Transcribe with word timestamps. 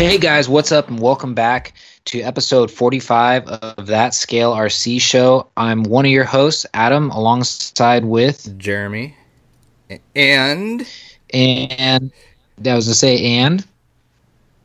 Hey 0.00 0.16
guys, 0.16 0.48
what's 0.48 0.72
up, 0.72 0.88
and 0.88 0.98
welcome 0.98 1.34
back 1.34 1.74
to 2.06 2.22
episode 2.22 2.70
45 2.70 3.46
of 3.46 3.86
That 3.86 4.14
Scale 4.14 4.54
RC 4.54 4.98
show. 4.98 5.46
I'm 5.58 5.82
one 5.82 6.06
of 6.06 6.10
your 6.10 6.24
hosts, 6.24 6.64
Adam, 6.72 7.10
alongside 7.10 8.06
with 8.06 8.56
Jeremy. 8.56 9.14
And 10.16 10.86
and 11.34 12.10
I 12.64 12.74
was 12.74 12.86
gonna 12.86 12.94
say 12.94 13.22
and 13.22 13.62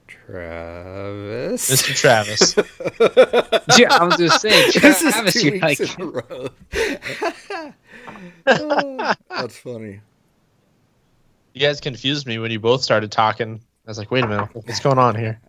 Travis. 0.08 1.70
Mr. 1.70 1.94
Travis. 1.94 2.56
yeah, 3.78 3.94
I 3.94 4.06
was 4.06 4.16
gonna 4.16 4.40
say 4.40 4.72
This 4.72 5.02
is 5.02 5.14
Travis. 5.14 5.34
two 5.34 5.42
You're 5.42 5.52
weeks 5.52 5.80
like 5.82 6.00
in 6.00 6.02
a 6.02 6.08
row. 6.08 7.74
Oh, 8.48 9.14
that's 9.30 9.58
funny. 9.58 10.00
You 11.54 11.60
guys 11.60 11.82
confused 11.82 12.26
me 12.26 12.38
when 12.40 12.52
you 12.52 12.60
both 12.62 12.82
started 12.84 13.12
talking. 13.12 13.60
I 13.86 13.92
was 13.92 13.98
like, 13.98 14.12
wait 14.12 14.24
a 14.24 14.28
minute, 14.28 14.50
what's 14.54 14.80
going 14.80 14.98
on 14.98 15.16
here? 15.16 15.40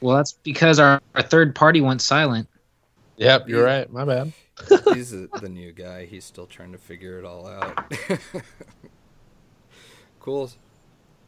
well, 0.00 0.16
that's 0.16 0.32
because 0.32 0.78
our, 0.78 1.00
our 1.14 1.22
third 1.22 1.54
party 1.54 1.80
went 1.80 2.02
silent. 2.02 2.48
Yep, 3.16 3.48
you're 3.48 3.64
right. 3.64 3.90
My 3.92 4.04
bad. 4.04 4.32
He's 4.94 5.12
a, 5.12 5.28
the 5.40 5.48
new 5.48 5.72
guy. 5.72 6.04
He's 6.04 6.24
still 6.24 6.46
trying 6.46 6.72
to 6.72 6.78
figure 6.78 7.18
it 7.18 7.24
all 7.24 7.46
out. 7.46 7.92
cool. 10.20 10.50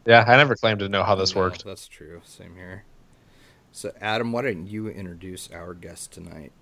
Yeah, 0.04 0.24
I 0.26 0.36
never 0.36 0.54
claimed 0.54 0.80
to 0.80 0.88
know 0.88 1.02
how 1.02 1.14
this 1.14 1.34
No, 1.34 1.40
worked. 1.40 1.64
That's 1.64 1.88
true. 1.88 2.20
Same 2.24 2.54
here. 2.54 2.84
So, 3.72 3.92
Adam, 4.00 4.32
why 4.32 4.42
don't 4.42 4.66
you 4.66 4.88
introduce 4.88 5.50
our 5.50 5.74
guest 5.74 6.12
tonight? 6.12 6.52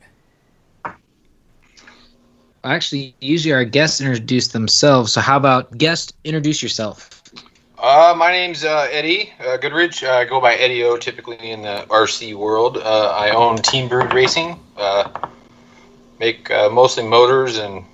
Actually, 2.65 3.15
usually 3.21 3.52
our 3.52 3.65
guests 3.65 4.01
introduce 4.01 4.48
themselves. 4.48 5.12
So 5.12 5.21
how 5.21 5.37
about 5.37 5.76
guest 5.76 6.16
introduce 6.24 6.63
yourself? 6.63 7.23
Uh, 7.85 8.15
my 8.16 8.32
name's 8.32 8.65
uh, 8.65 8.88
Eddie 8.90 9.30
uh, 9.40 9.59
Goodridge. 9.59 10.09
I 10.09 10.24
go 10.24 10.40
by 10.40 10.54
Eddie 10.54 10.85
O 10.85 10.96
typically 10.96 11.51
in 11.51 11.60
the 11.60 11.85
RC 11.91 12.35
world. 12.35 12.79
Uh, 12.79 13.10
I 13.15 13.29
own 13.29 13.59
Team 13.59 13.91
Brood 13.91 14.10
Racing. 14.15 14.59
Uh, 14.74 15.10
make 16.18 16.51
uh, 16.51 16.71
mostly 16.71 17.02
motors 17.02 17.59
and 17.59 17.85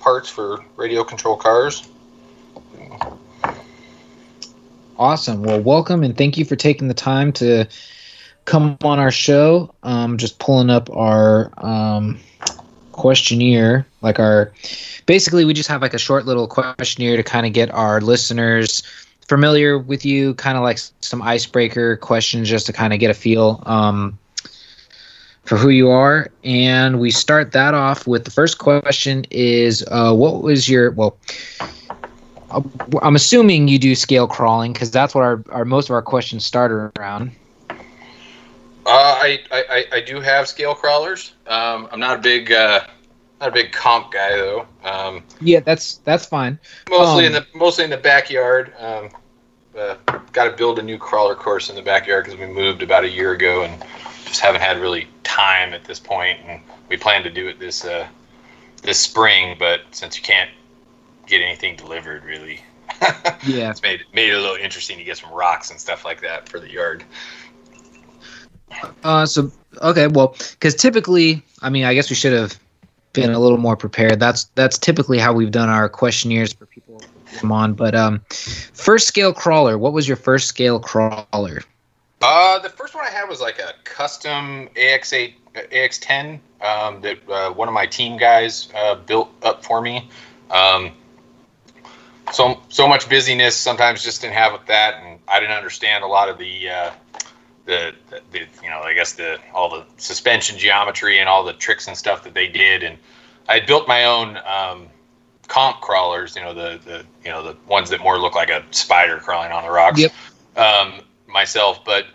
parts 0.00 0.30
for 0.30 0.64
radio 0.76 1.04
control 1.04 1.36
cars. 1.36 1.86
Awesome. 4.96 5.42
Well, 5.42 5.60
welcome 5.60 6.02
and 6.02 6.16
thank 6.16 6.38
you 6.38 6.46
for 6.46 6.56
taking 6.56 6.88
the 6.88 6.94
time 6.94 7.30
to 7.34 7.66
come 8.46 8.78
on 8.82 8.98
our 8.98 9.12
show. 9.12 9.74
Um, 9.82 10.16
just 10.16 10.38
pulling 10.38 10.70
up 10.70 10.88
our 10.88 11.52
um, 11.58 12.18
questionnaire, 12.92 13.86
like 14.00 14.18
our 14.18 14.54
basically, 15.04 15.44
we 15.44 15.52
just 15.52 15.68
have 15.68 15.82
like 15.82 15.92
a 15.92 15.98
short 15.98 16.24
little 16.24 16.48
questionnaire 16.48 17.18
to 17.18 17.22
kind 17.22 17.44
of 17.44 17.52
get 17.52 17.70
our 17.72 18.00
listeners 18.00 18.82
familiar 19.28 19.78
with 19.78 20.04
you, 20.04 20.34
kind 20.34 20.56
of 20.56 20.62
like 20.62 20.78
some 21.00 21.22
icebreaker 21.22 21.96
questions 21.96 22.48
just 22.48 22.66
to 22.66 22.72
kind 22.72 22.92
of 22.92 22.98
get 22.98 23.10
a 23.10 23.14
feel 23.14 23.62
um, 23.66 24.18
for 25.44 25.56
who 25.56 25.68
you 25.70 25.90
are. 25.90 26.28
And 26.42 27.00
we 27.00 27.10
start 27.10 27.52
that 27.52 27.74
off 27.74 28.06
with 28.06 28.24
the 28.24 28.30
first 28.30 28.58
question 28.58 29.24
is 29.30 29.84
uh, 29.90 30.12
what 30.14 30.42
was 30.42 30.68
your, 30.68 30.90
well, 30.92 31.16
I'm 33.02 33.16
assuming 33.16 33.68
you 33.68 33.78
do 33.78 33.94
scale 33.94 34.26
crawling 34.28 34.72
because 34.72 34.90
that's 34.90 35.14
what 35.14 35.22
our, 35.22 35.42
our 35.48 35.64
most 35.64 35.88
of 35.88 35.94
our 35.94 36.02
questions 36.02 36.44
start 36.46 36.92
around. 36.98 37.32
Uh, 38.86 38.90
I, 38.90 39.40
I, 39.50 39.84
I- 39.92 40.00
do 40.02 40.20
have 40.20 40.46
scale 40.46 40.74
crawlers. 40.74 41.32
Um, 41.46 41.88
I'm 41.90 41.98
not 41.98 42.18
a 42.18 42.20
big 42.20 42.52
uh, 42.52 42.82
not 43.40 43.48
a 43.48 43.52
big 43.52 43.72
comp 43.72 44.12
guy 44.12 44.30
though. 44.36 44.66
Um, 44.84 45.22
Yeah, 45.40 45.60
that's 45.60 45.96
that's 45.98 46.26
fine. 46.26 46.58
mostly 46.88 47.26
in 47.26 47.34
Um, 47.34 47.44
the 47.52 47.58
mostly 47.58 47.84
in 47.84 47.90
the 47.90 47.96
backyard. 47.96 48.72
Um, 48.78 49.10
uh, 49.78 49.96
Got 50.32 50.44
to 50.50 50.56
build 50.56 50.78
a 50.78 50.82
new 50.82 50.98
crawler 50.98 51.34
course 51.34 51.68
in 51.70 51.76
the 51.76 51.82
backyard 51.82 52.24
because 52.24 52.38
we 52.38 52.46
moved 52.46 52.82
about 52.82 53.04
a 53.04 53.08
year 53.08 53.32
ago 53.32 53.62
and 53.62 53.84
just 54.24 54.40
haven't 54.40 54.60
had 54.60 54.80
really 54.80 55.06
time 55.22 55.72
at 55.74 55.84
this 55.84 55.98
point. 56.00 56.38
And 56.46 56.60
we 56.88 56.96
plan 56.96 57.22
to 57.24 57.30
do 57.30 57.48
it 57.48 57.58
this 57.60 57.84
uh, 57.84 58.06
this 58.82 59.00
spring, 59.00 59.56
but 59.58 59.82
since 59.92 60.16
you 60.16 60.22
can't 60.22 60.50
get 61.26 61.40
anything 61.40 61.76
delivered, 61.76 62.24
really, 62.24 62.60
Yeah, 63.46 63.70
it's 63.70 63.82
made 63.82 64.04
made 64.12 64.30
it 64.30 64.36
a 64.36 64.40
little 64.40 64.56
interesting 64.56 64.98
to 64.98 65.04
get 65.04 65.16
some 65.18 65.32
rocks 65.32 65.70
and 65.70 65.80
stuff 65.80 66.04
like 66.04 66.20
that 66.20 66.48
for 66.48 66.58
the 66.60 66.70
yard. 66.70 67.04
Uh, 69.02 69.24
so 69.26 69.50
okay, 69.82 70.06
well, 70.08 70.36
because 70.52 70.74
typically, 70.74 71.42
I 71.62 71.70
mean, 71.70 71.84
I 71.84 71.94
guess 71.94 72.10
we 72.10 72.16
should 72.16 72.32
have 72.32 72.58
been 73.14 73.30
a 73.30 73.38
little 73.38 73.56
more 73.56 73.76
prepared. 73.76 74.20
That's 74.20 74.44
that's 74.54 74.76
typically 74.76 75.18
how 75.18 75.32
we've 75.32 75.50
done 75.50 75.70
our 75.70 75.88
questionnaires 75.88 76.52
for 76.52 76.66
people 76.66 77.00
to 77.00 77.06
come 77.38 77.50
on. 77.50 77.72
But 77.72 77.94
um, 77.94 78.20
first 78.28 79.06
scale 79.06 79.32
crawler. 79.32 79.78
What 79.78 79.94
was 79.94 80.06
your 80.06 80.18
first 80.18 80.48
scale 80.48 80.78
crawler? 80.78 81.62
Uh, 82.20 82.58
the 82.58 82.70
first 82.70 82.94
one 82.94 83.04
I 83.06 83.10
had 83.10 83.28
was 83.28 83.40
like 83.40 83.58
a 83.58 83.72
custom 83.84 84.68
AX8, 84.76 85.34
uh, 85.56 85.60
AX10 85.72 86.40
um, 86.62 87.00
that 87.02 87.18
uh, 87.28 87.52
one 87.52 87.68
of 87.68 87.74
my 87.74 87.86
team 87.86 88.16
guys 88.16 88.68
uh, 88.74 88.94
built 88.94 89.30
up 89.42 89.64
for 89.64 89.80
me. 89.80 90.08
Um, 90.50 90.92
so 92.32 92.60
so 92.68 92.88
much 92.88 93.08
busyness, 93.08 93.56
sometimes 93.56 94.02
just 94.02 94.22
didn't 94.22 94.34
have 94.34 94.52
with 94.52 94.66
that, 94.66 94.94
and 95.02 95.20
I 95.28 95.40
didn't 95.40 95.56
understand 95.56 96.02
a 96.02 96.06
lot 96.06 96.28
of 96.28 96.38
the 96.38 96.70
uh, 96.70 96.90
the, 97.66 97.94
the, 98.10 98.20
the 98.30 98.38
you 98.62 98.70
know 98.70 98.80
I 98.80 98.94
guess 98.94 99.12
the 99.12 99.38
all 99.52 99.68
the 99.70 99.84
suspension 99.96 100.58
geometry 100.58 101.18
and 101.18 101.28
all 101.28 101.44
the 101.44 101.52
tricks 101.52 101.88
and 101.88 101.96
stuff 101.96 102.24
that 102.24 102.34
they 102.34 102.48
did, 102.48 102.82
and 102.82 102.98
I 103.48 103.54
had 103.54 103.66
built 103.66 103.88
my 103.88 104.04
own 104.04 104.38
um, 104.38 104.88
comp 105.48 105.80
crawlers, 105.80 106.36
you 106.36 106.42
know 106.42 106.54
the 106.54 106.80
the 106.84 107.04
you 107.24 107.30
know 107.30 107.42
the 107.42 107.56
ones 107.66 107.90
that 107.90 108.00
more 108.00 108.18
look 108.18 108.34
like 108.34 108.50
a 108.50 108.64
spider 108.70 109.18
crawling 109.18 109.52
on 109.52 109.64
the 109.64 109.70
rocks. 109.70 110.00
Yep. 110.00 110.12
Um, 110.56 111.00
myself, 111.26 111.84
but 111.84 112.06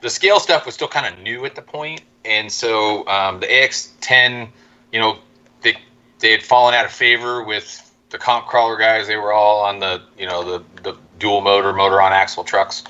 the 0.00 0.10
scale 0.10 0.38
stuff 0.38 0.64
was 0.64 0.74
still 0.74 0.88
kind 0.88 1.12
of 1.12 1.20
new 1.22 1.44
at 1.44 1.54
the 1.54 1.62
point, 1.62 2.02
and 2.24 2.50
so 2.50 3.06
um, 3.08 3.40
the 3.40 3.46
AX10, 3.46 4.48
you 4.92 5.00
know, 5.00 5.18
they 5.62 5.76
they 6.20 6.30
had 6.30 6.42
fallen 6.42 6.74
out 6.74 6.84
of 6.84 6.92
favor 6.92 7.42
with 7.42 7.90
the 8.10 8.18
comp 8.18 8.46
crawler 8.46 8.76
guys. 8.76 9.06
They 9.06 9.16
were 9.16 9.32
all 9.32 9.62
on 9.64 9.78
the 9.78 10.02
you 10.18 10.26
know 10.26 10.44
the 10.44 10.64
the 10.82 10.96
dual 11.18 11.40
motor 11.40 11.72
motor 11.72 12.00
on 12.00 12.12
axle 12.12 12.44
trucks, 12.44 12.84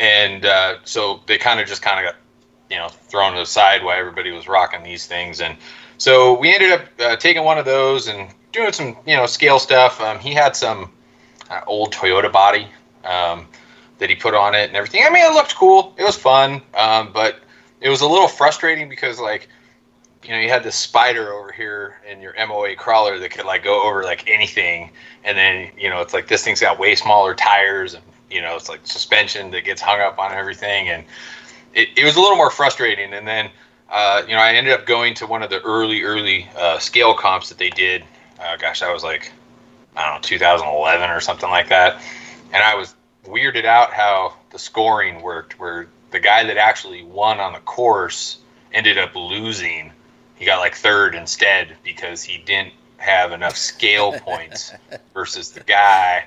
and 0.00 0.44
uh, 0.44 0.78
so 0.84 1.20
they 1.26 1.38
kind 1.38 1.60
of 1.60 1.68
just 1.68 1.82
kind 1.82 2.04
of 2.04 2.12
got 2.12 2.20
you 2.68 2.76
know 2.76 2.88
thrown 2.88 3.36
aside 3.36 3.84
while 3.84 3.96
everybody 3.96 4.32
was 4.32 4.48
rocking 4.48 4.82
these 4.82 5.06
things, 5.06 5.40
and 5.40 5.56
so 5.98 6.36
we 6.36 6.52
ended 6.52 6.72
up 6.72 6.80
uh, 6.98 7.16
taking 7.16 7.44
one 7.44 7.58
of 7.58 7.64
those 7.64 8.08
and 8.08 8.28
doing 8.52 8.72
some 8.72 8.96
you 9.06 9.16
know 9.16 9.26
scale 9.26 9.58
stuff. 9.58 10.00
Um, 10.00 10.18
he 10.18 10.34
had 10.34 10.56
some 10.56 10.90
uh, 11.50 11.60
old 11.66 11.92
Toyota 11.92 12.32
body. 12.32 12.66
Um, 13.04 13.46
that 14.00 14.08
he 14.10 14.16
put 14.16 14.34
on 14.34 14.54
it 14.54 14.66
and 14.68 14.76
everything. 14.76 15.02
I 15.06 15.10
mean, 15.10 15.24
it 15.24 15.34
looked 15.34 15.54
cool. 15.54 15.94
It 15.96 16.02
was 16.02 16.16
fun, 16.16 16.62
um, 16.74 17.12
but 17.12 17.40
it 17.80 17.88
was 17.88 18.00
a 18.00 18.08
little 18.08 18.28
frustrating 18.28 18.88
because 18.88 19.20
like, 19.20 19.48
you 20.24 20.30
know, 20.30 20.38
you 20.38 20.48
had 20.48 20.64
this 20.64 20.74
spider 20.74 21.32
over 21.32 21.52
here 21.52 22.00
in 22.10 22.20
your 22.20 22.34
MOA 22.46 22.74
crawler 22.76 23.18
that 23.18 23.30
could 23.30 23.44
like 23.44 23.62
go 23.62 23.86
over 23.86 24.02
like 24.02 24.28
anything, 24.28 24.90
and 25.22 25.38
then 25.38 25.70
you 25.78 25.88
know, 25.88 26.00
it's 26.00 26.12
like 26.12 26.28
this 26.28 26.42
thing's 26.42 26.60
got 26.60 26.78
way 26.78 26.94
smaller 26.94 27.34
tires 27.34 27.94
and 27.94 28.02
you 28.30 28.40
know, 28.42 28.56
it's 28.56 28.68
like 28.68 28.80
suspension 28.84 29.50
that 29.52 29.64
gets 29.64 29.80
hung 29.80 30.00
up 30.00 30.18
on 30.18 30.32
everything, 30.32 30.88
and 30.88 31.04
it, 31.74 31.88
it 31.96 32.04
was 32.04 32.16
a 32.16 32.20
little 32.20 32.36
more 32.36 32.50
frustrating. 32.50 33.12
And 33.12 33.26
then, 33.26 33.50
uh, 33.90 34.22
you 34.26 34.34
know, 34.34 34.40
I 34.40 34.52
ended 34.52 34.72
up 34.72 34.86
going 34.86 35.14
to 35.14 35.26
one 35.26 35.42
of 35.42 35.50
the 35.50 35.60
early, 35.62 36.02
early 36.02 36.48
uh, 36.56 36.78
scale 36.78 37.14
comps 37.14 37.48
that 37.48 37.58
they 37.58 37.70
did. 37.70 38.04
Uh, 38.40 38.56
gosh, 38.56 38.80
that 38.80 38.92
was 38.92 39.04
like 39.04 39.32
I 39.96 40.06
don't 40.06 40.16
know, 40.16 40.20
2011 40.22 41.10
or 41.10 41.20
something 41.20 41.50
like 41.50 41.68
that, 41.68 42.00
and 42.52 42.62
I 42.62 42.74
was 42.74 42.94
weirded 43.26 43.64
out 43.64 43.92
how 43.92 44.34
the 44.50 44.58
scoring 44.58 45.22
worked 45.22 45.58
where 45.60 45.88
the 46.10 46.18
guy 46.20 46.42
that 46.44 46.56
actually 46.56 47.04
won 47.04 47.38
on 47.38 47.52
the 47.52 47.58
course 47.60 48.38
ended 48.72 48.96
up 48.96 49.14
losing 49.14 49.92
he 50.40 50.46
got 50.46 50.58
like 50.58 50.74
third 50.74 51.14
instead 51.14 51.76
because 51.84 52.22
he 52.22 52.38
didn't 52.38 52.72
have 52.96 53.32
enough 53.32 53.56
scale 53.56 54.18
points 54.20 54.72
versus 55.14 55.50
the 55.50 55.60
guy 55.60 56.24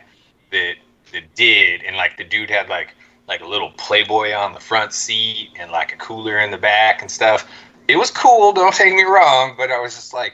that 0.51 0.75
that 1.13 1.33
did 1.35 1.81
and 1.83 1.95
like 1.95 2.17
the 2.17 2.23
dude 2.23 2.49
had 2.49 2.69
like 2.69 2.93
like 3.27 3.41
a 3.41 3.47
little 3.47 3.71
playboy 3.71 4.33
on 4.33 4.53
the 4.53 4.59
front 4.59 4.91
seat 4.91 5.49
and 5.57 5.71
like 5.71 5.93
a 5.93 5.97
cooler 5.97 6.39
in 6.39 6.51
the 6.51 6.57
back 6.57 7.01
and 7.01 7.09
stuff 7.09 7.49
it 7.87 7.95
was 7.95 8.11
cool 8.11 8.51
don't 8.51 8.75
take 8.75 8.93
me 8.93 9.03
wrong 9.03 9.55
but 9.57 9.71
i 9.71 9.79
was 9.79 9.95
just 9.95 10.13
like 10.13 10.33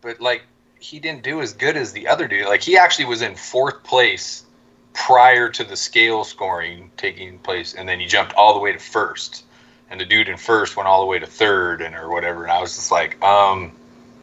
but 0.00 0.20
like 0.20 0.42
he 0.78 1.00
didn't 1.00 1.24
do 1.24 1.40
as 1.40 1.52
good 1.52 1.76
as 1.76 1.92
the 1.92 2.06
other 2.06 2.28
dude 2.28 2.46
like 2.46 2.62
he 2.62 2.76
actually 2.78 3.04
was 3.04 3.22
in 3.22 3.34
fourth 3.34 3.82
place 3.82 4.44
prior 4.98 5.48
to 5.48 5.62
the 5.62 5.76
scale 5.76 6.24
scoring 6.24 6.90
taking 6.96 7.38
place, 7.38 7.74
and 7.74 7.88
then 7.88 8.00
he 8.00 8.06
jumped 8.06 8.34
all 8.34 8.52
the 8.52 8.58
way 8.58 8.72
to 8.72 8.78
first, 8.80 9.44
and 9.90 10.00
the 10.00 10.04
dude 10.04 10.28
in 10.28 10.36
first 10.36 10.76
went 10.76 10.88
all 10.88 11.00
the 11.00 11.06
way 11.06 11.20
to 11.20 11.26
third, 11.26 11.80
and 11.80 11.94
or 11.94 12.10
whatever. 12.10 12.42
And 12.42 12.50
I 12.50 12.60
was 12.60 12.74
just 12.74 12.90
like, 12.90 13.22
um, 13.22 13.72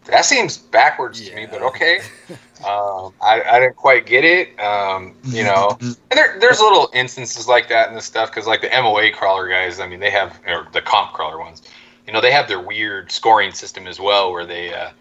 that 0.05 0.25
seems 0.25 0.57
backwards 0.57 1.27
to 1.27 1.35
me, 1.35 1.45
but 1.45 1.61
okay. 1.61 1.99
um, 2.65 3.13
I, 3.21 3.41
I 3.49 3.59
didn't 3.59 3.75
quite 3.75 4.05
get 4.05 4.23
it. 4.23 4.59
Um, 4.59 5.15
you 5.23 5.43
know, 5.43 5.77
and 5.81 5.97
there, 6.11 6.37
there's 6.39 6.59
little 6.59 6.89
instances 6.93 7.47
like 7.47 7.69
that 7.69 7.89
in 7.89 7.95
this 7.95 8.05
stuff 8.05 8.29
because 8.29 8.47
like 8.47 8.61
the 8.61 8.69
MOA 8.69 9.11
crawler 9.11 9.47
guys, 9.47 9.79
I 9.79 9.87
mean, 9.87 9.99
they 9.99 10.11
have 10.11 10.39
or 10.47 10.67
the 10.71 10.81
comp 10.81 11.13
crawler 11.13 11.39
ones, 11.39 11.63
you 12.07 12.13
know, 12.13 12.21
they 12.21 12.31
have 12.31 12.47
their 12.47 12.59
weird 12.59 13.11
scoring 13.11 13.51
system 13.51 13.87
as 13.87 13.99
well, 13.99 14.31
where 14.31 14.45
they 14.45 14.73
uh, 14.73 14.91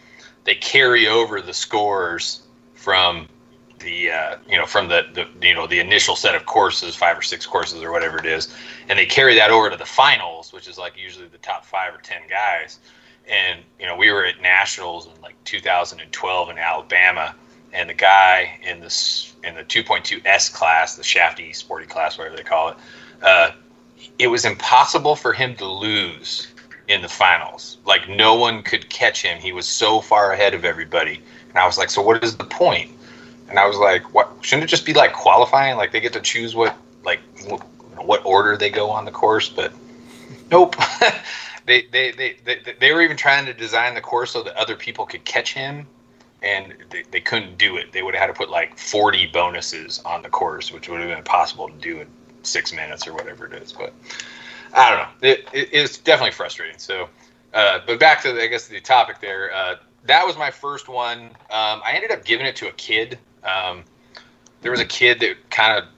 they 0.44 0.54
carry 0.54 1.06
over 1.06 1.40
the 1.40 1.54
scores 1.54 2.42
from 2.74 3.28
the 3.80 4.10
uh, 4.10 4.36
you 4.48 4.56
know 4.56 4.66
from 4.66 4.88
the, 4.88 5.06
the 5.12 5.46
you 5.46 5.54
know 5.54 5.66
the 5.66 5.78
initial 5.78 6.16
set 6.16 6.34
of 6.34 6.46
courses, 6.46 6.96
five 6.96 7.18
or 7.18 7.22
six 7.22 7.46
courses 7.46 7.82
or 7.82 7.92
whatever 7.92 8.18
it 8.18 8.26
is, 8.26 8.54
and 8.88 8.98
they 8.98 9.06
carry 9.06 9.34
that 9.34 9.50
over 9.50 9.70
to 9.70 9.76
the 9.76 9.84
finals, 9.84 10.52
which 10.52 10.66
is 10.66 10.78
like 10.78 10.94
usually 10.96 11.28
the 11.28 11.38
top 11.38 11.64
five 11.64 11.94
or 11.94 11.98
ten 11.98 12.22
guys. 12.28 12.78
And 13.28 13.60
you 13.80 13.86
know 13.86 13.96
we 13.96 14.10
were 14.10 14.24
at 14.24 14.40
nationals 14.40 15.06
in 15.06 15.22
like 15.22 15.34
2012 15.44 16.50
in 16.50 16.58
Alabama, 16.58 17.34
and 17.72 17.88
the 17.88 17.94
guy 17.94 18.58
in 18.62 18.80
this 18.80 19.34
in 19.42 19.54
the 19.54 19.64
2.2 19.64 20.22
S 20.24 20.48
class, 20.48 20.96
the 20.96 21.02
shafty 21.02 21.54
sporty 21.54 21.86
class, 21.86 22.18
whatever 22.18 22.36
they 22.36 22.42
call 22.42 22.68
it, 22.68 22.76
uh, 23.22 23.50
it 24.18 24.28
was 24.28 24.44
impossible 24.44 25.16
for 25.16 25.32
him 25.32 25.56
to 25.56 25.66
lose 25.66 26.48
in 26.88 27.02
the 27.02 27.08
finals. 27.08 27.78
Like 27.86 28.08
no 28.08 28.34
one 28.34 28.62
could 28.62 28.88
catch 28.90 29.22
him. 29.22 29.38
He 29.38 29.52
was 29.52 29.66
so 29.66 30.00
far 30.00 30.32
ahead 30.32 30.54
of 30.54 30.64
everybody. 30.64 31.22
And 31.48 31.58
I 31.58 31.66
was 31.66 31.78
like, 31.78 31.90
so 31.90 32.02
what 32.02 32.22
is 32.22 32.36
the 32.36 32.44
point? 32.44 32.90
And 33.48 33.58
I 33.58 33.66
was 33.66 33.76
like, 33.76 34.12
what 34.14 34.30
shouldn't 34.40 34.64
it 34.64 34.68
just 34.68 34.86
be 34.86 34.94
like 34.94 35.12
qualifying? 35.12 35.76
Like 35.76 35.92
they 35.92 36.00
get 36.00 36.12
to 36.14 36.20
choose 36.20 36.54
what 36.54 36.76
like 37.04 37.20
what 37.96 38.24
order 38.24 38.56
they 38.56 38.70
go 38.70 38.90
on 38.90 39.04
the 39.04 39.10
course, 39.10 39.48
but 39.48 39.72
nope. 40.50 40.76
they, 41.66 41.86
they, 41.90 42.12
they, 42.12 42.36
they, 42.78 42.92
were 42.92 43.00
even 43.00 43.16
trying 43.16 43.46
to 43.46 43.54
design 43.54 43.94
the 43.94 44.00
course 44.00 44.32
so 44.32 44.42
that 44.42 44.54
other 44.56 44.76
people 44.76 45.06
could 45.06 45.24
catch 45.24 45.54
him 45.54 45.86
and 46.42 46.74
they, 46.90 47.04
they 47.10 47.20
couldn't 47.20 47.56
do 47.56 47.76
it. 47.76 47.92
They 47.92 48.02
would 48.02 48.14
have 48.14 48.20
had 48.20 48.26
to 48.26 48.34
put 48.34 48.50
like 48.50 48.78
40 48.78 49.28
bonuses 49.28 50.00
on 50.04 50.22
the 50.22 50.28
course, 50.28 50.70
which 50.72 50.88
would 50.88 51.00
have 51.00 51.08
been 51.08 51.18
impossible 51.18 51.68
to 51.68 51.74
do 51.76 52.00
in 52.00 52.08
six 52.42 52.72
minutes 52.72 53.06
or 53.06 53.14
whatever 53.14 53.46
it 53.46 53.54
is. 53.54 53.72
But 53.72 53.94
I 54.74 54.90
don't 54.90 54.98
know. 54.98 55.28
It, 55.28 55.48
it, 55.52 55.70
it's 55.72 55.98
definitely 55.98 56.32
frustrating. 56.32 56.78
So, 56.78 57.08
uh, 57.54 57.80
but 57.86 57.98
back 57.98 58.22
to, 58.22 58.32
the, 58.32 58.42
I 58.42 58.46
guess, 58.48 58.68
the 58.68 58.80
topic 58.80 59.20
there. 59.20 59.54
Uh, 59.54 59.76
that 60.04 60.26
was 60.26 60.36
my 60.36 60.50
first 60.50 60.88
one. 60.88 61.20
Um, 61.50 61.80
I 61.82 61.92
ended 61.94 62.10
up 62.10 62.24
giving 62.24 62.44
it 62.44 62.56
to 62.56 62.68
a 62.68 62.72
kid. 62.72 63.18
Um, 63.42 63.84
there 64.60 64.70
was 64.70 64.80
a 64.80 64.86
kid 64.86 65.20
that 65.20 65.50
kind 65.50 65.78
of 65.78 65.88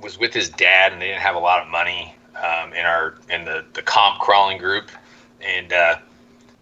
was 0.00 0.18
with 0.18 0.32
his 0.32 0.50
dad, 0.50 0.92
and 0.92 1.02
they 1.02 1.08
didn't 1.08 1.20
have 1.20 1.34
a 1.34 1.40
lot 1.40 1.62
of 1.62 1.68
money 1.68 2.14
um, 2.36 2.72
in 2.72 2.86
our 2.86 3.16
in 3.28 3.44
the 3.44 3.64
the 3.72 3.82
comp 3.82 4.20
crawling 4.20 4.58
group, 4.58 4.90
and 5.40 5.72
uh, 5.72 5.96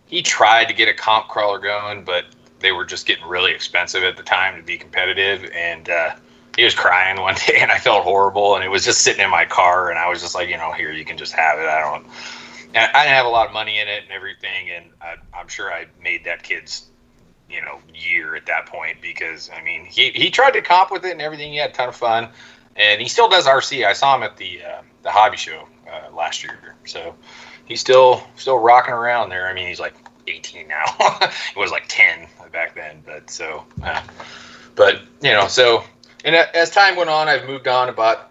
he 0.06 0.22
tried 0.22 0.66
to 0.66 0.74
get 0.74 0.88
a 0.88 0.94
comp 0.94 1.28
crawler 1.28 1.58
going, 1.58 2.04
but 2.04 2.26
they 2.60 2.72
were 2.72 2.84
just 2.84 3.06
getting 3.06 3.26
really 3.26 3.52
expensive 3.52 4.02
at 4.02 4.16
the 4.16 4.22
time 4.22 4.56
to 4.56 4.62
be 4.62 4.76
competitive, 4.76 5.50
and 5.54 5.88
uh, 5.88 6.14
he 6.56 6.64
was 6.64 6.74
crying 6.74 7.20
one 7.20 7.34
day, 7.46 7.58
and 7.60 7.70
I 7.70 7.78
felt 7.78 8.04
horrible, 8.04 8.54
and 8.54 8.64
it 8.64 8.68
was 8.68 8.84
just 8.84 9.02
sitting 9.02 9.22
in 9.22 9.30
my 9.30 9.44
car, 9.44 9.90
and 9.90 9.98
I 9.98 10.08
was 10.08 10.20
just 10.20 10.34
like, 10.34 10.48
you 10.48 10.56
know, 10.56 10.72
here 10.72 10.92
you 10.92 11.04
can 11.04 11.16
just 11.16 11.32
have 11.32 11.58
it. 11.58 11.66
I 11.66 11.80
don't. 11.80 12.06
I 12.74 13.04
didn't 13.04 13.14
have 13.14 13.24
a 13.24 13.30
lot 13.30 13.46
of 13.46 13.54
money 13.54 13.78
in 13.78 13.88
it 13.88 14.02
and 14.02 14.12
everything, 14.12 14.70
and 14.70 14.86
I, 15.00 15.14
I'm 15.32 15.48
sure 15.48 15.72
I 15.72 15.86
made 16.02 16.24
that 16.24 16.42
kid's 16.42 16.88
you 17.48 17.62
know 17.62 17.78
year 17.94 18.34
at 18.34 18.46
that 18.46 18.66
point 18.66 19.00
because 19.00 19.50
I 19.56 19.62
mean 19.62 19.86
he 19.86 20.10
he 20.10 20.30
tried 20.30 20.50
to 20.52 20.62
comp 20.62 20.90
with 20.90 21.04
it 21.04 21.12
and 21.12 21.22
everything. 21.22 21.52
He 21.52 21.58
had 21.58 21.70
a 21.70 21.72
ton 21.72 21.88
of 21.88 21.96
fun, 21.96 22.28
and 22.76 23.00
he 23.00 23.08
still 23.08 23.28
does 23.28 23.46
RC. 23.46 23.86
I 23.86 23.92
saw 23.92 24.16
him 24.16 24.22
at 24.22 24.36
the 24.36 24.62
uh, 24.62 24.82
the 25.08 25.12
hobby 25.12 25.38
show 25.38 25.66
uh, 25.90 26.14
last 26.14 26.44
year, 26.44 26.76
so 26.84 27.14
he's 27.64 27.80
still 27.80 28.22
still 28.36 28.58
rocking 28.58 28.92
around 28.92 29.30
there. 29.30 29.48
I 29.48 29.54
mean 29.54 29.66
he's 29.66 29.80
like 29.80 29.94
18 30.26 30.68
now. 30.68 30.84
he 31.54 31.58
was 31.58 31.70
like 31.70 31.84
10 31.88 32.26
back 32.52 32.74
then, 32.74 33.02
but 33.06 33.30
so 33.30 33.64
uh, 33.82 34.02
but 34.74 35.00
you 35.22 35.32
know 35.32 35.48
so 35.48 35.82
and 36.26 36.34
as 36.36 36.70
time 36.70 36.94
went 36.94 37.08
on, 37.08 37.26
I've 37.26 37.46
moved 37.46 37.68
on 37.68 37.88
about 37.88 38.30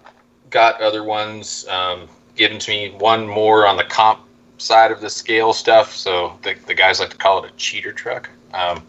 got 0.52 0.80
other 0.82 1.04
ones 1.04 1.68
um, 1.68 2.08
given 2.36 2.60
to 2.60 2.70
me. 2.70 2.92
One 2.92 3.28
more 3.28 3.66
on 3.66 3.76
the 3.76 3.84
comp 3.84 4.22
side 4.60 4.92
of 4.92 5.02
the 5.02 5.10
scale 5.10 5.52
stuff. 5.52 5.96
So 5.96 6.38
the, 6.44 6.56
the 6.68 6.76
guys 6.76 7.00
like 7.00 7.10
to 7.10 7.18
call 7.18 7.44
it 7.44 7.52
a 7.52 7.56
cheater 7.56 7.92
truck. 7.92 8.30
Um, 8.54 8.84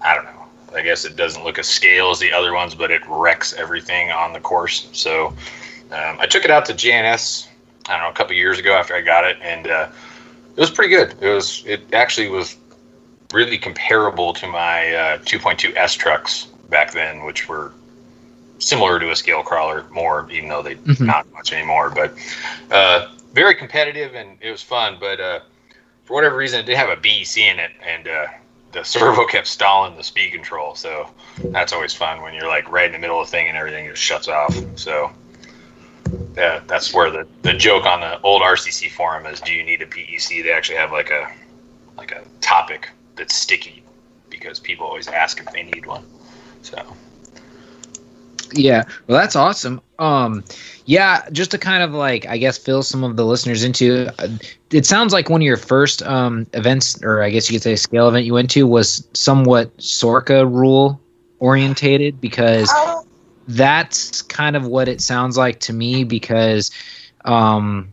I 0.00 0.16
don't 0.16 0.24
know. 0.24 0.44
I 0.74 0.82
guess 0.82 1.04
it 1.04 1.16
doesn't 1.16 1.44
look 1.44 1.58
as 1.58 1.68
scale 1.68 2.10
as 2.10 2.18
the 2.18 2.32
other 2.32 2.52
ones, 2.54 2.74
but 2.74 2.90
it 2.90 3.02
wrecks 3.08 3.52
everything 3.52 4.10
on 4.10 4.32
the 4.32 4.40
course. 4.40 4.88
So 4.92 5.34
um, 5.92 6.18
I 6.20 6.26
took 6.26 6.44
it 6.44 6.50
out 6.50 6.64
to 6.66 6.72
JNS. 6.72 7.48
I 7.86 7.92
don't 7.92 8.02
know 8.02 8.10
a 8.10 8.14
couple 8.14 8.34
years 8.34 8.58
ago 8.58 8.74
after 8.74 8.94
I 8.94 9.00
got 9.00 9.24
it, 9.24 9.38
and 9.42 9.66
uh, 9.66 9.88
it 10.56 10.60
was 10.60 10.70
pretty 10.70 10.94
good. 10.94 11.14
It 11.20 11.28
was 11.34 11.64
it 11.66 11.92
actually 11.92 12.28
was 12.28 12.56
really 13.32 13.58
comparable 13.58 14.32
to 14.34 14.46
my 14.46 14.92
uh, 14.92 15.18
2.2 15.18 15.76
S 15.76 15.94
trucks 15.94 16.46
back 16.68 16.92
then, 16.92 17.24
which 17.24 17.48
were 17.48 17.72
similar 18.58 18.98
to 19.00 19.10
a 19.10 19.16
scale 19.16 19.42
crawler 19.42 19.84
more, 19.90 20.28
even 20.30 20.48
though 20.48 20.62
they 20.62 20.74
mm-hmm. 20.74 21.04
not 21.04 21.30
much 21.32 21.52
anymore. 21.52 21.90
But 21.90 22.14
uh, 22.70 23.08
very 23.32 23.54
competitive 23.54 24.14
and 24.14 24.36
it 24.40 24.50
was 24.50 24.62
fun. 24.62 24.98
But 25.00 25.20
uh, 25.20 25.40
for 26.04 26.14
whatever 26.14 26.36
reason, 26.36 26.60
it 26.60 26.66
did 26.66 26.76
have 26.76 26.90
a 26.90 27.00
BEC 27.00 27.38
in 27.38 27.58
it, 27.58 27.72
and 27.84 28.08
uh, 28.08 28.26
the 28.72 28.82
servo 28.84 29.26
kept 29.26 29.46
stalling 29.46 29.96
the 29.96 30.04
speed 30.04 30.32
control. 30.32 30.74
So 30.74 31.08
that's 31.46 31.72
always 31.72 31.94
fun 31.94 32.22
when 32.22 32.34
you're 32.34 32.48
like 32.48 32.70
right 32.70 32.86
in 32.86 32.92
the 32.92 32.98
middle 32.98 33.20
of 33.20 33.26
the 33.26 33.30
thing 33.30 33.48
and 33.48 33.56
everything 33.56 33.88
just 33.88 34.02
shuts 34.02 34.28
off. 34.28 34.54
So 34.76 35.10
yeah, 36.36 36.60
that's 36.66 36.92
where 36.94 37.10
the, 37.10 37.26
the 37.42 37.52
joke 37.52 37.86
on 37.86 38.00
the 38.00 38.20
old 38.22 38.42
RCC 38.42 38.90
forum 38.90 39.26
is: 39.26 39.40
Do 39.40 39.52
you 39.52 39.64
need 39.64 39.82
a 39.82 39.86
BEC? 39.86 40.28
They 40.28 40.52
actually 40.52 40.78
have 40.78 40.92
like 40.92 41.10
a 41.10 41.30
like 41.96 42.12
a 42.12 42.22
topic 42.40 42.88
that's 43.16 43.34
sticky 43.34 43.82
because 44.28 44.58
people 44.58 44.86
always 44.86 45.08
ask 45.08 45.40
if 45.40 45.52
they 45.52 45.62
need 45.62 45.86
one. 45.86 46.04
So 46.62 46.96
yeah, 48.52 48.84
well, 49.06 49.18
that's 49.18 49.36
awesome. 49.36 49.80
Um, 49.98 50.44
yeah, 50.86 51.28
just 51.30 51.50
to 51.52 51.58
kind 51.58 51.82
of 51.82 51.92
like, 51.92 52.26
I 52.26 52.38
guess, 52.38 52.58
fill 52.58 52.82
some 52.82 53.04
of 53.04 53.16
the 53.16 53.24
listeners 53.24 53.64
into. 53.64 54.12
Uh, 54.18 54.28
it 54.70 54.86
sounds 54.86 55.12
like 55.12 55.28
one 55.28 55.40
of 55.40 55.44
your 55.44 55.56
first 55.56 56.02
um, 56.02 56.46
events, 56.54 57.02
or 57.02 57.22
I 57.22 57.30
guess 57.30 57.50
you 57.50 57.54
could 57.56 57.62
say 57.62 57.76
scale 57.76 58.08
event 58.08 58.24
you 58.24 58.34
went 58.34 58.50
to, 58.50 58.66
was 58.66 59.06
somewhat 59.12 59.76
SORRCA 59.78 60.50
rule 60.50 61.00
orientated 61.38 62.20
because 62.20 62.68
oh. 62.72 62.99
That's 63.56 64.22
kind 64.22 64.56
of 64.56 64.66
what 64.66 64.88
it 64.88 65.00
sounds 65.00 65.36
like 65.36 65.60
to 65.60 65.72
me. 65.72 66.04
Because 66.04 66.70
um, 67.24 67.92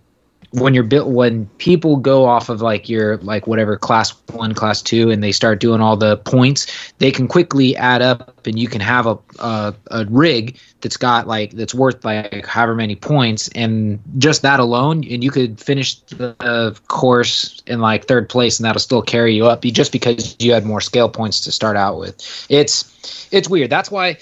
when 0.51 0.74
you're 0.74 0.83
built 0.83 1.09
when 1.09 1.45
people 1.57 1.98
go 1.98 2.25
off 2.25 2.50
of 2.50 2.62
like 2.62 2.88
your 2.88 3.18
like 3.18 3.48
whatever 3.48 3.77
class 3.77 4.12
one 4.31 4.54
class 4.54 4.81
two 4.81 5.09
and 5.12 5.21
they 5.21 5.31
start 5.31 5.59
doing 5.59 5.81
all 5.81 5.98
the 5.98 6.18
points 6.18 6.94
they 7.00 7.12
can 7.12 7.27
quickly 7.27 7.75
add 7.75 8.01
up 8.01 8.45
and 8.48 8.57
you 8.57 8.68
can 8.68 8.80
have 8.80 9.06
a 9.06 9.18
a, 9.39 9.75
a 9.92 10.06
rig 10.06 10.57
that's 10.81 10.95
got 10.95 11.27
like 11.27 11.51
that's 11.51 11.74
worth 11.74 12.04
like 12.06 12.45
however 12.45 12.75
many 12.75 12.95
points 12.95 13.50
and 13.50 14.00
just 14.18 14.42
that 14.42 14.59
alone 14.59 15.04
and 15.09 15.24
you 15.24 15.31
could 15.31 15.59
finish 15.59 15.95
the 15.95 16.80
course 16.88 17.62
in 17.68 17.81
like 17.81 18.06
third 18.06 18.30
place 18.30 18.57
and 18.57 18.65
that'll 18.65 18.80
still 18.80 19.01
carry 19.01 19.36
you 19.36 19.48
up 19.48 19.62
just 19.63 19.92
because 19.92 20.36
you 20.39 20.54
had 20.54 20.65
more 20.65 20.81
scale 20.81 21.09
points 21.09 21.42
to 21.42 21.51
start 21.51 21.75
out 21.75 22.00
with 22.00 22.15
it's 22.50 23.27
it's 23.31 23.49
weird 23.49 23.69
that's 23.69 23.92
why 23.92 24.18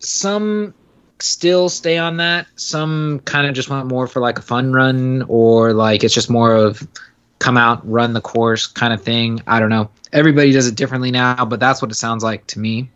some 0.00 0.74
still 1.20 1.68
stay 1.68 1.98
on 1.98 2.16
that. 2.18 2.46
Some 2.56 3.20
kind 3.20 3.46
of 3.46 3.54
just 3.54 3.70
want 3.70 3.86
more 3.86 4.06
for 4.06 4.20
like 4.20 4.38
a 4.38 4.42
fun 4.42 4.72
run 4.72 5.24
or 5.28 5.72
like 5.72 6.02
it's 6.02 6.14
just 6.14 6.30
more 6.30 6.54
of 6.54 6.86
come 7.38 7.56
out, 7.56 7.88
run 7.88 8.12
the 8.12 8.20
course 8.20 8.66
kind 8.66 8.92
of 8.92 9.02
thing. 9.02 9.42
I 9.46 9.60
don't 9.60 9.70
know. 9.70 9.90
Everybody 10.12 10.52
does 10.52 10.66
it 10.66 10.74
differently 10.74 11.10
now, 11.10 11.44
but 11.44 11.60
that's 11.60 11.80
what 11.80 11.90
it 11.90 11.94
sounds 11.94 12.22
like 12.22 12.46
to 12.48 12.58
me. 12.58 12.90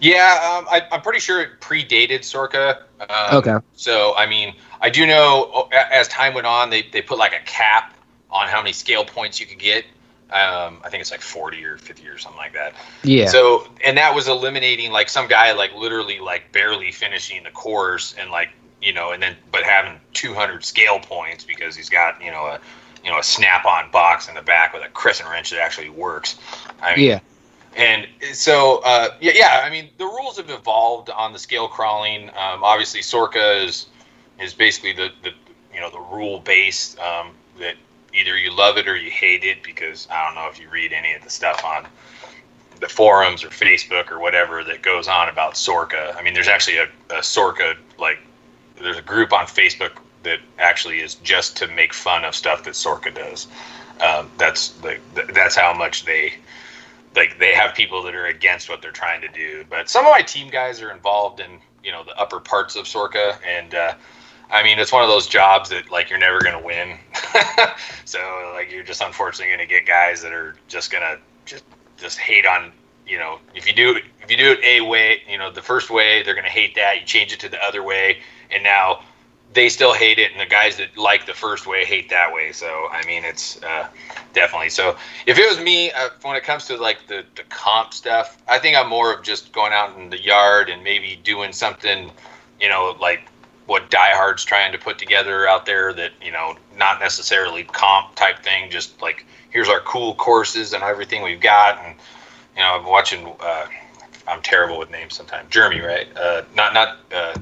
Yeah, 0.00 0.58
um, 0.58 0.66
I, 0.68 0.82
am 0.90 1.00
pretty 1.00 1.20
sure 1.20 1.40
it 1.40 1.60
predated 1.60 2.20
SORRCA. 2.20 2.82
Um, 3.08 3.36
okay. 3.36 3.56
So, 3.74 4.14
I 4.16 4.26
mean, 4.26 4.54
I 4.80 4.90
do 4.90 5.06
know 5.06 5.68
as 5.72 6.08
time 6.08 6.34
went 6.34 6.46
on, 6.46 6.70
they, 6.70 6.82
they 6.82 7.02
put 7.02 7.18
like 7.18 7.32
a 7.32 7.44
cap 7.44 7.94
on 8.28 8.48
how 8.48 8.60
many 8.60 8.72
scale 8.72 9.04
points 9.04 9.38
you 9.38 9.46
could 9.46 9.60
get. 9.60 9.84
Um, 10.32 10.80
I 10.82 10.88
think 10.88 11.02
it's 11.02 11.10
like 11.10 11.20
40 11.20 11.62
or 11.64 11.76
50 11.76 12.08
or 12.08 12.16
something 12.16 12.38
like 12.38 12.54
that. 12.54 12.74
Yeah. 13.02 13.26
So, 13.26 13.68
and 13.84 13.98
that 13.98 14.14
was 14.14 14.28
eliminating 14.28 14.90
like 14.90 15.10
some 15.10 15.28
guy 15.28 15.52
like 15.52 15.74
literally 15.74 16.20
like 16.20 16.50
barely 16.52 16.90
finishing 16.90 17.42
the 17.42 17.50
course 17.50 18.14
and 18.18 18.30
like, 18.30 18.48
you 18.80 18.94
know, 18.94 19.12
and 19.12 19.22
then, 19.22 19.36
but 19.50 19.62
having 19.62 20.00
200 20.14 20.64
scale 20.64 20.98
points 20.98 21.44
because 21.44 21.76
he's 21.76 21.90
got, 21.90 22.22
you 22.22 22.30
know, 22.30 22.46
a, 22.46 22.60
you 23.04 23.10
know, 23.10 23.18
a 23.18 23.22
snap 23.22 23.66
on 23.66 23.90
box 23.90 24.28
in 24.28 24.34
the 24.34 24.42
back 24.42 24.72
with 24.72 24.82
a 24.82 24.88
crescent 24.88 25.28
wrench 25.28 25.50
that 25.50 25.60
actually 25.60 25.90
works. 25.90 26.38
I 26.80 26.96
mean, 26.96 27.10
yeah. 27.10 27.20
And 27.74 28.06
so, 28.32 28.80
uh, 28.84 29.08
yeah, 29.20 29.32
yeah, 29.34 29.62
I 29.64 29.70
mean, 29.70 29.90
the 29.98 30.04
rules 30.04 30.36
have 30.36 30.50
evolved 30.50 31.10
on 31.10 31.32
the 31.32 31.38
scale 31.38 31.68
crawling. 31.68 32.28
Um, 32.30 32.62
obviously, 32.62 33.00
SORRCA 33.00 33.64
is, 33.64 33.86
is 34.40 34.52
basically 34.52 34.92
the, 34.92 35.10
the, 35.22 35.30
you 35.72 35.80
know, 35.80 35.90
the 35.90 36.00
rule 36.00 36.40
base 36.40 36.96
um, 36.98 37.32
that 37.58 37.76
either 38.14 38.36
you 38.36 38.54
love 38.54 38.76
it 38.76 38.88
or 38.88 38.96
you 38.96 39.10
hate 39.10 39.44
it 39.44 39.62
because 39.62 40.08
I 40.10 40.24
don't 40.26 40.34
know 40.34 40.48
if 40.48 40.60
you 40.60 40.68
read 40.68 40.92
any 40.92 41.14
of 41.14 41.22
the 41.22 41.30
stuff 41.30 41.64
on 41.64 41.86
the 42.80 42.88
forums 42.88 43.44
or 43.44 43.48
Facebook 43.48 44.10
or 44.10 44.18
whatever 44.18 44.64
that 44.64 44.82
goes 44.82 45.08
on 45.08 45.28
about 45.28 45.54
SORRCA. 45.54 46.16
I 46.16 46.22
mean, 46.22 46.34
there's 46.34 46.48
actually 46.48 46.78
a, 46.78 46.84
a 47.10 47.20
SORRCA 47.20 47.76
like 47.98 48.18
there's 48.76 48.98
a 48.98 49.02
group 49.02 49.32
on 49.32 49.46
Facebook 49.46 49.92
that 50.24 50.40
actually 50.58 51.00
is 51.00 51.14
just 51.16 51.56
to 51.58 51.68
make 51.68 51.92
fun 51.92 52.24
of 52.24 52.34
stuff 52.34 52.64
that 52.64 52.74
SORRCA 52.74 53.14
does. 53.14 53.46
Um, 54.00 54.30
that's 54.36 54.80
like 54.82 55.00
that's 55.32 55.54
how 55.54 55.72
much 55.72 56.04
they 56.04 56.34
like 57.14 57.38
they 57.38 57.54
have 57.54 57.74
people 57.74 58.02
that 58.02 58.14
are 58.14 58.26
against 58.26 58.68
what 58.68 58.82
they're 58.82 58.90
trying 58.90 59.20
to 59.20 59.28
do. 59.28 59.64
But 59.70 59.88
some 59.88 60.04
of 60.04 60.10
my 60.10 60.22
team 60.22 60.48
guys 60.48 60.82
are 60.82 60.90
involved 60.90 61.40
in 61.40 61.60
you 61.84 61.92
know 61.92 62.02
the 62.04 62.16
upper 62.18 62.40
parts 62.40 62.76
of 62.76 62.84
SORRCA 62.84 63.38
and. 63.46 63.74
Uh, 63.74 63.94
I 64.52 64.62
mean, 64.62 64.78
it's 64.78 64.92
one 64.92 65.02
of 65.02 65.08
those 65.08 65.26
jobs 65.26 65.70
that 65.70 65.90
like 65.90 66.10
you're 66.10 66.18
never 66.18 66.38
gonna 66.40 66.62
win. 66.62 66.98
so 68.04 68.52
like 68.54 68.70
you're 68.70 68.84
just 68.84 69.00
unfortunately 69.00 69.52
gonna 69.52 69.66
get 69.66 69.86
guys 69.86 70.22
that 70.22 70.32
are 70.32 70.54
just 70.68 70.92
gonna 70.92 71.18
just 71.44 71.64
just 71.96 72.18
hate 72.18 72.46
on 72.46 72.72
you 73.06 73.18
know, 73.18 73.38
if 73.54 73.66
you 73.66 73.72
do 73.72 73.98
if 74.22 74.30
you 74.30 74.36
do 74.36 74.52
it 74.52 74.60
a 74.64 74.80
way, 74.80 75.22
you 75.28 75.38
know, 75.38 75.50
the 75.50 75.62
first 75.62 75.90
way, 75.90 76.22
they're 76.22 76.34
going 76.34 76.44
to 76.44 76.50
hate 76.50 76.74
that. 76.76 77.00
You 77.00 77.06
change 77.06 77.32
it 77.32 77.40
to 77.40 77.48
the 77.48 77.62
other 77.62 77.82
way, 77.82 78.20
and 78.50 78.62
now 78.62 79.02
they 79.52 79.68
still 79.68 79.92
hate 79.92 80.18
it, 80.18 80.32
and 80.32 80.40
the 80.40 80.46
guys 80.46 80.76
that 80.76 80.96
like 80.96 81.26
the 81.26 81.34
first 81.34 81.66
way 81.66 81.84
hate 81.84 82.08
that 82.10 82.32
way. 82.32 82.52
So 82.52 82.88
I 82.90 83.04
mean, 83.06 83.24
it's 83.24 83.62
uh, 83.62 83.88
definitely 84.32 84.70
so. 84.70 84.96
If 85.26 85.38
it 85.38 85.48
was 85.48 85.62
me, 85.62 85.90
uh, 85.92 86.10
when 86.22 86.36
it 86.36 86.44
comes 86.44 86.66
to 86.66 86.76
like 86.76 87.06
the 87.06 87.24
the 87.34 87.42
comp 87.50 87.92
stuff, 87.92 88.40
I 88.48 88.58
think 88.58 88.76
I'm 88.76 88.88
more 88.88 89.12
of 89.12 89.22
just 89.22 89.52
going 89.52 89.72
out 89.72 89.96
in 89.98 90.08
the 90.10 90.22
yard 90.22 90.70
and 90.70 90.82
maybe 90.84 91.20
doing 91.24 91.52
something, 91.52 92.10
you 92.60 92.68
know, 92.68 92.96
like 93.00 93.28
what 93.66 93.90
Die 93.90 94.14
Hard's 94.14 94.44
trying 94.44 94.72
to 94.72 94.78
put 94.78 94.98
together 94.98 95.46
out 95.48 95.66
there. 95.66 95.92
That 95.92 96.12
you 96.22 96.32
know, 96.32 96.56
not 96.76 97.00
necessarily 97.00 97.64
comp 97.64 98.14
type 98.14 98.42
thing, 98.42 98.70
just 98.70 99.00
like 99.02 99.24
here's 99.50 99.68
our 99.68 99.80
cool 99.80 100.14
courses 100.14 100.72
and 100.72 100.82
everything 100.82 101.22
we've 101.22 101.40
got, 101.40 101.78
and 101.84 101.96
you 102.56 102.62
know, 102.62 102.78
I'm 102.78 102.86
watching. 102.86 103.26
Uh, 103.40 103.66
I'm 104.26 104.42
terrible 104.42 104.78
with 104.78 104.90
names 104.90 105.14
sometimes. 105.14 105.50
Jeremy, 105.50 105.80
right? 105.80 106.06
Uh, 106.16 106.42
not 106.54 106.74
not 106.74 106.98
uh, 107.12 107.34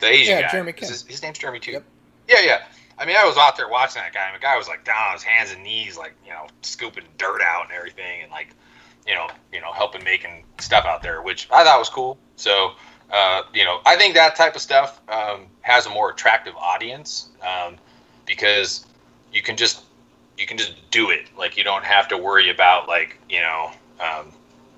the 0.00 0.06
Asian 0.06 0.36
Yeah, 0.36 0.42
guy. 0.42 0.48
Jeremy 0.52 0.74
his, 0.76 1.06
his 1.06 1.22
name's 1.22 1.38
Jeremy 1.38 1.60
too. 1.60 1.72
Yep. 1.72 1.84
Yeah, 2.28 2.40
yeah. 2.40 2.58
I 2.98 3.04
mean, 3.04 3.16
I 3.16 3.24
was 3.24 3.36
out 3.36 3.56
there 3.56 3.68
watching 3.68 4.02
that 4.02 4.12
guy, 4.12 4.26
and 4.26 4.34
the 4.36 4.40
guy 4.42 4.56
was 4.56 4.68
like 4.68 4.84
down 4.84 4.96
on 5.08 5.12
his 5.12 5.22
hands 5.22 5.52
and 5.52 5.62
knees, 5.62 5.98
like 5.98 6.14
you 6.24 6.30
know, 6.30 6.46
scooping 6.62 7.04
dirt 7.18 7.40
out 7.42 7.64
and 7.64 7.72
everything, 7.72 8.22
and 8.22 8.30
like, 8.32 8.48
you 9.06 9.14
know, 9.14 9.28
you 9.52 9.60
know, 9.60 9.72
helping 9.72 10.02
making 10.02 10.44
stuff 10.58 10.86
out 10.86 11.02
there, 11.02 11.20
which 11.22 11.46
I 11.52 11.62
thought 11.62 11.78
was 11.78 11.90
cool. 11.90 12.18
So, 12.36 12.72
uh, 13.12 13.42
you 13.54 13.64
know, 13.64 13.80
I 13.86 13.96
think 13.96 14.14
that 14.14 14.36
type 14.36 14.54
of 14.54 14.60
stuff 14.62 15.00
um, 15.08 15.46
has 15.62 15.86
a 15.86 15.90
more 15.90 16.10
attractive 16.10 16.54
audience 16.56 17.28
um, 17.42 17.76
because 18.26 18.84
you 19.32 19.42
can 19.42 19.56
just 19.56 19.84
you 20.38 20.46
can 20.46 20.58
just 20.58 20.74
do 20.90 21.10
it. 21.10 21.28
Like 21.38 21.56
you 21.56 21.64
don't 21.64 21.84
have 21.84 22.08
to 22.08 22.18
worry 22.18 22.50
about 22.50 22.88
like 22.88 23.18
you 23.28 23.40
know. 23.40 23.70
Um, 24.00 24.32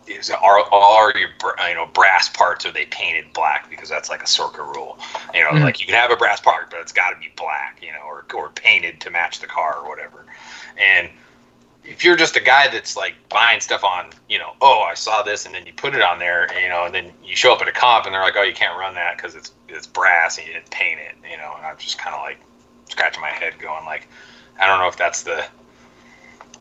is 0.07 0.31
are 0.31 0.63
all 0.71 1.13
your 1.15 1.29
you 1.69 1.75
know 1.75 1.87
brass 1.93 2.29
parts 2.31 2.65
are 2.65 2.73
they 2.73 2.87
painted 2.87 3.33
black 3.35 3.69
because 3.69 3.89
that's 3.89 4.09
like 4.09 4.23
a 4.23 4.27
SORRCA 4.27 4.75
rule 4.75 4.99
you 5.35 5.41
know 5.43 5.51
Mhm. 5.51 5.63
like 5.63 5.81
you 5.81 5.87
can 5.87 5.95
have 5.95 6.11
a 6.11 6.17
brass 6.17 6.41
part 6.41 6.71
but 6.71 6.81
it's 6.81 6.93
got 6.93 7.11
to 7.11 7.17
be 7.17 7.31
black 7.37 7.79
you 7.83 7.93
know 7.93 8.01
or, 8.07 8.25
or 8.35 8.49
painted 8.51 9.01
to 9.03 9.11
match 9.11 9.41
the 9.41 9.47
car 9.47 9.77
or 9.83 9.89
whatever 9.89 10.25
and 10.79 11.11
if 11.89 12.05
you're 12.05 12.17
just 12.17 12.37
a 12.37 12.41
guy 12.41 12.69
that's 12.69 12.97
like 12.97 13.15
buying 13.31 13.61
stuff 13.61 13.83
on 13.83 14.11
you 14.29 14.39
know 14.39 14.53
oh 14.61 14.81
I 14.83 14.95
saw 14.95 15.23
this 15.23 15.47
and 15.47 15.55
then 15.55 15.67
you 15.67 15.73
put 15.73 15.95
it 15.95 16.03
on 16.03 16.19
there 16.19 16.47
you 16.61 16.69
know 16.69 16.85
and 16.85 16.95
then 16.95 17.13
you 17.25 17.35
show 17.35 17.53
up 17.53 17.63
at 17.63 17.69
a 17.69 17.73
comp 17.73 18.05
and 18.05 18.15
they're 18.15 18.23
like 18.23 18.37
oh 18.37 18.43
you 18.43 18.55
can't 18.55 18.79
run 18.79 18.95
that 18.95 19.17
because 19.17 19.35
it's 19.35 19.53
it's 19.69 19.87
brass 19.87 20.39
and 20.39 20.47
you 20.47 20.53
didn't 20.53 20.71
paint 20.71 21.01
it 21.01 21.15
you 21.29 21.37
know 21.39 21.55
and 21.57 21.65
I'm 21.65 21.79
just 21.79 21.99
kind 21.99 22.15
of 22.15 22.21
like 22.21 22.39
scratching 22.91 23.23
my 23.23 23.31
head 23.31 23.59
going 23.59 23.85
like 23.87 24.09
I 24.61 24.67
don't 24.67 24.79
know 24.79 24.89
if 24.89 24.97
that's 24.97 25.23
the 25.23 25.45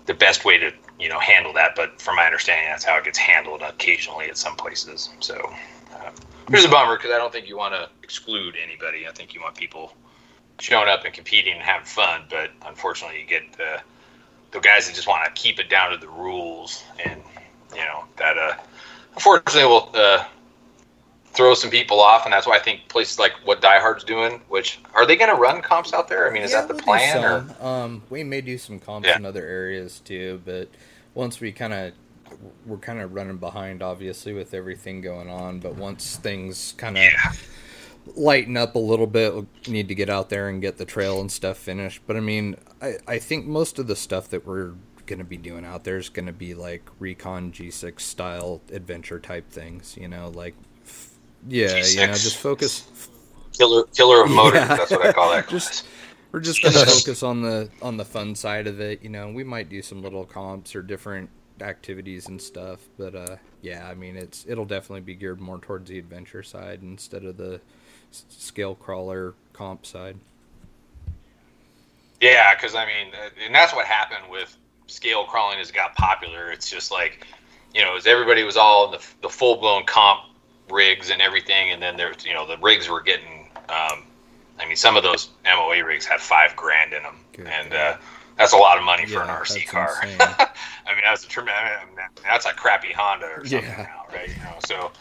the 0.05 0.13
best 0.13 0.45
way 0.45 0.57
to 0.57 0.71
you 0.99 1.09
know 1.09 1.19
handle 1.19 1.51
that 1.53 1.75
but 1.75 2.01
from 2.01 2.15
my 2.15 2.25
understanding 2.25 2.69
that's 2.69 2.85
how 2.85 2.97
it 2.97 3.03
gets 3.03 3.17
handled 3.17 3.61
occasionally 3.61 4.29
at 4.29 4.37
some 4.37 4.55
places 4.55 5.09
so 5.19 5.35
um, 5.93 6.13
it's 6.49 6.65
a 6.65 6.69
bummer 6.69 6.95
because 6.95 7.11
i 7.11 7.17
don't 7.17 7.33
think 7.33 7.47
you 7.47 7.57
want 7.57 7.73
to 7.73 7.89
exclude 8.01 8.55
anybody. 8.61 9.05
I 9.05 9.11
think 9.11 9.33
you 9.33 9.41
want 9.41 9.55
people 9.55 9.93
showing 10.59 10.87
up 10.87 11.03
and 11.03 11.13
competing 11.13 11.53
and 11.53 11.61
having 11.61 11.85
fun 11.85 12.21
but 12.29 12.51
unfortunately 12.65 13.19
you 13.19 13.27
get 13.27 13.51
the 13.57 13.81
the 14.51 14.59
guys 14.59 14.87
that 14.87 14.95
just 14.95 15.07
want 15.07 15.23
to 15.25 15.41
keep 15.41 15.59
it 15.59 15.69
down 15.69 15.91
to 15.91 15.97
the 15.97 16.07
rules 16.09 16.83
and 17.05 17.21
you 17.73 17.81
know 17.83 18.05
that 18.17 18.37
uh 18.37 18.53
unfortunately 19.13 19.65
will 19.67 19.89
uh 19.93 20.23
throw 21.33 21.53
some 21.53 21.69
people 21.69 21.99
off 21.99 22.23
and 22.25 22.33
that's 22.33 22.47
why 22.47 22.55
i 22.55 22.59
think 22.59 22.87
places 22.87 23.19
like 23.19 23.33
what 23.45 23.61
die 23.61 23.79
hard's 23.79 24.03
doing 24.03 24.41
which 24.49 24.79
are 24.95 25.05
they 25.05 25.15
going 25.15 25.29
to 25.29 25.39
run 25.39 25.61
comps 25.61 25.93
out 25.93 26.07
there 26.07 26.29
i 26.29 26.33
mean 26.33 26.41
is 26.41 26.51
Yeah, 26.51 26.61
that 26.61 26.67
the 26.69 26.73
we'll 26.75 26.83
plan 26.83 27.23
or. 27.23 27.65
Um, 27.65 28.01
we 28.09 28.23
may 28.23 28.41
do 28.41 28.57
some 28.57 28.79
comps 28.79 29.07
Yeah. 29.07 29.17
in 29.17 29.25
other 29.25 29.45
areas 29.45 29.99
too, 29.99 30.41
but 30.45 30.69
once 31.13 31.39
we 31.39 31.51
kind 31.51 31.73
of 31.73 31.93
we're 32.65 32.77
kind 32.77 32.99
of 32.99 33.13
running 33.13 33.37
behind, 33.37 33.81
obviously, 33.81 34.33
with 34.33 34.53
everything 34.53 34.99
going 35.01 35.29
on. 35.29 35.59
But 35.59 35.75
once 35.75 36.17
things 36.17 36.73
kind 36.77 36.97
of 36.97 37.03
yeah 37.03 37.33
lighten 38.15 38.55
up 38.57 38.75
a 38.75 38.79
little 38.79 39.07
bit, 39.07 39.33
we'll 39.33 39.47
need 39.67 39.87
to 39.87 39.95
get 39.95 40.09
out 40.09 40.29
there 40.29 40.47
and 40.49 40.61
get 40.61 40.77
the 40.77 40.85
trail 40.85 41.19
and 41.21 41.31
stuff 41.31 41.57
finished. 41.57 42.01
But 42.05 42.15
I 42.17 42.19
mean, 42.19 42.55
I, 42.81 42.97
I 43.07 43.19
think 43.19 43.45
most 43.45 43.79
of 43.79 43.87
the 43.87 43.95
stuff 43.95 44.29
that 44.29 44.45
we're 44.45 44.73
going 45.05 45.19
to 45.19 45.25
be 45.25 45.37
doing 45.37 45.65
out 45.65 45.83
there 45.83 45.97
is 45.97 46.09
going 46.09 46.25
to 46.25 46.33
be 46.33 46.53
like 46.53 46.87
recon 46.99 47.51
G6 47.51 47.99
style 48.01 48.61
adventure 48.71 49.19
type 49.19 49.49
things, 49.49 49.95
you 49.99 50.07
know, 50.07 50.29
like 50.29 50.53
f- 50.85 51.11
yeah, 51.47 51.77
you 51.77 51.97
know, 51.97 52.07
just 52.13 52.37
focus 52.37 53.09
killer 53.53 53.83
killer 53.95 54.23
of 54.23 54.29
motors 54.29 54.59
Yeah. 54.59 54.67
that's 54.75 54.91
what 54.91 55.03
i 55.05 55.11
call 55.13 55.31
that 55.31 55.47
Just- 55.49 55.85
we're 56.31 56.41
just 56.41 56.61
gonna 56.61 56.85
focus 56.85 57.23
on 57.23 57.41
the 57.41 57.69
on 57.81 57.95
the 57.97 58.03
fun 58.05 58.35
side 58.35 58.67
of 58.67 58.81
it. 58.81 59.01
You 59.01 59.09
know, 59.09 59.29
we 59.29 59.45
might 59.45 59.69
do 59.69 59.81
some 59.81 60.03
little 60.03 60.25
comps 60.25 60.75
or 60.75 60.81
different 60.81 61.29
activities 61.61 62.27
and 62.27 62.39
stuff, 62.39 62.81
but 62.97 63.15
uh, 63.15 63.37
yeah, 63.61 63.87
I 63.87 63.95
mean, 63.95 64.17
it's 64.17 64.45
it'll 64.47 64.65
definitely 64.65 65.01
be 65.01 65.15
geared 65.15 65.39
more 65.39 65.57
towards 65.57 65.89
the 65.89 65.97
adventure 65.97 66.43
side 66.43 66.81
instead 66.83 67.23
of 67.23 67.37
the 67.37 67.61
scale 68.11 68.75
crawler 68.75 69.35
comp 69.53 69.85
side. 69.85 70.17
Yeah, 72.21 72.55
because 72.55 72.75
I 72.75 72.85
mean, 72.85 73.13
uh, 73.13 73.29
and 73.45 73.53
that's 73.53 73.73
what 73.73 73.85
happened 73.85 74.29
with 74.31 74.55
scale 74.87 75.25
crawling 75.25 75.59
as 75.59 75.69
it 75.69 75.75
got 75.75 75.95
popular. 75.95 76.51
It's 76.51 76.69
just 76.69 76.91
like, 76.91 77.25
you 77.73 77.81
know, 77.81 77.95
as 77.97 78.07
everybody 78.07 78.43
was 78.43 78.57
all 78.57 78.85
in 78.85 78.91
the, 78.99 79.05
the 79.21 79.29
full 79.29 79.57
blown 79.57 79.85
comp 79.85 80.21
rigs 80.69 81.09
and 81.11 81.21
everything, 81.21 81.71
and 81.71 81.81
then 81.81 81.95
there's, 81.97 82.25
you 82.25 82.33
know, 82.33 82.47
the 82.47 82.57
rigs 82.57 82.89
were 82.89 83.01
getting. 83.01 83.49
Um, 83.69 84.03
I 84.59 84.65
mean, 84.65 84.75
some 84.75 84.97
of 84.97 85.03
those 85.03 85.29
MOA 85.45 85.83
rigs 85.85 86.05
had 86.05 86.19
five 86.19 86.55
grand 86.55 86.93
in 86.93 87.03
them, 87.03 87.17
Good 87.33 87.45
and 87.47 87.73
uh, 87.73 87.97
that's 88.37 88.53
a 88.53 88.57
lot 88.57 88.77
of 88.79 88.83
money 88.83 89.05
for 89.05 89.21
an 89.21 89.27
RC 89.27 89.67
car. 89.67 89.89
I 90.01 90.05
mean, 90.07 91.01
that's 91.03 91.25
a 91.25 91.27
tremendous. 91.27 91.63
I 91.81 91.85
mean, 91.85 91.95
that's 92.23 92.45
a 92.47 92.53
crappy 92.53 92.91
Honda 92.93 93.27
or 93.27 93.45
something 93.45 93.69
Yeah. 93.69 93.83
now, 94.09 94.15
right? 94.15 94.29
You 94.29 94.43
know, 94.43 94.55
so. 94.65 94.91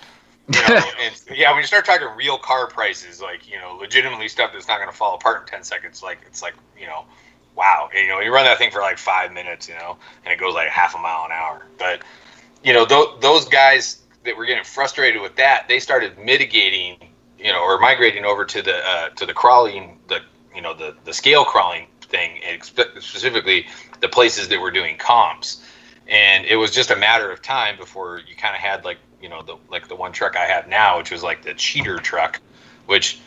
You 0.48 0.60
know, 0.60 0.80
and, 1.00 1.22
yeah, 1.34 1.50
when 1.50 1.60
you 1.60 1.66
start 1.66 1.84
talking 1.84 2.06
real 2.16 2.38
car 2.38 2.66
prices, 2.68 3.20
like 3.20 3.50
you 3.50 3.58
know, 3.58 3.76
legitimately 3.80 4.28
stuff 4.28 4.52
that's 4.52 4.68
not 4.68 4.78
going 4.78 4.90
to 4.90 4.96
fall 4.96 5.14
apart 5.14 5.42
in 5.42 5.46
ten 5.48 5.64
seconds, 5.64 6.02
like 6.02 6.18
it's 6.26 6.42
like 6.42 6.54
you 6.78 6.86
know, 6.86 7.04
wow, 7.56 7.88
you 7.94 8.08
know, 8.08 8.20
you 8.20 8.32
run 8.32 8.44
that 8.44 8.58
thing 8.58 8.70
for 8.70 8.80
like 8.80 8.98
five 8.98 9.32
minutes, 9.32 9.68
you 9.68 9.74
know, 9.74 9.96
and 10.24 10.32
it 10.32 10.38
goes 10.38 10.54
like 10.54 10.68
half 10.68 10.94
a 10.94 10.98
mile 10.98 11.24
an 11.24 11.32
hour. 11.32 11.62
But 11.78 12.02
you 12.62 12.72
know, 12.72 12.86
th- 12.86 13.20
those 13.20 13.46
guys 13.48 14.02
that 14.24 14.36
were 14.36 14.44
getting 14.44 14.64
frustrated 14.64 15.20
with 15.22 15.36
that, 15.36 15.66
they 15.68 15.80
started 15.80 16.18
mitigating, 16.18 16.96
you 17.38 17.52
know, 17.52 17.62
or 17.62 17.78
migrating 17.80 18.24
over 18.24 18.44
to 18.44 18.62
the 18.62 18.76
uh, 18.86 19.08
to 19.10 19.26
the 19.26 19.34
crawling, 19.34 19.98
the 20.08 20.20
you 20.54 20.62
know, 20.62 20.74
the 20.74 20.94
the 21.04 21.12
scale 21.12 21.44
crawling 21.44 21.86
thing, 22.02 22.40
and 22.44 22.62
specifically 22.62 23.66
the 24.00 24.08
places 24.08 24.48
that 24.48 24.60
were 24.60 24.70
doing 24.70 24.96
comps. 24.96 25.64
And 26.08 26.44
it 26.44 26.54
was 26.54 26.70
just 26.70 26.90
a 26.90 26.96
matter 26.96 27.32
of 27.32 27.42
time 27.42 27.76
before 27.76 28.20
you 28.28 28.36
kind 28.36 28.54
of 28.54 28.60
had 28.60 28.84
like 28.84 28.98
you 29.20 29.28
know 29.28 29.42
the 29.42 29.56
like 29.70 29.88
the 29.88 29.96
one 29.96 30.12
truck 30.12 30.36
I 30.36 30.46
have 30.46 30.68
now, 30.68 30.98
which 30.98 31.10
was 31.10 31.22
like 31.22 31.42
the 31.42 31.54
cheater 31.54 31.98
truck, 31.98 32.40
which 32.86 33.20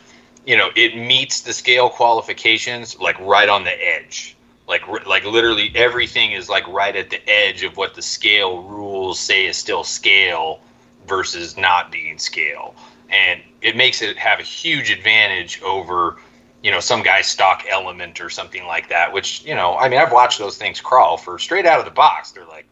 you 0.46 0.56
know 0.56 0.70
it 0.76 0.96
meets 0.96 1.40
the 1.40 1.52
scale 1.52 1.90
qualifications 1.90 2.98
like 2.98 3.18
right 3.20 3.48
on 3.48 3.64
the 3.64 3.86
edge. 3.86 4.36
Like 4.68 4.86
like 5.06 5.24
literally 5.24 5.72
everything 5.74 6.32
is 6.32 6.48
like 6.48 6.66
right 6.68 6.94
at 6.94 7.10
the 7.10 7.20
edge 7.28 7.62
of 7.62 7.76
what 7.76 7.94
the 7.94 8.02
scale 8.02 8.62
rules 8.62 9.18
say 9.18 9.46
is 9.46 9.56
still 9.56 9.84
scale 9.84 10.60
versus 11.06 11.56
not 11.56 11.90
being 11.90 12.18
scale. 12.18 12.74
And 13.08 13.42
it 13.60 13.76
makes 13.76 14.02
it 14.02 14.16
have 14.16 14.38
a 14.38 14.44
huge 14.44 14.90
advantage 14.90 15.60
over 15.62 16.16
you 16.62 16.70
know 16.70 16.80
some 16.80 17.02
guy's 17.02 17.26
stock 17.26 17.64
element 17.68 18.20
or 18.20 18.28
something 18.28 18.66
like 18.66 18.88
that 18.90 19.10
which 19.10 19.42
you 19.46 19.54
know 19.54 19.78
i 19.78 19.88
mean 19.88 19.98
i've 19.98 20.12
watched 20.12 20.38
those 20.38 20.58
things 20.58 20.78
crawl 20.78 21.16
for 21.16 21.38
straight 21.38 21.64
out 21.64 21.78
of 21.78 21.86
the 21.86 21.90
box. 21.90 22.32
They're 22.32 22.44
like 22.46 22.66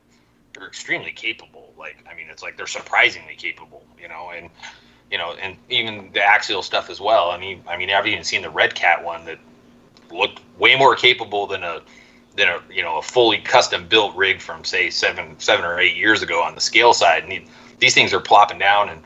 they're 0.52 0.66
extremely 0.66 1.10
capable 1.12 1.57
like 1.78 1.96
i 2.10 2.14
mean 2.14 2.26
it's 2.30 2.42
like 2.42 2.56
they're 2.56 2.66
surprisingly 2.66 3.34
capable 3.36 3.84
you 4.00 4.08
know 4.08 4.30
and 4.36 4.50
you 5.10 5.18
know 5.18 5.34
and 5.40 5.56
even 5.70 6.10
the 6.12 6.22
axial 6.22 6.62
stuff 6.62 6.90
as 6.90 7.00
well. 7.00 7.30
I 7.30 7.38
mean 7.38 7.62
i 7.68 7.76
mean 7.76 7.90
i've 7.90 8.06
even 8.06 8.24
seen 8.24 8.42
the 8.42 8.50
Redcat 8.50 9.04
one 9.04 9.24
that 9.26 9.38
looked 10.10 10.40
way 10.58 10.76
more 10.76 10.94
capable 10.96 11.46
than 11.46 11.62
a 11.62 11.80
than 12.36 12.48
a 12.48 12.60
you 12.72 12.82
know 12.82 12.98
a 12.98 13.02
fully 13.02 13.38
custom 13.38 13.86
built 13.88 14.14
rig 14.16 14.40
from 14.40 14.64
say 14.64 14.90
seven 14.90 15.38
seven 15.38 15.64
or 15.64 15.78
eight 15.78 15.96
years 15.96 16.22
ago 16.22 16.42
on 16.42 16.54
the 16.54 16.60
scale 16.60 16.92
side. 16.92 17.22
And 17.24 17.32
he- 17.32 17.46
these 17.78 17.94
things 17.94 18.12
are 18.12 18.20
plopping 18.20 18.58
down 18.58 18.88
and 18.88 19.00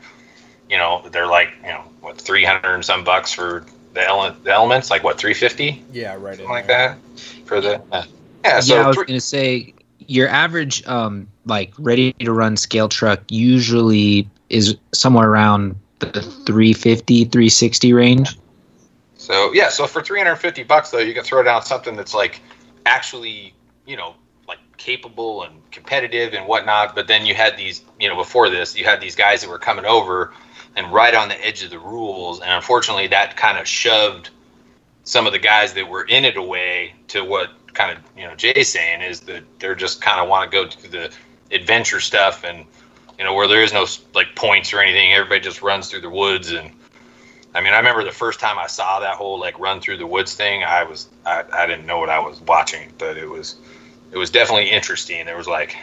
you 0.69 0.77
know 0.77 1.03
they're 1.11 1.27
like 1.27 1.49
you 1.63 1.69
know 1.69 1.83
what 2.01 2.17
300 2.19 2.73
and 2.73 2.83
some 2.85 3.03
bucks 3.03 3.31
for 3.31 3.65
the, 3.93 4.01
ele- 4.01 4.35
the 4.43 4.51
elements? 4.51 4.89
Like 4.89 5.03
what 5.03 5.17
350 5.19 5.83
Yeah, 5.91 6.15
right. 6.15 6.35
something 6.35 6.49
like 6.49 6.67
that 6.67 6.97
for 7.45 7.61
the 7.61 7.81
uh, 7.91 8.03
yeah 8.43 8.59
so 8.59 8.75
yeah, 8.75 8.83
I 8.83 8.87
was 8.87 8.95
three- 8.97 9.05
gonna 9.05 9.19
say 9.21 9.73
your 10.07 10.27
average 10.27 10.85
um 10.87 11.27
like 11.45 11.73
ready 11.77 12.13
to 12.13 12.31
run 12.31 12.57
scale 12.57 12.89
truck 12.89 13.21
usually 13.29 14.29
is 14.49 14.75
somewhere 14.93 15.29
around 15.29 15.75
the 15.99 16.21
350 16.21 17.25
360 17.25 17.93
range 17.93 18.37
So 19.23 19.53
yeah, 19.53 19.69
so 19.69 19.87
for 19.87 20.01
350 20.01 20.63
bucks 20.63 20.91
though, 20.91 20.99
you 20.99 21.13
can 21.13 21.23
throw 21.23 21.43
down 21.43 21.63
something 21.63 21.95
that's 21.95 22.13
like 22.13 22.41
actually, 22.85 23.53
you 23.85 23.95
know, 23.95 24.15
like 24.49 24.59
capable 24.75 25.43
and 25.43 25.61
competitive 25.71 26.33
and 26.33 26.45
whatnot. 26.45 26.93
But 26.93 27.07
then 27.07 27.25
you 27.25 27.33
had 27.33 27.55
these, 27.55 27.85
you 28.01 28.09
know, 28.09 28.17
before 28.17 28.49
this, 28.49 28.75
you 28.75 28.83
had 28.83 28.99
these 28.99 29.15
guys 29.15 29.41
that 29.41 29.49
were 29.49 29.59
coming 29.59 29.85
over 29.85 30.33
and 30.75 30.91
right 30.91 31.15
on 31.15 31.29
the 31.29 31.45
edge 31.45 31.63
of 31.63 31.69
the 31.69 31.79
rules, 31.79 32.41
and 32.41 32.51
unfortunately, 32.51 33.07
that 33.07 33.37
kind 33.37 33.57
of 33.57 33.65
shoved 33.65 34.29
some 35.05 35.25
of 35.25 35.31
the 35.31 35.39
guys 35.39 35.73
that 35.75 35.87
were 35.87 36.03
in 36.03 36.25
it 36.25 36.35
away 36.35 36.93
to 37.07 37.23
what 37.23 37.49
kind 37.73 37.97
of 37.97 38.03
you 38.17 38.27
know 38.27 38.35
Jay's 38.35 38.69
saying 38.69 39.01
is 39.01 39.21
that 39.21 39.43
they're 39.59 39.75
just 39.75 40.01
kind 40.01 40.19
of 40.19 40.29
want 40.29 40.49
to 40.49 40.55
go 40.55 40.67
to 40.67 40.91
the 40.91 41.11
adventure 41.51 41.99
stuff 41.99 42.43
and 42.43 42.65
you 43.17 43.23
know, 43.23 43.33
where 43.33 43.47
there 43.47 43.61
is 43.61 43.73
no 43.73 43.85
like 44.13 44.35
points 44.35 44.73
or 44.73 44.79
anything. 44.79 45.13
Everybody 45.13 45.41
just 45.41 45.61
runs 45.61 45.89
through 45.89 46.01
the 46.01 46.09
woods 46.09 46.51
and. 46.51 46.71
I 47.55 47.61
mean, 47.61 47.71
I 47.71 47.77
remember 47.77 48.03
the 48.03 48.09
first 48.09 48.39
time 48.39 48.57
I 48.57 48.65
saw 48.65 48.99
that 49.01 49.13
whole 49.13 49.39
like 49.39 49.59
run 49.59 49.79
through 49.79 49.97
the 49.97 50.07
woods 50.07 50.33
thing. 50.33 50.63
I 50.63 50.83
was 50.83 51.09
I, 51.23 51.43
I 51.53 51.67
didn't 51.67 51.85
know 51.85 51.99
what 51.99 52.09
I 52.09 52.17
was 52.17 52.41
watching, 52.41 52.91
but 52.97 53.15
it 53.15 53.29
was 53.29 53.57
it 54.11 54.17
was 54.17 54.31
definitely 54.31 54.71
interesting. 54.71 55.23
There 55.27 55.37
was 55.37 55.45
like 55.45 55.77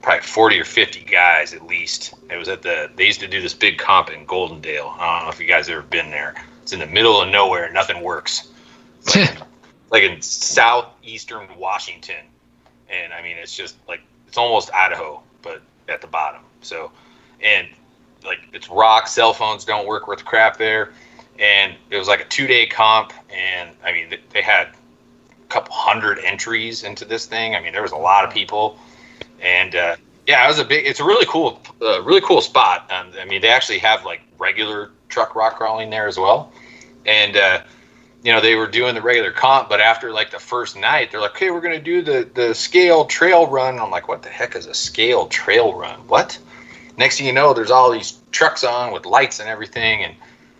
probably 0.00 0.22
40 0.22 0.60
or 0.60 0.64
50 0.64 1.00
guys 1.00 1.52
at 1.52 1.66
least. 1.66 2.14
It 2.30 2.36
was 2.38 2.48
at 2.48 2.62
the, 2.62 2.90
they 2.96 3.06
used 3.06 3.20
to 3.20 3.28
do 3.28 3.42
this 3.42 3.52
big 3.52 3.76
comp 3.76 4.10
in 4.10 4.26
Goldendale. 4.26 4.90
I 4.98 5.18
don't 5.18 5.26
know 5.26 5.32
if 5.32 5.38
you 5.38 5.46
guys 5.46 5.68
ever 5.68 5.82
been 5.82 6.10
there. 6.10 6.34
It's 6.62 6.72
in 6.72 6.80
the 6.80 6.86
middle 6.86 7.20
of 7.20 7.28
nowhere. 7.28 7.70
Nothing 7.72 8.02
works. 8.02 8.48
Like, 9.14 9.38
like 9.90 10.02
in 10.02 10.20
southeastern 10.20 11.48
Washington. 11.56 12.24
And 12.88 13.12
I 13.12 13.22
mean, 13.22 13.36
it's 13.36 13.56
just 13.56 13.76
like, 13.88 14.00
it's 14.26 14.38
almost 14.38 14.72
Idaho, 14.72 15.22
but 15.42 15.62
at 15.88 16.00
the 16.00 16.06
bottom. 16.06 16.42
So, 16.60 16.90
and 17.40 17.68
like 18.24 18.40
it's 18.52 18.68
rock, 18.68 19.06
cell 19.06 19.32
phones 19.32 19.64
don't 19.64 19.86
work 19.86 20.08
worth 20.08 20.24
crap 20.24 20.56
there. 20.56 20.92
And 21.38 21.74
it 21.90 21.98
was 21.98 22.08
like 22.08 22.20
a 22.20 22.24
two 22.24 22.46
day 22.46 22.66
comp. 22.66 23.12
And 23.30 23.70
I 23.84 23.92
mean, 23.92 24.14
they 24.30 24.42
had 24.42 24.68
a 24.68 25.46
couple 25.48 25.74
hundred 25.74 26.18
entries 26.20 26.82
into 26.82 27.04
this 27.04 27.26
thing. 27.26 27.54
I 27.54 27.60
mean, 27.60 27.72
there 27.72 27.82
was 27.82 27.92
a 27.92 27.96
lot 27.96 28.24
of 28.24 28.32
people 28.32 28.78
and 29.40 29.74
uh, 29.74 29.96
yeah, 30.26 30.44
it 30.44 30.48
was 30.48 30.58
a 30.58 30.64
big. 30.64 30.86
It's 30.86 31.00
a 31.00 31.04
really 31.04 31.26
cool, 31.26 31.60
uh, 31.80 32.02
really 32.02 32.20
cool 32.20 32.40
spot. 32.40 32.90
Um, 32.90 33.12
I 33.20 33.24
mean, 33.24 33.40
they 33.40 33.48
actually 33.48 33.78
have 33.78 34.04
like 34.04 34.22
regular 34.38 34.90
truck 35.08 35.34
rock 35.34 35.56
crawling 35.56 35.90
there 35.90 36.06
as 36.06 36.18
well, 36.18 36.52
and 37.04 37.36
uh, 37.36 37.62
you 38.22 38.32
know 38.32 38.40
they 38.40 38.54
were 38.56 38.66
doing 38.66 38.94
the 38.94 39.02
regular 39.02 39.30
comp, 39.30 39.68
but 39.68 39.80
after 39.80 40.12
like 40.12 40.30
the 40.30 40.38
first 40.38 40.76
night, 40.76 41.10
they're 41.10 41.20
like, 41.20 41.32
"Okay, 41.32 41.50
we're 41.50 41.60
gonna 41.60 41.80
do 41.80 42.02
the 42.02 42.28
the 42.34 42.54
scale 42.54 43.04
trail 43.04 43.46
run." 43.46 43.78
I'm 43.78 43.90
like, 43.90 44.08
"What 44.08 44.22
the 44.22 44.28
heck 44.28 44.56
is 44.56 44.66
a 44.66 44.74
scale 44.74 45.26
trail 45.28 45.74
run? 45.74 46.00
What?" 46.08 46.38
Next 46.98 47.18
thing 47.18 47.26
you 47.26 47.32
know, 47.32 47.52
there's 47.52 47.70
all 47.70 47.90
these 47.90 48.18
trucks 48.32 48.64
on 48.64 48.92
with 48.92 49.04
lights 49.04 49.38
and 49.40 49.48
everything, 49.48 50.02
and 50.02 50.14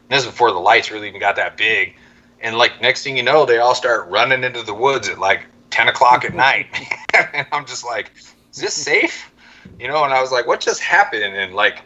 this 0.08 0.20
is 0.20 0.26
before 0.26 0.52
the 0.52 0.58
lights 0.58 0.90
really 0.90 1.08
even 1.08 1.20
got 1.20 1.36
that 1.36 1.56
big. 1.56 1.94
And 2.40 2.58
like 2.58 2.80
next 2.80 3.02
thing 3.02 3.16
you 3.16 3.22
know, 3.22 3.46
they 3.46 3.58
all 3.58 3.74
start 3.74 4.08
running 4.08 4.44
into 4.44 4.62
the 4.62 4.74
woods 4.74 5.08
at 5.08 5.18
like 5.18 5.46
10 5.70 5.88
o'clock 5.88 6.24
at 6.24 6.34
night, 6.34 6.66
and 7.34 7.46
I'm 7.52 7.64
just 7.64 7.84
like 7.84 8.12
is 8.56 8.62
this 8.62 8.74
safe? 8.74 9.30
You 9.78 9.88
know, 9.88 10.04
and 10.04 10.12
I 10.12 10.20
was 10.22 10.32
like, 10.32 10.46
what 10.46 10.60
just 10.60 10.80
happened? 10.80 11.24
And 11.24 11.54
like, 11.54 11.82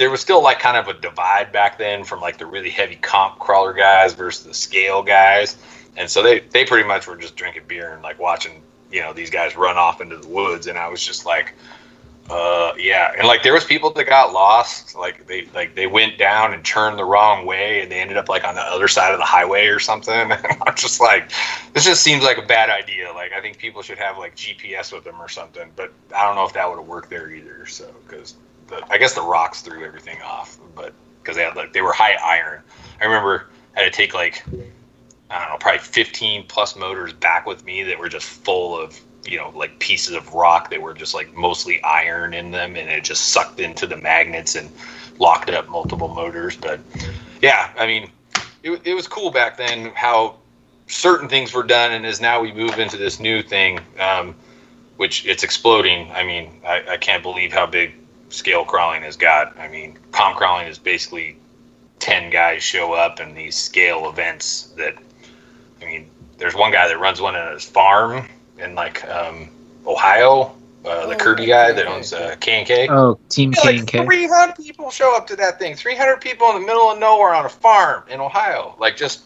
there 0.00 0.10
was 0.10 0.22
still 0.22 0.42
like 0.42 0.58
kind 0.58 0.78
of 0.78 0.88
a 0.88 0.98
divide 0.98 1.52
back 1.52 1.76
then 1.76 2.04
from 2.04 2.22
like 2.22 2.38
the 2.38 2.46
really 2.46 2.70
heavy 2.70 2.96
comp 2.96 3.38
crawler 3.38 3.74
guys 3.74 4.14
versus 4.14 4.46
the 4.46 4.54
scale 4.54 5.02
guys. 5.02 5.58
And 5.94 6.08
so 6.08 6.22
they, 6.22 6.40
they 6.40 6.64
pretty 6.64 6.88
much 6.88 7.06
were 7.06 7.16
just 7.16 7.36
drinking 7.36 7.64
beer 7.68 7.92
and 7.92 8.02
like 8.02 8.18
watching, 8.18 8.62
you 8.90 9.02
know, 9.02 9.12
these 9.12 9.28
guys 9.28 9.56
run 9.56 9.76
off 9.76 10.00
into 10.00 10.16
the 10.16 10.26
woods. 10.26 10.68
And 10.68 10.78
I 10.78 10.88
was 10.88 11.04
just 11.04 11.26
like, 11.26 11.52
uh, 12.30 12.72
yeah, 12.78 13.12
and 13.18 13.26
like 13.26 13.42
there 13.42 13.52
was 13.52 13.64
people 13.64 13.90
that 13.90 14.04
got 14.06 14.32
lost. 14.32 14.96
Like 14.96 15.26
they 15.26 15.46
like 15.52 15.74
they 15.74 15.86
went 15.86 16.16
down 16.16 16.54
and 16.54 16.64
turned 16.64 16.96
the 16.96 17.04
wrong 17.04 17.44
way, 17.44 17.82
and 17.82 17.90
they 17.90 17.98
ended 17.98 18.16
up 18.16 18.28
like 18.28 18.44
on 18.44 18.54
the 18.54 18.60
other 18.62 18.86
side 18.86 19.12
of 19.12 19.18
the 19.18 19.24
highway 19.24 19.66
or 19.66 19.80
something. 19.80 20.14
And 20.30 20.62
I'm 20.64 20.76
just 20.76 21.00
like, 21.00 21.32
this 21.72 21.84
just 21.84 22.02
seems 22.02 22.22
like 22.22 22.38
a 22.38 22.46
bad 22.46 22.70
idea. 22.70 23.12
Like 23.12 23.32
I 23.32 23.40
think 23.40 23.58
people 23.58 23.82
should 23.82 23.98
have 23.98 24.16
like 24.16 24.36
GPS 24.36 24.92
with 24.92 25.02
them 25.02 25.20
or 25.20 25.28
something. 25.28 25.70
But 25.74 25.92
I 26.16 26.24
don't 26.24 26.36
know 26.36 26.44
if 26.44 26.52
that 26.52 26.68
would 26.70 26.78
have 26.78 26.86
worked 26.86 27.10
there 27.10 27.30
either. 27.32 27.66
So 27.66 27.92
because 28.06 28.36
the 28.70 28.82
I 28.90 28.98
guess 28.98 29.14
the 29.14 29.22
rocks 29.22 29.60
threw 29.60 29.84
everything 29.84 30.20
off, 30.22 30.58
but 30.74 30.94
because 31.22 31.36
they 31.36 31.42
had 31.42 31.56
like 31.56 31.72
they 31.72 31.82
were 31.82 31.92
high 31.92 32.16
iron. 32.22 32.62
I 33.00 33.04
remember 33.04 33.48
I 33.76 33.80
had 33.80 33.92
to 33.92 33.96
take 33.96 34.14
like 34.14 34.44
I 35.30 35.38
don't 35.40 35.50
know 35.50 35.56
probably 35.58 35.80
15 35.80 36.46
plus 36.46 36.76
motors 36.76 37.12
back 37.12 37.46
with 37.46 37.64
me 37.64 37.82
that 37.84 37.98
were 37.98 38.08
just 38.08 38.26
full 38.26 38.78
of 38.78 38.98
you 39.24 39.36
know 39.36 39.52
like 39.54 39.78
pieces 39.78 40.14
of 40.14 40.32
rock 40.34 40.70
that 40.70 40.80
were 40.80 40.94
just 40.94 41.14
like 41.14 41.32
mostly 41.34 41.82
iron 41.82 42.34
in 42.34 42.50
them 42.50 42.76
and 42.76 42.88
it 42.88 43.04
just 43.04 43.28
sucked 43.28 43.60
into 43.60 43.86
the 43.86 43.96
magnets 43.96 44.54
and 44.56 44.70
locked 45.18 45.50
up 45.50 45.68
multiple 45.68 46.08
motors 46.08 46.56
but 46.56 46.80
yeah 47.42 47.70
i 47.78 47.86
mean 47.86 48.10
it, 48.62 48.80
it 48.84 48.94
was 48.94 49.06
cool 49.06 49.30
back 49.30 49.56
then 49.56 49.92
how 49.94 50.36
certain 50.86 51.28
things 51.28 51.52
were 51.52 51.62
done 51.62 51.92
and 51.92 52.06
as 52.06 52.20
now 52.20 52.40
we 52.40 52.52
move 52.52 52.78
into 52.78 52.96
this 52.96 53.20
new 53.20 53.42
thing 53.42 53.78
um, 53.98 54.34
which 54.96 55.26
it's 55.26 55.44
exploding 55.44 56.10
i 56.12 56.24
mean 56.24 56.60
I, 56.66 56.92
I 56.92 56.96
can't 56.96 57.22
believe 57.22 57.52
how 57.52 57.66
big 57.66 57.94
scale 58.30 58.64
crawling 58.64 59.02
has 59.02 59.16
got 59.16 59.58
i 59.58 59.68
mean 59.68 59.98
comp 60.12 60.36
crawling 60.36 60.66
is 60.66 60.78
basically 60.78 61.36
10 61.98 62.30
guys 62.30 62.62
show 62.62 62.94
up 62.94 63.20
in 63.20 63.34
these 63.34 63.56
scale 63.56 64.08
events 64.08 64.72
that 64.76 64.94
i 65.82 65.84
mean 65.84 66.08
there's 66.38 66.54
one 66.54 66.72
guy 66.72 66.88
that 66.88 66.98
runs 66.98 67.20
one 67.20 67.36
at 67.36 67.52
his 67.52 67.64
farm 67.64 68.26
in 68.58 68.74
like 68.74 69.06
um, 69.08 69.48
Ohio. 69.86 70.56
Uh, 70.84 71.06
the 71.06 71.14
Kirby 71.14 71.44
guy 71.44 71.72
that 71.72 71.86
owns 71.86 72.14
uh, 72.14 72.34
K 72.40 72.52
and 72.52 72.66
K. 72.66 72.88
Oh, 72.88 73.18
Team 73.28 73.52
Yeah, 73.62 73.82
K&K. 73.82 74.06
300 74.06 74.56
people 74.56 74.90
show 74.90 75.14
up 75.14 75.26
to 75.26 75.36
that 75.36 75.58
thing. 75.58 75.74
300 75.74 76.22
people 76.22 76.48
in 76.48 76.54
the 76.54 76.66
middle 76.66 76.90
of 76.90 76.98
nowhere 76.98 77.34
on 77.34 77.44
a 77.44 77.50
farm 77.50 78.02
in 78.08 78.18
Ohio. 78.18 78.74
Like 78.78 78.96
just 78.96 79.24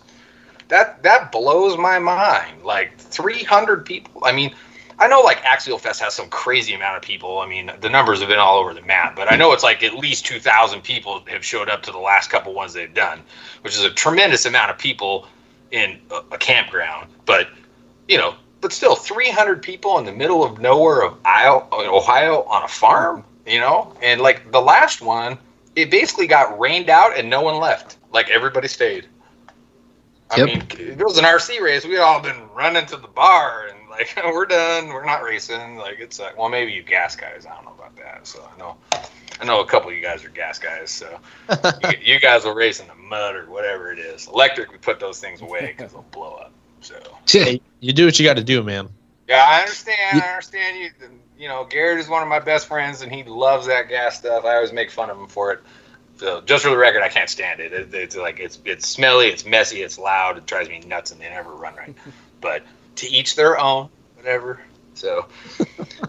that 0.66 1.00
that 1.04 1.30
blows 1.30 1.78
my 1.78 2.00
mind. 2.00 2.64
Like 2.64 2.98
300 2.98 3.86
people. 3.86 4.22
I 4.24 4.32
mean, 4.32 4.52
I 4.98 5.08
know 5.08 5.20
like 5.22 5.44
Axial 5.44 5.78
Fest 5.78 6.00
has 6.00 6.14
some 6.14 6.28
crazy 6.28 6.74
amount 6.74 6.96
of 6.96 7.02
people. 7.02 7.40
I 7.40 7.46
mean, 7.46 7.70
the 7.80 7.88
numbers 7.90 8.20
have 8.20 8.28
been 8.28 8.38
all 8.38 8.58
over 8.58 8.74
the 8.74 8.82
map, 8.82 9.16
but 9.16 9.28
I 9.28 9.36
know 9.36 9.52
it's 9.52 9.62
like 9.64 9.82
at 9.82 9.94
least 9.94 10.26
2,000 10.26 10.82
people 10.82 11.22
have 11.28 11.44
showed 11.44 11.68
up 11.68 11.82
to 11.84 11.92
the 11.92 11.98
last 11.98 12.30
couple 12.30 12.54
ones 12.54 12.72
they've 12.72 12.92
done, 12.94 13.22
which 13.62 13.74
is 13.74 13.84
a 13.84 13.90
tremendous 13.90 14.46
amount 14.46 14.70
of 14.70 14.78
people 14.78 15.26
in 15.70 16.00
a, 16.10 16.34
a 16.34 16.38
campground. 16.38 17.10
But 17.26 17.48
you 18.08 18.18
know, 18.18 18.34
but 18.60 18.72
still 18.72 18.96
300 18.96 19.62
people 19.62 19.98
in 19.98 20.04
the 20.06 20.12
middle 20.12 20.44
of 20.44 20.58
nowhere 20.58 21.02
of 21.04 21.18
Io- 21.24 21.68
Ohio 21.72 22.42
on 22.44 22.62
a 22.62 22.68
farm, 22.68 23.24
you 23.46 23.60
know? 23.60 23.94
And 24.02 24.20
like 24.20 24.50
the 24.52 24.60
last 24.60 25.02
one, 25.02 25.38
it 25.76 25.90
basically 25.90 26.26
got 26.26 26.58
rained 26.58 26.88
out 26.88 27.18
and 27.18 27.28
no 27.28 27.42
one 27.42 27.58
left. 27.58 27.98
Like 28.12 28.30
everybody 28.30 28.68
stayed. 28.68 29.06
I 30.30 30.38
Yep. 30.38 30.46
mean, 30.46 30.66
if 30.72 30.98
it 31.00 31.04
was 31.04 31.18
an 31.18 31.24
RC 31.24 31.60
race, 31.60 31.84
we'd 31.84 31.98
all 31.98 32.20
been 32.20 32.48
running 32.54 32.86
to 32.86 32.96
the 32.96 33.08
bar 33.08 33.66
and 33.68 33.83
like, 33.96 34.16
we're 34.24 34.46
done. 34.46 34.88
We're 34.88 35.04
not 35.04 35.22
racing. 35.22 35.76
Like, 35.76 35.98
it's 36.00 36.18
like, 36.18 36.38
well, 36.38 36.48
maybe 36.48 36.72
you 36.72 36.82
gas 36.82 37.16
guys. 37.16 37.46
I 37.46 37.54
don't 37.54 37.64
know 37.64 37.74
about 37.74 37.96
that. 37.96 38.26
So 38.26 38.48
I 38.54 38.58
know, 38.58 38.76
I 39.40 39.44
know 39.44 39.60
a 39.60 39.66
couple 39.66 39.90
of 39.90 39.96
you 39.96 40.02
guys 40.02 40.24
are 40.24 40.28
gas 40.28 40.58
guys. 40.58 40.90
So 40.90 41.18
you, 41.82 42.14
you 42.14 42.20
guys 42.20 42.44
will 42.44 42.54
race 42.54 42.80
in 42.80 42.86
the 42.88 42.94
mud 42.94 43.36
or 43.36 43.46
whatever 43.46 43.92
it 43.92 43.98
is. 43.98 44.26
Electric, 44.26 44.70
we 44.72 44.78
put 44.78 45.00
those 45.00 45.20
things 45.20 45.40
away 45.40 45.74
because 45.76 45.92
they'll 45.92 46.02
blow 46.02 46.34
up. 46.34 46.52
So. 46.80 47.00
Hey, 47.26 47.60
you 47.80 47.92
do 47.92 48.04
what 48.04 48.18
you 48.18 48.26
got 48.26 48.36
to 48.36 48.44
do, 48.44 48.62
man. 48.62 48.90
Yeah, 49.28 49.44
I 49.46 49.60
understand. 49.60 50.22
I 50.22 50.28
understand 50.28 50.78
you. 50.78 50.90
You 51.38 51.48
know, 51.48 51.64
Garrett 51.64 51.98
is 51.98 52.08
one 52.08 52.22
of 52.22 52.28
my 52.28 52.38
best 52.38 52.66
friends, 52.66 53.02
and 53.02 53.10
he 53.10 53.24
loves 53.24 53.66
that 53.66 53.88
gas 53.88 54.18
stuff. 54.18 54.44
I 54.44 54.56
always 54.56 54.72
make 54.72 54.90
fun 54.90 55.10
of 55.10 55.18
him 55.18 55.26
for 55.26 55.52
it. 55.52 55.60
So, 56.16 56.42
just 56.42 56.62
for 56.62 56.70
the 56.70 56.76
record, 56.76 57.02
I 57.02 57.08
can't 57.08 57.28
stand 57.28 57.60
it. 57.60 57.72
it 57.72 57.92
it's 57.92 58.16
like 58.16 58.38
it's 58.38 58.60
it's 58.64 58.86
smelly, 58.86 59.28
it's 59.28 59.44
messy, 59.44 59.82
it's 59.82 59.98
loud. 59.98 60.38
It 60.38 60.46
drives 60.46 60.68
me 60.68 60.80
nuts, 60.80 61.10
and 61.10 61.20
they 61.20 61.28
never 61.28 61.52
run 61.52 61.74
right. 61.74 61.94
but 62.40 62.62
to 62.96 63.08
each 63.10 63.36
their 63.36 63.58
own. 63.58 63.88
Whatever. 64.16 64.60
So, 64.94 65.26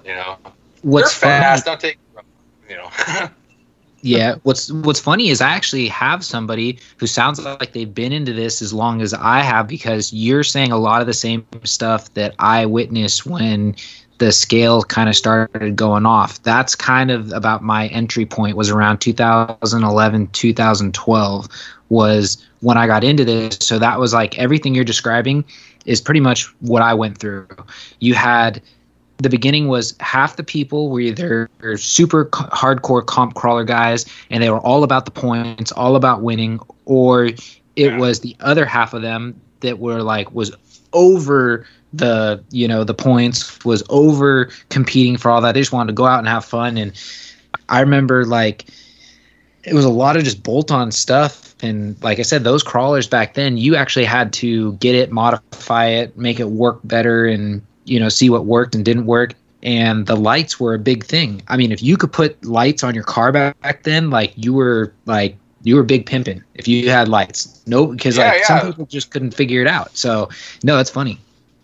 you 0.05 0.13
know, 0.15 0.37
What's 0.81 1.19
they're 1.19 1.29
funny? 1.31 1.41
fast. 1.41 1.65
Don't 1.65 1.79
take. 1.79 1.97
You 2.69 2.77
know. 2.77 2.89
Yeah, 4.01 4.35
what's 4.43 4.71
what's 4.71 4.99
funny 4.99 5.29
is 5.29 5.41
I 5.41 5.49
actually 5.49 5.87
have 5.87 6.23
somebody 6.23 6.77
who 6.97 7.07
sounds 7.07 7.43
like 7.43 7.73
they've 7.73 7.91
been 7.91 8.13
into 8.13 8.33
this 8.33 8.61
as 8.61 8.71
long 8.71 9.01
as 9.01 9.15
I 9.15 9.39
have 9.39 9.67
because 9.67 10.13
you're 10.13 10.43
saying 10.43 10.71
a 10.71 10.77
lot 10.77 11.01
of 11.01 11.07
the 11.07 11.13
same 11.13 11.43
stuff 11.63 12.13
that 12.13 12.35
I 12.37 12.67
witnessed 12.67 13.25
when 13.25 13.75
the 14.19 14.31
scale 14.31 14.83
kind 14.83 15.09
of 15.09 15.15
started 15.15 15.75
going 15.75 16.05
off. 16.05 16.39
That's 16.43 16.75
kind 16.75 17.09
of 17.09 17.31
about 17.31 17.63
my 17.63 17.87
entry 17.87 18.27
point 18.27 18.55
was 18.55 18.69
around 18.69 18.99
2011, 18.99 20.27
2012 20.27 21.47
was 21.89 22.45
when 22.59 22.77
I 22.77 22.85
got 22.85 23.03
into 23.03 23.25
this. 23.25 23.57
So 23.59 23.79
that 23.79 23.99
was 23.99 24.13
like 24.13 24.37
everything 24.37 24.75
you're 24.75 24.83
describing 24.83 25.43
is 25.85 26.01
pretty 26.01 26.19
much 26.19 26.45
what 26.61 26.81
I 26.81 26.93
went 26.93 27.17
through. 27.17 27.47
You 27.99 28.13
had 28.13 28.61
the 29.17 29.29
beginning 29.29 29.67
was 29.69 29.95
half 30.01 30.35
the 30.35 30.43
people 30.43 30.89
were 30.89 30.99
either 30.99 31.49
super 31.77 32.29
c- 32.35 32.43
hardcore 32.45 33.05
comp 33.05 33.35
crawler 33.35 33.63
guys 33.63 34.05
and 34.29 34.43
they 34.43 34.49
were 34.49 34.59
all 34.59 34.83
about 34.83 35.05
the 35.05 35.11
points, 35.11 35.71
all 35.71 35.95
about 35.95 36.21
winning, 36.21 36.59
or 36.85 37.25
it 37.27 37.39
Yeah. 37.75 37.97
was 37.97 38.19
the 38.19 38.35
other 38.41 38.65
half 38.65 38.93
of 38.93 39.01
them 39.01 39.39
that 39.61 39.79
were 39.79 40.01
like 40.01 40.33
was 40.33 40.53
over 40.91 41.65
the 41.93 42.43
you 42.51 42.67
know 42.67 42.83
the 42.83 42.93
points 42.93 43.63
was 43.63 43.81
over 43.89 44.49
competing 44.69 45.15
for 45.15 45.31
all 45.31 45.39
that 45.41 45.53
they 45.53 45.61
just 45.61 45.71
wanted 45.71 45.87
to 45.87 45.93
go 45.95 46.05
out 46.05 46.19
and 46.19 46.27
have 46.27 46.43
fun 46.43 46.77
and 46.77 46.91
i 47.69 47.79
remember 47.79 48.25
like 48.25 48.65
it 49.65 49.73
was 49.73 49.85
a 49.85 49.89
lot 49.89 50.15
of 50.15 50.23
just 50.23 50.43
bolt 50.43 50.71
on 50.71 50.91
stuff. 50.91 51.55
And 51.61 52.01
like 52.03 52.19
i 52.19 52.21
said 52.21 52.43
those 52.43 52.63
crawlers 52.63 53.07
back 53.07 53.33
then 53.33 53.57
you 53.57 53.75
actually 53.75 54.03
had 54.03 54.33
to 54.33 54.73
get 54.73 54.93
it 54.93 55.09
modify 55.09 55.85
it 55.87 56.17
make 56.17 56.37
it 56.37 56.49
work 56.49 56.81
better 56.83 57.25
and 57.25 57.65
you 57.85 57.97
know 57.97 58.09
see 58.09 58.29
what 58.29 58.45
worked 58.45 58.75
and 58.75 58.83
didn't 58.83 59.05
work. 59.05 59.33
And 59.63 60.05
the 60.05 60.15
lights 60.15 60.59
were 60.59 60.75
a 60.75 60.79
big 60.79 61.05
thing. 61.05 61.41
I 61.47 61.57
mean 61.57 61.71
if 61.71 61.81
you 61.81 61.97
could 61.97 62.11
put 62.11 62.43
lights 62.45 62.83
on 62.83 62.93
your 62.93 63.05
car 63.05 63.31
back, 63.31 63.59
back 63.61 63.83
then 63.83 64.09
like 64.09 64.33
you 64.35 64.53
were 64.53 64.93
like 65.05 65.37
you 65.63 65.75
were 65.77 65.83
big 65.83 66.05
pimping 66.05 66.43
if 66.55 66.67
you 66.67 66.89
had 66.89 67.07
lights. 67.07 67.61
No 67.65 67.87
because 67.87 68.17
Yeah, 68.17 68.27
like 68.27 68.39
yeah. 68.39 68.59
some 68.59 68.67
people 68.67 68.85
just 68.85 69.09
couldn't 69.09 69.31
figure 69.31 69.61
it 69.61 69.67
out. 69.67 69.95
So 69.95 70.29
no 70.61 70.75
that's 70.75 70.89
funny. 70.89 71.19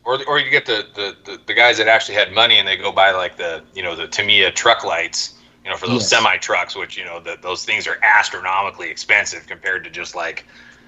Or 0.06 0.18
or 0.26 0.40
you 0.40 0.50
get 0.50 0.66
the, 0.66 0.88
the, 0.96 1.16
the, 1.26 1.42
the 1.48 1.54
guys 1.54 1.78
that 1.78 1.88
actually 1.88 2.16
had 2.16 2.32
money 2.32 2.58
and 2.58 2.68
they 2.68 2.78
go 2.78 2.94
buy 2.94 3.12
like 3.12 3.36
the 3.36 3.62
you 3.76 3.84
know 3.84 3.96
the 3.96 4.08
Tamiya 4.08 4.52
truck 4.52 4.86
lights 4.86 5.34
You 5.64 5.72
know, 5.72 5.78
for 5.78 5.88
those 5.88 6.04
Yes. 6.04 6.10
semi 6.10 6.38
trucks, 6.38 6.76
which 6.76 6.98
you 6.98 7.06
know 7.06 7.20
the, 7.20 7.38
those 7.42 7.66
things 7.66 7.88
are 7.88 7.98
astronomically 8.04 8.90
expensive 8.90 9.48
compared 9.48 9.84
to 9.86 9.90
just 9.90 10.16
like 10.16 10.46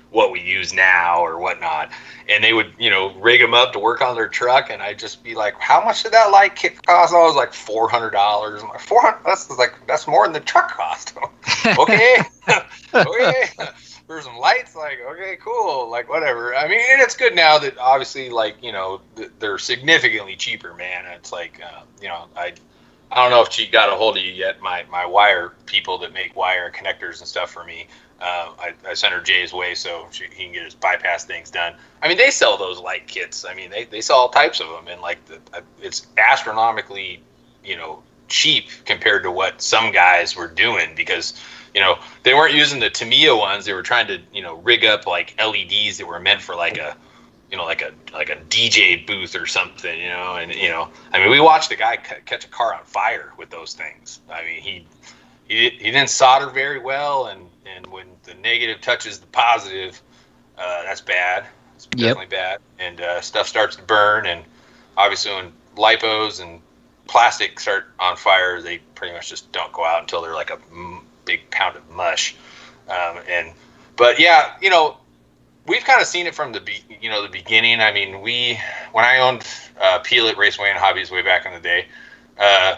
what 0.10 0.32
we 0.32 0.40
use 0.42 0.74
now 0.74 1.20
or 1.24 1.40
whatnot. 1.40 1.92
And 2.30 2.44
they 2.44 2.54
would, 2.54 2.74
you 2.78 2.90
know, 2.90 3.14
rig 3.16 3.42
them 3.42 3.54
up 3.54 3.74
to 3.74 3.80
work 3.80 4.02
on 4.02 4.16
their 4.16 4.28
truck, 4.28 4.70
and 4.70 4.82
I'd 4.82 5.00
just 5.00 5.24
be 5.24 5.36
like, 5.36 5.56
"How 5.60 5.84
much 5.84 6.04
did 6.04 6.14
that 6.14 6.32
light 6.32 6.56
kit 6.56 6.82
cost?" 6.86 7.14
I 7.14 7.18
was 7.20 7.36
like, 7.36 7.54
four 7.54 7.90
hundred 7.90 8.12
dollars. 8.12 8.62
I'm 8.64 8.70
like, 8.70 8.80
four 8.80 9.02
hundred. 9.02 9.22
That's 9.26 9.50
like 9.58 9.74
that's 9.88 10.08
more 10.08 10.26
than 10.26 10.34
the 10.34 10.40
truck 10.40 10.72
cost. 10.72 11.14
okay, 11.78 12.18
okay. 13.06 13.44
For 14.08 14.22
some 14.22 14.38
lights, 14.38 14.76
like 14.76 15.00
okay, 15.12 15.38
cool, 15.44 15.90
like 15.90 16.10
whatever. 16.10 16.56
I 16.56 16.68
mean, 16.68 16.80
and 16.92 17.02
it's 17.02 17.16
good 17.16 17.36
now 17.36 17.58
that 17.60 17.78
obviously, 17.78 18.30
like 18.30 18.56
you 18.62 18.72
know, 18.72 19.02
th- 19.16 19.32
they're 19.40 19.58
significantly 19.58 20.36
cheaper, 20.36 20.74
man. 20.74 21.06
It's 21.16 21.32
like, 21.32 21.62
uh, 21.64 21.82
you 22.02 22.08
know, 22.08 22.26
I. 22.36 22.54
I 23.14 23.22
don't 23.22 23.30
know 23.30 23.44
if 23.44 23.52
she 23.52 23.68
got 23.68 23.90
a 23.90 23.96
hold 23.96 24.18
of 24.18 24.24
you 24.24 24.32
yet. 24.32 24.60
My 24.60 24.86
my 24.90 25.06
wire 25.06 25.54
people 25.68 26.00
that 26.00 26.14
make 26.14 26.36
wire 26.36 26.72
connectors 26.72 27.20
and 27.20 27.28
stuff 27.28 27.52
for 27.52 27.64
me. 27.64 27.88
Uh, 28.20 28.54
I, 28.58 28.74
I 28.88 28.94
sent 28.94 29.14
her 29.14 29.22
Jay's 29.22 29.54
way 29.54 29.76
so 29.76 30.08
she, 30.10 30.26
he 30.34 30.46
can 30.46 30.54
get 30.54 30.64
his 30.64 30.74
bypass 30.74 31.26
things 31.26 31.52
done. 31.52 31.76
I 32.02 32.08
mean, 32.08 32.18
they 32.18 32.32
sell 32.32 32.58
those 32.58 32.80
light 32.80 33.06
kits. 33.06 33.44
I 33.44 33.54
mean, 33.54 33.70
they, 33.70 33.84
they 33.84 34.00
sell 34.00 34.18
all 34.18 34.30
types 34.30 34.62
of 34.62 34.70
them, 34.70 34.88
and 34.88 35.02
like 35.02 35.24
the, 35.26 35.36
uh, 35.54 35.62
it's 35.82 36.08
astronomically, 36.18 37.22
you 37.66 37.76
know, 37.76 38.02
cheap 38.30 38.70
compared 38.86 39.24
to 39.24 39.32
what 39.32 39.62
some 39.62 39.92
guys 39.92 40.36
were 40.36 40.48
doing 40.48 40.96
because 40.96 41.40
you 41.76 41.82
know 41.82 42.00
they 42.24 42.34
weren't 42.34 42.56
using 42.56 42.80
the 42.80 42.90
Tamiya 42.90 43.36
ones. 43.36 43.66
They 43.66 43.74
were 43.74 43.84
trying 43.84 44.08
to 44.08 44.20
you 44.34 44.42
know 44.42 44.56
rig 44.56 44.86
up 44.86 45.06
like 45.06 45.36
LEDs 45.40 45.98
that 45.98 46.08
were 46.08 46.20
meant 46.20 46.42
for 46.42 46.56
like 46.56 46.78
a 46.78 46.96
you 47.54 47.60
know, 47.60 47.66
like 47.66 47.84
a 47.84 47.92
like 48.16 48.32
a 48.32 48.36
DJ 48.50 49.06
booth 49.06 49.36
or 49.36 49.46
something, 49.46 50.00
you 50.00 50.10
know, 50.10 50.38
and 50.38 50.52
you 50.56 50.70
know, 50.70 50.90
I 51.14 51.20
mean, 51.20 51.30
we 51.30 51.40
watched 51.40 51.72
a 51.72 51.76
guy 51.76 51.98
ca- 51.98 52.22
catch 52.26 52.46
a 52.46 52.48
car 52.48 52.74
on 52.74 52.84
fire 52.84 53.32
with 53.38 53.52
those 53.52 53.76
things. 53.76 54.22
I 54.28 54.44
mean, 54.44 54.60
he 54.60 54.88
he 55.48 55.70
he 55.70 55.92
didn't 55.92 56.10
solder 56.10 56.50
very 56.50 56.80
well, 56.80 57.28
and 57.28 57.48
and 57.64 57.86
when 57.92 58.08
the 58.24 58.34
negative 58.34 58.82
touches 58.82 59.20
the 59.20 59.28
positive, 59.28 60.02
uh, 60.58 60.82
that's 60.82 61.02
bad. 61.02 61.46
It's 61.76 61.86
Yep. 61.96 62.18
definitely 62.18 62.36
bad, 62.36 62.60
and 62.80 63.00
uh, 63.00 63.22
stuff 63.22 63.48
starts 63.48 63.76
to 63.76 63.84
burn, 63.84 64.26
and 64.26 64.44
obviously 64.98 65.32
when 65.36 65.54
lipos 65.76 66.42
and 66.42 66.60
plastic 67.08 67.60
start 67.60 67.86
on 68.00 68.18
fire, 68.18 68.64
they 68.64 68.80
pretty 68.96 69.14
much 69.14 69.30
just 69.30 69.52
don't 69.52 69.72
go 69.74 69.86
out 69.86 70.02
until 70.02 70.24
they're 70.24 70.34
like 70.34 70.50
a 70.50 70.58
m- 70.72 71.06
big 71.26 71.48
pound 71.52 71.78
of 71.78 71.88
mush, 71.92 72.36
um, 72.90 73.20
and 73.30 73.52
but 73.96 74.20
yeah, 74.20 74.56
you 74.60 74.72
know 74.72 74.98
we've 75.68 75.84
kind 75.84 76.02
of 76.02 76.08
seen 76.08 76.28
it 76.28 76.36
from 76.36 76.52
the 76.52 76.60
be- 76.60 76.84
you 77.02 77.10
know 77.10 77.22
the 77.22 77.30
beginning. 77.30 77.80
I 77.80 77.92
mean, 77.92 78.22
we 78.22 78.60
when 78.92 79.06
I 79.06 79.20
owned 79.20 79.48
uh, 79.80 80.00
Peel 80.00 80.26
It 80.28 80.38
Raceway 80.38 80.70
and 80.70 80.78
Hobbies 80.78 81.12
way 81.12 81.22
back 81.22 81.46
in 81.46 81.54
the 81.54 81.60
day, 81.60 81.88
uh, 82.38 82.76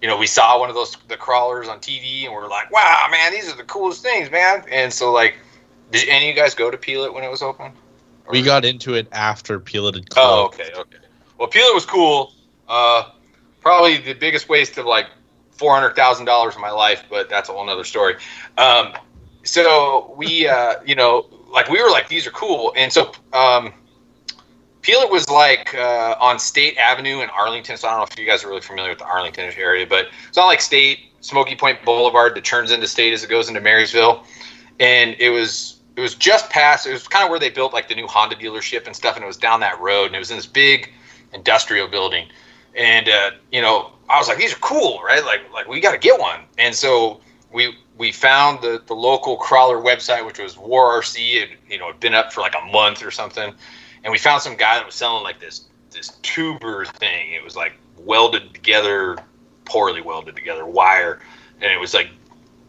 you 0.00 0.08
know, 0.08 0.16
we 0.16 0.26
saw 0.26 0.58
one 0.58 0.68
of 0.68 0.74
those 0.74 0.96
the 1.08 1.16
crawlers 1.16 1.68
on 1.68 1.80
TV, 1.80 2.24
and 2.24 2.32
we 2.32 2.38
are 2.38 2.48
like, 2.48 2.70
"Wow, 2.70 3.08
man, 3.10 3.32
these 3.32 3.52
are 3.52 3.56
the 3.56 3.64
coolest 3.64 4.02
things, 4.02 4.30
man!" 4.30 4.64
And 4.70 4.92
so, 4.92 5.12
like, 5.12 5.36
did 5.90 6.08
any 6.08 6.30
of 6.30 6.36
you 6.36 6.42
guys 6.42 6.54
go 6.54 6.70
to 6.70 6.76
Peel 6.76 7.04
It 7.04 7.12
when 7.12 7.24
it 7.24 7.30
was 7.30 7.42
open? 7.42 7.72
We 8.28 8.42
got 8.42 8.64
into 8.64 8.94
it 8.94 9.06
after 9.12 9.60
Peel 9.60 9.86
It 9.86 9.94
had 9.94 10.08
Oh, 10.16 10.44
okay, 10.46 10.72
okay. 10.76 10.98
Well, 11.38 11.48
Peel 11.48 11.66
It 11.66 11.74
was 11.74 11.86
cool. 11.86 12.32
Uh, 12.68 13.10
probably 13.60 13.98
the 13.98 14.14
biggest 14.14 14.48
waste 14.48 14.78
of 14.78 14.86
like 14.86 15.06
four 15.52 15.72
hundred 15.72 15.94
thousand 15.94 16.26
dollars 16.26 16.56
in 16.56 16.60
my 16.60 16.70
life, 16.70 17.04
but 17.08 17.28
that's 17.28 17.48
a 17.48 17.52
whole 17.52 17.64
nother 17.64 17.84
story. 17.84 18.16
Um, 18.58 18.94
so 19.44 20.12
we, 20.16 20.48
uh, 20.48 20.74
you 20.84 20.96
know, 20.96 21.28
like 21.50 21.68
we 21.68 21.82
were 21.82 21.90
like, 21.90 22.08
these 22.08 22.26
are 22.26 22.30
cool, 22.30 22.72
and 22.76 22.92
so 22.92 23.12
um, 23.32 23.72
Peel 24.86 25.00
It 25.00 25.10
was 25.10 25.28
like 25.28 25.74
uh, 25.74 26.14
on 26.20 26.38
State 26.38 26.76
Avenue 26.78 27.20
in 27.20 27.28
Arlington. 27.30 27.76
So 27.76 27.88
I 27.88 27.90
don't 27.90 28.00
know 28.00 28.06
if 28.08 28.16
you 28.16 28.24
guys 28.24 28.44
are 28.44 28.48
really 28.48 28.60
familiar 28.60 28.90
with 28.90 29.00
the 29.00 29.04
Arlington 29.04 29.52
area, 29.56 29.84
but 29.84 30.06
it's 30.28 30.36
not 30.36 30.46
like 30.46 30.60
State 30.60 31.00
Smoky 31.22 31.56
Point 31.56 31.84
Boulevard 31.84 32.36
that 32.36 32.44
turns 32.44 32.70
into 32.70 32.86
State 32.86 33.12
as 33.12 33.24
it 33.24 33.28
goes 33.28 33.48
into 33.48 33.60
Marysville, 33.60 34.24
and 34.78 35.16
it 35.18 35.30
was 35.30 35.80
it 35.96 36.00
was 36.00 36.14
just 36.14 36.50
past. 36.50 36.86
It 36.86 36.92
was 36.92 37.08
kind 37.08 37.24
of 37.24 37.30
where 37.30 37.40
they 37.40 37.50
built 37.50 37.72
like 37.72 37.88
the 37.88 37.96
new 37.96 38.06
Honda 38.06 38.36
dealership 38.36 38.86
and 38.86 38.94
stuff, 38.94 39.16
and 39.16 39.24
it 39.24 39.26
was 39.26 39.36
down 39.36 39.58
that 39.58 39.80
road, 39.80 40.06
and 40.06 40.14
it 40.14 40.20
was 40.20 40.30
in 40.30 40.36
this 40.36 40.46
big 40.46 40.92
industrial 41.32 41.88
building, 41.88 42.28
and 42.76 43.08
uh, 43.08 43.32
you 43.50 43.60
know, 43.60 43.90
I 44.08 44.18
was 44.18 44.28
like, 44.28 44.38
these 44.38 44.52
are 44.52 44.60
cool, 44.60 45.00
right? 45.02 45.24
Like 45.24 45.52
like 45.52 45.66
we 45.66 45.80
got 45.80 45.92
to 45.92 45.98
get 45.98 46.20
one, 46.20 46.42
and 46.58 46.72
so 46.72 47.20
we 47.52 47.76
we 47.98 48.12
found 48.12 48.62
the 48.62 48.82
the 48.86 48.94
local 48.94 49.36
crawler 49.36 49.78
website, 49.78 50.24
which 50.26 50.38
was 50.38 50.56
War 50.58 51.00
RC. 51.00 51.42
It 51.42 51.50
you 51.68 51.78
know 51.78 51.88
had 51.88 52.00
been 52.00 52.14
up 52.14 52.32
for 52.32 52.40
like 52.40 52.54
a 52.54 52.64
month 52.66 53.04
or 53.04 53.10
something, 53.10 53.52
and 54.04 54.12
we 54.12 54.18
found 54.18 54.42
some 54.42 54.56
guy 54.56 54.76
that 54.76 54.86
was 54.86 54.94
selling 54.94 55.24
like 55.24 55.40
this 55.40 55.66
this 55.90 56.10
tuber 56.22 56.84
thing. 56.84 57.32
It 57.32 57.42
was 57.42 57.56
like 57.56 57.72
welded 57.98 58.52
together, 58.54 59.16
poorly 59.64 60.00
welded 60.00 60.36
together 60.36 60.66
wire, 60.66 61.20
and 61.60 61.72
it 61.72 61.80
was 61.80 61.94
like 61.94 62.10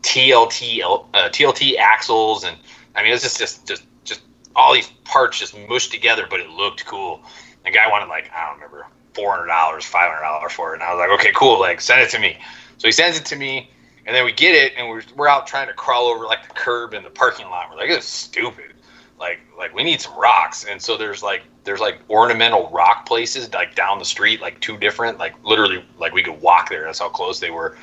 TLT 0.03 0.81
uh, 1.13 1.29
TLT 1.29 1.77
axles, 1.77 2.43
and 2.43 2.57
I 2.95 3.01
mean 3.01 3.11
it 3.11 3.15
was 3.15 3.23
just 3.23 3.39
just 3.39 3.67
just 3.67 3.83
just 4.05 4.21
all 4.55 4.73
these 4.73 4.87
parts 5.03 5.39
just 5.39 5.57
mushed 5.67 5.91
together, 5.91 6.25
but 6.29 6.39
it 6.39 6.49
looked 6.49 6.85
cool. 6.85 7.21
The 7.65 7.71
guy 7.71 7.89
wanted 7.89 8.07
like 8.07 8.31
I 8.33 8.45
don't 8.45 8.55
remember 8.55 8.87
four 9.13 9.31
hundred 9.33 9.47
dollars, 9.47 9.83
five 9.83 10.09
hundred 10.09 10.23
dollars 10.23 10.53
for 10.53 10.71
it, 10.71 10.75
and 10.75 10.83
I 10.83 10.93
was 10.93 10.99
like, 10.99 11.19
okay, 11.19 11.31
cool, 11.35 11.59
like 11.59 11.81
send 11.81 12.01
it 12.01 12.09
to 12.11 12.19
me. 12.19 12.37
So 12.77 12.87
he 12.87 12.91
sends 12.91 13.17
it 13.17 13.25
to 13.25 13.35
me, 13.35 13.69
and 14.07 14.15
then 14.15 14.23
we 14.23 14.31
get 14.31 14.55
it, 14.55 14.73
and 14.77 14.87
we're 14.89 15.03
we're 15.15 15.27
out 15.27 15.45
trying 15.45 15.67
to 15.67 15.73
crawl 15.73 16.07
over 16.07 16.25
like 16.25 16.47
the 16.47 16.53
curb 16.53 16.93
in 16.93 17.03
the 17.03 17.09
parking 17.09 17.47
lot. 17.47 17.69
We're 17.69 17.75
like, 17.77 17.89
this 17.89 18.05
is 18.05 18.09
stupid. 18.09 18.73
Like 19.19 19.39
like 19.57 19.75
we 19.75 19.83
need 19.83 19.99
some 19.99 20.17
rocks, 20.17 20.63
and 20.63 20.81
so 20.81 20.97
there's 20.97 21.21
like 21.21 21.43
there's 21.65 21.81
like 21.81 21.99
ornamental 22.09 22.69
rock 22.69 23.05
places 23.05 23.51
like 23.53 23.75
down 23.75 23.99
the 23.99 24.05
street, 24.05 24.39
like 24.41 24.59
two 24.61 24.77
different, 24.77 25.17
like 25.17 25.35
literally 25.43 25.83
like 25.99 26.13
we 26.13 26.23
could 26.23 26.39
walk 26.41 26.69
there. 26.69 26.85
That's 26.85 26.99
how 26.99 27.09
close 27.09 27.39
they 27.39 27.51
were. 27.51 27.77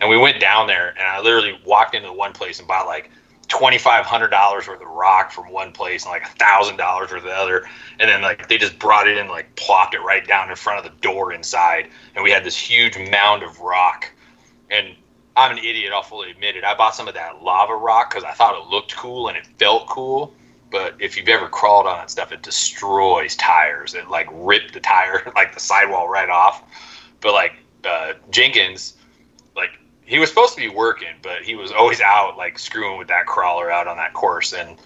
And 0.00 0.10
we 0.10 0.18
went 0.18 0.40
down 0.40 0.66
there, 0.66 0.90
and 0.90 1.06
I 1.06 1.20
literally 1.20 1.58
walked 1.64 1.94
into 1.94 2.12
one 2.12 2.32
place 2.32 2.58
and 2.58 2.68
bought 2.68 2.86
like 2.86 3.10
twenty 3.48 3.78
five 3.78 4.04
hundred 4.04 4.28
dollars 4.28 4.68
worth 4.68 4.82
of 4.82 4.88
rock 4.88 5.30
from 5.30 5.50
one 5.50 5.72
place 5.72 6.04
and 6.04 6.12
like 6.12 6.24
a 6.24 6.38
thousand 6.38 6.76
dollars 6.76 7.10
worth 7.10 7.22
of 7.22 7.28
the 7.28 7.34
other. 7.34 7.66
And 7.98 8.10
then 8.10 8.20
like 8.20 8.48
they 8.48 8.58
just 8.58 8.78
brought 8.78 9.08
it 9.08 9.16
in, 9.16 9.28
like 9.28 9.56
plopped 9.56 9.94
it 9.94 10.00
right 10.00 10.26
down 10.26 10.50
in 10.50 10.56
front 10.56 10.84
of 10.84 10.92
the 10.92 11.00
door 11.00 11.32
inside, 11.32 11.88
and 12.14 12.22
we 12.22 12.30
had 12.30 12.44
this 12.44 12.56
huge 12.56 12.98
mound 13.10 13.42
of 13.42 13.60
rock. 13.60 14.10
And 14.70 14.94
I'm 15.36 15.52
an 15.52 15.58
idiot, 15.58 15.92
I'll 15.94 16.02
fully 16.02 16.30
admit 16.30 16.56
it. 16.56 16.64
I 16.64 16.74
bought 16.74 16.94
some 16.94 17.08
of 17.08 17.14
that 17.14 17.42
lava 17.42 17.74
rock 17.74 18.10
because 18.10 18.24
I 18.24 18.32
thought 18.32 18.60
it 18.60 18.68
looked 18.68 18.96
cool 18.96 19.28
and 19.28 19.36
it 19.36 19.46
felt 19.58 19.86
cool. 19.86 20.34
But 20.70 20.94
if 21.00 21.16
you've 21.16 21.28
ever 21.28 21.48
crawled 21.48 21.86
on 21.86 21.98
that 21.98 22.10
stuff, 22.10 22.32
it 22.32 22.42
destroys 22.42 23.36
tires. 23.36 23.94
It 23.94 24.08
like 24.08 24.28
ripped 24.32 24.72
the 24.72 24.80
tire, 24.80 25.32
like 25.36 25.54
the 25.54 25.60
sidewall 25.60 26.08
right 26.08 26.28
off. 26.28 26.62
But 27.20 27.32
like 27.32 27.54
uh, 27.84 28.14
Jenkins, 28.30 28.94
like 29.56 29.70
he 30.04 30.18
was 30.18 30.28
supposed 30.28 30.54
to 30.54 30.60
be 30.60 30.68
working, 30.68 31.14
but 31.22 31.42
he 31.42 31.54
was 31.54 31.72
always 31.72 32.00
out 32.00 32.36
like 32.36 32.58
screwing 32.58 32.98
with 32.98 33.08
that 33.08 33.26
crawler 33.26 33.70
out 33.70 33.86
on 33.86 33.96
that 33.96 34.12
course. 34.12 34.52
And 34.52 34.78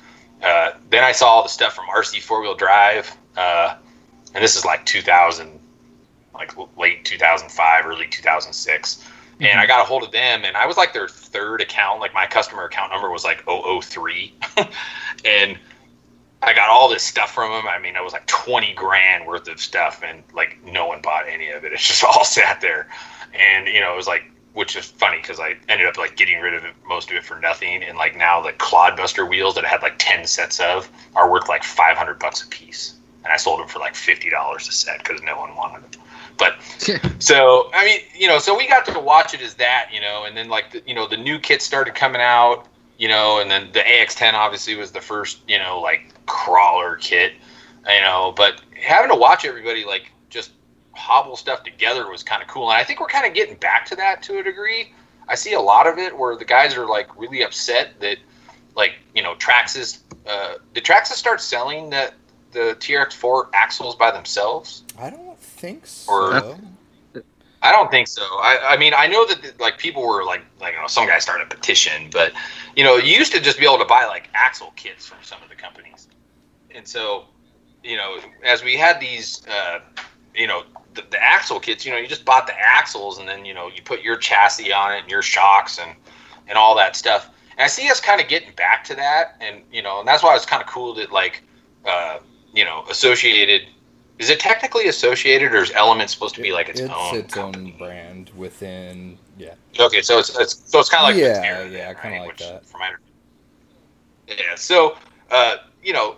uh, 0.43 0.73
then 0.91 1.05
I 1.05 1.13
saw 1.13 1.29
all 1.29 1.43
the 1.43 1.49
stuff 1.49 1.75
from 1.75 1.87
RC 1.87 2.21
four 2.23 2.41
wheel 2.41 2.55
drive, 2.55 3.15
uh, 3.37 3.77
and 4.35 4.43
this 4.43 4.57
is 4.57 4.65
like 4.65 4.85
2000, 4.87 5.59
like 6.35 6.53
late 6.77 7.05
2005, 7.05 7.87
early 7.87 8.07
2006. 8.09 9.05
And 9.41 9.49
mm-hmm. 9.49 9.59
I 9.59 9.67
got 9.67 9.81
a 9.81 9.85
hold 9.85 10.03
of 10.03 10.13
them, 10.13 10.45
and 10.45 10.57
I 10.57 10.67
was 10.67 10.77
like 10.77 10.93
their 10.93 11.09
third 11.09 11.61
account. 11.61 12.01
Like 12.01 12.15
my 12.15 12.27
customer 12.27 12.65
account 12.65 12.93
number 12.93 13.11
was 13.11 13.25
like 13.25 13.45
003, 13.47 14.33
and 15.25 15.59
I 16.43 16.53
got 16.53 16.69
all 16.69 16.89
this 16.89 17.03
stuff 17.03 17.35
from 17.35 17.51
them. 17.51 17.67
I 17.67 17.79
mean, 17.79 17.97
it 17.97 18.05
was 18.05 18.13
like 18.13 18.27
20 18.27 18.75
grand 18.75 19.27
worth 19.27 19.49
of 19.49 19.61
stuff, 19.61 20.03
and 20.05 20.23
like 20.33 20.63
no 20.65 20.87
one 20.87 21.01
bought 21.01 21.29
any 21.29 21.51
of 21.51 21.65
it. 21.65 21.73
It's 21.73 21.87
just 21.87 22.05
all 22.05 22.25
sat 22.25 22.61
there, 22.61 22.89
and 23.33 23.67
you 23.67 23.81
know, 23.81 23.93
it 23.93 23.97
was 23.97 24.07
like, 24.07 24.31
which 24.53 24.77
is 24.77 24.85
funny 24.85 25.19
because 25.19 25.41
I 25.41 25.57
ended 25.69 25.89
up 25.89 25.99
like 25.99 26.17
getting 26.17 26.41
rid 26.41 26.55
of 26.55 26.65
it, 26.65 26.75
most 26.87 27.11
of 27.11 27.17
it 27.17 27.25
for 27.25 27.39
nothing. 27.41 27.83
And 27.83 27.99
like 27.99 28.17
now, 28.17 28.41
the 28.41 28.53
Clodbuster 28.53 29.29
wheels 29.29 29.57
that 29.57 29.65
I 29.65 29.69
had 29.69 29.83
like 29.83 29.97
10 29.99 30.27
sets 30.27 30.61
of 30.61 30.89
are 31.17 31.29
worth 31.29 31.49
like 31.49 31.65
500 31.65 32.19
bucks 32.21 32.43
a 32.43 32.47
piece, 32.47 32.95
and 33.25 33.33
I 33.33 33.37
sold 33.37 33.61
them 33.61 33.69
for 33.69 33.81
like 33.81 33.97
fifty 33.97 34.31
dollars 34.31 34.69
a 34.69 34.73
set 34.73 34.99
because 34.99 35.23
no 35.23 35.39
one 35.39 35.57
wanted 35.57 35.91
them. 35.91 36.01
But 36.37 36.57
so 37.19 37.71
I 37.73 37.85
mean, 37.85 38.01
you 38.17 38.29
know, 38.29 38.39
so 38.39 38.57
we 38.57 38.67
got 38.67 38.85
to 38.87 38.99
watch 38.99 39.35
it 39.35 39.43
as 39.43 39.55
that, 39.55 39.91
you 39.93 40.01
know, 40.01 40.25
and 40.25 40.37
then 40.37 40.49
like 40.49 40.73
the, 40.73 40.83
you 40.87 40.95
know 40.95 41.07
the 41.07 41.17
new 41.17 41.39
kit 41.39 41.63
started 41.63 41.95
coming 41.95 42.21
out, 42.21 42.67
you 42.99 43.09
know, 43.09 43.41
and 43.41 43.51
then 43.51 43.71
the 43.73 43.81
AX10 43.81 44.35
obviously 44.35 44.75
was 44.75 44.93
the 44.93 45.01
first, 45.01 45.39
you 45.49 45.59
know, 45.59 45.81
like 45.81 46.13
crawler 46.27 46.97
kit, 46.97 47.33
you 47.87 48.01
know, 48.01 48.33
but 48.37 48.61
having 48.81 49.11
to 49.11 49.17
watch 49.17 49.45
everybody 49.45 49.85
like 49.85 50.11
just 50.31 50.53
hobble 50.93 51.37
stuff 51.37 51.63
together 51.65 52.09
was 52.11 52.23
kind 52.23 52.43
of 52.43 52.49
cool, 52.49 52.71
and 52.71 52.79
I 52.79 52.85
think 52.85 53.01
we're 53.01 53.07
kind 53.07 53.27
of 53.27 53.35
getting 53.35 53.57
back 53.57 53.87
to 53.87 53.97
that 53.97 54.23
to 54.25 54.39
a 54.39 54.43
degree. 54.43 54.93
I 55.29 55.35
see 55.35 55.55
a 55.55 55.61
lot 55.61 55.87
of 55.87 55.99
it 55.99 56.17
where 56.17 56.37
the 56.37 56.45
guys 56.45 56.77
are 56.77 56.87
like 56.87 57.19
really 57.19 57.43
upset 57.43 58.01
that, 58.01 58.19
like, 58.77 58.93
you 59.15 59.23
know, 59.23 59.35
Traxxas. 59.35 60.01
Uh, 60.27 60.55
did 60.73 60.85
Traxxas 60.85 61.15
start 61.15 61.41
selling 61.41 61.91
that 61.91 62.15
the 62.53 62.77
TRX4 62.81 63.49
axles 63.53 63.97
by 63.97 64.11
themselves? 64.11 64.85
I 64.99 65.11
don't 65.11 65.34
think 65.65 65.85
Or- 66.09 66.59
I 67.65 67.73
don't 67.73 67.91
think 67.91 68.09
so. 68.09 68.23
I, 68.23 68.75
I 68.75 68.77
mean, 68.77 68.93
I 68.95 69.07
know 69.07 69.27
that 69.27 69.59
like 69.59 69.79
people 69.79 70.07
were 70.07 70.23
like, 70.23 70.43
like 70.61 70.75
you 70.75 70.81
know, 70.81 70.87
some 70.87 71.07
guy 71.07 71.19
started 71.19 71.47
a 71.47 71.49
petition, 71.49 72.11
but 72.13 72.33
you 72.77 72.85
know, 72.85 72.97
you 72.97 73.17
used 73.17 73.33
to 73.33 73.41
just 73.41 73.59
be 73.59 73.65
able 73.65 73.79
to 73.79 73.87
buy 73.87 74.05
like 74.05 74.29
axle 74.35 74.75
kits 74.77 75.07
from 75.07 75.17
some 75.23 75.43
of 75.43 75.49
the 75.49 75.55
companies, 75.55 76.09
and 76.75 76.87
so, 76.87 77.25
you 77.83 77.97
know, 77.97 78.19
as 78.45 78.63
we 78.63 78.77
had 78.77 79.01
these, 79.01 79.47
uh, 79.49 79.81
you 80.35 80.47
know, 80.47 80.65
the, 80.93 81.05
the 81.11 81.23
axle 81.23 81.59
kits, 81.59 81.87
you 81.87 81.91
know, 81.91 81.97
you 81.97 82.07
just 82.07 82.27
bought 82.27 82.47
the 82.47 82.53
axles 82.53 83.19
and 83.19 83.27
then 83.27 83.47
you 83.47 83.55
know 83.55 83.69
you 83.69 83.81
put 83.81 84.03
your 84.03 84.19
chassis 84.19 84.71
on 84.71 84.93
it 84.93 84.99
and 85.01 85.11
your 85.11 85.23
shocks 85.23 85.79
and 85.79 85.97
and 86.49 86.59
all 86.59 86.77
that 86.77 86.95
stuff. 86.97 87.31
And 87.53 87.65
I 87.65 87.69
see 87.69 87.89
us 87.91 87.99
kind 87.99 88.21
of 88.21 88.29
getting 88.29 88.53
back 88.57 88.85
to 88.85 88.95
that, 88.97 89.37
and 89.41 89.63
you 89.73 89.83
know, 89.83 90.01
and 90.01 90.07
that's 90.07 90.23
why 90.23 90.37
it's 90.37 90.45
kind 90.45 90.63
of 90.63 90.69
cool 90.69 90.93
that 90.97 91.13
like, 91.13 91.43
uh, 91.87 92.19
you 92.53 92.67
know, 92.67 92.85
associated. 92.91 93.69
Is 94.19 94.31
it 94.31 94.39
technically 94.39 94.87
associated, 94.89 95.53
or 95.53 95.63
is 95.63 95.73
Element 95.73 96.09
supposed 96.09 96.37
to 96.37 96.43
be 96.43 96.53
like 96.53 96.69
its, 96.69 96.81
it's 96.81 96.93
own? 96.93 97.17
its 97.17 97.35
company? 97.35 97.73
own 97.73 97.79
brand 97.79 98.31
within. 98.37 99.19
Yeah. 99.37 99.55
Okay, 99.79 100.03
so 100.03 100.19
it's, 100.19 100.39
it's 100.39 100.71
so 100.71 100.79
it's 100.79 100.89
kind 100.89 101.03
of 101.03 101.15
like 101.15 101.21
Yeah, 101.21 101.65
yeah, 101.65 101.93
kinda 101.95 102.19
right? 102.19 102.21
like 102.21 102.29
Which, 102.29 102.39
that. 102.41 102.65
From 102.65 102.81
my 102.81 102.93
yeah, 104.29 104.55
so 104.55 104.97
uh, 105.31 105.57
you 105.83 105.93
know, 105.93 106.17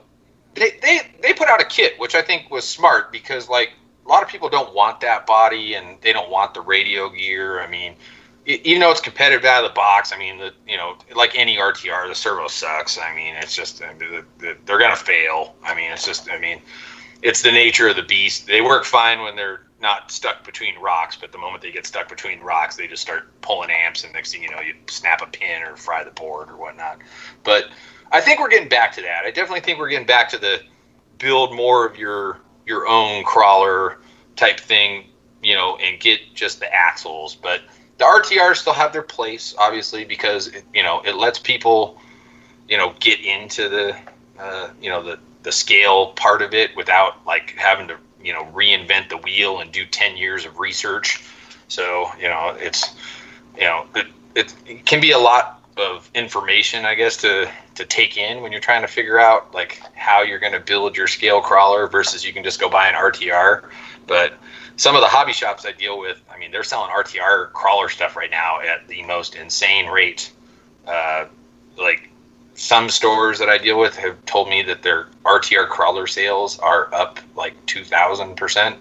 they, 0.54 0.78
they 0.82 1.00
they 1.22 1.32
put 1.32 1.48
out 1.48 1.60
a 1.60 1.64
kit 1.64 1.98
which 1.98 2.14
I 2.14 2.22
think 2.22 2.50
was 2.50 2.64
smart 2.64 3.12
because 3.12 3.48
like 3.48 3.72
a 4.04 4.08
lot 4.08 4.22
of 4.22 4.28
people 4.28 4.48
don't 4.48 4.74
want 4.74 5.00
that 5.00 5.26
body 5.26 5.74
and 5.74 6.00
they 6.02 6.12
don't 6.12 6.30
want 6.30 6.54
the 6.54 6.60
radio 6.60 7.08
gear. 7.08 7.60
I 7.60 7.66
mean, 7.66 7.96
even 8.44 8.80
though 8.80 8.90
it's 8.90 9.00
competitive 9.00 9.44
out 9.44 9.64
of 9.64 9.70
the 9.70 9.74
box, 9.74 10.12
I 10.12 10.18
mean, 10.18 10.38
the 10.38 10.52
you 10.68 10.76
know, 10.76 10.96
like 11.14 11.32
any 11.34 11.56
RTR, 11.56 12.08
the 12.08 12.14
servo 12.14 12.46
sucks. 12.46 12.98
I 12.98 13.14
mean, 13.14 13.34
it's 13.36 13.56
just 13.56 13.82
uh, 13.82 13.92
the, 13.98 14.24
the, 14.38 14.56
they're 14.66 14.78
gonna 14.78 14.96
fail. 14.96 15.56
I 15.64 15.74
mean, 15.74 15.90
it's 15.90 16.04
just 16.04 16.30
I 16.30 16.38
mean, 16.38 16.60
it's 17.22 17.42
the 17.42 17.52
nature 17.52 17.88
of 17.88 17.96
the 17.96 18.02
beast. 18.02 18.46
They 18.46 18.60
work 18.60 18.84
fine 18.84 19.20
when 19.20 19.36
they're 19.36 19.62
not 19.80 20.10
stuck 20.10 20.44
between 20.44 20.78
rocks, 20.78 21.16
but 21.16 21.32
the 21.32 21.38
moment 21.38 21.62
they 21.62 21.70
get 21.70 21.86
stuck 21.86 22.08
between 22.08 22.40
rocks, 22.40 22.76
they 22.76 22.86
just 22.86 23.02
start 23.02 23.40
pulling 23.40 23.70
amps, 23.70 24.04
and 24.04 24.12
next 24.12 24.32
thing 24.32 24.42
you 24.42 24.50
know, 24.50 24.60
you 24.60 24.74
snap 24.88 25.22
a 25.22 25.26
pin 25.26 25.62
or 25.62 25.76
fry 25.76 26.02
the 26.02 26.10
board 26.10 26.48
or 26.48 26.56
whatnot. 26.56 26.98
But 27.44 27.66
I 28.10 28.20
think 28.20 28.40
we're 28.40 28.48
getting 28.48 28.68
back 28.68 28.94
to 28.94 29.02
that. 29.02 29.24
I 29.24 29.30
definitely 29.30 29.60
think 29.60 29.78
we're 29.78 29.88
getting 29.88 30.06
back 30.06 30.28
to 30.30 30.38
the 30.38 30.62
build 31.18 31.54
more 31.54 31.86
of 31.86 31.96
your 31.96 32.38
your 32.66 32.86
own 32.86 33.24
crawler 33.24 33.98
type 34.34 34.58
thing, 34.58 35.06
you 35.42 35.54
know, 35.54 35.76
and 35.76 36.00
get 36.00 36.20
just 36.34 36.60
the 36.60 36.72
axles. 36.72 37.34
But 37.34 37.62
the 37.98 38.04
RTRs 38.04 38.56
still 38.56 38.72
have 38.72 38.92
their 38.92 39.02
place, 39.02 39.54
obviously, 39.58 40.04
because 40.04 40.48
it, 40.48 40.64
you 40.74 40.82
know 40.82 41.00
it 41.04 41.16
lets 41.16 41.38
people, 41.38 42.00
you 42.68 42.76
know, 42.76 42.94
get 43.00 43.20
into 43.20 43.68
the, 43.68 43.96
uh, 44.38 44.70
you 44.80 44.90
know, 44.90 45.02
the 45.02 45.18
the 45.46 45.52
scale 45.52 46.08
part 46.08 46.42
of 46.42 46.52
it 46.52 46.74
without 46.76 47.24
like 47.24 47.54
having 47.56 47.86
to, 47.86 47.96
you 48.20 48.32
know, 48.32 48.44
reinvent 48.46 49.08
the 49.08 49.16
wheel 49.16 49.60
and 49.60 49.70
do 49.70 49.86
ten 49.86 50.16
years 50.16 50.44
of 50.44 50.58
research. 50.58 51.24
So 51.68 52.10
you 52.18 52.26
know, 52.28 52.56
it's, 52.58 52.96
you 53.54 53.62
know, 53.62 53.86
it, 53.94 54.06
it, 54.34 54.54
it 54.66 54.86
can 54.86 55.00
be 55.00 55.12
a 55.12 55.18
lot 55.18 55.62
of 55.76 56.10
information, 56.16 56.84
I 56.84 56.96
guess, 56.96 57.16
to 57.18 57.48
to 57.76 57.84
take 57.84 58.16
in 58.16 58.42
when 58.42 58.50
you're 58.50 58.60
trying 58.60 58.82
to 58.82 58.88
figure 58.88 59.20
out 59.20 59.54
like 59.54 59.80
how 59.94 60.22
you're 60.22 60.40
going 60.40 60.52
to 60.52 60.58
build 60.58 60.96
your 60.96 61.06
scale 61.06 61.40
crawler 61.40 61.86
versus 61.86 62.26
you 62.26 62.32
can 62.32 62.42
just 62.42 62.58
go 62.58 62.68
buy 62.68 62.88
an 62.88 62.94
RTR. 62.94 63.68
But 64.08 64.34
some 64.74 64.96
of 64.96 65.00
the 65.00 65.08
hobby 65.08 65.32
shops 65.32 65.64
I 65.64 65.70
deal 65.70 65.96
with, 65.96 66.20
I 66.28 66.38
mean, 66.38 66.50
they're 66.50 66.64
selling 66.64 66.90
RTR 66.90 67.52
crawler 67.52 67.88
stuff 67.88 68.16
right 68.16 68.32
now 68.32 68.60
at 68.60 68.88
the 68.88 69.04
most 69.04 69.36
insane 69.36 69.86
rate. 69.86 70.32
Uh, 70.88 71.26
like 71.78 72.10
some 72.56 72.88
stores 72.88 73.38
that 73.38 73.48
I 73.48 73.58
deal 73.58 73.78
with 73.78 73.96
have 73.96 74.24
told 74.24 74.48
me 74.48 74.62
that 74.62 74.82
their 74.82 75.06
RTR 75.24 75.68
crawler 75.68 76.06
sales 76.06 76.58
are 76.58 76.92
up 76.94 77.20
like 77.36 77.54
two 77.66 77.84
thousand 77.84 78.36
percent. 78.36 78.76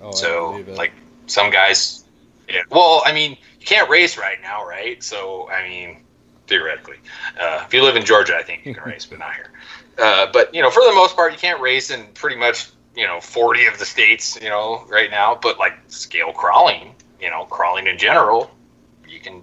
Oh, 0.00 0.12
So 0.12 0.64
like 0.68 0.92
some 1.26 1.50
guys, 1.50 2.04
yeah. 2.48 2.62
Well, 2.70 3.02
I 3.04 3.12
mean, 3.12 3.32
you 3.60 3.66
can't 3.66 3.90
race 3.90 4.16
right 4.16 4.40
now, 4.40 4.66
right? 4.66 5.02
So 5.02 5.50
I 5.50 5.68
mean, 5.68 5.98
theoretically, 6.46 6.98
uh, 7.40 7.64
if 7.66 7.74
you 7.74 7.82
live 7.82 7.96
in 7.96 8.04
Georgia, 8.04 8.36
I 8.36 8.42
think 8.42 8.64
you 8.64 8.74
can 8.74 8.84
race, 8.86 9.04
but 9.06 9.18
not 9.18 9.34
here. 9.34 9.50
Uh, 9.98 10.28
but 10.32 10.54
you 10.54 10.62
know, 10.62 10.70
for 10.70 10.84
the 10.84 10.92
most 10.94 11.16
part, 11.16 11.32
you 11.32 11.38
can't 11.38 11.60
race 11.60 11.90
in 11.90 12.06
pretty 12.14 12.36
much 12.36 12.70
you 12.94 13.06
know 13.06 13.20
40 13.20 13.66
of 13.66 13.78
the 13.78 13.84
states, 13.84 14.38
you 14.40 14.48
know, 14.48 14.84
right 14.88 15.10
now. 15.10 15.34
But 15.40 15.58
like 15.58 15.74
scale 15.88 16.32
crawling, 16.32 16.94
you 17.20 17.28
know, 17.30 17.44
crawling 17.46 17.88
in 17.88 17.98
general, 17.98 18.50
you 19.08 19.18
can 19.18 19.42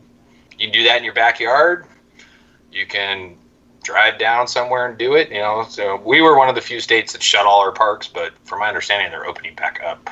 you 0.57 0.67
can 0.67 0.71
do 0.71 0.83
that 0.85 0.97
in 0.97 1.03
your 1.03 1.13
backyard. 1.13 1.85
You 2.75 2.85
can 2.85 3.37
drive 3.83 4.19
down 4.19 4.47
somewhere 4.47 4.87
and 4.87 4.97
do 4.97 5.15
it. 5.15 5.31
You 5.31 5.39
know, 5.39 5.65
so 5.69 5.95
we 5.95 6.21
were 6.21 6.37
one 6.37 6.49
of 6.49 6.55
the 6.55 6.61
few 6.61 6.79
states 6.81 7.13
that 7.13 7.23
shut 7.23 7.45
all 7.45 7.61
our 7.61 7.71
parks, 7.71 8.07
but 8.07 8.33
from 8.43 8.59
my 8.59 8.67
understanding, 8.67 9.09
they're 9.11 9.25
opening 9.25 9.55
back 9.55 9.81
up 9.83 10.09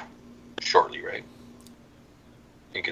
shortly, 0.62 1.04
right? 1.04 1.24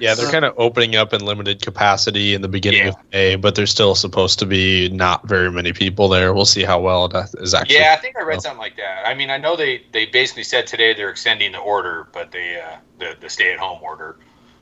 Yeah, 0.00 0.14
they're 0.14 0.30
kind 0.30 0.44
of 0.44 0.54
opening 0.58 0.94
up 0.94 1.12
in 1.12 1.24
limited 1.24 1.60
capacity 1.60 2.34
in 2.34 2.42
the 2.42 2.48
beginning 2.48 2.82
Yeah. 2.82 2.88
of 2.90 2.96
May, 3.12 3.34
but 3.34 3.56
there's 3.56 3.70
still 3.70 3.96
supposed 3.96 4.38
to 4.38 4.46
be 4.46 4.88
not 4.90 5.26
very 5.26 5.50
many 5.50 5.72
people 5.72 6.08
there. 6.08 6.32
We'll 6.32 6.44
see 6.44 6.62
how 6.62 6.78
well 6.78 7.06
it 7.06 7.30
is 7.40 7.52
actually. 7.52 7.78
Yeah, 7.78 7.92
I 7.96 8.00
think 8.00 8.16
I 8.16 8.22
read 8.22 8.40
something 8.42 8.60
like 8.60 8.76
that. 8.76 9.08
I 9.08 9.14
mean, 9.14 9.28
I 9.28 9.38
know 9.38 9.56
they, 9.56 9.82
they 9.90 10.06
basically 10.06 10.44
said 10.44 10.68
today 10.68 10.94
they're 10.94 11.10
extending 11.10 11.50
the 11.50 11.58
order, 11.58 12.06
but 12.12 12.30
they 12.30 12.60
uh, 12.60 12.76
the 13.00 13.16
the 13.20 13.28
stay 13.28 13.52
at 13.52 13.58
home 13.58 13.80
order, 13.82 14.16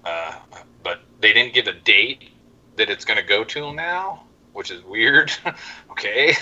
uh, 0.07 0.37
but 0.83 1.01
they 1.21 1.35
didn't 1.35 1.53
give 1.53 1.67
a 1.67 1.75
date 1.75 2.31
that 2.77 2.89
it's 2.89 3.05
going 3.05 3.19
to 3.19 3.27
go 3.27 3.45
to 3.45 3.75
now, 3.75 4.23
which 4.53 4.71
is 4.71 4.83
weird. 4.85 5.33
okay, 5.91 6.35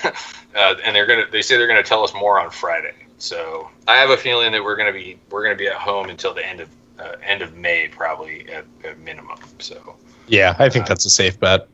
uh, 0.55 0.75
and 0.85 0.95
they're 0.95 1.07
gonna 1.07 1.27
they 1.31 1.43
say 1.43 1.57
they're 1.57 1.67
going 1.67 1.83
to 1.83 1.89
tell 1.89 2.05
us 2.05 2.15
more 2.15 2.41
on 2.41 2.51
Friday. 2.51 2.95
So 3.19 3.69
I 3.89 3.97
have 3.97 4.11
a 4.11 4.17
feeling 4.17 4.53
that 4.53 4.63
we're 4.63 4.77
going 4.77 4.93
to 4.93 4.99
be 4.99 5.19
we're 5.31 5.43
going 5.43 5.57
to 5.57 5.59
be 5.59 5.69
at 5.69 5.75
home 5.75 6.09
until 6.09 6.33
the 6.33 6.47
end 6.47 6.61
of 6.61 6.69
uh, 6.99 7.13
end 7.23 7.43
of 7.43 7.57
May 7.57 7.89
probably 7.89 8.49
at, 8.51 8.65
at 8.85 8.99
minimum. 8.99 9.39
So. 9.59 9.97
Yeah, 10.27 10.55
I 10.59 10.69
think 10.69 10.87
that's 10.87 11.05
a 11.05 11.11
safe 11.11 11.39
bet. 11.41 11.69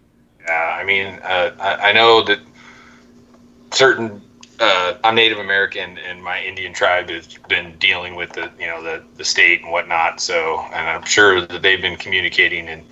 Yeah, 0.47 0.79
I 0.79 0.85
mean, 0.85 1.19
uh, 1.23 1.55
I, 1.59 1.91
I 1.91 1.93
know 1.93 2.23
that 2.25 2.41
certain. 3.73 4.23
Uh, 4.61 4.95
I'm 5.03 5.17
Native 5.17 5.39
American, 5.39 5.99
and 5.99 6.23
my 6.23 6.41
Indian 6.41 6.73
tribe 6.73 7.11
has 7.11 7.27
been 7.49 7.77
dealing 7.79 8.15
with 8.15 8.33
the, 8.33 8.51
you 8.59 8.69
know, 8.69 8.83
the 8.83 9.03
the 9.17 9.25
state 9.25 9.63
and 9.63 9.73
whatnot. 9.73 10.21
So, 10.21 10.61
and 10.73 10.89
I'm 10.89 11.05
sure 11.05 11.41
that 11.41 11.61
they've 11.61 11.83
been 11.83 11.97
communicating, 11.97 12.69
and 12.69 12.85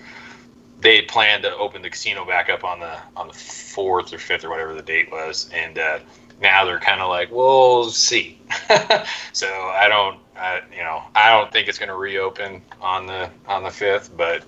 they 0.83 1.03
plan 1.03 1.43
to 1.43 1.57
open 1.57 1.81
the 1.81 1.91
casino 1.91 2.25
back 2.25 2.51
up 2.51 2.65
on 2.65 2.81
the 2.81 2.99
on 3.17 3.29
the 3.29 3.35
fourth 3.35 4.13
or 4.13 4.19
fifth 4.19 4.45
or 4.45 4.51
whatever 4.51 4.75
the 4.75 4.83
date 4.83 5.11
was, 5.11 5.49
and 5.53 5.79
uh, 5.79 5.99
now 6.43 6.65
they're 6.65 6.81
kind 6.81 7.01
of 7.01 7.09
like, 7.09 7.31
we'll 7.31 7.89
see. 7.91 8.39
so 9.33 9.47
I 9.47 9.87
don't, 9.89 10.19
I, 10.37 10.61
you 10.77 10.83
know, 10.83 11.03
I 11.15 11.31
don't 11.31 11.51
think 11.53 11.69
it's 11.69 11.79
going 11.79 11.89
to 11.89 11.95
reopen 11.95 12.61
on 12.81 13.07
the 13.07 13.31
on 13.47 13.63
the 13.63 13.71
fifth, 13.71 14.15
but 14.17 14.45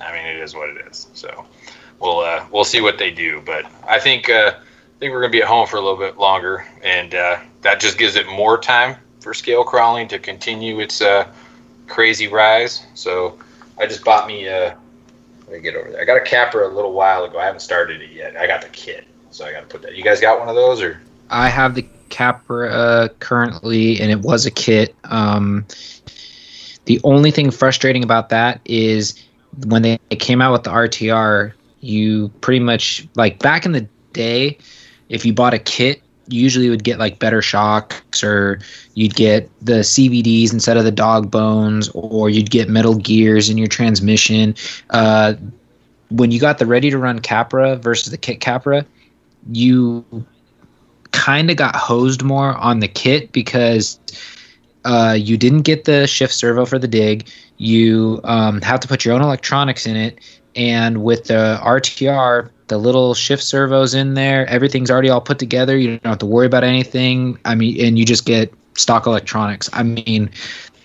I 0.00 0.12
mean, 0.12 0.26
it 0.26 0.36
is 0.36 0.54
what 0.54 0.68
it 0.68 0.86
is. 0.90 1.08
So 1.14 1.46
we'll 1.98 2.20
uh, 2.20 2.44
we'll 2.52 2.64
see 2.64 2.80
what 2.80 2.98
they 2.98 3.10
do. 3.10 3.40
But 3.40 3.66
I 3.88 3.98
think 3.98 4.28
uh, 4.28 4.52
I 4.54 4.98
think 4.98 5.12
we're 5.12 5.22
gonna 5.22 5.32
be 5.32 5.42
at 5.42 5.48
home 5.48 5.66
for 5.66 5.76
a 5.76 5.80
little 5.80 5.98
bit 5.98 6.18
longer, 6.18 6.66
and 6.82 7.14
uh, 7.14 7.40
that 7.62 7.80
just 7.80 7.98
gives 7.98 8.14
it 8.16 8.26
more 8.26 8.58
time 8.58 8.96
for 9.20 9.32
scale 9.32 9.64
crawling 9.64 10.08
to 10.08 10.18
continue 10.18 10.80
its 10.80 11.00
uh, 11.00 11.26
crazy 11.86 12.28
rise. 12.28 12.84
So 12.94 13.38
I 13.78 13.86
just 13.86 14.04
bought 14.04 14.28
me 14.28 14.46
a. 14.46 14.76
Me 15.52 15.60
get 15.60 15.76
over 15.76 15.90
there. 15.90 16.00
I 16.00 16.04
got 16.04 16.16
a 16.16 16.20
Capra 16.20 16.66
a 16.66 16.72
little 16.72 16.92
while 16.94 17.24
ago. 17.24 17.38
I 17.38 17.44
haven't 17.44 17.60
started 17.60 18.00
it 18.00 18.10
yet. 18.10 18.36
I 18.38 18.46
got 18.46 18.62
the 18.62 18.68
kit, 18.68 19.06
so 19.30 19.44
I 19.44 19.52
got 19.52 19.60
to 19.60 19.66
put 19.66 19.82
that. 19.82 19.94
You 19.94 20.02
guys 20.02 20.18
got 20.18 20.38
one 20.38 20.48
of 20.48 20.54
those 20.54 20.80
or? 20.80 21.00
I 21.28 21.48
have 21.50 21.74
the 21.74 21.86
Capra 22.08 22.70
uh, 22.70 23.08
currently, 23.18 24.00
and 24.00 24.10
it 24.10 24.20
was 24.20 24.46
a 24.46 24.50
kit. 24.50 24.94
Um, 25.04 25.66
the 26.86 27.00
only 27.04 27.30
thing 27.30 27.50
frustrating 27.50 28.02
about 28.02 28.30
that 28.30 28.60
is 28.64 29.22
when 29.66 29.82
they 29.82 29.98
came 30.18 30.40
out 30.40 30.52
with 30.52 30.62
the 30.62 30.70
RTR, 30.70 31.52
you 31.80 32.28
pretty 32.40 32.60
much 32.60 33.06
like 33.14 33.38
back 33.38 33.66
in 33.66 33.72
the 33.72 33.86
day, 34.14 34.56
if 35.10 35.26
you 35.26 35.34
bought 35.34 35.52
a 35.52 35.58
kit, 35.58 36.02
usually 36.32 36.70
would 36.70 36.84
get 36.84 36.98
like 36.98 37.18
better 37.18 37.42
shocks, 37.42 38.22
or 38.22 38.58
you'd 38.94 39.14
get 39.14 39.50
the 39.60 39.80
CVDs 39.80 40.52
instead 40.52 40.76
of 40.76 40.84
the 40.84 40.90
dog 40.90 41.30
bones, 41.30 41.88
or 41.94 42.30
you'd 42.30 42.50
get 42.50 42.68
metal 42.68 42.96
gears 42.96 43.48
in 43.50 43.58
your 43.58 43.68
transmission. 43.68 44.54
Uh, 44.90 45.34
when 46.10 46.30
you 46.30 46.40
got 46.40 46.58
the 46.58 46.66
ready 46.66 46.90
to 46.90 46.98
run 46.98 47.18
Capra 47.20 47.76
versus 47.76 48.10
the 48.10 48.18
kit 48.18 48.40
Capra, 48.40 48.84
you 49.50 50.04
kind 51.12 51.50
of 51.50 51.56
got 51.56 51.76
hosed 51.76 52.22
more 52.22 52.54
on 52.56 52.80
the 52.80 52.88
kit 52.88 53.32
because 53.32 53.98
uh, 54.84 55.16
you 55.18 55.36
didn't 55.36 55.62
get 55.62 55.84
the 55.84 56.06
shift 56.06 56.34
servo 56.34 56.66
for 56.66 56.78
the 56.78 56.88
dig. 56.88 57.28
You 57.58 58.20
um, 58.24 58.60
have 58.62 58.80
to 58.80 58.88
put 58.88 59.04
your 59.04 59.14
own 59.14 59.22
electronics 59.22 59.86
in 59.86 59.96
it, 59.96 60.18
and 60.56 61.04
with 61.04 61.24
the 61.24 61.60
RTR, 61.62 62.50
the 62.72 62.78
little 62.78 63.12
shift 63.12 63.42
servos 63.42 63.92
in 63.92 64.14
there, 64.14 64.46
everything's 64.46 64.90
already 64.90 65.10
all 65.10 65.20
put 65.20 65.38
together. 65.38 65.76
You 65.76 65.98
don't 65.98 66.06
have 66.06 66.18
to 66.20 66.26
worry 66.26 66.46
about 66.46 66.64
anything. 66.64 67.38
I 67.44 67.54
mean, 67.54 67.78
and 67.84 67.98
you 67.98 68.06
just 68.06 68.24
get 68.24 68.50
stock 68.78 69.06
electronics. 69.06 69.68
I 69.74 69.82
mean, 69.82 70.30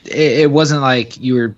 it, 0.04 0.40
it 0.40 0.52
wasn't 0.52 0.82
like 0.82 1.18
you 1.18 1.36
were 1.36 1.56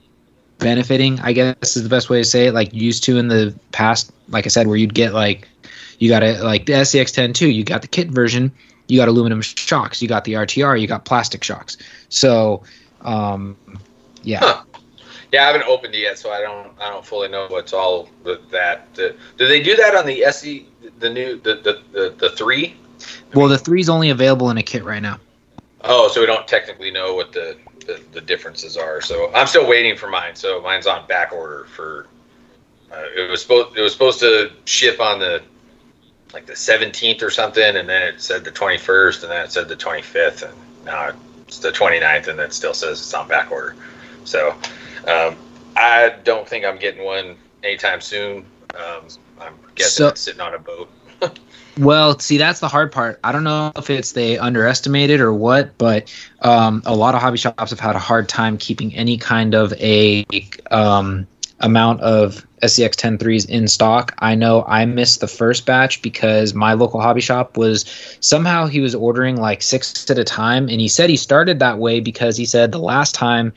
benefiting. 0.59 1.19
I 1.21 1.33
guess 1.33 1.75
is 1.75 1.81
the 1.81 1.89
best 1.89 2.11
way 2.11 2.19
to 2.19 2.23
say 2.23 2.45
it. 2.45 2.53
Like 2.53 2.71
used 2.75 3.03
to 3.05 3.17
in 3.17 3.29
the 3.29 3.55
past, 3.71 4.11
like 4.27 4.45
I 4.45 4.49
said, 4.49 4.67
where 4.67 4.77
you'd 4.77 4.93
get 4.93 5.15
like 5.15 5.47
you 5.97 6.09
got 6.09 6.21
it 6.21 6.41
like 6.41 6.67
the 6.67 6.73
SCX10 6.73 7.33
too. 7.33 7.49
You 7.49 7.63
got 7.63 7.81
the 7.81 7.87
kit 7.87 8.09
version. 8.09 8.51
You 8.87 8.99
got 8.99 9.07
aluminum 9.07 9.41
shocks. 9.41 9.99
You 9.99 10.07
got 10.07 10.25
the 10.25 10.33
RTR. 10.33 10.79
You 10.79 10.85
got 10.85 11.05
plastic 11.05 11.43
shocks. 11.43 11.75
So, 12.09 12.61
um, 13.01 13.57
yeah. 14.21 14.41
Huh. 14.41 14.63
Yeah, 15.31 15.43
I 15.43 15.47
haven't 15.47 15.67
opened 15.67 15.93
it 15.93 15.99
yet, 15.99 16.17
so 16.17 16.31
I 16.31 16.41
don't 16.41 16.71
I 16.79 16.89
don't 16.89 17.05
fully 17.05 17.27
know 17.27 17.47
what's 17.49 17.73
all 17.73 18.09
with 18.23 18.49
that. 18.49 18.93
Do 18.95 19.13
they 19.37 19.61
do 19.61 19.75
that 19.75 19.95
on 19.95 20.05
the 20.05 20.23
SE 20.25 20.65
the 20.99 21.09
new 21.09 21.39
the 21.39 21.55
the 21.55 21.81
the, 21.91 22.15
the 22.17 22.29
three? 22.31 22.75
Well, 23.33 23.47
the 23.47 23.57
three's 23.57 23.89
only 23.89 24.09
available 24.09 24.49
in 24.49 24.57
a 24.57 24.63
kit 24.63 24.83
right 24.83 25.01
now. 25.01 25.19
Oh, 25.81 26.07
so 26.09 26.19
we 26.19 26.25
don't 26.25 26.47
technically 26.47 26.91
know 26.91 27.15
what 27.15 27.31
the, 27.31 27.57
the, 27.85 28.01
the 28.11 28.21
differences 28.21 28.75
are. 28.75 28.99
So 29.01 29.31
I'm 29.33 29.47
still 29.47 29.67
waiting 29.67 29.95
for 29.95 30.09
mine. 30.09 30.35
So 30.35 30.61
mine's 30.61 30.87
on 30.87 31.07
back 31.07 31.31
order 31.31 31.65
for. 31.65 32.07
Uh, 32.91 33.05
it 33.15 33.29
was 33.29 33.41
supposed 33.41 33.77
it 33.77 33.81
was 33.81 33.93
supposed 33.93 34.19
to 34.19 34.51
ship 34.65 34.99
on 34.99 35.19
the 35.19 35.43
like 36.33 36.45
the 36.45 36.53
17th 36.53 37.21
or 37.21 37.29
something, 37.29 37.75
and 37.75 37.87
then 37.87 38.01
it 38.03 38.21
said 38.21 38.43
the 38.43 38.51
21st, 38.51 39.23
and 39.23 39.31
then 39.31 39.45
it 39.45 39.51
said 39.51 39.67
the 39.67 39.75
25th, 39.75 40.47
and 40.47 40.53
now 40.85 41.11
it's 41.47 41.59
the 41.59 41.71
29th, 41.71 42.27
and 42.27 42.39
it 42.39 42.53
still 42.53 42.73
says 42.73 42.99
it's 42.99 43.13
on 43.13 43.27
back 43.27 43.51
order. 43.51 43.75
So 44.25 44.55
um, 45.07 45.35
I 45.75 46.15
don't 46.23 46.47
think 46.47 46.65
I'm 46.65 46.77
getting 46.77 47.03
one 47.03 47.37
anytime 47.63 48.01
soon. 48.01 48.45
Um, 48.75 49.07
I'm 49.39 49.53
guessing 49.75 50.03
So- 50.03 50.07
it's 50.09 50.21
sitting 50.21 50.41
on 50.41 50.53
a 50.53 50.59
boat. 50.59 50.89
Well, 51.77 52.19
see, 52.19 52.37
that's 52.37 52.59
the 52.59 52.67
hard 52.67 52.91
part. 52.91 53.21
I 53.23 53.31
don't 53.31 53.45
know 53.45 53.71
if 53.77 53.89
it's 53.89 54.11
they 54.11 54.37
underestimated 54.37 55.21
or 55.21 55.33
what, 55.33 55.77
but 55.77 56.13
um, 56.41 56.83
a 56.85 56.93
lot 56.93 57.15
of 57.15 57.21
hobby 57.21 57.37
shops 57.37 57.69
have 57.69 57.79
had 57.79 57.95
a 57.95 57.99
hard 57.99 58.27
time 58.27 58.57
keeping 58.57 58.93
any 58.95 59.17
kind 59.17 59.53
of 59.53 59.71
a 59.73 60.25
um, 60.71 61.25
amount 61.61 62.01
of 62.01 62.45
SCX 62.61 62.95
103s 62.97 63.47
in 63.47 63.69
stock. 63.69 64.13
I 64.19 64.35
know 64.35 64.65
I 64.67 64.83
missed 64.85 65.21
the 65.21 65.27
first 65.27 65.65
batch 65.65 66.01
because 66.01 66.53
my 66.53 66.73
local 66.73 66.99
hobby 66.99 67.21
shop 67.21 67.55
was 67.55 67.85
somehow 68.19 68.65
he 68.67 68.81
was 68.81 68.93
ordering 68.93 69.37
like 69.37 69.61
six 69.61 70.09
at 70.09 70.17
a 70.17 70.25
time, 70.25 70.67
and 70.67 70.81
he 70.81 70.89
said 70.89 71.09
he 71.09 71.15
started 71.15 71.59
that 71.59 71.77
way 71.77 72.01
because 72.01 72.35
he 72.35 72.45
said 72.45 72.73
the 72.73 72.79
last 72.79 73.15
time 73.15 73.53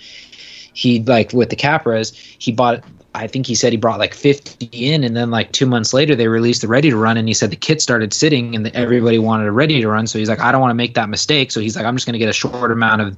he 0.75 1.01
like 1.03 1.33
with 1.33 1.51
the 1.51 1.57
Capras, 1.57 2.15
he 2.39 2.53
bought 2.53 2.85
I 3.15 3.27
think 3.27 3.47
he 3.47 3.55
said 3.55 3.73
he 3.73 3.77
brought 3.77 3.99
like 3.99 4.15
50 4.15 4.69
in, 4.73 5.05
and 5.05 5.15
then 5.15 5.31
like 5.31 5.53
two 5.53 5.67
months 5.67 5.93
later 5.93 6.15
they 6.15 6.29
released 6.29 6.63
the 6.63 6.69
ready 6.69 6.91
to 6.91 6.97
run, 6.97 7.17
and 7.17 7.29
he 7.29 7.35
said 7.35 7.51
the 7.51 7.57
kit 7.57 7.83
started 7.83 8.13
sitting, 8.15 8.57
and 8.57 8.65
the, 8.65 8.75
everybody 8.75 9.19
wanted 9.19 9.47
a 9.47 9.53
ready 9.53 9.81
to 9.81 9.89
run. 9.89 10.07
So 10.07 10.19
he's 10.19 10.29
like, 10.29 10.41
I 10.41 10.51
don't 10.51 10.63
want 10.63 10.71
to 10.71 10.77
make 10.77 10.95
that 10.95 11.09
mistake. 11.09 11.51
So 11.51 11.61
he's 11.61 11.77
like, 11.77 11.85
I'm 11.85 11.95
just 11.95 12.07
going 12.07 12.15
to 12.15 12.19
get 12.19 12.31
a 12.31 12.33
short 12.33 12.73
amount 12.73 13.03
of 13.03 13.17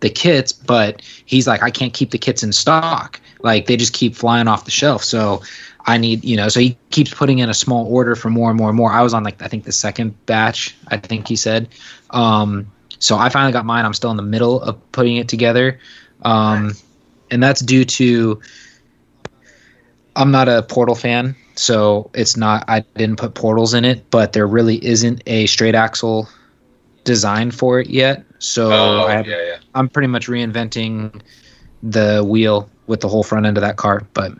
the 0.00 0.10
kits, 0.10 0.52
but 0.52 1.02
he's 1.26 1.46
like, 1.46 1.62
I 1.62 1.70
can't 1.70 1.92
keep 1.92 2.10
the 2.10 2.18
kits 2.18 2.42
in 2.42 2.52
stock. 2.52 3.20
Like 3.42 3.66
they 3.66 3.76
just 3.76 3.92
keep 3.92 4.14
flying 4.16 4.48
off 4.48 4.64
the 4.64 4.70
shelf. 4.70 5.04
So 5.04 5.42
I 5.86 5.96
need, 5.96 6.24
you 6.24 6.36
know, 6.36 6.48
so 6.48 6.58
he 6.58 6.76
keeps 6.90 7.14
putting 7.14 7.38
in 7.38 7.48
a 7.48 7.54
small 7.54 7.86
order 7.86 8.16
for 8.16 8.28
more 8.30 8.50
and 8.50 8.58
more 8.58 8.68
and 8.68 8.76
more. 8.76 8.90
I 8.90 9.02
was 9.02 9.14
on 9.14 9.22
like 9.22 9.40
I 9.40 9.48
think 9.48 9.64
the 9.64 9.72
second 9.72 10.26
batch. 10.26 10.76
I 10.88 10.96
think 10.96 11.28
he 11.28 11.36
said. 11.36 11.68
Um, 12.10 12.66
so 12.98 13.16
I 13.16 13.28
finally 13.28 13.52
got 13.52 13.64
mine. 13.64 13.84
I'm 13.84 13.94
still 13.94 14.10
in 14.10 14.16
the 14.16 14.22
middle 14.22 14.60
of 14.62 14.76
putting 14.92 15.16
it 15.16 15.28
together, 15.28 15.78
um, 16.22 16.74
and 17.30 17.42
that's 17.42 17.60
due 17.60 17.84
to 17.84 18.40
I'm 20.16 20.30
not 20.30 20.48
a 20.48 20.62
Portal 20.62 20.94
fan, 20.94 21.36
so 21.56 22.10
it's 22.14 22.36
not. 22.36 22.64
I 22.68 22.80
didn't 22.96 23.16
put 23.16 23.34
portals 23.34 23.74
in 23.74 23.84
it, 23.84 24.10
but 24.10 24.32
there 24.32 24.46
really 24.46 24.84
isn't 24.84 25.22
a 25.26 25.46
straight 25.46 25.74
axle 25.74 26.28
design 27.04 27.50
for 27.50 27.80
it 27.80 27.88
yet. 27.88 28.24
So 28.38 28.72
oh, 28.72 29.06
I 29.06 29.12
have, 29.12 29.26
yeah, 29.26 29.42
yeah. 29.42 29.56
I'm 29.74 29.88
pretty 29.88 30.08
much 30.08 30.26
reinventing 30.26 31.20
the 31.82 32.24
wheel 32.26 32.68
with 32.86 33.00
the 33.00 33.08
whole 33.08 33.22
front 33.22 33.46
end 33.46 33.58
of 33.58 33.60
that 33.62 33.76
car. 33.76 34.06
But 34.14 34.32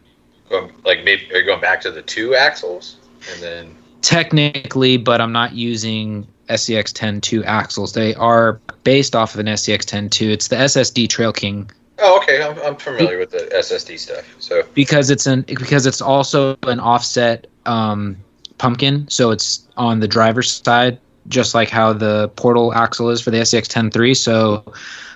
Going, 0.48 0.72
like 0.84 1.04
maybe 1.04 1.30
are 1.32 1.38
you 1.38 1.44
going 1.44 1.60
back 1.60 1.80
to 1.82 1.90
the 1.90 2.02
two 2.02 2.34
axles 2.34 2.96
and 3.32 3.42
then 3.42 3.76
technically, 4.00 4.96
but 4.96 5.20
I'm 5.20 5.32
not 5.32 5.52
using 5.54 6.26
SCX 6.48 6.92
10.2 6.92 7.44
axles. 7.44 7.92
They 7.92 8.14
are 8.14 8.60
based 8.84 9.16
off 9.16 9.34
of 9.34 9.40
an 9.40 9.46
SCX 9.46 9.80
10.2. 9.80 10.30
It's 10.30 10.48
the 10.48 10.56
SSD 10.56 11.08
Trail 11.08 11.32
King 11.32 11.70
Oh, 11.98 12.18
okay. 12.18 12.42
I'm, 12.42 12.58
I'm 12.60 12.76
familiar 12.76 13.18
with 13.18 13.30
the 13.30 13.48
SSD 13.54 13.98
stuff. 13.98 14.24
So 14.38 14.62
because 14.74 15.10
it's 15.10 15.26
an 15.26 15.42
because 15.42 15.86
it's 15.86 16.00
also 16.00 16.56
an 16.64 16.80
offset 16.80 17.46
um, 17.64 18.16
pumpkin, 18.58 19.08
so 19.08 19.30
it's 19.30 19.66
on 19.76 20.00
the 20.00 20.08
driver's 20.08 20.50
side, 20.50 20.98
just 21.28 21.54
like 21.54 21.70
how 21.70 21.92
the 21.92 22.28
portal 22.36 22.74
axle 22.74 23.10
is 23.10 23.20
for 23.20 23.30
the 23.30 23.38
SCX 23.38 23.90
10.3. 23.90 24.16
So 24.16 24.72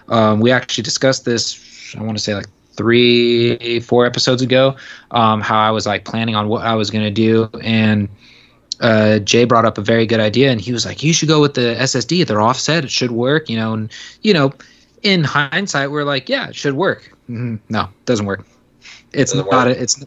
um, 0.09 0.41
we 0.41 0.51
actually 0.51 0.85
discussed 0.85 1.25
this. 1.25 1.95
I 1.99 2.03
want 2.03 2.17
to 2.17 2.23
say 2.23 2.35
like 2.35 2.47
three, 2.75 3.81
four 3.81 4.07
episodes 4.07 4.41
ago, 4.41 4.75
um, 5.11 5.41
how 5.41 5.59
I 5.59 5.71
was 5.71 5.87
like 5.87 6.05
planning 6.05 6.35
on 6.35 6.49
what 6.49 6.65
I 6.65 6.75
was 6.75 6.91
going 6.91 7.05
to 7.05 7.11
do, 7.11 7.51
and 7.63 8.09
uh, 8.81 9.19
Jay 9.19 9.45
brought 9.45 9.67
up 9.67 9.77
a 9.77 9.83
very 9.83 10.07
good 10.07 10.21
idea, 10.21 10.51
and 10.51 10.61
he 10.61 10.73
was 10.73 10.87
like, 10.87 11.03
"You 11.03 11.13
should 11.13 11.29
go 11.29 11.41
with 11.41 11.55
the 11.55 11.77
SSD. 11.79 12.27
They're 12.27 12.41
offset. 12.41 12.85
It 12.85 12.91
should 12.91 13.11
work." 13.11 13.49
You 13.51 13.57
know, 13.57 13.75
and 13.75 13.93
you 14.23 14.33
know, 14.33 14.53
in 15.03 15.25
hindsight, 15.25 15.91
we're 15.91 16.05
like, 16.05 16.29
"Yeah, 16.29 16.49
it 16.49 16.57
should 16.57 16.75
work." 16.75 17.13
Mhm. 17.31 17.59
No, 17.69 17.83
it 17.83 18.07
doesn't 18.07 18.27
work. 18.27 18.47
It's 19.13 19.33
Doesn't 19.33 19.51
not 19.51 19.67
work? 19.67 19.77
a, 19.77 19.83
it's 19.83 20.05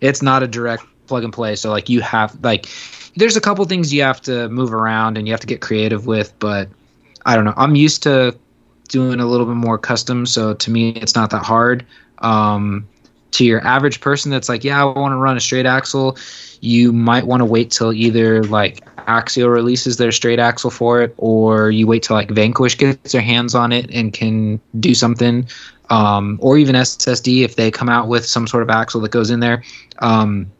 it's 0.00 0.22
not 0.22 0.42
a 0.42 0.46
direct 0.48 0.84
plug 1.06 1.24
and 1.24 1.32
play. 1.32 1.56
So 1.56 1.70
like 1.70 1.88
you 1.88 2.00
have 2.00 2.36
like 2.42 2.66
there's 3.16 3.36
a 3.36 3.40
couple 3.40 3.64
things 3.64 3.92
you 3.92 4.02
have 4.02 4.20
to 4.22 4.48
move 4.48 4.72
around 4.74 5.16
and 5.18 5.26
you 5.26 5.32
have 5.32 5.40
to 5.40 5.46
get 5.46 5.60
creative 5.60 6.06
with, 6.06 6.32
but 6.38 6.68
I 7.24 7.34
don't 7.34 7.44
know. 7.44 7.54
I'm 7.56 7.74
used 7.76 8.02
to 8.04 8.36
doing 8.88 9.20
a 9.20 9.26
little 9.26 9.46
bit 9.46 9.56
more 9.56 9.78
custom, 9.78 10.26
so 10.26 10.54
to 10.54 10.70
me 10.70 10.90
it's 10.90 11.14
not 11.14 11.30
that 11.30 11.42
hard. 11.42 11.84
Um, 12.18 12.86
to 13.36 13.44
your 13.44 13.64
average 13.66 14.00
person 14.00 14.30
that's 14.30 14.48
like, 14.48 14.64
yeah, 14.64 14.80
I 14.80 14.84
want 14.84 15.12
to 15.12 15.16
run 15.16 15.36
a 15.36 15.40
straight 15.40 15.66
axle, 15.66 16.16
you 16.60 16.92
might 16.92 17.26
want 17.26 17.40
to 17.40 17.44
wait 17.44 17.70
till 17.70 17.92
either 17.92 18.42
like 18.44 18.82
Axial 19.06 19.50
releases 19.50 19.98
their 19.98 20.10
straight 20.10 20.38
axle 20.38 20.70
for 20.70 21.02
it, 21.02 21.14
or 21.18 21.70
you 21.70 21.86
wait 21.86 22.02
till 22.02 22.16
like 22.16 22.30
Vanquish 22.30 22.76
gets 22.76 23.12
their 23.12 23.20
hands 23.20 23.54
on 23.54 23.72
it 23.72 23.90
and 23.90 24.12
can 24.12 24.60
do 24.80 24.94
something, 24.94 25.46
um, 25.90 26.38
or 26.42 26.56
even 26.58 26.74
SSD 26.74 27.44
if 27.44 27.56
they 27.56 27.70
come 27.70 27.88
out 27.88 28.08
with 28.08 28.26
some 28.26 28.46
sort 28.46 28.62
of 28.62 28.70
axle 28.70 29.00
that 29.02 29.10
goes 29.10 29.30
in 29.30 29.40
there. 29.40 29.62
Um, 29.98 30.50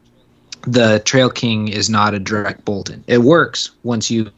the 0.67 1.01
Trail 1.05 1.31
King 1.31 1.69
is 1.69 1.89
not 1.89 2.15
a 2.15 2.19
direct 2.19 2.65
bolt-in. 2.65 3.03
It 3.07 3.19
works 3.19 3.71
once 3.85 4.11
you 4.11 4.31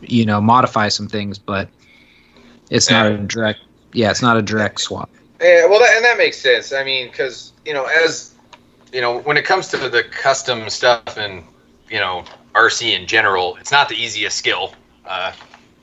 you 0.00 0.24
know 0.24 0.40
modify 0.40 0.88
some 0.88 1.08
things, 1.08 1.38
but 1.38 1.68
it's 2.70 2.90
not 2.90 3.06
a 3.06 3.18
direct. 3.18 3.60
Yeah, 3.92 4.10
it's 4.10 4.22
not 4.22 4.36
a 4.36 4.42
direct 4.42 4.80
swap. 4.80 5.10
Yeah, 5.40 5.66
well, 5.66 5.80
that, 5.80 5.96
and 5.96 6.04
that 6.04 6.18
makes 6.18 6.38
sense. 6.38 6.72
I 6.72 6.84
mean, 6.84 7.08
because 7.08 7.49
you 7.64 7.74
know, 7.74 7.84
as 7.84 8.34
you 8.92 9.00
know, 9.00 9.20
when 9.20 9.36
it 9.36 9.44
comes 9.44 9.68
to 9.68 9.88
the 9.88 10.02
custom 10.04 10.68
stuff 10.70 11.16
and 11.16 11.44
you 11.88 11.98
know 11.98 12.24
RC 12.54 12.98
in 12.98 13.06
general, 13.06 13.56
it's 13.56 13.72
not 13.72 13.88
the 13.88 13.96
easiest 13.96 14.36
skill. 14.36 14.74
Uh, 15.06 15.32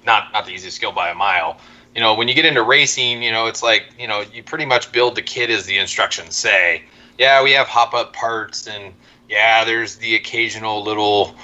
not 0.05 0.31
not 0.33 0.45
the 0.45 0.51
easiest 0.51 0.75
skill 0.75 0.91
by 0.91 1.09
a 1.09 1.15
mile. 1.15 1.57
You 1.95 2.01
know, 2.01 2.13
when 2.13 2.27
you 2.27 2.35
get 2.35 2.45
into 2.45 2.61
racing, 2.61 3.23
you 3.23 3.31
know, 3.31 3.47
it's 3.47 3.63
like 3.63 3.85
you 3.99 4.07
know, 4.07 4.23
you 4.33 4.43
pretty 4.43 4.65
much 4.65 4.91
build 4.91 5.15
the 5.15 5.21
kit 5.21 5.49
as 5.49 5.65
the 5.65 5.77
instructions 5.77 6.35
say. 6.35 6.83
Yeah, 7.17 7.43
we 7.43 7.51
have 7.53 7.67
hop 7.67 7.93
up 7.93 8.13
parts, 8.13 8.67
and 8.67 8.93
yeah, 9.29 9.63
there's 9.63 9.95
the 9.95 10.15
occasional 10.15 10.83
little 10.83 11.35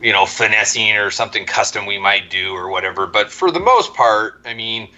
you 0.00 0.12
know 0.12 0.26
finessing 0.26 0.96
or 0.96 1.10
something 1.10 1.46
custom 1.46 1.86
we 1.86 1.98
might 1.98 2.30
do 2.30 2.54
or 2.54 2.68
whatever. 2.68 3.06
But 3.06 3.30
for 3.30 3.50
the 3.50 3.60
most 3.60 3.94
part, 3.94 4.40
I 4.44 4.54
mean 4.54 4.88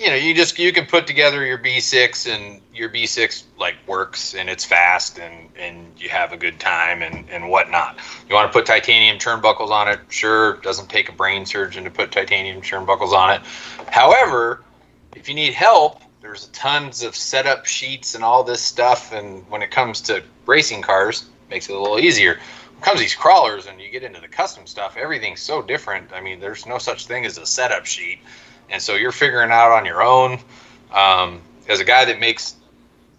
you 0.00 0.08
know, 0.08 0.16
you 0.16 0.34
just 0.34 0.58
you 0.58 0.72
can 0.72 0.86
put 0.86 1.06
together 1.06 1.44
your 1.44 1.58
B6 1.58 2.34
and 2.34 2.62
your 2.74 2.88
B6 2.88 3.42
like 3.58 3.76
works 3.86 4.34
and 4.34 4.48
it's 4.48 4.64
fast 4.64 5.18
and 5.18 5.50
and 5.56 5.92
you 5.98 6.08
have 6.08 6.32
a 6.32 6.38
good 6.38 6.58
time 6.58 7.02
and 7.02 7.28
and 7.28 7.50
whatnot. 7.50 7.98
You 8.26 8.34
want 8.34 8.50
to 8.50 8.58
put 8.58 8.64
titanium 8.64 9.18
turnbuckles 9.18 9.68
on 9.68 9.88
it? 9.88 10.00
Sure, 10.08 10.54
doesn't 10.62 10.88
take 10.88 11.10
a 11.10 11.12
brain 11.12 11.44
surgeon 11.44 11.84
to 11.84 11.90
put 11.90 12.12
titanium 12.12 12.62
turnbuckles 12.62 13.12
on 13.12 13.34
it. 13.34 13.42
However, 13.90 14.62
if 15.14 15.28
you 15.28 15.34
need 15.34 15.52
help, 15.52 16.00
there's 16.22 16.46
tons 16.48 17.02
of 17.02 17.14
setup 17.14 17.66
sheets 17.66 18.14
and 18.14 18.24
all 18.24 18.42
this 18.42 18.62
stuff. 18.62 19.12
And 19.12 19.46
when 19.50 19.60
it 19.60 19.70
comes 19.70 20.00
to 20.02 20.22
racing 20.46 20.80
cars, 20.80 21.28
makes 21.50 21.68
it 21.68 21.76
a 21.76 21.78
little 21.78 21.98
easier. 21.98 22.40
When 22.72 22.80
comes 22.80 23.00
these 23.00 23.14
crawlers 23.14 23.66
and 23.66 23.78
you 23.78 23.90
get 23.90 24.02
into 24.02 24.22
the 24.22 24.28
custom 24.28 24.66
stuff, 24.66 24.96
everything's 24.96 25.42
so 25.42 25.60
different. 25.60 26.10
I 26.14 26.22
mean, 26.22 26.40
there's 26.40 26.64
no 26.64 26.78
such 26.78 27.06
thing 27.06 27.26
as 27.26 27.36
a 27.36 27.44
setup 27.44 27.84
sheet 27.84 28.20
and 28.70 28.80
so 28.80 28.94
you're 28.94 29.12
figuring 29.12 29.50
out 29.50 29.72
on 29.72 29.84
your 29.84 30.02
own. 30.02 30.38
Um, 30.92 31.42
as 31.68 31.80
a 31.80 31.84
guy 31.84 32.04
that 32.06 32.18
makes, 32.20 32.56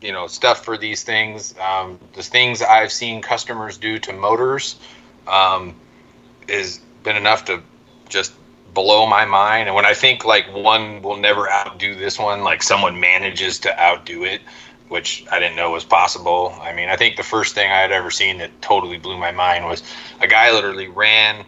you 0.01 0.11
know, 0.11 0.27
stuff 0.27 0.65
for 0.65 0.77
these 0.77 1.03
things, 1.03 1.55
um, 1.59 1.99
the 2.13 2.23
things 2.23 2.61
I've 2.61 2.91
seen 2.91 3.21
customers 3.21 3.77
do 3.77 3.99
to 3.99 4.13
motors 4.13 4.77
um, 5.27 5.75
is 6.47 6.79
been 7.03 7.15
enough 7.15 7.45
to 7.45 7.61
just 8.09 8.33
blow 8.73 9.05
my 9.05 9.25
mind. 9.25 9.67
And 9.67 9.75
when 9.75 9.85
I 9.85 9.93
think 9.93 10.25
like 10.25 10.53
one 10.53 11.01
will 11.01 11.17
never 11.17 11.49
outdo 11.49 11.95
this 11.95 12.17
one, 12.17 12.43
like 12.43 12.63
someone 12.63 12.99
manages 12.99 13.60
to 13.60 13.81
outdo 13.81 14.23
it, 14.23 14.41
which 14.87 15.25
I 15.31 15.39
didn't 15.39 15.56
know 15.56 15.71
was 15.71 15.83
possible. 15.83 16.56
I 16.62 16.73
mean, 16.73 16.89
I 16.89 16.95
think 16.95 17.17
the 17.17 17.23
first 17.23 17.56
thing 17.56 17.71
I 17.71 17.77
had 17.77 17.91
ever 17.91 18.12
seen 18.12 18.37
that 18.39 18.62
totally 18.62 18.97
blew 18.97 19.17
my 19.17 19.31
mind 19.31 19.65
was 19.65 19.83
a 20.19 20.27
guy 20.27 20.52
literally 20.52 20.87
ran 20.87 21.45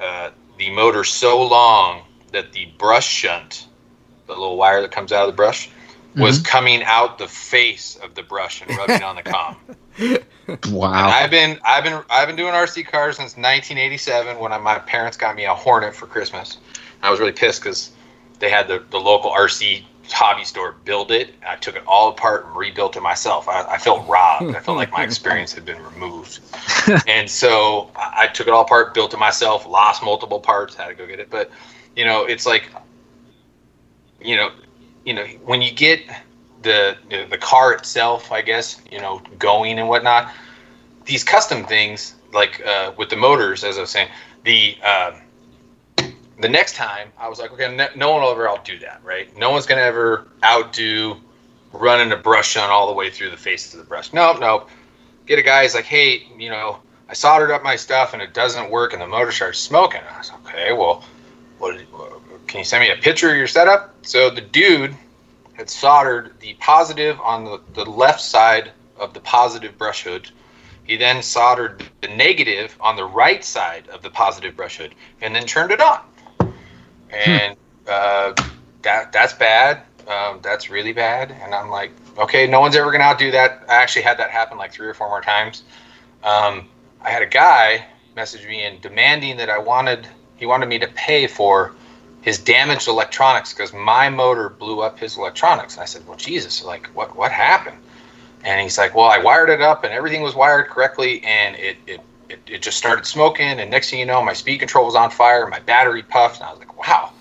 uh, 0.00 0.30
the 0.58 0.70
motor 0.70 1.04
so 1.04 1.42
long 1.42 2.05
that 2.32 2.52
the 2.52 2.66
brush 2.78 3.08
shunt, 3.08 3.66
the 4.26 4.32
little 4.32 4.56
wire 4.56 4.82
that 4.82 4.90
comes 4.90 5.12
out 5.12 5.28
of 5.28 5.32
the 5.32 5.36
brush, 5.36 5.70
was 6.16 6.38
mm-hmm. 6.38 6.46
coming 6.46 6.82
out 6.84 7.18
the 7.18 7.28
face 7.28 7.96
of 7.96 8.14
the 8.14 8.22
brush 8.22 8.62
and 8.62 8.76
rubbing 8.76 9.02
on 9.02 9.16
the 9.16 9.22
com. 9.22 9.56
And 9.98 10.24
Wow. 10.68 11.08
I've 11.08 11.30
been 11.30 11.58
I've 11.64 11.84
been 11.84 12.02
I've 12.08 12.28
been 12.28 12.36
doing 12.36 12.52
RC 12.52 12.86
cars 12.86 13.16
since 13.16 13.32
1987 13.36 14.38
when 14.38 14.52
I, 14.52 14.58
my 14.58 14.78
parents 14.78 15.16
got 15.16 15.34
me 15.34 15.44
a 15.44 15.54
Hornet 15.54 15.94
for 15.94 16.06
Christmas. 16.06 16.58
I 17.02 17.10
was 17.10 17.20
really 17.20 17.32
pissed 17.32 17.62
because 17.62 17.92
they 18.38 18.50
had 18.50 18.68
the, 18.68 18.84
the 18.90 18.98
local 18.98 19.30
RC 19.30 19.84
hobby 20.08 20.44
store 20.44 20.76
build 20.84 21.10
it. 21.10 21.34
I 21.46 21.56
took 21.56 21.74
it 21.74 21.82
all 21.86 22.10
apart 22.10 22.46
and 22.46 22.56
rebuilt 22.56 22.96
it 22.96 23.02
myself. 23.02 23.48
I, 23.48 23.62
I 23.62 23.78
felt 23.78 24.06
robbed. 24.08 24.54
I 24.54 24.60
felt 24.60 24.76
like 24.76 24.92
my 24.92 25.02
experience 25.02 25.52
had 25.52 25.64
been 25.64 25.82
removed. 25.82 26.40
and 27.08 27.28
so 27.28 27.90
I, 27.96 28.24
I 28.24 28.26
took 28.28 28.46
it 28.46 28.52
all 28.52 28.62
apart, 28.62 28.94
built 28.94 29.14
it 29.14 29.18
myself, 29.18 29.66
lost 29.66 30.02
multiple 30.02 30.38
parts, 30.38 30.74
had 30.74 30.88
to 30.88 30.94
go 30.94 31.06
get 31.06 31.18
it. 31.18 31.28
But 31.28 31.50
you 31.96 32.04
know, 32.04 32.24
it's 32.24 32.46
like 32.46 32.70
you 34.20 34.36
know, 34.36 34.50
you 35.04 35.14
know, 35.14 35.24
when 35.44 35.62
you 35.62 35.72
get 35.72 36.02
the 36.62 36.96
the 37.30 37.38
car 37.38 37.72
itself, 37.72 38.32
I 38.32 38.42
guess, 38.42 38.80
you 38.90 39.00
know, 39.00 39.22
going 39.38 39.78
and 39.78 39.88
whatnot, 39.88 40.30
these 41.04 41.24
custom 41.24 41.64
things 41.64 42.14
like 42.32 42.64
uh, 42.64 42.92
with 42.96 43.08
the 43.08 43.16
motors, 43.16 43.64
as 43.64 43.78
I 43.78 43.80
was 43.80 43.90
saying, 43.90 44.08
the 44.44 44.76
uh, 44.84 45.12
the 46.40 46.48
next 46.48 46.74
time 46.74 47.08
I 47.18 47.28
was 47.28 47.38
like, 47.38 47.52
okay, 47.52 47.88
no, 47.96 48.12
one 48.12 48.22
will 48.22 48.30
ever 48.30 48.48
outdo 48.48 48.78
that, 48.80 49.00
right? 49.04 49.34
No 49.36 49.50
one's 49.50 49.66
gonna 49.66 49.80
ever 49.80 50.26
outdo 50.44 51.16
running 51.72 52.12
a 52.12 52.16
brush 52.16 52.56
on 52.56 52.70
all 52.70 52.86
the 52.86 52.94
way 52.94 53.10
through 53.10 53.30
the 53.30 53.36
face 53.36 53.72
of 53.72 53.78
the 53.78 53.86
brush. 53.86 54.12
Nope, 54.12 54.40
nope. 54.40 54.68
Get 55.26 55.38
a 55.38 55.42
guy. 55.42 55.62
He's 55.62 55.74
like, 55.74 55.84
hey, 55.84 56.26
you 56.38 56.50
know, 56.50 56.78
I 57.08 57.14
soldered 57.14 57.50
up 57.50 57.62
my 57.62 57.76
stuff 57.76 58.12
and 58.12 58.22
it 58.22 58.34
doesn't 58.34 58.70
work, 58.70 58.92
and 58.92 59.00
the 59.00 59.06
motor 59.06 59.32
starts 59.32 59.58
smoking. 59.58 60.00
I 60.12 60.18
was 60.18 60.30
okay, 60.44 60.72
well, 60.72 61.04
what? 61.58 61.80
Can 62.46 62.58
you 62.58 62.64
send 62.64 62.82
me 62.82 62.90
a 62.90 62.96
picture 62.96 63.30
of 63.30 63.36
your 63.36 63.46
setup? 63.46 63.94
So 64.02 64.30
the 64.30 64.40
dude 64.40 64.94
had 65.54 65.70
soldered 65.70 66.38
the 66.40 66.54
positive 66.54 67.20
on 67.20 67.44
the, 67.44 67.60
the 67.74 67.84
left 67.84 68.20
side 68.20 68.72
of 68.98 69.14
the 69.14 69.20
positive 69.20 69.76
brush 69.78 70.04
hood. 70.04 70.30
He 70.84 70.96
then 70.96 71.22
soldered 71.22 71.82
the 72.00 72.08
negative 72.08 72.76
on 72.80 72.94
the 72.94 73.04
right 73.04 73.44
side 73.44 73.88
of 73.88 74.02
the 74.02 74.10
positive 74.10 74.56
brush 74.56 74.78
hood, 74.78 74.94
and 75.20 75.34
then 75.34 75.44
turned 75.44 75.72
it 75.72 75.80
on. 75.80 76.00
And 77.10 77.56
uh, 77.88 78.34
that 78.82 79.12
that's 79.12 79.32
bad. 79.32 79.82
Um, 80.06 80.38
that's 80.42 80.70
really 80.70 80.92
bad. 80.92 81.32
And 81.42 81.52
I'm 81.54 81.68
like, 81.68 81.90
okay, 82.18 82.46
no 82.46 82.60
one's 82.60 82.76
ever 82.76 82.92
gonna 82.92 83.04
outdo 83.04 83.32
that. 83.32 83.64
I 83.68 83.74
actually 83.74 84.02
had 84.02 84.18
that 84.18 84.30
happen 84.30 84.56
like 84.58 84.72
three 84.72 84.86
or 84.86 84.94
four 84.94 85.08
more 85.08 85.20
times. 85.20 85.64
Um, 86.22 86.68
I 87.00 87.10
had 87.10 87.22
a 87.22 87.26
guy 87.26 87.86
message 88.14 88.46
me 88.46 88.64
and 88.64 88.80
demanding 88.80 89.36
that 89.36 89.50
I 89.50 89.58
wanted 89.58 90.06
he 90.36 90.46
wanted 90.46 90.66
me 90.68 90.78
to 90.78 90.88
pay 90.88 91.26
for 91.26 91.72
his 92.20 92.38
damaged 92.38 92.88
electronics 92.88 93.52
because 93.52 93.72
my 93.72 94.10
motor 94.10 94.48
blew 94.48 94.80
up 94.80 94.98
his 94.98 95.16
electronics. 95.16 95.74
And 95.74 95.82
I 95.82 95.86
said, 95.86 96.06
well, 96.06 96.16
Jesus, 96.16 96.64
like 96.64 96.88
what 96.88 97.16
what 97.16 97.32
happened? 97.32 97.78
And 98.44 98.60
he's 98.60 98.78
like, 98.78 98.94
well, 98.94 99.06
I 99.06 99.18
wired 99.18 99.48
it 99.48 99.60
up 99.60 99.84
and 99.84 99.92
everything 99.92 100.22
was 100.22 100.34
wired 100.34 100.68
correctly, 100.68 101.22
and 101.24 101.56
it 101.56 101.76
it 101.86 102.00
it, 102.28 102.40
it 102.46 102.62
just 102.62 102.76
started 102.76 103.06
smoking. 103.06 103.60
And 103.60 103.70
next 103.70 103.90
thing 103.90 104.00
you 104.00 104.06
know, 104.06 104.22
my 104.22 104.32
speed 104.32 104.58
control 104.58 104.86
was 104.86 104.94
on 104.94 105.10
fire, 105.10 105.46
my 105.46 105.60
battery 105.60 106.02
puffed, 106.02 106.40
and 106.40 106.48
I 106.48 106.50
was 106.50 106.58
like, 106.58 106.76
wow. 106.76 107.12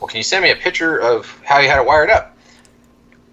Well, 0.00 0.08
can 0.08 0.18
you 0.18 0.24
send 0.24 0.42
me 0.42 0.50
a 0.50 0.56
picture 0.56 0.98
of 0.98 1.40
how 1.44 1.58
you 1.58 1.68
had 1.68 1.78
it 1.78 1.86
wired 1.86 2.10
up? 2.10 2.36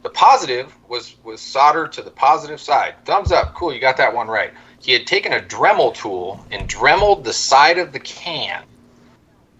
The 0.03 0.09
positive 0.09 0.73
was 0.87 1.15
was 1.23 1.41
soldered 1.41 1.91
to 1.93 2.01
the 2.01 2.11
positive 2.11 2.59
side. 2.59 2.95
Thumbs 3.05 3.31
up, 3.31 3.53
cool, 3.53 3.73
you 3.73 3.79
got 3.79 3.97
that 3.97 4.13
one 4.13 4.27
right. 4.27 4.51
He 4.81 4.93
had 4.93 5.05
taken 5.05 5.33
a 5.33 5.39
Dremel 5.39 5.93
tool 5.93 6.43
and 6.51 6.67
dremeled 6.67 7.23
the 7.23 7.33
side 7.33 7.77
of 7.77 7.91
the 7.91 7.99
can 7.99 8.63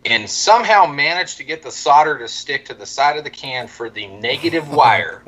and 0.09 0.29
somehow 0.29 0.85
managed 0.85 1.37
to 1.37 1.43
get 1.43 1.61
the 1.61 1.71
solder 1.71 2.17
to 2.19 2.27
stick 2.27 2.65
to 2.65 2.73
the 2.73 2.85
side 2.85 3.17
of 3.17 3.23
the 3.23 3.29
can 3.29 3.67
for 3.67 3.89
the 3.89 4.07
negative 4.07 4.69
wire. 4.73 5.23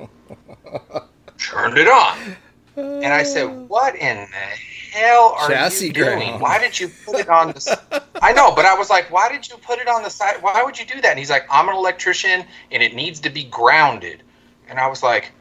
Turned 1.38 1.78
it 1.78 1.88
on. 1.88 2.36
And 2.76 3.14
I 3.14 3.24
said, 3.24 3.48
uh. 3.48 3.52
What 3.52 3.96
in 3.96 4.18
the 4.18 4.98
hell 4.98 5.36
are 5.38 5.50
Chassis 5.50 5.88
you 5.88 5.94
doing? 5.94 6.20
ground. 6.20 6.42
Why 6.42 6.60
did 6.60 6.80
you 6.80 6.90
put 7.06 7.20
it 7.20 7.30
on 7.30 7.50
the 7.50 8.02
I 8.22 8.34
know, 8.34 8.54
but 8.54 8.66
I 8.66 8.76
was 8.76 8.90
like, 8.90 9.12
Why 9.12 9.30
did 9.30 9.50
you 9.50 9.58
put 9.58 9.80
it 9.80 9.88
on 9.88 10.04
the 10.04 10.10
side? 10.10 10.42
Why 10.42 10.64
would 10.64 10.80
you 10.80 10.86
do 10.86 11.02
that? 11.02 11.12
And 11.12 11.20
he's 11.20 11.30
like, 11.30 11.46
I'm 11.50 11.70
an 11.70 11.76
electrician 11.76 12.46
and 12.72 12.84
it 12.84 12.96
needs 12.96 13.20
to 13.22 13.30
be 13.30 13.44
grounded. 13.44 14.24
And 14.70 14.80
I 14.80 14.88
was 14.88 15.04
like, 15.04 15.32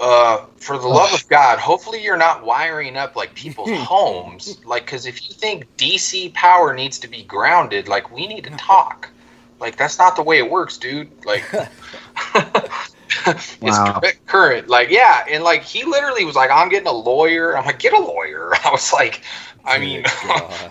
uh, 0.00 0.46
for 0.56 0.78
the 0.78 0.88
love 0.88 1.12
of 1.12 1.26
God, 1.28 1.58
hopefully 1.58 2.02
you're 2.02 2.16
not 2.16 2.44
wiring 2.44 2.96
up 2.96 3.16
like 3.16 3.34
people's 3.34 3.70
homes. 3.74 4.60
Like, 4.64 4.86
because 4.86 5.06
if 5.06 5.28
you 5.28 5.34
think 5.34 5.66
DC 5.76 6.32
power 6.34 6.74
needs 6.74 6.98
to 7.00 7.08
be 7.08 7.22
grounded, 7.24 7.88
like 7.88 8.10
we 8.10 8.26
need 8.26 8.44
to 8.44 8.50
talk. 8.56 9.10
Like 9.60 9.76
that's 9.76 9.98
not 9.98 10.16
the 10.16 10.22
way 10.22 10.38
it 10.38 10.50
works, 10.50 10.78
dude. 10.78 11.10
Like, 11.24 11.44
it's 13.64 13.80
Wow. 13.80 14.00
current. 14.26 14.68
Like, 14.68 14.90
yeah, 14.90 15.24
and 15.30 15.44
like 15.44 15.62
he 15.62 15.84
literally 15.84 16.24
was 16.24 16.36
like, 16.36 16.50
"I'm 16.50 16.68
getting 16.68 16.88
a 16.88 16.92
lawyer." 16.92 17.56
I'm 17.56 17.64
like, 17.64 17.78
"Get 17.78 17.92
a 17.92 17.98
lawyer." 18.00 18.52
I 18.64 18.70
was 18.70 18.92
like, 18.92 19.22
I 19.64 19.78
mean, 19.78 20.04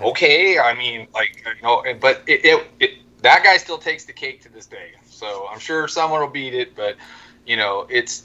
okay. 0.01 0.59
I 0.59 0.73
mean, 0.75 1.07
like 1.13 1.43
you 1.45 1.63
know, 1.63 1.83
but 1.99 2.23
it, 2.27 2.45
it, 2.45 2.67
it 2.79 2.91
that 3.21 3.43
guy 3.43 3.57
still 3.57 3.77
takes 3.77 4.05
the 4.05 4.13
cake 4.13 4.41
to 4.43 4.49
this 4.49 4.67
day. 4.67 4.91
So 5.09 5.47
I'm 5.51 5.59
sure 5.59 5.87
someone 5.87 6.19
will 6.21 6.27
beat 6.29 6.53
it, 6.53 6.75
but 6.75 6.97
you 7.45 7.57
know, 7.57 7.87
it's. 7.89 8.23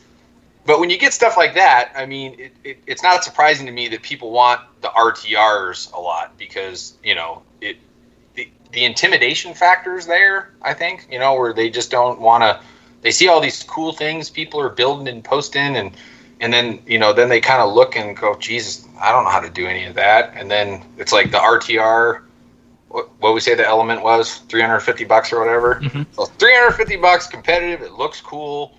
But 0.68 0.80
when 0.80 0.90
you 0.90 0.98
get 0.98 1.14
stuff 1.14 1.38
like 1.38 1.54
that, 1.54 1.92
I 1.96 2.04
mean, 2.04 2.38
it, 2.38 2.52
it, 2.62 2.78
it's 2.86 3.02
not 3.02 3.24
surprising 3.24 3.64
to 3.64 3.72
me 3.72 3.88
that 3.88 4.02
people 4.02 4.30
want 4.30 4.60
the 4.82 4.88
RTRs 4.88 5.94
a 5.94 5.98
lot 5.98 6.36
because 6.36 6.92
you 7.02 7.14
know 7.14 7.42
it. 7.62 7.78
The, 8.34 8.50
the 8.72 8.84
intimidation 8.84 9.54
factors 9.54 10.06
there, 10.06 10.52
I 10.60 10.74
think, 10.74 11.08
you 11.10 11.18
know, 11.18 11.34
where 11.34 11.54
they 11.54 11.70
just 11.70 11.90
don't 11.90 12.20
want 12.20 12.42
to. 12.42 12.60
They 13.00 13.10
see 13.12 13.28
all 13.28 13.40
these 13.40 13.62
cool 13.62 13.94
things 13.94 14.28
people 14.28 14.60
are 14.60 14.68
building 14.68 15.08
and 15.08 15.24
posting, 15.24 15.74
and 15.74 15.96
and 16.42 16.52
then 16.52 16.82
you 16.86 16.98
know, 16.98 17.14
then 17.14 17.30
they 17.30 17.40
kind 17.40 17.62
of 17.62 17.72
look 17.72 17.96
and 17.96 18.14
go, 18.14 18.34
Jesus, 18.34 18.86
I 19.00 19.10
don't 19.10 19.24
know 19.24 19.30
how 19.30 19.40
to 19.40 19.48
do 19.48 19.66
any 19.66 19.86
of 19.86 19.94
that. 19.94 20.34
And 20.34 20.50
then 20.50 20.82
it's 20.98 21.12
like 21.12 21.30
the 21.30 21.38
RTR. 21.38 22.20
What, 22.90 23.32
we 23.32 23.40
say 23.40 23.54
the 23.54 23.66
element 23.66 24.02
was 24.02 24.36
350 24.50 25.04
bucks 25.04 25.32
or 25.32 25.40
whatever. 25.40 25.76
Mhm. 25.76 26.04
So 26.12 26.26
350 26.26 26.96
bucks, 26.96 27.26
competitive. 27.26 27.80
It 27.80 27.94
looks 27.94 28.20
cool. 28.20 28.74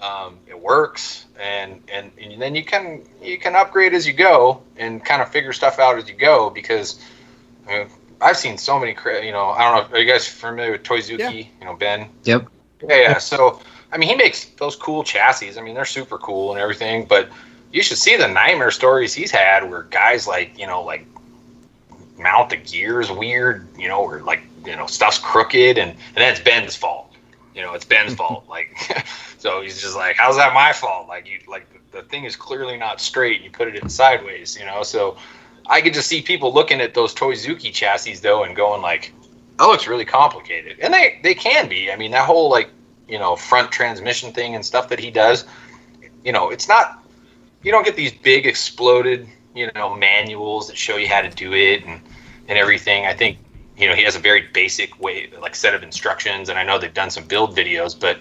Um, 0.00 0.38
it 0.46 0.58
works, 0.58 1.26
and, 1.38 1.82
and 1.92 2.10
and 2.18 2.40
then 2.40 2.54
you 2.54 2.64
can 2.64 3.02
you 3.22 3.38
can 3.38 3.54
upgrade 3.54 3.92
as 3.92 4.06
you 4.06 4.14
go 4.14 4.62
and 4.78 5.04
kind 5.04 5.20
of 5.20 5.30
figure 5.30 5.52
stuff 5.52 5.78
out 5.78 5.98
as 5.98 6.08
you 6.08 6.14
go 6.14 6.48
because 6.48 7.04
I 7.68 7.80
mean, 7.80 7.88
I've 8.20 8.36
seen 8.38 8.56
so 8.56 8.78
many. 8.80 8.94
cra- 8.94 9.24
You 9.24 9.32
know, 9.32 9.50
I 9.50 9.70
don't 9.70 9.90
know. 9.90 9.96
Are 9.96 10.00
you 10.00 10.10
guys 10.10 10.26
familiar 10.26 10.72
with 10.72 10.84
Toyzuki? 10.84 11.18
Yeah. 11.18 11.28
You 11.30 11.64
know, 11.66 11.74
Ben. 11.74 12.08
Yep. 12.24 12.46
Yeah, 12.88 12.96
yeah. 13.00 13.18
So, 13.18 13.60
I 13.92 13.98
mean, 13.98 14.08
he 14.08 14.14
makes 14.14 14.46
those 14.56 14.74
cool 14.74 15.04
chassis. 15.04 15.58
I 15.58 15.62
mean, 15.62 15.74
they're 15.74 15.84
super 15.84 16.16
cool 16.16 16.52
and 16.52 16.60
everything. 16.60 17.04
But 17.04 17.28
you 17.70 17.82
should 17.82 17.98
see 17.98 18.16
the 18.16 18.26
nightmare 18.28 18.70
stories 18.70 19.12
he's 19.12 19.30
had 19.30 19.68
where 19.70 19.82
guys 19.82 20.26
like, 20.26 20.58
you 20.58 20.66
know, 20.66 20.82
like 20.82 21.04
mount 22.16 22.50
the 22.50 22.56
gears 22.56 23.10
weird, 23.10 23.68
you 23.78 23.88
know, 23.88 24.00
or 24.00 24.20
like, 24.22 24.40
you 24.64 24.76
know, 24.76 24.86
stuff's 24.86 25.18
crooked, 25.18 25.78
and 25.78 25.90
and 25.90 26.16
then 26.16 26.32
it's 26.32 26.40
Ben's 26.40 26.76
fault. 26.76 27.09
You 27.54 27.62
know, 27.62 27.74
it's 27.74 27.84
Ben's 27.84 28.14
fault. 28.20 28.48
Like, 28.48 28.76
so 29.38 29.60
he's 29.62 29.80
just 29.80 29.96
like, 29.96 30.16
how's 30.16 30.36
that 30.36 30.54
my 30.54 30.72
fault? 30.72 31.08
Like, 31.08 31.28
you 31.28 31.38
like 31.48 31.66
the, 31.72 31.98
the 31.98 32.02
thing 32.04 32.24
is 32.24 32.36
clearly 32.36 32.76
not 32.76 33.00
straight. 33.00 33.36
and 33.36 33.44
You 33.44 33.50
put 33.50 33.68
it 33.68 33.76
in 33.76 33.88
sideways. 33.88 34.56
You 34.58 34.66
know, 34.66 34.82
so 34.82 35.16
I 35.66 35.80
could 35.80 35.94
just 35.94 36.08
see 36.08 36.22
people 36.22 36.52
looking 36.52 36.80
at 36.80 36.94
those 36.94 37.14
Toyzuki 37.14 37.72
chassis 37.72 38.14
though 38.16 38.44
and 38.44 38.56
going 38.56 38.82
like, 38.82 39.12
that 39.58 39.66
looks 39.66 39.86
really 39.86 40.06
complicated, 40.06 40.78
and 40.80 40.92
they 40.92 41.20
they 41.22 41.34
can 41.34 41.68
be. 41.68 41.92
I 41.92 41.96
mean, 41.96 42.12
that 42.12 42.24
whole 42.24 42.48
like 42.50 42.70
you 43.06 43.18
know 43.18 43.36
front 43.36 43.70
transmission 43.70 44.32
thing 44.32 44.54
and 44.54 44.64
stuff 44.64 44.88
that 44.88 44.98
he 44.98 45.10
does, 45.10 45.44
you 46.24 46.32
know, 46.32 46.50
it's 46.50 46.68
not. 46.68 46.96
You 47.62 47.70
don't 47.70 47.84
get 47.84 47.94
these 47.94 48.12
big 48.12 48.46
exploded 48.46 49.28
you 49.54 49.70
know 49.74 49.94
manuals 49.94 50.68
that 50.68 50.76
show 50.76 50.96
you 50.96 51.08
how 51.08 51.20
to 51.20 51.30
do 51.30 51.52
it 51.52 51.84
and 51.84 52.00
and 52.48 52.58
everything. 52.58 53.06
I 53.06 53.14
think 53.14 53.38
you 53.80 53.88
know 53.88 53.94
he 53.94 54.02
has 54.04 54.14
a 54.16 54.20
very 54.20 54.42
basic 54.52 55.00
way 55.00 55.28
like 55.40 55.54
set 55.56 55.74
of 55.74 55.82
instructions, 55.82 56.48
and 56.48 56.58
I 56.58 56.62
know 56.62 56.78
they've 56.78 56.92
done 56.94 57.10
some 57.10 57.24
build 57.24 57.56
videos, 57.56 57.98
but 57.98 58.18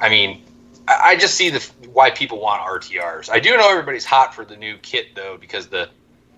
I 0.00 0.08
mean. 0.08 0.42
I 0.86 1.10
I 1.10 1.16
just 1.16 1.34
see 1.34 1.50
the 1.50 1.60
why 1.92 2.10
people 2.10 2.40
want 2.40 2.62
RTRs. 2.62 3.28
I 3.28 3.40
do 3.40 3.54
know 3.58 3.68
everybody's 3.70 4.06
hot 4.06 4.34
for 4.34 4.44
the 4.46 4.56
new 4.56 4.78
kit 4.78 5.08
though, 5.14 5.36
because 5.38 5.66
the 5.66 5.90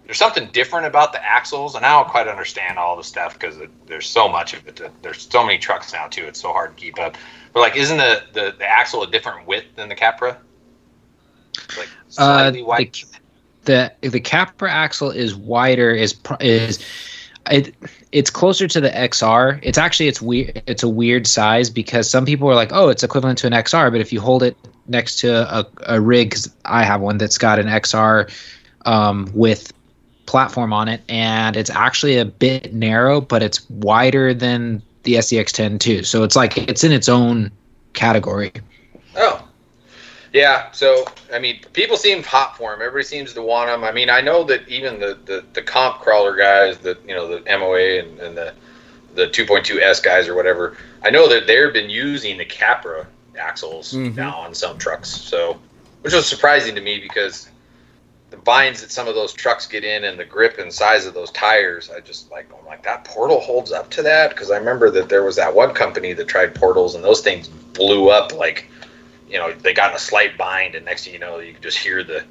there's 0.04 0.18
something 0.18 0.48
different 0.50 0.86
about 0.86 1.12
the 1.12 1.24
axles, 1.24 1.76
and 1.76 1.86
I 1.86 1.90
don't 1.90 2.08
quite 2.10 2.26
understand 2.26 2.76
all 2.76 2.96
the 2.96 3.04
stuff 3.04 3.34
because 3.34 3.54
there's 3.86 4.08
so 4.08 4.28
much 4.28 4.54
of 4.54 4.66
it. 4.66 4.74
to- 4.76 4.90
There's 5.02 5.28
so 5.30 5.44
many 5.46 5.56
trucks 5.58 5.92
now 5.92 6.08
too; 6.08 6.24
it's 6.24 6.40
so 6.40 6.52
hard 6.52 6.76
to 6.76 6.82
keep 6.82 6.98
up. 6.98 7.16
But 7.52 7.60
like, 7.60 7.76
isn't 7.76 7.96
the 7.96 8.24
the, 8.32 8.54
the 8.58 8.66
axle 8.66 9.04
a 9.04 9.06
different 9.08 9.46
width 9.46 9.76
than 9.76 9.88
the 9.88 9.94
Capra? 9.94 10.36
Like 11.78 11.88
Uh, 12.18 12.50
slightly 12.50 12.62
wide. 12.62 12.98
the 13.66 13.92
the 14.02 14.08
the 14.08 14.20
Capra 14.20 14.68
axle 14.72 15.10
is 15.12 15.36
wider 15.36 15.92
is 15.92 16.16
is 16.40 16.80
it 17.50 17.74
it's 18.12 18.30
closer 18.30 18.66
to 18.68 18.80
the 18.80 18.90
XR. 18.90 19.58
It's 19.62 19.78
actually 19.78 20.08
it's 20.08 20.22
weird 20.22 20.62
it's 20.66 20.82
a 20.82 20.88
weird 20.88 21.26
size 21.26 21.70
because 21.70 22.08
some 22.08 22.24
people 22.24 22.48
are 22.48 22.54
like, 22.54 22.70
"Oh, 22.72 22.88
it's 22.88 23.02
equivalent 23.02 23.38
to 23.38 23.46
an 23.46 23.52
XR," 23.52 23.90
but 23.90 24.00
if 24.00 24.12
you 24.12 24.20
hold 24.20 24.42
it 24.42 24.56
next 24.88 25.18
to 25.20 25.58
a, 25.58 25.66
a 25.86 26.00
rig 26.00 26.32
cuz 26.32 26.50
I 26.64 26.84
have 26.84 27.00
one 27.00 27.18
that's 27.18 27.38
got 27.38 27.58
an 27.58 27.66
XR 27.66 28.30
um, 28.86 29.30
with 29.34 29.72
platform 30.26 30.72
on 30.72 30.86
it 30.88 31.02
and 31.08 31.56
it's 31.56 31.70
actually 31.70 32.16
a 32.16 32.24
bit 32.24 32.72
narrow, 32.72 33.20
but 33.20 33.42
it's 33.42 33.68
wider 33.68 34.32
than 34.32 34.80
the 35.02 35.14
SCX10 35.14 35.80
too. 35.80 36.04
So 36.04 36.22
it's 36.22 36.36
like 36.36 36.56
it's 36.56 36.84
in 36.84 36.92
its 36.92 37.08
own 37.08 37.50
category. 37.94 38.52
Oh, 39.16 39.42
yeah. 40.32 40.70
So 40.72 41.04
I 41.32 41.38
mean, 41.38 41.60
people 41.72 41.96
seem 41.96 42.22
hot 42.22 42.56
for 42.56 42.72
him. 42.74 42.80
Everybody 42.80 43.04
seems 43.04 43.32
to 43.34 43.42
want 43.42 43.70
him. 43.70 43.84
I 43.84 43.92
mean, 43.92 44.10
I 44.10 44.20
know 44.20 44.44
that 44.44 44.68
even 44.68 45.00
the 45.00 45.18
the, 45.24 45.44
the 45.52 45.62
comp 45.62 46.00
crawler 46.00 46.36
guys, 46.36 46.78
the 46.78 46.98
you 47.06 47.14
know 47.14 47.26
the 47.28 47.58
MOA 47.58 48.00
and, 48.00 48.18
and 48.20 48.36
the 48.36 48.54
the 49.14 49.26
2.2S 49.26 50.02
guys 50.02 50.28
or 50.28 50.36
whatever, 50.36 50.76
I 51.02 51.10
know 51.10 51.28
that 51.28 51.48
they've 51.48 51.72
been 51.72 51.90
using 51.90 52.38
the 52.38 52.44
Capra 52.44 53.06
axles 53.36 53.92
Mhm. 53.92 54.14
now 54.14 54.36
on 54.36 54.54
some 54.54 54.78
trucks. 54.78 55.08
So, 55.08 55.58
which 56.02 56.14
was 56.14 56.26
surprising 56.28 56.76
to 56.76 56.80
me 56.80 57.00
because 57.00 57.48
the 58.30 58.36
binds 58.36 58.80
that 58.82 58.92
some 58.92 59.08
of 59.08 59.16
those 59.16 59.32
trucks 59.32 59.66
get 59.66 59.82
in 59.82 60.04
and 60.04 60.16
the 60.16 60.24
grip 60.24 60.58
and 60.58 60.72
size 60.72 61.06
of 61.06 61.14
those 61.14 61.32
tires, 61.32 61.90
I 61.90 61.98
just 61.98 62.30
like 62.30 62.48
I'm 62.56 62.64
like 62.66 62.84
that 62.84 63.02
portal 63.04 63.40
holds 63.40 63.72
up 63.72 63.90
to 63.90 64.02
that 64.04 64.30
because 64.30 64.52
I 64.52 64.56
remember 64.58 64.90
that 64.92 65.08
there 65.08 65.24
was 65.24 65.34
that 65.36 65.52
one 65.52 65.74
company 65.74 66.12
that 66.12 66.28
tried 66.28 66.54
portals 66.54 66.94
and 66.94 67.02
those 67.02 67.20
things 67.20 67.48
blew 67.48 68.10
up 68.10 68.32
like 68.32 68.68
you 69.30 69.38
know 69.38 69.52
they 69.52 69.72
got 69.72 69.90
in 69.90 69.96
a 69.96 70.00
slight 70.00 70.36
bind 70.36 70.74
and 70.74 70.84
next 70.84 71.04
thing 71.04 71.14
you 71.14 71.20
know 71.20 71.38
you 71.38 71.52
could 71.52 71.62
just 71.62 71.78
hear 71.78 72.02
the 72.02 72.24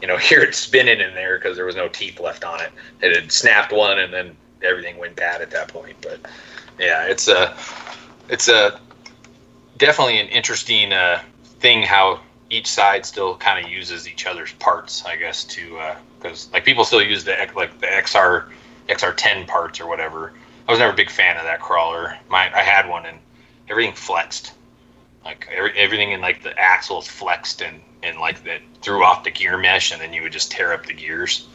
you 0.00 0.08
know 0.08 0.16
hear 0.28 0.42
it 0.42 0.54
spinning 0.54 1.00
in 1.00 1.14
there 1.14 1.38
because 1.38 1.56
there 1.56 1.66
was 1.66 1.76
no 1.76 1.88
teeth 1.88 2.20
left 2.20 2.44
on 2.44 2.60
it. 2.60 2.70
It 3.00 3.14
had 3.14 3.32
snapped 3.32 3.72
one 3.72 3.98
and 3.98 4.12
then 4.12 4.36
everything 4.62 4.98
went 4.98 5.16
bad 5.16 5.40
at 5.42 5.50
that 5.50 5.68
point. 5.68 5.96
But 6.00 6.20
yeah, 6.78 7.06
it's 7.06 7.28
a 7.28 7.56
it's 8.28 8.48
a 8.48 8.80
definitely 9.76 10.18
an 10.18 10.28
interesting 10.28 10.92
uh, 10.92 11.22
thing 11.60 11.82
how 11.82 12.20
each 12.50 12.66
side 12.66 13.04
still 13.04 13.36
kind 13.36 13.64
of 13.64 13.70
uses 13.70 14.08
each 14.08 14.26
other's 14.26 14.52
parts, 14.54 15.04
I 15.04 15.16
guess, 15.16 15.44
to 15.44 15.80
because 16.18 16.48
uh, 16.48 16.50
like 16.54 16.64
people 16.64 16.84
still 16.84 17.02
use 17.02 17.24
the 17.24 17.34
like 17.54 17.78
the 17.80 17.86
XR 17.86 18.48
XR10 18.88 19.46
parts 19.46 19.80
or 19.80 19.86
whatever. 19.86 20.32
I 20.68 20.72
was 20.72 20.80
never 20.80 20.92
a 20.92 20.96
big 20.96 21.10
fan 21.10 21.36
of 21.36 21.44
that 21.44 21.60
crawler. 21.60 22.16
My 22.28 22.52
I 22.54 22.62
had 22.62 22.88
one 22.88 23.06
and 23.06 23.18
everything 23.68 23.94
flexed, 23.94 24.52
like 25.26 25.48
every, 25.54 25.72
everything 25.72 26.12
in 26.12 26.20
like 26.20 26.42
the 26.42 26.58
axles 26.58 27.06
flexed 27.06 27.60
and 27.60 27.80
and 28.02 28.18
like 28.18 28.42
that 28.44 28.60
threw 28.82 29.04
off 29.04 29.24
the 29.24 29.30
gear 29.30 29.58
mesh, 29.58 29.92
and 29.92 30.00
then 30.00 30.12
you 30.12 30.22
would 30.22 30.32
just 30.32 30.50
tear 30.50 30.72
up 30.72 30.86
the 30.86 30.94
gears. 30.94 31.48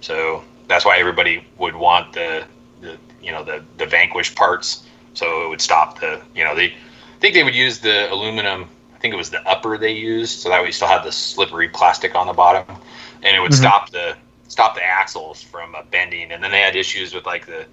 So 0.00 0.42
that's 0.66 0.84
why 0.84 0.98
everybody 0.98 1.44
would 1.58 1.76
want 1.76 2.12
the 2.12 2.44
the 2.80 2.98
you 3.22 3.30
know 3.30 3.44
the 3.44 3.62
the 3.76 3.86
Vanquish 3.86 4.34
parts, 4.34 4.84
so 5.14 5.44
it 5.44 5.48
would 5.48 5.60
stop 5.60 6.00
the 6.00 6.20
you 6.34 6.44
know 6.44 6.54
they 6.54 6.66
I 6.66 7.20
think 7.20 7.34
they 7.34 7.44
would 7.44 7.54
use 7.54 7.78
the 7.80 8.10
aluminum 8.12 8.68
I 9.00 9.02
think 9.02 9.14
it 9.14 9.16
was 9.16 9.30
the 9.30 9.40
upper 9.48 9.78
they 9.78 9.92
used, 9.92 10.40
so 10.40 10.50
that 10.50 10.62
we 10.62 10.70
still 10.72 10.86
had 10.86 11.04
the 11.04 11.10
slippery 11.10 11.70
plastic 11.70 12.14
on 12.14 12.26
the 12.26 12.34
bottom, 12.34 12.76
and 13.22 13.34
it 13.34 13.40
would 13.40 13.52
mm-hmm. 13.52 13.62
stop 13.62 13.88
the 13.88 14.14
stop 14.48 14.74
the 14.74 14.84
axles 14.84 15.42
from 15.42 15.74
uh, 15.74 15.82
bending. 15.90 16.32
And 16.32 16.44
then 16.44 16.50
they 16.50 16.60
had 16.60 16.76
issues 16.76 17.14
with 17.14 17.24
like 17.24 17.46
the 17.46 17.64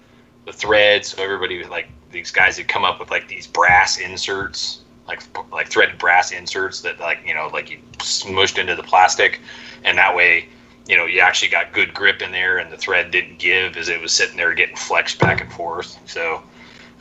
the 0.45 0.54
threads. 0.54 1.10
So 1.10 1.22
everybody 1.22 1.58
was 1.58 1.68
like 1.68 1.89
these 2.12 2.32
guys 2.32 2.58
had 2.58 2.70
come 2.70 2.86
up 2.86 2.98
with 2.98 3.12
like 3.12 3.28
these 3.28 3.45
brass 3.45 3.98
inserts, 3.98 4.80
like 5.08 5.22
like 5.51 5.70
threaded 5.70 5.97
brass 5.97 6.32
inserts 6.32 6.82
that 6.82 6.99
like 6.99 7.20
you 7.26 7.34
know 7.34 7.49
like 7.53 7.70
you 7.70 7.80
smushed 7.99 8.58
into 8.58 8.76
the 8.76 8.84
plastic, 8.84 9.39
and 9.84 9.97
that 9.97 10.16
way 10.16 10.47
you 10.88 10.97
know 10.97 11.05
you 11.05 11.20
actually 11.20 11.49
got 11.49 11.72
good 11.74 11.93
grip 11.93 12.22
in 12.22 12.32
there, 12.32 12.58
and 12.58 12.72
the 12.72 12.78
thread 12.78 13.12
didn't 13.12 13.39
give 13.39 13.78
as 13.78 13.89
it 13.89 14.01
was 14.01 14.12
sitting 14.12 14.38
there 14.38 14.53
getting 14.53 14.76
flexed 14.76 15.20
back 15.20 15.41
and 15.41 15.51
forth. 15.51 15.97
So 16.05 16.43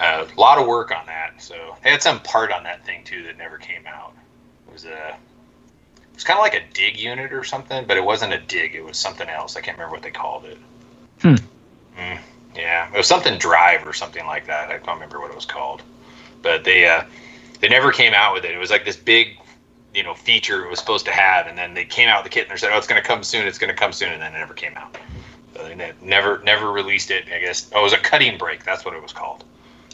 uh, 0.01 0.27
a 0.35 0.41
lot 0.41 0.59
of 0.59 0.67
work 0.67 0.91
on 0.91 1.07
that. 1.07 1.35
So 1.39 1.77
they 1.83 1.91
had 1.91 2.03
some 2.03 2.21
part 2.21 2.53
on 2.53 2.63
that 2.65 2.85
thing 2.85 3.05
too 3.05 3.23
that 3.25 3.39
never 3.39 3.59
came 3.59 3.87
out. 3.87 4.15
It 4.69 4.73
was 4.73 4.85
a 4.85 5.09
it 5.09 6.15
was 6.15 6.25
kind 6.25 6.39
of 6.39 6.43
like 6.43 6.55
a 6.55 6.63
dig 6.73 6.97
unit 6.97 7.33
or 7.33 7.45
something, 7.45 7.85
but 7.87 7.97
it 7.97 8.05
wasn't 8.05 8.33
a 8.33 8.39
dig. 8.39 8.75
It 8.75 8.85
was 8.85 8.97
something 8.97 9.29
else. 9.29 9.57
I 9.57 9.61
can't 9.61 9.77
remember 9.77 9.95
what 9.95 10.03
they 10.03 10.11
called 10.11 10.45
it. 10.47 10.59
Hmm. 11.21 11.35
Mm, 11.99 12.19
yeah, 12.55 12.89
it 12.93 12.97
was 12.97 13.07
something 13.07 13.39
drive 13.39 13.87
or 13.87 13.93
something 13.93 14.27
like 14.27 14.47
that. 14.47 14.71
I 14.71 14.79
don't 14.79 14.95
remember 14.95 15.21
what 15.21 15.31
it 15.31 15.37
was 15.37 15.45
called, 15.45 15.83
but 16.43 16.65
they 16.65 16.87
uh, 16.87 17.05
they 17.61 17.69
never 17.69 17.93
came 17.93 18.15
out 18.15 18.35
with 18.35 18.45
it. 18.45 18.53
It 18.53 18.59
was 18.59 18.71
like 18.71 18.85
this 18.85 18.97
big 18.97 19.39
you 19.95 20.03
know 20.03 20.15
feature 20.15 20.65
it 20.65 20.71
was 20.71 20.79
supposed 20.79 21.07
to 21.07 21.13
have, 21.13 21.47
and 21.47 21.57
then 21.57 21.75
they 21.75 21.85
came 21.85 22.09
out 22.09 22.23
with 22.23 22.31
the 22.31 22.35
kit 22.35 22.45
and 22.45 22.53
they 22.53 22.59
said, 22.59 22.71
"Oh, 22.73 22.79
it's 22.79 22.87
going 22.87 23.01
to 23.01 23.07
come 23.07 23.23
soon. 23.23 23.47
It's 23.47 23.59
going 23.59 23.73
to 23.73 23.77
come 23.77 23.93
soon," 23.93 24.13
and 24.13 24.21
then 24.21 24.35
it 24.35 24.39
never 24.39 24.55
came 24.55 24.75
out. 24.77 24.97
So 25.55 25.65
they 25.65 25.75
never 26.03 26.43
never 26.43 26.71
released 26.71 27.11
it. 27.11 27.25
I 27.35 27.39
guess 27.39 27.71
oh, 27.75 27.81
it 27.81 27.83
was 27.83 27.93
a 27.95 27.99
cutting 27.99 28.37
brake. 28.37 28.65
That's 28.65 28.85
what 28.85 28.95
it 28.95 29.03
was 29.03 29.13
called. 29.13 29.45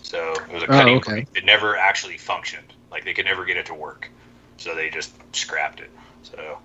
So 0.02 0.32
it 0.32 0.52
was 0.52 0.64
a 0.64 0.66
oh, 0.66 0.68
cutting 0.68 0.94
oh, 0.94 0.98
okay. 0.98 1.12
brake. 1.12 1.28
It 1.34 1.44
never 1.44 1.76
actually 1.76 2.18
functioned. 2.18 2.72
Like 2.90 3.04
they 3.04 3.14
could 3.14 3.26
never 3.26 3.44
get 3.44 3.56
it 3.56 3.66
to 3.66 3.74
work. 3.74 4.10
So 4.56 4.74
they 4.74 4.90
just 4.90 5.12
scrapped 5.34 5.80
it. 5.80 5.90
So, 6.22 6.58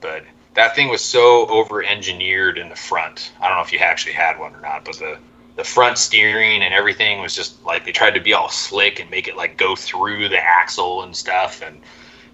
but 0.00 0.24
that 0.54 0.76
thing 0.76 0.88
was 0.88 1.02
so 1.02 1.46
over 1.48 1.82
engineered 1.82 2.58
in 2.58 2.68
the 2.68 2.76
front. 2.76 3.32
I 3.40 3.48
don't 3.48 3.56
know 3.56 3.62
if 3.62 3.72
you 3.72 3.78
actually 3.78 4.12
had 4.12 4.38
one 4.38 4.54
or 4.54 4.60
not, 4.60 4.84
but 4.84 4.98
the 4.98 5.18
the 5.56 5.64
front 5.64 5.98
steering 5.98 6.62
and 6.62 6.72
everything 6.72 7.20
was 7.20 7.34
just 7.34 7.62
like 7.64 7.84
they 7.84 7.92
tried 7.92 8.14
to 8.14 8.20
be 8.20 8.32
all 8.32 8.48
slick 8.48 9.00
and 9.00 9.10
make 9.10 9.28
it 9.28 9.36
like 9.36 9.56
go 9.56 9.76
through 9.76 10.28
the 10.28 10.38
axle 10.38 11.02
and 11.02 11.14
stuff 11.14 11.62
and 11.62 11.80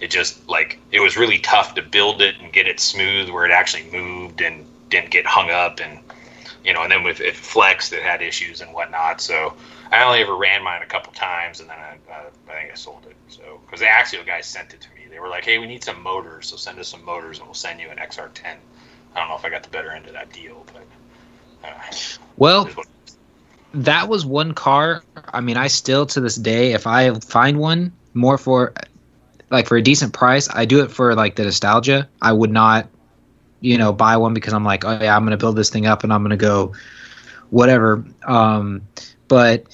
it 0.00 0.10
just 0.10 0.48
like 0.48 0.78
it 0.92 1.00
was 1.00 1.16
really 1.16 1.38
tough 1.38 1.74
to 1.74 1.82
build 1.82 2.22
it 2.22 2.36
and 2.40 2.52
get 2.52 2.68
it 2.68 2.78
smooth 2.78 3.28
where 3.28 3.44
it 3.44 3.50
actually 3.50 3.90
moved 3.90 4.40
and 4.40 4.64
didn't 4.88 5.10
get 5.10 5.26
hung 5.26 5.50
up 5.50 5.80
and 5.80 5.98
you 6.64 6.72
know 6.72 6.82
and 6.82 6.92
then 6.92 7.02
with 7.02 7.20
it 7.20 7.34
flexed 7.34 7.92
it 7.92 8.02
had 8.02 8.22
issues 8.22 8.60
and 8.60 8.72
whatnot 8.72 9.20
so 9.20 9.52
I 9.90 10.04
only 10.04 10.20
ever 10.20 10.36
ran 10.36 10.62
mine 10.62 10.82
a 10.82 10.86
couple 10.86 11.12
times, 11.12 11.60
and 11.60 11.70
then 11.70 11.78
I, 11.78 12.12
uh, 12.12 12.30
I 12.48 12.52
think 12.52 12.72
I 12.72 12.74
sold 12.74 13.06
it. 13.08 13.16
So 13.28 13.60
because 13.64 13.80
the 13.80 13.86
Axial 13.86 14.24
guys 14.24 14.46
sent 14.46 14.74
it 14.74 14.80
to 14.82 14.88
me, 14.90 15.08
they 15.10 15.18
were 15.18 15.28
like, 15.28 15.44
"Hey, 15.44 15.58
we 15.58 15.66
need 15.66 15.82
some 15.82 16.02
motors, 16.02 16.48
so 16.48 16.56
send 16.56 16.78
us 16.78 16.88
some 16.88 17.04
motors, 17.04 17.38
and 17.38 17.46
we'll 17.46 17.54
send 17.54 17.80
you 17.80 17.88
an 17.88 17.98
XR10." 17.98 18.56
I 19.14 19.18
don't 19.18 19.28
know 19.28 19.36
if 19.36 19.44
I 19.44 19.48
got 19.48 19.62
the 19.62 19.70
better 19.70 19.90
end 19.90 20.06
of 20.06 20.12
that 20.12 20.32
deal, 20.32 20.66
but 20.72 21.68
uh, 21.68 21.96
well, 22.36 22.68
that 23.84 24.08
was 24.08 24.26
one 24.26 24.54
car. 24.54 25.02
I 25.32 25.40
mean, 25.40 25.56
I 25.56 25.68
still 25.68 26.06
to 26.06 26.20
this 26.20 26.36
day, 26.36 26.72
if 26.72 26.86
I 26.86 27.14
find 27.20 27.58
one 27.58 27.92
more 28.14 28.38
for 28.38 28.74
like 29.50 29.66
for 29.66 29.76
a 29.76 29.82
decent 29.82 30.12
price, 30.12 30.48
I 30.52 30.64
do 30.64 30.82
it 30.82 30.90
for 30.90 31.14
like 31.14 31.36
the 31.36 31.44
nostalgia. 31.44 32.08
I 32.20 32.32
would 32.32 32.50
not, 32.50 32.88
you 33.60 33.78
know, 33.78 33.92
buy 33.92 34.16
one 34.16 34.34
because 34.34 34.52
I'm 34.52 34.64
like, 34.64 34.84
oh 34.84 34.98
yeah, 35.00 35.16
I'm 35.16 35.24
gonna 35.24 35.36
build 35.36 35.56
this 35.56 35.70
thing 35.70 35.86
up 35.86 36.02
and 36.02 36.12
I'm 36.12 36.22
gonna 36.22 36.36
go 36.36 36.74
whatever. 37.50 38.04
Um, 38.24 38.82
but 39.28 39.64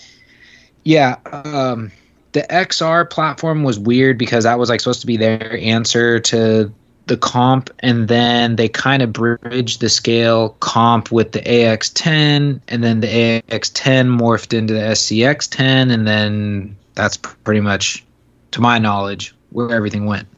yeah, 0.85 1.17
um, 1.33 1.91
the 2.33 2.43
XR 2.43 3.09
platform 3.09 3.63
was 3.63 3.79
weird 3.79 4.19
because 4.19 4.45
that 4.45 4.59
was 4.59 4.69
like 4.69 4.81
supposed 4.81 5.01
to 5.01 5.07
be 5.07 5.17
their 5.17 5.57
answer 5.59 6.21
to 6.21 6.73
the 7.07 7.17
comp, 7.17 7.71
and 7.81 8.09
then 8.09 8.57
they 8.57 8.69
kind 8.69 9.03
of 9.03 9.13
bridged 9.13 9.81
the 9.81 9.89
scale 9.89 10.51
comp 10.61 11.13
with 11.13 11.33
the 11.33 11.41
AX10, 11.41 12.61
and 12.69 12.85
then 12.85 13.01
the 13.01 13.07
AX10 13.07 14.19
morphed 14.19 14.57
into 14.57 14.75
the 14.75 14.81
SCX10, 14.81 15.93
and 15.93 16.07
then 16.07 16.77
that's 16.95 17.17
pretty 17.17 17.61
much, 17.61 18.05
to 18.53 18.61
my 18.61 18.79
knowledge, 18.79 19.35
where 19.51 19.71
everything 19.71 20.07
went. 20.07 20.29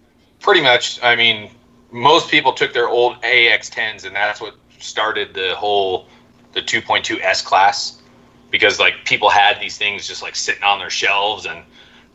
Pretty 0.40 0.62
much. 0.62 1.02
I 1.02 1.16
mean, 1.16 1.50
most 1.92 2.30
people 2.30 2.52
took 2.52 2.72
their 2.72 2.88
old 2.88 3.20
AX10s, 3.22 4.04
and 4.04 4.14
that's 4.14 4.40
what 4.40 4.54
started 4.78 5.34
the 5.34 5.54
whole 5.56 6.06
the 6.52 6.62
2.2 6.62 7.20
S 7.22 7.42
class 7.42 8.00
because 8.50 8.78
like 8.80 8.94
people 9.04 9.28
had 9.28 9.60
these 9.60 9.76
things 9.76 10.06
just 10.06 10.22
like 10.22 10.34
sitting 10.34 10.62
on 10.62 10.78
their 10.78 10.90
shelves 10.90 11.44
and 11.46 11.62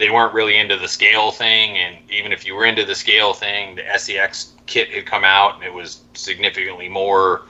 they 0.02 0.10
weren't 0.10 0.34
really 0.34 0.58
into 0.58 0.78
the 0.78 0.88
scale 0.88 1.32
thing 1.32 1.78
and 1.78 1.98
even 2.10 2.32
if 2.32 2.46
you 2.46 2.56
were 2.56 2.66
into 2.66 2.84
the 2.84 2.96
scale 2.96 3.34
thing 3.34 3.76
the 3.76 3.84
SCX 3.84 4.52
kit 4.66 4.90
had 4.90 5.06
come 5.06 5.24
out 5.24 5.56
and 5.56 5.64
it 5.64 5.74
was 5.74 6.02
significantly 6.14 6.90
more 6.90 7.44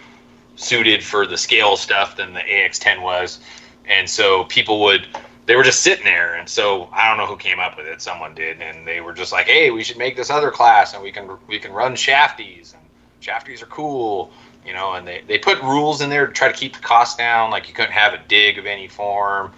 suited 0.57 1.03
for 1.03 1.25
the 1.25 1.37
scale 1.37 1.77
stuff 1.77 2.17
than 2.17 2.33
the 2.33 2.41
AX10 2.41 3.01
was 3.01 3.39
and 3.85 4.09
so 4.09 4.43
people 4.45 4.81
would 4.81 5.07
they 5.45 5.55
were 5.55 5.63
just 5.63 5.81
sitting 5.81 6.03
there 6.03 6.35
and 6.35 6.47
so 6.47 6.89
I 6.91 7.07
don't 7.07 7.17
know 7.17 7.25
who 7.25 7.37
came 7.37 7.59
up 7.59 7.77
with 7.77 7.87
it 7.87 8.01
someone 8.01 8.35
did 8.35 8.61
and 8.61 8.85
they 8.85 8.99
were 8.99 9.13
just 9.13 9.31
like 9.31 9.47
hey 9.47 9.71
we 9.71 9.83
should 9.83 9.97
make 9.97 10.17
this 10.17 10.29
other 10.29 10.51
class 10.51 10.93
and 10.93 11.01
we 11.01 11.11
can 11.11 11.37
we 11.47 11.57
can 11.57 11.71
run 11.71 11.93
shafties 11.93 12.73
and 12.73 12.83
shafties 13.21 13.63
are 13.63 13.67
cool 13.67 14.31
you 14.65 14.73
know, 14.73 14.93
and 14.93 15.07
they, 15.07 15.23
they 15.27 15.37
put 15.37 15.61
rules 15.61 16.01
in 16.01 16.09
there 16.09 16.27
to 16.27 16.33
try 16.33 16.47
to 16.51 16.57
keep 16.57 16.75
the 16.75 16.81
cost 16.81 17.17
down. 17.17 17.49
Like 17.49 17.67
you 17.67 17.73
couldn't 17.73 17.93
have 17.93 18.13
a 18.13 18.21
dig 18.27 18.57
of 18.57 18.65
any 18.65 18.87
form. 18.87 19.51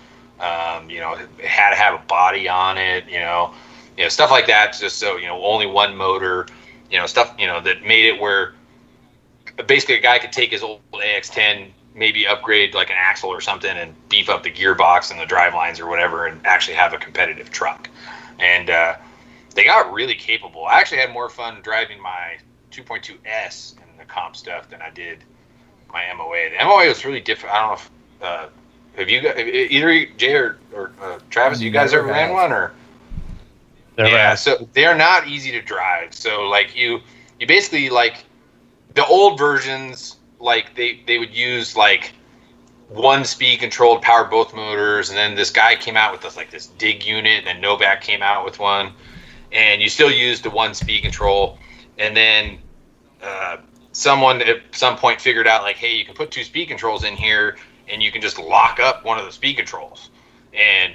Um, 0.43 0.89
you 0.89 0.99
know, 0.99 1.13
it 1.13 1.45
had 1.45 1.69
to 1.71 1.75
have 1.75 1.93
a 1.95 2.03
body 2.05 2.47
on 2.47 2.77
it. 2.77 3.05
You 3.07 3.19
know, 3.19 3.53
you 3.97 4.03
know 4.03 4.09
stuff 4.09 4.31
like 4.31 4.47
that. 4.47 4.75
Just 4.77 4.97
so 4.97 5.17
you 5.17 5.27
know, 5.27 5.43
only 5.43 5.65
one 5.65 5.95
motor. 5.95 6.47
You 6.89 6.99
know, 6.99 7.05
stuff 7.05 7.33
you 7.39 7.47
know 7.47 7.61
that 7.61 7.83
made 7.83 8.05
it 8.05 8.19
where 8.19 8.53
basically 9.67 9.95
a 9.95 10.01
guy 10.01 10.19
could 10.19 10.31
take 10.31 10.51
his 10.51 10.61
old 10.61 10.81
AX10, 10.93 11.71
maybe 11.95 12.27
upgrade 12.27 12.73
like 12.73 12.89
an 12.89 12.97
axle 12.99 13.29
or 13.29 13.41
something, 13.41 13.75
and 13.75 13.93
beef 14.09 14.29
up 14.29 14.43
the 14.43 14.51
gearbox 14.51 15.11
and 15.11 15.19
the 15.19 15.25
drive 15.25 15.53
lines 15.53 15.79
or 15.79 15.87
whatever, 15.87 16.27
and 16.27 16.45
actually 16.45 16.75
have 16.75 16.93
a 16.93 16.97
competitive 16.97 17.49
truck. 17.49 17.89
And 18.39 18.69
uh, 18.69 18.95
they 19.55 19.63
got 19.63 19.93
really 19.93 20.15
capable. 20.15 20.65
I 20.65 20.79
actually 20.79 20.97
had 20.97 21.11
more 21.11 21.29
fun 21.29 21.61
driving 21.61 22.01
my 22.01 22.37
2.2S 22.71 23.75
the 24.03 24.13
comp 24.13 24.35
stuff 24.35 24.69
than 24.69 24.81
I 24.81 24.89
did 24.89 25.19
my 25.91 26.03
MOA. 26.15 26.49
The 26.49 26.65
MOA 26.65 26.87
was 26.87 27.05
really 27.05 27.19
different. 27.19 27.55
I 27.55 27.59
don't 27.59 27.69
know 27.69 27.73
if 27.73 27.89
uh, 28.21 28.49
have 28.95 29.09
you 29.09 29.21
got 29.21 29.39
either 29.39 30.05
Jay 30.17 30.35
or, 30.35 30.57
or 30.73 30.91
uh, 31.01 31.19
Travis? 31.29 31.61
You 31.61 31.71
guys 31.71 31.93
ever 31.93 32.07
ran 32.07 32.31
one 32.33 32.51
or? 32.51 32.73
Never 33.97 34.09
yeah, 34.09 34.35
so 34.35 34.67
they 34.73 34.85
are 34.85 34.95
not 34.95 35.27
easy 35.27 35.51
to 35.51 35.61
drive. 35.61 36.13
So 36.13 36.43
like 36.49 36.75
you, 36.75 36.99
you 37.39 37.47
basically 37.47 37.89
like 37.89 38.25
the 38.95 39.05
old 39.05 39.37
versions. 39.37 40.17
Like 40.39 40.75
they 40.75 40.99
they 41.07 41.19
would 41.19 41.33
use 41.33 41.77
like 41.77 42.13
one 42.89 43.23
speed 43.23 43.59
controlled 43.59 44.01
power 44.01 44.25
both 44.25 44.53
motors, 44.53 45.09
and 45.09 45.17
then 45.17 45.35
this 45.35 45.49
guy 45.49 45.75
came 45.75 45.95
out 45.95 46.11
with 46.11 46.21
this 46.21 46.35
like 46.35 46.51
this 46.51 46.67
dig 46.67 47.05
unit, 47.05 47.39
and 47.39 47.47
then 47.47 47.61
Novak 47.61 48.01
came 48.01 48.21
out 48.21 48.43
with 48.43 48.59
one, 48.59 48.91
and 49.51 49.81
you 49.81 49.89
still 49.89 50.11
use 50.11 50.41
the 50.41 50.49
one 50.49 50.73
speed 50.73 51.01
control, 51.01 51.57
and 51.97 52.15
then 52.15 52.57
uh, 53.21 53.57
someone 53.93 54.41
at 54.41 54.57
some 54.71 54.97
point 54.97 55.21
figured 55.21 55.47
out 55.47 55.63
like, 55.63 55.77
hey, 55.77 55.95
you 55.95 56.03
can 56.03 56.13
put 56.13 56.29
two 56.29 56.43
speed 56.43 56.67
controls 56.67 57.03
in 57.05 57.15
here, 57.15 57.57
and 57.93 58.03
you 58.03 58.11
can 58.11 58.21
just 58.21 58.39
lock 58.39 58.79
up 58.79 59.05
one 59.05 59.19
of 59.19 59.25
the 59.25 59.31
speed 59.31 59.55
controls, 59.55 60.09
and 60.53 60.93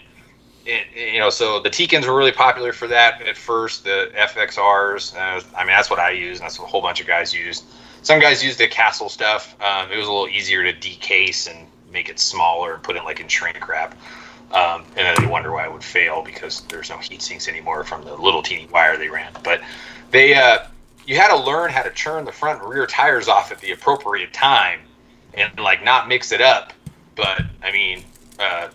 it, 0.66 0.86
you 1.14 1.18
know, 1.18 1.30
so 1.30 1.60
the 1.60 1.70
Tekins 1.70 2.06
were 2.06 2.14
really 2.14 2.32
popular 2.32 2.72
for 2.72 2.86
that 2.88 3.22
at 3.22 3.36
first. 3.36 3.84
The 3.84 4.10
FXRs, 4.14 5.14
uh, 5.14 5.42
I 5.56 5.60
mean, 5.60 5.68
that's 5.68 5.88
what 5.88 5.98
I 5.98 6.10
use, 6.10 6.38
and 6.38 6.44
that's 6.44 6.58
what 6.58 6.66
a 6.66 6.68
whole 6.68 6.82
bunch 6.82 7.00
of 7.00 7.06
guys 7.06 7.32
used. 7.32 7.64
some 8.02 8.20
guys 8.20 8.44
use 8.44 8.56
the 8.56 8.68
Castle 8.68 9.08
stuff. 9.08 9.56
Um, 9.62 9.90
it 9.90 9.96
was 9.96 10.06
a 10.06 10.12
little 10.12 10.28
easier 10.28 10.62
to 10.64 10.72
decase 10.72 11.46
and 11.46 11.66
make 11.90 12.08
it 12.08 12.18
smaller 12.18 12.74
and 12.74 12.82
put 12.82 12.96
it 12.96 13.04
like 13.04 13.20
in 13.20 13.28
shrink 13.28 13.66
wrap. 13.66 13.96
Um, 14.52 14.84
and 14.96 15.06
then 15.06 15.16
they 15.20 15.26
wonder 15.26 15.52
why 15.52 15.64
it 15.64 15.72
would 15.72 15.84
fail 15.84 16.22
because 16.22 16.62
there's 16.62 16.90
no 16.90 16.98
heat 16.98 17.20
sinks 17.20 17.48
anymore 17.48 17.84
from 17.84 18.04
the 18.04 18.14
little 18.14 18.42
teeny 18.42 18.66
wire 18.66 18.96
they 18.96 19.08
ran. 19.08 19.32
But 19.44 19.60
they, 20.10 20.34
uh, 20.34 20.60
you 21.06 21.16
had 21.16 21.28
to 21.28 21.36
learn 21.36 21.70
how 21.70 21.82
to 21.82 21.90
turn 21.90 22.24
the 22.24 22.32
front 22.32 22.62
and 22.62 22.70
rear 22.70 22.86
tires 22.86 23.28
off 23.28 23.52
at 23.52 23.60
the 23.60 23.72
appropriate 23.72 24.32
time 24.32 24.80
and 25.34 25.58
like 25.58 25.84
not 25.84 26.08
mix 26.08 26.32
it 26.32 26.40
up. 26.40 26.72
But 27.18 27.42
I 27.64 27.72
mean, 27.72 28.04
uh, 28.38 28.68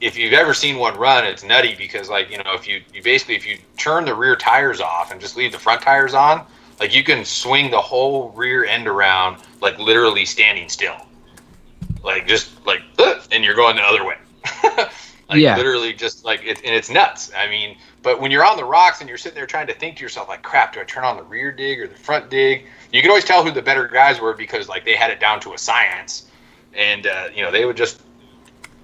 if 0.00 0.16
you've 0.16 0.32
ever 0.32 0.54
seen 0.54 0.78
one 0.78 0.96
run, 0.96 1.26
it's 1.26 1.42
nutty 1.42 1.74
because 1.74 2.08
like 2.08 2.30
you 2.30 2.38
know 2.38 2.54
if 2.54 2.66
you 2.66 2.80
you 2.94 3.02
basically 3.02 3.34
if 3.34 3.44
you 3.44 3.58
turn 3.76 4.04
the 4.04 4.14
rear 4.14 4.36
tires 4.36 4.80
off 4.80 5.10
and 5.10 5.20
just 5.20 5.36
leave 5.36 5.50
the 5.52 5.58
front 5.58 5.82
tires 5.82 6.14
on, 6.14 6.46
like 6.78 6.94
you 6.94 7.02
can 7.02 7.24
swing 7.24 7.70
the 7.70 7.80
whole 7.80 8.30
rear 8.30 8.64
end 8.64 8.86
around 8.86 9.42
like 9.60 9.76
literally 9.78 10.24
standing 10.24 10.68
still, 10.68 10.96
like 12.04 12.26
just 12.26 12.64
like 12.64 12.82
and 13.32 13.44
you're 13.44 13.56
going 13.56 13.74
the 13.76 13.82
other 13.82 14.04
way. 14.04 14.16
like 15.28 15.40
Yeah. 15.40 15.56
literally 15.56 15.92
just 15.92 16.24
like 16.24 16.44
it, 16.44 16.58
and 16.64 16.74
it's 16.74 16.88
nuts. 16.88 17.32
I 17.36 17.48
mean, 17.48 17.76
but 18.02 18.20
when 18.20 18.30
you're 18.30 18.44
on 18.46 18.56
the 18.56 18.64
rocks 18.64 19.00
and 19.00 19.08
you're 19.08 19.18
sitting 19.18 19.36
there 19.36 19.46
trying 19.46 19.66
to 19.66 19.74
think 19.74 19.96
to 19.96 20.02
yourself 20.02 20.28
like, 20.28 20.42
crap, 20.42 20.72
do 20.74 20.80
I 20.80 20.84
turn 20.84 21.04
on 21.04 21.16
the 21.16 21.24
rear 21.24 21.50
dig 21.50 21.80
or 21.80 21.88
the 21.88 21.96
front 21.96 22.30
dig? 22.30 22.66
You 22.92 23.02
can 23.02 23.10
always 23.10 23.24
tell 23.24 23.44
who 23.44 23.50
the 23.50 23.62
better 23.62 23.88
guys 23.88 24.20
were 24.20 24.34
because 24.34 24.68
like 24.68 24.84
they 24.84 24.94
had 24.94 25.10
it 25.10 25.18
down 25.18 25.40
to 25.40 25.52
a 25.54 25.58
science, 25.58 26.29
and 26.74 27.06
uh, 27.06 27.28
you 27.34 27.42
know 27.42 27.50
they 27.50 27.64
would 27.64 27.76
just 27.76 28.00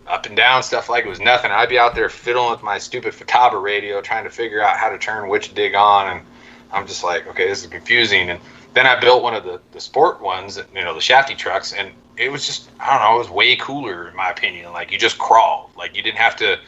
up 0.06 0.26
and 0.26 0.36
down 0.36 0.62
stuff 0.62 0.88
like 0.88 1.04
it 1.04 1.08
was 1.08 1.20
nothing. 1.20 1.50
I'd 1.50 1.68
be 1.68 1.78
out 1.78 1.94
there 1.94 2.08
fiddling 2.08 2.50
with 2.50 2.62
my 2.62 2.78
stupid 2.78 3.12
Futaba 3.12 3.60
radio 3.60 4.00
trying 4.00 4.24
to 4.24 4.30
figure 4.30 4.62
out 4.62 4.76
how 4.76 4.88
to 4.88 4.98
turn 4.98 5.28
which 5.28 5.54
dig 5.54 5.74
on, 5.74 6.16
and 6.16 6.26
I'm 6.72 6.86
just 6.86 7.02
like, 7.02 7.26
okay, 7.28 7.48
this 7.48 7.62
is 7.62 7.68
confusing. 7.68 8.30
And 8.30 8.40
then 8.74 8.86
I 8.86 8.98
built 9.00 9.22
one 9.22 9.34
of 9.34 9.44
the, 9.44 9.60
the 9.72 9.80
sport 9.80 10.20
ones, 10.20 10.60
you 10.74 10.84
know, 10.84 10.94
the 10.94 11.00
shafty 11.00 11.36
trucks, 11.36 11.72
and 11.72 11.90
it 12.16 12.30
was 12.30 12.46
just, 12.46 12.70
I 12.78 12.92
don't 12.92 13.02
know, 13.02 13.16
it 13.16 13.18
was 13.18 13.30
way 13.30 13.56
cooler 13.56 14.08
in 14.08 14.16
my 14.16 14.30
opinion. 14.30 14.72
Like 14.72 14.92
you 14.92 14.98
just 14.98 15.18
crawled, 15.18 15.70
like 15.76 15.96
you 15.96 16.02
didn't 16.02 16.18
have 16.18 16.36
to, 16.36 16.58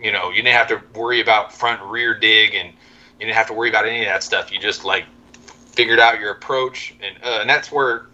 you 0.00 0.12
know, 0.12 0.30
you 0.30 0.42
didn't 0.42 0.56
have 0.56 0.68
to 0.68 0.82
worry 0.98 1.20
about 1.20 1.52
front 1.52 1.80
rear 1.82 2.14
dig, 2.14 2.54
and 2.54 2.68
you 2.68 3.26
didn't 3.26 3.36
have 3.36 3.46
to 3.46 3.54
worry 3.54 3.68
about 3.68 3.86
any 3.86 4.00
of 4.00 4.06
that 4.06 4.22
stuff. 4.22 4.52
You 4.52 4.58
just 4.58 4.84
like 4.84 5.04
figured 5.72 5.98
out 5.98 6.20
your 6.20 6.32
approach, 6.32 6.94
and 7.02 7.16
uh, 7.24 7.38
and 7.40 7.48
that's 7.48 7.72
where 7.72 8.06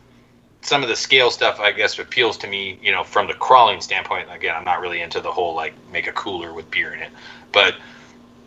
some 0.63 0.83
of 0.83 0.89
the 0.89 0.97
scale 0.97 1.31
stuff, 1.31 1.59
I 1.59 1.73
guess, 1.73 1.99
appeals 1.99 2.37
to 2.39 2.47
me, 2.47 2.79
you 2.83 2.93
know, 2.93 3.03
from 3.03 3.27
the 3.27 3.35
crawling 3.35 3.81
standpoint. 3.81 4.29
Again, 4.31 4.55
I'm 4.55 4.65
not 4.65 4.81
really 4.81 5.01
into 5.01 5.21
the 5.21 5.31
whole 5.33 5.55
like 5.55 5.75
make 5.93 6.07
a 6.07 6.13
cooler 6.13 6.53
with 6.53 6.71
beer 6.71 6.93
in 6.93 7.01
it, 7.01 7.11
but 7.53 7.77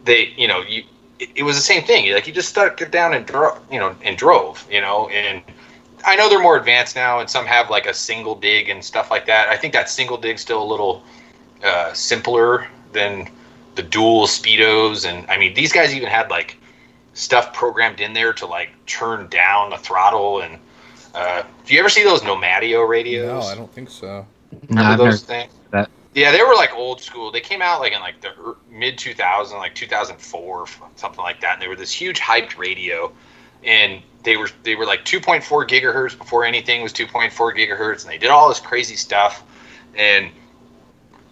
they, 0.05 0.33
you 0.37 0.47
know, 0.47 0.61
you 0.61 0.83
it, 1.19 1.29
it 1.35 1.43
was 1.43 1.55
the 1.55 1.61
same 1.61 1.83
thing. 1.83 2.11
Like 2.13 2.27
you 2.27 2.33
just 2.33 2.49
stuck 2.49 2.81
it 2.81 2.91
down 2.91 3.13
and 3.13 3.25
drove, 3.25 3.59
you 3.71 3.79
know, 3.79 3.95
and 4.03 4.17
drove, 4.17 4.65
you 4.71 4.81
know, 4.81 5.07
and 5.09 5.41
I 6.05 6.15
know 6.15 6.29
they're 6.29 6.41
more 6.41 6.57
advanced 6.57 6.95
now, 6.95 7.19
and 7.19 7.29
some 7.29 7.45
have 7.45 7.69
like 7.69 7.87
a 7.87 7.93
single 7.93 8.35
dig 8.35 8.69
and 8.69 8.83
stuff 8.83 9.09
like 9.09 9.25
that. 9.27 9.49
I 9.49 9.57
think 9.57 9.73
that 9.73 9.89
single 9.89 10.17
dig's 10.17 10.41
still 10.41 10.61
a 10.61 10.65
little 10.65 11.03
uh, 11.63 11.93
simpler 11.93 12.67
than 12.91 13.29
the 13.75 13.83
dual 13.83 14.27
speedos, 14.27 15.09
and 15.09 15.29
I 15.29 15.37
mean, 15.37 15.53
these 15.55 15.71
guys 15.71 15.95
even 15.95 16.09
had 16.09 16.29
like 16.29 16.57
stuff 17.13 17.53
programmed 17.53 17.99
in 17.99 18.13
there 18.13 18.33
to 18.33 18.45
like 18.45 18.69
turn 18.85 19.27
down 19.29 19.71
the 19.71 19.77
throttle 19.77 20.41
and. 20.41 20.59
Uh, 21.13 21.43
do 21.65 21.73
you 21.73 21.79
ever 21.79 21.89
see 21.89 22.03
those 22.03 22.21
Nomadio 22.21 22.87
radios? 22.87 23.27
No, 23.27 23.39
I 23.41 23.55
don't 23.55 23.71
think 23.71 23.89
so. 23.89 24.25
No, 24.51 24.59
Remember 24.69 24.91
I've 24.91 24.97
those 24.97 25.23
things? 25.23 25.53
that. 25.71 25.89
Yeah, 26.13 26.31
they 26.31 26.43
were 26.43 26.53
like 26.53 26.73
old 26.73 27.01
school. 27.01 27.31
They 27.31 27.41
came 27.41 27.61
out 27.61 27.79
like 27.79 27.93
in 27.93 27.99
like 27.99 28.21
the 28.21 28.55
mid 28.69 28.97
2000, 28.97 29.57
like 29.57 29.73
2004, 29.73 30.65
something 30.95 31.23
like 31.23 31.41
that. 31.41 31.53
And 31.53 31.61
they 31.61 31.67
were 31.67 31.75
this 31.75 31.91
huge 31.91 32.19
hyped 32.19 32.57
radio, 32.57 33.11
and 33.63 34.01
they 34.23 34.37
were 34.37 34.49
they 34.63 34.75
were 34.75 34.85
like 34.85 35.05
2.4 35.05 35.43
gigahertz 35.67 36.17
before 36.17 36.45
anything 36.45 36.83
was 36.83 36.93
2.4 36.93 37.31
gigahertz, 37.31 38.03
and 38.03 38.11
they 38.11 38.17
did 38.17 38.29
all 38.29 38.49
this 38.49 38.59
crazy 38.59 38.95
stuff, 38.95 39.43
and 39.95 40.31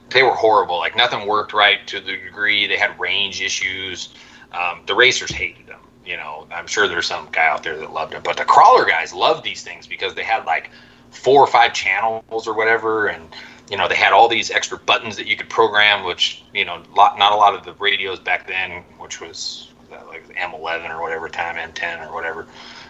they 0.10 0.24
were 0.24 0.36
horrible. 0.36 0.78
Like 0.78 0.96
nothing 0.96 1.28
worked 1.28 1.54
right 1.54 1.86
to 1.88 2.00
the 2.00 2.18
degree 2.18 2.68
they 2.68 2.78
had 2.78 3.00
range 3.00 3.42
issues. 3.42 4.10
Um, 4.52 4.82
the 4.86 4.96
racers 4.96 5.32
hated 5.32 5.68
them. 5.68 5.81
You 6.06 6.18
know, 6.18 6.48
I'm 6.52 6.68
sure 6.68 6.88
there's 6.88 7.08
some 7.08 7.28
guy 7.32 7.48
out 7.48 7.64
there 7.64 7.78
that 7.78 7.94
loved 7.94 8.14
it, 8.14 8.24
but 8.24 8.38
the 8.38 8.46
crawler 8.46 8.86
guys 8.86 9.14
loved 9.14 9.44
these 9.44 9.64
things 9.64 9.86
because 9.86 10.16
they 10.16 10.24
had 10.24 10.46
like 10.46 10.72
four 11.12 11.42
or 11.42 11.48
five 11.48 11.74
channels 11.74 12.48
or 12.48 12.56
whatever, 12.56 13.08
and 13.08 13.30
you 13.70 13.78
know 13.78 13.88
they 13.88 13.96
had 13.96 14.12
all 14.14 14.28
these 14.28 14.50
extra 14.50 14.78
buttons 14.78 15.16
that 15.18 15.28
you 15.28 15.36
could 15.36 15.50
program, 15.50 16.04
which 16.04 16.44
you 16.54 16.66
know 16.66 16.82
lot, 16.96 17.20
not 17.20 17.32
a 17.34 17.36
lot 17.36 17.54
of 17.54 17.64
the 17.64 17.74
radios 17.74 18.20
back 18.20 18.48
then, 18.48 18.84
which 18.98 19.22
was 19.22 19.72
like 20.08 20.28
M11 20.36 20.90
or 20.90 21.02
whatever 21.02 21.30
time 21.30 21.56
M10 21.56 22.08
or 22.08 22.14
whatever 22.14 22.48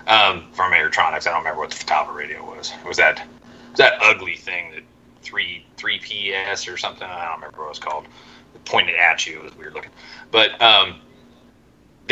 um, 0.08 0.48
from 0.54 0.72
Airtronics. 0.72 1.28
I 1.28 1.32
don't 1.32 1.40
remember 1.40 1.60
what 1.60 1.72
the 1.72 1.84
Futaba 1.84 2.14
radio 2.14 2.44
was. 2.46 2.72
Was 2.86 2.98
that 2.98 3.28
was 3.72 3.78
that 3.78 3.94
ugly 4.02 4.36
thing 4.36 4.72
that 4.72 4.84
three 5.22 5.66
three 5.78 6.00
PS 6.00 6.68
or 6.68 6.78
something? 6.78 7.08
I 7.08 7.26
don't 7.26 7.36
remember 7.36 7.60
what 7.60 7.66
it 7.66 7.70
was 7.70 7.80
called. 7.80 8.06
It 8.56 8.66
pointed 8.66 8.96
at 8.96 9.26
you. 9.26 9.38
It 9.40 9.44
was 9.44 9.58
weird 9.58 9.74
looking, 9.74 9.92
but 10.32 10.62
um, 10.62 10.96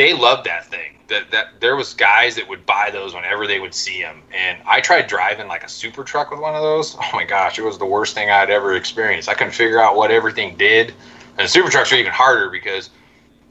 they 0.00 0.14
loved 0.14 0.46
that 0.46 0.64
thing. 0.64 0.96
That 1.08 1.30
that 1.30 1.60
there 1.60 1.76
was 1.76 1.92
guys 1.92 2.34
that 2.36 2.48
would 2.48 2.64
buy 2.64 2.88
those 2.90 3.14
whenever 3.14 3.46
they 3.46 3.60
would 3.60 3.74
see 3.74 4.00
them. 4.00 4.22
And 4.32 4.58
I 4.66 4.80
tried 4.80 5.08
driving 5.08 5.46
like 5.46 5.62
a 5.62 5.68
super 5.68 6.04
truck 6.04 6.30
with 6.30 6.40
one 6.40 6.54
of 6.54 6.62
those. 6.62 6.96
Oh 6.96 7.10
my 7.12 7.24
gosh, 7.24 7.58
it 7.58 7.62
was 7.62 7.76
the 7.76 7.84
worst 7.84 8.14
thing 8.14 8.30
I'd 8.30 8.48
ever 8.48 8.74
experienced. 8.76 9.28
I 9.28 9.34
couldn't 9.34 9.52
figure 9.52 9.78
out 9.78 9.96
what 9.96 10.10
everything 10.10 10.56
did. 10.56 10.94
And 11.36 11.50
super 11.50 11.68
trucks 11.68 11.92
are 11.92 11.96
even 11.96 12.12
harder 12.12 12.48
because 12.48 12.88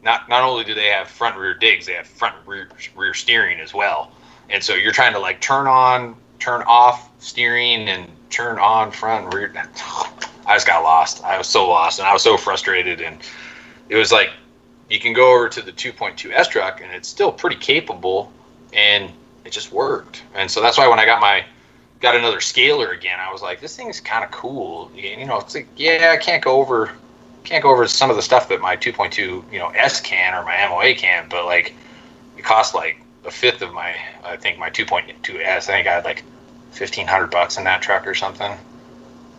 not 0.04 0.28
not 0.28 0.42
only 0.42 0.64
do 0.64 0.74
they 0.74 0.88
have 0.88 1.08
front 1.08 1.38
rear 1.38 1.54
digs, 1.54 1.86
they 1.86 1.94
have 1.94 2.08
front 2.08 2.36
rear 2.48 2.68
rear 2.96 3.14
steering 3.14 3.60
as 3.60 3.76
well. 3.76 4.12
And 4.50 4.64
so 4.64 4.74
you're 4.74 4.94
trying 4.94 5.14
to 5.14 5.20
like 5.20 5.42
turn 5.42 5.68
on, 5.68 6.16
turn 6.40 6.64
off 6.64 7.12
steering, 7.22 7.90
and 7.90 8.10
turn 8.32 8.58
on 8.58 8.90
front 8.90 9.32
rear. 9.36 9.54
I 10.48 10.56
just 10.56 10.66
got 10.66 10.82
lost. 10.82 11.24
I 11.24 11.38
was 11.38 11.48
so 11.48 11.70
lost, 11.70 12.00
and 12.00 12.08
I 12.08 12.14
was 12.14 12.24
so 12.24 12.38
frustrated. 12.38 13.02
And 13.02 13.20
it 13.90 13.98
was 13.98 14.12
like 14.12 14.32
you 14.90 15.00
can 15.00 15.14
go 15.14 15.34
over 15.34 15.50
to 15.50 15.62
the 15.62 15.72
2.2 15.72 16.32
S 16.32 16.48
truck, 16.48 16.82
and 16.82 16.92
it's 16.92 17.08
still 17.08 17.32
pretty 17.32 17.56
capable, 17.56 18.32
and 18.74 19.12
it 19.46 19.52
just 19.52 19.72
worked. 19.72 20.24
And 20.34 20.50
so 20.50 20.62
that's 20.62 20.78
why 20.78 20.88
when 20.88 21.00
I 21.00 21.06
got 21.06 21.22
my 21.22 21.46
got 22.02 22.16
another 22.16 22.40
scaler 22.40 22.92
again, 22.92 23.20
I 23.20 23.32
was 23.32 23.42
like, 23.42 23.60
this 23.60 23.76
thing's 23.76 24.00
kind 24.00 24.24
of 24.24 24.32
cool. 24.32 24.92
You 24.96 25.26
know, 25.26 25.40
it's 25.40 25.56
like 25.56 25.68
yeah, 25.76 26.12
I 26.14 26.18
can't 26.18 26.44
go 26.44 26.60
over 26.60 26.92
can't 27.44 27.64
go 27.64 27.72
over 27.72 27.88
some 27.88 28.10
of 28.10 28.16
the 28.16 28.22
stuff 28.22 28.50
that 28.50 28.62
my 28.62 28.76
2.2 28.76 29.18
you 29.52 29.60
know 29.60 29.70
S 29.70 30.02
can 30.02 30.34
or 30.34 30.44
my 30.44 30.68
MOA 30.68 30.94
can, 30.94 31.28
but 31.30 31.46
like 31.46 31.74
it 32.38 32.44
costs 32.44 32.74
like 32.74 33.02
a 33.26 33.32
fifth 33.32 33.62
of 33.62 33.74
my 33.74 33.96
I 34.24 34.38
think 34.38 34.58
my 34.58 34.70
2.2 34.70 35.44
S. 35.44 35.70
I 35.70 35.74
think 35.74 35.88
I 35.88 35.94
had 35.94 36.06
like 36.06 36.24
1500 36.78 37.28
bucks 37.28 37.58
in 37.58 37.64
that 37.66 37.82
truck 37.82 38.08
or 38.08 38.16
something. 38.16 38.52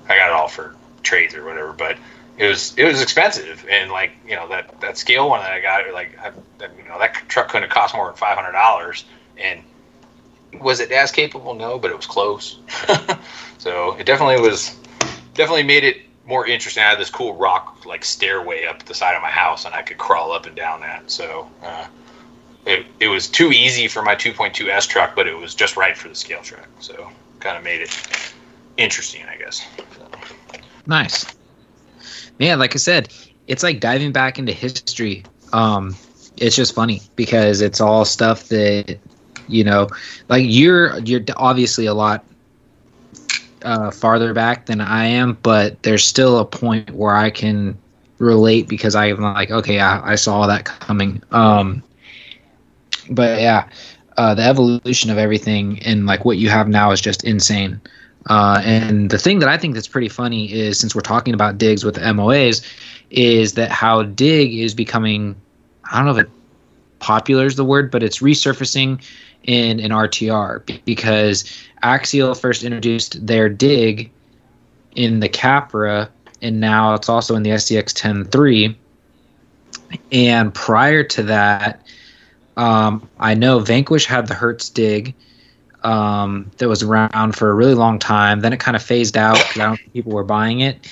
I 0.08 0.16
got 0.16 0.28
it 0.28 0.32
all 0.32 0.48
for 0.48 0.74
trades 1.02 1.34
or 1.34 1.44
whatever, 1.44 1.72
but 1.72 1.96
it 2.40 2.48
was 2.48 2.74
it 2.76 2.84
was 2.84 3.00
expensive. 3.00 3.64
And 3.70 3.92
like 3.92 4.12
you 4.26 4.34
know 4.34 4.48
that 4.48 4.80
that 4.80 4.98
scale 4.98 5.28
one 5.28 5.40
that 5.40 5.52
I 5.52 5.60
got 5.60 5.92
like 5.92 6.18
I, 6.18 6.32
that, 6.58 6.76
you 6.76 6.88
know 6.88 6.98
that 6.98 7.14
truck 7.28 7.48
couldn't 7.48 7.68
have 7.68 7.70
cost 7.70 7.94
more 7.94 8.06
than 8.06 8.16
five 8.16 8.36
hundred 8.36 8.52
dollars. 8.52 9.04
And 9.36 9.62
was 10.60 10.80
it 10.80 10.90
as 10.90 11.12
capable? 11.12 11.54
No 11.54 11.78
but 11.78 11.90
it 11.90 11.96
was 11.96 12.06
close. 12.06 12.58
So 13.60 13.94
it 13.98 14.06
definitely 14.06 14.40
was 14.40 14.74
definitely 15.34 15.64
made 15.64 15.84
it 15.84 15.98
more 16.24 16.46
interesting. 16.46 16.82
I 16.82 16.88
had 16.88 16.98
this 16.98 17.10
cool 17.10 17.34
rock 17.34 17.84
like 17.84 18.06
stairway 18.06 18.64
up 18.64 18.82
the 18.84 18.94
side 18.94 19.14
of 19.14 19.20
my 19.20 19.28
house 19.28 19.66
and 19.66 19.74
I 19.74 19.82
could 19.82 19.98
crawl 19.98 20.32
up 20.32 20.46
and 20.46 20.56
down 20.56 20.80
that. 20.80 21.10
So 21.10 21.50
uh, 21.62 21.86
it, 22.64 22.86
it 23.00 23.08
was 23.08 23.28
too 23.28 23.52
easy 23.52 23.86
for 23.86 24.00
my 24.00 24.16
2.2 24.16 24.68
S 24.68 24.86
truck 24.86 25.14
but 25.14 25.26
it 25.26 25.36
was 25.36 25.54
just 25.54 25.76
right 25.76 25.94
for 25.94 26.08
the 26.08 26.14
scale 26.14 26.40
truck. 26.40 26.66
So 26.78 27.10
kind 27.40 27.58
of 27.58 27.62
made 27.62 27.82
it 27.82 28.32
interesting 28.78 29.26
I 29.26 29.36
guess. 29.36 29.66
So. 29.98 30.08
Nice. 30.86 31.26
Yeah, 32.40 32.56
like 32.56 32.74
I 32.74 32.78
said, 32.78 33.12
it's 33.46 33.62
like 33.62 33.80
diving 33.80 34.12
back 34.12 34.38
into 34.38 34.52
history. 34.52 35.24
Um, 35.52 35.94
it's 36.38 36.56
just 36.56 36.74
funny 36.74 37.02
because 37.14 37.60
it's 37.60 37.80
all 37.80 38.04
stuff 38.04 38.48
that 38.48 38.98
you 39.46 39.62
know, 39.62 39.88
like 40.28 40.44
you're 40.46 40.98
you're 41.00 41.22
obviously 41.36 41.86
a 41.86 41.94
lot 41.94 42.24
uh, 43.62 43.90
farther 43.90 44.32
back 44.32 44.66
than 44.66 44.80
I 44.80 45.04
am, 45.06 45.38
but 45.42 45.82
there's 45.82 46.04
still 46.04 46.38
a 46.38 46.44
point 46.44 46.90
where 46.92 47.14
I 47.14 47.30
can 47.30 47.78
relate 48.18 48.68
because 48.68 48.94
I'm 48.94 49.20
like, 49.20 49.50
okay, 49.50 49.80
I, 49.80 50.12
I 50.12 50.14
saw 50.14 50.46
that 50.46 50.64
coming. 50.64 51.22
Um, 51.32 51.82
but 53.10 53.40
yeah, 53.40 53.68
uh, 54.16 54.34
the 54.34 54.42
evolution 54.42 55.10
of 55.10 55.18
everything 55.18 55.80
and 55.84 56.06
like 56.06 56.24
what 56.24 56.38
you 56.38 56.48
have 56.48 56.68
now 56.68 56.90
is 56.90 57.00
just 57.00 57.24
insane. 57.24 57.80
Uh, 58.26 58.60
and 58.64 59.10
the 59.10 59.18
thing 59.18 59.38
that 59.38 59.48
I 59.48 59.56
think 59.56 59.74
that's 59.74 59.88
pretty 59.88 60.08
funny 60.08 60.52
is 60.52 60.78
since 60.78 60.94
we're 60.94 61.00
talking 61.00 61.34
about 61.34 61.58
digs 61.58 61.84
with 61.84 61.96
MOAs, 61.96 62.64
is 63.10 63.54
that 63.54 63.70
how 63.70 64.02
dig 64.02 64.54
is 64.54 64.74
becoming, 64.74 65.34
I 65.90 65.96
don't 65.96 66.06
know 66.06 66.20
if 66.20 66.26
it 66.26 66.30
popular 66.98 67.46
is 67.46 67.56
the 67.56 67.64
word, 67.64 67.90
but 67.90 68.02
it's 68.02 68.18
resurfacing 68.20 69.02
in 69.44 69.80
an 69.80 69.90
RTR 69.90 70.84
because 70.84 71.44
Axial 71.82 72.34
first 72.34 72.62
introduced 72.62 73.26
their 73.26 73.48
dig 73.48 74.10
in 74.94 75.20
the 75.20 75.28
Capra, 75.28 76.10
and 76.42 76.60
now 76.60 76.94
it's 76.94 77.08
also 77.08 77.34
in 77.34 77.42
the 77.42 77.50
SCX 77.50 77.92
10.3. 77.94 78.76
And 80.12 80.54
prior 80.54 81.02
to 81.04 81.22
that, 81.24 81.86
um, 82.56 83.08
I 83.18 83.34
know 83.34 83.58
Vanquish 83.60 84.06
had 84.06 84.26
the 84.26 84.34
Hertz 84.34 84.68
dig. 84.68 85.14
Um, 85.82 86.50
that 86.58 86.68
was 86.68 86.82
around 86.82 87.36
for 87.36 87.50
a 87.50 87.54
really 87.54 87.74
long 87.74 87.98
time. 87.98 88.40
Then 88.40 88.52
it 88.52 88.60
kind 88.60 88.76
of 88.76 88.82
phased 88.82 89.16
out 89.16 89.36
because 89.38 89.56
I 89.60 89.66
don't 89.66 89.76
think 89.76 89.92
people 89.92 90.12
were 90.12 90.24
buying 90.24 90.60
it. 90.60 90.86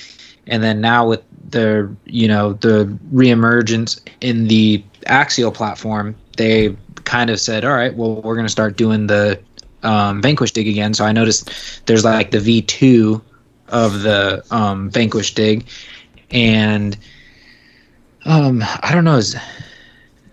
And 0.47 0.63
then 0.63 0.81
now 0.81 1.07
with 1.07 1.21
the 1.51 1.93
you 2.05 2.27
know 2.27 2.53
the 2.53 2.85
reemergence 3.13 3.99
in 4.21 4.47
the 4.47 4.83
Axial 5.05 5.51
platform, 5.53 6.15
they 6.37 6.75
kind 7.05 7.29
of 7.29 7.39
said, 7.39 7.65
all 7.65 7.73
right, 7.73 7.93
well 7.95 8.21
we're 8.21 8.35
going 8.35 8.45
to 8.45 8.51
start 8.51 8.77
doing 8.77 9.07
the 9.07 9.39
um, 9.83 10.21
Vanquish 10.21 10.51
dig 10.51 10.67
again. 10.67 10.93
So 10.93 11.05
I 11.05 11.11
noticed 11.11 11.51
there's 11.85 12.03
like 12.03 12.31
the 12.31 12.39
V2 12.39 13.21
of 13.69 14.01
the 14.01 14.43
um, 14.51 14.89
Vanquish 14.89 15.33
dig, 15.35 15.65
and 16.31 16.97
um, 18.25 18.61
I 18.83 18.91
don't 18.93 19.03
know, 19.05 19.21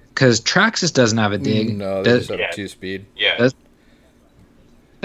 because 0.09 0.41
Traxxas 0.41 0.93
doesn't 0.93 1.19
have 1.19 1.33
a 1.33 1.39
dig. 1.39 1.69
Mm, 1.71 1.77
No, 1.77 2.03
they 2.03 2.11
Does- 2.11 2.19
just 2.21 2.31
have 2.31 2.41
Yeah. 2.41 2.51
two 2.51 2.69
speed. 2.69 3.05
Yeah. 3.17 3.37
Does- 3.37 3.55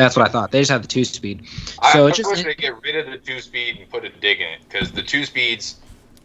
That's 0.02 0.16
what 0.16 0.28
I 0.28 0.32
thought. 0.32 0.52
They 0.52 0.62
just 0.62 0.72
have 0.72 0.82
the 0.82 0.88
two 0.88 1.06
speed. 1.06 1.44
I, 1.80 1.94
So 1.94 2.08
I 2.08 2.10
it 2.10 2.16
just 2.16 2.30
wish 2.30 2.44
they 2.44 2.56
get 2.56 2.82
rid 2.82 2.96
of 2.96 3.06
the 3.06 3.20
two 3.20 3.40
speed 3.40 3.78
and 3.78 3.88
put 3.90 4.04
a 4.04 4.10
dig 4.10 4.42
in 4.42 4.48
it 4.48 4.60
because 4.68 4.92
the 4.92 5.04
two 5.04 5.26
speeds. 5.26 5.78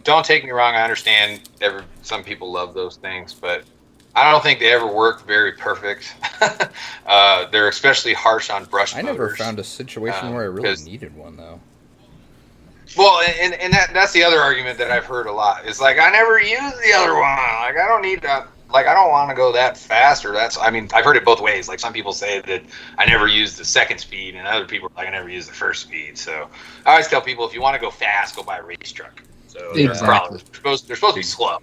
Don't 0.03 0.25
take 0.25 0.45
me 0.45 0.51
wrong. 0.51 0.75
I 0.75 0.83
understand. 0.83 1.49
Every, 1.61 1.83
some 2.03 2.23
people 2.25 2.51
love 2.51 2.73
those 2.73 2.97
things, 2.97 3.35
but 3.35 3.65
I 4.15 4.31
don't 4.31 4.43
think 4.43 4.61
they 4.61 4.73
ever 4.73 4.87
work 4.87 5.27
very 5.27 5.53
perfect. 5.53 6.15
uh, 7.07 7.49
they're 7.51 7.69
especially 7.69 8.15
harsh 8.15 8.49
on 8.49 8.65
brush 8.65 8.97
I 8.97 9.03
never 9.03 9.37
found 9.37 9.59
a 9.59 9.65
situation 9.65 10.29
Um, 10.29 10.35
where 10.35 10.45
I 10.45 10.47
really 10.47 10.83
needed 10.85 11.15
one 11.15 11.37
though. 11.37 11.61
Well, 12.97 13.21
and, 13.41 13.53
and 13.55 13.73
that, 13.75 13.91
that's 13.93 14.13
the 14.13 14.23
other 14.23 14.41
argument 14.41 14.79
that 14.79 14.91
I've 14.91 15.05
heard 15.05 15.27
a 15.27 15.33
lot. 15.33 15.67
It's 15.67 15.81
like 15.81 15.99
I 15.99 16.09
never 16.11 16.41
use 16.41 16.73
the 16.83 16.93
other 16.95 17.13
one. 17.15 17.23
Like 17.23 17.77
I 17.77 17.87
don't 17.87 18.03
need 18.03 18.23
to. 18.23 18.47
Like 18.71 18.87
I 18.87 18.95
don't 18.95 19.11
want 19.11 19.31
to 19.31 19.37
go 19.37 19.53
that 19.53 19.77
fast, 19.77 20.25
or 20.25 20.33
that's. 20.33 20.59
I 20.59 20.71
mean, 20.71 20.89
I've 20.93 21.05
heard 21.05 21.17
it 21.17 21.25
both 21.25 21.41
ways. 21.41 21.69
Like 21.69 21.79
some 21.79 21.93
people 21.93 22.13
say 22.13 22.41
that 22.43 22.63
I 22.99 23.07
never 23.07 23.29
use 23.29 23.57
the 23.57 23.65
second 23.65 23.99
speed, 23.99 24.35
and 24.35 24.47
other 24.47 24.67
people 24.67 24.89
are 24.89 24.97
like 24.97 25.09
I 25.09 25.11
never 25.11 25.29
use 25.29 25.47
the 25.47 25.55
first 25.55 25.83
speed. 25.83 26.19
So 26.19 26.49
I 26.85 26.91
always 26.91 27.09
tell 27.09 27.21
people 27.21 27.47
if 27.47 27.55
you 27.55 27.63
want 27.63 27.75
to 27.75 27.81
go 27.81 27.91
fast, 27.91 28.35
go 28.35 28.43
buy 28.43 28.59
a 28.59 28.63
race 28.63 28.93
truck. 28.93 29.23
So 29.47 29.59
they're 29.75 29.91
Exactly. 29.91 30.07
crawlers. 30.09 30.43
They're 30.43 30.55
supposed 30.55 30.89
they're 30.89 30.97
supposed 30.97 31.15
to 31.15 31.21
be 31.21 31.25
slow. 31.25 31.59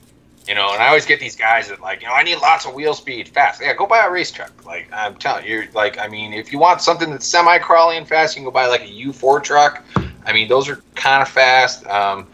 You 0.47 0.55
know, 0.55 0.73
and 0.73 0.83
I 0.83 0.87
always 0.87 1.05
get 1.05 1.21
these 1.21 1.37
guys 1.37 1.69
that 1.69 1.79
like, 1.79 2.01
you 2.01 2.07
know, 2.07 2.13
I 2.13 2.23
need 2.23 2.35
lots 2.35 2.65
of 2.65 2.73
wheel 2.73 2.93
speed, 2.93 3.29
fast. 3.29 3.61
Yeah, 3.61 3.73
go 3.75 3.85
buy 3.85 4.05
a 4.05 4.11
race 4.11 4.29
truck. 4.31 4.65
Like 4.65 4.89
I'm 4.91 5.15
telling 5.15 5.45
you, 5.45 5.67
like, 5.73 5.97
I 5.97 6.07
mean, 6.07 6.33
if 6.33 6.51
you 6.51 6.59
want 6.59 6.81
something 6.81 7.09
that's 7.09 7.25
semi 7.25 7.57
crawling 7.59 7.99
and 7.99 8.07
fast, 8.07 8.35
you 8.35 8.41
can 8.41 8.45
go 8.45 8.51
buy 8.51 8.67
like 8.67 8.81
a 8.81 8.87
U4 8.87 9.41
truck. 9.43 9.83
I 10.25 10.33
mean, 10.33 10.47
those 10.49 10.67
are 10.67 10.81
kind 10.95 11.21
of 11.21 11.29
fast. 11.29 11.85
Um, 11.87 12.27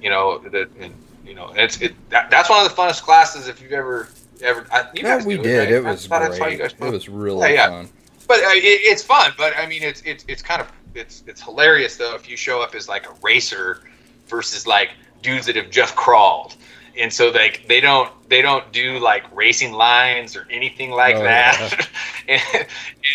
you 0.00 0.10
know, 0.10 0.38
that 0.38 0.68
and, 0.78 0.92
you 1.34 1.40
know, 1.40 1.52
it's 1.56 1.80
it. 1.80 1.94
That, 2.10 2.30
that's 2.30 2.48
one 2.48 2.64
of 2.64 2.70
the 2.74 2.80
funnest 2.80 3.02
classes 3.02 3.48
if 3.48 3.60
you've 3.60 3.72
ever 3.72 4.08
ever. 4.40 4.66
I, 4.70 4.82
you 4.94 5.02
Yeah, 5.02 5.16
guys 5.16 5.26
we 5.26 5.36
did. 5.36 5.58
right? 5.58 5.68
It 5.72 5.84
was 5.84 6.06
thought 6.06 6.20
that's 6.20 6.38
how 6.38 6.46
you 6.46 6.56
great. 6.58 6.78
guys 6.78 6.88
It 6.88 6.92
was 6.92 7.08
really 7.08 7.40
Yeah, 7.48 7.54
yeah. 7.54 7.68
fun. 7.70 7.88
but 8.28 8.38
uh, 8.38 8.50
it, 8.52 8.62
it's 8.62 9.02
fun. 9.02 9.32
But 9.36 9.56
I 9.56 9.66
mean, 9.66 9.82
it's 9.82 10.00
it's 10.02 10.24
it's 10.28 10.42
kind 10.42 10.60
of 10.60 10.70
it's 10.94 11.24
it's 11.26 11.42
hilarious 11.42 11.96
though 11.96 12.14
if 12.14 12.28
you 12.28 12.36
show 12.36 12.62
up 12.62 12.74
as 12.76 12.88
like 12.88 13.06
a 13.08 13.14
racer 13.22 13.82
versus 14.28 14.64
like 14.66 14.90
dudes 15.22 15.46
that 15.46 15.56
have 15.56 15.70
just 15.70 15.96
crawled, 15.96 16.54
and 16.98 17.12
so 17.12 17.30
like 17.30 17.66
they 17.68 17.80
don't 17.80 18.10
they 18.28 18.42
don't 18.42 18.72
do 18.72 18.98
like 18.98 19.24
racing 19.34 19.72
lines 19.72 20.36
or 20.36 20.46
anything 20.50 20.90
like 20.90 21.16
Oh, 21.16 21.22
that. 21.22 21.88
and, 22.28 22.42
and 22.54 22.66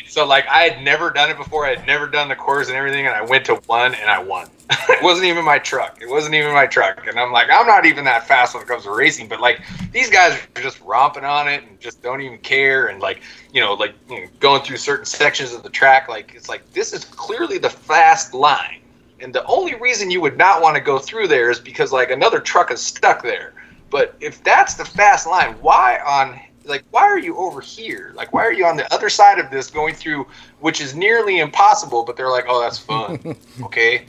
so 0.08 0.26
like 0.26 0.48
I 0.48 0.64
had 0.64 0.84
never 0.84 1.10
done 1.10 1.30
it 1.30 1.38
before. 1.38 1.66
I 1.66 1.76
had 1.76 1.88
never 1.88 2.08
done 2.08 2.30
the 2.30 2.36
course 2.36 2.68
and 2.68 2.78
everything, 2.78 3.06
and 3.08 3.16
I 3.16 3.22
went 3.24 3.46
to 3.46 3.56
one 3.66 3.96
and 3.96 4.10
I 4.10 4.20
won. 4.20 4.50
it 4.90 5.04
wasn't 5.04 5.26
even 5.26 5.44
my 5.44 5.58
truck. 5.58 6.00
It 6.02 6.08
wasn't 6.08 6.36
even 6.36 6.54
my 6.54 6.68
truck, 6.68 7.08
and 7.08 7.20
I'm 7.20 7.32
like 7.32 7.50
I'm 7.52 7.66
not 7.66 7.86
even 7.86 8.06
that 8.06 8.28
fast 8.28 8.54
when 8.54 8.64
it 8.64 8.68
comes 8.68 8.84
to 8.84 8.92
racing. 8.92 9.28
But 9.28 9.42
like 9.42 9.62
these 9.92 10.10
guys 10.10 10.40
are 10.56 10.62
just 10.62 10.80
romping 10.82 11.26
on 11.26 11.48
it 11.48 11.64
and 11.64 11.80
just 11.80 12.02
don't 12.02 12.22
even 12.22 12.38
care 12.40 12.88
and 12.88 13.02
like 13.02 13.22
you 13.54 13.62
know 13.62 13.74
like 13.74 13.96
you 14.10 14.22
know, 14.22 14.28
going 14.40 14.62
through 14.62 14.78
certain 14.78 15.06
sections 15.06 15.54
of 15.54 15.64
the 15.64 15.70
track 15.70 16.08
like 16.08 16.34
it's 16.36 16.50
like 16.50 16.70
this 16.74 16.94
is 16.94 17.06
clearly 17.06 17.58
the 17.58 17.70
fast 17.70 18.34
line 18.34 18.82
and 19.22 19.34
the 19.34 19.44
only 19.46 19.76
reason 19.76 20.12
you 20.12 20.22
would 20.22 20.38
not 20.38 20.62
want 20.62 20.76
to 20.76 20.82
go 20.82 21.00
through 21.00 21.28
there 21.28 21.50
is 21.50 21.60
because 21.60 21.92
like 21.92 22.12
another 22.12 22.40
truck 22.40 22.72
is 22.72 22.82
stuck 22.82 23.24
there 23.24 23.54
but 23.90 24.16
if 24.20 24.44
that's 24.44 24.76
the 24.76 24.86
fast 24.86 25.28
line 25.28 25.54
why 25.62 26.00
on 26.06 26.40
like 26.66 26.84
why 26.92 27.02
are 27.02 27.20
you 27.20 27.38
over 27.38 27.62
here 27.62 28.12
like 28.16 28.34
why 28.34 28.46
are 28.46 28.54
you 28.54 28.66
on 28.66 28.78
the 28.78 28.94
other 28.94 29.10
side 29.10 29.40
of 29.40 29.50
this 29.50 29.70
going 29.70 29.94
through 29.94 30.26
which 30.60 30.82
is 30.82 30.96
nearly 30.96 31.40
impossible 31.40 32.04
but 32.04 32.16
they're 32.16 32.30
like 32.30 32.46
oh 32.48 32.62
that's 32.62 32.78
fun 32.78 33.36
okay 33.64 34.06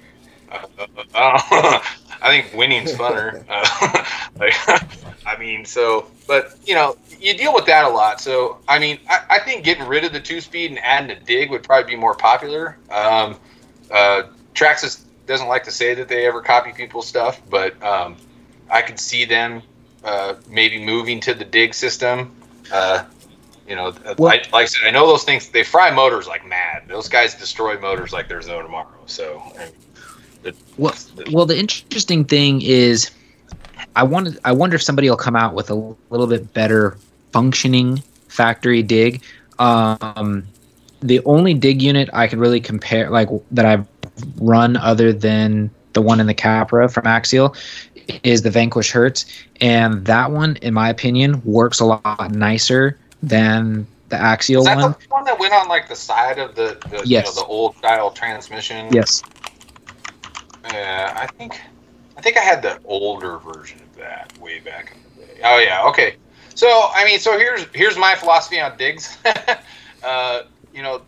uh, 0.50 0.66
uh, 0.78 1.38
uh, 1.50 1.82
I 2.22 2.28
think 2.28 2.54
winning's 2.54 2.92
funner. 2.92 3.44
Uh, 3.50 4.04
like, 4.38 4.54
I 5.26 5.36
mean, 5.38 5.64
so, 5.64 6.06
but 6.26 6.56
you 6.64 6.74
know, 6.74 6.96
you 7.18 7.36
deal 7.36 7.52
with 7.52 7.66
that 7.66 7.84
a 7.84 7.88
lot. 7.88 8.20
So, 8.20 8.58
I 8.68 8.78
mean, 8.78 8.98
I, 9.08 9.20
I 9.28 9.38
think 9.40 9.64
getting 9.64 9.86
rid 9.86 10.04
of 10.04 10.12
the 10.12 10.20
two 10.20 10.40
speed 10.40 10.70
and 10.70 10.78
adding 10.78 11.10
a 11.10 11.20
dig 11.20 11.50
would 11.50 11.62
probably 11.62 11.94
be 11.94 11.96
more 11.96 12.14
popular. 12.14 12.76
Um, 12.90 13.36
uh, 13.90 14.22
Traxxas 14.54 15.02
doesn't 15.26 15.48
like 15.48 15.64
to 15.64 15.70
say 15.70 15.94
that 15.94 16.08
they 16.08 16.26
ever 16.26 16.40
copy 16.40 16.72
people's 16.72 17.06
stuff, 17.06 17.40
but 17.50 17.80
um, 17.82 18.16
I 18.70 18.82
could 18.82 18.98
see 19.00 19.24
them 19.24 19.62
uh, 20.04 20.34
maybe 20.48 20.82
moving 20.84 21.20
to 21.20 21.34
the 21.34 21.44
dig 21.44 21.74
system. 21.74 22.34
Uh, 22.72 23.04
you 23.68 23.74
know, 23.76 23.94
Well- 24.18 24.32
I, 24.32 24.36
like 24.52 24.54
I 24.54 24.64
said, 24.64 24.86
I 24.86 24.90
know 24.90 25.06
those 25.06 25.24
things. 25.24 25.48
They 25.48 25.62
fry 25.62 25.90
motors 25.90 26.26
like 26.26 26.46
mad. 26.46 26.84
Those 26.88 27.08
guys 27.08 27.34
destroy 27.34 27.78
motors 27.78 28.12
like 28.12 28.28
there's 28.28 28.48
no 28.48 28.62
tomorrow. 28.62 28.88
So, 29.06 29.42
mean, 29.58 29.68
the- 30.42 30.54
Well, 30.76 30.94
well, 31.30 31.46
the 31.46 31.58
interesting 31.58 32.24
thing 32.24 32.62
is, 32.62 33.10
I 33.96 34.02
wanted. 34.04 34.38
I 34.44 34.52
wonder 34.52 34.76
if 34.76 34.82
somebody 34.82 35.08
will 35.08 35.16
come 35.16 35.36
out 35.36 35.54
with 35.54 35.70
a 35.70 35.74
little 36.10 36.26
bit 36.26 36.52
better 36.54 36.96
functioning 37.32 38.02
factory 38.28 38.82
dig. 38.82 39.22
Um, 39.58 40.46
the 41.00 41.20
only 41.24 41.54
dig 41.54 41.82
unit 41.82 42.08
I 42.12 42.26
could 42.28 42.38
really 42.38 42.60
compare, 42.60 43.10
like 43.10 43.28
that 43.52 43.64
I've 43.66 43.86
run, 44.36 44.76
other 44.76 45.12
than 45.12 45.70
the 45.92 46.02
one 46.02 46.20
in 46.20 46.26
the 46.26 46.34
Capra 46.34 46.88
from 46.88 47.06
Axial, 47.06 47.54
is 48.22 48.42
the 48.42 48.50
Vanquish 48.50 48.90
Hertz, 48.90 49.26
and 49.60 50.04
that 50.06 50.30
one, 50.30 50.56
in 50.56 50.74
my 50.74 50.88
opinion, 50.88 51.40
works 51.44 51.80
a 51.80 51.84
lot 51.84 52.30
nicer 52.30 52.98
than 53.22 53.86
the 54.08 54.16
Axial 54.16 54.62
Is 54.62 54.66
that 54.66 54.76
one. 54.76 54.92
the 54.92 54.98
one 55.08 55.24
that 55.24 55.38
went 55.38 55.54
on 55.54 55.68
like 55.68 55.88
the 55.88 55.96
side 55.96 56.38
of 56.38 56.54
the, 56.54 56.76
the 56.90 56.98
you 56.98 57.04
Yes. 57.06 57.36
know, 57.36 57.42
the 57.42 57.48
old 57.48 57.76
style 57.76 58.10
transmission? 58.10 58.92
Yes. 58.92 59.22
Yeah, 60.64 61.12
I 61.16 61.26
think 61.26 61.60
I 62.16 62.20
think 62.20 62.36
I 62.36 62.40
had 62.40 62.62
the 62.62 62.78
older 62.84 63.38
version 63.38 63.78
of 63.80 63.96
that 63.96 64.30
way 64.40 64.60
back 64.60 64.92
in 64.94 65.02
the 65.26 65.26
day. 65.26 65.40
Oh 65.44 65.58
yeah, 65.58 65.88
okay. 65.88 66.16
So 66.54 66.90
I 66.94 67.04
mean, 67.04 67.18
so 67.18 67.38
here's 67.38 67.66
here's 67.74 67.96
my 67.96 68.14
philosophy 68.14 68.60
on 68.60 68.76
digs. 68.76 69.16
uh, 70.04 70.42
you 70.72 70.82
know, 70.82 71.02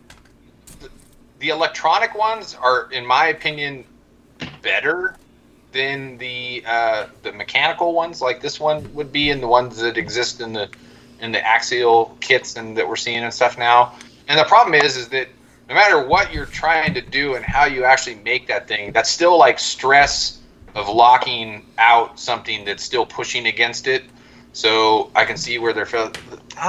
the, 0.79 0.89
the 1.39 1.49
electronic 1.49 2.15
ones 2.17 2.55
are, 2.55 2.89
in 2.91 3.05
my 3.05 3.27
opinion, 3.27 3.85
better 4.61 5.15
than 5.73 6.17
the 6.17 6.63
uh, 6.65 7.07
the 7.23 7.31
mechanical 7.31 7.93
ones, 7.93 8.21
like 8.21 8.41
this 8.41 8.59
one 8.59 8.93
would 8.93 9.11
be, 9.11 9.29
and 9.31 9.41
the 9.43 9.47
ones 9.47 9.77
that 9.79 9.97
exist 9.97 10.39
in 10.39 10.53
the 10.53 10.69
in 11.19 11.31
the 11.31 11.45
axial 11.45 12.17
kits 12.21 12.55
and 12.55 12.77
that 12.77 12.87
we're 12.87 12.95
seeing 12.95 13.23
and 13.23 13.33
stuff 13.33 13.57
now. 13.57 13.93
And 14.27 14.39
the 14.39 14.43
problem 14.45 14.73
is, 14.73 14.95
is 14.95 15.09
that 15.09 15.27
no 15.69 15.75
matter 15.75 16.05
what 16.05 16.33
you're 16.33 16.45
trying 16.45 16.93
to 16.93 17.01
do 17.01 17.35
and 17.35 17.45
how 17.45 17.65
you 17.65 17.83
actually 17.83 18.15
make 18.15 18.47
that 18.47 18.67
thing, 18.67 18.91
that's 18.91 19.09
still 19.09 19.37
like 19.37 19.59
stress 19.59 20.39
of 20.75 20.89
locking 20.89 21.65
out 21.77 22.19
something 22.19 22.65
that's 22.65 22.83
still 22.83 23.05
pushing 23.05 23.47
against 23.47 23.87
it. 23.87 24.03
So 24.53 25.11
I 25.15 25.25
can 25.25 25.37
see 25.37 25.57
where 25.59 25.73
they're. 25.73 25.87
I 25.87 26.11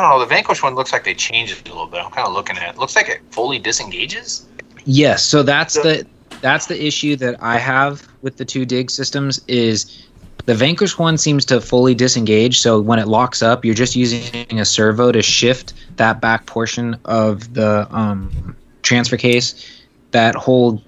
don't 0.01 0.11
know. 0.11 0.19
The 0.21 0.27
Vanquish 0.27 0.63
one 0.63 0.75
looks 0.75 0.93
like 0.93 1.05
they 1.05 1.15
changed 1.15 1.61
it 1.61 1.69
a 1.69 1.73
little 1.73 1.87
bit. 1.87 2.01
I'm 2.01 2.11
kind 2.11 2.27
of 2.27 2.33
looking 2.33 2.57
at 2.57 2.75
it. 2.75 2.79
Looks 2.79 2.97
like 2.97 3.09
it 3.09 3.21
fully 3.31 3.59
disengages. 3.59 4.47
Yes, 4.87 5.23
so 5.25 5.43
that's 5.43 5.75
So- 5.75 5.83
the 5.83 6.07
that's 6.41 6.67
the 6.67 6.87
issue 6.87 7.17
that 7.17 7.43
I 7.43 7.59
have 7.59 8.07
with 8.23 8.37
the 8.37 8.45
two 8.45 8.65
dig 8.65 8.91
systems 8.91 9.41
is 9.49 10.07
the 10.47 10.55
Vanquish 10.55 10.99
one 10.99 11.17
seems 11.17 11.45
to 11.47 11.61
fully 11.61 11.95
disengage. 11.95 12.61
So 12.61 12.81
when 12.81 12.99
it 12.99 13.09
locks 13.09 13.43
up, 13.43 13.65
you're 13.65 13.75
just 13.75 13.97
using 13.97 14.59
a 14.59 14.65
servo 14.65 15.11
to 15.11 15.23
shift 15.23 15.73
that 15.97 16.21
back 16.21 16.47
portion 16.47 16.99
of 17.05 17.55
the 17.55 17.87
um, 17.91 18.57
transfer 18.83 19.17
case. 19.17 19.83
That 20.11 20.35
whole 20.35 20.83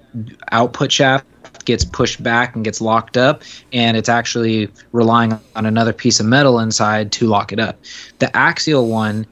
output 0.51 0.91
shaft 0.91 1.25
gets 1.65 1.83
pushed 1.83 2.23
back 2.23 2.55
and 2.55 2.63
gets 2.63 2.79
locked 2.79 3.17
up, 3.17 3.41
and 3.73 3.97
it's 3.97 4.09
actually 4.09 4.69
relying 4.91 5.37
on 5.55 5.65
another 5.65 5.91
piece 5.91 6.19
of 6.19 6.25
metal 6.25 6.59
inside 6.59 7.11
to 7.13 7.27
lock 7.27 7.51
it 7.51 7.59
up. 7.59 7.77
The 8.19 8.35
axial 8.35 8.87
one 8.87 9.25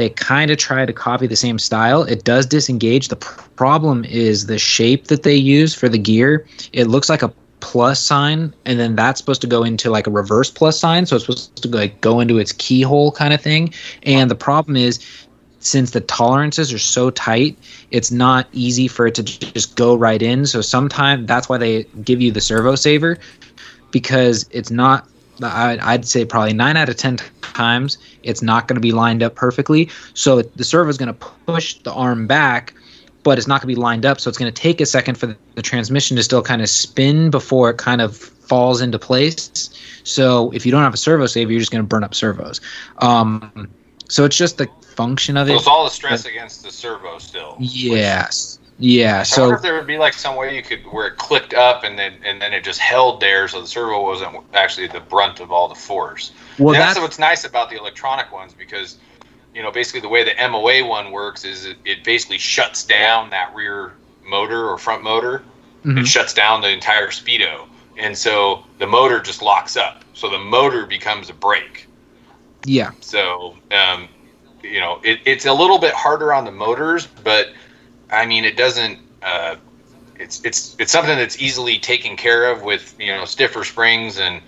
they 0.00 0.08
kind 0.08 0.50
of 0.50 0.56
try 0.56 0.86
to 0.86 0.92
copy 0.92 1.26
the 1.26 1.36
same 1.36 1.58
style. 1.58 2.02
It 2.04 2.24
does 2.24 2.46
disengage. 2.46 3.08
The 3.08 3.16
pr- 3.16 3.42
problem 3.56 4.04
is 4.06 4.46
the 4.46 4.58
shape 4.58 5.08
that 5.08 5.22
they 5.24 5.34
use 5.34 5.74
for 5.74 5.88
the 5.88 5.98
gear. 5.98 6.46
It 6.72 6.86
looks 6.86 7.10
like 7.10 7.22
a 7.22 7.30
plus 7.60 8.00
sign, 8.02 8.54
and 8.64 8.80
then 8.80 8.96
that's 8.96 9.20
supposed 9.20 9.42
to 9.42 9.46
go 9.46 9.62
into 9.62 9.90
like 9.90 10.06
a 10.06 10.10
reverse 10.10 10.50
plus 10.50 10.80
sign. 10.80 11.04
So 11.04 11.16
it's 11.16 11.26
supposed 11.26 11.62
to 11.62 11.68
like 11.68 12.00
go 12.00 12.18
into 12.18 12.38
its 12.38 12.52
keyhole 12.52 13.12
kind 13.12 13.34
of 13.34 13.42
thing. 13.42 13.74
And 14.04 14.30
the 14.30 14.34
problem 14.34 14.76
is, 14.76 14.98
since 15.58 15.90
the 15.90 16.00
tolerances 16.00 16.72
are 16.72 16.78
so 16.78 17.10
tight, 17.10 17.58
it's 17.90 18.10
not 18.10 18.48
easy 18.52 18.88
for 18.88 19.06
it 19.06 19.14
to 19.16 19.22
just 19.22 19.76
go 19.76 19.94
right 19.94 20.22
in. 20.22 20.46
So 20.46 20.62
sometimes 20.62 21.26
that's 21.26 21.50
why 21.50 21.58
they 21.58 21.84
give 22.02 22.22
you 22.22 22.32
the 22.32 22.40
servo 22.40 22.74
saver 22.74 23.18
because 23.90 24.46
it's 24.50 24.70
not. 24.70 25.06
I'd 25.42 26.06
say 26.06 26.24
probably 26.24 26.52
nine 26.52 26.76
out 26.76 26.88
of 26.88 26.96
ten 26.96 27.18
times 27.40 27.98
it's 28.22 28.42
not 28.42 28.68
going 28.68 28.76
to 28.76 28.80
be 28.80 28.92
lined 28.92 29.22
up 29.22 29.34
perfectly. 29.34 29.88
So 30.14 30.42
the 30.42 30.64
servo 30.64 30.88
is 30.90 30.98
going 30.98 31.12
to 31.14 31.26
push 31.46 31.74
the 31.74 31.92
arm 31.92 32.26
back, 32.26 32.74
but 33.22 33.38
it's 33.38 33.46
not 33.46 33.60
going 33.62 33.72
to 33.72 33.76
be 33.76 33.80
lined 33.80 34.06
up. 34.06 34.20
So 34.20 34.28
it's 34.28 34.38
going 34.38 34.52
to 34.52 34.62
take 34.62 34.80
a 34.80 34.86
second 34.86 35.16
for 35.16 35.26
the, 35.26 35.36
the 35.54 35.62
transmission 35.62 36.16
to 36.16 36.22
still 36.22 36.42
kind 36.42 36.62
of 36.62 36.68
spin 36.68 37.30
before 37.30 37.70
it 37.70 37.78
kind 37.78 38.00
of 38.00 38.16
falls 38.16 38.80
into 38.80 38.98
place. 38.98 39.70
So 40.04 40.50
if 40.52 40.64
you 40.64 40.72
don't 40.72 40.82
have 40.82 40.94
a 40.94 40.98
servo 40.98 41.26
save, 41.26 41.50
you're 41.50 41.60
just 41.60 41.72
going 41.72 41.82
to 41.82 41.88
burn 41.88 42.04
up 42.04 42.14
servos. 42.14 42.60
Um, 42.98 43.68
so 44.08 44.24
it's 44.24 44.36
just 44.36 44.58
the 44.58 44.68
function 44.94 45.36
of 45.36 45.48
So 45.48 45.54
it. 45.54 45.56
it's 45.56 45.66
all 45.66 45.84
the 45.84 45.90
stress 45.90 46.24
against 46.26 46.62
the 46.62 46.70
servo 46.70 47.18
still. 47.18 47.56
Yes. 47.58 48.58
Yeah. 48.80 49.12
I 49.12 49.16
wonder 49.18 49.24
So 49.26 49.52
if 49.54 49.62
there 49.62 49.74
would 49.74 49.86
be 49.86 49.98
like 49.98 50.14
some 50.14 50.36
way 50.36 50.56
you 50.56 50.62
could 50.62 50.80
where 50.90 51.06
it 51.08 51.16
clicked 51.18 51.54
up 51.54 51.84
and 51.84 51.98
then 51.98 52.14
and 52.24 52.40
then 52.40 52.52
it 52.52 52.64
just 52.64 52.80
held 52.80 53.20
there, 53.20 53.46
so 53.48 53.60
the 53.60 53.66
servo 53.66 54.02
wasn't 54.02 54.36
actually 54.54 54.88
the 54.88 55.00
brunt 55.00 55.40
of 55.40 55.52
all 55.52 55.68
the 55.68 55.74
force. 55.74 56.32
well, 56.58 56.74
that's 56.74 56.94
that's 56.94 57.00
what's 57.00 57.18
nice 57.18 57.44
about 57.44 57.70
the 57.70 57.76
electronic 57.76 58.32
ones 58.32 58.54
because 58.54 58.98
you 59.54 59.62
know 59.62 59.70
basically 59.70 60.00
the 60.00 60.08
way 60.08 60.24
the 60.24 60.34
MOA 60.48 60.84
one 60.86 61.12
works 61.12 61.44
is 61.44 61.66
it, 61.66 61.76
it 61.84 62.04
basically 62.04 62.38
shuts 62.38 62.84
down 62.84 63.30
that 63.30 63.54
rear 63.54 63.94
motor 64.26 64.68
or 64.68 64.78
front 64.78 65.02
motor. 65.02 65.42
Mhm. 65.84 66.00
It 66.00 66.06
shuts 66.06 66.32
down 66.34 66.60
the 66.62 66.68
entire 66.70 67.08
speedo, 67.08 67.66
and 67.98 68.16
so 68.16 68.64
the 68.78 68.86
motor 68.86 69.20
just 69.20 69.42
locks 69.42 69.76
up. 69.76 70.04
So 70.14 70.28
the 70.30 70.38
motor 70.38 70.86
becomes 70.86 71.30
a 71.30 71.34
brake. 71.34 71.86
yeah. 72.64 72.90
So, 73.00 73.56
um, 73.72 74.08
you 74.62 74.80
know, 74.80 75.00
it, 75.02 75.20
it's 75.24 75.46
a 75.46 75.52
little 75.52 75.78
bit 75.78 75.94
harder 75.94 76.32
on 76.34 76.44
the 76.44 76.50
motors, 76.52 77.06
but 77.24 77.48
I 78.10 78.26
mean, 78.26 78.44
it 78.44 78.56
doesn't. 78.56 78.98
Uh, 79.22 79.56
it's 80.16 80.44
it's 80.44 80.76
it's 80.78 80.92
something 80.92 81.16
that's 81.16 81.40
easily 81.40 81.78
taken 81.78 82.16
care 82.16 82.50
of 82.50 82.62
with 82.62 82.94
you 82.98 83.08
know 83.08 83.24
stiffer 83.24 83.64
springs 83.64 84.18
and 84.18 84.42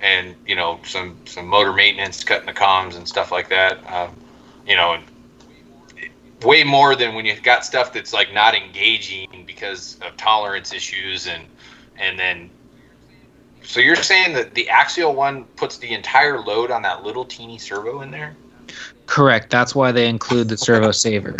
and 0.00 0.34
you 0.46 0.54
know 0.54 0.80
some 0.84 1.16
some 1.24 1.46
motor 1.46 1.72
maintenance, 1.72 2.22
cutting 2.24 2.46
the 2.46 2.52
comms 2.52 2.96
and 2.96 3.08
stuff 3.08 3.32
like 3.32 3.48
that. 3.48 3.78
Um, 3.92 4.14
you 4.66 4.76
know, 4.76 4.98
way 6.42 6.64
more 6.64 6.94
than 6.94 7.14
when 7.14 7.24
you've 7.24 7.42
got 7.42 7.64
stuff 7.64 7.92
that's 7.92 8.12
like 8.12 8.32
not 8.32 8.54
engaging 8.54 9.44
because 9.46 9.98
of 10.06 10.16
tolerance 10.16 10.72
issues 10.72 11.26
and 11.26 11.44
and 11.98 12.18
then 12.18 12.50
so 13.66 13.80
you're 13.80 13.96
saying 13.96 14.34
that 14.34 14.54
the 14.54 14.68
axial 14.68 15.12
one 15.12 15.44
puts 15.56 15.78
the 15.78 15.92
entire 15.92 16.40
load 16.40 16.70
on 16.70 16.82
that 16.82 17.02
little 17.02 17.24
teeny 17.24 17.58
servo 17.58 18.00
in 18.00 18.12
there? 18.12 18.36
Correct. 19.06 19.50
That's 19.50 19.74
why 19.74 19.90
they 19.90 20.08
include 20.08 20.48
the 20.48 20.56
servo 20.56 20.92
saver. 20.92 21.36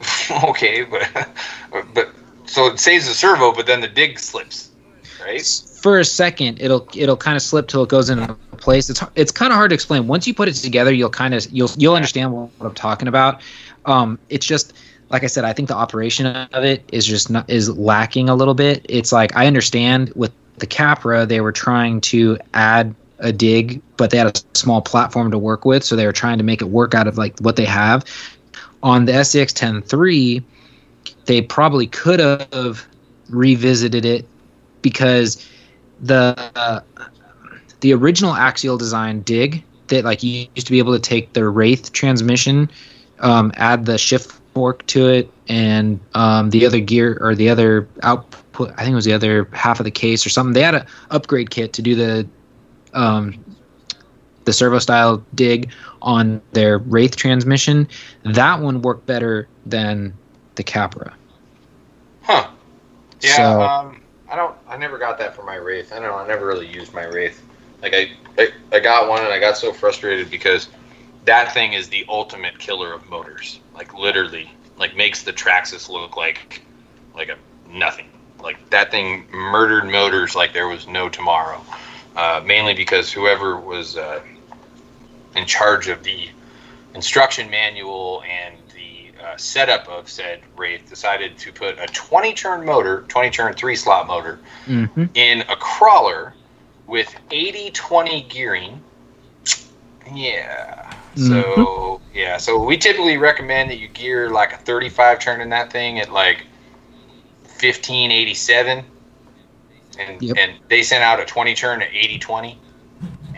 okay, 0.44 0.84
but 0.84 1.28
but 1.94 2.10
so 2.46 2.66
it 2.66 2.78
saves 2.78 3.06
the 3.06 3.14
servo, 3.14 3.52
but 3.52 3.66
then 3.66 3.80
the 3.80 3.88
dig 3.88 4.18
slips, 4.18 4.70
right? 5.24 5.46
For 5.80 5.98
a 5.98 6.04
second, 6.04 6.60
it'll 6.60 6.88
it'll 6.94 7.16
kind 7.16 7.36
of 7.36 7.42
slip 7.42 7.68
till 7.68 7.82
it 7.82 7.88
goes 7.88 8.10
into 8.10 8.34
place. 8.58 8.90
It's 8.90 9.02
it's 9.14 9.32
kind 9.32 9.52
of 9.52 9.56
hard 9.56 9.70
to 9.70 9.74
explain. 9.74 10.06
Once 10.06 10.26
you 10.26 10.34
put 10.34 10.48
it 10.48 10.54
together, 10.54 10.92
you'll 10.92 11.10
kind 11.10 11.34
of 11.34 11.46
you'll 11.50 11.70
you'll 11.76 11.94
understand 11.94 12.32
what, 12.32 12.50
what 12.58 12.66
I'm 12.66 12.74
talking 12.74 13.08
about. 13.08 13.40
Um, 13.86 14.18
it's 14.28 14.46
just 14.46 14.74
like 15.10 15.24
I 15.24 15.26
said. 15.26 15.44
I 15.44 15.52
think 15.52 15.68
the 15.68 15.76
operation 15.76 16.26
of 16.26 16.64
it 16.64 16.88
is 16.92 17.06
just 17.06 17.30
not 17.30 17.48
is 17.48 17.70
lacking 17.76 18.28
a 18.28 18.34
little 18.34 18.54
bit. 18.54 18.84
It's 18.88 19.12
like 19.12 19.34
I 19.36 19.46
understand 19.46 20.12
with 20.14 20.32
the 20.58 20.66
Capra, 20.66 21.24
they 21.26 21.40
were 21.40 21.52
trying 21.52 22.00
to 22.02 22.38
add 22.54 22.94
a 23.20 23.32
dig, 23.32 23.80
but 23.96 24.10
they 24.10 24.18
had 24.18 24.26
a 24.26 24.40
small 24.54 24.80
platform 24.80 25.30
to 25.30 25.38
work 25.38 25.64
with, 25.64 25.84
so 25.84 25.96
they 25.96 26.06
were 26.06 26.12
trying 26.12 26.38
to 26.38 26.44
make 26.44 26.60
it 26.60 26.66
work 26.66 26.94
out 26.94 27.06
of 27.06 27.18
like 27.18 27.38
what 27.40 27.56
they 27.56 27.64
have. 27.64 28.04
On 28.82 29.04
the 29.04 29.12
SCX 29.12 29.52
10.3, 29.52 30.42
they 31.26 31.42
probably 31.42 31.86
could 31.86 32.20
have 32.20 32.86
revisited 33.28 34.04
it 34.04 34.26
because 34.82 35.46
the 36.00 36.50
uh, 36.54 36.80
the 37.80 37.92
original 37.92 38.34
axial 38.34 38.76
design 38.76 39.20
dig 39.22 39.64
that 39.88 40.04
like 40.04 40.22
you 40.22 40.46
used 40.54 40.66
to 40.66 40.70
be 40.70 40.78
able 40.78 40.92
to 40.92 41.00
take 41.00 41.32
the 41.32 41.48
Wraith 41.48 41.92
transmission, 41.92 42.70
um, 43.20 43.52
add 43.56 43.86
the 43.86 43.98
shift 43.98 44.32
fork 44.54 44.86
to 44.86 45.08
it, 45.08 45.30
and 45.48 45.98
um, 46.14 46.50
the 46.50 46.66
other 46.66 46.80
gear 46.80 47.18
or 47.20 47.34
the 47.34 47.48
other 47.48 47.88
output. 48.02 48.72
I 48.76 48.82
think 48.82 48.92
it 48.92 48.96
was 48.96 49.04
the 49.04 49.12
other 49.12 49.48
half 49.52 49.80
of 49.80 49.84
the 49.84 49.90
case 49.90 50.26
or 50.26 50.30
something. 50.30 50.52
They 50.52 50.62
had 50.62 50.74
an 50.74 50.86
upgrade 51.10 51.50
kit 51.50 51.72
to 51.74 51.82
do 51.82 51.94
the 51.94 52.28
um, 52.94 53.44
the 54.48 54.52
servo 54.54 54.78
style 54.78 55.22
dig 55.34 55.70
on 56.00 56.40
their 56.52 56.78
Wraith 56.78 57.16
transmission. 57.16 57.86
That 58.24 58.60
one 58.60 58.80
worked 58.80 59.04
better 59.04 59.46
than 59.66 60.14
the 60.54 60.62
Capra. 60.62 61.14
Huh. 62.22 62.48
Yeah, 63.20 63.34
So- 63.36 63.60
um, 63.60 64.00
I 64.30 64.36
don't. 64.36 64.56
I 64.66 64.78
never 64.78 64.96
got 64.96 65.18
that 65.18 65.36
for 65.36 65.42
my 65.42 65.56
Wraith. 65.56 65.92
I 65.92 65.96
don't 65.98 66.08
know. 66.08 66.14
I 66.16 66.26
never 66.26 66.46
really 66.46 66.66
used 66.66 66.94
my 66.94 67.04
Wraith. 67.04 67.42
Like 67.82 67.92
I, 67.94 68.10
I, 68.38 68.48
I 68.72 68.80
got 68.80 69.08
one 69.08 69.22
and 69.22 69.32
I 69.32 69.38
got 69.38 69.58
so 69.58 69.70
frustrated 69.72 70.30
because 70.30 70.68
that 71.26 71.52
thing 71.52 71.74
is 71.74 71.88
the 71.90 72.06
ultimate 72.08 72.58
killer 72.58 72.92
of 72.94 73.06
motors. 73.08 73.60
Like 73.74 73.92
literally, 73.92 74.50
like 74.78 74.96
makes 74.96 75.24
the 75.24 75.32
Traxxas 75.32 75.90
look 75.90 76.16
like, 76.16 76.62
like 77.14 77.28
a 77.28 77.36
nothing. 77.70 78.08
Like 78.42 78.70
that 78.70 78.90
thing 78.90 79.26
murdered 79.30 79.84
motors 79.90 80.34
like 80.34 80.54
there 80.54 80.68
was 80.68 80.86
no 80.86 81.08
tomorrow. 81.10 81.62
Uh, 82.16 82.42
mainly 82.44 82.74
because 82.74 83.12
whoever 83.12 83.60
was 83.60 83.96
uh, 83.96 84.20
in 85.36 85.46
charge 85.46 85.88
of 85.88 86.02
the 86.02 86.28
instruction 86.94 87.50
manual 87.50 88.22
and 88.28 88.54
the 88.74 89.10
uh, 89.24 89.36
setup 89.36 89.88
of 89.88 90.08
said 90.08 90.40
Wraith 90.56 90.88
decided 90.88 91.36
to 91.38 91.52
put 91.52 91.78
a 91.78 91.86
20 91.86 92.32
turn 92.34 92.64
motor, 92.64 93.04
20 93.08 93.30
turn 93.30 93.52
three 93.54 93.76
slot 93.76 94.06
motor, 94.06 94.38
Mm-hmm. 94.66 95.04
in 95.14 95.42
a 95.42 95.56
crawler 95.56 96.34
with 96.86 97.14
80 97.30 97.70
20 97.70 98.22
gearing. 98.28 98.82
Yeah. 100.12 100.94
So, 101.14 102.00
yeah. 102.14 102.36
So 102.38 102.62
we 102.62 102.76
typically 102.78 103.16
recommend 103.18 103.70
that 103.70 103.78
you 103.78 103.88
gear 103.88 104.30
like 104.30 104.52
a 104.52 104.56
35 104.56 105.18
turn 105.18 105.40
in 105.40 105.50
that 105.50 105.70
thing 105.72 105.98
at 106.00 106.10
like 106.10 106.46
1587. 107.42 108.84
And, 109.98 110.22
Yep. 110.22 110.36
and 110.38 110.52
they 110.68 110.82
sent 110.82 111.02
out 111.02 111.20
a 111.20 111.24
20 111.24 111.54
turn 111.54 111.82
at 111.82 111.88
80 111.92 112.18
20. 112.18 112.58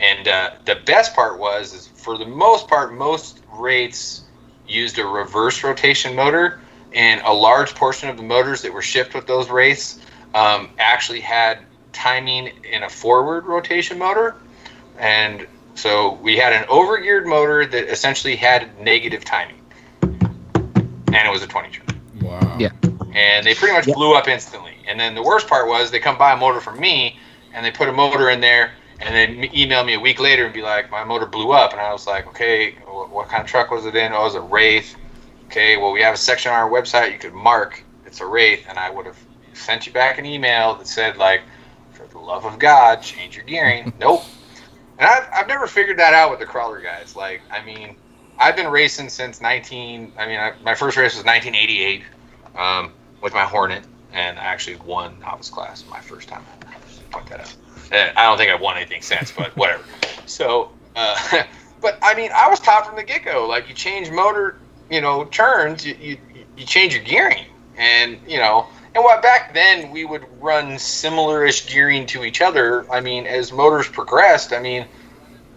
And 0.01 0.27
uh, 0.27 0.51
the 0.65 0.77
best 0.87 1.15
part 1.15 1.39
was, 1.39 1.75
is 1.75 1.87
for 1.87 2.17
the 2.17 2.25
most 2.25 2.69
part, 2.69 2.95
most 2.95 3.41
Wraiths 3.53 4.23
used 4.67 4.99
a 4.99 5.05
reverse 5.05 5.63
rotation 5.63 6.17
motor, 6.17 6.61
and 6.93 7.21
a 7.25 7.33
large 7.33 7.75
portion 7.75 8.09
of 8.09 8.17
the 8.17 8.23
motors 8.23 8.63
that 8.63 8.73
were 8.73 8.83
shipped 8.83 9.15
with 9.15 9.27
those 9.27 9.51
Wraiths 9.51 10.01
um, 10.35 10.71
actually 10.79 11.21
had 11.21 11.59
timing 11.93 12.51
in 12.65 12.83
a 12.85 12.89
forward 12.89 13.45
rotation 13.45 13.99
motor. 13.99 14.37
And 14.99 15.47
so 15.75 16.15
we 16.23 16.37
had 16.37 16.53
an 16.53 16.65
overgeared 16.65 17.27
motor 17.27 17.67
that 17.67 17.91
essentially 17.91 18.37
had 18.37 18.81
negative 18.81 19.25
timing, 19.25 19.61
and 20.03 21.15
it 21.15 21.31
was 21.31 21.43
a 21.43 21.47
20 21.47 21.71
turn 21.71 21.87
Wow. 22.23 22.57
Yeah. 22.59 22.69
and 23.15 23.47
they 23.47 23.55
pretty 23.55 23.75
much 23.75 23.87
Yep. 23.87 23.97
blew 23.97 24.15
up 24.15 24.29
instantly. 24.29 24.77
And 24.87 24.99
then 24.99 25.15
the 25.15 25.23
worst 25.23 25.49
part 25.49 25.69
was 25.69 25.91
they 25.91 25.99
come 25.99 26.17
buy 26.17 26.33
a 26.33 26.37
motor 26.37 26.61
from 26.61 26.79
me, 26.79 27.19
and 27.53 27.65
they 27.65 27.71
put 27.71 27.89
a 27.89 27.93
motor 27.93 28.31
in 28.31 28.41
there, 28.41 28.73
and 29.01 29.15
then 29.15 29.55
email 29.55 29.85
me 29.85 29.95
a 29.95 30.01
week 30.01 30.21
later 30.21 30.45
and 30.45 30.55
be 30.55 30.63
like, 30.63 30.91
my 30.91 31.05
motor 31.05 31.27
blew 31.27 31.53
up, 31.53 31.73
and 31.73 31.81
I 31.81 31.93
was 31.93 32.07
like, 32.07 32.27
okay, 32.29 32.73
wh- 32.87 33.13
what 33.13 33.29
kind 33.29 33.43
of 33.43 33.49
truck 33.49 33.71
was 33.71 33.87
it 33.87 33.97
in? 33.97 34.13
Oh, 34.13 34.21
it 34.21 34.25
was 34.25 34.35
a 34.35 34.41
Wraith. 34.41 34.97
Okay, 35.47 35.77
well 35.77 35.93
we 35.93 36.01
have 36.03 36.15
a 36.15 36.19
section 36.19 36.53
on 36.53 36.59
our 36.59 36.71
website 36.71 37.13
you 37.13 37.19
could 37.19 37.35
mark 37.35 37.85
it's 38.11 38.21
a 38.21 38.27
Wraith, 38.27 38.67
and 38.69 38.79
I 38.79 38.91
would 38.91 39.07
have 39.07 39.19
sent 39.53 39.87
you 39.87 39.93
back 39.93 40.19
an 40.19 40.27
email 40.27 40.75
that 40.75 40.87
said 40.87 41.17
like, 41.17 41.43
for 41.93 42.07
the 42.09 42.19
love 42.19 42.45
of 42.45 42.59
God, 42.59 43.03
change 43.03 43.37
your 43.37 43.45
gearing. 43.45 43.93
nope. 44.01 44.25
And 44.99 45.09
I've, 45.09 45.29
I've 45.35 45.49
never 45.49 45.67
figured 45.67 45.99
that 45.99 46.13
out 46.13 46.31
with 46.31 46.41
the 46.41 46.47
crawler 46.47 46.81
guys. 46.81 47.15
Like, 47.15 47.41
I 47.51 47.65
mean, 47.65 47.97
I've 48.39 48.57
been 48.57 48.69
racing 48.69 49.09
since 49.09 49.41
19. 49.41 50.13
I 50.19 50.27
mean, 50.27 50.41
I, 50.41 50.53
my 50.65 50.75
first 50.75 50.97
race 50.97 51.15
was 51.17 51.25
1988 51.25 52.03
um, 52.57 52.93
with 53.23 53.33
my 53.33 53.45
Hornet, 53.45 53.85
and 54.13 54.39
I 54.39 54.45
actually 54.45 54.77
won 54.77 55.19
novice 55.21 55.51
class 55.51 55.85
my 55.89 56.01
first 56.01 56.29
time. 56.29 56.43
Point 57.13 57.27
that 57.29 57.41
out. 57.41 57.57
Uh, 57.93 58.11
I 58.17 58.25
don't 58.25 58.39
think 58.39 58.51
I've 58.51 58.61
won 58.61 58.77
anything 58.77 59.03
since, 59.03 59.33
but 59.33 59.57
whatever. 59.57 59.85
So, 60.27 60.71
uh, 60.97 61.43
but 61.81 61.99
I 62.03 62.15
mean, 62.15 62.31
I 62.35 62.49
was 62.49 62.61
taught 62.61 62.87
from 62.87 62.97
the 62.97 63.03
get 63.03 63.25
go. 63.25 63.47
Like, 63.47 63.69
you 63.69 63.75
change 63.75 64.11
motor, 64.11 64.59
you 64.91 65.01
know, 65.01 65.25
turns, 65.27 65.85
you, 65.85 65.97
you 66.01 66.19
you 66.57 66.67
change 66.67 66.95
your 66.95 67.03
gearing, 67.03 67.47
and 67.77 68.19
you 68.27 68.39
know, 68.39 68.67
and 68.95 69.03
what 69.03 69.23
back 69.23 69.55
then 69.55 69.91
we 69.91 70.05
would 70.05 70.25
run 70.41 70.79
similar-ish 70.79 71.73
gearing 71.73 72.07
to 72.07 72.25
each 72.25 72.41
other. 72.41 72.91
I 72.93 73.01
mean, 73.01 73.27
as 73.27 73.53
motors 73.53 73.89
progressed, 73.89 74.53
I 74.53 74.61
mean, 74.61 74.87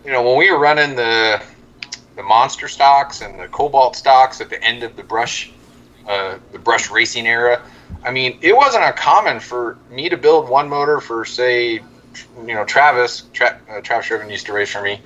you 0.05 0.11
know, 0.11 0.23
when 0.23 0.37
we 0.37 0.51
were 0.51 0.59
running 0.59 0.95
the 0.95 1.41
the 2.15 2.23
monster 2.23 2.67
stocks 2.67 3.21
and 3.21 3.39
the 3.39 3.47
cobalt 3.47 3.95
stocks 3.95 4.39
at 4.39 4.49
the 4.49 4.63
end 4.63 4.83
of 4.83 4.95
the 4.95 5.03
brush 5.03 5.51
uh, 6.07 6.37
the 6.51 6.59
brush 6.59 6.91
racing 6.91 7.25
era. 7.27 7.61
I 8.03 8.11
mean, 8.11 8.37
it 8.41 8.55
wasn't 8.55 8.83
uncommon 8.83 9.39
for 9.39 9.77
me 9.89 10.09
to 10.09 10.17
build 10.17 10.49
one 10.49 10.67
motor 10.67 10.99
for, 10.99 11.23
say, 11.23 11.81
you 12.37 12.53
know, 12.53 12.65
Travis. 12.65 13.23
Tra- 13.33 13.59
uh, 13.69 13.81
Travis 13.81 14.05
Sherman 14.05 14.29
used 14.29 14.45
to 14.47 14.53
race 14.53 14.71
for 14.71 14.81
me. 14.81 15.01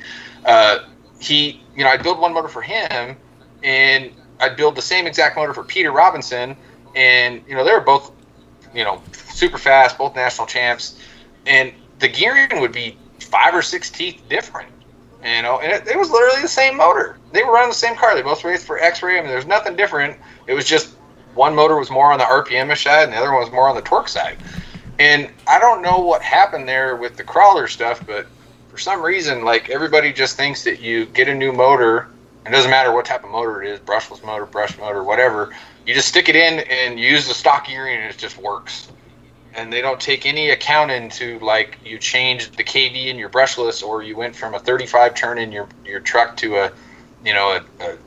Uh, 0.46 0.80
he, 1.20 1.62
you 1.76 1.84
know, 1.84 1.90
I'd 1.90 2.04
build 2.04 2.20
one 2.20 2.34
motor 2.34 2.48
for 2.48 2.62
him, 2.62 3.18
and 3.64 4.12
I'd 4.40 4.56
build 4.56 4.76
the 4.76 4.82
same 4.82 5.08
exact 5.08 5.36
motor 5.36 5.54
for 5.54 5.64
Peter 5.64 5.92
Robinson, 5.92 6.56
and 6.96 7.42
you 7.48 7.56
know, 7.56 7.64
they 7.64 7.72
were 7.72 7.82
both, 7.82 8.12
you 8.74 8.84
know, 8.84 9.02
super 9.14 9.58
fast, 9.58 9.98
both 9.98 10.16
national 10.16 10.48
champs, 10.48 11.00
and 11.46 11.74
the 12.00 12.08
gearing 12.08 12.60
would 12.60 12.72
be 12.72 12.98
five 13.20 13.54
or 13.54 13.62
six 13.62 13.90
teeth 13.90 14.22
different. 14.30 14.70
You 15.24 15.42
know, 15.42 15.60
and 15.60 15.72
it, 15.72 15.88
it 15.88 15.98
was 15.98 16.12
literally 16.12 16.44
the 16.44 16.48
same 16.48 16.78
motor. 16.78 17.18
They 17.32 17.44
were 17.44 17.52
running 17.52 17.70
the 17.70 17.76
same 17.76 17.96
car. 17.96 18.16
They 18.16 18.22
both 18.22 18.44
raced 18.44 18.66
for 18.66 18.80
X-Ray. 18.80 19.18
I 19.18 19.22
mean, 19.22 19.30
there's 19.30 19.48
nothing 19.48 19.76
different. 19.76 20.18
It 20.46 20.54
was 20.54 20.66
just 20.66 20.96
one 21.34 21.56
motor 21.56 21.76
was 21.76 21.90
more 21.90 22.12
on 22.12 22.20
the 22.20 22.26
RPM 22.26 22.76
side 22.78 23.04
and 23.06 23.14
the 23.14 23.18
other 23.18 23.32
one 23.32 23.42
was 23.42 23.52
more 23.52 23.68
on 23.70 23.76
the 23.76 23.82
torque 23.82 24.10
side. 24.10 24.38
And 25.00 25.30
I 25.48 25.60
don't 25.60 25.82
know 25.82 26.00
what 26.00 26.22
happened 26.22 26.68
there 26.68 26.96
with 26.96 27.18
the 27.18 27.24
crawler 27.24 27.68
stuff, 27.68 28.06
but 28.06 28.26
for 28.70 28.78
some 28.78 29.02
reason, 29.02 29.44
like 29.44 29.70
everybody 29.70 30.12
just 30.12 30.38
thinks 30.38 30.64
that 30.64 30.80
you 30.80 31.06
get 31.06 31.28
a 31.28 31.36
new 31.36 31.52
motor. 31.52 32.08
It 32.46 32.52
doesn't 32.52 32.72
matter 32.72 32.92
what 32.92 33.06
type 33.06 33.24
of 33.24 33.30
motor 33.30 33.62
it 33.62 33.70
is, 33.70 33.80
brushless 33.80 34.24
motor, 34.24 34.46
brush 34.46 34.78
motor, 34.78 35.04
whatever. 35.04 35.54
You 35.86 35.94
just 35.94 36.08
stick 36.08 36.30
it 36.30 36.36
in 36.36 36.60
and 36.60 37.00
use 37.00 37.28
the 37.28 37.34
stock 37.34 37.68
gearing, 37.68 37.98
and 37.98 38.10
it 38.10 38.18
just 38.18 38.38
works. 38.38 38.88
And 39.54 39.72
they 39.72 39.82
don't 39.82 40.00
take 40.00 40.26
any 40.26 40.50
account 40.50 40.92
into 40.92 41.40
like 41.40 41.78
you 41.84 41.98
changed 42.00 42.58
the 42.58 42.64
KV 42.64 43.08
in 43.08 43.18
your 43.18 43.30
brushless, 43.30 43.84
or 43.84 44.02
you 44.02 44.16
went 44.16 44.36
from 44.36 44.56
a 44.56 44.60
35 44.60 45.14
turn 45.16 45.38
in 45.38 45.52
your 45.52 45.68
your 45.86 46.00
truck 46.00 46.38
to 46.38 46.58
a, 46.58 46.72
you 47.24 47.34
know, 47.34 47.52
a, 47.52 47.84
a 47.84 47.98